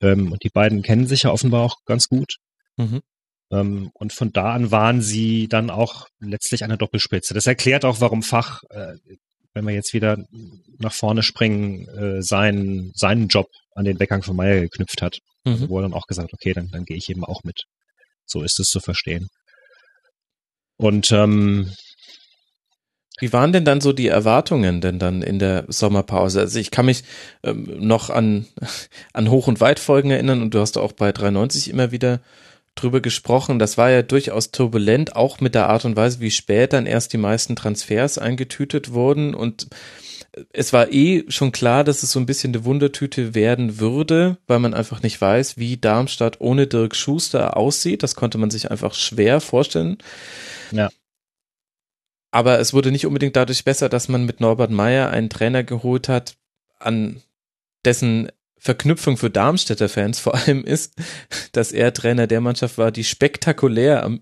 Ähm, 0.02 0.32
und 0.32 0.44
die 0.44 0.50
beiden 0.50 0.82
kennen 0.82 1.08
sich 1.08 1.24
ja 1.24 1.32
offenbar 1.32 1.64
auch 1.64 1.76
ganz 1.86 2.08
gut. 2.08 2.36
Mhm. 2.78 3.02
Ähm, 3.52 3.90
und 3.94 4.14
von 4.14 4.32
da 4.32 4.54
an 4.54 4.72
waren 4.72 5.02
sie 5.02 5.48
dann 5.48 5.70
auch 5.70 6.08
letztlich 6.20 6.64
eine 6.64 6.78
Doppelspitze. 6.78 7.34
Das 7.34 7.48
erklärt 7.48 7.84
auch, 7.86 8.00
warum 8.00 8.24
Fach, 8.24 8.62
äh, 8.70 8.94
wenn 9.54 9.66
wir 9.66 9.74
jetzt 9.74 9.94
wieder 9.94 10.18
nach 10.78 10.94
vorne 10.94 11.24
springen, 11.24 11.88
äh, 11.90 12.22
seinen, 12.22 12.92
seinen 12.94 13.28
Job 13.28 13.48
an 13.74 13.86
den 13.86 14.00
Weggang 14.00 14.22
von 14.22 14.36
Meyer 14.36 14.62
geknüpft 14.62 15.02
hat. 15.02 15.20
Mhm. 15.46 15.70
Wo 15.70 15.80
er 15.80 15.84
dann 15.84 15.94
auch 15.94 16.06
gesagt, 16.06 16.34
okay, 16.34 16.54
dann, 16.54 16.70
dann 16.70 16.86
gehe 16.86 16.98
ich 16.98 17.10
eben 17.10 17.26
auch 17.26 17.44
mit. 17.44 17.64
So 18.26 18.44
ist 18.44 18.60
es 18.60 18.68
zu 18.68 18.80
verstehen. 18.80 19.28
Und 20.78 21.12
ähm, 21.12 21.74
wie 23.19 23.33
waren 23.33 23.53
denn 23.53 23.65
dann 23.65 23.81
so 23.81 23.93
die 23.93 24.07
Erwartungen 24.07 24.81
denn 24.81 24.99
dann 24.99 25.22
in 25.22 25.39
der 25.39 25.65
Sommerpause? 25.67 26.39
Also 26.39 26.59
ich 26.59 26.72
kann 26.72 26.85
mich 26.85 27.03
ähm, 27.43 27.67
noch 27.80 28.09
an, 28.09 28.48
an 29.14 29.30
Hoch- 29.30 29.48
und 29.48 29.61
Weitfolgen 29.61 30.11
erinnern 30.11 30.41
und 30.41 30.53
du 30.53 30.59
hast 30.59 30.77
auch 30.77 30.93
bei 30.93 31.11
93 31.11 31.69
immer 31.69 31.91
wieder 31.91 32.22
drüber 32.75 33.01
gesprochen. 33.01 33.59
Das 33.59 33.77
war 33.77 33.89
ja 33.89 34.01
durchaus 34.01 34.51
turbulent, 34.51 35.15
auch 35.15 35.41
mit 35.41 35.56
der 35.56 35.69
Art 35.69 35.85
und 35.85 35.95
Weise, 35.95 36.19
wie 36.19 36.31
spät 36.31 36.73
dann 36.73 36.85
erst 36.85 37.14
die 37.14 37.17
meisten 37.17 37.56
Transfers 37.56 38.17
eingetütet 38.17 38.93
wurden. 38.93 39.33
Und 39.33 39.67
es 40.53 40.73
war 40.73 40.91
eh 40.91 41.25
schon 41.27 41.51
klar, 41.51 41.83
dass 41.83 42.03
es 42.03 42.11
so 42.11 42.19
ein 42.19 42.25
bisschen 42.25 42.53
eine 42.53 42.65
Wundertüte 42.65 43.35
werden 43.35 43.80
würde, 43.80 44.38
weil 44.48 44.59
man 44.59 44.73
einfach 44.73 45.01
nicht 45.01 45.19
weiß, 45.19 45.57
wie 45.57 45.77
Darmstadt 45.77 46.39
ohne 46.39 46.67
Dirk 46.67 46.95
Schuster 46.95 47.57
aussieht. 47.57 48.03
Das 48.03 48.15
konnte 48.15 48.38
man 48.38 48.51
sich 48.51 48.72
einfach 48.72 48.93
schwer 48.93 49.41
vorstellen. 49.41 49.98
Ja. 50.72 50.89
Aber 52.32 52.59
es 52.59 52.74
wurde 52.74 52.91
nicht 52.91 53.06
unbedingt 53.06 53.35
dadurch 53.35 53.64
besser, 53.64 53.90
dass 53.90 54.08
man 54.08 54.25
mit 54.25 54.40
Norbert 54.40 54.72
Meyer 54.72 55.09
einen 55.09 55.30
Trainer 55.30 55.64
geholt 55.64 56.09
hat, 56.09 56.35
an 56.80 57.22
dessen 57.85 58.32
Verknüpfung 58.59 59.17
für 59.17 59.30
Darmstädter 59.30 59.90
Fans 59.90 60.19
vor 60.19 60.35
allem 60.35 60.64
ist, 60.66 60.95
dass 61.53 61.72
er 61.72 61.93
Trainer 61.93 62.27
der 62.27 62.41
Mannschaft 62.41 62.77
war, 62.77 62.91
die 62.91 63.03
spektakulär 63.06 64.19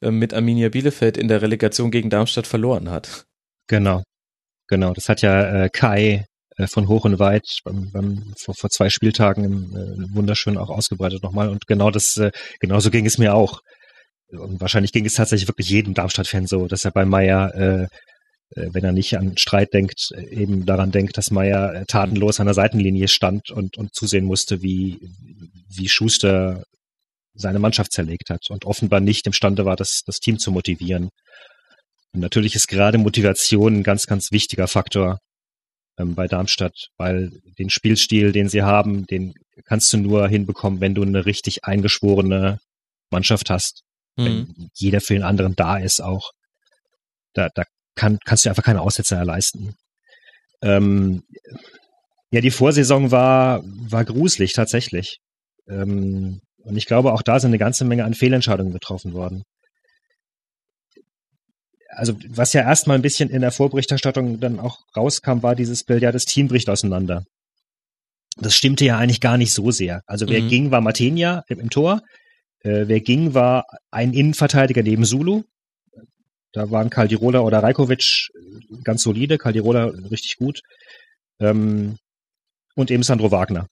äh, 0.00 0.10
mit 0.10 0.34
Arminia 0.34 0.68
Bielefeld 0.68 1.16
in 1.16 1.28
der 1.28 1.42
Relegation 1.42 1.90
gegen 1.90 2.10
Darmstadt 2.10 2.46
verloren 2.46 2.90
hat. 2.90 3.26
Genau, 3.66 4.02
genau. 4.68 4.92
Das 4.92 5.08
hat 5.08 5.22
ja 5.22 5.64
äh, 5.64 5.70
Kai 5.70 6.26
äh, 6.56 6.66
von 6.66 6.86
Hoch 6.86 7.06
und 7.06 7.18
Weit 7.18 7.46
beim, 7.64 7.90
beim, 7.92 8.34
vor, 8.38 8.54
vor 8.54 8.70
zwei 8.70 8.90
Spieltagen 8.90 10.08
wunderschön 10.12 10.58
auch 10.58 10.70
ausgebreitet 10.70 11.22
nochmal. 11.22 11.48
Und 11.48 11.66
genau 11.66 11.90
das, 11.90 12.20
genauso 12.60 12.90
ging 12.90 13.06
es 13.06 13.18
mir 13.18 13.34
auch. 13.34 13.60
Und 14.30 14.60
wahrscheinlich 14.60 14.92
ging 14.92 15.06
es 15.06 15.14
tatsächlich 15.14 15.48
wirklich 15.48 15.70
jedem 15.70 15.94
Darmstadt-Fan 15.94 16.46
so, 16.46 16.66
dass 16.66 16.84
er 16.84 16.90
bei 16.90 17.04
Meier 17.04 17.54
äh, 17.54 17.86
äh, 18.50 18.68
wenn 18.72 18.84
er 18.84 18.92
nicht 18.92 19.16
an 19.18 19.36
Streit 19.36 19.72
denkt, 19.74 20.10
äh, 20.14 20.28
eben 20.30 20.64
daran 20.64 20.90
denkt, 20.90 21.16
dass 21.16 21.30
Meier 21.30 21.74
äh, 21.74 21.84
tatenlos 21.86 22.40
an 22.40 22.46
der 22.46 22.54
Seitenlinie 22.54 23.08
stand 23.08 23.50
und, 23.50 23.76
und 23.76 23.94
zusehen 23.94 24.24
musste, 24.24 24.62
wie, 24.62 24.98
wie 25.68 25.88
Schuster 25.88 26.64
seine 27.34 27.58
Mannschaft 27.58 27.92
zerlegt 27.92 28.30
hat 28.30 28.50
und 28.50 28.64
offenbar 28.64 29.00
nicht 29.00 29.26
imstande 29.26 29.64
war, 29.64 29.76
das, 29.76 30.02
das 30.06 30.18
Team 30.18 30.38
zu 30.38 30.50
motivieren. 30.50 31.10
Und 32.12 32.20
natürlich 32.20 32.54
ist 32.54 32.68
gerade 32.68 32.98
Motivation 32.98 33.78
ein 33.78 33.82
ganz, 33.82 34.06
ganz 34.06 34.32
wichtiger 34.32 34.66
Faktor 34.66 35.18
ähm, 35.98 36.14
bei 36.14 36.26
Darmstadt, 36.26 36.88
weil 36.96 37.30
den 37.58 37.70
Spielstil, 37.70 38.32
den 38.32 38.48
sie 38.48 38.62
haben, 38.62 39.06
den 39.06 39.34
kannst 39.66 39.92
du 39.92 39.98
nur 39.98 40.26
hinbekommen, 40.26 40.80
wenn 40.80 40.94
du 40.94 41.02
eine 41.02 41.26
richtig 41.26 41.64
eingeschworene 41.64 42.58
Mannschaft 43.10 43.50
hast. 43.50 43.82
Mhm. 44.18 44.24
Wenn 44.24 44.68
jeder 44.74 45.00
für 45.00 45.14
den 45.14 45.22
anderen 45.22 45.54
da 45.56 45.78
ist 45.78 46.00
auch. 46.00 46.32
Da, 47.32 47.48
da 47.54 47.64
kann, 47.94 48.18
kannst 48.24 48.44
du 48.44 48.50
einfach 48.50 48.64
keine 48.64 48.80
Aussetzer 48.80 49.24
leisten. 49.24 49.74
Ähm, 50.62 51.22
ja, 52.30 52.40
die 52.40 52.50
Vorsaison 52.50 53.10
war, 53.10 53.62
war 53.64 54.04
gruselig 54.04 54.52
tatsächlich. 54.52 55.18
Ähm, 55.68 56.40
und 56.58 56.76
ich 56.76 56.86
glaube, 56.86 57.12
auch 57.12 57.22
da 57.22 57.40
sind 57.40 57.50
eine 57.50 57.58
ganze 57.58 57.84
Menge 57.84 58.04
an 58.04 58.14
Fehlentscheidungen 58.14 58.72
getroffen 58.72 59.14
worden. 59.14 59.44
Also, 61.88 62.14
was 62.28 62.52
ja 62.52 62.62
erstmal 62.62 62.96
ein 62.98 63.02
bisschen 63.02 63.30
in 63.30 63.40
der 63.40 63.50
Vorberichterstattung 63.50 64.40
dann 64.40 64.60
auch 64.60 64.78
rauskam, 64.96 65.42
war 65.42 65.54
dieses 65.54 65.84
Bild, 65.84 66.02
ja, 66.02 66.12
das 66.12 66.26
Team 66.26 66.48
bricht 66.48 66.68
auseinander. 66.68 67.24
Das 68.36 68.54
stimmte 68.54 68.84
ja 68.84 68.98
eigentlich 68.98 69.20
gar 69.20 69.36
nicht 69.38 69.52
so 69.52 69.70
sehr. 69.70 70.02
Also, 70.06 70.28
wer 70.28 70.42
mhm. 70.42 70.48
ging, 70.48 70.70
war 70.70 70.80
Matenia 70.80 71.44
im, 71.48 71.60
im 71.60 71.70
Tor. 71.70 72.02
Äh, 72.60 72.88
wer 72.88 73.00
ging, 73.00 73.34
war 73.34 73.66
ein 73.90 74.12
Innenverteidiger 74.12 74.82
neben 74.82 75.04
Zulu. 75.04 75.42
Da 76.52 76.70
waren 76.70 76.90
Caldirola 76.90 77.40
oder 77.40 77.62
Rajkovic 77.62 78.28
ganz 78.82 79.02
solide, 79.02 79.38
Caldirola 79.38 79.86
richtig 80.10 80.36
gut. 80.36 80.60
Ähm, 81.40 81.98
und 82.74 82.90
eben 82.90 83.02
Sandro 83.02 83.30
Wagner 83.30 83.66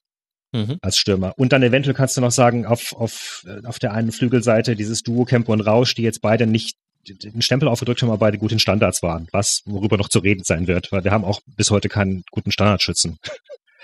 mhm. 0.51 0.77
als 0.81 0.97
Stürmer. 0.97 1.33
Und 1.37 1.53
dann 1.53 1.63
eventuell 1.63 1.95
kannst 1.95 2.17
du 2.17 2.21
noch 2.21 2.31
sagen, 2.31 2.65
auf, 2.65 2.93
auf, 2.93 3.45
auf 3.63 3.79
der 3.79 3.93
einen 3.93 4.11
Flügelseite 4.11 4.75
dieses 4.75 5.01
Duo 5.01 5.25
Kempo 5.25 5.53
und 5.53 5.61
Rausch, 5.61 5.95
die 5.95 6.03
jetzt 6.03 6.21
beide 6.21 6.47
nicht 6.47 6.77
den 7.09 7.41
Stempel 7.41 7.69
aufgedrückt 7.69 8.01
haben, 8.01 8.09
aber 8.09 8.19
beide 8.19 8.37
gut 8.37 8.51
in 8.51 8.59
Standards 8.59 9.01
waren, 9.01 9.27
was 9.31 9.61
worüber 9.65 9.97
noch 9.97 10.09
zu 10.09 10.19
reden 10.19 10.43
sein 10.43 10.67
wird, 10.67 10.91
weil 10.91 11.05
wir 11.05 11.11
haben 11.11 11.23
auch 11.23 11.39
bis 11.45 11.71
heute 11.71 11.87
keinen 11.87 12.23
guten 12.31 12.51
Standardschützen 12.51 13.17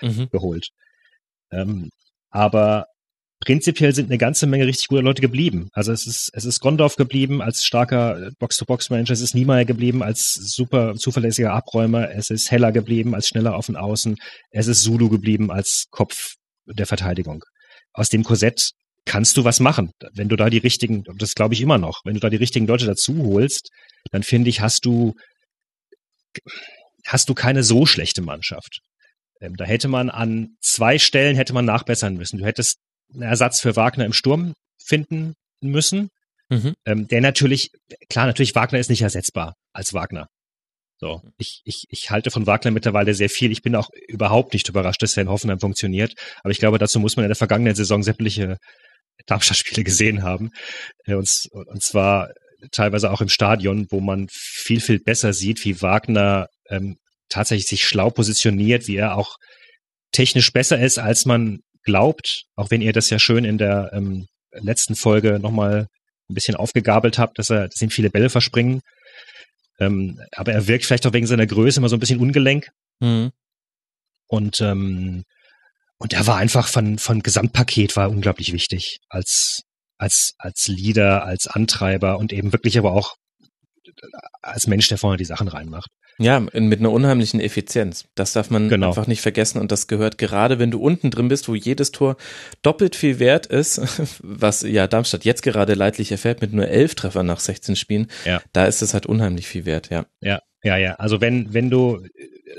mhm. 0.02 0.30
geholt. 0.32 0.70
Ähm, 1.52 1.90
aber 2.30 2.88
prinzipiell 3.44 3.94
sind 3.94 4.10
eine 4.10 4.18
ganze 4.18 4.48
Menge 4.48 4.66
richtig 4.66 4.88
gute 4.88 5.02
Leute 5.02 5.22
geblieben. 5.22 5.70
Also 5.74 5.92
es 5.92 6.08
ist, 6.08 6.30
es 6.34 6.46
ist 6.46 6.62
Gondorf 6.62 6.96
geblieben 6.96 7.42
als 7.42 7.66
starker 7.66 8.32
Box-to-Box-Manager, 8.40 9.14
es 9.14 9.22
ist 9.22 9.36
Niemeyer 9.36 9.66
geblieben 9.66 10.02
als 10.02 10.34
super 10.34 10.96
zuverlässiger 10.96 11.54
Abräumer, 11.54 12.10
es 12.12 12.30
ist 12.30 12.52
Heller 12.52 12.72
geblieben 12.72 13.14
als 13.14 13.28
schneller 13.28 13.56
auf 13.56 13.66
den 13.66 13.76
Außen, 13.76 14.16
es 14.52 14.68
ist 14.68 14.84
Zulu 14.84 15.10
geblieben 15.10 15.52
als 15.52 15.86
Kopf 15.92 16.36
der 16.66 16.86
Verteidigung. 16.86 17.44
Aus 17.94 18.10
dem 18.10 18.24
Korsett 18.24 18.72
kannst 19.06 19.36
du 19.36 19.44
was 19.44 19.60
machen. 19.60 19.92
Wenn 20.14 20.30
du 20.30 20.38
da 20.38 20.50
die 20.50 20.60
richtigen, 20.60 21.04
das 21.18 21.34
glaube 21.34 21.54
ich 21.54 21.62
immer 21.62 21.78
noch, 21.78 22.00
wenn 22.06 22.14
du 22.14 22.22
da 22.22 22.30
die 22.30 22.38
richtigen 22.38 22.68
Leute 22.68 22.86
dazu 22.86 23.26
holst, 23.26 23.70
dann 24.12 24.24
finde 24.24 24.50
ich, 24.50 24.62
hast 24.62 24.86
du, 24.86 25.14
hast 27.06 27.28
du 27.28 27.34
keine 27.34 27.64
so 27.64 27.86
schlechte 27.86 28.22
Mannschaft. 28.22 28.80
Ähm, 29.42 29.56
da 29.58 29.66
hätte 29.66 29.90
man 29.90 30.10
an 30.10 30.56
zwei 30.62 30.98
Stellen 30.98 31.36
hätte 31.36 31.54
man 31.54 31.66
nachbessern 31.66 32.16
müssen. 32.16 32.40
Du 32.40 32.46
hättest 32.46 32.78
einen 33.14 33.24
Ersatz 33.24 33.62
für 33.62 33.76
Wagner 33.76 34.06
im 34.06 34.14
Sturm 34.14 34.54
finden 34.84 35.34
müssen. 35.62 36.10
Mhm. 36.50 36.74
Ähm, 36.86 37.08
der 37.08 37.22
natürlich, 37.22 37.70
klar, 38.10 38.26
natürlich, 38.26 38.56
Wagner 38.56 38.80
ist 38.80 38.90
nicht 38.90 39.02
ersetzbar 39.02 39.54
als 39.74 39.94
Wagner. 39.94 40.28
So, 41.00 41.22
ich, 41.38 41.62
ich, 41.66 41.86
ich 41.90 42.12
halte 42.12 42.32
von 42.32 42.48
Wagner 42.48 42.72
mittlerweile 42.72 43.14
sehr 43.14 43.30
viel. 43.30 43.52
Ich 43.52 43.62
bin 43.62 43.76
auch 43.76 43.90
überhaupt 44.08 44.54
nicht 44.54 44.70
überrascht, 44.70 45.02
dass 45.02 45.18
er 45.18 45.24
in 45.24 45.30
Hoffenheim 45.30 45.60
funktioniert. 45.60 46.14
Aber 46.44 46.52
ich 46.52 46.60
glaube, 46.60 46.78
dazu 46.78 47.00
muss 47.00 47.16
man 47.16 47.26
in 47.26 47.30
der 47.30 47.36
vergangenen 47.36 47.76
Saison 47.76 48.04
sämtliche 48.04 48.58
Darmstadt-Spiele 49.26 49.84
gesehen 49.84 50.24
haben. 50.24 50.52
Äh, 51.06 51.16
und, 51.16 51.30
und 51.52 51.84
zwar 51.84 52.30
teilweise 52.72 53.12
auch 53.12 53.22
im 53.22 53.30
Stadion, 53.30 53.88
wo 53.90 54.00
man 54.00 54.28
viel, 54.32 54.80
viel 54.80 55.00
besser 55.00 55.34
sieht, 55.34 55.66
wie 55.66 55.82
Wagner 55.82 56.48
ähm, 56.70 56.96
tatsächlich 57.30 57.68
sich 57.68 57.86
schlau 57.86 58.10
positioniert, 58.10 58.88
wie 58.88 58.96
er 58.96 59.18
auch 59.18 59.36
technisch 60.12 60.52
besser 60.54 60.80
ist, 60.80 61.00
als 61.00 61.26
man 61.26 61.60
glaubt, 61.84 62.44
auch 62.56 62.72
wenn 62.72 62.82
ihr 62.82 62.94
das 62.94 63.10
ja 63.10 63.20
schön 63.20 63.46
in 63.46 63.58
der 63.58 63.92
ähm, 63.94 64.28
letzten 64.52 64.96
Folge 64.96 65.40
nochmal 65.40 65.88
ein 66.30 66.34
bisschen 66.34 66.56
aufgegabelt 66.56 67.18
habt, 67.18 67.40
dass 67.40 67.50
er, 67.50 67.68
dass 67.68 67.82
ihm 67.82 67.90
viele 67.90 68.10
Bälle 68.10 68.30
verspringen. 68.30 68.82
Ähm, 69.80 70.20
aber 70.32 70.54
er 70.54 70.68
wirkt 70.68 70.86
vielleicht 70.86 71.06
auch 71.06 71.14
wegen 71.14 71.28
seiner 71.28 71.48
Größe 71.48 71.80
immer 71.80 71.90
so 71.90 71.96
ein 71.96 72.00
bisschen 72.00 72.20
ungelenk. 72.20 72.70
Mhm. 73.00 73.32
Und, 74.28 74.62
ähm, 74.62 75.24
und 75.98 76.14
er 76.14 76.28
war 76.28 76.38
einfach 76.38 76.68
von, 76.68 76.98
von 76.98 77.22
Gesamtpaket 77.22 77.96
war 77.96 78.10
unglaublich 78.10 78.54
wichtig 78.54 79.00
als, 79.10 79.64
als, 79.98 80.34
als 80.38 80.68
Leader, 80.68 81.26
als 81.26 81.48
Antreiber 81.48 82.18
und 82.18 82.34
eben 82.34 82.52
wirklich 82.52 82.78
aber 82.78 82.94
auch 82.94 83.16
als 84.42 84.68
Mensch, 84.68 84.88
der 84.88 84.98
vorne 84.98 85.18
die 85.18 85.26
Sachen 85.26 85.48
reinmacht. 85.48 85.90
Ja, 86.20 86.40
mit 86.40 86.80
einer 86.80 86.92
unheimlichen 86.92 87.40
Effizienz. 87.40 88.06
Das 88.16 88.34
darf 88.34 88.50
man 88.50 88.70
genau. 88.70 88.90
einfach 88.90 89.08
nicht 89.08 89.22
vergessen 89.22 89.60
und 89.60 89.72
das 89.72 89.88
gehört 89.88 90.18
gerade, 90.18 90.60
wenn 90.60 90.72
du 90.72 90.80
unten 90.80 91.10
drin 91.10 91.28
bist, 91.28 91.48
wo 91.48 91.56
jedes 91.56 91.92
Tor 91.92 92.18
doppelt 92.62 92.96
viel 92.96 93.20
wert 93.20 93.48
ist, 93.48 93.82
was 94.24 94.62
ja 94.62 94.88
Darmstadt 94.88 95.26
jetzt 95.26 95.42
gerade 95.42 95.74
leidlich 95.74 96.12
erfährt 96.12 96.42
mit 96.42 96.54
nur 96.54 96.68
elf 96.68 96.96
Treffern 96.96 97.26
nach 97.26 97.40
16 97.40 97.76
Spielen. 97.76 98.08
Ja. 98.26 98.42
Da 98.54 98.66
ist 98.66 98.82
es 98.82 98.94
halt 98.94 99.06
unheimlich 99.06 99.48
viel 99.48 99.66
wert, 99.66 99.90
ja. 99.90 100.06
Ja, 100.22 100.40
ja, 100.64 100.78
ja. 100.78 100.94
Also 100.96 101.22
wenn, 101.22 101.54
wenn 101.54 101.70
du 101.70 102.06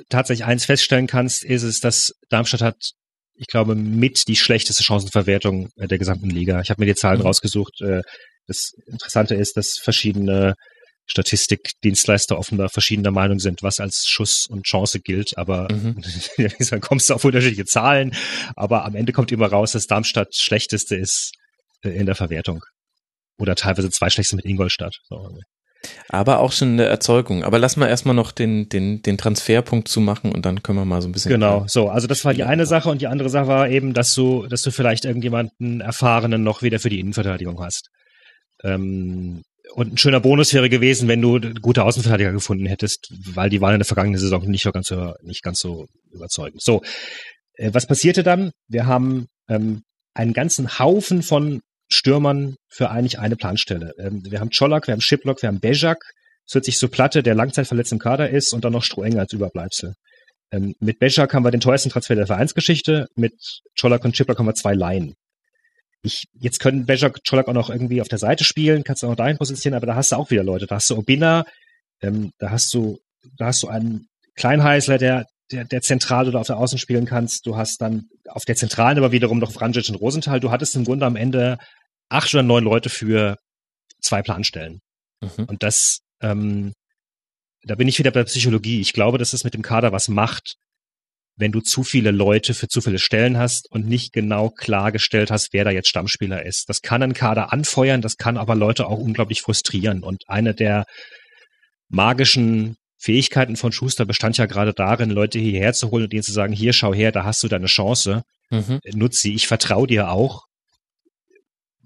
tatsächlich 0.08 0.44
eins 0.44 0.65
feststellen 0.65 1.07
kannst, 1.07 1.44
ist 1.44 1.62
es, 1.62 1.81
dass 1.81 2.12
Darmstadt 2.28 2.62
hat, 2.62 2.92
ich 3.36 3.47
glaube, 3.47 3.74
mit 3.74 4.28
die 4.28 4.36
schlechteste 4.36 4.84
Chancenverwertung 4.84 5.70
der 5.76 5.99
gesamten 5.99 6.31
Liga. 6.31 6.60
Ich 6.60 6.70
habe 6.70 6.81
mir 6.81 6.86
die 6.86 6.94
Zahlen 6.94 7.20
mhm. 7.20 7.26
rausgesucht. 7.26 7.81
Äh, 7.81 8.02
das 8.47 8.73
Interessante 8.86 9.34
ist, 9.34 9.57
dass 9.57 9.78
verschiedene 9.83 10.55
Statistikdienstleister 11.07 12.39
offenbar 12.39 12.70
verschiedener 12.70 13.10
Meinung 13.10 13.39
sind, 13.39 13.62
was 13.62 13.81
als 13.81 14.07
Schuss 14.07 14.47
und 14.47 14.65
Chance 14.65 15.00
gilt. 15.00 15.36
Aber 15.36 15.68
mhm. 15.70 16.02
dann 16.70 16.81
kommst 16.81 17.10
du 17.10 17.15
auf 17.15 17.24
unterschiedliche 17.24 17.66
Zahlen. 17.66 18.15
Aber 18.57 18.84
am 18.84 18.94
Ende 18.94 19.12
kommt 19.12 19.33
immer 19.33 19.47
raus, 19.47 19.73
dass 19.73 19.86
Darmstadt 19.86 20.34
schlechteste 20.34 20.97
ist 20.97 21.33
äh, 21.83 21.91
in 21.91 22.07
der 22.07 22.15
Verwertung. 22.15 22.65
Oder 23.39 23.55
teilweise 23.55 23.91
zwei 23.91 24.10
schlechteste 24.10 24.36
mit 24.36 24.44
Ingolstadt. 24.44 25.00
So. 25.08 25.28
Aber 26.08 26.41
auch 26.41 26.52
schon 26.52 26.73
eine 26.73 26.84
Erzeugung. 26.84 27.44
Aber 27.44 27.58
lass 27.58 27.76
mal 27.76 27.89
erstmal 27.89 28.15
noch 28.15 28.33
den, 28.33 28.68
den, 28.68 29.02
den 29.02 29.18
Transferpunkt 29.18 29.89
zu 29.89 30.00
machen 30.00 30.33
und 30.33 30.47
dann 30.47 30.62
können 30.62 30.78
wir 30.78 30.84
mal 30.84 31.02
so 31.02 31.08
ein 31.08 31.12
bisschen. 31.12 31.31
Genau, 31.31 31.65
so. 31.66 31.89
Also 31.89 32.07
das 32.07 32.24
war 32.24 32.33
die 32.33 32.44
eine 32.44 32.66
Sache 32.66 32.89
und 32.89 33.00
die 33.00 33.07
andere 33.07 33.28
Sache 33.28 33.49
war 33.49 33.68
eben, 33.68 33.92
dass 33.92 34.15
du, 34.15 34.47
dass 34.47 34.62
du 34.62 34.70
vielleicht 34.70 35.05
irgendjemanden 35.05 35.81
Erfahrenen 35.81 36.42
noch 36.42 36.62
wieder 36.62 36.78
für 36.78 36.89
die 36.89 37.00
Innenverteidigung 37.00 37.62
hast. 37.62 37.91
Ähm, 38.62 39.42
und 39.73 39.94
ein 39.94 39.99
schöner 39.99 40.20
Bonus 40.20 40.52
wäre 40.52 40.68
gewesen, 40.68 41.09
wenn 41.09 41.23
du 41.23 41.41
gute 41.60 41.84
Außenverteidiger 41.84 42.33
gefunden 42.33 42.67
hättest, 42.67 43.09
weil 43.34 43.51
die 43.51 43.60
waren 43.60 43.75
in 43.75 43.81
der 43.81 43.86
vergangenen 43.86 44.18
Saison 44.18 44.49
nicht 44.49 44.70
ganz 44.73 44.89
so, 44.89 45.15
nicht 45.23 45.43
ganz 45.43 45.59
so 45.59 45.86
überzeugend. 46.12 46.62
So, 46.62 46.83
äh, 47.55 47.70
was 47.73 47.86
passierte 47.86 48.23
dann? 48.23 48.52
Wir 48.68 48.86
haben 48.86 49.26
ähm, 49.49 49.83
einen 50.15 50.33
ganzen 50.33 50.78
Haufen 50.78 51.23
von 51.23 51.60
Stürmern 51.89 52.57
für 52.68 52.91
eigentlich 52.91 53.18
eine 53.18 53.36
Planstelle. 53.36 53.93
Ähm, 53.99 54.23
wir 54.25 54.41
haben 54.41 54.51
Czolak, 54.51 54.86
wir 54.86 54.93
haben 54.93 55.01
Schiplock, 55.01 55.43
wir 55.43 55.49
haben 55.49 55.60
Bejak, 55.60 55.99
es 56.47 56.55
hört 56.55 56.65
sich 56.65 56.78
so 56.78 56.89
Platte, 56.89 57.23
der 57.23 57.34
langzeitverletzt 57.34 57.93
im 57.93 57.99
Kader 57.99 58.31
ist 58.31 58.52
und 58.52 58.65
dann 58.65 58.73
noch 58.73 58.84
Stroheng 58.84 59.18
als 59.18 59.33
Überbleibsel. 59.33 59.94
Ähm, 60.52 60.75
mit 60.78 60.99
Bejak 60.99 61.33
haben 61.33 61.44
wir 61.44 61.51
den 61.51 61.60
teuersten 61.60 61.91
Transfer 61.91 62.15
der 62.15 62.26
Vereinsgeschichte, 62.26 63.07
mit 63.17 63.34
Czolak 63.75 64.05
und 64.05 64.17
Schiplock 64.17 64.39
haben 64.39 64.47
wir 64.47 64.55
zwei 64.55 64.75
Laien 64.75 65.15
ich, 66.05 66.28
jetzt 66.39 66.60
können 66.60 66.84
Bejak 66.84 67.24
Czolak 67.24 67.49
auch 67.49 67.55
noch 67.55 67.70
irgendwie 67.70 68.02
auf 68.02 68.08
der 68.08 68.18
Seite 68.18 68.44
spielen, 68.44 68.84
kannst 68.84 69.02
du 69.02 69.08
auch 69.08 69.16
dahin 69.16 69.39
positionieren, 69.39 69.78
aber 69.78 69.86
da 69.86 69.97
hast 69.97 70.12
du 70.12 70.16
auch 70.16 70.31
wieder 70.31 70.44
Leute. 70.44 70.66
Da 70.66 70.76
hast 70.76 70.91
du 70.91 70.99
Obina, 70.99 71.44
ähm, 72.02 72.31
da 72.39 72.50
hast 72.50 72.73
du, 72.74 72.99
da 73.39 73.47
hast 73.47 73.62
du 73.62 73.68
einen 73.68 74.07
Kleinheißler, 74.36 74.99
der, 74.99 75.26
der, 75.50 75.65
der 75.65 75.81
zentral 75.81 76.28
oder 76.28 76.41
auf 76.41 76.47
der 76.47 76.58
Außen 76.58 76.78
spielen 76.78 77.07
kannst. 77.07 77.47
Du 77.47 77.57
hast 77.57 77.81
dann 77.81 78.08
auf 78.28 78.44
der 78.44 78.55
Zentralen 78.55 78.99
aber 78.99 79.12
wiederum 79.12 79.39
noch 79.39 79.52
Vranjic 79.52 79.89
und 79.89 79.97
Rosenthal. 79.97 80.41
Du 80.41 80.50
hattest 80.50 80.76
im 80.76 80.84
Grunde 80.84 81.07
am 81.07 81.16
Ende 81.16 81.57
acht 82.10 82.34
oder 82.34 82.42
neun 82.42 82.65
Leute 82.65 82.91
für 82.91 83.39
zwei 84.02 84.20
Planstellen. 84.20 84.81
Mhm. 85.23 85.44
Und 85.47 85.62
das, 85.62 86.00
ähm, 86.20 86.74
da 87.62 87.76
bin 87.76 87.89
ich 87.89 87.99
wieder 87.99 88.10
bei 88.10 88.20
der 88.20 88.24
Psychologie. 88.24 88.81
Ich 88.81 88.92
glaube, 88.92 89.16
dass 89.16 89.33
es 89.33 89.44
mit 89.44 89.55
dem 89.55 89.62
Kader 89.62 89.91
was 89.91 90.08
macht, 90.08 90.57
wenn 91.36 91.52
du 91.52 91.60
zu 91.60 91.82
viele 91.82 92.10
Leute 92.10 92.54
für 92.54 92.68
zu 92.68 92.80
viele 92.80 92.98
Stellen 92.98 93.38
hast 93.38 93.70
und 93.70 93.86
nicht 93.88 94.12
genau 94.12 94.50
klargestellt 94.50 95.30
hast, 95.30 95.52
wer 95.52 95.64
da 95.64 95.70
jetzt 95.70 95.88
Stammspieler 95.88 96.44
ist. 96.44 96.68
Das 96.68 96.80
kann 96.80 97.02
einen 97.02 97.14
Kader 97.14 97.52
anfeuern, 97.52 98.02
das 98.02 98.16
kann 98.16 98.36
aber 98.36 98.54
Leute 98.54 98.86
auch 98.86 98.98
unglaublich 98.98 99.42
frustrieren. 99.42 100.02
Und 100.02 100.22
eine 100.28 100.54
der 100.54 100.84
magischen 101.88 102.76
Fähigkeiten 102.98 103.56
von 103.56 103.72
Schuster 103.72 104.06
bestand 104.06 104.38
ja 104.38 104.46
gerade 104.46 104.72
darin, 104.72 105.10
Leute 105.10 105.38
hierher 105.38 105.72
zu 105.72 105.90
holen 105.90 106.04
und 106.04 106.12
ihnen 106.12 106.22
zu 106.22 106.32
sagen, 106.32 106.52
hier 106.52 106.72
schau 106.72 106.94
her, 106.94 107.12
da 107.12 107.24
hast 107.24 107.42
du 107.42 107.48
deine 107.48 107.66
Chance, 107.66 108.22
mhm. 108.50 108.80
nutze 108.94 109.20
sie, 109.20 109.34
ich 109.34 109.46
vertraue 109.46 109.86
dir 109.86 110.10
auch 110.10 110.44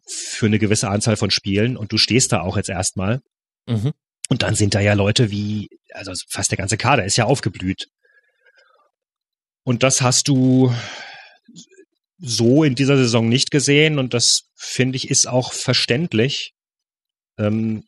für 0.06 0.46
eine 0.46 0.58
gewisse 0.58 0.88
Anzahl 0.88 1.16
von 1.16 1.30
Spielen 1.30 1.76
und 1.76 1.92
du 1.92 1.98
stehst 1.98 2.32
da 2.32 2.40
auch 2.42 2.56
jetzt 2.56 2.70
erstmal. 2.70 3.20
Mhm. 3.66 3.92
Und 4.28 4.42
dann 4.42 4.54
sind 4.54 4.74
da 4.74 4.80
ja 4.80 4.92
Leute 4.92 5.30
wie, 5.30 5.68
also 5.92 6.12
fast 6.28 6.50
der 6.50 6.58
ganze 6.58 6.76
Kader 6.76 7.04
ist 7.04 7.16
ja 7.16 7.24
aufgeblüht. 7.24 7.86
Und 9.68 9.82
das 9.82 10.00
hast 10.00 10.28
du 10.28 10.72
so 12.16 12.64
in 12.64 12.74
dieser 12.74 12.97
Saison 12.97 13.28
nicht 13.28 13.50
gesehen 13.50 13.98
und 13.98 14.14
das 14.14 14.44
finde 14.56 14.97
ich 14.97 15.10
ist 15.10 15.26
auch 15.28 15.52
verständlich, 15.52 16.55
ähm, 17.36 17.84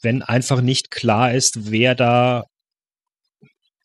wenn 0.00 0.22
einfach 0.22 0.62
nicht 0.62 0.90
klar 0.90 1.34
ist, 1.34 1.70
wer 1.70 1.94
da, 1.94 2.46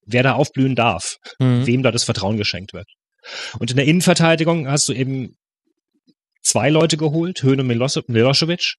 wer 0.05 0.23
da 0.23 0.35
aufblühen 0.35 0.73
darf, 0.73 1.17
mhm. 1.37 1.67
wem 1.67 1.83
da 1.83 1.91
das 1.91 2.05
Vertrauen 2.05 2.37
geschenkt 2.37 2.71
wird. 2.71 2.87
Und 3.59 3.71
in 3.71 3.75
der 3.75 3.87
Innenverteidigung 3.87 4.69
hast 4.69 4.87
du 4.87 4.93
eben 4.93 5.35
zwei 6.41 6.69
Leute 6.69 6.95
geholt, 6.95 7.43
Höhne 7.43 7.63
und 7.63 7.67
Milosevic. 8.07 8.75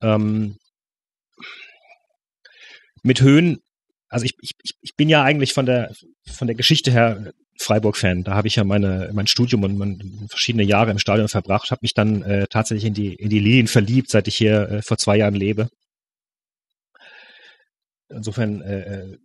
Ähm, 0.00 0.56
mit 3.02 3.20
Höhen 3.20 3.60
also 4.16 4.24
ich, 4.24 4.34
ich, 4.40 4.54
ich 4.80 4.96
bin 4.96 5.10
ja 5.10 5.22
eigentlich 5.22 5.52
von 5.52 5.66
der 5.66 5.92
von 6.26 6.46
der 6.46 6.56
Geschichte 6.56 6.90
her 6.90 7.34
Freiburg-Fan. 7.60 8.24
Da 8.24 8.34
habe 8.34 8.48
ich 8.48 8.56
ja 8.56 8.64
meine 8.64 9.10
mein 9.12 9.26
Studium 9.26 9.62
und 9.62 9.76
mein, 9.76 10.26
verschiedene 10.30 10.64
Jahre 10.64 10.90
im 10.90 10.98
Stadion 10.98 11.28
verbracht, 11.28 11.70
habe 11.70 11.80
mich 11.82 11.92
dann 11.92 12.22
äh, 12.22 12.46
tatsächlich 12.48 12.86
in 12.86 12.94
die 12.94 13.14
in 13.14 13.28
die 13.28 13.40
Lilien 13.40 13.66
verliebt, 13.66 14.08
seit 14.08 14.26
ich 14.26 14.36
hier 14.36 14.70
äh, 14.70 14.82
vor 14.82 14.96
zwei 14.96 15.18
Jahren 15.18 15.34
lebe. 15.34 15.68
Insofern 18.08 18.62
äh, 18.62 18.80
äh 18.80 19.18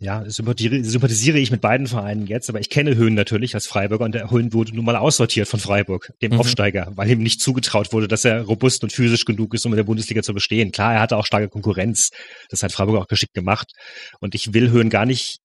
ja, 0.00 0.24
sympathisiere 0.26 1.38
ich 1.38 1.50
mit 1.50 1.60
beiden 1.60 1.86
Vereinen 1.86 2.26
jetzt, 2.26 2.48
aber 2.48 2.60
ich 2.60 2.70
kenne 2.70 2.96
Höhen 2.96 3.14
natürlich 3.14 3.54
als 3.54 3.66
Freiburger 3.66 4.04
und 4.04 4.14
der 4.14 4.30
Höhen 4.30 4.52
wurde 4.52 4.74
nun 4.74 4.84
mal 4.84 4.96
aussortiert 4.96 5.48
von 5.48 5.60
Freiburg, 5.60 6.12
dem 6.22 6.32
mhm. 6.32 6.40
Aufsteiger, 6.40 6.92
weil 6.94 7.10
ihm 7.10 7.22
nicht 7.22 7.40
zugetraut 7.40 7.92
wurde, 7.92 8.08
dass 8.08 8.24
er 8.24 8.42
robust 8.42 8.82
und 8.82 8.92
physisch 8.92 9.24
genug 9.24 9.54
ist, 9.54 9.64
um 9.66 9.72
in 9.72 9.76
der 9.76 9.84
Bundesliga 9.84 10.22
zu 10.22 10.34
bestehen. 10.34 10.72
Klar, 10.72 10.94
er 10.94 11.00
hatte 11.00 11.16
auch 11.16 11.26
starke 11.26 11.48
Konkurrenz. 11.48 12.10
Das 12.50 12.62
hat 12.62 12.72
Freiburg 12.72 13.02
auch 13.02 13.08
geschickt 13.08 13.34
gemacht. 13.34 13.72
Und 14.20 14.34
ich 14.34 14.52
will 14.54 14.70
Höhen 14.70 14.90
gar 14.90 15.06
nicht, 15.06 15.38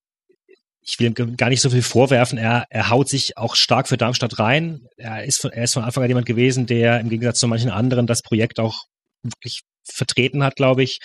ich 0.82 1.00
will 1.00 1.08
ihm 1.08 1.38
gar 1.38 1.50
nicht 1.50 1.62
so 1.62 1.70
viel 1.70 1.82
vorwerfen. 1.82 2.38
Er, 2.38 2.66
er 2.70 2.90
haut 2.90 3.10
sich 3.10 3.38
auch 3.38 3.56
stark 3.56 3.88
für 3.88 3.98
Darmstadt 3.98 4.40
rein. 4.40 4.82
Er 4.98 5.24
ist 5.26 5.42
von, 5.42 5.52
er 5.52 5.66
ist 5.66 5.74
von 5.74 5.84
Anfang 5.84 6.04
an 6.04 6.10
jemand 6.10 6.26
gewesen, 6.26 6.66
der 6.66 7.00
im 7.00 7.10
Gegensatz 7.10 7.40
zu 7.40 7.48
manchen 7.48 7.70
anderen 7.70 8.08
das 8.08 8.22
Projekt 8.22 8.60
auch 8.60 8.86
wirklich 9.22 9.62
vertreten 9.84 10.44
hat, 10.44 10.56
glaube 10.56 10.84
ich. 10.84 11.00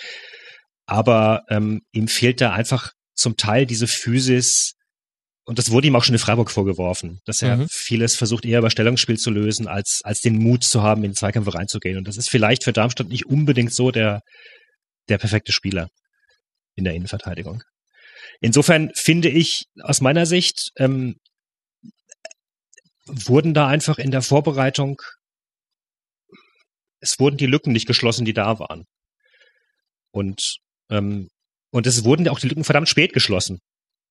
Aber 0.85 1.43
ähm, 1.49 1.81
ihm 1.91 2.07
fehlt 2.07 2.41
da 2.41 2.51
einfach 2.51 2.91
zum 3.15 3.37
Teil 3.37 3.65
diese 3.65 3.87
Physis, 3.87 4.73
und 5.45 5.59
das 5.59 5.71
wurde 5.71 5.87
ihm 5.87 5.95
auch 5.95 6.03
schon 6.03 6.15
in 6.15 6.19
Freiburg 6.19 6.49
vorgeworfen, 6.49 7.19
dass 7.25 7.41
er 7.41 7.57
mhm. 7.57 7.67
vieles 7.69 8.15
versucht, 8.15 8.45
eher 8.45 8.59
über 8.59 8.69
Stellungsspiel 8.69 9.17
zu 9.17 9.29
lösen, 9.29 9.67
als, 9.67 10.01
als 10.03 10.21
den 10.21 10.37
Mut 10.37 10.63
zu 10.63 10.81
haben, 10.81 11.03
in 11.03 11.11
den 11.11 11.15
Zweikampf 11.15 11.53
reinzugehen. 11.53 11.97
Und 11.97 12.07
das 12.07 12.17
ist 12.17 12.29
vielleicht 12.29 12.63
für 12.63 12.73
Darmstadt 12.73 13.09
nicht 13.09 13.25
unbedingt 13.25 13.73
so 13.73 13.91
der, 13.91 14.21
der 15.09 15.17
perfekte 15.17 15.51
Spieler 15.51 15.89
in 16.75 16.85
der 16.85 16.93
Innenverteidigung. 16.93 17.61
Insofern 18.39 18.91
finde 18.95 19.29
ich 19.29 19.65
aus 19.81 20.01
meiner 20.01 20.25
Sicht, 20.25 20.71
ähm, 20.77 21.15
wurden 23.05 23.53
da 23.53 23.67
einfach 23.67 23.97
in 23.97 24.11
der 24.11 24.21
Vorbereitung, 24.21 25.01
es 26.99 27.19
wurden 27.19 27.37
die 27.37 27.47
Lücken 27.47 27.73
nicht 27.73 27.85
geschlossen, 27.85 28.25
die 28.25 28.33
da 28.33 28.59
waren. 28.59 28.85
Und 30.11 30.57
ähm, 30.89 31.29
und 31.73 31.87
es 31.87 32.03
wurden 32.05 32.27
auch 32.29 32.39
die 32.39 32.47
Lücken 32.47 32.63
verdammt 32.63 32.87
spät 32.87 33.13
geschlossen. 33.13 33.59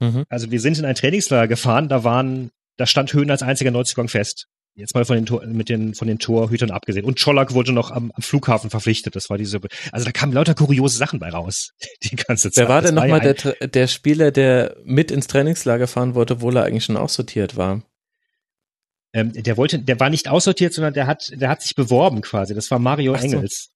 Mhm. 0.01 0.25
Also 0.29 0.51
wir 0.51 0.61
sind 0.61 0.79
in 0.79 0.85
ein 0.85 0.97
Trainingslager 0.97 1.49
gefahren, 1.49 1.89
da 1.89 2.03
waren, 2.03 2.51
da 2.77 2.87
stand 2.87 3.13
Höhen 3.13 3.31
als 3.31 3.43
einziger 3.43 3.71
Neuzugang 3.71 4.09
fest. 4.09 4.47
Jetzt 4.75 4.95
mal 4.95 5.05
von 5.05 5.17
den, 5.17 5.27
Tor, 5.27 5.45
mit 5.47 5.69
den, 5.69 5.95
von 5.95 6.09
den 6.09 6.19
Torhütern 6.19 6.71
abgesehen. 6.71 7.05
Und 7.05 7.19
Czolak 7.19 7.53
wurde 7.53 7.73
noch 7.73 7.91
am, 7.91 8.11
am 8.15 8.23
Flughafen 8.23 8.71
verpflichtet. 8.71 9.15
Das 9.15 9.29
war 9.29 9.37
diese, 9.37 9.61
also 9.93 10.05
da 10.07 10.13
kamen 10.13 10.33
lauter 10.33 10.55
kuriose 10.55 10.97
Sachen 10.97 11.21
bei 11.21 11.29
raus. 11.29 11.73
Die 12.03 12.17
ganze 12.17 12.51
Zeit. 12.51 12.65
Wer 12.65 12.69
war 12.75 12.81
denn 12.81 12.95
nochmal 12.95 13.25
ja 13.25 13.35
der, 13.35 13.69
der 13.69 13.87
Spieler, 13.87 14.31
der 14.31 14.77
mit 14.83 15.11
ins 15.11 15.27
Trainingslager 15.27 15.87
fahren 15.87 16.15
wollte, 16.15 16.35
obwohl 16.35 16.57
er 16.57 16.65
eigentlich 16.65 16.85
schon 16.85 16.97
aussortiert 16.97 17.57
war? 17.57 17.83
Ähm, 19.13 19.33
der 19.35 19.59
wollte, 19.59 19.79
der 19.79 20.01
war 20.01 20.09
nicht 20.09 20.27
aussortiert, 20.27 20.73
sondern 20.73 20.95
der 20.95 21.07
hat, 21.07 21.31
der 21.35 21.51
hat 21.51 21.61
sich 21.61 21.75
beworben 21.75 22.23
quasi. 22.23 22.55
Das 22.55 22.71
war 22.71 22.79
Mario 22.79 23.15
so. 23.15 23.23
Engels. 23.23 23.72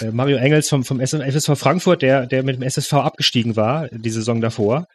Äh, 0.00 0.10
Mario 0.12 0.36
Engels 0.36 0.68
vom, 0.68 0.84
vom 0.84 1.00
SSV 1.00 1.58
Frankfurt, 1.58 2.02
der, 2.02 2.26
der 2.26 2.42
mit 2.42 2.56
dem 2.56 2.62
SSV 2.62 2.92
abgestiegen 2.94 3.56
war, 3.56 3.88
die 3.90 4.10
Saison 4.10 4.40
davor. 4.40 4.86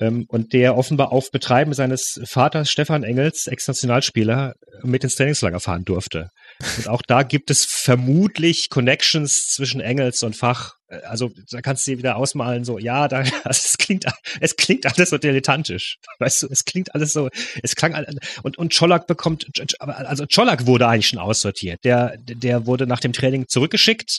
Ähm, 0.00 0.24
und 0.28 0.52
der 0.52 0.76
offenbar 0.76 1.12
auf 1.12 1.30
Betreiben 1.30 1.74
seines 1.74 2.20
Vaters 2.24 2.70
Stefan 2.70 3.04
Engels, 3.04 3.46
Ex-Nationalspieler, 3.46 4.54
mit 4.82 5.04
ins 5.04 5.14
Trainingslager 5.14 5.60
fahren 5.60 5.84
durfte. 5.84 6.30
Und 6.76 6.88
auch 6.88 7.02
da 7.06 7.22
gibt 7.22 7.50
es 7.50 7.64
vermutlich 7.64 8.68
Connections 8.68 9.46
zwischen 9.48 9.80
Engels 9.80 10.22
und 10.22 10.36
Fach. 10.36 10.74
Also 11.04 11.30
da 11.50 11.62
kannst 11.62 11.86
du 11.86 11.92
dir 11.92 11.98
wieder 11.98 12.16
ausmalen, 12.16 12.64
so, 12.64 12.78
ja, 12.78 13.08
da, 13.08 13.18
also, 13.44 13.60
es 13.64 13.78
klingt, 13.78 14.04
es 14.40 14.56
klingt 14.56 14.86
alles 14.86 15.10
so 15.10 15.18
dilettantisch. 15.18 15.96
Weißt 16.18 16.42
du, 16.42 16.48
es 16.50 16.64
klingt 16.64 16.94
alles 16.94 17.12
so, 17.12 17.28
es 17.62 17.76
klang, 17.76 17.94
und, 18.42 18.58
und 18.58 18.72
Czolak 18.72 19.06
bekommt, 19.06 19.46
also 19.78 20.26
Czolak 20.26 20.66
wurde 20.66 20.88
eigentlich 20.88 21.08
schon 21.08 21.18
aussortiert. 21.18 21.82
Der, 21.84 22.16
der 22.18 22.66
wurde 22.66 22.86
nach 22.86 23.00
dem 23.00 23.12
Training 23.12 23.48
zurückgeschickt. 23.48 24.18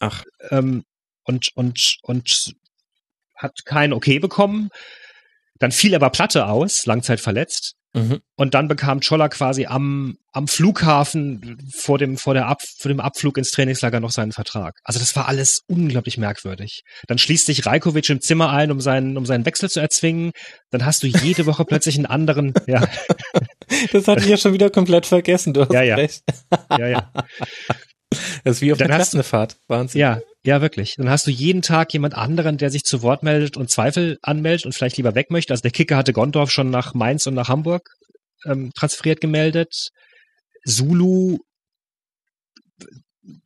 Ach. 0.00 0.24
Ähm, 0.50 0.84
und, 1.24 1.50
und, 1.54 1.96
und 2.02 2.54
hat 3.36 3.64
kein 3.64 3.92
Okay 3.92 4.18
bekommen. 4.18 4.68
Dann 5.58 5.72
fiel 5.72 5.94
aber 5.94 6.10
Platte 6.10 6.46
aus, 6.46 6.86
langzeit 6.86 7.20
verletzt. 7.20 7.74
Mhm. 7.92 8.20
Und 8.36 8.54
dann 8.54 8.68
bekam 8.68 9.02
Scholler 9.02 9.28
quasi 9.28 9.66
am, 9.66 10.16
am 10.32 10.46
Flughafen 10.46 11.58
vor 11.74 11.98
dem, 11.98 12.16
vor, 12.16 12.34
der 12.34 12.46
Ab, 12.46 12.62
vor 12.78 12.88
dem 12.88 13.00
Abflug 13.00 13.36
ins 13.36 13.50
Trainingslager 13.50 13.98
noch 14.00 14.12
seinen 14.12 14.32
Vertrag. 14.32 14.74
Also 14.84 15.00
das 15.00 15.16
war 15.16 15.26
alles 15.28 15.62
unglaublich 15.66 16.16
merkwürdig. 16.16 16.82
Dann 17.08 17.18
schließt 17.18 17.46
sich 17.46 17.66
Rajkovic 17.66 18.08
im 18.10 18.20
Zimmer 18.20 18.50
ein, 18.50 18.70
um 18.70 18.80
seinen, 18.80 19.16
um 19.16 19.26
seinen 19.26 19.44
Wechsel 19.44 19.68
zu 19.68 19.80
erzwingen. 19.80 20.30
Dann 20.70 20.86
hast 20.86 21.02
du 21.02 21.08
jede 21.08 21.46
Woche 21.46 21.64
plötzlich 21.64 21.96
einen 21.96 22.06
anderen, 22.06 22.54
ja, 22.66 22.86
Das 23.92 24.08
hatte 24.08 24.22
ich 24.22 24.28
ja 24.28 24.36
schon 24.36 24.52
wieder 24.52 24.70
komplett 24.70 25.06
vergessen. 25.06 25.54
Du 25.54 25.62
hast 25.62 25.72
Ja, 25.72 25.82
ja. 25.82 25.94
recht. 25.96 26.22
ja, 26.70 26.86
ja. 26.88 27.12
Das 28.44 28.56
ist 28.56 28.60
wie 28.62 28.72
auf 28.72 28.78
Dann 28.78 28.88
du- 28.88 28.94
Klassenfahrt. 28.94 29.56
Wahnsinn. 29.68 30.00
Ja, 30.00 30.20
ja, 30.44 30.60
wirklich. 30.60 30.94
Dann 30.96 31.10
hast 31.10 31.26
du 31.26 31.30
jeden 31.30 31.62
Tag 31.62 31.92
jemand 31.92 32.14
anderen, 32.14 32.56
der 32.58 32.70
sich 32.70 32.82
zu 32.84 33.02
Wort 33.02 33.22
meldet 33.22 33.56
und 33.56 33.70
Zweifel 33.70 34.18
anmeldet 34.22 34.66
und 34.66 34.72
vielleicht 34.74 34.96
lieber 34.96 35.14
weg 35.14 35.30
möchte. 35.30 35.52
Also 35.52 35.62
der 35.62 35.70
Kicker 35.70 35.96
hatte 35.96 36.12
Gondorf 36.12 36.50
schon 36.50 36.70
nach 36.70 36.94
Mainz 36.94 37.26
und 37.26 37.34
nach 37.34 37.48
Hamburg 37.48 37.82
ähm, 38.46 38.72
transferiert 38.74 39.20
gemeldet. 39.20 39.88
Zulu 40.64 41.38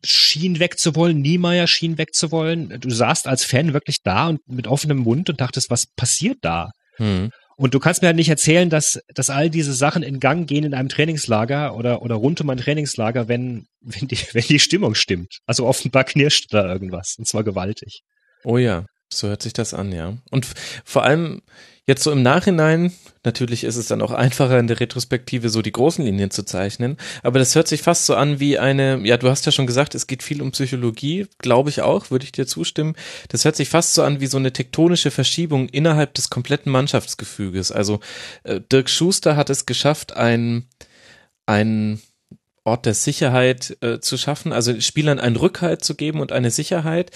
schien 0.05 0.61
wegzuwollen, 0.61 1.21
Niemeyer 1.21 1.67
schien 1.67 1.99
wegzuwollen. 1.99 2.81
Du 2.81 2.91
saßt 2.91 3.27
als 3.27 3.45
Fan 3.45 3.73
wirklich 3.73 4.03
da 4.03 4.29
und 4.29 4.41
mit 4.49 4.67
offenem 4.67 4.99
Mund 4.99 5.29
und 5.31 5.41
dachtest, 5.41 5.71
was 5.71 5.87
passiert 5.97 6.39
da? 6.43 6.71
Hm. 6.97 7.31
Und 7.57 7.75
du 7.75 7.79
kannst 7.79 8.03
mir 8.03 8.09
halt 8.09 8.17
nicht 8.17 8.29
erzählen, 8.29 8.69
dass, 8.69 9.01
dass 9.15 9.31
all 9.31 9.49
diese 9.49 9.73
Sachen 9.73 10.03
in 10.03 10.21
Gang 10.21 10.49
gehen 10.49 10.65
in 10.65 10.75
einem 10.75 10.89
Trainingslager 10.89 11.77
oder, 11.77 12.03
oder 12.03 12.17
rund 12.17 12.41
um 12.41 12.51
ein 12.51 12.59
Trainingslager, 12.59 13.29
wenn, 13.29 13.67
wenn, 13.81 14.09
die, 14.09 14.17
wenn 14.33 14.45
die 14.45 14.59
Stimmung 14.59 14.95
stimmt. 14.95 15.39
Also 15.47 15.67
offenbar 15.67 16.05
knirscht 16.05 16.53
da 16.53 16.71
irgendwas. 16.71 17.17
Und 17.19 17.27
zwar 17.27 17.45
gewaltig. 17.45 18.03
Oh 18.45 18.59
ja, 18.59 18.87
so 19.19 19.29
hört 19.29 19.43
sich 19.43 19.53
das 19.53 19.75
an, 19.75 19.93
ja. 19.93 20.15
Und 20.31 20.47
vor 20.85 21.05
allem 21.05 21.43
jetzt 21.87 22.03
so 22.03 22.11
im 22.11 22.23
Nachhinein, 22.23 22.93
natürlich 23.25 23.65
ist 23.65 23.77
es 23.77 23.89
dann 23.89 24.01
auch 24.01 24.11
einfacher 24.11 24.59
in 24.59 24.69
der 24.69 24.81
Retrospektive 24.81 25.51
so 25.51 25.61
die 25.61 25.73
großen 25.73 26.05
Linien 26.05 26.31
zu 26.31 26.45
zeichnen, 26.45 26.97
aber 27.23 27.39
das 27.39 27.55
hört 27.55 27.69
sich 27.69 27.83
fast 27.83 28.07
so 28.07 28.15
an 28.15 28.41
wie 28.41 28.59
eine, 28.59 29.01
ja, 29.05 29.17
du 29.17 29.29
hast 29.29 29.45
ja 29.47 29.53
schon 29.53 29.67
gesagt, 29.67 29.95
es 29.95 30.07
geht 30.07 30.23
viel 30.23 30.41
um 30.41 30.53
Psychologie, 30.53 31.27
glaube 31.39 31.71
ich 31.71 31.83
auch, 31.83 32.11
würde 32.11 32.25
ich 32.25 32.33
dir 32.33 32.47
zustimmen. 32.47 32.95
Das 33.29 33.45
hört 33.45 33.57
sich 33.57 33.69
fast 33.69 33.95
so 33.95 34.03
an 34.03 34.21
wie 34.21 34.27
so 34.27 34.39
eine 34.39 34.53
tektonische 34.53 35.11
Verschiebung 35.11 35.69
innerhalb 35.69 36.15
des 36.15 36.31
kompletten 36.31 36.73
Mannschaftsgefüges. 36.73 37.71
Also 37.71 38.01
äh, 38.45 38.61
Dirk 38.61 38.89
Schuster 38.89 39.37
hat 39.37 39.51
es 39.51 39.67
geschafft, 39.67 40.17
ein, 40.17 40.65
ein 41.47 42.01
Ort 42.67 42.87
der 42.87 42.95
Sicherheit 42.95 43.77
äh, 43.83 44.01
zu 44.01 44.17
schaffen, 44.17 44.55
also 44.55 44.81
Spielern 44.81 45.21
einen 45.21 45.37
Rückhalt 45.37 45.85
zu 45.85 45.95
geben 45.95 46.21
und 46.21 46.33
eine 46.33 46.51
Sicherheit, 46.51 47.11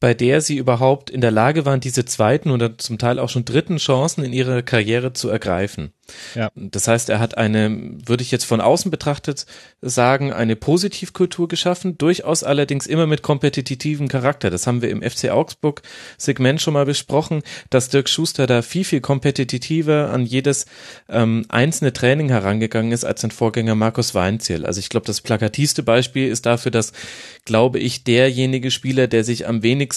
bei 0.00 0.12
der 0.12 0.40
sie 0.40 0.56
überhaupt 0.56 1.08
in 1.08 1.20
der 1.20 1.30
Lage 1.30 1.64
waren, 1.64 1.80
diese 1.80 2.04
zweiten 2.04 2.50
oder 2.50 2.76
zum 2.76 2.98
Teil 2.98 3.18
auch 3.18 3.30
schon 3.30 3.44
dritten 3.44 3.78
Chancen 3.78 4.22
in 4.22 4.32
ihrer 4.32 4.62
Karriere 4.62 5.12
zu 5.12 5.28
ergreifen. 5.28 5.92
Ja. 6.34 6.50
Das 6.54 6.88
heißt, 6.88 7.08
er 7.08 7.18
hat 7.18 7.38
eine, 7.38 7.70
würde 8.04 8.22
ich 8.22 8.30
jetzt 8.30 8.44
von 8.44 8.60
außen 8.60 8.90
betrachtet 8.90 9.46
sagen, 9.80 10.32
eine 10.32 10.56
Positivkultur 10.56 11.48
geschaffen, 11.48 11.96
durchaus 11.96 12.44
allerdings 12.44 12.86
immer 12.86 13.06
mit 13.06 13.22
kompetitivem 13.22 14.08
Charakter. 14.08 14.50
Das 14.50 14.66
haben 14.66 14.82
wir 14.82 14.90
im 14.90 15.02
FC 15.02 15.30
Augsburg 15.30 15.80
Segment 16.18 16.60
schon 16.60 16.74
mal 16.74 16.84
besprochen, 16.84 17.42
dass 17.70 17.88
Dirk 17.88 18.10
Schuster 18.10 18.46
da 18.46 18.60
viel, 18.60 18.84
viel 18.84 19.00
kompetitiver 19.00 20.10
an 20.10 20.26
jedes 20.26 20.66
ähm, 21.08 21.46
einzelne 21.48 21.94
Training 21.94 22.28
herangegangen 22.28 22.92
ist 22.92 23.04
als 23.04 23.22
sein 23.22 23.30
Vorgänger 23.30 23.74
Markus 23.74 24.14
Weinziel. 24.14 24.66
Also 24.66 24.80
ich 24.80 24.90
glaube, 24.90 25.06
das 25.06 25.22
plakativste 25.22 25.82
Beispiel 25.82 26.28
ist 26.28 26.44
dafür, 26.44 26.70
dass, 26.70 26.92
glaube 27.46 27.78
ich, 27.78 28.04
derjenige 28.04 28.70
Spieler, 28.70 29.06
der 29.06 29.24
sich 29.24 29.46
am 29.48 29.62
wenigsten 29.62 29.93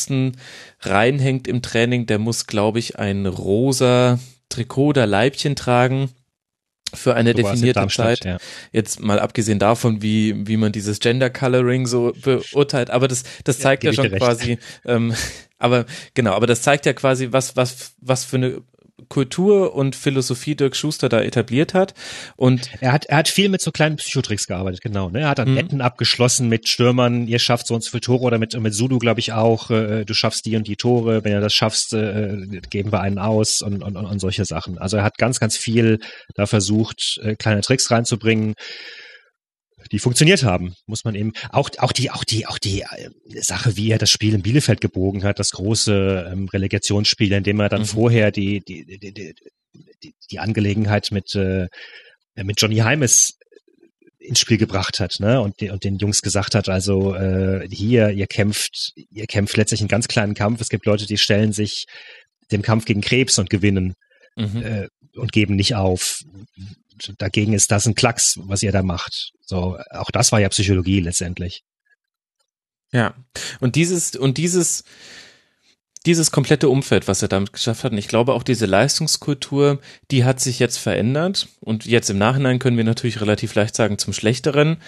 reinhängt 0.81 1.47
im 1.47 1.61
Training, 1.61 2.05
der 2.05 2.19
muss, 2.19 2.47
glaube 2.47 2.79
ich, 2.79 2.99
ein 2.99 3.25
rosa 3.25 4.19
Trikot 4.49 4.89
oder 4.89 5.05
Leibchen 5.05 5.55
tragen 5.55 6.09
für 6.93 7.15
eine 7.15 7.31
in 7.31 7.37
definierte 7.37 7.85
Zeit. 7.87 8.23
Ja. 8.25 8.37
Jetzt 8.71 9.01
mal 9.01 9.19
abgesehen 9.19 9.59
davon, 9.59 10.01
wie, 10.01 10.47
wie 10.47 10.57
man 10.57 10.71
dieses 10.71 10.99
Gender 10.99 11.29
Coloring 11.29 11.85
so 11.85 12.13
beurteilt, 12.21 12.89
aber 12.89 13.07
das, 13.07 13.23
das 13.43 13.57
Ja, 13.57 13.63
zeigt 13.63 13.83
ja, 13.83 13.91
ich 13.91 13.95
schon 13.95 14.11
quasi, 14.11 14.57
ähm, 14.85 15.13
aber 15.57 15.85
genau, 16.13 16.33
aber 16.33 16.47
das 16.47 16.61
zeigt 16.61 16.85
ja 16.85 16.93
quasi, 16.93 17.29
was, 17.31 17.55
was, 17.55 17.93
was 17.99 18.23
für 18.23 18.37
eine 18.37 18.61
Kultur 19.09 19.75
und 19.75 19.95
Philosophie 19.95 20.55
Dirk 20.55 20.75
Schuster 20.75 21.09
da 21.09 21.21
etabliert 21.21 21.73
hat. 21.73 21.93
Und 22.35 22.69
Er 22.81 22.91
hat, 22.91 23.05
er 23.05 23.17
hat 23.17 23.27
viel 23.27 23.49
mit 23.49 23.61
so 23.61 23.71
kleinen 23.71 23.97
Psychotricks 23.97 24.47
gearbeitet, 24.47 24.81
genau. 24.81 25.09
Ne? 25.09 25.21
Er 25.21 25.29
hat 25.29 25.39
dann 25.39 25.51
Mhm. 25.51 25.55
Wetten 25.57 25.81
abgeschlossen 25.81 26.49
mit 26.49 26.67
Stürmern, 26.67 27.27
ihr 27.27 27.39
schafft 27.39 27.67
so 27.67 27.75
und 27.75 27.83
so 27.83 27.91
viele 27.91 28.01
Tore 28.01 28.23
oder 28.23 28.37
mit, 28.37 28.59
mit 28.59 28.73
Sudu, 28.73 28.99
glaube 28.99 29.19
ich, 29.19 29.33
auch, 29.33 29.69
äh, 29.71 30.05
du 30.05 30.13
schaffst 30.13 30.45
die 30.45 30.55
und 30.55 30.67
die 30.67 30.75
Tore, 30.75 31.23
wenn 31.23 31.31
ihr 31.31 31.41
das 31.41 31.53
schaffst, 31.53 31.93
äh, 31.93 32.37
geben 32.69 32.91
wir 32.91 33.01
einen 33.01 33.17
aus 33.19 33.61
und, 33.61 33.83
und, 33.83 33.95
und, 33.95 34.05
und 34.05 34.19
solche 34.19 34.45
Sachen. 34.45 34.77
Also 34.77 34.97
er 34.97 35.03
hat 35.03 35.17
ganz, 35.17 35.39
ganz 35.39 35.57
viel 35.57 35.99
da 36.35 36.45
versucht, 36.45 37.19
äh, 37.23 37.35
kleine 37.35 37.61
Tricks 37.61 37.89
reinzubringen, 37.91 38.53
die 39.91 39.99
funktioniert 39.99 40.43
haben, 40.43 40.75
muss 40.85 41.03
man 41.03 41.15
eben. 41.15 41.33
Auch, 41.51 41.69
auch 41.79 41.91
die, 41.91 42.11
auch 42.11 42.23
die, 42.23 42.45
auch 42.45 42.57
die 42.57 42.81
äh, 42.81 43.09
Sache, 43.41 43.77
wie 43.77 43.91
er 43.91 43.97
das 43.97 44.11
Spiel 44.11 44.33
in 44.33 44.41
Bielefeld 44.41 44.81
gebogen 44.81 45.23
hat, 45.23 45.39
das 45.39 45.51
große 45.51 46.29
ähm, 46.31 46.47
Relegationsspiel, 46.49 47.31
in 47.31 47.43
dem 47.43 47.59
er 47.59 47.69
dann 47.69 47.81
Mhm. 47.81 47.85
vorher 47.85 48.31
die, 48.31 48.61
die, 48.61 48.85
die, 48.85 49.13
die, 49.13 50.13
die, 50.31 50.39
Angelegenheit 50.39 51.11
mit, 51.11 51.35
äh, 51.35 51.67
mit 52.35 52.61
Johnny 52.61 52.77
Heimes 52.77 53.37
ins 54.19 54.39
Spiel 54.39 54.57
gebracht 54.57 54.99
hat, 54.99 55.19
ne? 55.19 55.41
Und, 55.41 55.61
und 55.61 55.83
den 55.83 55.97
Jungs 55.97 56.21
gesagt 56.21 56.55
hat, 56.55 56.69
also 56.69 57.15
äh, 57.15 57.67
hier, 57.71 58.09
ihr 58.09 58.27
kämpft, 58.27 58.93
ihr 58.95 59.25
kämpft 59.25 59.55
letztlich 59.57 59.81
einen 59.81 59.87
ganz 59.87 60.07
kleinen 60.07 60.33
Kampf. 60.33 60.59
Es 60.61 60.69
gibt 60.69 60.85
Leute, 60.85 61.05
die 61.05 61.17
stellen 61.17 61.53
sich 61.53 61.85
dem 62.51 62.61
Kampf 62.61 62.85
gegen 62.85 63.01
Krebs 63.01 63.37
und 63.39 63.49
gewinnen 63.49 63.93
mhm. 64.35 64.63
äh, 64.63 64.87
und 65.15 65.31
geben 65.31 65.55
nicht 65.55 65.75
auf. 65.75 66.21
Dagegen 67.17 67.53
ist 67.53 67.71
das 67.71 67.85
ein 67.85 67.95
Klacks, 67.95 68.39
was 68.43 68.63
ihr 68.63 68.71
da 68.71 68.83
macht. 68.83 69.31
So, 69.41 69.77
auch 69.91 70.11
das 70.11 70.31
war 70.31 70.39
ja 70.39 70.49
Psychologie 70.49 70.99
letztendlich. 70.99 71.63
Ja, 72.91 73.15
und 73.59 73.75
dieses, 73.75 74.15
und 74.15 74.37
dieses, 74.37 74.83
dieses 76.05 76.31
komplette 76.31 76.69
Umfeld, 76.69 77.07
was 77.07 77.21
er 77.21 77.27
damit 77.27 77.51
geschafft 77.51 77.83
hat, 77.83 77.91
und 77.91 77.97
ich 77.97 78.07
glaube 78.07 78.33
auch 78.33 78.43
diese 78.43 78.65
Leistungskultur, 78.65 79.81
die 80.09 80.23
hat 80.23 80.39
sich 80.39 80.59
jetzt 80.59 80.77
verändert 80.77 81.49
und 81.59 81.85
jetzt 81.85 82.09
im 82.09 82.17
Nachhinein 82.17 82.59
können 82.59 82.77
wir 82.77 82.85
natürlich 82.85 83.19
relativ 83.19 83.55
leicht 83.55 83.75
sagen 83.75 83.97
zum 83.97 84.13
Schlechteren. 84.13 84.81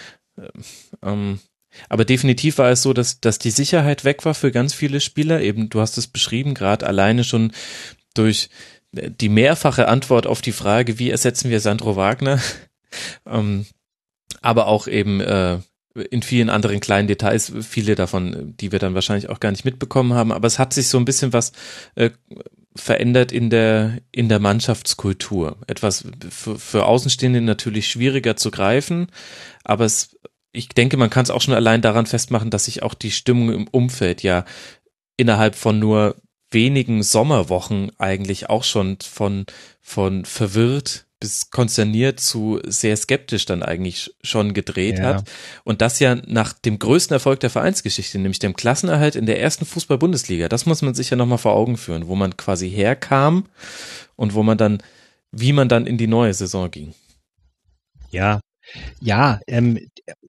Ähm, 1.02 1.40
aber 1.88 2.04
definitiv 2.04 2.58
war 2.58 2.70
es 2.70 2.82
so, 2.82 2.92
dass, 2.92 3.20
dass 3.20 3.38
die 3.38 3.50
Sicherheit 3.50 4.04
weg 4.04 4.24
war 4.24 4.34
für 4.34 4.50
ganz 4.50 4.74
viele 4.74 5.00
Spieler. 5.00 5.40
Eben, 5.40 5.68
du 5.68 5.80
hast 5.80 5.98
es 5.98 6.06
beschrieben, 6.06 6.54
gerade 6.54 6.86
alleine 6.86 7.22
schon 7.22 7.52
durch 8.14 8.50
die 8.92 9.28
mehrfache 9.28 9.88
Antwort 9.88 10.26
auf 10.26 10.42
die 10.42 10.52
Frage, 10.52 10.98
wie 10.98 11.10
ersetzen 11.10 11.50
wir 11.50 11.60
Sandro 11.60 11.96
Wagner? 11.96 12.40
ähm, 13.26 13.66
aber 14.42 14.66
auch 14.66 14.86
eben 14.86 15.20
äh, 15.20 15.58
in 16.10 16.22
vielen 16.22 16.50
anderen 16.50 16.80
kleinen 16.80 17.08
Details, 17.08 17.52
viele 17.62 17.94
davon, 17.94 18.54
die 18.56 18.72
wir 18.72 18.78
dann 18.78 18.94
wahrscheinlich 18.94 19.28
auch 19.28 19.40
gar 19.40 19.50
nicht 19.50 19.64
mitbekommen 19.64 20.14
haben, 20.14 20.32
aber 20.32 20.46
es 20.46 20.58
hat 20.58 20.72
sich 20.72 20.88
so 20.88 20.98
ein 20.98 21.04
bisschen 21.04 21.32
was 21.32 21.52
äh, 21.96 22.10
verändert 22.76 23.32
in 23.32 23.50
der 23.50 23.98
in 24.12 24.28
der 24.28 24.38
Mannschaftskultur. 24.38 25.58
Etwas 25.66 26.04
für, 26.30 26.58
für 26.58 26.86
Außenstehende 26.86 27.40
natürlich 27.40 27.88
schwieriger 27.88 28.36
zu 28.36 28.50
greifen, 28.50 29.08
aber 29.64 29.84
es 29.84 30.16
ich 30.52 30.68
denke, 30.68 30.96
man 30.96 31.10
kann 31.10 31.24
es 31.24 31.30
auch 31.30 31.40
schon 31.40 31.54
allein 31.54 31.82
daran 31.82 32.06
festmachen, 32.06 32.50
dass 32.50 32.64
sich 32.64 32.82
auch 32.82 32.94
die 32.94 33.12
Stimmung 33.12 33.52
im 33.52 33.68
Umfeld 33.68 34.22
ja 34.22 34.44
innerhalb 35.16 35.54
von 35.54 35.78
nur 35.78 36.16
wenigen 36.50 37.02
Sommerwochen 37.02 37.92
eigentlich 37.98 38.50
auch 38.50 38.64
schon 38.64 38.98
von 39.02 39.46
von 39.80 40.24
verwirrt 40.24 41.06
bis 41.20 41.50
konsterniert 41.50 42.18
zu 42.18 42.60
sehr 42.66 42.96
skeptisch 42.96 43.44
dann 43.44 43.62
eigentlich 43.62 44.14
schon 44.22 44.54
gedreht 44.54 44.98
Ja. 44.98 45.04
hat. 45.04 45.30
Und 45.64 45.82
das 45.82 45.98
ja 46.00 46.14
nach 46.26 46.54
dem 46.54 46.78
größten 46.78 47.14
Erfolg 47.14 47.40
der 47.40 47.50
Vereinsgeschichte, 47.50 48.18
nämlich 48.18 48.38
dem 48.38 48.56
Klassenerhalt 48.56 49.16
in 49.16 49.26
der 49.26 49.38
ersten 49.38 49.66
Fußball-Bundesliga. 49.66 50.48
Das 50.48 50.64
muss 50.64 50.80
man 50.80 50.94
sich 50.94 51.10
ja 51.10 51.18
nochmal 51.18 51.36
vor 51.36 51.52
Augen 51.52 51.76
führen, 51.76 52.06
wo 52.08 52.14
man 52.14 52.38
quasi 52.38 52.70
herkam 52.70 53.44
und 54.16 54.32
wo 54.32 54.42
man 54.42 54.56
dann, 54.56 54.82
wie 55.30 55.52
man 55.52 55.68
dann 55.68 55.86
in 55.86 55.98
die 55.98 56.06
neue 56.06 56.32
Saison 56.32 56.70
ging. 56.70 56.94
Ja, 58.10 58.40
ja, 59.00 59.40
ähm, 59.46 59.78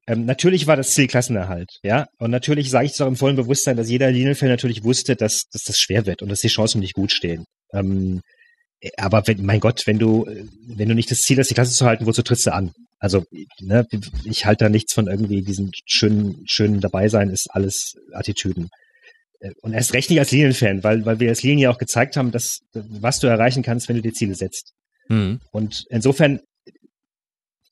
ähm, 0.06 0.24
natürlich 0.24 0.66
war 0.66 0.76
das 0.76 0.94
Ziel 0.94 1.06
Klassenerhalt, 1.06 1.78
ja. 1.82 2.06
Und 2.18 2.30
natürlich 2.30 2.70
sage 2.70 2.86
ich 2.86 2.92
es 2.92 3.00
auch 3.00 3.06
im 3.06 3.16
vollen 3.16 3.36
Bewusstsein, 3.36 3.76
dass 3.76 3.88
jeder 3.88 4.10
Linienfan 4.10 4.48
natürlich 4.48 4.82
wusste, 4.84 5.16
dass, 5.16 5.44
dass 5.52 5.62
das 5.62 5.78
schwer 5.78 6.06
wird 6.06 6.22
und 6.22 6.28
dass 6.28 6.40
die 6.40 6.48
Chancen 6.48 6.80
nicht 6.80 6.94
gut 6.94 7.12
stehen. 7.12 7.44
Ähm, 7.72 8.20
äh, 8.80 8.90
aber 8.96 9.26
wenn, 9.26 9.44
mein 9.44 9.60
Gott, 9.60 9.86
wenn 9.86 9.98
du, 9.98 10.26
äh, 10.26 10.44
wenn 10.66 10.88
du 10.88 10.94
nicht 10.94 11.10
das 11.10 11.20
Ziel 11.20 11.38
hast, 11.38 11.50
die 11.50 11.54
Klasse 11.54 11.72
zu 11.72 11.86
halten, 11.86 12.06
wozu 12.06 12.22
trittst 12.22 12.46
du 12.46 12.52
an? 12.52 12.72
Also, 12.98 13.24
ne, 13.60 13.86
ich 14.24 14.46
halte 14.46 14.64
da 14.64 14.68
nichts 14.68 14.92
von 14.92 15.08
irgendwie 15.08 15.42
diesen 15.42 15.72
schönen, 15.86 16.44
schönen 16.46 16.80
Dabeisein, 16.80 17.30
ist 17.30 17.48
alles 17.50 17.96
Attitüden. 18.12 18.68
Äh, 19.40 19.50
Und 19.60 19.72
erst 19.72 19.94
recht 19.94 20.10
nicht 20.10 20.18
als 20.18 20.30
Linienfan, 20.30 20.82
weil, 20.82 21.04
weil 21.04 21.20
wir 21.20 21.28
als 21.28 21.42
Linien 21.42 21.58
ja 21.60 21.70
auch 21.70 21.78
gezeigt 21.78 22.16
haben, 22.16 22.32
dass, 22.32 22.60
was 22.72 23.18
du 23.20 23.26
erreichen 23.28 23.62
kannst, 23.62 23.88
wenn 23.88 23.96
du 23.96 24.02
die 24.02 24.12
Ziele 24.12 24.34
setzt. 24.34 24.72
Mhm. 25.08 25.40
Und 25.50 25.84
insofern, 25.90 26.40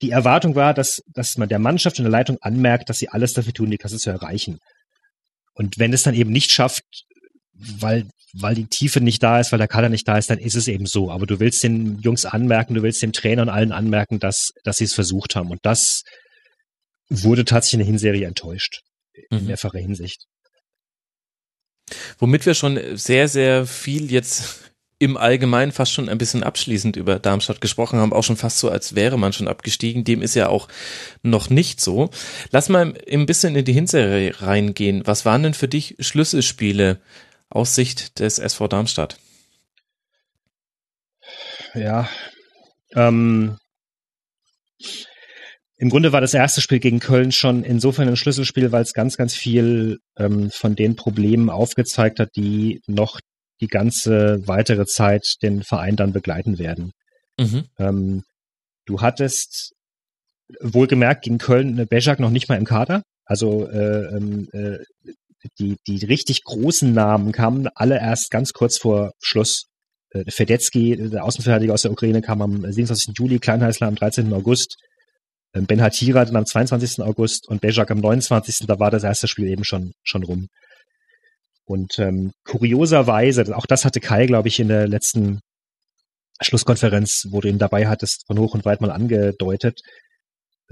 die 0.02 0.10
Erwartung 0.10 0.54
war, 0.54 0.74
dass, 0.74 1.02
dass 1.08 1.36
man 1.36 1.48
der 1.48 1.58
Mannschaft 1.58 1.98
und 1.98 2.04
der 2.04 2.10
Leitung 2.12 2.38
anmerkt, 2.40 2.88
dass 2.88 2.98
sie 2.98 3.08
alles 3.08 3.34
dafür 3.34 3.52
tun, 3.52 3.70
die 3.70 3.78
Klasse 3.78 3.98
zu 3.98 4.10
erreichen. 4.10 4.58
Und 5.54 5.78
wenn 5.78 5.92
es 5.92 6.02
dann 6.02 6.14
eben 6.14 6.30
nicht 6.30 6.50
schafft, 6.52 6.84
weil, 7.52 8.08
weil 8.32 8.54
die 8.54 8.66
Tiefe 8.66 9.00
nicht 9.00 9.22
da 9.22 9.40
ist, 9.40 9.52
weil 9.52 9.58
der 9.58 9.68
Kader 9.68 9.90
nicht 9.90 10.08
da 10.08 10.16
ist, 10.16 10.30
dann 10.30 10.38
ist 10.38 10.54
es 10.54 10.68
eben 10.68 10.86
so. 10.86 11.10
Aber 11.10 11.26
du 11.26 11.38
willst 11.40 11.62
den 11.62 11.98
Jungs 12.00 12.24
anmerken, 12.24 12.74
du 12.74 12.82
willst 12.82 13.02
dem 13.02 13.12
Trainer 13.12 13.42
und 13.42 13.50
allen 13.50 13.72
anmerken, 13.72 14.18
dass, 14.18 14.52
dass 14.64 14.78
sie 14.78 14.84
es 14.84 14.94
versucht 14.94 15.36
haben. 15.36 15.50
Und 15.50 15.60
das 15.64 16.02
wurde 17.10 17.44
tatsächlich 17.44 17.74
in 17.74 17.80
der 17.80 17.86
Hinserie 17.88 18.26
enttäuscht. 18.26 18.80
In 19.30 19.40
Mhm. 19.40 19.46
mehrfacher 19.48 19.78
Hinsicht. 19.78 20.24
Womit 22.18 22.46
wir 22.46 22.54
schon 22.54 22.78
sehr, 22.96 23.28
sehr 23.28 23.66
viel 23.66 24.10
jetzt 24.10 24.69
im 25.00 25.16
Allgemeinen 25.16 25.72
fast 25.72 25.92
schon 25.92 26.10
ein 26.10 26.18
bisschen 26.18 26.42
abschließend 26.42 26.94
über 26.94 27.18
Darmstadt 27.18 27.62
gesprochen 27.62 27.98
haben, 27.98 28.12
auch 28.12 28.22
schon 28.22 28.36
fast 28.36 28.58
so, 28.58 28.68
als 28.68 28.94
wäre 28.94 29.18
man 29.18 29.32
schon 29.32 29.48
abgestiegen. 29.48 30.04
Dem 30.04 30.20
ist 30.20 30.34
ja 30.34 30.48
auch 30.48 30.68
noch 31.22 31.48
nicht 31.48 31.80
so. 31.80 32.10
Lass 32.50 32.68
mal 32.68 32.94
ein 33.10 33.26
bisschen 33.26 33.56
in 33.56 33.64
die 33.64 33.72
Hinserie 33.72 34.42
reingehen. 34.42 35.02
Was 35.06 35.24
waren 35.24 35.42
denn 35.42 35.54
für 35.54 35.68
dich 35.68 35.96
Schlüsselspiele 36.00 37.00
aus 37.48 37.74
Sicht 37.74 38.20
des 38.20 38.38
SV 38.38 38.68
Darmstadt? 38.68 39.16
Ja. 41.74 42.06
Ähm, 42.94 43.56
Im 45.78 45.88
Grunde 45.88 46.12
war 46.12 46.20
das 46.20 46.34
erste 46.34 46.60
Spiel 46.60 46.78
gegen 46.78 47.00
Köln 47.00 47.32
schon 47.32 47.64
insofern 47.64 48.06
ein 48.06 48.16
Schlüsselspiel, 48.16 48.70
weil 48.70 48.82
es 48.82 48.92
ganz, 48.92 49.16
ganz 49.16 49.34
viel 49.34 49.98
ähm, 50.18 50.50
von 50.50 50.76
den 50.76 50.94
Problemen 50.94 51.48
aufgezeigt 51.48 52.20
hat, 52.20 52.36
die 52.36 52.82
noch 52.86 53.18
die 53.60 53.68
ganze 53.68 54.46
weitere 54.46 54.86
Zeit 54.86 55.36
den 55.42 55.62
Verein 55.62 55.96
dann 55.96 56.12
begleiten 56.12 56.58
werden. 56.58 56.92
Mhm. 57.38 57.64
Ähm, 57.78 58.22
du 58.86 59.00
hattest 59.00 59.72
wohlgemerkt 60.60 61.24
gegen 61.24 61.38
Köln 61.38 61.86
Bejak 61.88 62.18
noch 62.18 62.30
nicht 62.30 62.48
mal 62.48 62.58
im 62.58 62.64
Kader. 62.64 63.02
Also 63.24 63.68
äh, 63.68 64.16
ähm, 64.16 64.48
äh, 64.52 64.78
die, 65.58 65.76
die 65.86 66.04
richtig 66.04 66.44
großen 66.44 66.92
Namen 66.92 67.32
kamen 67.32 67.68
alle 67.74 67.98
erst 67.98 68.30
ganz 68.30 68.52
kurz 68.52 68.78
vor 68.78 69.12
Schluss. 69.20 69.66
Äh, 70.10 70.30
Fedetsky, 70.30 70.96
der 70.96 71.24
Außenverteidiger 71.24 71.72
aus 71.72 71.82
der 71.82 71.92
Ukraine, 71.92 72.22
kam 72.22 72.42
am 72.42 72.60
27. 72.60 73.14
Juli, 73.16 73.38
Kleinheißler 73.38 73.86
am 73.86 73.94
13. 73.94 74.32
August, 74.32 74.76
ähm, 75.54 75.66
Ben 75.66 75.80
Hatira 75.80 76.24
dann 76.24 76.36
am 76.36 76.46
22. 76.46 77.02
August 77.02 77.48
und 77.48 77.60
Bejak 77.60 77.90
am 77.90 77.98
29. 77.98 78.66
Da 78.66 78.78
war 78.78 78.90
das 78.90 79.04
erste 79.04 79.28
Spiel 79.28 79.48
eben 79.48 79.64
schon, 79.64 79.92
schon 80.02 80.24
rum. 80.24 80.48
Und 81.70 82.00
ähm, 82.00 82.32
kurioserweise, 82.44 83.56
auch 83.56 83.64
das 83.64 83.84
hatte 83.84 84.00
Kai, 84.00 84.26
glaube 84.26 84.48
ich, 84.48 84.58
in 84.58 84.66
der 84.66 84.88
letzten 84.88 85.38
Schlusskonferenz, 86.40 87.28
wo 87.30 87.40
du 87.40 87.48
ihn 87.48 87.58
dabei 87.58 87.86
hattest, 87.86 88.26
von 88.26 88.40
hoch 88.40 88.54
und 88.54 88.64
weit 88.64 88.80
mal 88.80 88.90
angedeutet, 88.90 89.78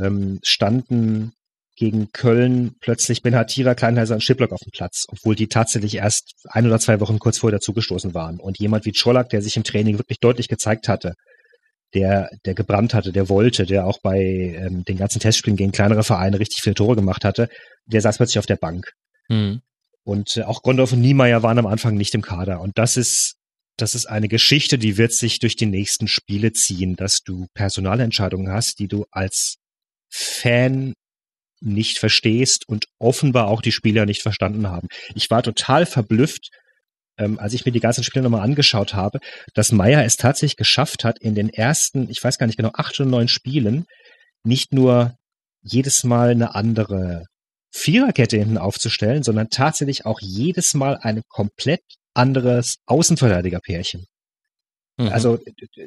ähm, 0.00 0.40
standen 0.42 1.34
gegen 1.76 2.10
Köln 2.10 2.74
plötzlich 2.80 3.22
Ben 3.22 3.36
Hatira, 3.36 3.76
Kleinheiser 3.76 4.16
und 4.16 4.24
Schiplock 4.24 4.50
auf 4.50 4.58
dem 4.58 4.72
Platz, 4.72 5.04
obwohl 5.06 5.36
die 5.36 5.46
tatsächlich 5.46 5.94
erst 5.94 6.32
ein 6.48 6.66
oder 6.66 6.80
zwei 6.80 6.98
Wochen 6.98 7.20
kurz 7.20 7.38
vorher 7.38 7.60
dazugestoßen 7.60 8.12
waren. 8.12 8.40
Und 8.40 8.58
jemand 8.58 8.84
wie 8.84 8.90
Czolak, 8.90 9.28
der 9.28 9.40
sich 9.40 9.56
im 9.56 9.62
Training 9.62 9.98
wirklich 9.98 10.18
deutlich 10.18 10.48
gezeigt 10.48 10.88
hatte, 10.88 11.14
der, 11.94 12.28
der 12.44 12.54
gebrannt 12.54 12.92
hatte, 12.92 13.12
der 13.12 13.28
wollte, 13.28 13.66
der 13.66 13.86
auch 13.86 14.00
bei 14.02 14.18
ähm, 14.18 14.82
den 14.82 14.96
ganzen 14.96 15.20
Testspielen 15.20 15.56
gegen 15.56 15.70
kleinere 15.70 16.02
Vereine 16.02 16.40
richtig 16.40 16.60
viele 16.60 16.74
Tore 16.74 16.96
gemacht 16.96 17.24
hatte, 17.24 17.48
der 17.86 18.00
saß 18.00 18.16
plötzlich 18.16 18.40
auf 18.40 18.46
der 18.46 18.56
Bank. 18.56 18.90
Mhm. 19.28 19.60
Und 20.04 20.36
äh, 20.36 20.42
auch 20.42 20.62
Gondorf 20.62 20.92
und 20.92 21.00
Niemeyer 21.00 21.42
waren 21.42 21.58
am 21.58 21.66
Anfang 21.66 21.96
nicht 21.96 22.14
im 22.14 22.22
Kader. 22.22 22.60
Und 22.60 22.78
das 22.78 22.96
ist, 22.96 23.34
das 23.76 23.94
ist 23.94 24.06
eine 24.06 24.28
Geschichte, 24.28 24.78
die 24.78 24.96
wird 24.96 25.12
sich 25.12 25.38
durch 25.38 25.56
die 25.56 25.66
nächsten 25.66 26.08
Spiele 26.08 26.52
ziehen, 26.52 26.96
dass 26.96 27.20
du 27.20 27.46
Personalentscheidungen 27.54 28.50
hast, 28.50 28.78
die 28.78 28.88
du 28.88 29.06
als 29.10 29.56
Fan 30.10 30.94
nicht 31.60 31.98
verstehst 31.98 32.68
und 32.68 32.86
offenbar 32.98 33.48
auch 33.48 33.62
die 33.62 33.72
Spieler 33.72 34.06
nicht 34.06 34.22
verstanden 34.22 34.68
haben. 34.68 34.88
Ich 35.14 35.30
war 35.30 35.42
total 35.42 35.86
verblüfft, 35.86 36.50
ähm, 37.18 37.38
als 37.38 37.52
ich 37.52 37.66
mir 37.66 37.72
die 37.72 37.80
ganzen 37.80 38.04
Spiele 38.04 38.22
nochmal 38.22 38.42
angeschaut 38.42 38.94
habe, 38.94 39.18
dass 39.54 39.72
Meyer 39.72 40.04
es 40.04 40.16
tatsächlich 40.16 40.56
geschafft 40.56 41.04
hat, 41.04 41.18
in 41.18 41.34
den 41.34 41.48
ersten, 41.48 42.08
ich 42.10 42.22
weiß 42.22 42.38
gar 42.38 42.46
nicht 42.46 42.56
genau, 42.56 42.70
acht 42.74 42.98
oder 43.00 43.08
neun 43.08 43.28
Spielen 43.28 43.84
nicht 44.44 44.72
nur 44.72 45.16
jedes 45.62 46.04
Mal 46.04 46.30
eine 46.30 46.54
andere 46.54 47.24
Viererkette 47.70 48.38
hinten 48.38 48.58
aufzustellen, 48.58 49.22
sondern 49.22 49.50
tatsächlich 49.50 50.06
auch 50.06 50.20
jedes 50.20 50.74
Mal 50.74 50.98
ein 51.00 51.22
komplett 51.28 51.82
anderes 52.14 52.76
Außenverteidigerpärchen. 52.86 54.06
Mhm. 54.96 55.08
Also 55.08 55.38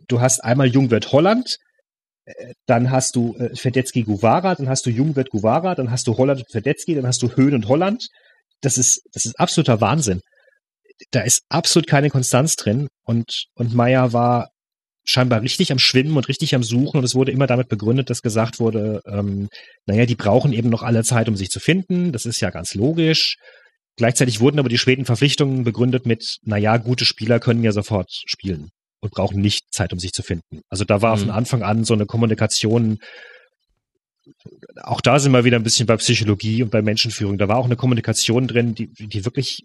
du 0.07 0.21
hast 0.21 0.43
einmal 0.43 0.67
Jungwirt 0.67 1.11
Holland, 1.11 1.57
äh, 2.25 2.53
dann 2.65 2.91
hast 2.91 3.15
du 3.15 3.35
äh, 3.37 3.55
Fedetzky 3.55 4.03
Guvara, 4.03 4.55
dann 4.55 4.69
hast 4.69 4.85
du 4.85 4.89
Jungwirt 4.89 5.29
Guvara, 5.29 5.75
dann 5.75 5.91
hast 5.91 6.07
du 6.07 6.17
Holland 6.17 6.41
und 6.41 6.51
Fedetzky, 6.51 6.95
dann 6.95 7.07
hast 7.07 7.21
du 7.21 7.35
Höhn 7.35 7.53
und 7.53 7.67
Holland. 7.67 8.07
Das 8.61 8.77
ist, 8.77 9.01
das 9.13 9.25
ist 9.25 9.39
absoluter 9.39 9.81
Wahnsinn. 9.81 10.21
Da 11.09 11.21
ist 11.21 11.43
absolut 11.49 11.87
keine 11.87 12.09
Konstanz 12.09 12.55
drin 12.55 12.87
und, 13.03 13.45
und 13.55 13.73
Meyer 13.73 14.13
war 14.13 14.50
scheinbar 15.03 15.41
richtig 15.41 15.71
am 15.71 15.79
Schwimmen 15.79 16.15
und 16.17 16.27
richtig 16.27 16.53
am 16.55 16.63
Suchen 16.63 16.97
und 16.97 17.03
es 17.03 17.15
wurde 17.15 17.31
immer 17.31 17.47
damit 17.47 17.69
begründet, 17.69 18.09
dass 18.09 18.21
gesagt 18.21 18.59
wurde, 18.59 19.01
ähm, 19.05 19.49
naja, 19.85 20.05
die 20.05 20.15
brauchen 20.15 20.53
eben 20.53 20.69
noch 20.69 20.83
alle 20.83 21.03
Zeit, 21.03 21.27
um 21.27 21.35
sich 21.35 21.49
zu 21.49 21.59
finden. 21.59 22.11
Das 22.11 22.25
ist 22.25 22.39
ja 22.39 22.49
ganz 22.49 22.75
logisch. 22.75 23.37
Gleichzeitig 23.97 24.39
wurden 24.39 24.59
aber 24.59 24.69
die 24.69 24.77
späten 24.77 25.05
Verpflichtungen 25.05 25.63
begründet 25.63 26.05
mit, 26.05 26.37
naja, 26.43 26.77
gute 26.77 27.05
Spieler 27.05 27.39
können 27.39 27.63
ja 27.63 27.71
sofort 27.71 28.09
spielen 28.25 28.69
und 29.01 29.11
brauchen 29.11 29.41
nicht 29.41 29.65
Zeit, 29.71 29.91
um 29.91 29.99
sich 29.99 30.11
zu 30.11 30.21
finden. 30.23 30.61
Also 30.69 30.85
da 30.85 31.01
war 31.01 31.15
Mhm. 31.15 31.21
von 31.21 31.29
Anfang 31.31 31.63
an 31.63 31.83
so 31.83 31.93
eine 31.93 32.05
Kommunikation, 32.05 32.99
auch 34.83 35.01
da 35.01 35.19
sind 35.19 35.31
wir 35.31 35.43
wieder 35.43 35.57
ein 35.57 35.63
bisschen 35.63 35.87
bei 35.87 35.97
Psychologie 35.97 36.63
und 36.63 36.69
bei 36.69 36.81
Menschenführung. 36.81 37.37
Da 37.37 37.47
war 37.47 37.57
auch 37.57 37.65
eine 37.65 37.75
Kommunikation 37.75 38.47
drin, 38.47 38.75
die, 38.75 38.87
die 38.87 39.25
wirklich 39.25 39.63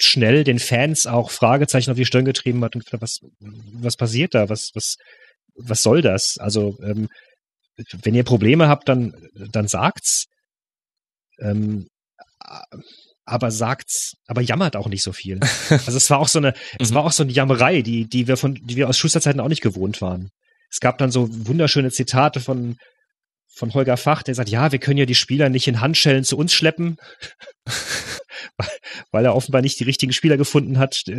schnell 0.00 0.44
den 0.44 0.58
Fans 0.58 1.06
auch 1.06 1.30
Fragezeichen 1.30 1.90
auf 1.90 1.96
die 1.96 2.06
Stirn 2.06 2.24
getrieben 2.24 2.62
hat 2.64 2.74
und 2.74 2.84
gedacht, 2.84 3.02
was, 3.02 3.18
was 3.40 3.96
passiert 3.96 4.34
da? 4.34 4.48
Was, 4.48 4.70
was, 4.74 4.96
was 5.56 5.82
soll 5.82 6.02
das? 6.02 6.36
Also, 6.38 6.76
ähm, 6.82 7.08
wenn 8.02 8.14
ihr 8.14 8.24
Probleme 8.24 8.68
habt, 8.68 8.88
dann, 8.88 9.12
dann 9.34 9.68
sagt's. 9.68 10.26
Ähm, 11.40 11.86
aber 13.24 13.50
sagt's, 13.50 14.14
aber 14.26 14.40
jammert 14.40 14.74
auch 14.76 14.88
nicht 14.88 15.02
so 15.02 15.12
viel. 15.12 15.38
Also 15.70 15.96
es 15.96 16.10
war 16.10 16.18
auch 16.18 16.28
so 16.28 16.38
eine, 16.38 16.54
es 16.78 16.90
Mhm. 16.90 16.94
war 16.94 17.04
auch 17.04 17.12
so 17.12 17.22
eine 17.22 17.32
Jammerei, 17.32 17.82
die, 17.82 18.08
die 18.08 18.26
wir 18.26 18.36
von, 18.36 18.54
die 18.54 18.76
wir 18.76 18.88
aus 18.88 18.98
Schusterzeiten 18.98 19.40
auch 19.40 19.48
nicht 19.48 19.62
gewohnt 19.62 20.00
waren. 20.00 20.30
Es 20.70 20.80
gab 20.80 20.98
dann 20.98 21.10
so 21.10 21.28
wunderschöne 21.30 21.90
Zitate 21.90 22.40
von, 22.40 22.76
von 23.58 23.74
Holger 23.74 23.96
Fach, 23.96 24.22
der 24.22 24.34
sagt, 24.34 24.48
ja, 24.48 24.70
wir 24.72 24.78
können 24.78 24.98
ja 24.98 25.04
die 25.06 25.14
Spieler 25.16 25.48
nicht 25.48 25.66
in 25.66 25.80
Handschellen 25.80 26.24
zu 26.24 26.38
uns 26.38 26.52
schleppen, 26.54 26.96
weil 29.10 29.24
er 29.24 29.34
offenbar 29.34 29.62
nicht 29.62 29.78
die 29.80 29.84
richtigen 29.84 30.12
Spieler 30.12 30.36
gefunden 30.36 30.78
hat. 30.78 31.02
Äh, 31.08 31.12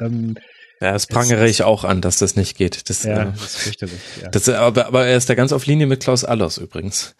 Ähm, 0.00 0.36
Ja, 0.80 0.92
das 0.92 1.06
prangere 1.06 1.48
ich 1.48 1.62
auch 1.62 1.84
an, 1.84 2.00
dass 2.00 2.18
das 2.18 2.36
nicht 2.36 2.56
geht. 2.56 2.88
Das, 2.88 3.02
ja, 3.04 3.22
äh, 3.24 3.32
das 3.32 3.66
ist. 3.66 3.80
Ja. 4.22 4.28
das, 4.30 4.48
aber, 4.48 4.86
aber 4.86 5.06
er 5.06 5.16
ist 5.16 5.28
da 5.28 5.34
ganz 5.34 5.52
auf 5.52 5.66
Linie 5.66 5.86
mit 5.86 6.02
Klaus 6.02 6.24
Allers 6.24 6.58
übrigens. 6.58 7.14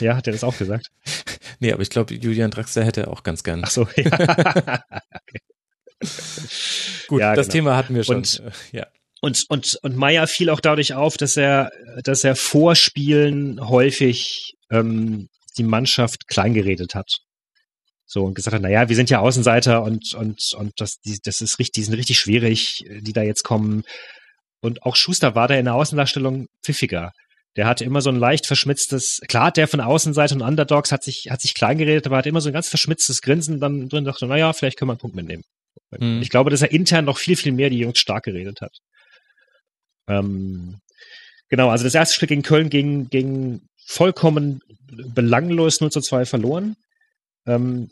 ja, 0.00 0.16
hat 0.16 0.26
er 0.26 0.32
das 0.32 0.44
auch 0.44 0.56
gesagt? 0.56 0.88
Nee, 1.58 1.72
aber 1.72 1.80
ich 1.80 1.88
glaube, 1.88 2.12
Julian 2.14 2.50
Draxler 2.50 2.84
hätte 2.84 3.00
er 3.02 3.08
auch 3.10 3.22
ganz 3.22 3.42
gern. 3.42 3.62
Ach 3.64 3.70
so, 3.70 3.88
ja. 3.96 4.10
Gut, 7.08 7.20
ja, 7.20 7.34
das 7.34 7.46
genau. 7.46 7.52
Thema 7.52 7.76
hatten 7.76 7.94
wir 7.94 8.04
schon. 8.04 8.16
Und- 8.16 8.42
Äh, 8.72 8.76
ja. 8.78 8.86
Und, 9.20 9.44
und, 9.48 9.78
und 9.82 9.96
Meyer 9.96 10.26
fiel 10.26 10.50
auch 10.50 10.60
dadurch 10.60 10.94
auf, 10.94 11.16
dass 11.16 11.36
er, 11.36 11.70
dass 12.02 12.22
er 12.22 12.36
vor 12.36 12.74
Spielen 12.74 13.66
häufig 13.66 14.54
ähm, 14.70 15.28
die 15.56 15.64
Mannschaft 15.64 16.28
kleingeredet 16.28 16.94
hat. 16.94 17.18
So 18.04 18.24
und 18.24 18.34
gesagt 18.34 18.54
hat, 18.54 18.62
naja, 18.62 18.88
wir 18.88 18.94
sind 18.94 19.10
ja 19.10 19.18
Außenseiter 19.18 19.82
und, 19.82 20.14
und, 20.14 20.52
und 20.56 20.72
das, 20.76 20.98
die, 21.04 21.18
das 21.24 21.40
ist 21.40 21.58
richtig, 21.58 21.72
die 21.72 21.82
sind 21.82 21.94
richtig 21.94 22.18
schwierig, 22.18 22.84
die 23.00 23.12
da 23.12 23.22
jetzt 23.22 23.42
kommen. 23.42 23.82
Und 24.60 24.82
auch 24.84 24.96
Schuster 24.96 25.34
war 25.34 25.48
da 25.48 25.56
in 25.56 25.64
der 25.64 25.74
Außendarstellung 25.74 26.46
pfiffiger. 26.62 27.10
Der 27.56 27.66
hatte 27.66 27.84
immer 27.84 28.02
so 28.02 28.10
ein 28.10 28.16
leicht 28.16 28.46
verschmitztes, 28.46 29.20
klar, 29.28 29.50
der 29.50 29.66
von 29.66 29.80
Außenseite 29.80 30.34
und 30.34 30.42
Underdogs 30.42 30.92
hat 30.92 31.02
sich, 31.02 31.28
hat 31.30 31.40
sich 31.40 31.54
klein 31.54 31.78
geredet, 31.78 32.06
aber 32.06 32.18
hat 32.18 32.26
immer 32.26 32.42
so 32.42 32.50
ein 32.50 32.52
ganz 32.52 32.68
verschmitztes 32.68 33.22
Grinsen 33.22 33.60
dann 33.60 33.88
drin, 33.88 34.04
dachte, 34.04 34.26
naja, 34.26 34.52
vielleicht 34.52 34.78
können 34.78 34.90
wir 34.90 34.92
einen 34.92 35.00
Punkt 35.00 35.16
mitnehmen. 35.16 35.42
Mhm. 35.98 36.20
Ich 36.20 36.28
glaube, 36.28 36.50
dass 36.50 36.62
er 36.62 36.70
intern 36.70 37.06
noch 37.06 37.18
viel, 37.18 37.36
viel 37.36 37.52
mehr 37.52 37.70
die 37.70 37.78
Jungs 37.78 37.98
stark 37.98 38.24
geredet 38.24 38.60
hat. 38.60 38.76
Ähm, 40.08 40.80
genau, 41.48 41.70
also 41.70 41.84
das 41.84 41.94
erste 41.94 42.14
Spiel 42.14 42.28
gegen 42.28 42.42
Köln 42.42 42.70
ging, 42.70 43.08
ging 43.08 43.62
vollkommen 43.84 44.60
belanglos 45.14 45.80
0 45.80 45.90
zu 45.90 46.00
2 46.00 46.26
verloren. 46.26 46.76
Ähm, 47.46 47.90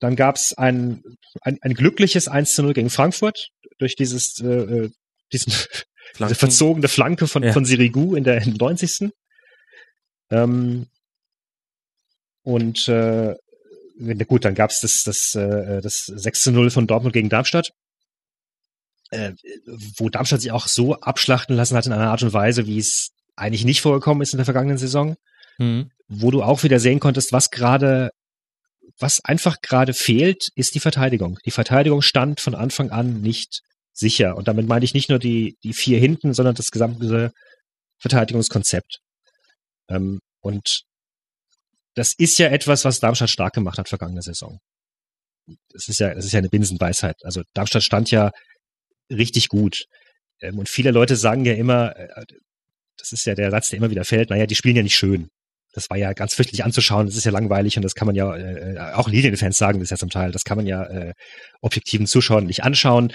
dann 0.00 0.16
gab 0.16 0.36
es 0.36 0.56
ein, 0.56 1.02
ein, 1.40 1.58
ein 1.62 1.74
glückliches 1.74 2.28
1 2.28 2.54
zu 2.54 2.62
0 2.62 2.74
gegen 2.74 2.90
Frankfurt 2.90 3.50
durch 3.78 3.96
dieses 3.96 4.38
äh, 4.40 4.46
äh 4.46 4.90
diesen, 5.32 5.52
diese 6.18 6.34
verzogene 6.34 6.88
Flanke 6.88 7.26
von, 7.26 7.42
ja. 7.42 7.52
von 7.52 7.64
Sirigu 7.64 8.14
in 8.14 8.24
der 8.24 8.46
90. 8.46 9.10
Ähm, 10.30 10.86
und 12.42 12.88
äh, 12.88 13.34
gut, 14.26 14.44
dann 14.44 14.54
gab 14.54 14.70
es 14.70 14.80
das, 14.80 15.04
das, 15.04 15.34
äh, 15.34 15.80
das 15.80 16.06
6 16.06 16.42
zu 16.42 16.52
0 16.52 16.70
von 16.70 16.86
Dortmund 16.86 17.12
gegen 17.12 17.28
Darmstadt, 17.28 17.72
äh, 19.12 19.34
wo 19.98 20.08
Darmstadt 20.08 20.40
sich 20.40 20.52
auch 20.52 20.66
so 20.66 20.94
abschlachten 20.94 21.54
lassen 21.54 21.76
hat 21.76 21.86
in 21.86 21.92
einer 21.92 22.10
Art 22.10 22.22
und 22.22 22.32
Weise, 22.32 22.66
wie 22.66 22.78
es 22.78 23.10
eigentlich 23.36 23.64
nicht 23.64 23.82
vorgekommen 23.82 24.22
ist 24.22 24.32
in 24.32 24.38
der 24.38 24.46
vergangenen 24.46 24.78
Saison, 24.78 25.16
mhm. 25.58 25.90
wo 26.08 26.30
du 26.30 26.42
auch 26.42 26.62
wieder 26.62 26.80
sehen 26.80 26.98
konntest, 26.98 27.32
was 27.32 27.50
gerade, 27.50 28.10
was 28.98 29.22
einfach 29.24 29.60
gerade 29.60 29.92
fehlt, 29.92 30.48
ist 30.54 30.74
die 30.74 30.80
Verteidigung. 30.80 31.38
Die 31.44 31.50
Verteidigung 31.50 32.00
stand 32.00 32.40
von 32.40 32.54
Anfang 32.54 32.90
an 32.90 33.20
nicht 33.20 33.60
sicher. 33.92 34.34
Und 34.36 34.48
damit 34.48 34.66
meine 34.66 34.84
ich 34.84 34.94
nicht 34.94 35.10
nur 35.10 35.18
die, 35.18 35.56
die 35.62 35.74
vier 35.74 35.98
hinten, 35.98 36.32
sondern 36.32 36.54
das 36.54 36.70
gesamte 36.70 37.32
Verteidigungskonzept. 37.98 39.00
Ähm, 39.90 40.20
und 40.40 40.84
das 41.94 42.14
ist 42.16 42.38
ja 42.38 42.48
etwas, 42.48 42.86
was 42.86 43.00
Darmstadt 43.00 43.28
stark 43.28 43.52
gemacht 43.52 43.78
hat 43.78 43.90
vergangene 43.90 44.22
Saison. 44.22 44.58
Das 45.70 45.88
ist 45.88 46.00
ja, 46.00 46.14
das 46.14 46.24
ist 46.24 46.32
ja 46.32 46.38
eine 46.38 46.48
Binsenweisheit. 46.48 47.16
Also 47.24 47.42
Darmstadt 47.52 47.82
stand 47.82 48.10
ja 48.10 48.30
richtig 49.12 49.48
gut. 49.48 49.84
Ähm, 50.40 50.58
und 50.58 50.68
viele 50.68 50.90
Leute 50.90 51.16
sagen 51.16 51.44
ja 51.44 51.54
immer, 51.54 51.96
äh, 51.96 52.24
das 52.98 53.12
ist 53.12 53.24
ja 53.24 53.34
der 53.34 53.50
Satz, 53.50 53.70
der 53.70 53.78
immer 53.78 53.90
wieder 53.90 54.04
fällt, 54.04 54.30
naja, 54.30 54.46
die 54.46 54.54
spielen 54.54 54.76
ja 54.76 54.82
nicht 54.82 54.96
schön. 54.96 55.28
Das 55.74 55.88
war 55.88 55.96
ja 55.96 56.12
ganz 56.12 56.34
fürchterlich 56.34 56.64
anzuschauen, 56.64 57.06
das 57.06 57.16
ist 57.16 57.24
ja 57.24 57.32
langweilig 57.32 57.76
und 57.76 57.82
das 57.82 57.94
kann 57.94 58.06
man 58.06 58.14
ja, 58.14 58.34
äh, 58.34 58.74
äh 58.74 58.92
auch 58.92 59.08
Linienfans 59.08 59.56
sagen 59.56 59.80
das 59.80 59.90
ja 59.90 59.96
zum 59.96 60.10
Teil, 60.10 60.30
das 60.30 60.44
kann 60.44 60.58
man 60.58 60.66
ja 60.66 60.84
äh, 60.84 61.12
objektiven 61.62 62.06
Zuschauern 62.06 62.44
nicht 62.44 62.62
anschauen 62.62 63.12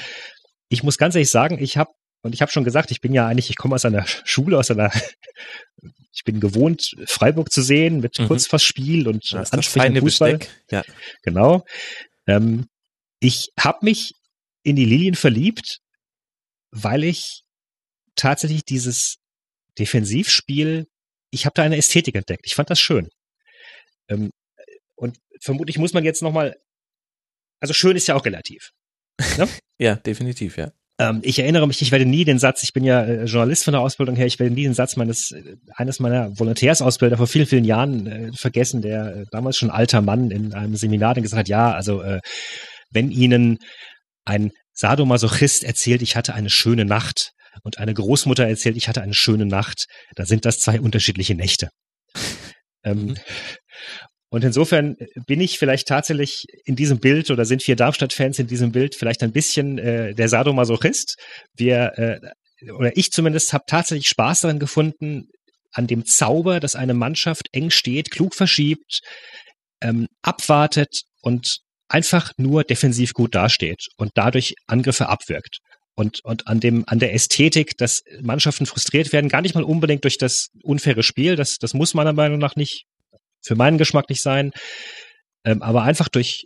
ich 0.70 0.84
muss 0.84 0.98
ganz 0.98 1.16
ehrlich 1.16 1.30
sagen, 1.30 1.62
ich 1.62 1.78
habe 1.78 1.92
und 2.24 2.34
ich 2.34 2.42
habe 2.42 2.52
schon 2.52 2.64
gesagt, 2.64 2.92
ich 2.92 3.00
bin 3.00 3.14
ja 3.14 3.28
eigentlich, 3.28 3.50
ich 3.50 3.58
komme 3.58 3.76
aus 3.76 3.86
einer 3.86 4.06
Schule, 4.26 4.58
aus 4.58 4.72
einer, 4.72 4.92
ich 6.14 6.24
bin 6.26 6.40
gewohnt, 6.40 6.92
Freiburg 7.06 7.52
zu 7.52 7.62
sehen 7.62 8.00
mit 8.00 8.20
mhm. 8.20 8.28
Kurzfassspiel 8.28 9.08
und 9.08 9.32
das 9.32 9.54
ansprechenden 9.54 10.02
Fußball. 10.02 10.40
Besteck. 10.40 10.66
Ja. 10.72 10.84
Genau. 11.24 11.64
Ähm, 12.26 12.66
ich 13.20 13.50
habe 13.60 13.80
mich 13.82 14.14
in 14.64 14.76
die 14.76 14.86
Lilien 14.86 15.16
verliebt, 15.16 15.80
weil 16.72 17.04
ich 17.04 17.44
tatsächlich 18.16 18.64
dieses 18.66 19.18
Defensivspiel, 19.78 20.88
ich 21.32 21.46
habe 21.46 21.54
da 21.54 21.64
eine 21.64 21.78
Ästhetik 21.78 22.16
entdeckt. 22.16 22.46
Ich 22.46 22.56
fand 22.56 22.70
das 22.70 22.80
schön. 22.80 23.10
Ähm, 24.10 24.32
und 24.96 25.18
vermutlich 25.42 25.78
muss 25.78 25.94
man 25.94 26.04
jetzt 26.04 26.22
nochmal, 26.22 26.56
also 27.60 27.74
schön 27.74 27.96
ist 27.96 28.08
ja 28.08 28.16
auch 28.16 28.26
relativ. 28.26 28.72
Ne? 29.38 29.48
ja, 29.80 29.96
definitiv, 29.96 30.58
ja. 30.58 30.72
Ähm, 31.00 31.20
ich 31.22 31.38
erinnere 31.38 31.68
mich, 31.68 31.82
ich 31.82 31.92
werde 31.92 32.06
nie 32.06 32.26
den 32.26 32.40
Satz, 32.40 32.64
ich 32.64 32.74
bin 32.74 32.84
ja 32.84 33.04
äh, 33.04 33.26
Journalist 33.26 33.66
von 33.66 33.74
der 33.74 33.82
Ausbildung 33.82 34.16
her, 34.16 34.26
ich 34.26 34.40
werde 34.40 34.54
nie 34.54 34.64
den 34.64 34.74
Satz 34.74 34.96
meines, 34.96 35.32
äh, 35.32 35.56
eines 35.76 36.00
meiner 36.00 36.38
Volontärsausbilder 36.40 37.18
vor 37.18 37.28
vielen, 37.28 37.46
vielen 37.46 37.66
Jahren 37.66 38.08
äh, 38.08 38.32
vergessen, 38.34 38.82
der 38.82 39.16
äh, 39.16 39.26
damals 39.32 39.58
schon 39.58 39.70
alter 39.70 40.02
Mann 40.02 40.32
in 40.32 40.54
einem 40.54 40.76
Seminar 40.76 41.14
dann 41.14 41.24
gesagt 41.24 41.42
hat, 41.42 41.50
ja, 41.50 41.72
also 41.72 42.02
äh, 42.02 42.20
wenn 42.90 43.12
Ihnen 43.12 43.60
ein 44.26 44.52
Sadomasochist 44.78 45.64
erzählt, 45.64 46.02
ich 46.02 46.16
hatte 46.16 46.34
eine 46.34 46.50
schöne 46.50 46.86
Nacht 46.86 47.32
und 47.64 47.80
eine 47.80 47.94
Großmutter 47.94 48.48
erzählt, 48.48 48.78
ich 48.78 48.88
hatte 48.88 49.02
eine 49.02 49.16
schöne 49.16 49.46
Nacht, 49.46 49.86
dann 50.16 50.28
sind 50.28 50.46
das 50.46 50.60
zwei 50.60 50.80
unterschiedliche 50.80 51.36
Nächte. 51.36 51.70
ähm, 52.84 53.06
mhm. 53.06 53.18
Und 54.30 54.44
insofern 54.44 54.98
bin 55.26 55.40
ich 55.40 55.58
vielleicht 55.58 55.88
tatsächlich 55.88 56.46
in 56.66 56.76
diesem 56.76 57.00
Bild 57.00 57.32
oder 57.32 57.46
sind 57.46 57.66
wir 57.66 57.78
Darmstadt-Fans 57.78 58.40
in 58.40 58.48
diesem 58.48 58.74
Bild 58.74 58.94
vielleicht 58.94 59.24
ein 59.24 59.32
bisschen 59.32 59.78
äh, 59.78 60.14
der 60.14 60.28
Sadomasochist. 60.28 61.16
Wir 61.56 61.94
äh, 61.98 62.72
oder 62.72 62.96
ich 62.98 63.12
zumindest 63.12 63.54
habe 63.54 63.64
tatsächlich 63.68 64.10
Spaß 64.10 64.42
daran 64.42 64.60
gefunden, 64.60 65.30
an 65.72 65.88
dem 65.88 66.06
Zauber, 66.06 66.60
dass 66.60 66.76
eine 66.76 66.94
Mannschaft 66.94 67.48
eng 67.52 67.70
steht, 67.70 68.12
klug 68.12 68.36
verschiebt, 68.36 69.00
ähm, 69.82 70.08
abwartet 70.22 71.04
und 71.22 71.60
einfach 71.90 72.32
nur 72.38 72.64
defensiv 72.64 73.14
gut 73.14 73.36
dasteht 73.36 73.88
und 73.98 74.12
dadurch 74.16 74.56
Angriffe 74.68 75.10
abwirkt. 75.10 75.60
Und, 75.96 76.24
und 76.24 76.48
an 76.48 76.60
dem, 76.60 76.84
an 76.88 77.00
der 77.00 77.14
Ästhetik, 77.14 77.76
dass 77.78 78.04
Mannschaften 78.22 78.68
frustriert 78.68 79.12
werden, 79.14 79.30
gar 79.30 79.42
nicht 79.42 79.56
mal 79.56 79.64
unbedingt 79.64 80.04
durch 80.04 80.20
das 80.20 80.50
unfaire 80.62 81.02
Spiel, 81.02 81.36
das, 81.36 81.58
das 81.58 81.74
muss 81.74 81.96
meiner 81.96 82.14
Meinung 82.14 82.38
nach 82.38 82.56
nicht 82.56 82.86
für 83.42 83.56
meinen 83.56 83.80
Geschmack 83.80 84.08
nicht 84.10 84.22
sein, 84.22 84.52
ähm, 85.44 85.64
aber 85.64 85.84
einfach 85.84 86.08
durch, 86.08 86.46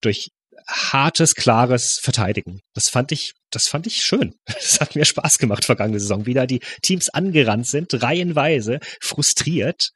durch 0.00 0.28
hartes, 0.66 1.34
klares 1.34 1.98
Verteidigen. 2.00 2.60
Das 2.74 2.88
fand 2.88 3.12
ich, 3.12 3.34
das 3.50 3.68
fand 3.68 3.86
ich 3.86 4.02
schön. 4.02 4.34
Das 4.46 4.80
hat 4.80 4.96
mir 4.96 5.04
Spaß 5.04 5.38
gemacht 5.38 5.64
vergangene 5.64 6.00
Saison, 6.00 6.26
wie 6.26 6.34
da 6.34 6.46
die 6.46 6.60
Teams 6.82 7.10
angerannt 7.10 7.66
sind, 7.66 8.02
reihenweise, 8.02 8.80
frustriert, 9.00 9.90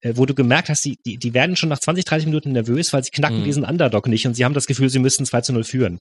äh, 0.00 0.14
wo 0.16 0.26
du 0.26 0.34
gemerkt 0.34 0.70
hast, 0.70 0.84
die, 0.84 0.96
die, 1.04 1.18
die 1.18 1.34
werden 1.34 1.56
schon 1.56 1.68
nach 1.68 1.78
20, 1.78 2.04
30 2.04 2.26
Minuten 2.26 2.52
nervös, 2.52 2.92
weil 2.92 3.04
sie 3.04 3.10
knacken 3.10 3.40
mhm. 3.40 3.44
diesen 3.44 3.64
Underdog 3.64 4.08
nicht 4.08 4.26
und 4.26 4.34
sie 4.34 4.44
haben 4.44 4.54
das 4.54 4.66
Gefühl, 4.66 4.88
sie 4.88 4.98
müssten 4.98 5.26
2 5.26 5.42
zu 5.42 5.52
0 5.52 5.64
führen. 5.64 5.98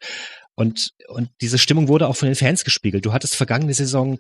Und, 0.56 0.92
und 1.08 1.30
diese 1.42 1.58
Stimmung 1.58 1.88
wurde 1.88 2.08
auch 2.08 2.16
von 2.16 2.28
den 2.28 2.36
Fans 2.36 2.64
gespiegelt. 2.64 3.06
Du 3.06 3.14
hattest 3.14 3.36
vergangene 3.36 3.74
Saison 3.74 4.18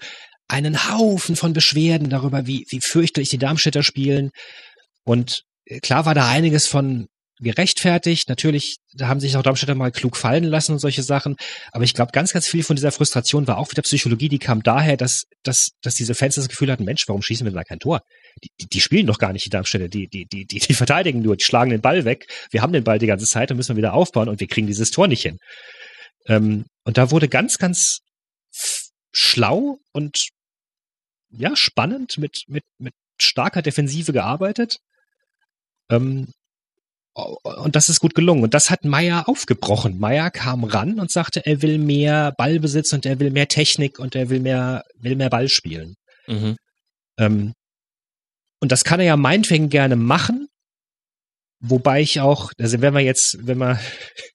einen 0.47 0.89
Haufen 0.89 1.35
von 1.35 1.53
Beschwerden 1.53 2.09
darüber, 2.09 2.45
wie, 2.47 2.65
wie 2.69 2.81
fürchterlich 2.81 3.29
die 3.29 3.37
Darmstädter 3.37 3.83
spielen. 3.83 4.31
Und 5.05 5.43
äh, 5.65 5.79
klar 5.79 6.05
war 6.05 6.15
da 6.15 6.27
einiges 6.27 6.67
von 6.67 7.07
gerechtfertigt. 7.43 8.29
Natürlich, 8.29 8.77
da 8.93 9.07
haben 9.07 9.19
sich 9.19 9.35
auch 9.37 9.43
Darmstädter 9.43 9.75
mal 9.75 9.91
klug 9.91 10.17
fallen 10.17 10.43
lassen 10.43 10.73
und 10.73 10.79
solche 10.79 11.03
Sachen. 11.03 11.35
Aber 11.71 11.83
ich 11.83 11.93
glaube, 11.93 12.11
ganz, 12.11 12.33
ganz 12.33 12.47
viel 12.47 12.63
von 12.63 12.75
dieser 12.75 12.91
Frustration 12.91 13.47
war 13.47 13.57
auch 13.57 13.69
wieder 13.71 13.81
Psychologie, 13.81 14.29
die 14.29 14.39
kam 14.39 14.63
daher, 14.63 14.97
dass, 14.97 15.25
dass, 15.43 15.69
dass 15.81 15.95
diese 15.95 16.15
Fans 16.15 16.35
das 16.35 16.49
Gefühl 16.49 16.71
hatten, 16.71 16.85
Mensch, 16.85 17.07
warum 17.07 17.21
schießen 17.21 17.45
wir 17.45 17.51
da 17.51 17.63
kein 17.63 17.79
Tor? 17.79 18.01
Die, 18.43 18.49
die, 18.61 18.67
die 18.67 18.81
spielen 18.81 19.07
doch 19.07 19.19
gar 19.19 19.33
nicht 19.33 19.45
die 19.45 19.49
Darmstädter, 19.49 19.87
die, 19.87 20.07
die, 20.07 20.25
die, 20.25 20.45
die, 20.45 20.59
die 20.59 20.73
verteidigen 20.73 21.21
nur, 21.21 21.37
die 21.37 21.43
schlagen 21.43 21.71
den 21.71 21.81
Ball 21.81 22.05
weg. 22.05 22.27
Wir 22.51 22.61
haben 22.61 22.73
den 22.73 22.83
Ball 22.83 22.99
die 22.99 23.07
ganze 23.07 23.25
Zeit 23.25 23.51
und 23.51 23.57
müssen 23.57 23.75
wir 23.75 23.77
wieder 23.77 23.93
aufbauen 23.93 24.29
und 24.29 24.39
wir 24.39 24.47
kriegen 24.47 24.67
dieses 24.67 24.91
Tor 24.91 25.07
nicht 25.07 25.21
hin. 25.21 25.37
Ähm, 26.27 26.65
und 26.83 26.97
da 26.97 27.11
wurde 27.11 27.27
ganz, 27.27 27.57
ganz 27.57 27.99
schlau 29.11 29.77
und 29.91 30.29
ja, 31.29 31.55
spannend 31.55 32.17
mit, 32.17 32.43
mit, 32.47 32.63
mit 32.77 32.93
starker 33.19 33.61
Defensive 33.61 34.13
gearbeitet. 34.13 34.77
Ähm, 35.89 36.31
und 37.13 37.75
das 37.75 37.89
ist 37.89 37.99
gut 37.99 38.15
gelungen. 38.15 38.43
Und 38.43 38.53
das 38.53 38.69
hat 38.69 38.85
Meier 38.85 39.29
aufgebrochen. 39.29 39.99
Meier 39.99 40.31
kam 40.31 40.63
ran 40.63 40.99
und 40.99 41.11
sagte, 41.11 41.45
er 41.45 41.61
will 41.61 41.77
mehr 41.77 42.33
Ballbesitz 42.37 42.91
und 42.93 43.05
er 43.05 43.19
will 43.19 43.29
mehr 43.29 43.47
Technik 43.47 43.99
und 43.99 44.15
er 44.15 44.29
will 44.29 44.39
mehr, 44.39 44.83
will 44.95 45.15
mehr 45.15 45.29
Ball 45.29 45.47
spielen. 45.47 45.95
Mhm. 46.27 46.55
Ähm, 47.19 47.53
und 48.59 48.71
das 48.71 48.83
kann 48.83 48.99
er 48.99 49.05
ja 49.05 49.17
meinetwegen 49.17 49.69
gerne 49.69 49.95
machen, 49.95 50.42
Wobei 51.65 52.01
ich 52.01 52.19
auch, 52.19 52.51
also 52.59 52.81
wenn 52.81 52.93
wir 52.93 52.99
jetzt, 52.99 53.37
wenn 53.47 53.57
wir 53.57 53.79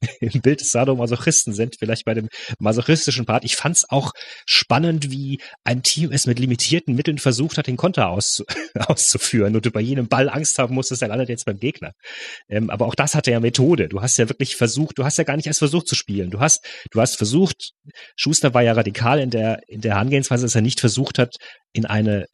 im 0.20 0.40
Bild 0.40 0.62
des 0.62 0.70
Sadomasochisten 0.70 1.52
sind, 1.52 1.76
vielleicht 1.78 2.06
bei 2.06 2.14
dem 2.14 2.30
masochistischen 2.58 3.26
Part, 3.26 3.44
ich 3.44 3.54
fand 3.54 3.76
es 3.76 3.90
auch 3.90 4.12
spannend, 4.46 5.10
wie 5.10 5.38
ein 5.62 5.82
Team 5.82 6.10
es 6.10 6.26
mit 6.26 6.38
limitierten 6.38 6.94
Mitteln 6.94 7.18
versucht 7.18 7.58
hat, 7.58 7.66
den 7.66 7.76
Konter 7.76 8.08
auszu 8.08 8.44
auszuführen 8.74 9.54
und 9.54 9.66
du 9.66 9.70
bei 9.70 9.82
jedem 9.82 10.08
Ball 10.08 10.30
Angst 10.30 10.58
haben 10.58 10.74
musstest, 10.74 11.02
er 11.02 11.08
landet 11.08 11.28
jetzt 11.28 11.44
beim 11.44 11.58
Gegner. 11.58 11.92
Ähm, 12.48 12.70
aber 12.70 12.86
auch 12.86 12.94
das 12.94 13.14
hatte 13.14 13.30
ja 13.30 13.40
Methode. 13.40 13.88
Du 13.88 14.00
hast 14.00 14.16
ja 14.16 14.30
wirklich 14.30 14.56
versucht, 14.56 14.96
du 14.96 15.04
hast 15.04 15.18
ja 15.18 15.24
gar 15.24 15.36
nicht 15.36 15.46
erst 15.46 15.58
versucht 15.58 15.86
zu 15.86 15.96
spielen. 15.96 16.30
Du 16.30 16.40
hast, 16.40 16.64
du 16.92 17.00
hast 17.00 17.16
versucht, 17.16 17.72
Schuster 18.16 18.54
war 18.54 18.62
ja 18.62 18.72
radikal 18.72 19.20
in 19.20 19.28
der, 19.28 19.60
in 19.68 19.82
der 19.82 19.96
Herangehensweise, 19.96 20.46
dass 20.46 20.54
er 20.54 20.62
nicht 20.62 20.80
versucht 20.80 21.18
hat, 21.18 21.36
in 21.74 21.84
eine 21.84 22.26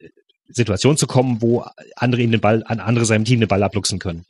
Situation 0.47 0.95
zu 0.95 1.05
kommen, 1.05 1.41
wo 1.41 1.65
andere 1.97 2.21
ihm 2.21 2.31
den 2.31 2.39
Ball, 2.39 2.63
an 2.65 2.79
andere 2.79 3.03
seinem 3.03 3.25
Team 3.25 3.41
den 3.41 3.49
Ball 3.49 3.61
abluchsen 3.61 3.99
können. 3.99 4.23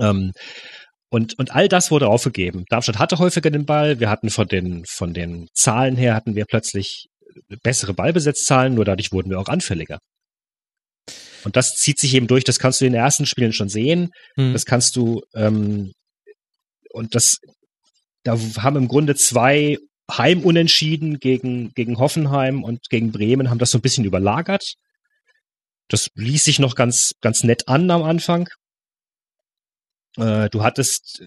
Ähm, 0.00 0.32
und, 1.10 1.38
und 1.38 1.54
all 1.54 1.68
das 1.68 1.90
wurde 1.90 2.08
aufgegeben. 2.08 2.64
Darmstadt 2.68 2.98
hatte 2.98 3.18
häufiger 3.18 3.50
den 3.50 3.66
Ball. 3.66 3.98
Wir 3.98 4.10
hatten 4.10 4.30
von 4.30 4.46
den, 4.46 4.84
von 4.86 5.12
den 5.12 5.48
Zahlen 5.54 5.96
her 5.96 6.14
hatten 6.14 6.36
wir 6.36 6.44
plötzlich 6.44 7.08
bessere 7.62 7.94
Ballbesitzzahlen, 7.94 8.74
nur 8.74 8.84
dadurch 8.84 9.12
wurden 9.12 9.30
wir 9.30 9.40
auch 9.40 9.48
anfälliger. 9.48 9.98
Und 11.44 11.56
das 11.56 11.74
zieht 11.76 11.98
sich 11.98 12.14
eben 12.14 12.26
durch, 12.26 12.44
das 12.44 12.58
kannst 12.58 12.80
du 12.80 12.84
in 12.84 12.92
den 12.92 13.00
ersten 13.00 13.26
Spielen 13.26 13.52
schon 13.52 13.68
sehen. 13.68 14.10
Hm. 14.36 14.52
Das 14.52 14.64
kannst 14.64 14.96
du, 14.96 15.22
ähm, 15.34 15.92
und 16.92 17.14
das, 17.14 17.38
da 18.24 18.38
haben 18.58 18.76
im 18.76 18.88
Grunde 18.88 19.14
zwei 19.14 19.78
Heimunentschieden 20.10 21.18
gegen, 21.18 21.70
gegen 21.74 21.98
Hoffenheim 21.98 22.62
und 22.62 22.88
gegen 22.90 23.12
Bremen 23.12 23.48
haben 23.48 23.58
das 23.58 23.70
so 23.70 23.78
ein 23.78 23.82
bisschen 23.82 24.04
überlagert. 24.04 24.74
Das 25.88 26.08
ließ 26.14 26.44
sich 26.44 26.58
noch 26.58 26.74
ganz, 26.74 27.12
ganz 27.20 27.42
nett 27.42 27.68
an 27.68 27.90
am 27.90 28.02
Anfang. 28.02 28.48
Äh, 30.16 30.48
du 30.50 30.62
hattest 30.62 31.22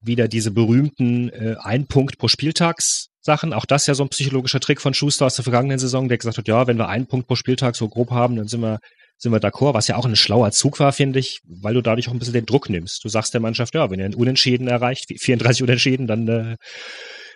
wieder 0.00 0.28
diese 0.28 0.50
berühmten 0.50 1.28
äh, 1.30 1.56
ein 1.60 1.86
Punkt 1.86 2.18
pro 2.18 2.28
Spieltags 2.28 3.08
Sachen. 3.20 3.52
Auch 3.52 3.66
das 3.66 3.86
ja 3.86 3.94
so 3.94 4.02
ein 4.02 4.08
psychologischer 4.08 4.60
Trick 4.60 4.80
von 4.80 4.94
Schuster 4.94 5.26
aus 5.26 5.36
der 5.36 5.44
vergangenen 5.44 5.78
Saison, 5.78 6.08
der 6.08 6.18
gesagt 6.18 6.38
hat, 6.38 6.48
ja, 6.48 6.66
wenn 6.66 6.76
wir 6.76 6.88
einen 6.88 7.06
Punkt 7.06 7.28
pro 7.28 7.36
Spieltag 7.36 7.76
so 7.76 7.88
grob 7.88 8.10
haben, 8.10 8.36
dann 8.36 8.48
sind 8.48 8.60
wir 8.60 8.78
sind 9.18 9.30
wir 9.30 9.38
d'accord, 9.38 9.74
was 9.74 9.86
ja 9.86 9.94
auch 9.96 10.04
ein 10.04 10.16
schlauer 10.16 10.50
Zug 10.50 10.80
war, 10.80 10.92
finde 10.92 11.20
ich, 11.20 11.38
weil 11.44 11.74
du 11.74 11.80
dadurch 11.80 12.08
auch 12.08 12.12
ein 12.12 12.18
bisschen 12.18 12.34
den 12.34 12.46
Druck 12.46 12.68
nimmst. 12.68 13.04
Du 13.04 13.08
sagst 13.08 13.32
der 13.32 13.40
Mannschaft, 13.40 13.72
ja, 13.72 13.88
wenn 13.88 14.00
ihr 14.00 14.04
einen 14.04 14.16
Unentschieden 14.16 14.66
erreicht, 14.66 15.12
34 15.16 15.62
Unentschieden, 15.62 16.08
dann, 16.08 16.26
äh, 16.26 16.56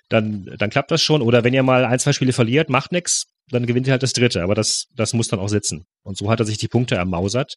dann, 0.08 0.46
dann 0.58 0.70
klappt 0.70 0.90
das 0.90 1.00
schon. 1.00 1.22
Oder 1.22 1.44
wenn 1.44 1.54
ihr 1.54 1.62
mal 1.62 1.84
ein, 1.84 2.00
zwei 2.00 2.12
Spiele 2.12 2.32
verliert, 2.32 2.70
macht 2.70 2.90
nix, 2.90 3.26
dann 3.50 3.66
gewinnt 3.66 3.86
ihr 3.86 3.92
halt 3.92 4.02
das 4.02 4.14
dritte. 4.14 4.42
Aber 4.42 4.56
das, 4.56 4.86
das 4.96 5.12
muss 5.12 5.28
dann 5.28 5.38
auch 5.38 5.48
sitzen. 5.48 5.84
Und 6.02 6.18
so 6.18 6.28
hat 6.28 6.40
er 6.40 6.46
sich 6.46 6.58
die 6.58 6.66
Punkte 6.66 6.96
ermausert. 6.96 7.54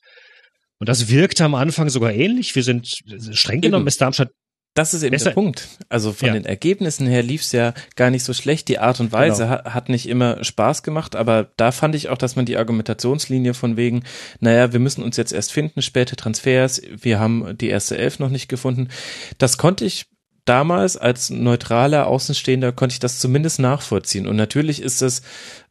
Und 0.79 0.89
das 0.89 1.09
wirkte 1.09 1.43
am 1.43 1.55
Anfang 1.55 1.89
sogar 1.89 2.13
ähnlich. 2.13 2.55
Wir 2.55 2.63
sind 2.63 2.87
streng 3.31 3.61
genommen 3.61 3.87
ist 3.87 4.01
Darmstadt 4.01 4.31
das 4.75 4.93
ist 4.93 5.03
eben 5.03 5.11
Besser. 5.11 5.25
der 5.25 5.31
Punkt. 5.33 5.67
Also 5.89 6.13
von 6.13 6.27
ja. 6.27 6.33
den 6.33 6.45
Ergebnissen 6.45 7.07
her 7.07 7.23
lief 7.23 7.41
es 7.41 7.51
ja 7.51 7.73
gar 7.95 8.11
nicht 8.11 8.23
so 8.23 8.33
schlecht. 8.33 8.67
Die 8.67 8.79
Art 8.79 8.99
und 8.99 9.11
Weise 9.11 9.43
genau. 9.43 9.55
hat, 9.55 9.73
hat, 9.73 9.89
nicht 9.89 10.07
immer 10.07 10.43
Spaß 10.43 10.83
gemacht, 10.83 11.15
aber 11.15 11.51
da 11.57 11.71
fand 11.71 11.95
ich 11.95 12.09
auch, 12.09 12.17
dass 12.17 12.35
man 12.35 12.45
die 12.45 12.55
Argumentationslinie 12.55 13.53
von 13.53 13.77
wegen, 13.77 14.03
naja, 14.39 14.71
wir 14.71 14.79
müssen 14.79 15.03
uns 15.03 15.17
jetzt 15.17 15.33
erst 15.33 15.51
finden, 15.51 15.81
späte 15.81 16.15
Transfers, 16.15 16.81
wir 16.95 17.19
haben 17.19 17.57
die 17.57 17.69
erste 17.69 17.97
Elf 17.97 18.19
noch 18.19 18.29
nicht 18.29 18.47
gefunden. 18.47 18.89
Das 19.37 19.57
konnte 19.57 19.85
ich 19.85 20.05
damals 20.49 20.97
als 20.97 21.29
neutraler 21.29 22.07
Außenstehender 22.07 22.71
konnte 22.71 22.93
ich 22.93 22.99
das 22.99 23.19
zumindest 23.19 23.59
nachvollziehen. 23.59 24.27
Und 24.27 24.35
natürlich 24.35 24.81
ist 24.81 25.03
es, 25.03 25.21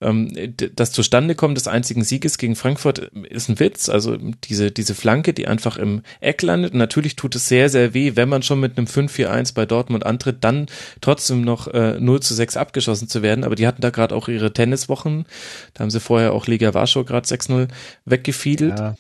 ähm, 0.00 0.32
das 0.76 0.92
Zustandekommen 0.92 1.57
des 1.57 1.66
einzigen 1.66 2.05
Sieges 2.05 2.39
gegen 2.39 2.55
Frankfurt 2.55 2.98
ist 2.98 3.48
ein 3.48 3.58
Witz. 3.58 3.89
Also 3.89 4.16
diese, 4.16 4.70
diese 4.70 4.94
Flanke, 4.94 5.34
die 5.34 5.48
einfach 5.48 5.78
im 5.78 6.02
Eck 6.20 6.42
landet. 6.42 6.74
Und 6.74 6.78
natürlich 6.78 7.16
tut 7.16 7.34
es 7.34 7.48
sehr, 7.48 7.68
sehr 7.70 7.92
weh, 7.92 8.12
wenn 8.15 8.28
man 8.28 8.44
schon 8.44 8.60
mit 8.60 8.78
einem 8.78 8.86
5-4-1 8.86 9.52
bei 9.55 9.66
Dortmund 9.66 10.07
antritt, 10.07 10.44
dann 10.44 10.66
trotzdem 11.00 11.42
noch 11.42 11.66
äh, 11.66 11.98
0 11.98 12.20
zu 12.20 12.34
6 12.34 12.57
abgeschossen 12.57 13.08
zu 13.08 13.20
werden. 13.20 13.42
Aber 13.42 13.57
die 13.57 13.66
hatten 13.66 13.82
da 13.82 13.90
gerade 13.90 14.15
auch 14.15 14.28
ihre 14.28 14.52
Tenniswochen. 14.52 15.26
Da 15.74 15.81
haben 15.81 15.90
sie 15.90 15.98
vorher 15.98 16.32
auch 16.32 16.47
Liga 16.47 16.73
Warschau 16.73 17.02
gerade 17.02 17.26
6-0 17.26 17.66
weggefiedelt. 18.05 18.78
Ja. 18.78 18.94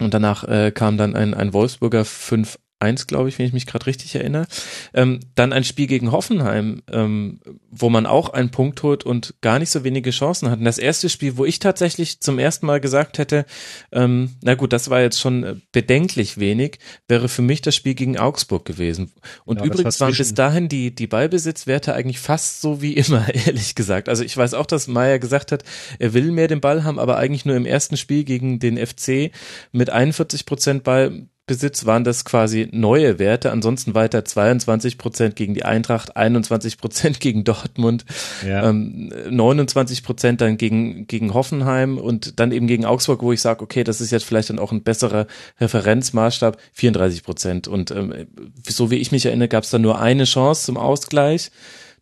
Und 0.00 0.12
danach 0.12 0.44
äh, 0.44 0.70
kam 0.70 0.98
dann 0.98 1.16
ein, 1.16 1.32
ein 1.32 1.54
Wolfsburger 1.54 2.04
5 2.04 2.58
1, 2.80 3.06
glaube 3.06 3.28
ich, 3.28 3.38
wenn 3.38 3.46
ich 3.46 3.52
mich 3.52 3.66
gerade 3.66 3.86
richtig 3.86 4.14
erinnere. 4.14 4.46
Ähm, 4.94 5.20
dann 5.34 5.52
ein 5.52 5.64
Spiel 5.64 5.86
gegen 5.86 6.12
Hoffenheim, 6.12 6.82
ähm, 6.90 7.40
wo 7.70 7.90
man 7.90 8.06
auch 8.06 8.30
einen 8.30 8.50
Punkt 8.50 8.82
holt 8.82 9.04
und 9.04 9.34
gar 9.40 9.58
nicht 9.58 9.70
so 9.70 9.84
wenige 9.84 10.10
Chancen 10.10 10.50
hat. 10.50 10.58
Und 10.58 10.64
das 10.64 10.78
erste 10.78 11.08
Spiel, 11.08 11.36
wo 11.36 11.44
ich 11.44 11.58
tatsächlich 11.58 12.20
zum 12.20 12.38
ersten 12.38 12.66
Mal 12.66 12.80
gesagt 12.80 13.18
hätte, 13.18 13.46
ähm, 13.90 14.36
na 14.42 14.54
gut, 14.54 14.72
das 14.72 14.90
war 14.90 15.00
jetzt 15.00 15.20
schon 15.20 15.44
äh, 15.44 15.54
bedenklich 15.72 16.38
wenig, 16.38 16.78
wäre 17.08 17.28
für 17.28 17.42
mich 17.42 17.62
das 17.62 17.74
Spiel 17.74 17.94
gegen 17.94 18.18
Augsburg 18.18 18.64
gewesen. 18.64 19.12
Und 19.44 19.58
ja, 19.58 19.66
übrigens 19.66 20.00
waren 20.00 20.14
bis 20.14 20.34
dahin 20.34 20.68
die, 20.68 20.94
die 20.94 21.06
Ballbesitzwerte 21.06 21.94
eigentlich 21.94 22.20
fast 22.20 22.60
so 22.60 22.80
wie 22.80 22.92
immer, 22.92 23.34
ehrlich 23.46 23.74
gesagt. 23.74 24.08
Also 24.08 24.22
ich 24.22 24.36
weiß 24.36 24.54
auch, 24.54 24.66
dass 24.66 24.86
Meier 24.86 25.18
gesagt 25.18 25.50
hat, 25.50 25.64
er 25.98 26.14
will 26.14 26.30
mehr 26.30 26.48
den 26.48 26.60
Ball 26.60 26.84
haben, 26.84 26.98
aber 26.98 27.16
eigentlich 27.16 27.44
nur 27.44 27.56
im 27.56 27.66
ersten 27.66 27.96
Spiel 27.96 28.24
gegen 28.24 28.60
den 28.60 28.78
FC 28.78 29.32
mit 29.72 29.90
41 29.90 30.46
Prozent 30.46 30.84
Ball 30.84 31.26
Besitz 31.48 31.84
waren 31.86 32.04
das 32.04 32.24
quasi 32.24 32.68
neue 32.70 33.18
Werte. 33.18 33.50
Ansonsten 33.50 33.96
weiter 33.96 34.24
22 34.24 34.98
Prozent 34.98 35.34
gegen 35.34 35.54
die 35.54 35.64
Eintracht, 35.64 36.16
21 36.16 36.78
Prozent 36.78 37.18
gegen 37.20 37.42
Dortmund, 37.42 38.04
ja. 38.46 38.68
ähm, 38.68 39.12
29 39.28 40.04
Prozent 40.04 40.40
dann 40.40 40.56
gegen, 40.56 41.08
gegen 41.08 41.34
Hoffenheim 41.34 41.98
und 41.98 42.38
dann 42.38 42.52
eben 42.52 42.68
gegen 42.68 42.84
Augsburg, 42.84 43.22
wo 43.22 43.32
ich 43.32 43.40
sage, 43.40 43.62
okay, 43.62 43.82
das 43.82 44.00
ist 44.00 44.12
jetzt 44.12 44.24
vielleicht 44.24 44.50
dann 44.50 44.60
auch 44.60 44.70
ein 44.70 44.84
besserer 44.84 45.26
Referenzmaßstab, 45.60 46.58
34 46.74 47.24
Prozent. 47.24 47.66
Und 47.66 47.90
ähm, 47.90 48.28
so 48.68 48.92
wie 48.92 48.96
ich 48.96 49.10
mich 49.10 49.26
erinnere, 49.26 49.48
gab 49.48 49.64
es 49.64 49.70
da 49.70 49.80
nur 49.80 49.98
eine 49.98 50.24
Chance 50.24 50.66
zum 50.66 50.76
Ausgleich 50.76 51.50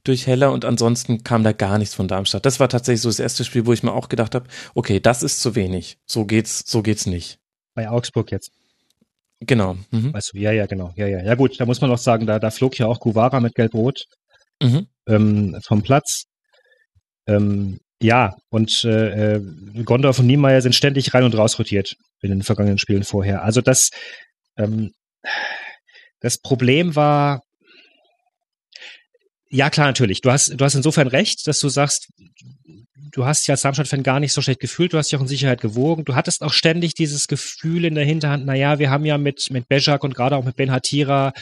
durch 0.05 0.27
Heller 0.27 0.53
und 0.53 0.65
ansonsten 0.65 1.25
kam 1.25 1.43
da 1.43 1.53
gar 1.53 1.79
nichts 1.79 1.95
von 1.95 2.09
Darmstadt. 2.09 2.47
Das 2.47 2.61
war 2.61 2.69
tatsächlich 2.69 3.01
so 3.01 3.09
das 3.09 3.19
erste 3.19 3.45
Spiel, 3.45 3.67
wo 3.67 3.73
ich 3.73 3.83
mir 3.83 3.93
auch 3.93 4.09
gedacht 4.09 4.35
habe, 4.35 4.47
okay, 4.75 5.01
das 5.01 5.23
ist 5.23 5.41
zu 5.41 5.55
wenig. 5.55 5.99
So 6.05 6.25
geht's, 6.25 6.65
so 6.67 6.83
geht's 6.83 7.07
nicht. 7.07 7.39
Bei 7.75 7.89
Augsburg 7.89 8.31
jetzt. 8.31 8.53
Genau. 9.41 9.77
Mhm. 9.91 10.15
Weißt 10.15 10.33
du, 10.33 10.39
ja, 10.39 10.53
ja, 10.53 10.67
genau. 10.67 10.93
Ja, 10.97 11.07
ja. 11.07 11.23
Ja 11.23 11.35
gut, 11.35 11.61
da 11.61 11.67
muss 11.67 11.81
man 11.81 11.91
auch 11.91 11.99
sagen, 11.99 12.27
da, 12.27 12.39
da 12.39 12.51
flog 12.51 12.79
ja 12.79 12.87
auch 12.87 13.01
Kuvara 13.01 13.41
mit 13.41 13.55
Gelb-Rot 13.55 14.05
mhm. 14.63 14.87
ähm, 15.07 15.59
vom 15.65 15.83
Platz. 15.83 16.25
Ähm, 17.27 17.79
ja, 18.01 18.35
und 18.51 18.85
äh, 18.85 19.37
äh, 19.37 19.83
Gondorf 19.85 20.19
und 20.19 20.27
Niemeyer 20.27 20.61
sind 20.61 20.75
ständig 20.75 21.13
rein 21.15 21.25
und 21.25 21.37
raus 21.37 21.59
rotiert 21.59 21.97
in 22.21 22.31
den 22.31 22.43
vergangenen 22.43 22.79
Spielen 22.79 23.05
vorher. 23.05 23.43
Also 23.43 23.61
das, 23.61 23.91
ähm, 24.57 24.93
das 26.21 26.39
Problem 26.39 26.95
war, 26.95 27.43
ja 29.49 29.71
klar, 29.71 29.87
natürlich. 29.87 30.21
Du 30.21 30.31
hast, 30.31 30.49
du 30.49 30.65
hast 30.65 30.75
insofern 30.75 31.09
recht, 31.09 31.47
dass 31.47 31.59
du 31.61 31.69
sagst, 31.69 32.09
du 33.13 33.27
hast 33.27 33.43
dich 33.43 33.51
als 33.51 33.63
Darmstadt-Fan 33.63 34.03
gar 34.03 34.21
nicht 34.21 34.33
so 34.33 34.43
schlecht 34.43 34.61
gefühlt, 34.61 34.93
du 34.93 34.99
hast 34.99 35.11
dich 35.11 35.17
auch 35.17 35.23
in 35.23 35.29
Sicherheit 35.29 35.61
gewogen. 35.61 36.05
Du 36.05 36.15
hattest 36.15 36.43
auch 36.43 36.53
ständig 36.53 36.95
dieses 36.95 37.29
Gefühl 37.29 37.85
in 37.85 37.95
der 37.95 38.05
Hinterhand, 38.05 38.45
naja, 38.45 38.79
wir 38.79 38.91
haben 38.91 39.05
ja 39.05 39.19
mit, 39.19 39.51
mit 39.51 39.69
Bejak 39.69 40.05
und 40.05 40.15
gerade 40.15 40.37
auch 40.37 40.45
mit 40.45 40.57
Ben 40.57 40.71
Hatira 40.71 41.33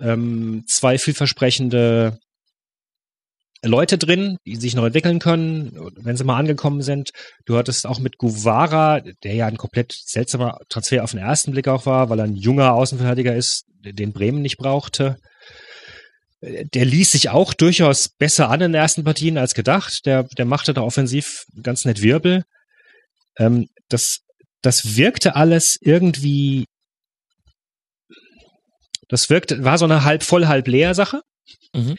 ähm, 0.00 0.64
zwei 0.66 0.98
vielversprechende 0.98 2.18
Leute 3.62 3.96
drin, 3.96 4.36
die 4.46 4.56
sich 4.56 4.74
noch 4.74 4.84
entwickeln 4.84 5.18
können, 5.18 5.72
wenn 5.96 6.16
sie 6.16 6.24
mal 6.24 6.38
angekommen 6.38 6.82
sind. 6.82 7.10
Du 7.46 7.56
hattest 7.56 7.86
auch 7.86 7.98
mit 7.98 8.18
Guvara, 8.18 9.00
der 9.00 9.34
ja 9.34 9.46
ein 9.46 9.56
komplett 9.56 9.92
seltsamer 9.92 10.58
Transfer 10.68 11.02
auf 11.02 11.12
den 11.12 11.20
ersten 11.20 11.52
Blick 11.52 11.68
auch 11.68 11.86
war, 11.86 12.10
weil 12.10 12.18
er 12.18 12.26
ein 12.26 12.36
junger 12.36 12.74
Außenverteidiger 12.74 13.34
ist, 13.34 13.64
den 13.82 14.12
Bremen 14.12 14.42
nicht 14.42 14.58
brauchte 14.58 15.16
der 16.44 16.84
ließ 16.84 17.12
sich 17.12 17.30
auch 17.30 17.54
durchaus 17.54 18.08
besser 18.08 18.50
an 18.50 18.60
in 18.60 18.72
den 18.72 18.80
ersten 18.80 19.04
Partien 19.04 19.38
als 19.38 19.54
gedacht. 19.54 20.04
Der, 20.04 20.24
der 20.24 20.44
machte 20.44 20.74
da 20.74 20.82
offensiv 20.82 21.44
ganz 21.62 21.84
nett 21.84 22.02
Wirbel. 22.02 22.44
Ähm, 23.38 23.68
das, 23.88 24.20
das 24.60 24.96
wirkte 24.96 25.36
alles 25.36 25.78
irgendwie, 25.80 26.66
das 29.08 29.30
wirkte, 29.30 29.64
war 29.64 29.78
so 29.78 29.86
eine 29.86 30.04
halb 30.04 30.22
voll, 30.22 30.46
halb 30.46 30.68
leer 30.68 30.94
Sache. 30.94 31.22
Mhm. 31.74 31.96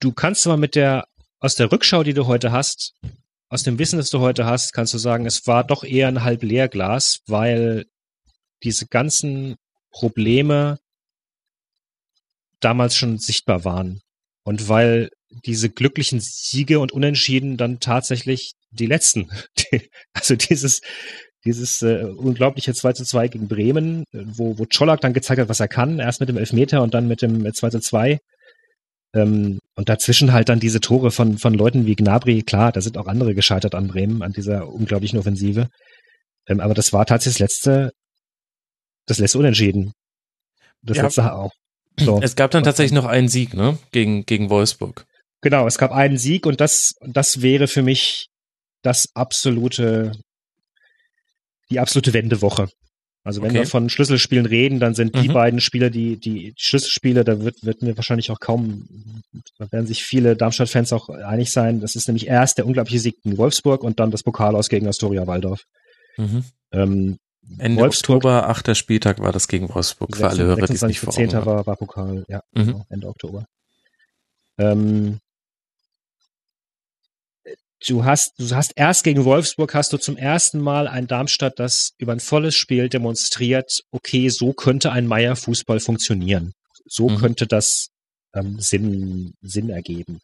Du 0.00 0.12
kannst 0.12 0.46
aber 0.46 0.56
mit 0.56 0.76
der, 0.76 1.06
aus 1.40 1.56
der 1.56 1.72
Rückschau, 1.72 2.04
die 2.04 2.14
du 2.14 2.26
heute 2.26 2.52
hast, 2.52 2.94
aus 3.48 3.64
dem 3.64 3.78
Wissen, 3.78 3.96
das 3.96 4.10
du 4.10 4.20
heute 4.20 4.44
hast, 4.44 4.72
kannst 4.72 4.94
du 4.94 4.98
sagen, 4.98 5.26
es 5.26 5.46
war 5.46 5.64
doch 5.64 5.82
eher 5.82 6.08
ein 6.08 6.22
halb 6.22 6.42
leer 6.42 6.68
Glas, 6.68 7.20
weil 7.26 7.86
diese 8.62 8.86
ganzen 8.86 9.56
Probleme 9.90 10.78
damals 12.60 12.96
schon 12.96 13.18
sichtbar 13.18 13.64
waren. 13.64 14.00
Und 14.44 14.68
weil 14.68 15.10
diese 15.44 15.68
glücklichen 15.68 16.20
Siege 16.20 16.80
und 16.80 16.92
Unentschieden 16.92 17.56
dann 17.56 17.80
tatsächlich 17.80 18.52
die 18.70 18.86
letzten, 18.86 19.30
also 20.12 20.36
dieses, 20.36 20.80
dieses 21.44 21.82
äh, 21.82 22.04
unglaubliche 22.04 22.74
2 22.74 22.92
zu 22.94 23.04
2 23.04 23.28
gegen 23.28 23.48
Bremen, 23.48 24.04
wo, 24.12 24.58
wo 24.58 24.66
Czolak 24.66 25.00
dann 25.00 25.12
gezeigt 25.12 25.40
hat, 25.40 25.48
was 25.48 25.60
er 25.60 25.68
kann, 25.68 25.98
erst 25.98 26.20
mit 26.20 26.28
dem 26.28 26.38
Elfmeter 26.38 26.82
und 26.82 26.94
dann 26.94 27.08
mit 27.08 27.22
dem 27.22 27.52
2 27.52 27.70
zu 27.70 27.80
2. 27.80 28.18
Ähm, 29.14 29.58
und 29.74 29.88
dazwischen 29.88 30.32
halt 30.32 30.48
dann 30.48 30.60
diese 30.60 30.80
Tore 30.80 31.10
von, 31.10 31.38
von 31.38 31.54
Leuten 31.54 31.86
wie 31.86 31.94
Gnabry, 31.96 32.42
klar, 32.42 32.72
da 32.72 32.80
sind 32.80 32.98
auch 32.98 33.06
andere 33.06 33.34
gescheitert 33.34 33.74
an 33.74 33.88
Bremen, 33.88 34.22
an 34.22 34.32
dieser 34.32 34.68
unglaublichen 34.68 35.18
Offensive. 35.18 35.68
Ähm, 36.46 36.60
aber 36.60 36.74
das 36.74 36.92
war 36.92 37.06
tatsächlich 37.06 37.38
das 37.38 37.64
letzte, 37.64 37.92
das 39.06 39.18
letzte 39.18 39.38
Unentschieden. 39.38 39.92
Das 40.82 40.96
ja. 40.96 41.04
letzte 41.04 41.32
auch. 41.32 41.52
So. 41.98 42.20
Es 42.22 42.36
gab 42.36 42.50
dann 42.50 42.64
tatsächlich 42.64 42.92
noch 42.92 43.04
einen 43.04 43.28
Sieg, 43.28 43.54
ne? 43.54 43.78
Gegen, 43.92 44.24
gegen 44.24 44.50
Wolfsburg. 44.50 45.06
Genau, 45.40 45.66
es 45.66 45.78
gab 45.78 45.92
einen 45.92 46.18
Sieg 46.18 46.46
und 46.46 46.60
das, 46.60 46.94
das 47.00 47.42
wäre 47.42 47.68
für 47.68 47.82
mich 47.82 48.28
das 48.82 49.08
absolute, 49.14 50.12
die 51.70 51.80
absolute 51.80 52.12
Wendewoche. 52.12 52.68
Also 53.24 53.42
wenn 53.42 53.50
okay. 53.50 53.60
wir 53.60 53.66
von 53.66 53.90
Schlüsselspielen 53.90 54.46
reden, 54.46 54.80
dann 54.80 54.94
sind 54.94 55.14
die 55.14 55.28
mhm. 55.28 55.34
beiden 55.34 55.60
Spiele 55.60 55.90
die, 55.90 56.16
die 56.18 56.54
Schlüsselspiele, 56.56 57.24
da 57.24 57.40
wird, 57.40 57.62
wird 57.62 57.82
mir 57.82 57.96
wahrscheinlich 57.96 58.30
auch 58.30 58.40
kaum, 58.40 58.88
da 59.58 59.70
werden 59.70 59.86
sich 59.86 60.02
viele 60.02 60.34
Darmstadt-Fans 60.34 60.92
auch 60.92 61.10
einig 61.10 61.52
sein. 61.52 61.80
Das 61.80 61.94
ist 61.94 62.08
nämlich 62.08 62.26
erst 62.26 62.58
der 62.58 62.66
unglaubliche 62.66 63.00
Sieg 63.00 63.22
gegen 63.22 63.36
Wolfsburg 63.36 63.84
und 63.84 64.00
dann 64.00 64.10
das 64.10 64.22
Pokal 64.22 64.56
aus 64.56 64.68
gegen 64.70 64.88
Astoria 64.88 65.26
Waldorf. 65.26 65.64
Mhm. 66.16 66.44
Ähm, 66.72 67.18
Ende 67.58 67.80
Wolfsburg, 67.80 68.16
Oktober, 68.16 68.48
achter 68.48 68.74
Spieltag 68.74 69.20
war 69.20 69.32
das 69.32 69.48
gegen 69.48 69.72
Wolfsburg, 69.74 70.16
für 70.16 70.28
alle 70.28 70.44
Hörer, 70.44 70.66
die 70.66 70.74
es 70.74 70.82
nicht 70.82 71.00
vor 71.00 71.16
Augen 71.16 71.46
war, 71.46 71.66
war 71.66 71.76
Pokal, 71.76 72.24
ja, 72.28 72.42
mhm. 72.52 72.66
genau, 72.66 72.86
Ende 72.90 73.08
Oktober. 73.08 73.46
Ähm, 74.58 75.18
du 77.86 78.04
hast, 78.04 78.38
du 78.38 78.54
hast 78.54 78.72
erst 78.76 79.04
gegen 79.04 79.24
Wolfsburg 79.24 79.74
hast 79.74 79.92
du 79.92 79.98
zum 79.98 80.16
ersten 80.16 80.60
Mal 80.60 80.88
ein 80.88 81.06
Darmstadt, 81.06 81.58
das 81.58 81.94
über 81.98 82.12
ein 82.12 82.20
volles 82.20 82.54
Spiel 82.54 82.88
demonstriert, 82.88 83.82
okay, 83.90 84.28
so 84.28 84.52
könnte 84.52 84.92
ein 84.92 85.06
Meier 85.06 85.36
Fußball 85.36 85.80
funktionieren. 85.80 86.52
So 86.86 87.08
mhm. 87.08 87.18
könnte 87.18 87.46
das 87.46 87.88
ähm, 88.34 88.60
Sinn, 88.60 89.34
Sinn 89.40 89.70
ergeben. 89.70 90.20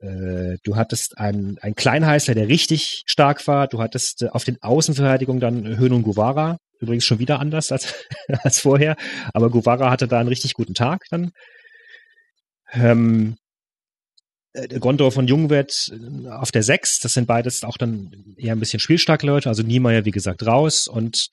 Äh, 0.00 0.58
du 0.62 0.76
hattest 0.76 1.18
einen, 1.18 1.58
einen 1.58 1.74
Kleinheißler, 1.74 2.34
der 2.34 2.48
richtig 2.48 3.02
stark 3.06 3.46
war. 3.46 3.66
Du 3.66 3.80
hattest 3.80 4.22
äh, 4.22 4.28
auf 4.28 4.44
den 4.44 4.62
Außenverteidigungen 4.62 5.40
dann 5.40 5.78
Höhn 5.78 5.92
und 5.92 6.02
Guevara. 6.02 6.58
Übrigens 6.80 7.04
schon 7.04 7.18
wieder 7.18 7.40
anders 7.40 7.72
als, 7.72 7.94
als 8.42 8.60
vorher. 8.60 8.96
Aber 9.34 9.50
Guevara 9.50 9.90
hatte 9.90 10.08
da 10.08 10.20
einen 10.20 10.28
richtig 10.28 10.54
guten 10.54 10.74
Tag 10.74 11.04
dann. 11.10 11.32
Ähm, 12.72 13.36
äh, 14.52 14.78
Gondor 14.78 15.12
von 15.12 15.26
Jungwert 15.26 15.90
auf 16.30 16.52
der 16.52 16.62
6, 16.62 17.00
das 17.00 17.12
sind 17.12 17.26
beides 17.26 17.64
auch 17.64 17.76
dann 17.76 18.34
eher 18.36 18.52
ein 18.54 18.60
bisschen 18.60 18.80
spielstarke 18.80 19.26
Leute, 19.26 19.48
also 19.48 19.62
Niemeyer, 19.62 20.04
wie 20.04 20.10
gesagt, 20.10 20.46
raus 20.46 20.86
und 20.86 21.30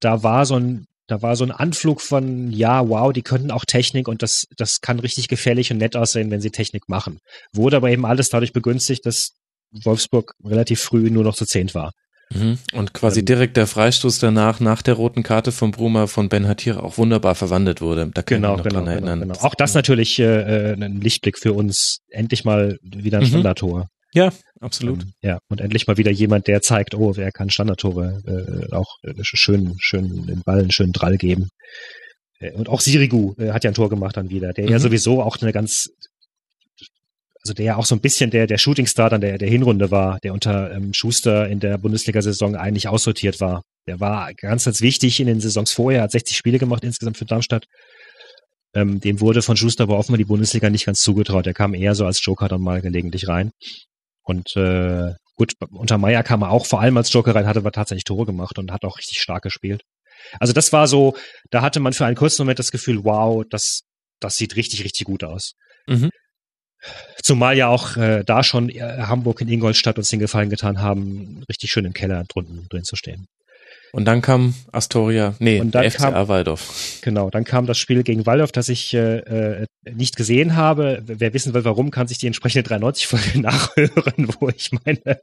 da 0.00 0.22
war 0.22 0.46
so 0.46 0.56
ein, 0.56 0.86
da 1.06 1.22
war 1.22 1.36
so 1.36 1.44
ein 1.44 1.50
Anflug 1.50 2.00
von, 2.00 2.50
ja, 2.50 2.88
wow, 2.88 3.12
die 3.12 3.22
könnten 3.22 3.50
auch 3.50 3.64
Technik 3.64 4.08
und 4.08 4.22
das, 4.22 4.46
das 4.56 4.80
kann 4.80 4.98
richtig 4.98 5.28
gefährlich 5.28 5.70
und 5.70 5.78
nett 5.78 5.96
aussehen, 5.96 6.30
wenn 6.30 6.40
sie 6.40 6.50
Technik 6.50 6.88
machen. 6.88 7.18
Wurde 7.52 7.76
aber 7.76 7.90
eben 7.90 8.06
alles 8.06 8.28
dadurch 8.28 8.52
begünstigt, 8.52 9.04
dass 9.04 9.32
Wolfsburg 9.72 10.34
relativ 10.44 10.80
früh 10.80 11.10
nur 11.10 11.24
noch 11.24 11.34
zu 11.34 11.46
zehnt 11.46 11.74
war. 11.74 11.92
Mhm. 12.34 12.58
Und 12.72 12.94
quasi 12.94 13.20
ähm, 13.20 13.26
direkt 13.26 13.56
der 13.56 13.66
Freistoß 13.66 14.18
danach, 14.18 14.60
nach 14.60 14.82
der 14.82 14.94
roten 14.94 15.22
Karte 15.22 15.52
von 15.52 15.70
Bruma 15.70 16.06
von 16.06 16.28
Ben 16.28 16.48
Hatir 16.48 16.82
auch 16.82 16.98
wunderbar 16.98 17.34
verwandelt 17.34 17.80
wurde. 17.80 18.10
Da 18.12 18.22
kann 18.22 18.38
genau, 18.38 18.56
ich 18.56 18.64
mich 18.64 18.64
noch 18.64 18.70
genau, 18.70 18.84
dran 18.84 18.92
erinnern. 18.92 19.20
Genau, 19.20 19.34
genau. 19.34 19.46
Auch 19.46 19.54
das 19.54 19.74
natürlich 19.74 20.18
äh, 20.18 20.72
äh, 20.72 20.72
ein 20.74 21.00
Lichtblick 21.00 21.38
für 21.38 21.52
uns. 21.52 21.98
Endlich 22.08 22.44
mal 22.44 22.78
wieder 22.82 23.18
ein 23.18 23.24
mhm. 23.24 23.28
Standardtor. 23.28 23.88
Ja, 24.14 24.30
absolut. 24.60 25.02
Ähm, 25.02 25.12
ja, 25.22 25.38
und 25.48 25.60
endlich 25.60 25.86
mal 25.86 25.96
wieder 25.96 26.10
jemand, 26.10 26.46
der 26.46 26.60
zeigt, 26.60 26.94
oh, 26.94 27.16
wer 27.16 27.32
kann 27.32 27.50
Standardtore 27.50 28.22
äh, 28.26 28.74
auch 28.74 28.96
äh, 29.02 29.14
schön, 29.22 29.74
schön 29.78 30.26
den 30.26 30.42
Ball 30.42 30.60
einen 30.60 30.70
schönen 30.70 30.92
Drall 30.92 31.16
geben. 31.16 31.48
Äh, 32.38 32.52
und 32.52 32.68
auch 32.68 32.80
Sirigu 32.80 33.34
äh, 33.38 33.52
hat 33.52 33.64
ja 33.64 33.70
ein 33.70 33.74
Tor 33.74 33.88
gemacht 33.88 34.16
dann 34.16 34.30
wieder, 34.30 34.52
der 34.52 34.64
mhm. 34.64 34.70
ja 34.70 34.78
sowieso 34.78 35.22
auch 35.22 35.40
eine 35.40 35.52
ganz 35.52 35.88
also 37.44 37.54
der 37.54 37.64
ja 37.64 37.76
auch 37.76 37.84
so 37.84 37.94
ein 37.96 38.00
bisschen 38.00 38.30
der, 38.30 38.46
der 38.46 38.58
Shootingstar 38.58 39.10
dann 39.10 39.20
der, 39.20 39.36
der 39.36 39.48
Hinrunde 39.48 39.90
war, 39.90 40.18
der 40.22 40.32
unter 40.32 40.72
ähm, 40.72 40.94
Schuster 40.94 41.48
in 41.48 41.58
der 41.58 41.76
Bundesliga-Saison 41.76 42.54
eigentlich 42.54 42.86
aussortiert 42.86 43.40
war. 43.40 43.62
Der 43.88 43.98
war 43.98 44.32
ganz, 44.34 44.64
ganz 44.64 44.80
wichtig 44.80 45.18
in 45.18 45.26
den 45.26 45.40
Saisons 45.40 45.72
vorher, 45.72 46.02
hat 46.02 46.12
60 46.12 46.36
Spiele 46.36 46.60
gemacht 46.60 46.84
insgesamt 46.84 47.16
für 47.16 47.24
Darmstadt. 47.24 47.66
Ähm, 48.74 49.00
dem 49.00 49.20
wurde 49.20 49.42
von 49.42 49.56
Schuster 49.56 49.84
aber 49.84 49.98
offenbar 49.98 50.18
die 50.18 50.24
Bundesliga 50.24 50.70
nicht 50.70 50.86
ganz 50.86 51.00
zugetraut. 51.00 51.44
Der 51.44 51.52
kam 51.52 51.74
eher 51.74 51.96
so 51.96 52.06
als 52.06 52.24
Joker 52.24 52.48
dann 52.48 52.62
mal 52.62 52.80
gelegentlich 52.80 53.26
rein. 53.26 53.50
Und 54.22 54.56
äh, 54.56 55.12
gut, 55.36 55.54
unter 55.70 55.98
Meier 55.98 56.22
kam 56.22 56.42
er 56.42 56.50
auch 56.50 56.66
vor 56.66 56.80
allem 56.80 56.96
als 56.96 57.12
Joker 57.12 57.34
rein, 57.34 57.46
hatte 57.46 57.60
aber 57.60 57.72
tatsächlich 57.72 58.04
Tore 58.04 58.26
gemacht 58.26 58.58
und 58.58 58.70
hat 58.70 58.84
auch 58.84 58.98
richtig 58.98 59.20
stark 59.20 59.42
gespielt. 59.42 59.82
Also 60.38 60.52
das 60.52 60.72
war 60.72 60.86
so, 60.86 61.16
da 61.50 61.62
hatte 61.62 61.80
man 61.80 61.92
für 61.92 62.06
einen 62.06 62.16
kurzen 62.16 62.42
Moment 62.42 62.58
das 62.58 62.70
Gefühl, 62.70 63.04
wow, 63.04 63.44
das, 63.48 63.82
das 64.20 64.36
sieht 64.36 64.56
richtig, 64.56 64.84
richtig 64.84 65.04
gut 65.04 65.24
aus. 65.24 65.54
Mhm. 65.86 66.10
Zumal 67.22 67.56
ja 67.56 67.68
auch 67.68 67.96
äh, 67.96 68.24
da 68.24 68.42
schon 68.42 68.68
äh, 68.68 68.80
Hamburg 68.80 69.40
in 69.40 69.48
Ingolstadt 69.48 69.98
uns 69.98 70.08
den 70.08 70.18
Gefallen 70.18 70.50
getan 70.50 70.80
haben, 70.80 71.44
richtig 71.48 71.70
schön 71.70 71.84
im 71.84 71.92
Keller 71.92 72.24
drunten 72.24 72.66
drin 72.68 72.84
zu 72.84 72.96
stehen. 72.96 73.26
Und 73.94 74.06
dann 74.06 74.22
kam 74.22 74.54
Astoria, 74.72 75.34
nee, 75.38 75.60
und 75.60 75.74
dann 75.74 75.88
FCA 75.90 76.10
kam, 76.10 76.28
Waldorf. 76.28 76.98
Genau, 77.02 77.28
dann 77.28 77.44
kam 77.44 77.66
das 77.66 77.76
Spiel 77.76 78.02
gegen 78.02 78.24
Waldorf, 78.24 78.50
das 78.50 78.70
ich 78.70 78.94
äh, 78.94 79.18
äh 79.18 79.66
nicht 79.84 80.16
gesehen 80.16 80.56
habe. 80.56 81.02
Wer 81.04 81.34
wissen 81.34 81.52
will, 81.54 81.64
warum, 81.64 81.90
kann 81.90 82.06
sich 82.06 82.16
die 82.16 82.26
entsprechende 82.26 82.68
93-Folge 82.70 83.40
nachhören, 83.40 84.28
wo 84.38 84.48
ich 84.48 84.70
meine 84.84 85.20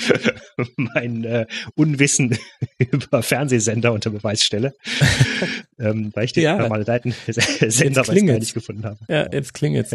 mein 0.76 1.24
äh, 1.24 1.46
Unwissen 1.74 2.38
über 2.78 3.22
Fernsehsender 3.22 3.92
unter 3.92 4.10
Beweis 4.10 4.42
stelle. 4.42 4.74
ähm, 5.78 6.10
weil 6.14 6.24
ich 6.24 6.32
den 6.32 6.44
ja, 6.44 6.56
normalen 6.56 7.14
Sender 7.28 8.04
bei 8.04 8.14
nicht 8.14 8.54
gefunden 8.54 8.84
habe. 8.84 8.98
Ja, 9.08 9.30
jetzt 9.30 9.52
klingelt's. 9.52 9.94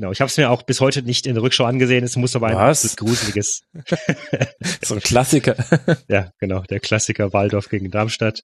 Genau, 0.00 0.12
ich 0.12 0.22
habe 0.22 0.30
es 0.30 0.38
mir 0.38 0.48
auch 0.48 0.62
bis 0.62 0.80
heute 0.80 1.02
nicht 1.02 1.26
in 1.26 1.34
der 1.34 1.42
Rückschau 1.42 1.66
angesehen. 1.66 2.04
Es 2.04 2.16
muss 2.16 2.34
aber 2.34 2.46
ein 2.46 2.56
Was? 2.56 2.96
gruseliges. 2.96 3.60
so 4.82 4.94
ein 4.94 5.02
Klassiker. 5.02 5.56
ja, 6.08 6.32
genau, 6.38 6.62
der 6.62 6.80
Klassiker 6.80 7.34
Waldorf 7.34 7.68
gegen 7.68 7.90
Darmstadt. 7.90 8.40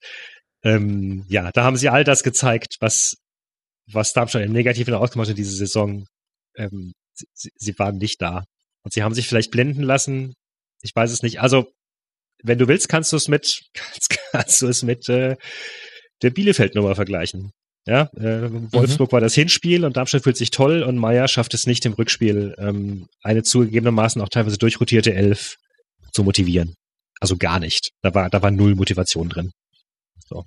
Ähm, 0.63 1.25
ja, 1.31 1.51
da 1.53 1.65
haben 1.65 1.79
sie 1.79 1.89
all 1.89 2.05
das 2.05 2.23
gezeigt, 2.23 2.77
was, 2.81 3.15
was 3.91 4.13
Darmstadt 4.13 4.43
im 4.43 4.53
Negativen 4.53 4.93
ausgemacht 4.93 5.31
hat 5.31 5.39
diese 5.39 5.57
Saison. 5.57 6.05
Ähm, 6.59 6.93
sie, 7.33 7.49
sie 7.57 7.79
waren 7.79 7.97
nicht 7.97 8.21
da. 8.21 8.45
Und 8.83 8.93
sie 8.93 9.03
haben 9.03 9.15
sich 9.15 9.27
vielleicht 9.27 9.51
blenden 9.51 9.83
lassen. 9.83 10.35
Ich 10.83 10.95
weiß 10.95 11.11
es 11.11 11.23
nicht. 11.23 11.41
Also, 11.41 11.73
wenn 12.43 12.59
du 12.59 12.69
willst, 12.69 12.91
kannst 12.91 13.13
du 13.13 13.17
es 13.17 13.29
mit, 13.29 13.63
kannst, 13.73 14.11
kannst 14.31 14.61
du 14.61 14.69
es 14.69 14.83
mit 14.83 15.09
äh, 15.09 15.37
der 16.21 16.31
Bielefeld-Nummer 16.33 16.95
vergleichen. 16.95 17.53
Ja, 17.87 18.11
äh, 18.17 18.51
Wolfsburg 18.73 19.11
mhm. 19.11 19.13
war 19.13 19.21
das 19.21 19.35
Hinspiel 19.35 19.85
und 19.85 19.97
Darmstadt 19.97 20.25
fühlt 20.25 20.37
sich 20.37 20.51
toll 20.51 20.83
und 20.83 20.97
Meier 20.97 21.29
schafft 21.29 21.55
es 21.55 21.67
nicht 21.67 21.87
im 21.87 21.93
Rückspiel, 21.93 22.57
ähm, 22.59 23.07
eine 23.23 23.45
zugegebenermaßen 23.45 24.21
auch 24.21 24.29
teilweise 24.29 24.59
durchrotierte 24.59 25.15
Elf 25.15 25.57
zu 26.13 26.25
motivieren. 26.25 26.75
Also 27.21 27.37
gar 27.37 27.61
nicht. 27.61 27.91
Da 28.03 28.13
war, 28.13 28.29
da 28.29 28.43
war 28.43 28.51
null 28.51 28.75
Motivation 28.75 29.29
drin. 29.29 29.53
So. 30.29 30.45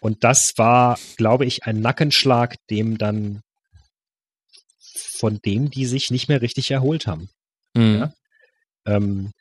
Und 0.00 0.22
das 0.22 0.52
war, 0.56 0.98
glaube 1.16 1.46
ich, 1.46 1.64
ein 1.64 1.80
Nackenschlag, 1.80 2.54
dem 2.70 2.96
dann, 2.96 3.40
von 5.18 5.40
dem 5.44 5.70
die 5.70 5.86
sich 5.86 6.12
nicht 6.12 6.28
mehr 6.28 6.42
richtig 6.42 6.70
erholt 6.70 7.08
haben. 7.08 7.28
Mhm. 7.74 7.98
Ja? 7.98 8.12
Ähm, 8.86 9.32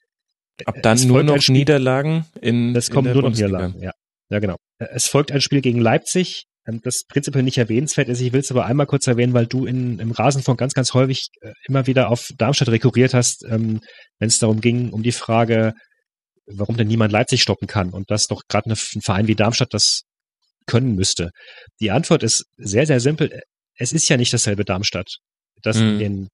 Ab 0.66 0.78
dann 0.82 1.00
nur 1.06 1.22
noch 1.22 1.42
Spiel, 1.42 1.54
Niederlagen 1.54 2.26
in 2.42 2.76
Es 2.76 2.90
kommen 2.90 3.14
nur 3.14 3.22
noch 3.22 3.32
Niederlagen, 3.32 3.80
ja. 3.82 3.92
Ja, 4.30 4.40
genau. 4.40 4.56
Es 4.80 5.08
folgt 5.08 5.32
ein 5.32 5.42
Spiel 5.42 5.62
gegen 5.62 5.80
Leipzig, 5.80 6.46
das 6.66 7.04
prinzipiell 7.08 7.44
nicht 7.44 7.58
erwähnenswert 7.58 8.10
ist. 8.10 8.22
Ich 8.22 8.34
will 8.34 8.40
es 8.40 8.52
aber 8.52 8.66
einmal 8.66 8.88
kurz 8.88 9.08
erwähnen, 9.08 9.34
weil 9.34 9.46
du 9.46 9.66
in, 9.66 10.00
im 10.00 10.12
Rasenfunk 10.12 10.60
ganz, 10.60 10.74
ganz 10.74 10.94
häufig 10.94 11.28
äh, 11.42 11.54
immer 11.68 11.86
wieder 11.88 12.10
auf 12.10 12.28
Darmstadt 12.38 12.70
rekurriert 12.70 13.14
hast, 13.14 13.46
ähm, 13.46 13.82
wenn 14.20 14.28
es 14.28 14.40
darum 14.40 14.62
ging, 14.62 14.90
um 14.90 15.04
die 15.04 15.12
Frage, 15.12 15.74
warum 16.48 16.78
denn 16.78 16.88
niemand 16.88 17.12
Leipzig 17.12 17.42
stoppen 17.42 17.68
kann 17.68 17.92
und 17.92 18.10
dass 18.10 18.28
doch 18.28 18.44
gerade 18.48 18.72
ein 18.72 18.76
Verein 18.76 19.28
wie 19.28 19.36
Darmstadt 19.36 19.74
das 19.74 20.02
können 20.66 20.96
müsste. 20.96 21.30
Die 21.80 21.92
Antwort 21.92 22.24
ist 22.24 22.46
sehr, 22.58 22.88
sehr 22.88 23.00
simpel. 23.00 23.42
Es 23.78 23.92
ist 23.92 24.10
ja 24.10 24.18
nicht 24.18 24.34
dasselbe 24.34 24.66
Darmstadt. 24.66 25.18
Das, 25.62 25.78
mhm. 25.78 26.00
in, 26.00 26.28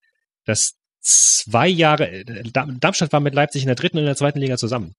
das 0.45 0.73
zwei 1.01 1.67
Jahre, 1.67 2.09
äh, 2.09 2.43
Darmstadt 2.51 3.11
war 3.11 3.19
mit 3.19 3.33
Leipzig 3.33 3.63
in 3.63 3.67
der 3.67 3.75
dritten 3.75 3.97
und 3.97 4.03
in 4.03 4.07
der 4.07 4.15
zweiten 4.15 4.39
Liga 4.39 4.57
zusammen. 4.57 4.93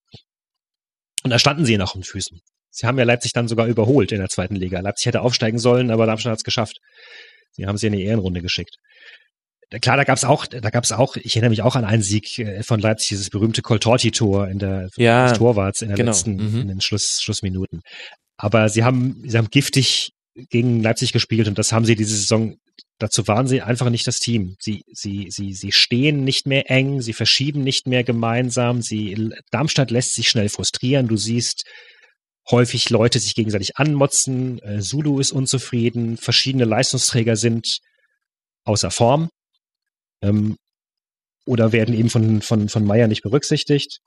Und 1.22 1.30
da 1.30 1.38
standen 1.38 1.64
sie 1.64 1.78
noch 1.78 1.92
den 1.92 2.02
Füßen. 2.02 2.40
Sie 2.72 2.86
haben 2.86 2.98
ja 2.98 3.04
Leipzig 3.04 3.32
dann 3.32 3.48
sogar 3.48 3.66
überholt 3.66 4.12
in 4.12 4.18
der 4.18 4.30
zweiten 4.30 4.56
Liga. 4.56 4.80
Leipzig 4.80 5.06
hätte 5.06 5.20
aufsteigen 5.20 5.58
sollen, 5.58 5.90
aber 5.90 6.06
Darmstadt 6.06 6.32
hat 6.32 6.38
es 6.38 6.44
geschafft. 6.44 6.78
Sie 7.52 7.66
haben 7.66 7.76
sie 7.76 7.86
in 7.86 7.92
die 7.92 8.02
Ehrenrunde 8.02 8.40
geschickt. 8.40 8.76
Klar, 9.80 9.96
da 9.96 10.04
gab's 10.04 10.24
auch, 10.24 10.46
da 10.46 10.70
gab's 10.70 10.92
auch, 10.92 11.16
ich 11.16 11.34
erinnere 11.36 11.50
mich 11.50 11.62
auch 11.62 11.76
an 11.76 11.84
einen 11.84 12.02
Sieg 12.02 12.38
äh, 12.38 12.62
von 12.62 12.80
Leipzig, 12.80 13.08
dieses 13.08 13.30
berühmte 13.30 13.62
Coltorti-Tor 13.62 14.48
in 14.48 14.58
der 14.58 14.88
ja, 14.96 15.28
des 15.28 15.38
Torwarts 15.38 15.80
in 15.80 15.88
der 15.88 15.96
genau. 15.96 16.10
letzten, 16.10 16.36
mhm. 16.36 16.60
in 16.62 16.68
den 16.68 16.80
Schluss, 16.80 17.20
Schlussminuten. 17.22 17.80
Aber 18.36 18.68
sie 18.68 18.84
haben, 18.84 19.22
sie 19.26 19.38
haben 19.38 19.48
giftig 19.48 20.12
gegen 20.34 20.82
Leipzig 20.82 21.12
gespielt 21.12 21.48
und 21.48 21.58
das 21.58 21.72
haben 21.72 21.84
sie 21.84 21.94
diese 21.94 22.16
Saison, 22.16 22.56
dazu 22.98 23.26
waren 23.28 23.46
sie 23.46 23.62
einfach 23.62 23.88
nicht 23.88 24.06
das 24.06 24.18
Team. 24.18 24.56
Sie, 24.60 24.82
sie, 24.92 25.28
sie, 25.30 25.54
sie 25.54 25.72
stehen 25.72 26.24
nicht 26.24 26.46
mehr 26.46 26.70
eng, 26.70 27.00
sie 27.00 27.12
verschieben 27.12 27.62
nicht 27.62 27.86
mehr 27.86 28.04
gemeinsam, 28.04 28.82
sie, 28.82 29.30
Darmstadt 29.50 29.90
lässt 29.90 30.14
sich 30.14 30.28
schnell 30.28 30.48
frustrieren. 30.50 31.08
Du 31.08 31.16
siehst, 31.16 31.64
häufig 32.50 32.90
Leute 32.90 33.18
sich 33.18 33.34
gegenseitig 33.34 33.76
anmotzen, 33.76 34.60
äh, 34.62 34.80
Zulu 34.80 35.20
ist 35.20 35.32
unzufrieden, 35.32 36.16
verschiedene 36.16 36.64
Leistungsträger 36.64 37.36
sind 37.36 37.78
außer 38.64 38.90
Form 38.90 39.30
ähm, 40.22 40.56
oder 41.44 41.72
werden 41.72 41.94
eben 41.94 42.10
von, 42.10 42.42
von, 42.42 42.68
von 42.68 42.84
Meier 42.84 43.08
nicht 43.08 43.22
berücksichtigt. 43.22 44.00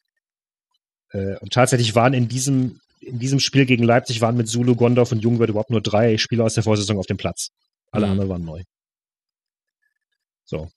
Äh, 1.12 1.38
und 1.38 1.54
tatsächlich 1.54 1.96
waren 1.96 2.14
in 2.14 2.28
diesem, 2.28 2.80
in 3.00 3.20
diesem 3.20 3.40
Spiel 3.40 3.66
gegen 3.66 3.84
Leipzig 3.84 4.22
waren 4.22 4.38
mit 4.38 4.48
Zulu, 4.48 4.76
Gondorf 4.76 5.12
und 5.12 5.20
Jungwirth 5.20 5.50
überhaupt 5.50 5.70
nur 5.70 5.82
drei 5.82 6.18
Spieler 6.18 6.46
aus 6.46 6.56
der 6.56 6.64
Vorsaison 6.64 6.98
auf 6.98 7.08
dem 7.08 7.18
Platz. 7.18 7.50
Alle 7.92 8.06
mhm. 8.06 8.12
anderen 8.14 8.30
waren 8.30 8.46
neu. 8.46 8.64
So. 10.46 10.70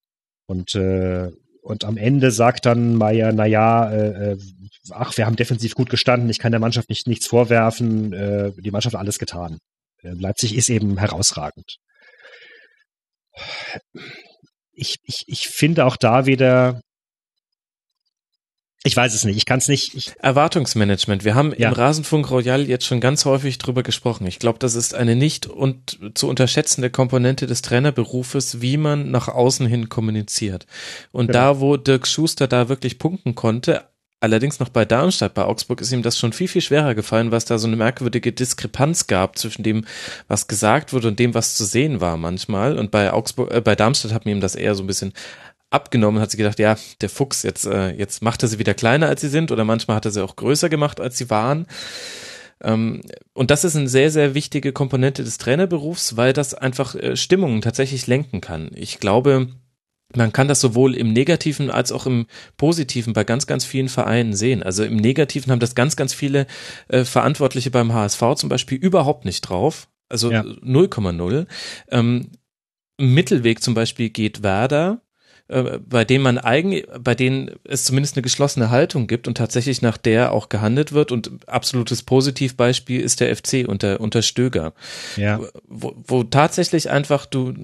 Und 0.46 0.74
äh, 0.74 1.30
und 1.68 1.84
am 1.84 1.98
Ende 1.98 2.30
sagt 2.30 2.64
dann 2.64 2.94
Meier, 2.94 3.32
naja, 3.32 3.90
äh, 3.90 4.32
äh, 4.32 4.38
ach, 4.90 5.14
wir 5.18 5.26
haben 5.26 5.36
defensiv 5.36 5.74
gut 5.74 5.90
gestanden, 5.90 6.30
ich 6.30 6.38
kann 6.38 6.50
der 6.50 6.60
Mannschaft 6.60 6.88
nicht, 6.88 7.06
nichts 7.06 7.26
vorwerfen, 7.26 8.14
äh, 8.14 8.52
die 8.56 8.70
Mannschaft 8.70 8.94
hat 8.94 9.00
alles 9.00 9.18
getan. 9.18 9.58
Äh, 10.02 10.12
Leipzig 10.12 10.56
ist 10.56 10.70
eben 10.70 10.96
herausragend. 10.96 11.76
Ich, 14.72 14.96
ich, 15.02 15.24
ich 15.26 15.48
finde 15.48 15.84
auch 15.84 15.98
da 15.98 16.24
wieder, 16.24 16.80
ich 18.84 18.96
weiß 18.96 19.12
es 19.12 19.24
nicht, 19.24 19.36
ich 19.36 19.44
kann 19.44 19.58
es 19.58 19.66
nicht. 19.66 19.94
Ich 19.94 20.12
Erwartungsmanagement. 20.20 21.24
Wir 21.24 21.34
haben 21.34 21.52
ja. 21.58 21.68
im 21.68 21.74
Rasenfunk 21.74 22.30
Royal 22.30 22.68
jetzt 22.68 22.86
schon 22.86 23.00
ganz 23.00 23.24
häufig 23.24 23.58
drüber 23.58 23.82
gesprochen. 23.82 24.26
Ich 24.26 24.38
glaube, 24.38 24.60
das 24.60 24.76
ist 24.76 24.94
eine 24.94 25.16
nicht 25.16 25.46
und 25.46 25.98
zu 26.14 26.28
unterschätzende 26.28 26.88
Komponente 26.88 27.46
des 27.46 27.62
Trainerberufes, 27.62 28.60
wie 28.60 28.76
man 28.76 29.10
nach 29.10 29.26
außen 29.28 29.66
hin 29.66 29.88
kommuniziert. 29.88 30.66
Und 31.10 31.26
genau. 31.26 31.38
da, 31.38 31.60
wo 31.60 31.76
Dirk 31.76 32.06
Schuster 32.06 32.46
da 32.46 32.68
wirklich 32.68 32.98
punkten 32.98 33.34
konnte, 33.34 33.84
Allerdings 34.20 34.58
noch 34.58 34.68
bei 34.68 34.84
Darmstadt, 34.84 35.34
bei 35.34 35.44
Augsburg 35.44 35.80
ist 35.80 35.92
ihm 35.92 36.02
das 36.02 36.18
schon 36.18 36.32
viel, 36.32 36.48
viel 36.48 36.60
schwerer 36.60 36.96
gefallen, 36.96 37.30
was 37.30 37.44
da 37.44 37.56
so 37.56 37.68
eine 37.68 37.76
merkwürdige 37.76 38.32
Diskrepanz 38.32 39.06
gab 39.06 39.38
zwischen 39.38 39.62
dem, 39.62 39.84
was 40.26 40.48
gesagt 40.48 40.92
wurde 40.92 41.06
und 41.06 41.20
dem, 41.20 41.34
was 41.34 41.54
zu 41.54 41.64
sehen 41.64 42.00
war 42.00 42.16
manchmal. 42.16 42.78
Und 42.78 42.90
bei 42.90 43.12
Augsburg, 43.12 43.52
äh, 43.52 43.60
bei 43.60 43.76
Darmstadt 43.76 44.12
hat 44.12 44.24
mir 44.24 44.32
ihm 44.32 44.40
das 44.40 44.56
eher 44.56 44.74
so 44.74 44.82
ein 44.82 44.88
bisschen 44.88 45.12
abgenommen, 45.70 46.20
hat 46.20 46.30
sie 46.30 46.36
gedacht, 46.36 46.58
ja, 46.58 46.76
der 47.00 47.08
Fuchs, 47.08 47.42
jetzt, 47.42 47.66
äh, 47.66 47.90
jetzt 47.90 48.22
macht 48.22 48.42
er 48.42 48.48
sie 48.48 48.58
wieder 48.58 48.74
kleiner, 48.74 49.08
als 49.08 49.20
sie 49.20 49.28
sind, 49.28 49.52
oder 49.52 49.64
manchmal 49.64 49.96
hat 49.96 50.04
er 50.04 50.10
sie 50.10 50.24
auch 50.24 50.36
größer 50.36 50.68
gemacht, 50.68 51.00
als 51.00 51.18
sie 51.18 51.30
waren. 51.30 51.66
Ähm, 52.62 53.02
und 53.34 53.50
das 53.50 53.64
ist 53.64 53.76
eine 53.76 53.88
sehr, 53.88 54.10
sehr 54.10 54.34
wichtige 54.34 54.72
Komponente 54.72 55.24
des 55.24 55.38
Trainerberufs, 55.38 56.16
weil 56.16 56.32
das 56.32 56.54
einfach 56.54 56.94
äh, 56.94 57.16
Stimmungen 57.16 57.60
tatsächlich 57.60 58.06
lenken 58.06 58.40
kann. 58.40 58.70
Ich 58.74 58.98
glaube, 58.98 59.48
man 60.14 60.32
kann 60.32 60.48
das 60.48 60.60
sowohl 60.60 60.94
im 60.96 61.12
Negativen 61.12 61.70
als 61.70 61.92
auch 61.92 62.06
im 62.06 62.26
Positiven 62.56 63.12
bei 63.12 63.24
ganz, 63.24 63.46
ganz 63.46 63.64
vielen 63.64 63.90
Vereinen 63.90 64.34
sehen. 64.34 64.62
Also 64.62 64.84
im 64.84 64.96
Negativen 64.96 65.52
haben 65.52 65.60
das 65.60 65.74
ganz, 65.74 65.96
ganz 65.96 66.14
viele 66.14 66.46
äh, 66.88 67.04
Verantwortliche 67.04 67.70
beim 67.70 67.92
HSV 67.92 68.22
zum 68.36 68.48
Beispiel 68.48 68.78
überhaupt 68.78 69.26
nicht 69.26 69.42
drauf. 69.42 69.88
Also 70.08 70.30
0,0. 70.30 71.46
Ähm, 71.90 72.30
Mittelweg 72.98 73.62
zum 73.62 73.74
Beispiel 73.74 74.08
geht 74.08 74.42
Werder 74.42 75.02
äh, 75.48 75.78
bei 75.86 76.04
denen 76.04 76.22
man 76.22 76.38
eigentlich, 76.38 76.86
bei 77.00 77.14
denen 77.14 77.50
es 77.64 77.84
zumindest 77.84 78.16
eine 78.16 78.22
geschlossene 78.22 78.70
Haltung 78.70 79.06
gibt 79.06 79.26
und 79.28 79.36
tatsächlich 79.36 79.82
nach 79.82 79.96
der 79.96 80.32
auch 80.32 80.48
gehandelt 80.48 80.92
wird. 80.92 81.10
Und 81.12 81.30
absolutes 81.46 82.02
Positivbeispiel 82.02 83.00
ist 83.00 83.20
der 83.20 83.34
FC 83.34 83.64
unter, 83.66 84.00
unter 84.00 84.22
Stöger. 84.22 84.72
Ja. 85.16 85.40
Wo, 85.66 85.94
wo 86.06 86.22
tatsächlich 86.22 86.90
einfach 86.90 87.26
du, 87.26 87.54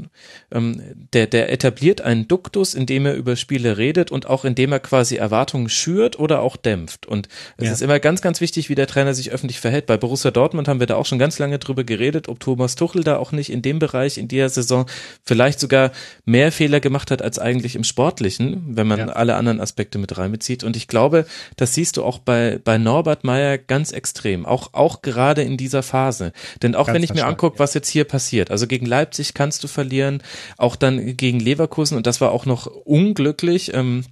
ähm, 0.50 0.80
der, 1.12 1.26
der 1.26 1.52
etabliert 1.52 2.00
einen 2.00 2.26
Duktus, 2.28 2.74
indem 2.74 3.06
er 3.06 3.14
über 3.14 3.36
Spiele 3.36 3.76
redet 3.76 4.10
und 4.10 4.26
auch 4.28 4.44
indem 4.44 4.72
er 4.72 4.80
quasi 4.80 5.16
Erwartungen 5.16 5.68
schürt 5.68 6.18
oder 6.18 6.40
auch 6.40 6.56
dämpft. 6.56 7.06
Und 7.06 7.28
es 7.56 7.66
Ja. 7.66 7.72
ist 7.72 7.82
immer 7.82 8.00
ganz, 8.00 8.22
ganz 8.22 8.40
wichtig, 8.40 8.68
wie 8.68 8.74
der 8.74 8.86
Trainer 8.86 9.14
sich 9.14 9.30
öffentlich 9.30 9.60
verhält. 9.60 9.86
Bei 9.86 9.96
Borussia 9.96 10.30
Dortmund 10.30 10.68
haben 10.68 10.80
wir 10.80 10.86
da 10.86 10.96
auch 10.96 11.06
schon 11.06 11.18
ganz 11.18 11.38
lange 11.38 11.58
drüber 11.58 11.84
geredet, 11.84 12.28
ob 12.28 12.40
Thomas 12.40 12.74
Tuchel 12.76 13.04
da 13.04 13.18
auch 13.18 13.32
nicht 13.32 13.50
in 13.50 13.60
dem 13.62 13.78
Bereich 13.78 14.18
in 14.18 14.28
dieser 14.28 14.48
Saison 14.48 14.86
vielleicht 15.24 15.60
sogar 15.60 15.92
mehr 16.24 16.50
Fehler 16.50 16.80
gemacht 16.80 17.10
hat 17.10 17.20
als 17.20 17.38
eigentlich 17.38 17.73
im 17.76 17.84
Sportlichen, 17.84 18.76
wenn 18.76 18.86
man 18.86 18.98
Ja. 18.98 19.06
alle 19.08 19.36
anderen 19.36 19.60
Aspekte 19.60 19.98
mit 19.98 20.16
reinbezieht. 20.16 20.64
Und 20.64 20.76
ich 20.76 20.88
glaube, 20.88 21.26
das 21.56 21.74
siehst 21.74 21.96
du 21.96 22.04
auch 22.04 22.18
bei, 22.18 22.60
bei 22.62 22.78
Norbert 22.78 23.24
Meyer 23.24 23.58
ganz 23.58 23.92
extrem, 23.92 24.46
auch, 24.46 24.70
auch 24.72 25.02
gerade 25.02 25.42
in 25.42 25.56
dieser 25.56 25.82
Phase. 25.82 26.32
Denn 26.62 26.74
auch 26.74 26.86
Ganz 26.86 26.96
wenn 26.96 27.02
ich 27.02 27.14
mir 27.14 27.26
angucke, 27.26 27.56
ja. 27.56 27.60
was 27.60 27.74
jetzt 27.74 27.88
hier 27.88 28.04
passiert, 28.04 28.50
also 28.50 28.66
gegen 28.66 28.86
Leipzig 28.86 29.34
kannst 29.34 29.62
du 29.64 29.68
verlieren, 29.68 30.22
auch 30.56 30.76
dann 30.76 31.16
gegen 31.16 31.40
Leverkusen 31.40 31.96
und 31.96 32.06
das 32.06 32.20
war 32.20 32.32
auch 32.32 32.46
noch 32.46 32.66
unglücklich. 32.66 33.72
Ähm, 33.74 34.04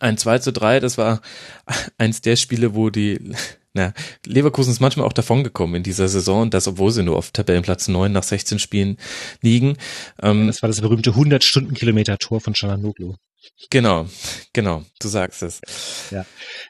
ein 0.00 0.18
2 0.18 0.40
zu 0.40 0.52
3, 0.52 0.80
das 0.80 0.98
war 0.98 1.20
eins 1.98 2.20
der 2.20 2.36
Spiele, 2.36 2.74
wo 2.74 2.90
die, 2.90 3.20
na, 3.74 3.92
Leverkusen 4.24 4.70
ist 4.70 4.80
manchmal 4.80 5.06
auch 5.06 5.12
davongekommen 5.12 5.76
in 5.76 5.82
dieser 5.82 6.08
Saison, 6.08 6.42
und 6.42 6.54
das, 6.54 6.68
obwohl 6.68 6.92
sie 6.92 7.02
nur 7.02 7.16
auf 7.16 7.32
Tabellenplatz 7.32 7.88
9 7.88 8.10
nach 8.12 8.22
16 8.22 8.58
Spielen 8.60 8.96
liegen. 9.42 9.76
Ähm, 10.22 10.46
Das 10.46 10.62
war 10.62 10.68
das 10.68 10.80
berühmte 10.80 11.10
100 11.10 11.42
Stundenkilometer 11.42 12.18
Tor 12.18 12.40
von 12.40 12.54
Çalhanoğlu. 12.54 13.16
Genau, 13.70 14.06
genau, 14.52 14.84
du 15.00 15.08
sagst 15.08 15.42
es. 15.42 15.60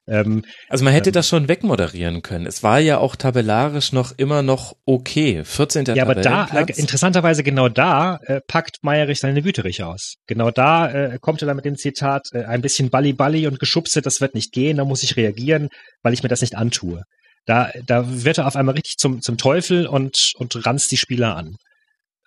Ähm, 0.07 0.45
Also 0.69 0.85
man 0.85 0.93
hätte 0.93 1.11
Ähm. 1.11 1.15
das 1.15 1.29
schon 1.29 1.49
wegmoderieren 1.49 2.23
können. 2.23 2.47
Es 2.47 2.63
war 2.63 2.79
ja 2.79 2.99
auch 2.99 3.17
tabellarisch 3.17 3.93
noch 3.93 4.13
immer 4.17 4.43
noch 4.43 4.75
okay. 4.85 5.45
14. 5.45 5.87
ja, 5.95 6.03
aber 6.03 6.15
da, 6.15 6.47
äh, 6.47 6.67
interessanterweise 6.77 7.43
genau 7.43 7.69
da 7.69 8.19
äh, 8.25 8.41
packt 8.47 8.79
Meyerich 8.83 9.21
seine 9.21 9.45
Wüterich 9.45 9.83
aus. 9.83 10.15
Genau 10.27 10.51
da 10.51 10.91
äh, 10.91 11.19
kommt 11.21 11.43
er 11.43 11.47
dann 11.47 11.57
mit 11.57 11.65
dem 11.65 11.77
Zitat, 11.77 12.29
äh, 12.33 12.45
ein 12.45 12.63
bisschen 12.63 12.91
Balli-Balli 12.91 13.47
und 13.47 13.59
Geschubse, 13.59 14.03
das 14.03 14.21
wird 14.21 14.35
nicht 14.35 14.53
gehen, 14.53 14.77
da 14.77 14.85
muss 14.85 15.03
ich 15.03 15.17
reagieren, 15.17 15.69
weil 16.03 16.13
ich 16.13 16.23
mir 16.23 16.29
das 16.29 16.41
nicht 16.41 16.57
antue. 16.57 17.03
Da, 17.47 17.71
da 17.87 18.05
wird 18.25 18.39
er 18.39 18.47
auf 18.47 18.57
einmal 18.57 18.75
richtig 18.75 18.97
zum, 18.97 19.21
zum 19.21 19.37
Teufel 19.37 19.87
und, 19.87 20.33
und 20.37 20.65
ranzt 20.67 20.91
die 20.91 20.97
Spieler 20.97 21.37
an. 21.37 21.57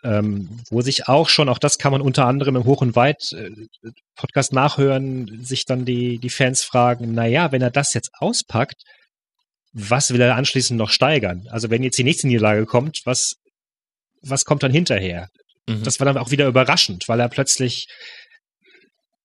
Ähm, 0.04 0.60
wo 0.70 0.82
sich 0.82 1.08
auch 1.08 1.28
schon, 1.28 1.50
auch 1.50 1.58
das 1.58 1.80
kann 1.80 1.92
man 1.92 2.02
unter 2.02 2.28
anderem 2.28 2.56
im 2.56 2.66
Hoch 2.66 2.82
und 2.82 2.96
Weit 2.96 3.32
äh, 3.34 3.50
Podcast 4.16 4.54
nachhören, 4.54 5.44
sich 5.44 5.66
dann 5.66 5.86
die, 5.86 6.20
die 6.20 6.30
Fans 6.30 6.64
fragen, 6.64 7.14
na 7.14 7.26
ja, 7.26 7.52
wenn 7.52 7.64
er 7.64 7.72
das 7.72 7.96
jetzt 7.96 8.12
auspackt, 8.20 8.84
was 9.74 10.12
will 10.12 10.22
er 10.22 10.36
anschließend 10.36 10.78
noch 10.78 10.90
steigern? 10.90 11.48
Also 11.50 11.70
wenn 11.70 11.84
jetzt 11.84 11.98
die 11.98 12.04
nächste 12.04 12.28
Niederlage 12.28 12.66
kommt, 12.66 13.02
was, 13.06 13.36
was 14.22 14.46
kommt 14.46 14.64
dann 14.64 14.72
hinterher? 14.72 15.30
Mhm. 15.68 15.84
Das 15.84 16.00
war 16.00 16.06
dann 16.06 16.18
auch 16.18 16.32
wieder 16.32 16.48
überraschend, 16.48 17.08
weil 17.08 17.20
er 17.20 17.30
plötzlich, 17.30 17.88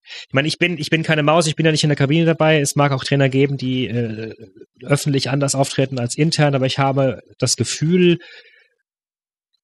ich 0.04 0.32
meine, 0.32 0.48
ich 0.48 0.58
bin, 0.58 0.78
ich 0.78 0.90
bin 0.90 1.02
keine 1.02 1.22
Maus, 1.22 1.46
ich 1.46 1.56
bin 1.56 1.64
ja 1.64 1.72
nicht 1.72 1.84
in 1.84 1.90
der 1.90 1.96
Kabine 1.96 2.26
dabei. 2.26 2.60
Es 2.60 2.76
mag 2.76 2.92
auch 2.92 3.04
Trainer 3.04 3.28
geben, 3.28 3.56
die 3.56 3.86
äh, 3.86 4.34
öffentlich 4.82 5.30
anders 5.30 5.54
auftreten 5.54 5.98
als 5.98 6.16
intern, 6.16 6.54
aber 6.54 6.66
ich 6.66 6.78
habe 6.78 7.20
das 7.38 7.56
Gefühl, 7.56 8.18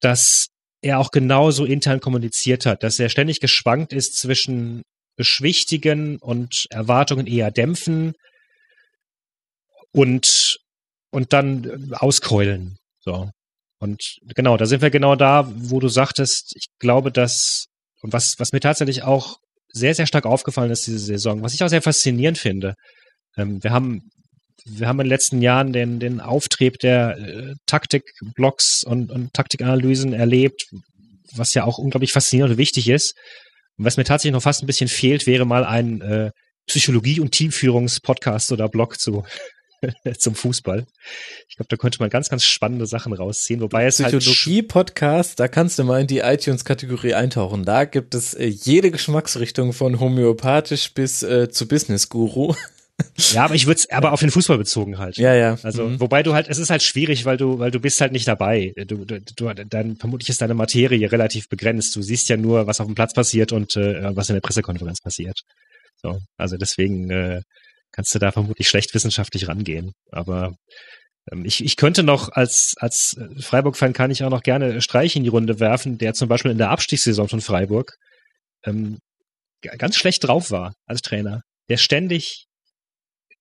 dass 0.01 0.49
er 0.83 0.99
auch 0.99 1.11
genauso 1.11 1.65
intern 1.65 2.01
kommuniziert 2.01 2.67
hat, 2.67 2.83
dass 2.83 2.99
er 2.99 3.09
ständig 3.09 3.41
geschwankt 3.41 3.93
ist 3.93 4.17
zwischen 4.17 4.83
beschwichtigen 5.17 6.19
und 6.19 6.67
Erwartungen 6.71 7.27
eher 7.27 7.51
dämpfen 7.51 8.15
und, 9.93 10.59
und 11.11 11.33
dann 11.33 11.65
äh, 11.65 11.95
auskeulen. 11.97 12.77
So. 13.01 13.31
Und 13.81 14.19
genau, 14.35 14.57
da 14.57 14.67
sind 14.67 14.83
wir 14.83 14.91
genau 14.91 15.17
da, 15.17 15.51
wo 15.55 15.81
du 15.81 15.89
sagtest, 15.89 16.55
ich 16.57 16.67
glaube, 16.79 17.11
dass, 17.13 17.67
und 18.03 18.13
was, 18.13 18.39
was 18.39 18.53
mir 18.53 18.61
tatsächlich 18.61 19.03
auch 19.03 19.39
sehr, 19.73 19.95
sehr 19.95 20.07
stark 20.07 20.27
aufgefallen 20.27 20.71
ist 20.71 20.87
diese 20.87 20.99
Saison, 20.99 21.43
was 21.43 21.55
ich 21.55 21.63
auch 21.63 21.69
sehr 21.69 21.83
faszinierend 21.83 22.39
finde. 22.39 22.75
Ähm, 23.37 23.63
wir 23.63 23.73
haben, 23.73 24.11
wir 24.65 24.89
haben 24.89 25.01
in 25.01 25.05
den 25.05 25.11
letzten 25.11 25.43
Jahren 25.43 25.73
den, 25.73 26.01
den 26.01 26.21
Auftrieb 26.21 26.79
der 26.79 27.19
äh, 27.19 27.55
Taktikblocks 27.67 28.85
und, 28.85 29.11
und 29.11 29.33
Taktikanalysen 29.33 30.13
erlebt, 30.13 30.67
was 31.35 31.55
ja 31.55 31.65
auch 31.65 31.79
unglaublich 31.79 32.13
faszinierend 32.13 32.53
und 32.53 32.59
wichtig 32.59 32.89
ist. 32.89 33.15
Und 33.77 33.85
was 33.85 33.97
mir 33.97 34.05
tatsächlich 34.05 34.33
noch 34.33 34.43
fast 34.43 34.63
ein 34.63 34.67
bisschen 34.67 34.89
fehlt, 34.89 35.27
wäre 35.27 35.45
mal 35.45 35.65
ein 35.65 36.01
äh, 36.01 36.31
Psychologie- 36.67 37.21
und 37.21 37.33
Teamführungspodcast 37.33 38.53
oder 38.53 38.69
Blog 38.69 38.99
zu, 38.99 39.25
zum 40.19 40.35
Fußball. 40.35 40.85
Ich 41.49 41.57
glaube, 41.57 41.69
da 41.69 41.77
könnte 41.77 41.99
man 42.01 42.11
ganz, 42.11 42.29
ganz 42.29 42.45
spannende 42.45 42.87
Sachen 42.87 43.13
rausziehen, 43.13 43.61
wobei 43.61 43.87
es 43.87 44.01
halt 44.01 44.19
Psychologie-Podcast, 44.19 45.41
da 45.41 45.49
kannst 45.49 45.79
du 45.79 45.85
mal 45.85 46.01
in 46.01 46.07
die 46.07 46.19
iTunes-Kategorie 46.19 47.15
eintauchen. 47.15 47.65
Da 47.65 47.85
gibt 47.85 48.15
es 48.15 48.35
äh, 48.35 48.47
jede 48.47 48.91
Geschmacksrichtung 48.91 49.73
von 49.73 50.01
homöopathisch 50.01 50.93
bis 50.93 51.23
äh, 51.23 51.49
zu 51.49 51.69
Business-Guru. 51.69 52.55
ja, 53.33 53.45
aber 53.45 53.55
ich 53.55 53.67
würde 53.67 53.79
es 53.79 53.91
aber 53.91 54.13
auf 54.13 54.21
den 54.21 54.31
Fußball 54.31 54.59
bezogen 54.59 54.99
halt. 54.99 55.17
Ja, 55.19 55.35
ja. 55.35 55.57
Also, 55.63 55.85
Mhm. 55.87 56.01
wobei 56.01 56.23
du 56.23 56.35
halt, 56.35 56.49
es 56.49 56.59
ist 56.59 56.71
halt 56.71 56.83
schwierig, 56.83 57.25
weil 57.25 57.37
du, 57.37 57.59
weil 57.59 57.71
du 57.71 57.81
bist 57.81 58.01
halt 58.01 58.13
nicht 58.13 58.27
dabei. 58.27 58.73
Du, 58.77 59.05
du, 59.05 59.21
du 59.21 59.55
dann 59.55 59.97
vermutlich 59.97 60.29
ist 60.29 60.41
deine 60.41 60.55
Materie 60.55 61.11
relativ 61.11 61.49
begrenzt. 61.49 61.95
Du 61.95 62.03
siehst 62.03 62.29
ja 62.29 62.37
nur, 62.37 62.67
was 62.67 62.81
auf 62.81 62.87
dem 62.87 62.95
Platz 62.95 63.15
passiert 63.15 63.53
und 63.53 63.77
äh, 63.77 64.15
was 64.17 64.29
in 64.29 64.35
der 64.35 64.41
Pressekonferenz 64.41 65.01
passiert. 65.01 65.41
So, 66.03 66.21
also 66.37 66.57
deswegen 66.57 67.11
äh, 67.11 67.43
kannst 67.93 68.15
du 68.15 68.19
da 68.19 68.33
vermutlich 68.33 68.69
schlecht 68.69 68.95
wissenschaftlich 68.95 69.49
rangehen. 69.49 69.93
Aber 70.11 70.55
ähm, 71.31 71.45
ich, 71.45 71.65
ich 71.65 71.77
könnte 71.77 72.03
noch 72.03 72.31
als 72.31 72.75
als 72.79 73.17
Freiburg-Fan 73.41 73.93
kann 73.93 74.11
ich 74.11 74.25
auch 74.25 74.31
noch 74.31 74.43
gerne 74.43 74.81
Streich 74.81 75.15
in 75.17 75.23
die 75.23 75.29
Runde 75.29 75.61
werfen, 75.61 75.99
der 75.99 76.15
zum 76.15 76.29
Beispiel 76.29 76.51
in 76.51 76.59
der 76.59 76.71
Abstiegssaison 76.71 77.29
von 77.29 77.41
Freiburg 77.41 77.95
ähm, 78.65 78.99
ganz 79.79 79.97
schlecht 79.97 80.25
drauf 80.25 80.51
war 80.51 80.75
als 80.87 81.01
Trainer. 81.03 81.43
Der 81.69 81.77
ständig 81.77 82.47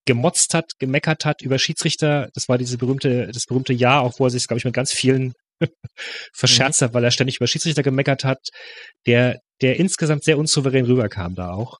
gemotzt 0.08 0.56
hat, 0.56 0.72
gemeckert 0.80 1.26
hat 1.26 1.44
über 1.44 1.60
Schiedsrichter. 1.60 2.30
Das 2.34 2.50
war 2.50 2.58
diese 2.58 2.80
berühmte, 2.80 3.28
das 3.28 3.46
berühmte 3.46 3.74
Jahr, 3.74 4.02
auch 4.02 4.20
wo 4.20 4.26
er 4.26 4.32
sich, 4.32 4.48
glaube 4.48 4.58
ich, 4.58 4.66
mit 4.66 4.74
ganz 4.74 4.92
vielen 4.92 5.34
verscherzt 6.34 6.82
hat, 6.82 6.96
weil 6.96 7.04
er 7.04 7.12
ständig 7.12 7.38
über 7.38 7.46
Schiedsrichter 7.46 7.84
gemeckert 7.84 8.24
hat, 8.24 8.40
der, 9.06 9.40
der 9.62 9.78
insgesamt 9.78 10.24
sehr 10.24 10.40
unsouverän 10.40 10.86
rüberkam 10.86 11.36
da 11.36 11.52
auch. 11.52 11.78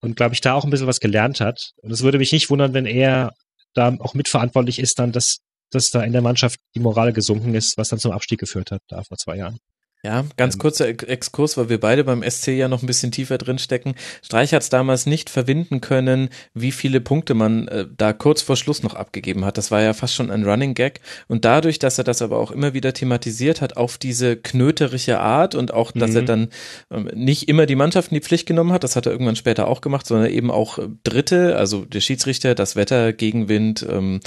Und 0.00 0.16
glaube 0.16 0.34
ich, 0.34 0.40
da 0.40 0.54
auch 0.54 0.64
ein 0.64 0.70
bisschen 0.70 0.86
was 0.86 1.00
gelernt 1.00 1.40
hat. 1.40 1.70
Und 1.82 1.92
es 1.92 2.02
würde 2.02 2.18
mich 2.18 2.32
nicht 2.32 2.50
wundern, 2.50 2.74
wenn 2.74 2.86
er 2.86 3.32
da 3.74 3.94
auch 4.00 4.14
mitverantwortlich 4.14 4.78
ist, 4.78 4.98
dann, 4.98 5.12
dass, 5.12 5.38
dass 5.70 5.90
da 5.90 6.02
in 6.02 6.12
der 6.12 6.22
Mannschaft 6.22 6.58
die 6.74 6.80
Moral 6.80 7.12
gesunken 7.12 7.54
ist, 7.54 7.76
was 7.76 7.88
dann 7.88 7.98
zum 7.98 8.12
Abstieg 8.12 8.40
geführt 8.40 8.70
hat, 8.70 8.80
da 8.88 9.02
vor 9.02 9.18
zwei 9.18 9.36
Jahren. 9.36 9.58
Ja, 10.04 10.24
ganz 10.36 10.54
Ähm, 10.54 10.58
kurzer 10.60 10.86
Ex- 10.86 11.02
Exkurs, 11.02 11.56
weil 11.56 11.68
wir 11.68 11.80
beide 11.80 12.04
beim 12.04 12.22
SC 12.22 12.48
ja 12.56 12.68
noch 12.68 12.82
ein 12.82 12.86
bisschen 12.86 13.10
tiefer 13.10 13.36
drin 13.36 13.58
stecken. 13.58 13.96
Streich 14.22 14.54
hat 14.54 14.62
es 14.62 14.68
damals 14.70 15.06
nicht 15.06 15.28
verwinden 15.28 15.80
können, 15.80 16.28
wie 16.54 16.70
viele 16.70 17.00
Punkte 17.00 17.34
man 17.34 17.66
äh, 17.66 17.84
da 17.96 18.12
kurz 18.12 18.40
vor 18.42 18.56
Schluss 18.56 18.84
noch 18.84 18.94
abgegeben 18.94 19.44
hat. 19.44 19.58
Das 19.58 19.72
war 19.72 19.82
ja 19.82 19.94
fast 19.94 20.14
schon 20.14 20.30
ein 20.30 20.44
Running 20.44 20.74
Gag. 20.74 21.00
Und 21.26 21.44
dadurch, 21.44 21.80
dass 21.80 21.98
er 21.98 22.04
das 22.04 22.22
aber 22.22 22.38
auch 22.38 22.52
immer 22.52 22.74
wieder 22.74 22.92
thematisiert 22.92 23.60
hat 23.60 23.76
auf 23.76 23.98
diese 23.98 24.36
knöterische 24.36 25.18
Art 25.18 25.56
und 25.56 25.74
auch, 25.74 25.90
dass 25.90 26.10
Mhm. 26.10 26.16
er 26.16 26.22
dann 26.22 26.48
ähm, 26.92 27.10
nicht 27.14 27.48
immer 27.48 27.66
die 27.66 27.74
Mannschaft 27.74 28.12
in 28.12 28.14
die 28.14 28.20
Pflicht 28.22 28.46
genommen 28.46 28.70
hat, 28.72 28.84
das 28.84 28.94
hat 28.94 29.06
er 29.06 29.12
irgendwann 29.12 29.34
später 29.36 29.66
auch 29.66 29.80
gemacht, 29.80 30.06
sondern 30.06 30.30
eben 30.30 30.52
auch 30.52 30.78
äh, 30.78 30.86
Dritte, 31.02 31.56
also 31.56 31.84
der 31.84 32.00
Schiedsrichter, 32.00 32.54
das 32.54 32.76
Wetter, 32.76 33.12
Gegenwind, 33.12 33.84
ähm, 33.90 34.20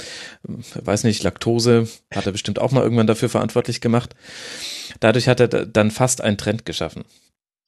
weiß 0.74 1.04
nicht, 1.04 1.22
Laktose, 1.22 1.88
hat 2.14 2.26
er 2.26 2.32
bestimmt 2.32 2.58
auch 2.58 2.72
mal 2.72 2.82
irgendwann 2.82 3.06
dafür 3.06 3.30
verantwortlich 3.30 3.80
gemacht. 3.80 4.14
Dadurch 5.00 5.26
hat 5.28 5.40
er 5.40 5.61
da- 5.62 5.66
dann 5.66 5.90
fast 5.90 6.20
einen 6.20 6.38
Trend 6.38 6.64
geschaffen. 6.64 7.04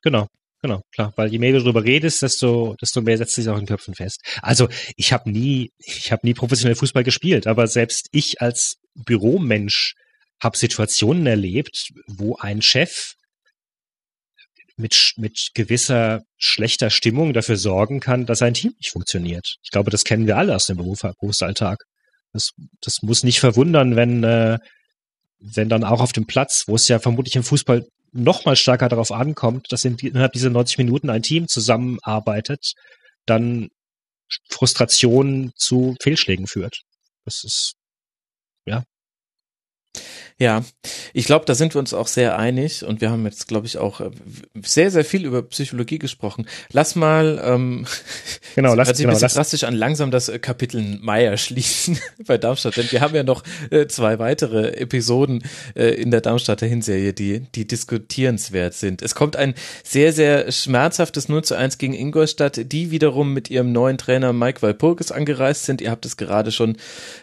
Genau. 0.02 0.26
genau, 0.62 0.82
klar. 0.94 1.12
Weil 1.16 1.30
je 1.30 1.38
mehr 1.38 1.52
du 1.52 1.60
darüber 1.60 1.84
redest, 1.84 2.22
desto, 2.22 2.74
desto 2.80 3.00
mehr 3.02 3.18
setzt 3.18 3.34
sich 3.34 3.48
auch 3.48 3.58
in 3.58 3.66
Köpfen 3.66 3.94
fest. 3.94 4.20
Also 4.42 4.68
ich 4.96 5.12
habe 5.12 5.30
nie, 5.30 5.70
ich 5.78 6.12
habe 6.12 6.26
nie 6.26 6.34
professionell 6.34 6.74
Fußball 6.76 7.04
gespielt, 7.04 7.46
aber 7.46 7.66
selbst 7.66 8.08
ich 8.12 8.40
als 8.40 8.76
Büromensch 8.94 9.94
habe 10.42 10.56
Situationen 10.58 11.26
erlebt, 11.26 11.88
wo 12.06 12.36
ein 12.36 12.60
Chef 12.62 13.14
mit, 14.76 15.12
mit 15.16 15.50
gewisser 15.54 16.22
schlechter 16.36 16.90
Stimmung 16.90 17.32
dafür 17.32 17.56
sorgen 17.56 18.00
kann, 18.00 18.26
dass 18.26 18.42
ein 18.42 18.54
Team 18.54 18.72
nicht 18.78 18.90
funktioniert. 18.90 19.56
Ich 19.62 19.70
glaube, 19.70 19.90
das 19.90 20.04
kennen 20.04 20.26
wir 20.26 20.36
alle 20.36 20.54
aus 20.54 20.66
dem 20.66 20.76
Beruf, 20.76 21.00
Berufsalltag. 21.02 21.84
Das, 22.32 22.50
das 22.80 23.02
muss 23.02 23.22
nicht 23.22 23.38
verwundern, 23.40 23.94
wenn, 23.96 24.24
äh, 24.24 24.58
wenn 25.44 25.68
dann 25.68 25.84
auch 25.84 26.00
auf 26.00 26.12
dem 26.12 26.26
Platz, 26.26 26.64
wo 26.66 26.74
es 26.74 26.88
ja 26.88 26.98
vermutlich 26.98 27.36
im 27.36 27.42
Fußball 27.42 27.86
noch 28.12 28.44
mal 28.44 28.56
stärker 28.56 28.88
darauf 28.88 29.12
ankommt, 29.12 29.66
dass 29.70 29.84
innerhalb 29.84 30.32
dieser 30.32 30.50
90 30.50 30.78
Minuten 30.78 31.10
ein 31.10 31.22
Team 31.22 31.48
zusammenarbeitet, 31.48 32.72
dann 33.26 33.68
Frustration 34.48 35.52
zu 35.56 35.96
Fehlschlägen 36.00 36.46
führt. 36.46 36.82
Das 37.24 37.44
ist, 37.44 37.74
ja, 40.40 40.64
ich 41.12 41.26
glaube, 41.26 41.44
da 41.44 41.54
sind 41.54 41.76
wir 41.76 41.78
uns 41.78 41.94
auch 41.94 42.08
sehr 42.08 42.36
einig 42.36 42.84
und 42.84 43.00
wir 43.00 43.12
haben 43.12 43.24
jetzt, 43.24 43.46
glaube 43.46 43.68
ich, 43.68 43.78
auch 43.78 44.00
äh, 44.00 44.10
sehr, 44.64 44.90
sehr 44.90 45.04
viel 45.04 45.26
über 45.26 45.42
Psychologie 45.42 46.00
gesprochen. 46.00 46.46
Lass 46.72 46.96
mal, 46.96 47.40
ähm, 47.44 47.86
genau, 48.56 48.74
lass, 48.74 48.88
hört 48.88 48.96
sich 48.96 49.04
genau, 49.04 49.12
ein 49.12 49.14
bisschen 49.14 49.26
lass, 49.26 49.34
drastisch 49.34 49.62
an, 49.62 49.74
langsam 49.76 50.10
das 50.10 50.28
äh, 50.28 50.40
Kapitel 50.40 50.98
Meier 51.00 51.36
schließen 51.36 52.00
bei 52.26 52.36
Darmstadt, 52.36 52.76
denn 52.76 52.90
wir 52.90 53.00
haben 53.00 53.14
ja 53.14 53.22
noch 53.22 53.44
äh, 53.70 53.86
zwei 53.86 54.18
weitere 54.18 54.72
Episoden 54.72 55.44
äh, 55.76 55.90
in 55.90 56.10
der 56.10 56.20
Darmstadter 56.20 56.66
Hinserie, 56.66 57.12
die, 57.12 57.46
die 57.54 57.68
diskutierenswert 57.68 58.74
sind. 58.74 59.02
Es 59.02 59.14
kommt 59.14 59.36
ein 59.36 59.54
sehr, 59.84 60.12
sehr 60.12 60.50
schmerzhaftes 60.50 61.28
0 61.28 61.44
zu 61.44 61.54
1 61.54 61.78
gegen 61.78 61.94
Ingolstadt, 61.94 62.72
die 62.72 62.90
wiederum 62.90 63.32
mit 63.34 63.50
ihrem 63.50 63.70
neuen 63.70 63.98
Trainer 63.98 64.32
Mike 64.32 64.62
Walpurgis 64.62 65.12
angereist 65.12 65.64
sind. 65.64 65.80
Ihr 65.80 65.92
habt 65.92 66.04
es 66.04 66.16
gerade 66.16 66.50
schon 66.50 66.76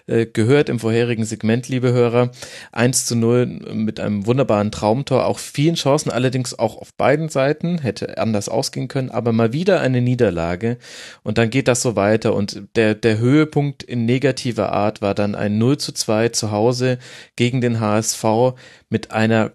äh, 0.07 0.25
gehört 0.25 0.69
im 0.69 0.79
vorherigen 0.79 1.25
Segment, 1.25 1.67
liebe 1.67 1.91
Hörer. 1.91 2.31
1 2.71 3.00
zu 3.05 3.15
0 3.15 3.45
mit 3.73 3.99
einem 3.99 4.25
wunderbaren 4.25 4.71
Traumtor, 4.71 5.25
auch 5.25 5.39
vielen 5.39 5.75
Chancen, 5.75 6.11
allerdings 6.11 6.57
auch 6.57 6.77
auf 6.77 6.93
beiden 6.93 7.29
Seiten, 7.29 7.79
hätte 7.79 8.17
anders 8.17 8.49
ausgehen 8.49 8.87
können, 8.87 9.09
aber 9.09 9.31
mal 9.31 9.53
wieder 9.53 9.81
eine 9.81 10.01
Niederlage. 10.01 10.77
Und 11.23 11.37
dann 11.37 11.49
geht 11.49 11.67
das 11.67 11.81
so 11.81 11.95
weiter. 11.95 12.33
Und 12.33 12.63
der, 12.75 12.95
der 12.95 13.17
Höhepunkt 13.17 13.83
in 13.83 14.05
negativer 14.05 14.71
Art 14.71 15.01
war 15.01 15.15
dann 15.15 15.35
ein 15.35 15.57
0 15.57 15.77
zu 15.77 15.91
2 15.91 16.29
zu 16.29 16.51
Hause 16.51 16.99
gegen 17.35 17.61
den 17.61 17.79
HSV 17.79 18.23
mit 18.89 19.11
einer 19.11 19.53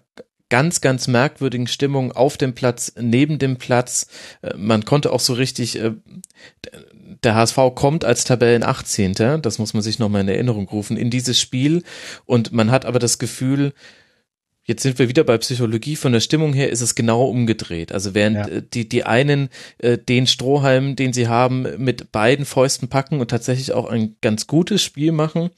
ganz, 0.49 0.81
ganz 0.81 1.07
merkwürdigen 1.07 1.67
Stimmung 1.67 2.11
auf 2.11 2.37
dem 2.37 2.53
Platz, 2.53 2.93
neben 2.99 3.39
dem 3.39 3.57
Platz. 3.57 4.07
Äh, 4.41 4.55
man 4.57 4.85
konnte 4.85 5.11
auch 5.11 5.19
so 5.19 5.33
richtig, 5.33 5.79
äh, 5.79 5.93
der 7.23 7.35
HSV 7.35 7.57
kommt 7.75 8.05
als 8.05 8.23
Tabellen 8.23 8.63
18. 8.63 9.13
Das 9.41 9.59
muss 9.59 9.73
man 9.73 9.83
sich 9.83 9.99
nochmal 9.99 10.21
in 10.21 10.27
Erinnerung 10.27 10.67
rufen, 10.67 10.97
in 10.97 11.09
dieses 11.09 11.39
Spiel. 11.39 11.83
Und 12.25 12.51
man 12.51 12.71
hat 12.71 12.85
aber 12.85 12.99
das 12.99 13.19
Gefühl, 13.19 13.73
Jetzt 14.67 14.83
sind 14.83 14.99
wir 14.99 15.07
wieder 15.07 15.23
bei 15.23 15.37
Psychologie. 15.37 15.95
Von 15.95 16.11
der 16.11 16.19
Stimmung 16.19 16.51
her 16.51 16.69
ist 16.69 16.81
es 16.81 16.93
genau 16.93 17.23
umgedreht. 17.23 17.93
Also 17.93 18.13
während 18.13 18.35
Ja. 18.35 18.47
äh, 18.47 18.61
die, 18.61 18.89
die 18.89 19.05
einen 19.05 19.47
äh, 19.77 19.97
den 19.97 20.27
Strohhalm, 20.27 20.97
den 20.97 21.13
sie 21.13 21.29
haben, 21.29 21.65
mit 21.77 22.11
beiden 22.11 22.43
Fäusten 22.43 22.89
packen 22.89 23.21
und 23.21 23.31
tatsächlich 23.31 23.71
auch 23.71 23.89
ein 23.89 24.17
ganz 24.19 24.45
gutes 24.45 24.83
Spiel 24.83 25.13
machen, 25.13 25.51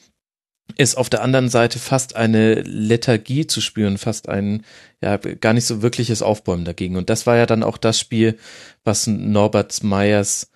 ist 0.77 0.95
auf 0.95 1.09
der 1.09 1.23
anderen 1.23 1.49
Seite 1.49 1.79
fast 1.79 2.15
eine 2.15 2.61
Lethargie 2.61 3.47
zu 3.47 3.61
spüren, 3.61 3.97
fast 3.97 4.29
ein, 4.29 4.63
ja, 5.01 5.17
gar 5.17 5.53
nicht 5.53 5.65
so 5.65 5.81
wirkliches 5.81 6.21
Aufbäumen 6.21 6.63
dagegen. 6.63 6.95
Und 6.95 7.09
das 7.09 7.25
war 7.25 7.35
ja 7.35 7.47
dann 7.47 7.63
auch 7.63 7.79
das 7.79 7.99
Spiel, 7.99 8.37
was 8.83 9.07
Norbert 9.07 9.81
Meyers 9.83 10.51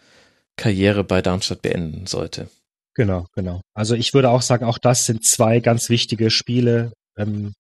Karriere 0.58 1.04
bei 1.04 1.22
Darmstadt 1.22 1.62
beenden 1.62 2.06
sollte. 2.06 2.50
Genau, 2.96 3.26
genau. 3.34 3.62
Also 3.74 3.96
ich 3.96 4.14
würde 4.14 4.30
auch 4.30 4.42
sagen, 4.42 4.66
auch 4.66 4.78
das 4.78 5.06
sind 5.06 5.26
zwei 5.26 5.60
ganz 5.60 5.90
wichtige 5.90 6.30
Spiele, 6.30 6.94
ähm, 7.18 7.54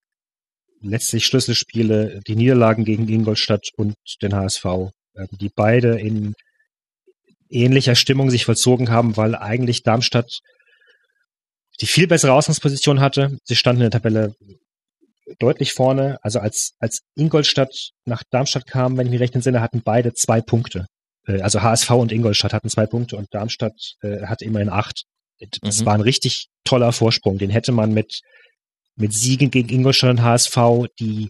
letztlich 0.81 1.25
Schlüsselspiele, 1.25 2.19
die 2.27 2.35
Niederlagen 2.35 2.85
gegen 2.85 3.07
Ingolstadt 3.07 3.69
und 3.77 3.95
den 4.22 4.35
HSV, 4.35 4.65
ähm, 4.65 5.27
die 5.31 5.49
beide 5.49 5.99
in 5.99 6.33
ähnlicher 7.49 7.95
Stimmung 7.95 8.30
sich 8.30 8.45
vollzogen 8.45 8.89
haben, 8.89 9.17
weil 9.17 9.35
eigentlich 9.35 9.83
Darmstadt 9.83 10.39
die 11.81 11.88
viel 11.88 12.07
bessere 12.07 12.33
Ausgangsposition 12.33 12.99
hatte. 12.99 13.38
Sie 13.43 13.55
standen 13.55 13.81
in 13.81 13.89
der 13.89 13.99
Tabelle 13.99 14.35
deutlich 15.39 15.73
vorne. 15.73 16.17
Also 16.22 16.39
als, 16.39 16.73
als 16.80 17.01
Ingolstadt 17.15 17.91
nach 18.05 18.23
Darmstadt 18.30 18.67
kam, 18.67 18.97
wenn 18.97 19.07
ich 19.07 19.11
mich 19.11 19.22
recht 19.22 19.35
entsinne, 19.35 19.61
hatten 19.61 19.81
beide 19.83 20.13
zwei 20.13 20.41
Punkte. 20.41 20.85
Äh, 21.27 21.41
Also 21.41 21.61
HSV 21.61 21.89
und 21.91 22.11
Ingolstadt 22.11 22.53
hatten 22.53 22.69
zwei 22.69 22.85
Punkte 22.85 23.15
und 23.17 23.27
Darmstadt 23.33 23.73
äh, 24.01 24.25
hatte 24.25 24.45
immerhin 24.45 24.69
acht. 24.69 25.03
Das 25.61 25.81
Mhm. 25.81 25.85
war 25.85 25.93
ein 25.95 26.01
richtig 26.01 26.47
toller 26.63 26.91
Vorsprung. 26.93 27.37
Den 27.37 27.49
hätte 27.49 27.71
man 27.71 27.93
mit, 27.93 28.21
mit 28.95 29.13
Siegen 29.13 29.51
gegen 29.51 29.69
Ingolstadt 29.69 30.11
und 30.11 30.21
HSV, 30.21 30.57
die, 30.99 31.29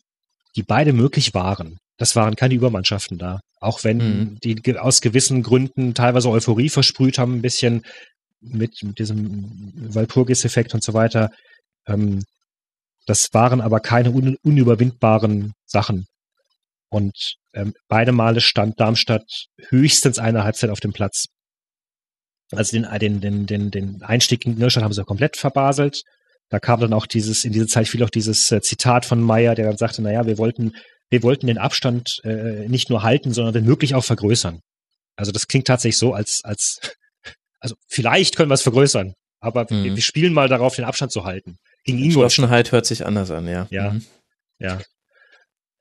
die 0.56 0.64
beide 0.64 0.94
möglich 0.94 1.34
waren. 1.34 1.78
Das 1.98 2.16
waren 2.16 2.36
keine 2.36 2.54
Übermannschaften 2.54 3.18
da. 3.18 3.40
Auch 3.60 3.84
wenn 3.84 3.98
Mhm. 3.98 4.38
die 4.44 4.78
aus 4.78 5.02
gewissen 5.02 5.42
Gründen 5.42 5.94
teilweise 5.94 6.30
Euphorie 6.30 6.70
versprüht 6.70 7.18
haben, 7.18 7.36
ein 7.36 7.42
bisschen 7.42 7.84
mit, 8.42 8.84
mit 8.84 9.00
diesem 9.00 9.72
Walpurgis-Effekt 9.96 10.74
und 10.74 10.84
so 10.84 10.94
weiter. 10.94 11.32
Ähm, 11.88 12.24
das 13.06 13.30
waren 13.34 13.62
aber 13.62 13.80
keine 13.80 14.12
un 14.12 14.36
unüberwindbaren 14.44 15.54
Sachen. 15.66 16.06
Und 16.94 17.38
ähm, 17.56 17.74
beide 17.88 18.12
Male 18.12 18.40
stand 18.40 18.80
Darmstadt 18.80 19.48
höchstens 19.70 20.20
eine 20.20 20.44
Halbzeit 20.44 20.70
auf 20.70 20.80
dem 20.80 20.94
Platz. 20.94 21.26
Also 22.52 22.80
den, 22.80 22.88
den, 23.00 23.20
den, 23.20 23.46
den, 23.48 23.72
den 23.72 24.04
Einstieg 24.04 24.46
in 24.46 24.54
Ingolstadt 24.54 24.84
haben 24.84 24.94
sie 24.94 25.04
komplett 25.04 25.36
verbaselt. 25.36 26.04
Da 26.50 26.60
kam 26.60 26.80
dann 26.82 26.94
auch 26.94 27.08
dieses, 27.08 27.46
in 27.46 27.52
diese 27.52 27.66
Zeit 27.66 27.88
fiel 27.88 28.04
auch 28.04 28.12
dieses 28.12 28.52
äh, 28.52 28.62
Zitat 28.62 29.06
von 29.06 29.22
Meyer, 29.22 29.56
der 29.56 29.66
dann 29.66 29.78
sagte, 29.78 30.04
naja, 30.04 30.28
wir 30.28 30.38
wollten, 30.38 30.74
wir 31.10 31.24
wollten 31.24 31.48
den 31.48 31.58
Abstand 31.58 32.20
äh, 32.24 32.68
nicht 32.68 32.92
nur 32.92 33.02
halten, 33.02 33.34
sondern 33.34 33.56
wenn 33.56 33.66
möglich 33.66 33.96
auch 33.96 34.04
vergrößern. 34.04 34.60
Also 35.16 35.32
das 35.32 35.48
klingt 35.48 35.66
tatsächlich 35.66 35.98
so, 35.98 36.14
als, 36.14 36.42
als, 36.44 36.80
also 37.60 37.74
vielleicht 37.88 38.36
können 38.36 38.52
wir 38.52 38.56
es 38.56 38.62
vergrößern, 38.62 39.14
aber 39.40 39.68
wir, 39.72 39.78
Mhm. 39.78 39.96
wir 39.96 40.04
spielen 40.04 40.34
mal 40.34 40.48
darauf, 40.48 40.76
den 40.76 40.86
Abstand 40.86 41.12
zu 41.12 41.24
halten. 41.24 41.58
Gegen 41.86 41.98
Ingolstadt. 41.98 42.24
Entschlossenheit 42.24 42.72
hört 42.72 42.86
sich 42.86 43.04
anders 43.04 43.32
an, 43.32 43.48
ja. 43.48 43.68
Ja. 43.72 43.94
Mhm. 43.94 44.06
Ja. 44.60 44.80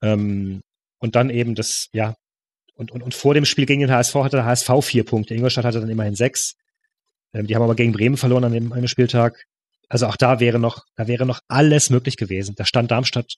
Ähm, 0.02 0.62
und 1.02 1.16
dann 1.16 1.30
eben 1.30 1.56
das, 1.56 1.88
ja, 1.92 2.14
und, 2.74 2.92
und, 2.92 3.02
und 3.02 3.12
vor 3.12 3.34
dem 3.34 3.44
Spiel 3.44 3.66
gegen 3.66 3.80
den 3.80 3.90
HSV 3.90 4.14
hatte 4.14 4.36
der 4.36 4.44
HSV 4.46 4.70
vier 4.82 5.04
Punkte. 5.04 5.34
Ingolstadt 5.34 5.64
hatte 5.64 5.80
dann 5.80 5.90
immerhin 5.90 6.14
sechs. 6.14 6.54
Ähm, 7.34 7.48
die 7.48 7.56
haben 7.56 7.62
aber 7.62 7.74
gegen 7.74 7.92
Bremen 7.92 8.16
verloren 8.16 8.44
an 8.44 8.52
dem, 8.52 8.70
dem 8.70 8.86
Spieltag. 8.86 9.44
Also 9.88 10.06
auch 10.06 10.16
da 10.16 10.38
wäre 10.38 10.60
noch, 10.60 10.84
da 10.94 11.08
wäre 11.08 11.26
noch 11.26 11.40
alles 11.48 11.90
möglich 11.90 12.16
gewesen. 12.16 12.54
Da 12.56 12.64
stand 12.64 12.92
Darmstadt 12.92 13.34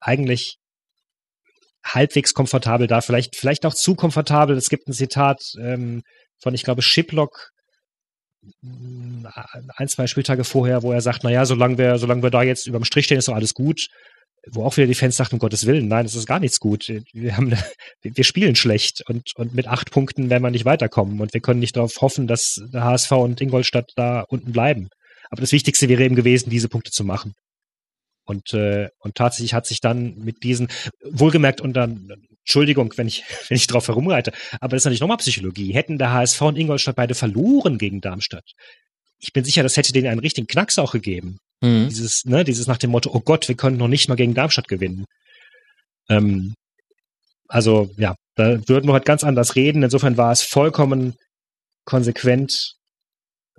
eigentlich 0.00 0.56
halbwegs 1.84 2.32
komfortabel 2.32 2.86
da, 2.86 3.02
vielleicht, 3.02 3.36
vielleicht 3.36 3.66
auch 3.66 3.74
zu 3.74 3.94
komfortabel. 3.94 4.56
Es 4.56 4.70
gibt 4.70 4.88
ein 4.88 4.94
Zitat 4.94 5.42
ähm, 5.60 6.02
von, 6.38 6.54
ich 6.54 6.62
glaube, 6.62 6.80
Shiplock, 6.80 7.50
mh, 8.62 9.30
ein, 9.76 9.88
zwei 9.88 10.06
Spieltage 10.06 10.44
vorher, 10.44 10.82
wo 10.82 10.90
er 10.90 11.02
sagt, 11.02 11.22
naja, 11.22 11.44
solange 11.44 11.76
wir, 11.76 11.98
solange 11.98 12.22
wir 12.22 12.30
da 12.30 12.42
jetzt 12.42 12.66
überm 12.66 12.84
Strich 12.84 13.04
stehen, 13.04 13.18
ist 13.18 13.28
doch 13.28 13.34
alles 13.34 13.52
gut. 13.52 13.88
Wo 14.50 14.64
auch 14.64 14.76
wieder 14.76 14.86
die 14.86 14.94
Fans 14.94 15.16
sagten, 15.16 15.36
um 15.36 15.38
Gottes 15.38 15.66
Willen, 15.66 15.88
nein, 15.88 16.04
das 16.04 16.14
ist 16.14 16.26
gar 16.26 16.40
nichts 16.40 16.60
gut. 16.60 16.92
Wir 17.12 17.36
haben, 17.36 17.56
wir 18.02 18.24
spielen 18.24 18.56
schlecht 18.56 19.02
und, 19.08 19.30
und 19.36 19.54
mit 19.54 19.66
acht 19.66 19.90
Punkten 19.90 20.28
werden 20.28 20.42
wir 20.42 20.50
nicht 20.50 20.66
weiterkommen 20.66 21.20
und 21.20 21.32
wir 21.32 21.40
können 21.40 21.60
nicht 21.60 21.76
darauf 21.76 22.00
hoffen, 22.00 22.26
dass 22.26 22.60
der 22.72 22.84
HSV 22.84 23.12
und 23.12 23.40
Ingolstadt 23.40 23.90
da 23.96 24.20
unten 24.28 24.52
bleiben. 24.52 24.88
Aber 25.30 25.40
das 25.40 25.52
Wichtigste 25.52 25.88
wäre 25.88 26.04
eben 26.04 26.14
gewesen, 26.14 26.50
diese 26.50 26.68
Punkte 26.68 26.90
zu 26.90 27.04
machen. 27.04 27.32
Und, 28.26 28.54
äh, 28.54 28.88
und 28.98 29.14
tatsächlich 29.14 29.54
hat 29.54 29.66
sich 29.66 29.80
dann 29.80 30.16
mit 30.16 30.42
diesen, 30.42 30.68
wohlgemerkt 31.02 31.60
und 31.60 31.74
dann, 31.74 32.08
Entschuldigung, 32.40 32.92
wenn 32.96 33.06
ich, 33.06 33.22
wenn 33.48 33.56
ich 33.56 33.66
drauf 33.66 33.88
herumreite, 33.88 34.32
aber 34.60 34.70
das 34.70 34.82
ist 34.82 34.84
natürlich 34.84 35.00
nochmal 35.00 35.18
Psychologie. 35.18 35.72
Hätten 35.72 35.98
der 35.98 36.12
HSV 36.12 36.40
und 36.42 36.58
Ingolstadt 36.58 36.96
beide 36.96 37.14
verloren 37.14 37.78
gegen 37.78 38.00
Darmstadt, 38.00 38.52
ich 39.18 39.32
bin 39.32 39.44
sicher, 39.44 39.62
das 39.62 39.76
hätte 39.76 39.92
denen 39.92 40.08
einen 40.08 40.20
richtigen 40.20 40.46
Knacks 40.46 40.78
auch 40.78 40.92
gegeben. 40.92 41.38
Mhm. 41.64 41.88
Dieses, 41.88 42.24
ne, 42.26 42.44
dieses 42.44 42.66
nach 42.66 42.76
dem 42.76 42.90
Motto, 42.90 43.10
oh 43.12 43.20
Gott, 43.20 43.48
wir 43.48 43.56
können 43.56 43.78
noch 43.78 43.88
nicht 43.88 44.08
mal 44.08 44.16
gegen 44.16 44.34
Darmstadt 44.34 44.68
gewinnen. 44.68 45.06
Ähm, 46.10 46.54
also, 47.48 47.90
ja, 47.96 48.14
da 48.34 48.68
würden 48.68 48.86
wir 48.86 48.92
heute 48.92 49.06
ganz 49.06 49.24
anders 49.24 49.56
reden. 49.56 49.82
Insofern 49.82 50.18
war 50.18 50.30
es 50.30 50.42
vollkommen 50.42 51.14
konsequent, 51.86 52.74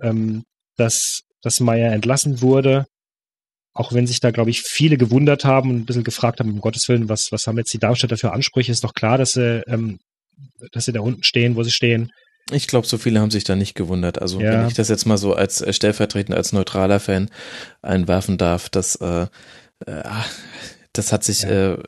ähm, 0.00 0.44
dass, 0.76 1.22
dass 1.42 1.58
Meier 1.58 1.92
entlassen 1.92 2.42
wurde. 2.42 2.86
Auch 3.72 3.92
wenn 3.92 4.06
sich 4.06 4.20
da, 4.20 4.30
glaube 4.30 4.50
ich, 4.50 4.62
viele 4.62 4.98
gewundert 4.98 5.44
haben 5.44 5.70
und 5.70 5.76
ein 5.76 5.86
bisschen 5.86 6.04
gefragt 6.04 6.38
haben, 6.38 6.52
um 6.52 6.60
Gottes 6.60 6.88
Willen, 6.88 7.08
was, 7.08 7.28
was 7.32 7.46
haben 7.46 7.58
jetzt 7.58 7.74
die 7.74 7.78
Darmstädter 7.78 8.16
für 8.16 8.32
Ansprüche? 8.32 8.70
Ist 8.70 8.84
doch 8.84 8.94
klar, 8.94 9.18
dass 9.18 9.32
sie, 9.32 9.62
ähm, 9.66 9.98
dass 10.70 10.84
sie 10.84 10.92
da 10.92 11.00
unten 11.00 11.24
stehen, 11.24 11.56
wo 11.56 11.64
sie 11.64 11.72
stehen. 11.72 12.12
Ich 12.52 12.68
glaube, 12.68 12.86
so 12.86 12.96
viele 12.96 13.20
haben 13.20 13.30
sich 13.30 13.44
da 13.44 13.56
nicht 13.56 13.74
gewundert. 13.74 14.20
Also 14.22 14.40
Ja. 14.40 14.52
wenn 14.52 14.68
ich 14.68 14.74
das 14.74 14.88
jetzt 14.88 15.06
mal 15.06 15.18
so 15.18 15.34
als 15.34 15.60
äh, 15.60 15.72
stellvertretend 15.72 16.36
als 16.36 16.52
neutraler 16.52 17.00
Fan 17.00 17.28
einwerfen 17.82 18.38
darf, 18.38 18.68
dass 18.68 18.96
äh, 18.96 19.26
äh, 19.86 20.02
das 20.92 21.12
hat 21.12 21.24
sich 21.24 21.42
ja. 21.42 21.74
äh, 21.74 21.78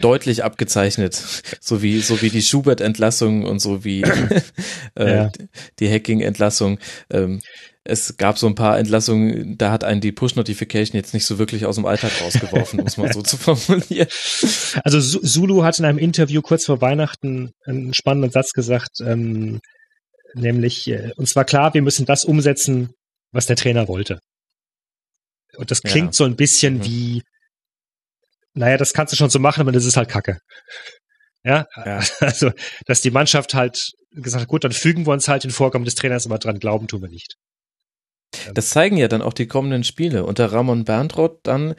deutlich 0.00 0.44
abgezeichnet, 0.44 1.14
so 1.60 1.82
wie 1.82 2.00
so 2.00 2.22
wie 2.22 2.30
die 2.30 2.42
Schubert-Entlassung 2.42 3.44
und 3.44 3.58
so 3.58 3.84
wie 3.84 4.02
äh, 4.98 5.14
ja. 5.16 5.32
die 5.78 5.90
Hacking-Entlassung. 5.90 6.78
Ähm, 7.10 7.40
es 7.86 8.16
gab 8.16 8.38
so 8.38 8.46
ein 8.46 8.54
paar 8.54 8.78
Entlassungen, 8.78 9.58
da 9.58 9.70
hat 9.70 9.84
einen 9.84 10.00
die 10.00 10.12
Push-Notification 10.12 10.96
jetzt 10.96 11.12
nicht 11.12 11.26
so 11.26 11.38
wirklich 11.38 11.66
aus 11.66 11.74
dem 11.74 11.84
Alltag 11.84 12.12
rausgeworfen, 12.22 12.80
um 12.80 12.86
es 12.86 12.96
mal 12.96 13.12
so 13.12 13.20
zu 13.22 13.36
formulieren. 13.36 14.08
Also 14.84 15.00
Zulu 15.00 15.64
hat 15.64 15.78
in 15.78 15.84
einem 15.84 15.98
Interview 15.98 16.40
kurz 16.40 16.64
vor 16.64 16.80
Weihnachten 16.80 17.52
einen 17.66 17.92
spannenden 17.92 18.30
Satz 18.30 18.52
gesagt, 18.52 19.00
ähm, 19.04 19.60
nämlich, 20.34 20.88
äh, 20.88 21.12
uns 21.16 21.34
war 21.36 21.44
klar, 21.44 21.74
wir 21.74 21.82
müssen 21.82 22.06
das 22.06 22.24
umsetzen, 22.24 22.92
was 23.32 23.46
der 23.46 23.56
Trainer 23.56 23.88
wollte. 23.88 24.20
Und 25.56 25.70
das 25.70 25.82
klingt 25.82 26.08
ja. 26.08 26.12
so 26.12 26.24
ein 26.24 26.36
bisschen 26.36 26.78
mhm. 26.78 26.84
wie, 26.84 27.22
naja, 28.54 28.76
das 28.76 28.92
kannst 28.92 29.12
du 29.12 29.16
schon 29.16 29.30
so 29.30 29.38
machen, 29.38 29.60
aber 29.60 29.72
das 29.72 29.84
ist 29.84 29.96
halt 29.96 30.08
Kacke. 30.08 30.38
Ja, 31.44 31.66
ja, 31.84 32.00
also, 32.20 32.52
dass 32.86 33.00
die 33.00 33.10
Mannschaft 33.10 33.54
halt 33.54 33.92
gesagt 34.10 34.42
hat, 34.42 34.48
gut, 34.48 34.64
dann 34.64 34.72
fügen 34.72 35.06
wir 35.06 35.12
uns 35.12 35.28
halt 35.28 35.44
den 35.44 35.50
Vorgaben 35.50 35.84
des 35.84 35.94
Trainers, 35.94 36.26
aber 36.26 36.38
dran 36.38 36.58
glauben 36.58 36.86
tun 36.86 37.02
wir 37.02 37.08
nicht. 37.08 37.36
Das 38.52 38.70
zeigen 38.70 38.96
ja 38.96 39.08
dann 39.08 39.22
auch 39.22 39.32
die 39.32 39.46
kommenden 39.46 39.84
Spiele. 39.84 40.24
Unter 40.24 40.52
Ramon 40.52 40.84
Berntrott 40.84 41.40
dann 41.44 41.74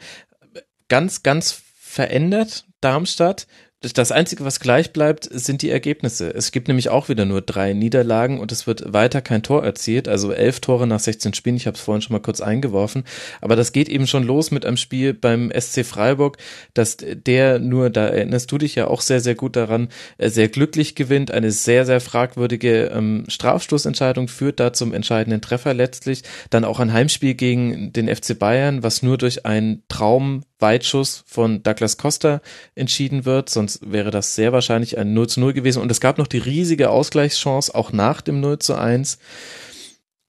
ganz, 0.88 1.22
ganz 1.22 1.62
verändert 1.74 2.64
Darmstadt 2.80 3.46
das 3.80 4.10
Einzige, 4.10 4.42
was 4.44 4.58
gleich 4.58 4.94
bleibt, 4.94 5.28
sind 5.30 5.60
die 5.60 5.68
Ergebnisse. 5.68 6.34
Es 6.34 6.50
gibt 6.50 6.66
nämlich 6.66 6.88
auch 6.88 7.10
wieder 7.10 7.26
nur 7.26 7.42
drei 7.42 7.74
Niederlagen 7.74 8.40
und 8.40 8.50
es 8.50 8.66
wird 8.66 8.94
weiter 8.94 9.20
kein 9.20 9.42
Tor 9.42 9.64
erzielt. 9.64 10.08
Also 10.08 10.32
elf 10.32 10.60
Tore 10.60 10.86
nach 10.86 10.98
16 10.98 11.34
Spielen. 11.34 11.56
Ich 11.56 11.66
habe 11.66 11.76
es 11.76 11.82
vorhin 11.82 12.00
schon 12.00 12.14
mal 12.14 12.22
kurz 12.22 12.40
eingeworfen. 12.40 13.04
Aber 13.42 13.54
das 13.54 13.72
geht 13.72 13.90
eben 13.90 14.06
schon 14.06 14.24
los 14.24 14.50
mit 14.50 14.64
einem 14.64 14.78
Spiel 14.78 15.12
beim 15.12 15.52
SC 15.52 15.84
Freiburg, 15.84 16.38
dass 16.72 16.96
der 16.96 17.58
nur, 17.58 17.90
da 17.90 18.06
erinnerst 18.06 18.50
du 18.50 18.56
dich 18.56 18.74
ja 18.76 18.86
auch 18.86 19.02
sehr, 19.02 19.20
sehr 19.20 19.34
gut 19.34 19.56
daran, 19.56 19.88
äh, 20.16 20.30
sehr 20.30 20.48
glücklich 20.48 20.94
gewinnt. 20.94 21.30
Eine 21.30 21.50
sehr, 21.50 21.84
sehr 21.84 22.00
fragwürdige 22.00 22.86
ähm, 22.86 23.24
Strafstoßentscheidung 23.28 24.28
führt 24.28 24.58
da 24.58 24.72
zum 24.72 24.94
entscheidenden 24.94 25.42
Treffer 25.42 25.74
letztlich. 25.74 26.22
Dann 26.48 26.64
auch 26.64 26.80
ein 26.80 26.94
Heimspiel 26.94 27.34
gegen 27.34 27.92
den 27.92 28.08
FC 28.08 28.38
Bayern, 28.38 28.82
was 28.82 29.02
nur 29.02 29.18
durch 29.18 29.44
einen 29.44 29.82
Traum 29.88 30.44
Weitschuss 30.58 31.24
von 31.26 31.62
Douglas 31.62 31.98
Costa 31.98 32.40
entschieden 32.74 33.24
wird, 33.24 33.50
sonst 33.50 33.90
wäre 33.90 34.10
das 34.10 34.34
sehr 34.34 34.52
wahrscheinlich 34.52 34.98
ein 34.98 35.12
0 35.12 35.28
zu 35.28 35.40
0 35.40 35.52
gewesen. 35.52 35.82
Und 35.82 35.90
es 35.90 36.00
gab 36.00 36.18
noch 36.18 36.26
die 36.26 36.38
riesige 36.38 36.90
Ausgleichschance, 36.90 37.74
auch 37.74 37.92
nach 37.92 38.20
dem 38.20 38.40
0 38.40 38.58
zu 38.58 38.74
1. 38.74 39.18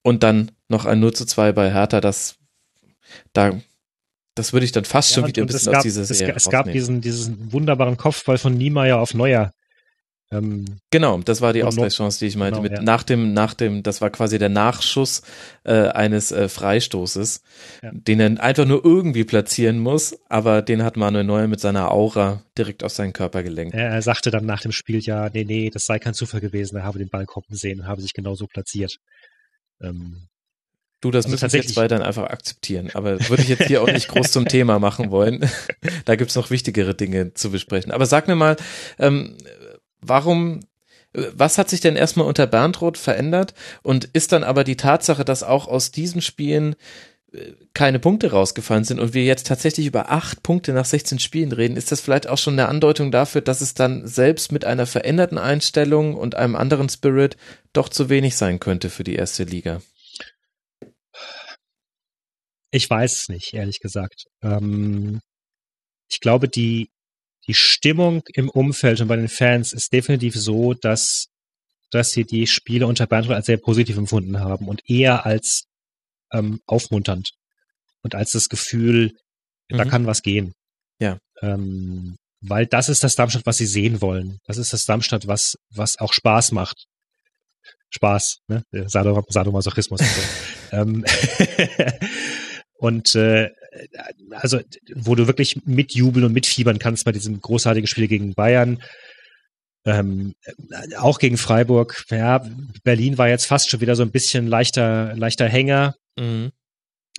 Und 0.03 0.23
dann 0.23 0.51
noch 0.67 0.85
ein 0.85 0.99
0 0.99 1.13
zu 1.13 1.25
2 1.25 1.51
bei 1.53 1.71
Hertha, 1.71 2.01
das, 2.01 2.35
da, 3.33 3.59
das 4.35 4.53
würde 4.53 4.65
ich 4.65 4.71
dann 4.71 4.85
fast 4.85 5.11
ja, 5.11 5.15
schon 5.15 5.27
wieder 5.27 5.41
ein 5.41 5.47
bisschen 5.47 5.71
gab, 5.71 5.79
aus 5.79 5.83
dieser 5.83 6.05
Serie 6.05 6.35
Es, 6.35 6.45
es 6.45 6.51
gab 6.51 6.71
diesen, 6.71 7.01
diesen 7.01 7.51
wunderbaren 7.51 7.97
Kopfball 7.97 8.37
von 8.37 8.53
Niemeyer 8.53 8.99
auf 8.99 9.13
Neuer, 9.13 9.53
ähm, 10.29 10.65
genau, 10.91 11.19
das 11.19 11.39
war 11.39 11.53
die 11.53 11.63
Ausgleichschance, 11.63 12.19
die 12.19 12.25
ich 12.25 12.35
meinte. 12.35 12.59
Genau, 12.59 12.69
mit 12.69 12.79
ja. 12.79 12.81
nach 12.81 13.03
dem, 13.03 13.33
nach 13.33 13.53
dem, 13.53 13.81
das 13.81 14.01
war 14.01 14.09
quasi 14.09 14.37
der 14.37 14.49
Nachschuss 14.49 15.21
äh, 15.63 15.87
eines 15.87 16.33
äh, 16.33 16.49
Freistoßes, 16.49 17.41
ja. 17.81 17.91
den 17.93 18.19
er 18.19 18.43
einfach 18.43 18.65
nur 18.65 18.83
irgendwie 18.83 19.23
platzieren 19.23 19.79
muss, 19.79 20.17
aber 20.27 20.61
den 20.61 20.83
hat 20.83 20.97
Manuel 20.97 21.23
Neuer 21.23 21.47
mit 21.47 21.61
seiner 21.61 21.91
Aura 21.91 22.43
direkt 22.57 22.83
auf 22.83 22.91
seinen 22.91 23.13
Körper 23.13 23.41
gelenkt. 23.41 23.73
Er, 23.73 24.01
sagte 24.01 24.29
dann 24.29 24.45
nach 24.45 24.61
dem 24.61 24.73
Spiel 24.73 24.99
ja, 24.99 25.29
nee, 25.33 25.45
nee, 25.45 25.69
das 25.69 25.85
sei 25.85 25.97
kein 25.97 26.13
Zufall 26.13 26.41
gewesen, 26.41 26.75
er 26.75 26.83
habe 26.83 26.99
den 26.99 27.09
Ball 27.09 27.25
kommen 27.25 27.45
sehen 27.51 27.79
und 27.79 27.87
habe 27.87 28.01
sich 28.01 28.13
genauso 28.13 28.47
platziert. 28.47 28.97
Ähm, 29.81 30.27
Du, 30.99 31.11
das 31.11 31.25
also 31.25 31.33
müssen 31.33 31.53
wir 31.53 31.61
jetzt 31.61 31.75
weiterhin 31.75 32.03
einfach 32.03 32.23
akzeptieren. 32.23 32.89
Aber 32.95 33.19
würde 33.29 33.43
ich 33.43 33.49
jetzt 33.49 33.67
hier 33.67 33.83
auch 33.83 33.87
nicht 33.87 34.07
groß 34.07 34.31
zum 34.31 34.47
Thema 34.47 34.79
machen 34.79 35.11
wollen. 35.11 35.47
da 36.05 36.15
gibt's 36.15 36.35
noch 36.35 36.49
wichtigere 36.49 36.95
Dinge 36.95 37.35
zu 37.35 37.51
besprechen. 37.51 37.91
Aber 37.91 38.07
sag 38.07 38.27
mir 38.27 38.35
mal, 38.35 38.55
ähm, 38.97 39.37
warum, 40.01 40.61
was 41.13 41.57
hat 41.57 41.69
sich 41.69 41.81
denn 41.81 41.95
erstmal 41.95 42.27
unter 42.27 42.47
Berntroth 42.47 42.97
verändert 42.97 43.53
und 43.83 44.05
ist 44.05 44.31
dann 44.31 44.43
aber 44.43 44.63
die 44.63 44.77
Tatsache, 44.77 45.25
dass 45.25 45.43
auch 45.43 45.67
aus 45.67 45.91
diesen 45.91 46.21
Spielen 46.21 46.75
äh, 47.33 47.53
keine 47.73 47.99
Punkte 47.99 48.31
rausgefallen 48.31 48.83
sind 48.83 48.99
und 48.99 49.13
wir 49.13 49.23
jetzt 49.23 49.47
tatsächlich 49.47 49.87
über 49.87 50.11
acht 50.11 50.43
Punkte 50.43 50.73
nach 50.73 50.85
16 50.85 51.19
Spielen 51.19 51.51
reden, 51.51 51.77
ist 51.77 51.91
das 51.91 52.01
vielleicht 52.01 52.27
auch 52.27 52.37
schon 52.37 52.53
eine 52.53 52.69
Andeutung 52.69 53.11
dafür, 53.11 53.41
dass 53.41 53.61
es 53.61 53.73
dann 53.73 54.07
selbst 54.07 54.51
mit 54.51 54.65
einer 54.65 54.85
veränderten 54.85 55.37
Einstellung 55.37 56.15
und 56.15 56.35
einem 56.35 56.55
anderen 56.55 56.89
Spirit 56.89 57.37
doch 57.73 57.89
zu 57.89 58.09
wenig 58.09 58.35
sein 58.35 58.59
könnte 58.59 58.89
für 58.89 59.03
die 59.03 59.15
erste 59.15 59.43
Liga? 59.43 59.81
Ich 62.71 62.89
weiß 62.89 63.13
es 63.13 63.29
nicht, 63.29 63.53
ehrlich 63.53 63.79
gesagt. 63.79 64.25
Ähm, 64.41 65.21
ich 66.09 66.19
glaube, 66.19 66.47
die, 66.47 66.89
die 67.47 67.53
Stimmung 67.53 68.23
im 68.33 68.49
Umfeld 68.49 68.99
und 69.01 69.07
bei 69.07 69.15
den 69.15 69.29
Fans 69.29 69.73
ist 69.73 69.93
definitiv 69.93 70.35
so, 70.35 70.73
dass, 70.73 71.27
dass 71.91 72.11
sie 72.11 72.25
die 72.25 72.47
Spiele 72.47 72.87
unter 72.87 73.07
Bernd 73.07 73.29
als 73.29 73.45
sehr 73.45 73.57
positiv 73.57 73.97
empfunden 73.97 74.39
haben 74.39 74.67
und 74.67 74.81
eher 74.89 75.25
als 75.25 75.63
ähm, 76.33 76.59
aufmunternd 76.65 77.31
und 78.03 78.15
als 78.15 78.31
das 78.31 78.49
Gefühl, 78.49 79.13
mhm. 79.69 79.77
da 79.77 79.85
kann 79.85 80.05
was 80.05 80.21
gehen. 80.21 80.53
Ja. 80.99 81.19
Ähm, 81.41 82.17
weil 82.41 82.67
das 82.67 82.89
ist 82.89 83.03
das 83.03 83.15
Darmstadt, 83.15 83.45
was 83.45 83.57
sie 83.57 83.65
sehen 83.65 84.01
wollen. 84.01 84.39
Das 84.45 84.57
ist 84.57 84.73
das 84.73 84.85
Darmstadt, 84.85 85.27
was, 85.27 85.55
was 85.69 85.97
auch 85.99 86.13
Spaß 86.13 86.51
macht. 86.51 86.85
Spaß, 87.89 88.39
ne? 88.47 88.63
Sadomasochismus. 88.71 90.01
ähm, 90.71 91.05
und 92.77 93.15
äh, 93.15 93.49
also 94.31 94.59
wo 94.95 95.15
du 95.15 95.27
wirklich 95.27 95.65
mitjubeln 95.65 96.25
und 96.25 96.33
mitfiebern 96.33 96.79
kannst 96.79 97.05
bei 97.05 97.11
diesem 97.11 97.39
großartigen 97.39 97.87
Spiel 97.87 98.07
gegen 98.07 98.33
Bayern. 98.33 98.81
Ähm, 99.85 100.35
auch 100.97 101.17
gegen 101.17 101.37
Freiburg. 101.37 102.03
Ja, 102.09 102.45
Berlin 102.83 103.17
war 103.17 103.29
jetzt 103.29 103.45
fast 103.45 103.69
schon 103.69 103.79
wieder 103.79 103.95
so 103.95 104.03
ein 104.03 104.11
bisschen 104.11 104.45
leichter, 104.47 105.15
leichter 105.15 105.47
Hänger. 105.47 105.95
Mhm. 106.17 106.51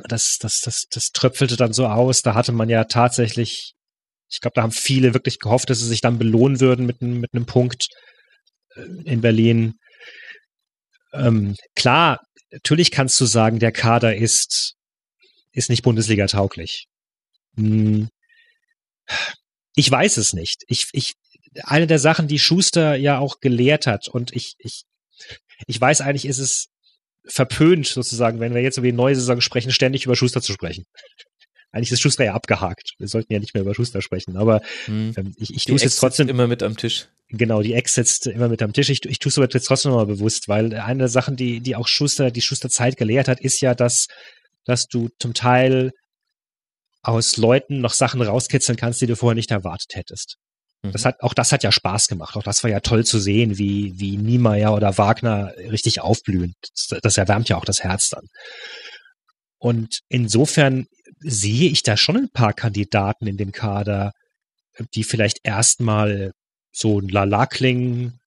Das, 0.05 0.39
das, 0.39 0.61
das, 0.61 0.85
das 0.91 1.11
tröpfelte 1.13 1.57
dann 1.57 1.73
so 1.73 1.87
aus. 1.87 2.23
Da 2.23 2.35
hatte 2.35 2.53
man 2.53 2.69
ja 2.69 2.85
tatsächlich, 2.85 3.75
ich 4.31 4.41
glaube, 4.41 4.53
da 4.55 4.63
haben 4.63 4.73
viele 4.73 5.15
wirklich 5.15 5.39
gehofft, 5.39 5.71
dass 5.71 5.79
sie 5.79 5.89
sich 5.89 6.03
dann 6.03 6.19
belohnen 6.19 6.61
würden 6.61 6.87
mit, 6.87 7.01
mit 7.01 7.33
einem 7.33 7.47
Punkt 7.47 7.87
äh, 8.77 8.83
in 9.05 9.23
Berlin. 9.23 9.75
Ähm, 11.15 11.57
klar, 11.75 12.21
natürlich 12.51 12.91
kannst 12.91 13.21
du 13.21 13.25
sagen, 13.25 13.59
der 13.59 13.73
Kader 13.73 14.15
ist 14.15 14.75
ist 15.59 15.69
nicht 15.69 15.83
Bundesliga 15.83 16.27
tauglich. 16.27 16.87
Hm. 17.57 18.09
Ich 19.75 19.91
weiß 19.91 20.17
es 20.17 20.33
nicht. 20.33 20.65
Ich, 20.69 20.89
ich, 20.93 21.15
eine 21.63 21.87
der 21.87 21.99
Sachen, 21.99 22.29
die 22.29 22.39
Schuster 22.39 22.97
ja 22.97 23.19
auch 23.19 23.41
gelehrt 23.41 23.87
hat, 23.87 24.09
und 24.09 24.35
ich, 24.35 24.55
ich, 24.59 24.85
ich 25.67 25.81
weiß 25.81 26.01
eigentlich, 26.01 26.25
ist 26.25 26.39
es 26.39 26.69
verpönt 27.27 27.87
sozusagen, 27.87 28.41
wenn 28.41 28.55
wir 28.55 28.63
jetzt 28.63 28.79
über 28.79 28.87
die 28.87 28.93
neue 28.93 29.15
Saison 29.15 29.41
sprechen, 29.41 29.71
ständig 29.71 30.07
über 30.07 30.17
Schuster 30.17 30.41
zu 30.41 30.53
sprechen. 30.53 30.85
Eigentlich 31.71 31.93
ist 31.93 32.01
Schuster 32.01 32.25
ja 32.25 32.33
abgehakt. 32.33 32.95
Wir 32.99 33.09
sollten 33.09 33.33
ja 33.33 33.39
nicht 33.39 33.53
mehr 33.53 33.63
über 33.63 33.75
Schuster 33.75 34.01
sprechen, 34.01 34.39
aber 34.39 34.63
hm. 34.87 35.13
ähm, 35.17 35.35
ich, 35.37 35.55
ich 35.55 35.65
tue 35.67 35.77
es 35.77 35.83
jetzt 35.83 35.99
trotzdem. 35.99 36.29
immer 36.29 36.47
mit 36.47 36.63
am 36.63 36.77
Tisch. 36.77 37.09
Genau, 37.29 37.61
die 37.61 37.75
Ex 37.75 37.95
sitzt 37.95 38.27
immer 38.27 38.49
mit 38.49 38.63
am 38.63 38.73
Tisch. 38.73 38.89
Ich, 38.89 39.05
ich 39.05 39.19
tue 39.19 39.29
es 39.29 39.37
aber 39.37 39.49
jetzt 39.53 39.67
trotzdem 39.67 39.91
nochmal 39.91 40.07
bewusst, 40.07 40.49
weil 40.49 40.73
eine 40.75 41.01
der 41.01 41.09
Sachen, 41.09 41.37
die, 41.37 41.61
die 41.61 41.77
auch 41.77 41.87
Schuster, 41.87 42.31
die 42.31 42.41
Schuster 42.41 42.71
Zeit 42.71 42.97
gelehrt 42.97 43.29
hat, 43.29 43.41
ist 43.41 43.61
ja, 43.61 43.75
dass 43.75 44.07
dass 44.69 44.87
du 44.87 45.09
zum 45.19 45.35
Teil 45.35 45.93
aus 47.03 47.37
Leuten 47.37 47.81
noch 47.81 47.93
Sachen 47.93 48.21
rauskitzeln 48.21 48.77
kannst, 48.77 49.01
die 49.01 49.07
du 49.07 49.17
vorher 49.17 49.35
nicht 49.35 49.51
erwartet 49.51 49.95
hättest. 49.95 50.37
Mhm. 50.83 50.93
Das 50.93 51.05
hat, 51.05 51.21
auch 51.21 51.35
das 51.35 51.53
hat 51.53 51.63
ja 51.63 51.73
Spaß 51.73 52.09
gemacht. 52.09 52.37
Auch 52.37 52.43
das 52.43 52.63
war 52.63 52.71
ja 52.71 52.81
toll 52.81 53.05
zu 53.05 53.19
sehen, 53.19 53.59
wie, 53.59 53.99
wie 53.99 54.17
Niemeyer 54.17 54.75
oder 54.75 54.99
Wagner 54.99 55.55
richtig 55.57 56.01
aufblühen. 56.01 56.55
Das, 56.75 57.01
das 57.01 57.17
erwärmt 57.17 57.49
ja 57.49 57.57
auch 57.57 57.65
das 57.65 57.83
Herz 57.83 58.11
dann. 58.11 58.27
Und 59.59 60.01
insofern 60.09 60.87
sehe 61.21 61.71
ich 61.71 61.83
da 61.83 61.97
schon 61.97 62.17
ein 62.17 62.31
paar 62.31 62.53
Kandidaten 62.53 63.27
in 63.27 63.37
dem 63.37 63.53
Kader, 63.53 64.13
die 64.95 65.03
vielleicht 65.03 65.41
erstmal 65.43 66.33
so 66.73 67.01
ein 67.01 67.09
Lala 67.09 67.47
klingen 67.47 68.21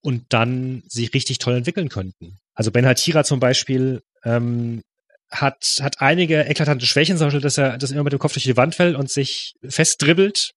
und 0.00 0.24
dann 0.30 0.82
sich 0.86 1.12
richtig 1.14 1.38
toll 1.38 1.54
entwickeln 1.54 1.88
könnten. 1.88 2.38
Also 2.54 2.72
Ben 2.72 2.86
Hatira 2.86 3.22
zum 3.22 3.38
Beispiel 3.38 4.02
ähm, 4.24 4.82
hat, 5.30 5.62
hat 5.80 6.00
einige 6.00 6.44
eklatante 6.44 6.86
Schwächen, 6.86 7.18
zum 7.18 7.26
Beispiel, 7.26 7.40
dass 7.40 7.58
er, 7.58 7.78
dass 7.78 7.90
er 7.90 7.96
immer 7.96 8.04
mit 8.04 8.12
dem 8.12 8.18
Kopf 8.18 8.32
durch 8.32 8.44
die 8.44 8.56
Wand 8.56 8.74
fällt 8.74 8.96
und 8.96 9.10
sich 9.10 9.54
festdribbelt, 9.68 10.52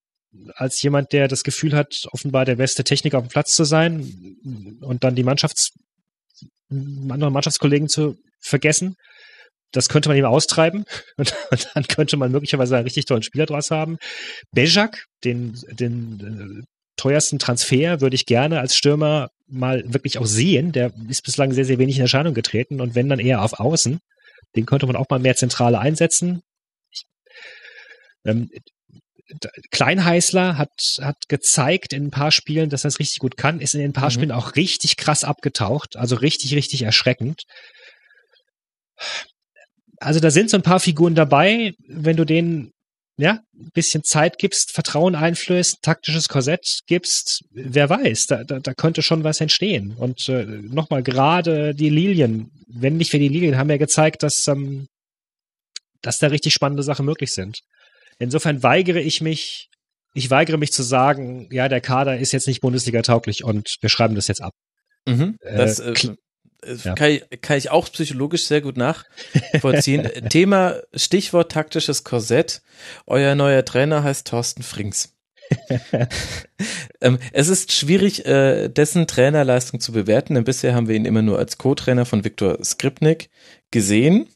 als 0.55 0.81
jemand, 0.81 1.11
der 1.11 1.27
das 1.27 1.43
Gefühl 1.43 1.75
hat, 1.75 2.07
offenbar 2.11 2.45
der 2.45 2.55
beste 2.55 2.83
Techniker 2.83 3.17
auf 3.17 3.25
dem 3.25 3.29
Platz 3.29 3.53
zu 3.53 3.65
sein 3.65 4.37
und 4.81 5.03
dann 5.03 5.15
die 5.15 5.23
Mannschafts, 5.23 5.71
anderen 6.69 7.33
Mannschaftskollegen 7.33 7.89
zu 7.89 8.15
vergessen. 8.39 8.95
Das 9.73 9.89
könnte 9.89 10.09
man 10.09 10.17
ihm 10.17 10.25
austreiben 10.25 10.85
und, 11.17 11.33
und 11.51 11.69
dann 11.73 11.83
könnte 11.87 12.17
man 12.17 12.31
möglicherweise 12.31 12.75
einen 12.75 12.85
richtig 12.85 13.05
tollen 13.05 13.23
Spieler 13.23 13.45
draus 13.45 13.71
haben. 13.71 13.97
Bejak, 14.51 15.05
den, 15.23 15.59
den 15.69 16.61
äh, 16.61 16.65
teuersten 16.95 17.39
Transfer 17.39 17.99
würde 18.01 18.15
ich 18.15 18.25
gerne 18.25 18.59
als 18.59 18.75
Stürmer 18.75 19.29
mal 19.51 19.83
wirklich 19.85 20.17
auch 20.17 20.25
sehen. 20.25 20.71
Der 20.71 20.91
ist 21.09 21.23
bislang 21.23 21.53
sehr, 21.53 21.65
sehr 21.65 21.77
wenig 21.77 21.97
in 21.97 22.01
Erscheinung 22.01 22.33
getreten 22.33 22.81
und 22.81 22.95
wenn 22.95 23.09
dann 23.09 23.19
eher 23.19 23.41
auf 23.41 23.59
Außen. 23.59 23.99
Den 24.55 24.65
könnte 24.65 24.85
man 24.85 24.95
auch 24.95 25.09
mal 25.09 25.19
mehr 25.19 25.35
zentral 25.35 25.75
einsetzen. 25.75 26.41
Ich, 26.91 27.03
Ähm, 28.25 28.49
Kleinheißler 29.71 30.57
hat, 30.57 30.97
hat 30.99 31.29
gezeigt 31.29 31.93
in 31.93 32.07
ein 32.07 32.11
paar 32.11 32.31
Spielen, 32.31 32.69
dass 32.69 32.83
er 32.83 32.89
es 32.89 32.99
richtig 32.99 33.19
gut 33.19 33.37
kann, 33.37 33.61
ist 33.61 33.75
in 33.75 33.81
ein 33.81 33.93
paar 33.93 34.09
mhm. 34.09 34.13
Spielen 34.13 34.31
auch 34.31 34.55
richtig 34.55 34.97
krass 34.97 35.23
abgetaucht, 35.23 35.95
also 35.95 36.15
richtig, 36.17 36.53
richtig 36.53 36.81
erschreckend. 36.81 37.43
Also 39.97 40.19
da 40.19 40.31
sind 40.31 40.49
so 40.49 40.57
ein 40.57 40.63
paar 40.63 40.79
Figuren 40.79 41.15
dabei, 41.15 41.73
wenn 41.87 42.17
du 42.17 42.25
denen 42.25 42.71
ja, 43.17 43.39
ein 43.53 43.71
bisschen 43.73 44.03
Zeit 44.03 44.37
gibst, 44.37 44.71
Vertrauen 44.71 45.15
einflößt, 45.15 45.81
taktisches 45.81 46.27
Korsett 46.27 46.79
gibst, 46.87 47.43
wer 47.51 47.89
weiß, 47.89 48.25
da, 48.27 48.43
da, 48.43 48.59
da 48.59 48.73
könnte 48.73 49.01
schon 49.01 49.23
was 49.23 49.41
entstehen. 49.41 49.95
Und 49.97 50.27
äh, 50.29 50.45
nochmal, 50.45 51.03
gerade 51.03 51.75
die 51.75 51.89
Lilien, 51.89 52.51
wenn 52.67 52.97
nicht 52.97 53.11
für 53.11 53.19
die 53.19 53.27
Lilien, 53.27 53.57
haben 53.57 53.69
ja 53.69 53.77
gezeigt, 53.77 54.23
dass, 54.23 54.47
ähm, 54.47 54.87
dass 56.01 56.17
da 56.17 56.27
richtig 56.27 56.53
spannende 56.53 56.83
Sachen 56.83 57.05
möglich 57.05 57.31
sind. 57.31 57.59
Insofern 58.17 58.63
weigere 58.63 58.99
ich 58.99 59.21
mich, 59.21 59.67
ich 60.13 60.29
weigere 60.29 60.57
mich 60.57 60.71
zu 60.71 60.83
sagen, 60.83 61.47
ja, 61.51 61.69
der 61.69 61.81
Kader 61.81 62.17
ist 62.17 62.33
jetzt 62.33 62.47
nicht 62.47 62.61
Bundesliga 62.61 63.01
tauglich 63.01 63.43
und 63.43 63.75
wir 63.81 63.89
schreiben 63.89 64.15
das 64.15 64.27
jetzt 64.27 64.41
ab. 64.41 64.53
Mhm, 65.07 65.37
das, 65.41 65.79
äh, 65.79 65.91
äh, 65.91 66.15
ja. 66.83 66.93
kann, 66.95 67.11
ich, 67.11 67.41
kann 67.41 67.57
ich 67.57 67.71
auch 67.71 67.91
psychologisch 67.91 68.45
sehr 68.45 68.61
gut 68.61 68.77
nachvollziehen. 68.77 70.09
Thema, 70.29 70.81
Stichwort 70.93 71.51
taktisches 71.51 72.03
Korsett. 72.03 72.61
Euer 73.05 73.35
neuer 73.35 73.65
Trainer 73.65 74.03
heißt 74.03 74.27
Thorsten 74.27 74.63
Frings. 74.63 75.15
ähm, 77.01 77.19
es 77.33 77.49
ist 77.49 77.73
schwierig, 77.73 78.25
äh, 78.25 78.69
dessen 78.69 79.07
Trainerleistung 79.07 79.79
zu 79.79 79.91
bewerten, 79.91 80.35
denn 80.35 80.43
bisher 80.43 80.73
haben 80.73 80.87
wir 80.87 80.95
ihn 80.95 81.05
immer 81.05 81.21
nur 81.21 81.37
als 81.37 81.57
Co-Trainer 81.57 82.05
von 82.05 82.23
Viktor 82.23 82.63
Skripnik 82.63 83.29
gesehen. 83.69 84.27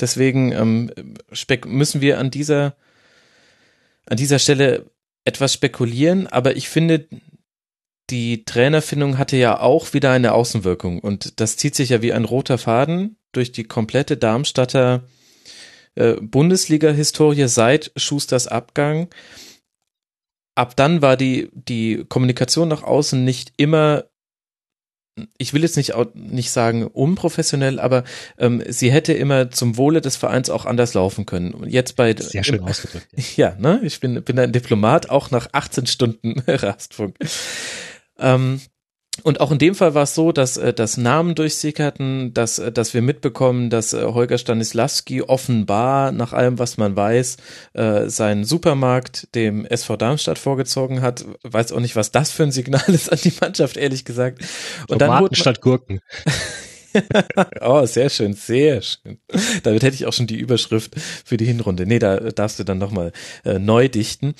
Deswegen 0.00 0.52
ähm, 0.52 0.90
müssen 1.66 2.00
wir 2.00 2.18
an 2.18 2.30
dieser, 2.30 2.76
an 4.06 4.16
dieser 4.16 4.38
Stelle 4.38 4.90
etwas 5.24 5.54
spekulieren, 5.54 6.26
aber 6.26 6.56
ich 6.56 6.68
finde, 6.68 7.06
die 8.10 8.44
Trainerfindung 8.44 9.18
hatte 9.18 9.36
ja 9.36 9.60
auch 9.60 9.94
wieder 9.94 10.10
eine 10.10 10.32
Außenwirkung 10.32 11.00
und 11.00 11.40
das 11.40 11.56
zieht 11.56 11.74
sich 11.74 11.90
ja 11.90 12.02
wie 12.02 12.12
ein 12.12 12.24
roter 12.24 12.58
Faden 12.58 13.16
durch 13.32 13.52
die 13.52 13.64
komplette 13.64 14.16
Darmstadter 14.16 15.04
äh, 15.94 16.14
Bundesliga-Historie 16.20 17.48
seit 17.48 17.92
Schusters 17.96 18.46
Abgang. 18.46 19.08
Ab 20.54 20.76
dann 20.76 21.02
war 21.02 21.16
die, 21.16 21.50
die 21.52 22.04
Kommunikation 22.08 22.68
nach 22.68 22.82
außen 22.82 23.24
nicht 23.24 23.52
immer 23.56 24.04
ich 25.38 25.54
will 25.54 25.62
jetzt 25.62 25.76
nicht, 25.76 25.92
nicht 26.14 26.50
sagen 26.50 26.86
unprofessionell, 26.86 27.78
aber 27.78 28.02
ähm, 28.36 28.62
sie 28.66 28.90
hätte 28.90 29.12
immer 29.12 29.50
zum 29.50 29.76
Wohle 29.76 30.00
des 30.00 30.16
Vereins 30.16 30.50
auch 30.50 30.66
anders 30.66 30.94
laufen 30.94 31.24
können. 31.24 31.54
Und 31.54 31.68
jetzt 31.68 31.94
bei 31.94 32.14
sehr 32.16 32.42
schön 32.42 32.56
im, 32.56 32.64
ausgedrückt. 32.64 33.06
Ja, 33.36 33.54
ne, 33.56 33.80
ich 33.84 34.00
bin 34.00 34.22
bin 34.22 34.38
ein 34.38 34.52
Diplomat 34.52 35.10
auch 35.10 35.30
nach 35.30 35.48
18 35.52 35.86
Stunden 35.86 36.40
Rastfunk. 36.46 37.16
Ähm, 38.18 38.60
und 39.22 39.40
auch 39.40 39.52
in 39.52 39.58
dem 39.58 39.74
Fall 39.74 39.94
war 39.94 40.02
es 40.02 40.14
so, 40.14 40.32
dass 40.32 40.56
äh, 40.56 40.74
das 40.74 40.96
Namen 40.96 41.34
durchsickerten, 41.34 42.34
dass, 42.34 42.58
äh, 42.58 42.72
dass 42.72 42.94
wir 42.94 43.02
mitbekommen, 43.02 43.70
dass 43.70 43.92
äh, 43.92 44.02
Holger 44.02 44.38
Stanislawski 44.38 45.22
offenbar, 45.22 46.10
nach 46.10 46.32
allem, 46.32 46.58
was 46.58 46.76
man 46.78 46.96
weiß, 46.96 47.36
seinen 47.74 48.44
Supermarkt 48.44 49.34
dem 49.34 49.64
SV 49.66 49.96
Darmstadt 49.96 50.38
vorgezogen 50.38 51.02
hat. 51.02 51.24
Weiß 51.42 51.72
auch 51.72 51.80
nicht, 51.80 51.96
was 51.96 52.12
das 52.12 52.30
für 52.30 52.44
ein 52.44 52.52
Signal 52.52 52.84
ist 52.88 53.10
an 53.10 53.18
die 53.22 53.32
Mannschaft, 53.40 53.76
ehrlich 53.76 54.04
gesagt. 54.04 54.40
Und 54.88 54.98
Tomaten 54.98 54.98
dann 54.98 55.22
wurde 55.22 55.36
statt 55.36 55.60
Gurken. 55.60 56.00
oh, 57.60 57.84
sehr 57.86 58.10
schön, 58.10 58.34
sehr 58.34 58.82
schön. 58.82 59.18
Damit 59.62 59.82
hätte 59.82 59.96
ich 59.96 60.06
auch 60.06 60.12
schon 60.12 60.26
die 60.26 60.38
Überschrift 60.38 60.94
für 61.24 61.36
die 61.36 61.46
Hinrunde. 61.46 61.86
Nee, 61.86 61.98
da 61.98 62.18
darfst 62.20 62.58
du 62.58 62.64
dann 62.64 62.78
nochmal 62.78 63.12
äh, 63.44 63.58
neu 63.58 63.88
dichten. 63.88 64.34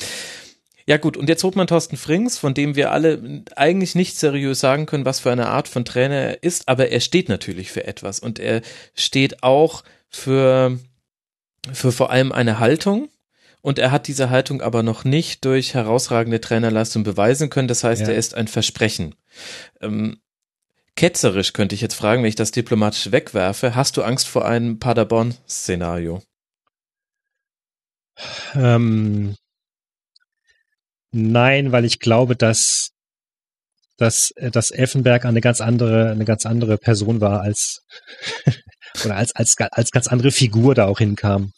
Ja 0.87 0.99
gut, 0.99 1.17
und 1.17 1.29
jetzt 1.31 1.43
holt 1.45 1.57
man 1.57 1.67
Thorsten 1.67 1.97
Frings, 1.97 2.37
von 2.37 2.53
dem 2.53 2.77
wir 2.77 2.93
alle 2.93 3.43
eigentlich 3.57 3.95
nicht 3.95 4.19
seriös 4.19 4.61
sagen 4.61 4.85
können, 4.85 5.07
was 5.07 5.21
für 5.21 5.33
eine 5.33 5.49
Art 5.49 5.67
von 5.67 5.85
Trainer 5.87 6.15
er 6.17 6.43
ist, 6.43 6.69
aber 6.69 6.91
er 6.91 7.01
steht 7.01 7.31
natürlich 7.31 7.73
für 7.73 7.87
etwas 7.87 8.21
und 8.21 8.39
er 8.39 8.61
steht 8.95 9.43
auch 9.43 9.83
für, 10.11 10.79
für 11.73 11.91
vor 11.91 12.11
allem 12.11 12.33
eine 12.33 12.59
Haltung 12.59 13.09
und 13.63 13.79
er 13.79 13.93
hat 13.93 14.09
diese 14.09 14.29
Haltung 14.29 14.61
aber 14.61 14.83
noch 14.83 15.05
nicht 15.05 15.47
durch 15.47 15.73
herausragende 15.73 16.39
Trainerleistung 16.39 17.03
beweisen 17.03 17.49
können, 17.49 17.69
das 17.69 17.83
heißt, 17.83 18.03
ja. 18.03 18.09
er 18.09 18.17
ist 18.17 18.35
ein 18.35 18.47
Versprechen. 18.47 19.15
Ähm, 19.81 20.19
ketzerisch 20.97 21.55
könnte 21.55 21.75
ich 21.75 21.81
jetzt 21.81 21.95
fragen, 21.95 22.23
wenn 22.23 22.29
ich 22.29 22.35
das 22.35 22.51
diplomatisch 22.51 23.11
wegwerfe, 23.11 23.75
hast 23.75 23.97
du 23.97 24.03
Angst 24.03 24.29
vor 24.29 24.45
einem 24.45 24.79
Paderborn-Szenario? 24.79 26.23
Ähm, 28.55 29.35
Nein, 31.17 31.71
weil 31.71 31.85
ich 31.85 32.01
glaube, 32.01 32.35
dass 32.35 32.91
dass, 33.97 34.33
äh, 34.33 34.51
dass 34.51 34.73
Elfenberg 34.73 35.25
eine 35.25 35.41
ganz 35.41 35.61
andere, 35.61 36.11
eine 36.11 36.25
ganz 36.25 36.45
andere 36.47 36.77
Person 36.77 37.21
war 37.21 37.41
als 37.41 37.85
oder 39.05 39.17
als, 39.17 39.35
als, 39.37 39.55
als 39.59 39.93
ganz 39.93 40.09
andere 40.09 40.33
Figur 40.33 40.75
da 40.75 40.87
auch 40.87 40.99
hinkam. 40.99 41.53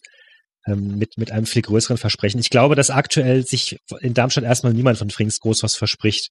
Ähm, 0.67 0.99
mit, 0.99 1.17
mit 1.17 1.31
einem 1.31 1.47
viel 1.47 1.63
größeren 1.63 1.97
Versprechen. 1.97 2.41
Ich 2.41 2.51
glaube, 2.51 2.75
dass 2.75 2.91
aktuell 2.91 3.47
sich 3.47 3.79
in 4.01 4.15
Darmstadt 4.15 4.45
erstmal 4.45 4.75
niemand 4.75 4.99
von 4.99 5.11
Frings 5.11 5.39
groß 5.39 5.63
was 5.63 5.77
verspricht. 5.77 6.31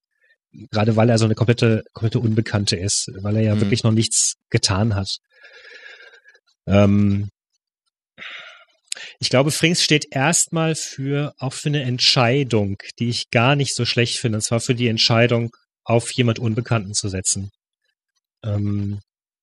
Gerade 0.71 0.95
weil 0.95 1.09
er 1.09 1.17
so 1.17 1.25
eine 1.25 1.35
komplette, 1.35 1.83
komplette 1.93 2.19
Unbekannte 2.19 2.75
ist, 2.75 3.09
weil 3.21 3.37
er 3.37 3.43
ja 3.43 3.55
mhm. 3.55 3.61
wirklich 3.61 3.83
noch 3.83 3.91
nichts 3.91 4.33
getan 4.49 4.93
hat. 4.93 5.17
Ähm, 6.67 7.29
ich 9.25 9.31
glaube, 9.31 9.49
Frings 9.49 9.81
steht 9.81 10.05
erstmal 10.11 10.75
für 10.75 11.33
auch 11.39 11.53
für 11.53 11.69
eine 11.69 11.81
Entscheidung, 11.81 12.77
die 12.99 13.09
ich 13.09 13.31
gar 13.31 13.55
nicht 13.55 13.73
so 13.73 13.83
schlecht 13.83 14.19
finde. 14.19 14.37
Und 14.37 14.43
zwar 14.43 14.59
für 14.59 14.75
die 14.75 14.87
Entscheidung, 14.87 15.49
auf 15.83 16.11
jemand 16.11 16.37
Unbekannten 16.37 16.93
zu 16.93 17.09
setzen. 17.09 17.49
Ähm, 18.43 18.99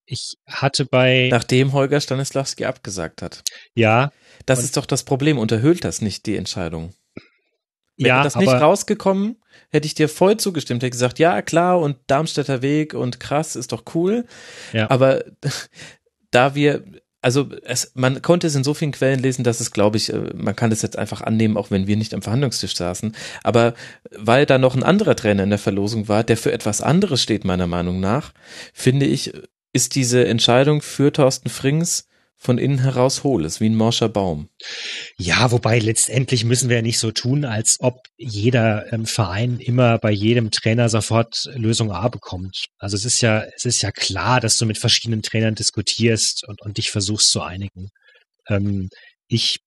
ich 0.06 0.36
hatte 0.46 0.84
bei. 0.84 1.30
Nachdem 1.32 1.72
Holger 1.72 2.00
Stanislawski 2.00 2.64
abgesagt 2.64 3.22
hat. 3.22 3.42
Ja. 3.74 4.12
Das 4.46 4.62
ist 4.62 4.76
doch 4.76 4.86
das 4.86 5.02
Problem. 5.02 5.36
Unterhöhlt 5.36 5.82
das 5.82 6.00
nicht 6.00 6.26
die 6.26 6.36
Entscheidung? 6.36 6.94
Wäre 7.96 8.18
ja, 8.18 8.22
das 8.22 8.36
nicht 8.36 8.52
rausgekommen, 8.52 9.42
hätte 9.70 9.86
ich 9.86 9.94
dir 9.94 10.08
voll 10.08 10.36
zugestimmt. 10.36 10.84
Hätte 10.84 10.90
gesagt, 10.90 11.18
ja, 11.18 11.42
klar, 11.42 11.80
und 11.80 11.98
Darmstädter 12.06 12.62
Weg 12.62 12.94
und 12.94 13.18
krass, 13.18 13.56
ist 13.56 13.72
doch 13.72 13.82
cool. 13.96 14.26
Ja. 14.72 14.88
Aber 14.92 15.24
da 16.30 16.54
wir 16.54 16.84
also 17.22 17.48
es, 17.64 17.92
man 17.94 18.20
konnte 18.20 18.48
es 18.48 18.54
in 18.56 18.64
so 18.64 18.74
vielen 18.74 18.92
Quellen 18.92 19.20
lesen, 19.20 19.44
dass 19.44 19.60
es, 19.60 19.70
glaube 19.70 19.96
ich, 19.96 20.12
äh, 20.12 20.30
man 20.34 20.56
kann 20.56 20.70
das 20.70 20.82
jetzt 20.82 20.98
einfach 20.98 21.22
annehmen, 21.22 21.56
auch 21.56 21.70
wenn 21.70 21.86
wir 21.86 21.96
nicht 21.96 22.12
am 22.12 22.22
Verhandlungstisch 22.22 22.76
saßen. 22.76 23.14
Aber 23.44 23.74
weil 24.10 24.44
da 24.44 24.58
noch 24.58 24.74
ein 24.74 24.82
anderer 24.82 25.16
Trainer 25.16 25.44
in 25.44 25.50
der 25.50 25.58
Verlosung 25.58 26.08
war, 26.08 26.24
der 26.24 26.36
für 26.36 26.52
etwas 26.52 26.80
anderes 26.80 27.22
steht, 27.22 27.44
meiner 27.44 27.68
Meinung 27.68 28.00
nach, 28.00 28.32
finde 28.74 29.06
ich, 29.06 29.32
ist 29.72 29.94
diese 29.94 30.26
Entscheidung 30.26 30.82
für 30.82 31.12
Thorsten 31.12 31.48
Frings 31.48 32.08
von 32.42 32.58
innen 32.58 32.80
heraus 32.80 33.22
hohl 33.22 33.44
ist, 33.44 33.60
wie 33.60 33.68
ein 33.68 33.76
morscher 33.76 34.08
Baum. 34.08 34.48
Ja, 35.16 35.52
wobei 35.52 35.78
letztendlich 35.78 36.44
müssen 36.44 36.68
wir 36.68 36.76
ja 36.76 36.82
nicht 36.82 36.98
so 36.98 37.12
tun, 37.12 37.44
als 37.44 37.76
ob 37.78 38.00
jeder 38.16 38.92
ähm, 38.92 39.06
Verein 39.06 39.60
immer 39.60 39.98
bei 39.98 40.10
jedem 40.10 40.50
Trainer 40.50 40.88
sofort 40.88 41.44
Lösung 41.54 41.92
A 41.92 42.08
bekommt. 42.08 42.66
Also 42.78 42.96
es 42.96 43.04
ist 43.04 43.20
ja, 43.20 43.44
es 43.54 43.64
ist 43.64 43.80
ja 43.82 43.92
klar, 43.92 44.40
dass 44.40 44.56
du 44.56 44.66
mit 44.66 44.78
verschiedenen 44.78 45.22
Trainern 45.22 45.54
diskutierst 45.54 46.42
und, 46.48 46.60
und 46.62 46.78
dich 46.78 46.90
versuchst 46.90 47.30
zu 47.30 47.42
einigen. 47.42 47.90
Ähm, 48.48 48.88
ich, 49.28 49.60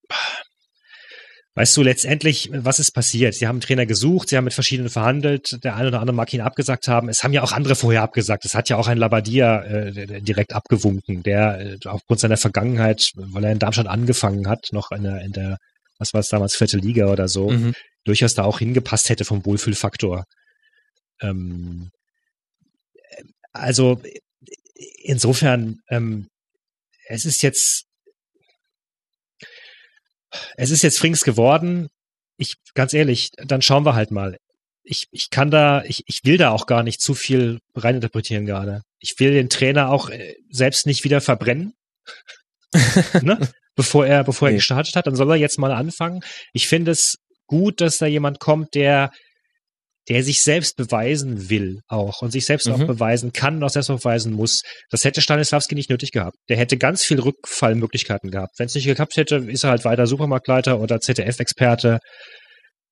Weißt 1.57 1.75
du, 1.77 1.83
letztendlich, 1.83 2.49
was 2.51 2.79
ist 2.79 2.91
passiert? 2.91 3.33
Sie 3.33 3.47
haben 3.47 3.55
einen 3.55 3.61
Trainer 3.61 3.85
gesucht, 3.85 4.27
sie 4.27 4.35
haben 4.35 4.43
mit 4.43 4.53
verschiedenen 4.53 4.89
verhandelt, 4.89 5.63
der 5.63 5.75
eine 5.75 5.87
oder 5.87 6.01
andere 6.01 6.15
mag 6.15 6.33
ihn 6.33 6.41
abgesagt 6.41 6.89
haben. 6.89 7.07
Es 7.07 7.23
haben 7.23 7.31
ja 7.31 7.43
auch 7.43 7.53
andere 7.53 7.75
vorher 7.75 8.01
abgesagt. 8.01 8.43
Es 8.43 8.55
hat 8.55 8.67
ja 8.67 8.75
auch 8.75 8.87
ein 8.87 8.97
Labadia 8.97 9.63
äh, 9.63 10.21
direkt 10.21 10.53
abgewunken, 10.53 11.23
der 11.23 11.59
äh, 11.59 11.77
aufgrund 11.85 12.19
seiner 12.19 12.35
Vergangenheit, 12.35 13.09
weil 13.15 13.45
er 13.45 13.53
in 13.53 13.59
Darmstadt 13.59 13.87
angefangen 13.87 14.49
hat, 14.49 14.67
noch 14.71 14.91
in 14.91 15.03
der, 15.03 15.21
in 15.21 15.31
der 15.31 15.57
was 15.97 16.13
war 16.13 16.19
es 16.19 16.27
damals, 16.27 16.55
vierte 16.55 16.77
Liga 16.77 17.07
oder 17.07 17.27
so, 17.27 17.49
mhm. 17.49 17.73
durchaus 18.03 18.33
da 18.33 18.43
auch 18.43 18.59
hingepasst 18.59 19.09
hätte 19.09 19.25
vom 19.25 19.45
Wohlfühlfaktor. 19.45 20.25
Ähm, 21.21 21.89
also 23.53 24.01
insofern, 25.03 25.79
ähm, 25.89 26.27
es 27.07 27.25
ist 27.25 27.41
jetzt 27.43 27.85
es 30.57 30.71
ist 30.71 30.81
jetzt 30.81 30.99
Frings 30.99 31.23
geworden. 31.23 31.87
Ich, 32.37 32.55
ganz 32.73 32.93
ehrlich, 32.93 33.31
dann 33.37 33.61
schauen 33.61 33.85
wir 33.85 33.95
halt 33.95 34.11
mal. 34.11 34.37
Ich, 34.83 35.07
ich 35.11 35.29
kann 35.29 35.49
da, 35.49 35.83
ich, 35.83 36.03
ich 36.05 36.21
will 36.25 36.37
da 36.37 36.51
auch 36.51 36.67
gar 36.67 36.83
nicht 36.83 37.01
zu 37.01 37.15
viel 37.15 37.59
reininterpretieren 37.75 38.45
gerade. 38.45 38.81
Ich 38.99 39.19
will 39.19 39.33
den 39.33 39.49
Trainer 39.49 39.89
auch 39.89 40.09
äh, 40.09 40.35
selbst 40.51 40.85
nicht 40.85 41.03
wieder 41.03 41.21
verbrennen. 41.21 41.73
ne? 43.21 43.39
Bevor 43.75 44.05
er, 44.05 44.23
bevor 44.23 44.47
er 44.47 44.51
nee. 44.51 44.57
gestartet 44.57 44.95
hat, 44.95 45.07
dann 45.07 45.15
soll 45.15 45.29
er 45.31 45.35
jetzt 45.35 45.59
mal 45.59 45.71
anfangen. 45.71 46.21
Ich 46.53 46.67
finde 46.67 46.91
es 46.91 47.17
gut, 47.47 47.81
dass 47.81 47.97
da 47.97 48.05
jemand 48.05 48.39
kommt, 48.39 48.73
der 48.75 49.11
der 50.09 50.23
sich 50.23 50.43
selbst 50.43 50.75
beweisen 50.77 51.49
will 51.49 51.79
auch 51.87 52.21
und 52.21 52.31
sich 52.31 52.45
selbst 52.45 52.67
Mhm. 52.67 52.73
auch 52.73 52.87
beweisen 52.87 53.33
kann 53.33 53.55
und 53.57 53.63
auch 53.63 53.69
selbst 53.69 53.87
beweisen 53.87 54.33
muss. 54.33 54.61
Das 54.89 55.03
hätte 55.03 55.21
Stanislavski 55.21 55.75
nicht 55.75 55.89
nötig 55.89 56.11
gehabt. 56.11 56.37
Der 56.49 56.57
hätte 56.57 56.77
ganz 56.77 57.03
viel 57.03 57.19
Rückfallmöglichkeiten 57.19 58.29
gehabt. 58.31 58.53
Wenn 58.57 58.67
es 58.67 58.75
nicht 58.75 58.85
geklappt 58.85 59.17
hätte, 59.17 59.37
ist 59.37 59.63
er 59.63 59.71
halt 59.71 59.85
weiter 59.85 60.07
Supermarktleiter 60.07 60.79
oder 60.79 60.99
ZDF-Experte. 60.99 61.99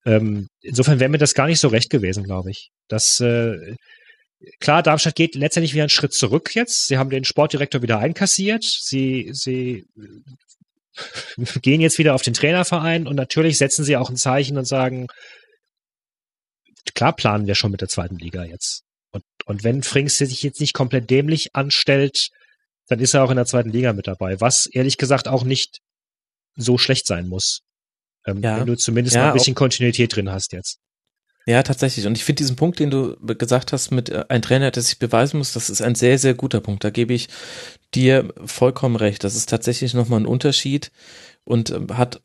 Ähm, 0.06 0.48
insofern 0.61 1.00
wäre 1.00 1.09
mir 1.09 1.17
das 1.17 1.33
gar 1.33 1.48
nicht 1.48 1.59
so 1.59 1.67
recht 1.67 1.90
gewesen, 1.90 2.24
glaube 2.24 2.51
ich. 2.51 2.69
Das 2.90 3.19
äh, 3.19 3.56
klar, 4.59 4.83
Darmstadt 4.83 5.16
geht 5.16 5.35
letztendlich 5.35 5.74
wieder 5.74 5.83
einen 5.83 5.90
Schritt 5.90 6.14
zurück 6.14 6.56
jetzt. 6.56 6.88
Sie 6.88 6.98
haben 6.98 7.09
den 7.09 7.24
Sportdirektor 7.24 7.82
wieder 7.82 8.00
einkassiert. 8.00 8.64
Sie, 8.64 9.30
sie 9.33 9.85
gehen 11.61 11.80
jetzt 11.82 12.00
wieder 12.00 12.16
auf 12.16 12.22
den 12.22 12.33
Trainerverein 12.33 13.08
und 13.08 13.16
natürlich 13.16 13.58
setzen 13.58 13.85
sie 13.85 13.98
auch 13.98 14.09
ein 14.09 14.17
Zeichen 14.17 14.58
und 14.58 14.67
sagen, 14.67 15.08
klar 16.95 17.16
planen 17.16 17.48
wir 17.48 17.56
schon 17.56 17.72
mit 17.72 17.82
der 17.82 17.88
zweiten 17.90 18.18
Liga 18.18 18.44
jetzt. 18.44 18.84
Und, 19.12 19.24
und 19.45 19.64
wenn 19.64 19.84
Frings 19.84 20.18
sich 20.18 20.44
jetzt 20.44 20.60
nicht 20.60 20.74
komplett 20.74 21.10
dämlich 21.10 21.56
anstellt, 21.56 22.30
dann 22.88 23.00
ist 23.00 23.14
er 23.14 23.24
auch 23.24 23.30
in 23.30 23.38
der 23.38 23.45
zweiten 23.45 23.72
Liga 23.72 23.94
mit 23.94 24.08
dabei, 24.08 24.42
was 24.42 24.66
ehrlich 24.66 24.98
gesagt 24.98 25.28
auch 25.28 25.44
nicht 25.44 25.80
so 26.56 26.78
schlecht 26.78 27.08
sein 27.08 27.28
muss. 27.28 27.62
Ähm, 28.26 28.42
Ja. 28.42 28.60
Wenn 28.60 28.68
du 28.68 28.76
zumindest 28.76 29.16
Ja, 29.16 29.24
mal 29.24 29.28
ein 29.30 29.34
bisschen 29.34 29.56
Kontinuität 29.56 30.16
drin 30.16 30.32
hast 30.32 30.52
jetzt. 30.53 30.80
Ja, 31.45 31.62
tatsächlich. 31.62 32.06
Und 32.08 32.18
ich 32.18 32.24
finde 32.24 32.38
diesen 32.38 32.56
Punkt, 32.56 32.80
den 32.80 32.90
du 32.90 33.18
gesagt 33.18 33.74
hast 33.74 33.92
mit 33.92 34.10
äh, 34.10 34.24
ein 34.30 34.42
Trainer, 34.42 34.72
der 34.72 34.82
sich 34.82 34.98
beweisen 34.98 35.38
muss, 35.38 35.52
das 35.52 35.70
ist 35.70 35.82
ein 35.82 35.95
sehr, 35.95 36.18
sehr 36.18 36.34
guter 36.36 36.62
Punkt. 36.62 36.84
Da 36.84 36.90
gebe 36.90 37.14
ich 37.14 37.28
dir 37.94 38.34
vollkommen 38.45 38.95
recht. 38.95 39.24
Das 39.24 39.36
ist 39.36 39.50
tatsächlich 39.50 39.94
nochmal 39.94 40.22
ein 40.22 40.26
Unterschied 40.26 40.92
und 41.44 41.70
ähm, 41.70 41.98
hat 41.98 42.22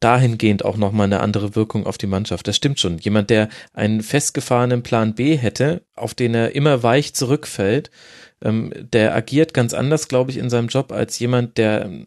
dahingehend 0.00 0.64
auch 0.64 0.76
nochmal 0.76 1.06
eine 1.06 1.20
andere 1.20 1.54
Wirkung 1.54 1.86
auf 1.86 1.98
die 1.98 2.06
Mannschaft. 2.06 2.48
Das 2.48 2.56
stimmt 2.56 2.80
schon. 2.80 2.98
Jemand, 2.98 3.30
der 3.30 3.48
einen 3.74 4.02
festgefahrenen 4.02 4.82
Plan 4.82 5.14
B 5.14 5.36
hätte, 5.36 5.84
auf 5.94 6.14
den 6.14 6.34
er 6.34 6.54
immer 6.54 6.82
weich 6.82 7.14
zurückfällt, 7.14 7.90
ähm, 8.42 8.72
der 8.76 9.14
agiert 9.14 9.54
ganz 9.54 9.74
anders, 9.74 10.08
glaube 10.08 10.30
ich, 10.30 10.38
in 10.38 10.50
seinem 10.50 10.68
Job 10.68 10.90
als 10.92 11.18
jemand, 11.18 11.58
der 11.58 11.84
ähm, 11.84 12.06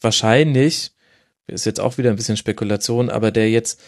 wahrscheinlich, 0.00 0.92
ist 1.46 1.66
jetzt 1.66 1.80
auch 1.80 1.98
wieder 1.98 2.10
ein 2.10 2.16
bisschen 2.16 2.36
Spekulation, 2.36 3.10
aber 3.10 3.30
der 3.30 3.50
jetzt 3.50 3.80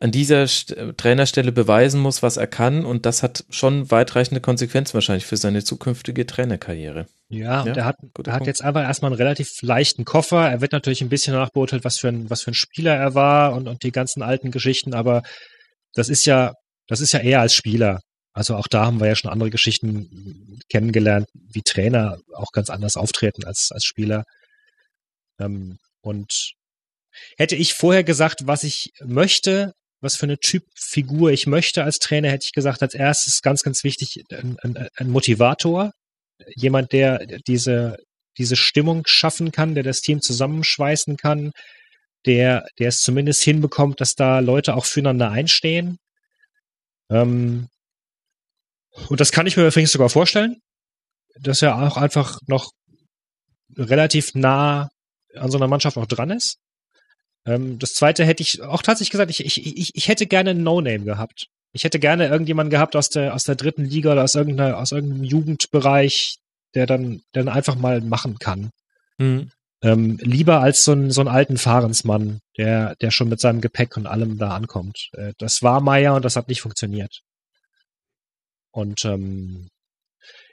an 0.00 0.12
dieser 0.12 0.46
St 0.46 0.76
Trainerstelle 0.96 1.50
beweisen 1.50 2.00
muss, 2.00 2.22
was 2.22 2.36
er 2.36 2.46
kann 2.46 2.84
und 2.84 3.04
das 3.04 3.22
hat 3.22 3.44
schon 3.50 3.90
weitreichende 3.90 4.40
Konsequenzen 4.40 4.94
wahrscheinlich 4.94 5.26
für 5.26 5.36
seine 5.36 5.64
zukünftige 5.64 6.24
Trainerkarriere. 6.24 7.06
Ja, 7.28 7.62
Ja, 7.64 7.70
und 7.70 7.76
er 7.76 7.84
hat, 7.84 7.96
er 8.24 8.32
hat 8.32 8.46
jetzt 8.46 8.62
einfach 8.62 8.82
erstmal 8.82 9.10
einen 9.10 9.20
relativ 9.20 9.60
leichten 9.60 10.04
Koffer. 10.04 10.48
Er 10.48 10.60
wird 10.60 10.72
natürlich 10.72 11.02
ein 11.02 11.08
bisschen 11.08 11.34
nachbeurteilt, 11.34 11.84
was 11.84 11.98
für 11.98 12.08
ein, 12.08 12.30
was 12.30 12.42
für 12.42 12.52
ein 12.52 12.54
Spieler 12.54 12.94
er 12.94 13.14
war 13.14 13.54
und, 13.54 13.66
und 13.66 13.82
die 13.82 13.92
ganzen 13.92 14.22
alten 14.22 14.50
Geschichten, 14.50 14.94
aber 14.94 15.22
das 15.94 16.08
ist 16.08 16.26
ja, 16.26 16.52
das 16.86 17.00
ist 17.00 17.12
ja 17.12 17.20
eher 17.20 17.40
als 17.40 17.54
Spieler. 17.54 18.00
Also 18.32 18.54
auch 18.54 18.68
da 18.68 18.86
haben 18.86 19.00
wir 19.00 19.08
ja 19.08 19.16
schon 19.16 19.32
andere 19.32 19.50
Geschichten 19.50 20.60
kennengelernt, 20.70 21.26
wie 21.34 21.62
Trainer 21.62 22.18
auch 22.34 22.52
ganz 22.52 22.70
anders 22.70 22.96
auftreten 22.96 23.44
als, 23.44 23.70
als 23.72 23.84
Spieler. 23.84 24.22
Ähm, 25.40 25.78
und 26.02 26.52
hätte 27.36 27.56
ich 27.56 27.74
vorher 27.74 28.04
gesagt, 28.04 28.46
was 28.46 28.62
ich 28.62 28.92
möchte, 29.00 29.72
was 30.00 30.16
für 30.16 30.26
eine 30.26 30.38
Typfigur 30.38 31.30
ich 31.30 31.46
möchte 31.46 31.82
als 31.82 31.98
Trainer, 31.98 32.30
hätte 32.30 32.46
ich 32.46 32.52
gesagt, 32.52 32.82
als 32.82 32.94
erstes 32.94 33.42
ganz, 33.42 33.62
ganz 33.62 33.84
wichtig, 33.84 34.24
ein, 34.30 34.56
ein, 34.62 34.88
ein 34.96 35.10
Motivator, 35.10 35.92
jemand, 36.54 36.92
der 36.92 37.26
diese, 37.46 37.96
diese 38.36 38.56
Stimmung 38.56 39.02
schaffen 39.06 39.50
kann, 39.50 39.74
der 39.74 39.82
das 39.82 40.00
Team 40.00 40.20
zusammenschweißen 40.20 41.16
kann, 41.16 41.52
der, 42.26 42.66
der 42.78 42.88
es 42.88 43.00
zumindest 43.00 43.42
hinbekommt, 43.42 44.00
dass 44.00 44.14
da 44.14 44.38
Leute 44.40 44.74
auch 44.74 44.84
füreinander 44.84 45.30
einstehen. 45.30 45.98
Ähm, 47.10 47.68
und 49.08 49.20
das 49.20 49.32
kann 49.32 49.46
ich 49.46 49.56
mir 49.56 49.66
übrigens 49.66 49.92
sogar 49.92 50.10
vorstellen, 50.10 50.60
dass 51.40 51.62
er 51.62 51.80
auch 51.80 51.96
einfach 51.96 52.38
noch 52.46 52.70
relativ 53.76 54.34
nah 54.34 54.88
an 55.34 55.50
so 55.50 55.58
einer 55.58 55.68
Mannschaft 55.68 55.96
auch 55.96 56.06
dran 56.06 56.30
ist. 56.30 56.58
Ähm, 57.48 57.78
das 57.78 57.94
zweite 57.94 58.24
hätte 58.24 58.42
ich 58.42 58.62
auch 58.62 58.82
tatsächlich 58.82 59.10
gesagt, 59.10 59.30
ich, 59.30 59.44
ich, 59.44 59.76
ich, 59.76 59.94
ich 59.94 60.08
hätte 60.08 60.26
gerne 60.26 60.50
ein 60.50 60.62
No-Name 60.62 61.04
gehabt. 61.04 61.48
Ich 61.72 61.84
hätte 61.84 61.98
gerne 61.98 62.28
irgendjemanden 62.28 62.70
gehabt 62.70 62.94
aus 62.94 63.08
der, 63.08 63.34
aus 63.34 63.44
der 63.44 63.54
dritten 63.54 63.84
Liga 63.84 64.12
oder 64.12 64.24
aus, 64.24 64.34
irgendeiner, 64.34 64.78
aus 64.78 64.92
irgendeinem 64.92 65.24
Jugendbereich, 65.24 66.36
der 66.74 66.86
dann, 66.86 67.22
der 67.34 67.44
dann 67.44 67.54
einfach 67.54 67.76
mal 67.76 68.02
machen 68.02 68.38
kann. 68.38 68.70
Mhm. 69.16 69.50
Ähm, 69.82 70.18
lieber 70.20 70.60
als 70.60 70.84
so, 70.84 70.92
ein, 70.92 71.10
so 71.10 71.20
einen 71.20 71.28
alten 71.28 71.56
Fahrensmann, 71.56 72.40
der, 72.58 72.96
der 72.96 73.10
schon 73.10 73.28
mit 73.28 73.40
seinem 73.40 73.60
Gepäck 73.60 73.96
und 73.96 74.06
allem 74.06 74.36
da 74.36 74.50
ankommt. 74.50 75.08
Äh, 75.12 75.32
das 75.38 75.62
war 75.62 75.80
Meier 75.80 76.14
und 76.14 76.24
das 76.24 76.36
hat 76.36 76.48
nicht 76.48 76.60
funktioniert. 76.60 77.22
Und 78.72 79.04
ähm, 79.04 79.68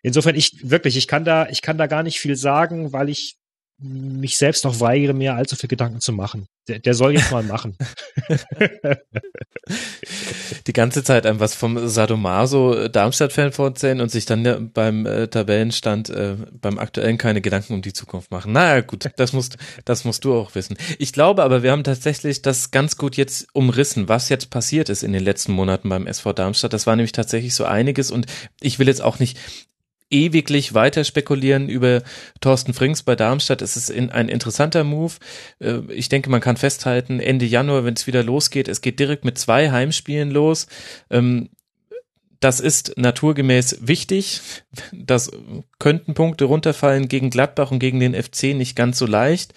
insofern, 0.02 0.36
ich 0.36 0.70
wirklich, 0.70 0.96
ich 0.96 1.08
kann 1.08 1.26
da, 1.26 1.50
ich 1.50 1.62
kann 1.62 1.78
da 1.78 1.88
gar 1.88 2.04
nicht 2.04 2.20
viel 2.20 2.36
sagen, 2.36 2.94
weil 2.94 3.10
ich 3.10 3.36
mich 3.78 4.38
selbst 4.38 4.64
noch 4.64 4.80
weigere, 4.80 5.14
mir 5.14 5.36
allzu 5.36 5.56
viel 5.56 5.68
Gedanken 5.68 6.00
zu 6.00 6.14
machen. 6.14 6.48
Der, 6.68 6.80
der 6.80 6.94
soll 6.94 7.14
jetzt 7.14 7.32
mal 7.32 7.44
machen. 7.44 7.78
Die 10.68 10.74
ganze 10.74 11.04
Zeit 11.04 11.26
einem 11.26 11.40
was 11.40 11.56
vom 11.56 11.88
Sadomaso 11.88 12.88
Darmstadt-Fan 12.88 13.52
vorzählen 13.52 14.02
und 14.02 14.10
sich 14.10 14.26
dann 14.26 14.46
ja 14.46 14.60
beim 14.60 15.06
äh, 15.06 15.28
Tabellenstand 15.28 16.10
äh, 16.10 16.36
beim 16.52 16.78
aktuellen 16.78 17.18
keine 17.18 17.42
Gedanken 17.42 17.74
um 17.74 17.82
die 17.82 17.94
Zukunft 17.94 18.32
machen. 18.32 18.52
Naja, 18.52 18.82
gut, 18.82 19.10
das 19.18 19.34
musst, 19.34 19.58
das 19.86 20.06
musst 20.06 20.24
du 20.26 20.36
auch 20.36 20.56
wissen. 20.56 20.78
Ich 21.00 21.14
glaube 21.14 21.44
aber, 21.44 21.64
wir 21.64 21.72
haben 21.72 21.84
tatsächlich 21.84 22.42
das 22.42 22.72
ganz 22.72 22.98
gut 22.98 23.18
jetzt 23.18 23.48
umrissen, 23.54 24.08
was 24.08 24.30
jetzt 24.30 24.50
passiert 24.50 24.90
ist 24.90 25.04
in 25.04 25.14
den 25.14 25.24
letzten 25.24 25.52
Monaten 25.52 25.90
beim 25.90 26.08
SV 26.08 26.34
Darmstadt. 26.34 26.74
Das 26.74 26.88
war 26.88 26.96
nämlich 26.96 27.12
tatsächlich 27.12 27.56
so 27.56 27.66
einiges 27.66 28.12
und 28.12 28.28
ich 28.62 28.80
will 28.80 28.88
jetzt 28.88 29.02
auch 29.02 29.20
nicht 29.20 29.38
ewiglich 30.16 30.74
weiter 30.74 31.04
spekulieren 31.04 31.68
über 31.70 32.02
Thorsten 32.42 32.74
Frings 32.74 33.04
bei 33.04 33.16
Darmstadt. 33.16 33.62
Es 33.62 33.76
ist 33.76 33.90
in, 33.90 34.10
ein 34.10 34.30
interessanter 34.30 34.84
Move. 34.84 35.14
Äh, 35.60 35.80
Ich 35.90 36.10
denke, 36.10 36.30
man 36.30 36.42
kann 36.42 36.58
festhalten, 36.58 37.20
Ende 37.20 37.46
Januar, 37.46 37.84
wenn 37.86 37.96
es 37.96 38.08
wieder 38.08 38.24
losgeht, 38.24 38.68
es 38.68 38.82
geht 38.82 39.00
direkt 39.00 39.26
mit 39.26 39.38
zwei 39.38 39.72
Heimspielen 39.72 40.32
los. 40.32 40.68
Ähm, 41.10 41.50
Das 42.42 42.60
ist 42.60 42.94
naturgemäß 42.98 43.78
wichtig. 43.82 44.42
Das 44.92 45.32
könnten 45.80 46.14
Punkte 46.14 46.46
runterfallen 46.46 47.08
gegen 47.08 47.30
Gladbach 47.30 47.72
und 47.72 47.80
gegen 47.80 48.00
den 48.00 48.14
FC 48.14 48.54
nicht 48.54 48.76
ganz 48.76 48.98
so 49.00 49.06
leicht. 49.08 49.54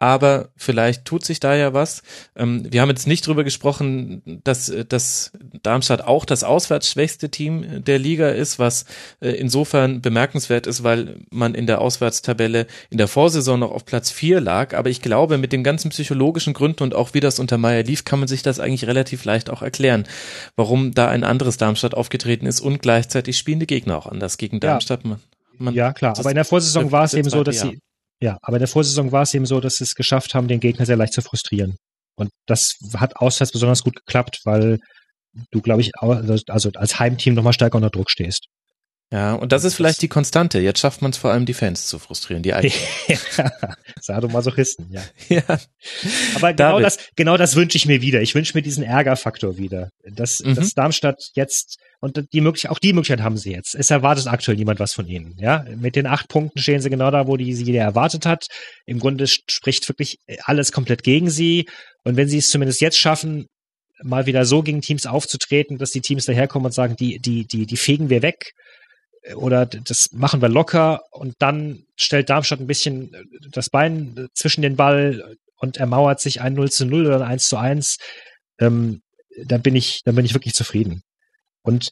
Aber 0.00 0.50
vielleicht 0.56 1.04
tut 1.04 1.24
sich 1.24 1.40
da 1.40 1.56
ja 1.56 1.74
was. 1.74 2.02
Ähm, 2.36 2.66
wir 2.70 2.80
haben 2.80 2.88
jetzt 2.88 3.08
nicht 3.08 3.26
drüber 3.26 3.42
gesprochen, 3.42 4.40
dass, 4.44 4.72
dass 4.88 5.32
Darmstadt 5.62 6.02
auch 6.02 6.24
das 6.24 6.44
auswärtsschwächste 6.44 7.30
Team 7.30 7.84
der 7.84 7.98
Liga 7.98 8.28
ist, 8.28 8.60
was 8.60 8.84
äh, 9.20 9.30
insofern 9.30 10.00
bemerkenswert 10.00 10.68
ist, 10.68 10.84
weil 10.84 11.16
man 11.30 11.54
in 11.54 11.66
der 11.66 11.80
Auswärtstabelle 11.80 12.68
in 12.90 12.98
der 12.98 13.08
Vorsaison 13.08 13.58
noch 13.58 13.72
auf 13.72 13.84
Platz 13.84 14.10
vier 14.10 14.40
lag. 14.40 14.76
Aber 14.76 14.88
ich 14.88 15.02
glaube, 15.02 15.36
mit 15.36 15.52
den 15.52 15.64
ganzen 15.64 15.90
psychologischen 15.90 16.54
Gründen 16.54 16.84
und 16.84 16.94
auch 16.94 17.14
wie 17.14 17.20
das 17.20 17.40
unter 17.40 17.58
Meier 17.58 17.82
lief, 17.82 18.04
kann 18.04 18.20
man 18.20 18.28
sich 18.28 18.42
das 18.42 18.60
eigentlich 18.60 18.86
relativ 18.86 19.24
leicht 19.24 19.50
auch 19.50 19.62
erklären, 19.62 20.06
warum 20.54 20.94
da 20.94 21.08
ein 21.08 21.24
anderes 21.24 21.56
Darmstadt 21.56 21.94
aufgetreten 21.94 22.46
ist 22.46 22.60
und 22.60 22.80
gleichzeitig 22.82 23.36
spielen 23.36 23.58
die 23.58 23.66
Gegner 23.66 23.98
auch 23.98 24.06
anders 24.06 24.38
gegen 24.38 24.60
Darmstadt. 24.60 25.04
Man, 25.04 25.18
man, 25.58 25.74
ja, 25.74 25.92
klar. 25.92 26.16
Aber 26.16 26.30
in 26.30 26.36
der 26.36 26.44
Vorsaison 26.44 26.92
war 26.92 27.02
es 27.02 27.14
eben 27.14 27.28
so, 27.28 27.42
dass 27.42 27.60
sie, 27.60 27.80
ja, 28.22 28.38
aber 28.42 28.56
in 28.56 28.60
der 28.60 28.68
Vorsaison 28.68 29.12
war 29.12 29.22
es 29.22 29.34
eben 29.34 29.46
so, 29.46 29.60
dass 29.60 29.76
sie 29.76 29.84
es 29.84 29.94
geschafft 29.94 30.34
haben, 30.34 30.48
den 30.48 30.60
Gegner 30.60 30.86
sehr 30.86 30.96
leicht 30.96 31.12
zu 31.12 31.22
frustrieren. 31.22 31.76
Und 32.16 32.30
das 32.46 32.74
hat 32.96 33.16
auswärts 33.16 33.52
besonders 33.52 33.84
gut 33.84 33.94
geklappt, 33.94 34.40
weil 34.44 34.78
du, 35.52 35.60
glaube 35.60 35.82
ich, 35.82 35.92
au- 36.00 36.20
also 36.48 36.70
als 36.74 36.98
Heimteam 36.98 37.34
nochmal 37.34 37.52
stärker 37.52 37.76
unter 37.76 37.90
Druck 37.90 38.10
stehst. 38.10 38.46
Ja, 39.10 39.34
und 39.34 39.52
das 39.52 39.64
ist 39.64 39.74
vielleicht 39.74 40.02
die 40.02 40.08
Konstante. 40.08 40.58
Jetzt 40.58 40.80
schafft 40.80 41.00
man 41.00 41.12
es 41.12 41.16
vor 41.16 41.30
allem, 41.32 41.46
die 41.46 41.54
Fans 41.54 41.86
zu 41.86 41.98
frustrieren, 41.98 42.42
die 42.42 42.52
eigenen. 42.52 42.74
Sadomasochisten, 44.02 44.90
ja. 44.92 45.02
ja. 45.28 45.42
Aber 46.34 46.52
genau 46.52 46.72
David. 46.72 46.84
das, 46.86 46.98
genau 47.16 47.36
das 47.38 47.56
wünsche 47.56 47.76
ich 47.78 47.86
mir 47.86 48.02
wieder. 48.02 48.20
Ich 48.20 48.34
wünsche 48.34 48.56
mir 48.56 48.62
diesen 48.62 48.82
Ärgerfaktor 48.84 49.56
wieder. 49.56 49.88
Dass, 50.04 50.40
Mhm. 50.40 50.56
dass 50.56 50.74
Darmstadt 50.74 51.30
jetzt, 51.34 51.78
und 52.00 52.22
die 52.32 52.40
Möglichkeit, 52.42 52.70
auch 52.70 52.78
die 52.78 52.92
Möglichkeit 52.92 53.22
haben 53.24 53.38
sie 53.38 53.52
jetzt. 53.52 53.74
Es 53.74 53.90
erwartet 53.90 54.26
aktuell 54.26 54.58
niemand 54.58 54.78
was 54.78 54.92
von 54.92 55.06
ihnen. 55.06 55.36
Ja, 55.38 55.64
mit 55.76 55.96
den 55.96 56.06
acht 56.06 56.28
Punkten 56.28 56.58
stehen 56.60 56.82
sie 56.82 56.90
genau 56.90 57.10
da, 57.10 57.26
wo 57.26 57.36
die 57.38 57.54
sie 57.54 57.64
jeder 57.64 57.80
erwartet 57.82 58.26
hat. 58.26 58.46
Im 58.84 58.98
Grunde 58.98 59.26
spricht 59.26 59.88
wirklich 59.88 60.18
alles 60.44 60.70
komplett 60.70 61.02
gegen 61.02 61.30
sie. 61.30 61.66
Und 62.04 62.16
wenn 62.16 62.28
sie 62.28 62.38
es 62.38 62.50
zumindest 62.50 62.82
jetzt 62.82 62.98
schaffen, 62.98 63.46
mal 64.02 64.26
wieder 64.26 64.44
so 64.44 64.62
gegen 64.62 64.80
Teams 64.80 65.06
aufzutreten, 65.06 65.78
dass 65.78 65.90
die 65.90 66.02
Teams 66.02 66.26
daherkommen 66.26 66.66
und 66.66 66.72
sagen, 66.72 66.94
die, 66.94 67.18
die, 67.18 67.46
die, 67.46 67.66
die 67.66 67.76
fegen 67.76 68.10
wir 68.10 68.22
weg, 68.22 68.52
oder 69.34 69.66
das 69.66 70.12
machen 70.12 70.40
wir 70.40 70.48
locker 70.48 71.02
und 71.10 71.34
dann 71.38 71.84
stellt 71.96 72.30
Darmstadt 72.30 72.60
ein 72.60 72.66
bisschen 72.66 73.12
das 73.50 73.70
Bein 73.70 74.28
zwischen 74.34 74.62
den 74.62 74.76
Ball 74.76 75.36
und 75.56 75.76
ermauert 75.76 76.20
sich 76.20 76.40
ein 76.40 76.54
0 76.54 76.70
zu 76.70 76.86
0 76.86 77.06
oder 77.06 77.16
ein 77.16 77.32
1 77.32 77.48
zu 77.48 77.56
1, 77.56 77.98
ähm, 78.60 79.02
dann 79.44 79.62
bin 79.62 79.76
ich, 79.76 80.02
dann 80.04 80.14
bin 80.14 80.24
ich 80.24 80.34
wirklich 80.34 80.54
zufrieden. 80.54 81.02
Und 81.62 81.90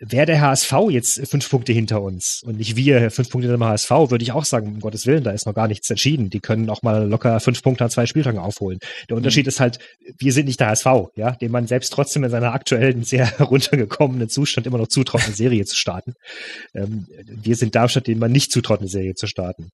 wäre 0.00 0.26
der 0.26 0.40
HSV 0.40 0.72
jetzt 0.88 1.28
fünf 1.28 1.48
Punkte 1.50 1.72
hinter 1.72 2.00
uns 2.00 2.42
und 2.42 2.56
nicht 2.56 2.74
wir 2.74 3.10
fünf 3.10 3.28
Punkte 3.28 3.48
hinter 3.48 3.58
dem 3.58 3.70
HSV, 3.70 3.90
würde 3.90 4.22
ich 4.22 4.32
auch 4.32 4.46
sagen, 4.46 4.68
um 4.68 4.80
Gottes 4.80 5.06
Willen, 5.06 5.22
da 5.22 5.30
ist 5.30 5.46
noch 5.46 5.54
gar 5.54 5.68
nichts 5.68 5.90
entschieden. 5.90 6.30
Die 6.30 6.40
können 6.40 6.70
auch 6.70 6.82
mal 6.82 7.06
locker 7.06 7.38
fünf 7.40 7.62
Punkte 7.62 7.84
an 7.84 7.90
zwei 7.90 8.06
Spieltagen 8.06 8.40
aufholen. 8.40 8.78
Der 9.10 9.16
Unterschied 9.16 9.44
mhm. 9.44 9.50
ist 9.50 9.60
halt, 9.60 9.78
wir 10.18 10.32
sind 10.32 10.46
nicht 10.46 10.58
der 10.58 10.68
HSV, 10.68 10.86
ja, 11.16 11.32
dem 11.32 11.52
man 11.52 11.66
selbst 11.66 11.92
trotzdem 11.92 12.24
in 12.24 12.30
seiner 12.30 12.54
aktuellen, 12.54 13.04
sehr 13.04 13.26
heruntergekommenen 13.38 14.30
Zustand 14.30 14.66
immer 14.66 14.78
noch 14.78 14.88
zutraut, 14.88 15.22
eine 15.24 15.34
Serie 15.34 15.66
zu 15.66 15.76
starten. 15.76 16.14
Ähm, 16.74 17.06
wir 17.26 17.56
sind 17.56 17.74
Darmstadt, 17.74 18.06
dem 18.06 18.18
man 18.18 18.32
nicht 18.32 18.50
zutraut, 18.50 18.80
eine 18.80 18.88
Serie 18.88 19.14
zu 19.14 19.26
starten. 19.26 19.70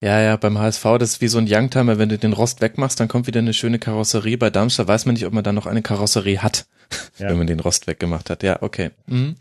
Ja, 0.00 0.20
ja, 0.20 0.36
beim 0.36 0.58
HSV, 0.58 0.84
das 1.00 1.10
ist 1.10 1.20
wie 1.20 1.28
so 1.28 1.38
ein 1.38 1.48
Youngtimer, 1.48 1.98
wenn 1.98 2.08
du 2.08 2.18
den 2.18 2.32
Rost 2.32 2.60
wegmachst, 2.60 3.00
dann 3.00 3.08
kommt 3.08 3.26
wieder 3.26 3.40
eine 3.40 3.52
schöne 3.52 3.80
Karosserie. 3.80 4.38
Bei 4.38 4.48
Darmstadt 4.48 4.86
weiß 4.86 5.06
man 5.06 5.14
nicht, 5.14 5.26
ob 5.26 5.32
man 5.32 5.42
da 5.42 5.52
noch 5.52 5.66
eine 5.66 5.82
Karosserie 5.82 6.40
hat, 6.40 6.66
ja. 7.18 7.28
wenn 7.28 7.38
man 7.38 7.48
den 7.48 7.58
Rost 7.58 7.88
weggemacht 7.88 8.30
hat. 8.30 8.44
Ja, 8.44 8.62
okay. 8.62 8.90
Mhm. 9.06 9.36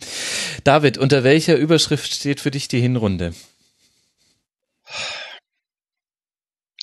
David, 0.64 0.98
unter 0.98 1.24
welcher 1.24 1.56
Überschrift 1.56 2.12
steht 2.12 2.40
für 2.40 2.50
dich 2.50 2.68
die 2.68 2.82
Hinrunde? 2.82 3.34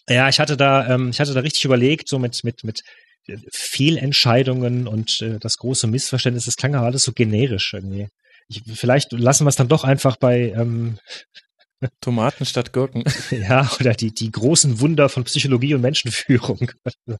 Ja, 0.09 0.29
ich 0.29 0.39
hatte 0.39 0.57
da, 0.57 0.95
ähm, 0.95 1.11
ich 1.11 1.19
hatte 1.19 1.35
da 1.35 1.41
richtig 1.41 1.65
überlegt, 1.65 2.09
so 2.09 2.21
mit, 2.21 2.45
mit, 2.45 2.63
mit 2.63 2.83
Fehlentscheidungen 3.53 4.87
und 4.87 5.21
äh, 5.21 5.39
das 5.41 5.57
große 5.57 5.89
Missverständnis. 5.89 6.45
Das 6.45 6.57
klang 6.57 6.77
aber 6.77 6.87
alles 6.87 7.03
so 7.03 7.13
generisch 7.13 7.73
irgendwie. 7.75 8.09
Ich, 8.49 8.63
vielleicht 8.75 9.11
lassen 9.13 9.47
wir 9.47 9.49
es 9.49 9.57
dann 9.57 9.69
doch 9.69 9.83
einfach 9.83 10.17
bei 10.17 10.53
ähm, 10.57 10.99
Tomaten 12.01 12.45
statt 12.45 12.73
Gurken. 12.73 13.05
Ja, 13.31 13.71
oder 13.81 13.95
die, 13.95 14.13
die 14.15 14.31
großen 14.31 14.81
Wunder 14.81 15.09
von 15.09 15.25
Psychologie 15.25 15.75
und 15.75 15.81
Menschenführung. 15.81 16.71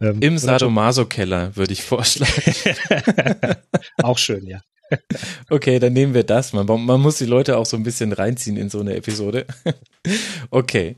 ähm, 0.00 0.20
Im 0.20 0.38
Sadomaso-Keller 0.38 1.56
würde 1.56 1.72
ich 1.72 1.82
vorschlagen. 1.82 3.56
auch 4.02 4.18
schön, 4.18 4.46
ja. 4.46 4.60
Okay, 5.48 5.78
dann 5.78 5.94
nehmen 5.94 6.14
wir 6.14 6.24
das. 6.24 6.52
Man, 6.52 6.66
man 6.66 7.00
muss 7.00 7.16
die 7.18 7.26
Leute 7.26 7.56
auch 7.56 7.66
so 7.66 7.76
ein 7.76 7.82
bisschen 7.82 8.12
reinziehen 8.12 8.56
in 8.56 8.68
so 8.68 8.80
eine 8.80 8.94
Episode. 8.94 9.46
Okay. 10.50 10.96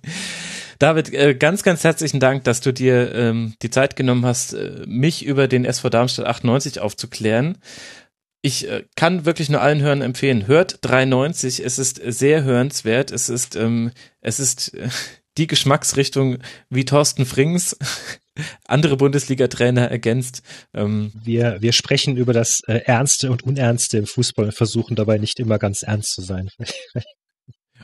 David, 0.78 1.12
äh, 1.14 1.34
ganz, 1.34 1.62
ganz 1.62 1.84
herzlichen 1.84 2.20
Dank, 2.20 2.44
dass 2.44 2.60
du 2.60 2.72
dir 2.72 3.14
ähm, 3.14 3.54
die 3.62 3.70
Zeit 3.70 3.96
genommen 3.96 4.26
hast, 4.26 4.54
äh, 4.54 4.84
mich 4.86 5.24
über 5.24 5.46
den 5.46 5.64
SV 5.64 5.88
Darmstadt 5.88 6.26
98 6.26 6.80
aufzuklären 6.80 7.58
ich 8.44 8.68
äh, 8.68 8.84
kann 8.94 9.24
wirklich 9.24 9.48
nur 9.48 9.62
allen 9.62 9.80
Hörern 9.80 10.02
empfehlen. 10.02 10.46
Hört 10.46 10.78
390. 10.82 11.64
Es 11.64 11.78
ist 11.78 11.96
sehr 12.04 12.44
hörenswert. 12.44 13.10
Es 13.10 13.30
ist, 13.30 13.56
ähm, 13.56 13.90
es 14.20 14.38
ist 14.38 14.74
äh, 14.74 14.90
die 15.38 15.46
Geschmacksrichtung 15.46 16.36
wie 16.68 16.84
Thorsten 16.84 17.24
Frings, 17.24 17.74
andere 18.66 18.98
Bundesliga-Trainer 18.98 19.90
ergänzt. 19.90 20.42
Ähm, 20.74 21.10
wir, 21.14 21.62
wir 21.62 21.72
sprechen 21.72 22.18
über 22.18 22.34
das 22.34 22.60
äh, 22.66 22.82
Ernste 22.84 23.30
und 23.30 23.44
Unernste 23.44 23.96
im 23.96 24.06
Fußball 24.06 24.44
und 24.44 24.54
versuchen 24.54 24.94
dabei 24.94 25.16
nicht 25.16 25.40
immer 25.40 25.58
ganz 25.58 25.82
ernst 25.82 26.12
zu 26.12 26.20
sein. 26.20 26.50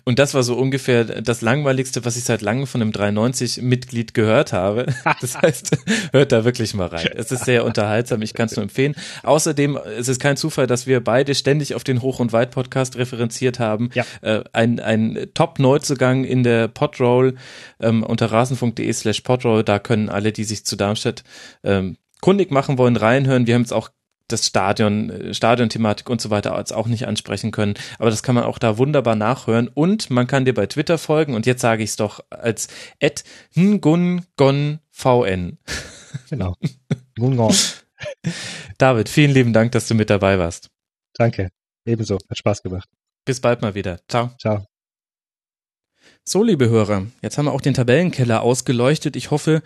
Und 0.05 0.19
das 0.19 0.35
war 0.35 0.43
so 0.43 0.57
ungefähr 0.57 1.05
das 1.05 1.41
langweiligste, 1.41 2.05
was 2.05 2.17
ich 2.17 2.25
seit 2.25 2.43
langem 2.43 2.67
von 2.67 2.83
einem 2.83 2.91
93-Mitglied 2.91 4.15
gehört 4.15 4.53
habe. 4.53 4.87
Das 5.21 5.37
heißt, 5.37 5.77
hört 6.13 6.33
da 6.33 6.45
wirklich 6.45 6.73
mal 6.73 6.87
rein. 6.87 7.09
Es 7.15 7.31
ist 7.31 7.45
sehr 7.45 7.65
unterhaltsam, 7.65 8.23
ich 8.23 8.33
kann 8.33 8.47
es 8.47 8.57
nur 8.57 8.63
empfehlen. 8.63 8.95
Außerdem, 9.23 9.79
es 9.99 10.09
ist 10.09 10.21
kein 10.21 10.37
Zufall, 10.37 10.67
dass 10.67 10.87
wir 10.87 11.03
beide 11.03 11.35
ständig 11.35 11.75
auf 11.75 11.85
den 11.85 12.01
Hoch- 12.01 12.21
und 12.21 12.33
Weit-Podcast 12.33 12.97
referenziert 12.97 13.59
haben. 13.59 13.91
Ja. 13.93 14.05
Äh, 14.23 14.45
ein 14.53 14.81
ein 14.81 15.29
Top-Neuzugang 15.35 16.25
in 16.25 16.43
der 16.43 16.69
Podroll 16.69 17.35
ähm, 17.81 18.03
unter 18.03 18.31
rasenfunk.de 18.33 18.93
slash 18.93 19.21
podroll. 19.21 19.65
Da 19.65 19.79
können 19.79 20.09
alle, 20.09 20.33
die 20.33 20.45
sich 20.45 20.65
zu 20.65 20.77
Darmstadt 20.77 21.25
ähm, 21.65 21.97
kundig 22.21 22.51
machen 22.51 22.79
wollen, 22.79 22.97
reinhören. 22.97 23.47
Wir 23.47 23.55
haben 23.55 23.63
es 23.63 23.73
auch 23.73 23.91
das 24.33 24.47
Stadion, 24.47 25.11
äh, 25.11 25.35
Stadionthematik 25.35 26.09
und 26.09 26.21
so 26.21 26.31
weiter 26.31 26.55
als 26.55 26.73
auch 26.73 26.87
nicht 26.87 27.07
ansprechen 27.07 27.51
können. 27.51 27.75
Aber 27.99 28.11
das 28.11 28.23
kann 28.23 28.35
man 28.35 28.45
auch 28.45 28.59
da 28.59 28.79
wunderbar 28.79 29.17
nachhören. 29.17 29.69
Und 29.69 30.11
man 30.11 30.27
kann 30.27 30.45
dir 30.45 30.55
bei 30.55 30.67
Twitter 30.67 30.99
folgen. 30.99 31.35
Und 31.35 31.47
jetzt 31.47 31.61
sage 31.61 31.83
ich 31.83 31.91
es 31.91 31.97
doch 31.97 32.21
als 32.31 32.69
Ed 32.99 33.25
NgunGonVN. 33.55 35.59
Genau. 36.29 36.57
Ngungon. 37.19 37.55
David, 38.79 39.09
vielen 39.09 39.33
lieben 39.33 39.53
Dank, 39.53 39.73
dass 39.73 39.89
du 39.89 39.95
mit 39.95 40.11
dabei 40.11 40.39
warst. 40.39 40.71
Danke. 41.15 41.51
Ebenso. 41.85 42.19
Hat 42.29 42.39
Spaß 42.39 42.63
gemacht. 42.63 42.89
Bis 43.25 43.41
bald 43.41 43.63
mal 43.63 43.75
wieder. 43.75 44.01
Ciao. 44.09 44.31
Ciao. 44.39 44.70
So, 46.23 46.45
liebe 46.45 46.69
Hörer, 46.69 47.07
jetzt 47.23 47.39
haben 47.39 47.47
wir 47.47 47.53
auch 47.53 47.63
den 47.63 47.73
Tabellenkeller 47.73 48.43
ausgeleuchtet. 48.43 49.17
Ich 49.17 49.31
hoffe, 49.31 49.63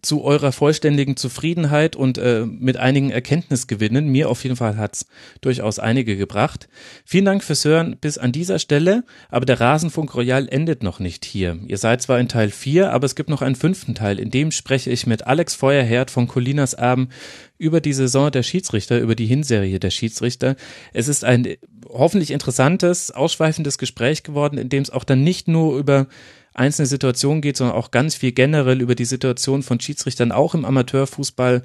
zu 0.00 0.24
eurer 0.24 0.52
vollständigen 0.52 1.16
Zufriedenheit 1.16 1.96
und 1.96 2.18
äh, 2.18 2.46
mit 2.46 2.78
einigen 2.78 3.10
Erkenntnisgewinnen. 3.10 4.08
Mir 4.08 4.30
auf 4.30 4.42
jeden 4.42 4.56
Fall 4.56 4.78
hat's 4.78 5.06
durchaus 5.42 5.78
einige 5.78 6.16
gebracht. 6.16 6.68
Vielen 7.04 7.26
Dank 7.26 7.44
fürs 7.44 7.64
Hören 7.64 7.96
bis 8.00 8.16
an 8.16 8.32
dieser 8.32 8.58
Stelle, 8.58 9.04
aber 9.28 9.44
der 9.44 9.60
Rasenfunk 9.60 10.14
Royal 10.14 10.48
endet 10.48 10.82
noch 10.82 10.98
nicht 10.98 11.26
hier. 11.26 11.58
Ihr 11.66 11.78
seid 11.78 12.00
zwar 12.00 12.18
in 12.18 12.28
Teil 12.28 12.50
4, 12.50 12.90
aber 12.90 13.04
es 13.04 13.14
gibt 13.14 13.28
noch 13.28 13.42
einen 13.42 13.56
fünften 13.56 13.94
Teil, 13.94 14.18
in 14.18 14.30
dem 14.30 14.50
spreche 14.50 14.90
ich 14.90 15.06
mit 15.06 15.26
Alex 15.26 15.54
Feuerherd 15.54 16.10
von 16.10 16.26
Colinas 16.26 16.74
Abend 16.74 17.12
über 17.58 17.80
die 17.80 17.92
Saison 17.92 18.30
der 18.30 18.42
Schiedsrichter, 18.42 18.98
über 18.98 19.14
die 19.14 19.26
Hinserie 19.26 19.78
der 19.78 19.90
Schiedsrichter. 19.90 20.56
Es 20.92 21.08
ist 21.08 21.24
ein 21.24 21.56
hoffentlich 21.88 22.30
interessantes, 22.30 23.10
ausschweifendes 23.10 23.78
Gespräch 23.78 24.22
geworden, 24.22 24.58
in 24.58 24.68
dem 24.68 24.82
es 24.82 24.90
auch 24.90 25.04
dann 25.04 25.24
nicht 25.24 25.48
nur 25.48 25.78
über 25.78 26.06
einzelne 26.54 26.86
Situationen 26.86 27.42
geht, 27.42 27.56
sondern 27.56 27.76
auch 27.76 27.90
ganz 27.90 28.14
viel 28.14 28.32
generell 28.32 28.80
über 28.80 28.94
die 28.94 29.04
Situation 29.04 29.62
von 29.62 29.80
Schiedsrichtern 29.80 30.32
auch 30.32 30.54
im 30.54 30.64
Amateurfußball. 30.64 31.62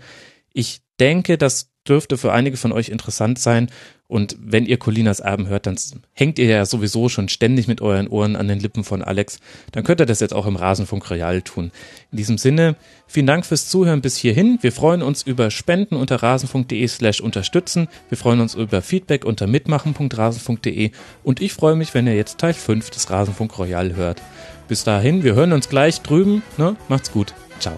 Ich 0.54 0.82
denke, 1.00 1.38
das 1.38 1.72
dürfte 1.88 2.18
für 2.18 2.32
einige 2.32 2.58
von 2.58 2.72
euch 2.72 2.90
interessant 2.90 3.40
sein. 3.40 3.70
Und 4.14 4.38
wenn 4.40 4.68
ihr 4.68 4.78
Colinas 4.78 5.22
Abend 5.22 5.48
hört, 5.48 5.66
dann 5.66 5.76
hängt 6.14 6.38
ihr 6.38 6.46
ja 6.46 6.68
sowieso 6.68 7.10
schon 7.10 7.30
ständig 7.30 7.68
mit 7.68 7.82
euren 7.82 8.08
Ohren 8.08 8.36
an 8.36 8.48
den 8.48 8.60
Lippen 8.60 8.84
von 8.84 9.02
Alex. 9.02 9.40
Dann 9.72 9.84
könnt 9.84 10.02
ihr 10.02 10.06
das 10.06 10.20
jetzt 10.20 10.36
auch 10.36 10.46
im 10.46 10.56
Rasenfunk 10.56 11.10
Real 11.10 11.42
tun. 11.42 11.72
In 12.12 12.18
diesem 12.20 12.38
Sinne, 12.38 12.76
vielen 13.08 13.26
Dank 13.26 13.44
fürs 13.44 13.70
Zuhören 13.70 14.02
bis 14.02 14.16
hierhin. 14.16 14.60
Wir 14.62 14.72
freuen 14.72 15.02
uns 15.02 15.24
über 15.24 15.50
Spenden 15.50 15.96
unter 15.96 16.18
rasenfunk.de 16.18 16.88
slash 16.88 17.22
unterstützen. 17.22 17.88
Wir 18.10 18.18
freuen 18.20 18.40
uns 18.40 18.54
über 18.54 18.84
Feedback 18.84 19.26
unter 19.26 19.48
mitmachen.rasenfunk.de. 19.48 20.92
Und 21.24 21.42
ich 21.42 21.54
freue 21.54 21.76
mich, 21.76 21.96
wenn 21.96 22.06
ihr 22.06 22.16
jetzt 22.16 22.38
Teil 22.38 22.54
5 22.54 22.92
des 22.92 23.10
Rasenfunk 23.10 23.58
Royal 23.58 23.96
hört. 23.96 24.22
Bis 24.68 24.84
dahin, 24.84 25.24
wir 25.24 25.34
hören 25.34 25.54
uns 25.54 25.70
gleich 25.70 26.02
drüben. 26.02 26.44
Ne? 26.60 26.76
Macht's 26.88 27.12
gut. 27.12 27.34
Ciao. 27.60 27.78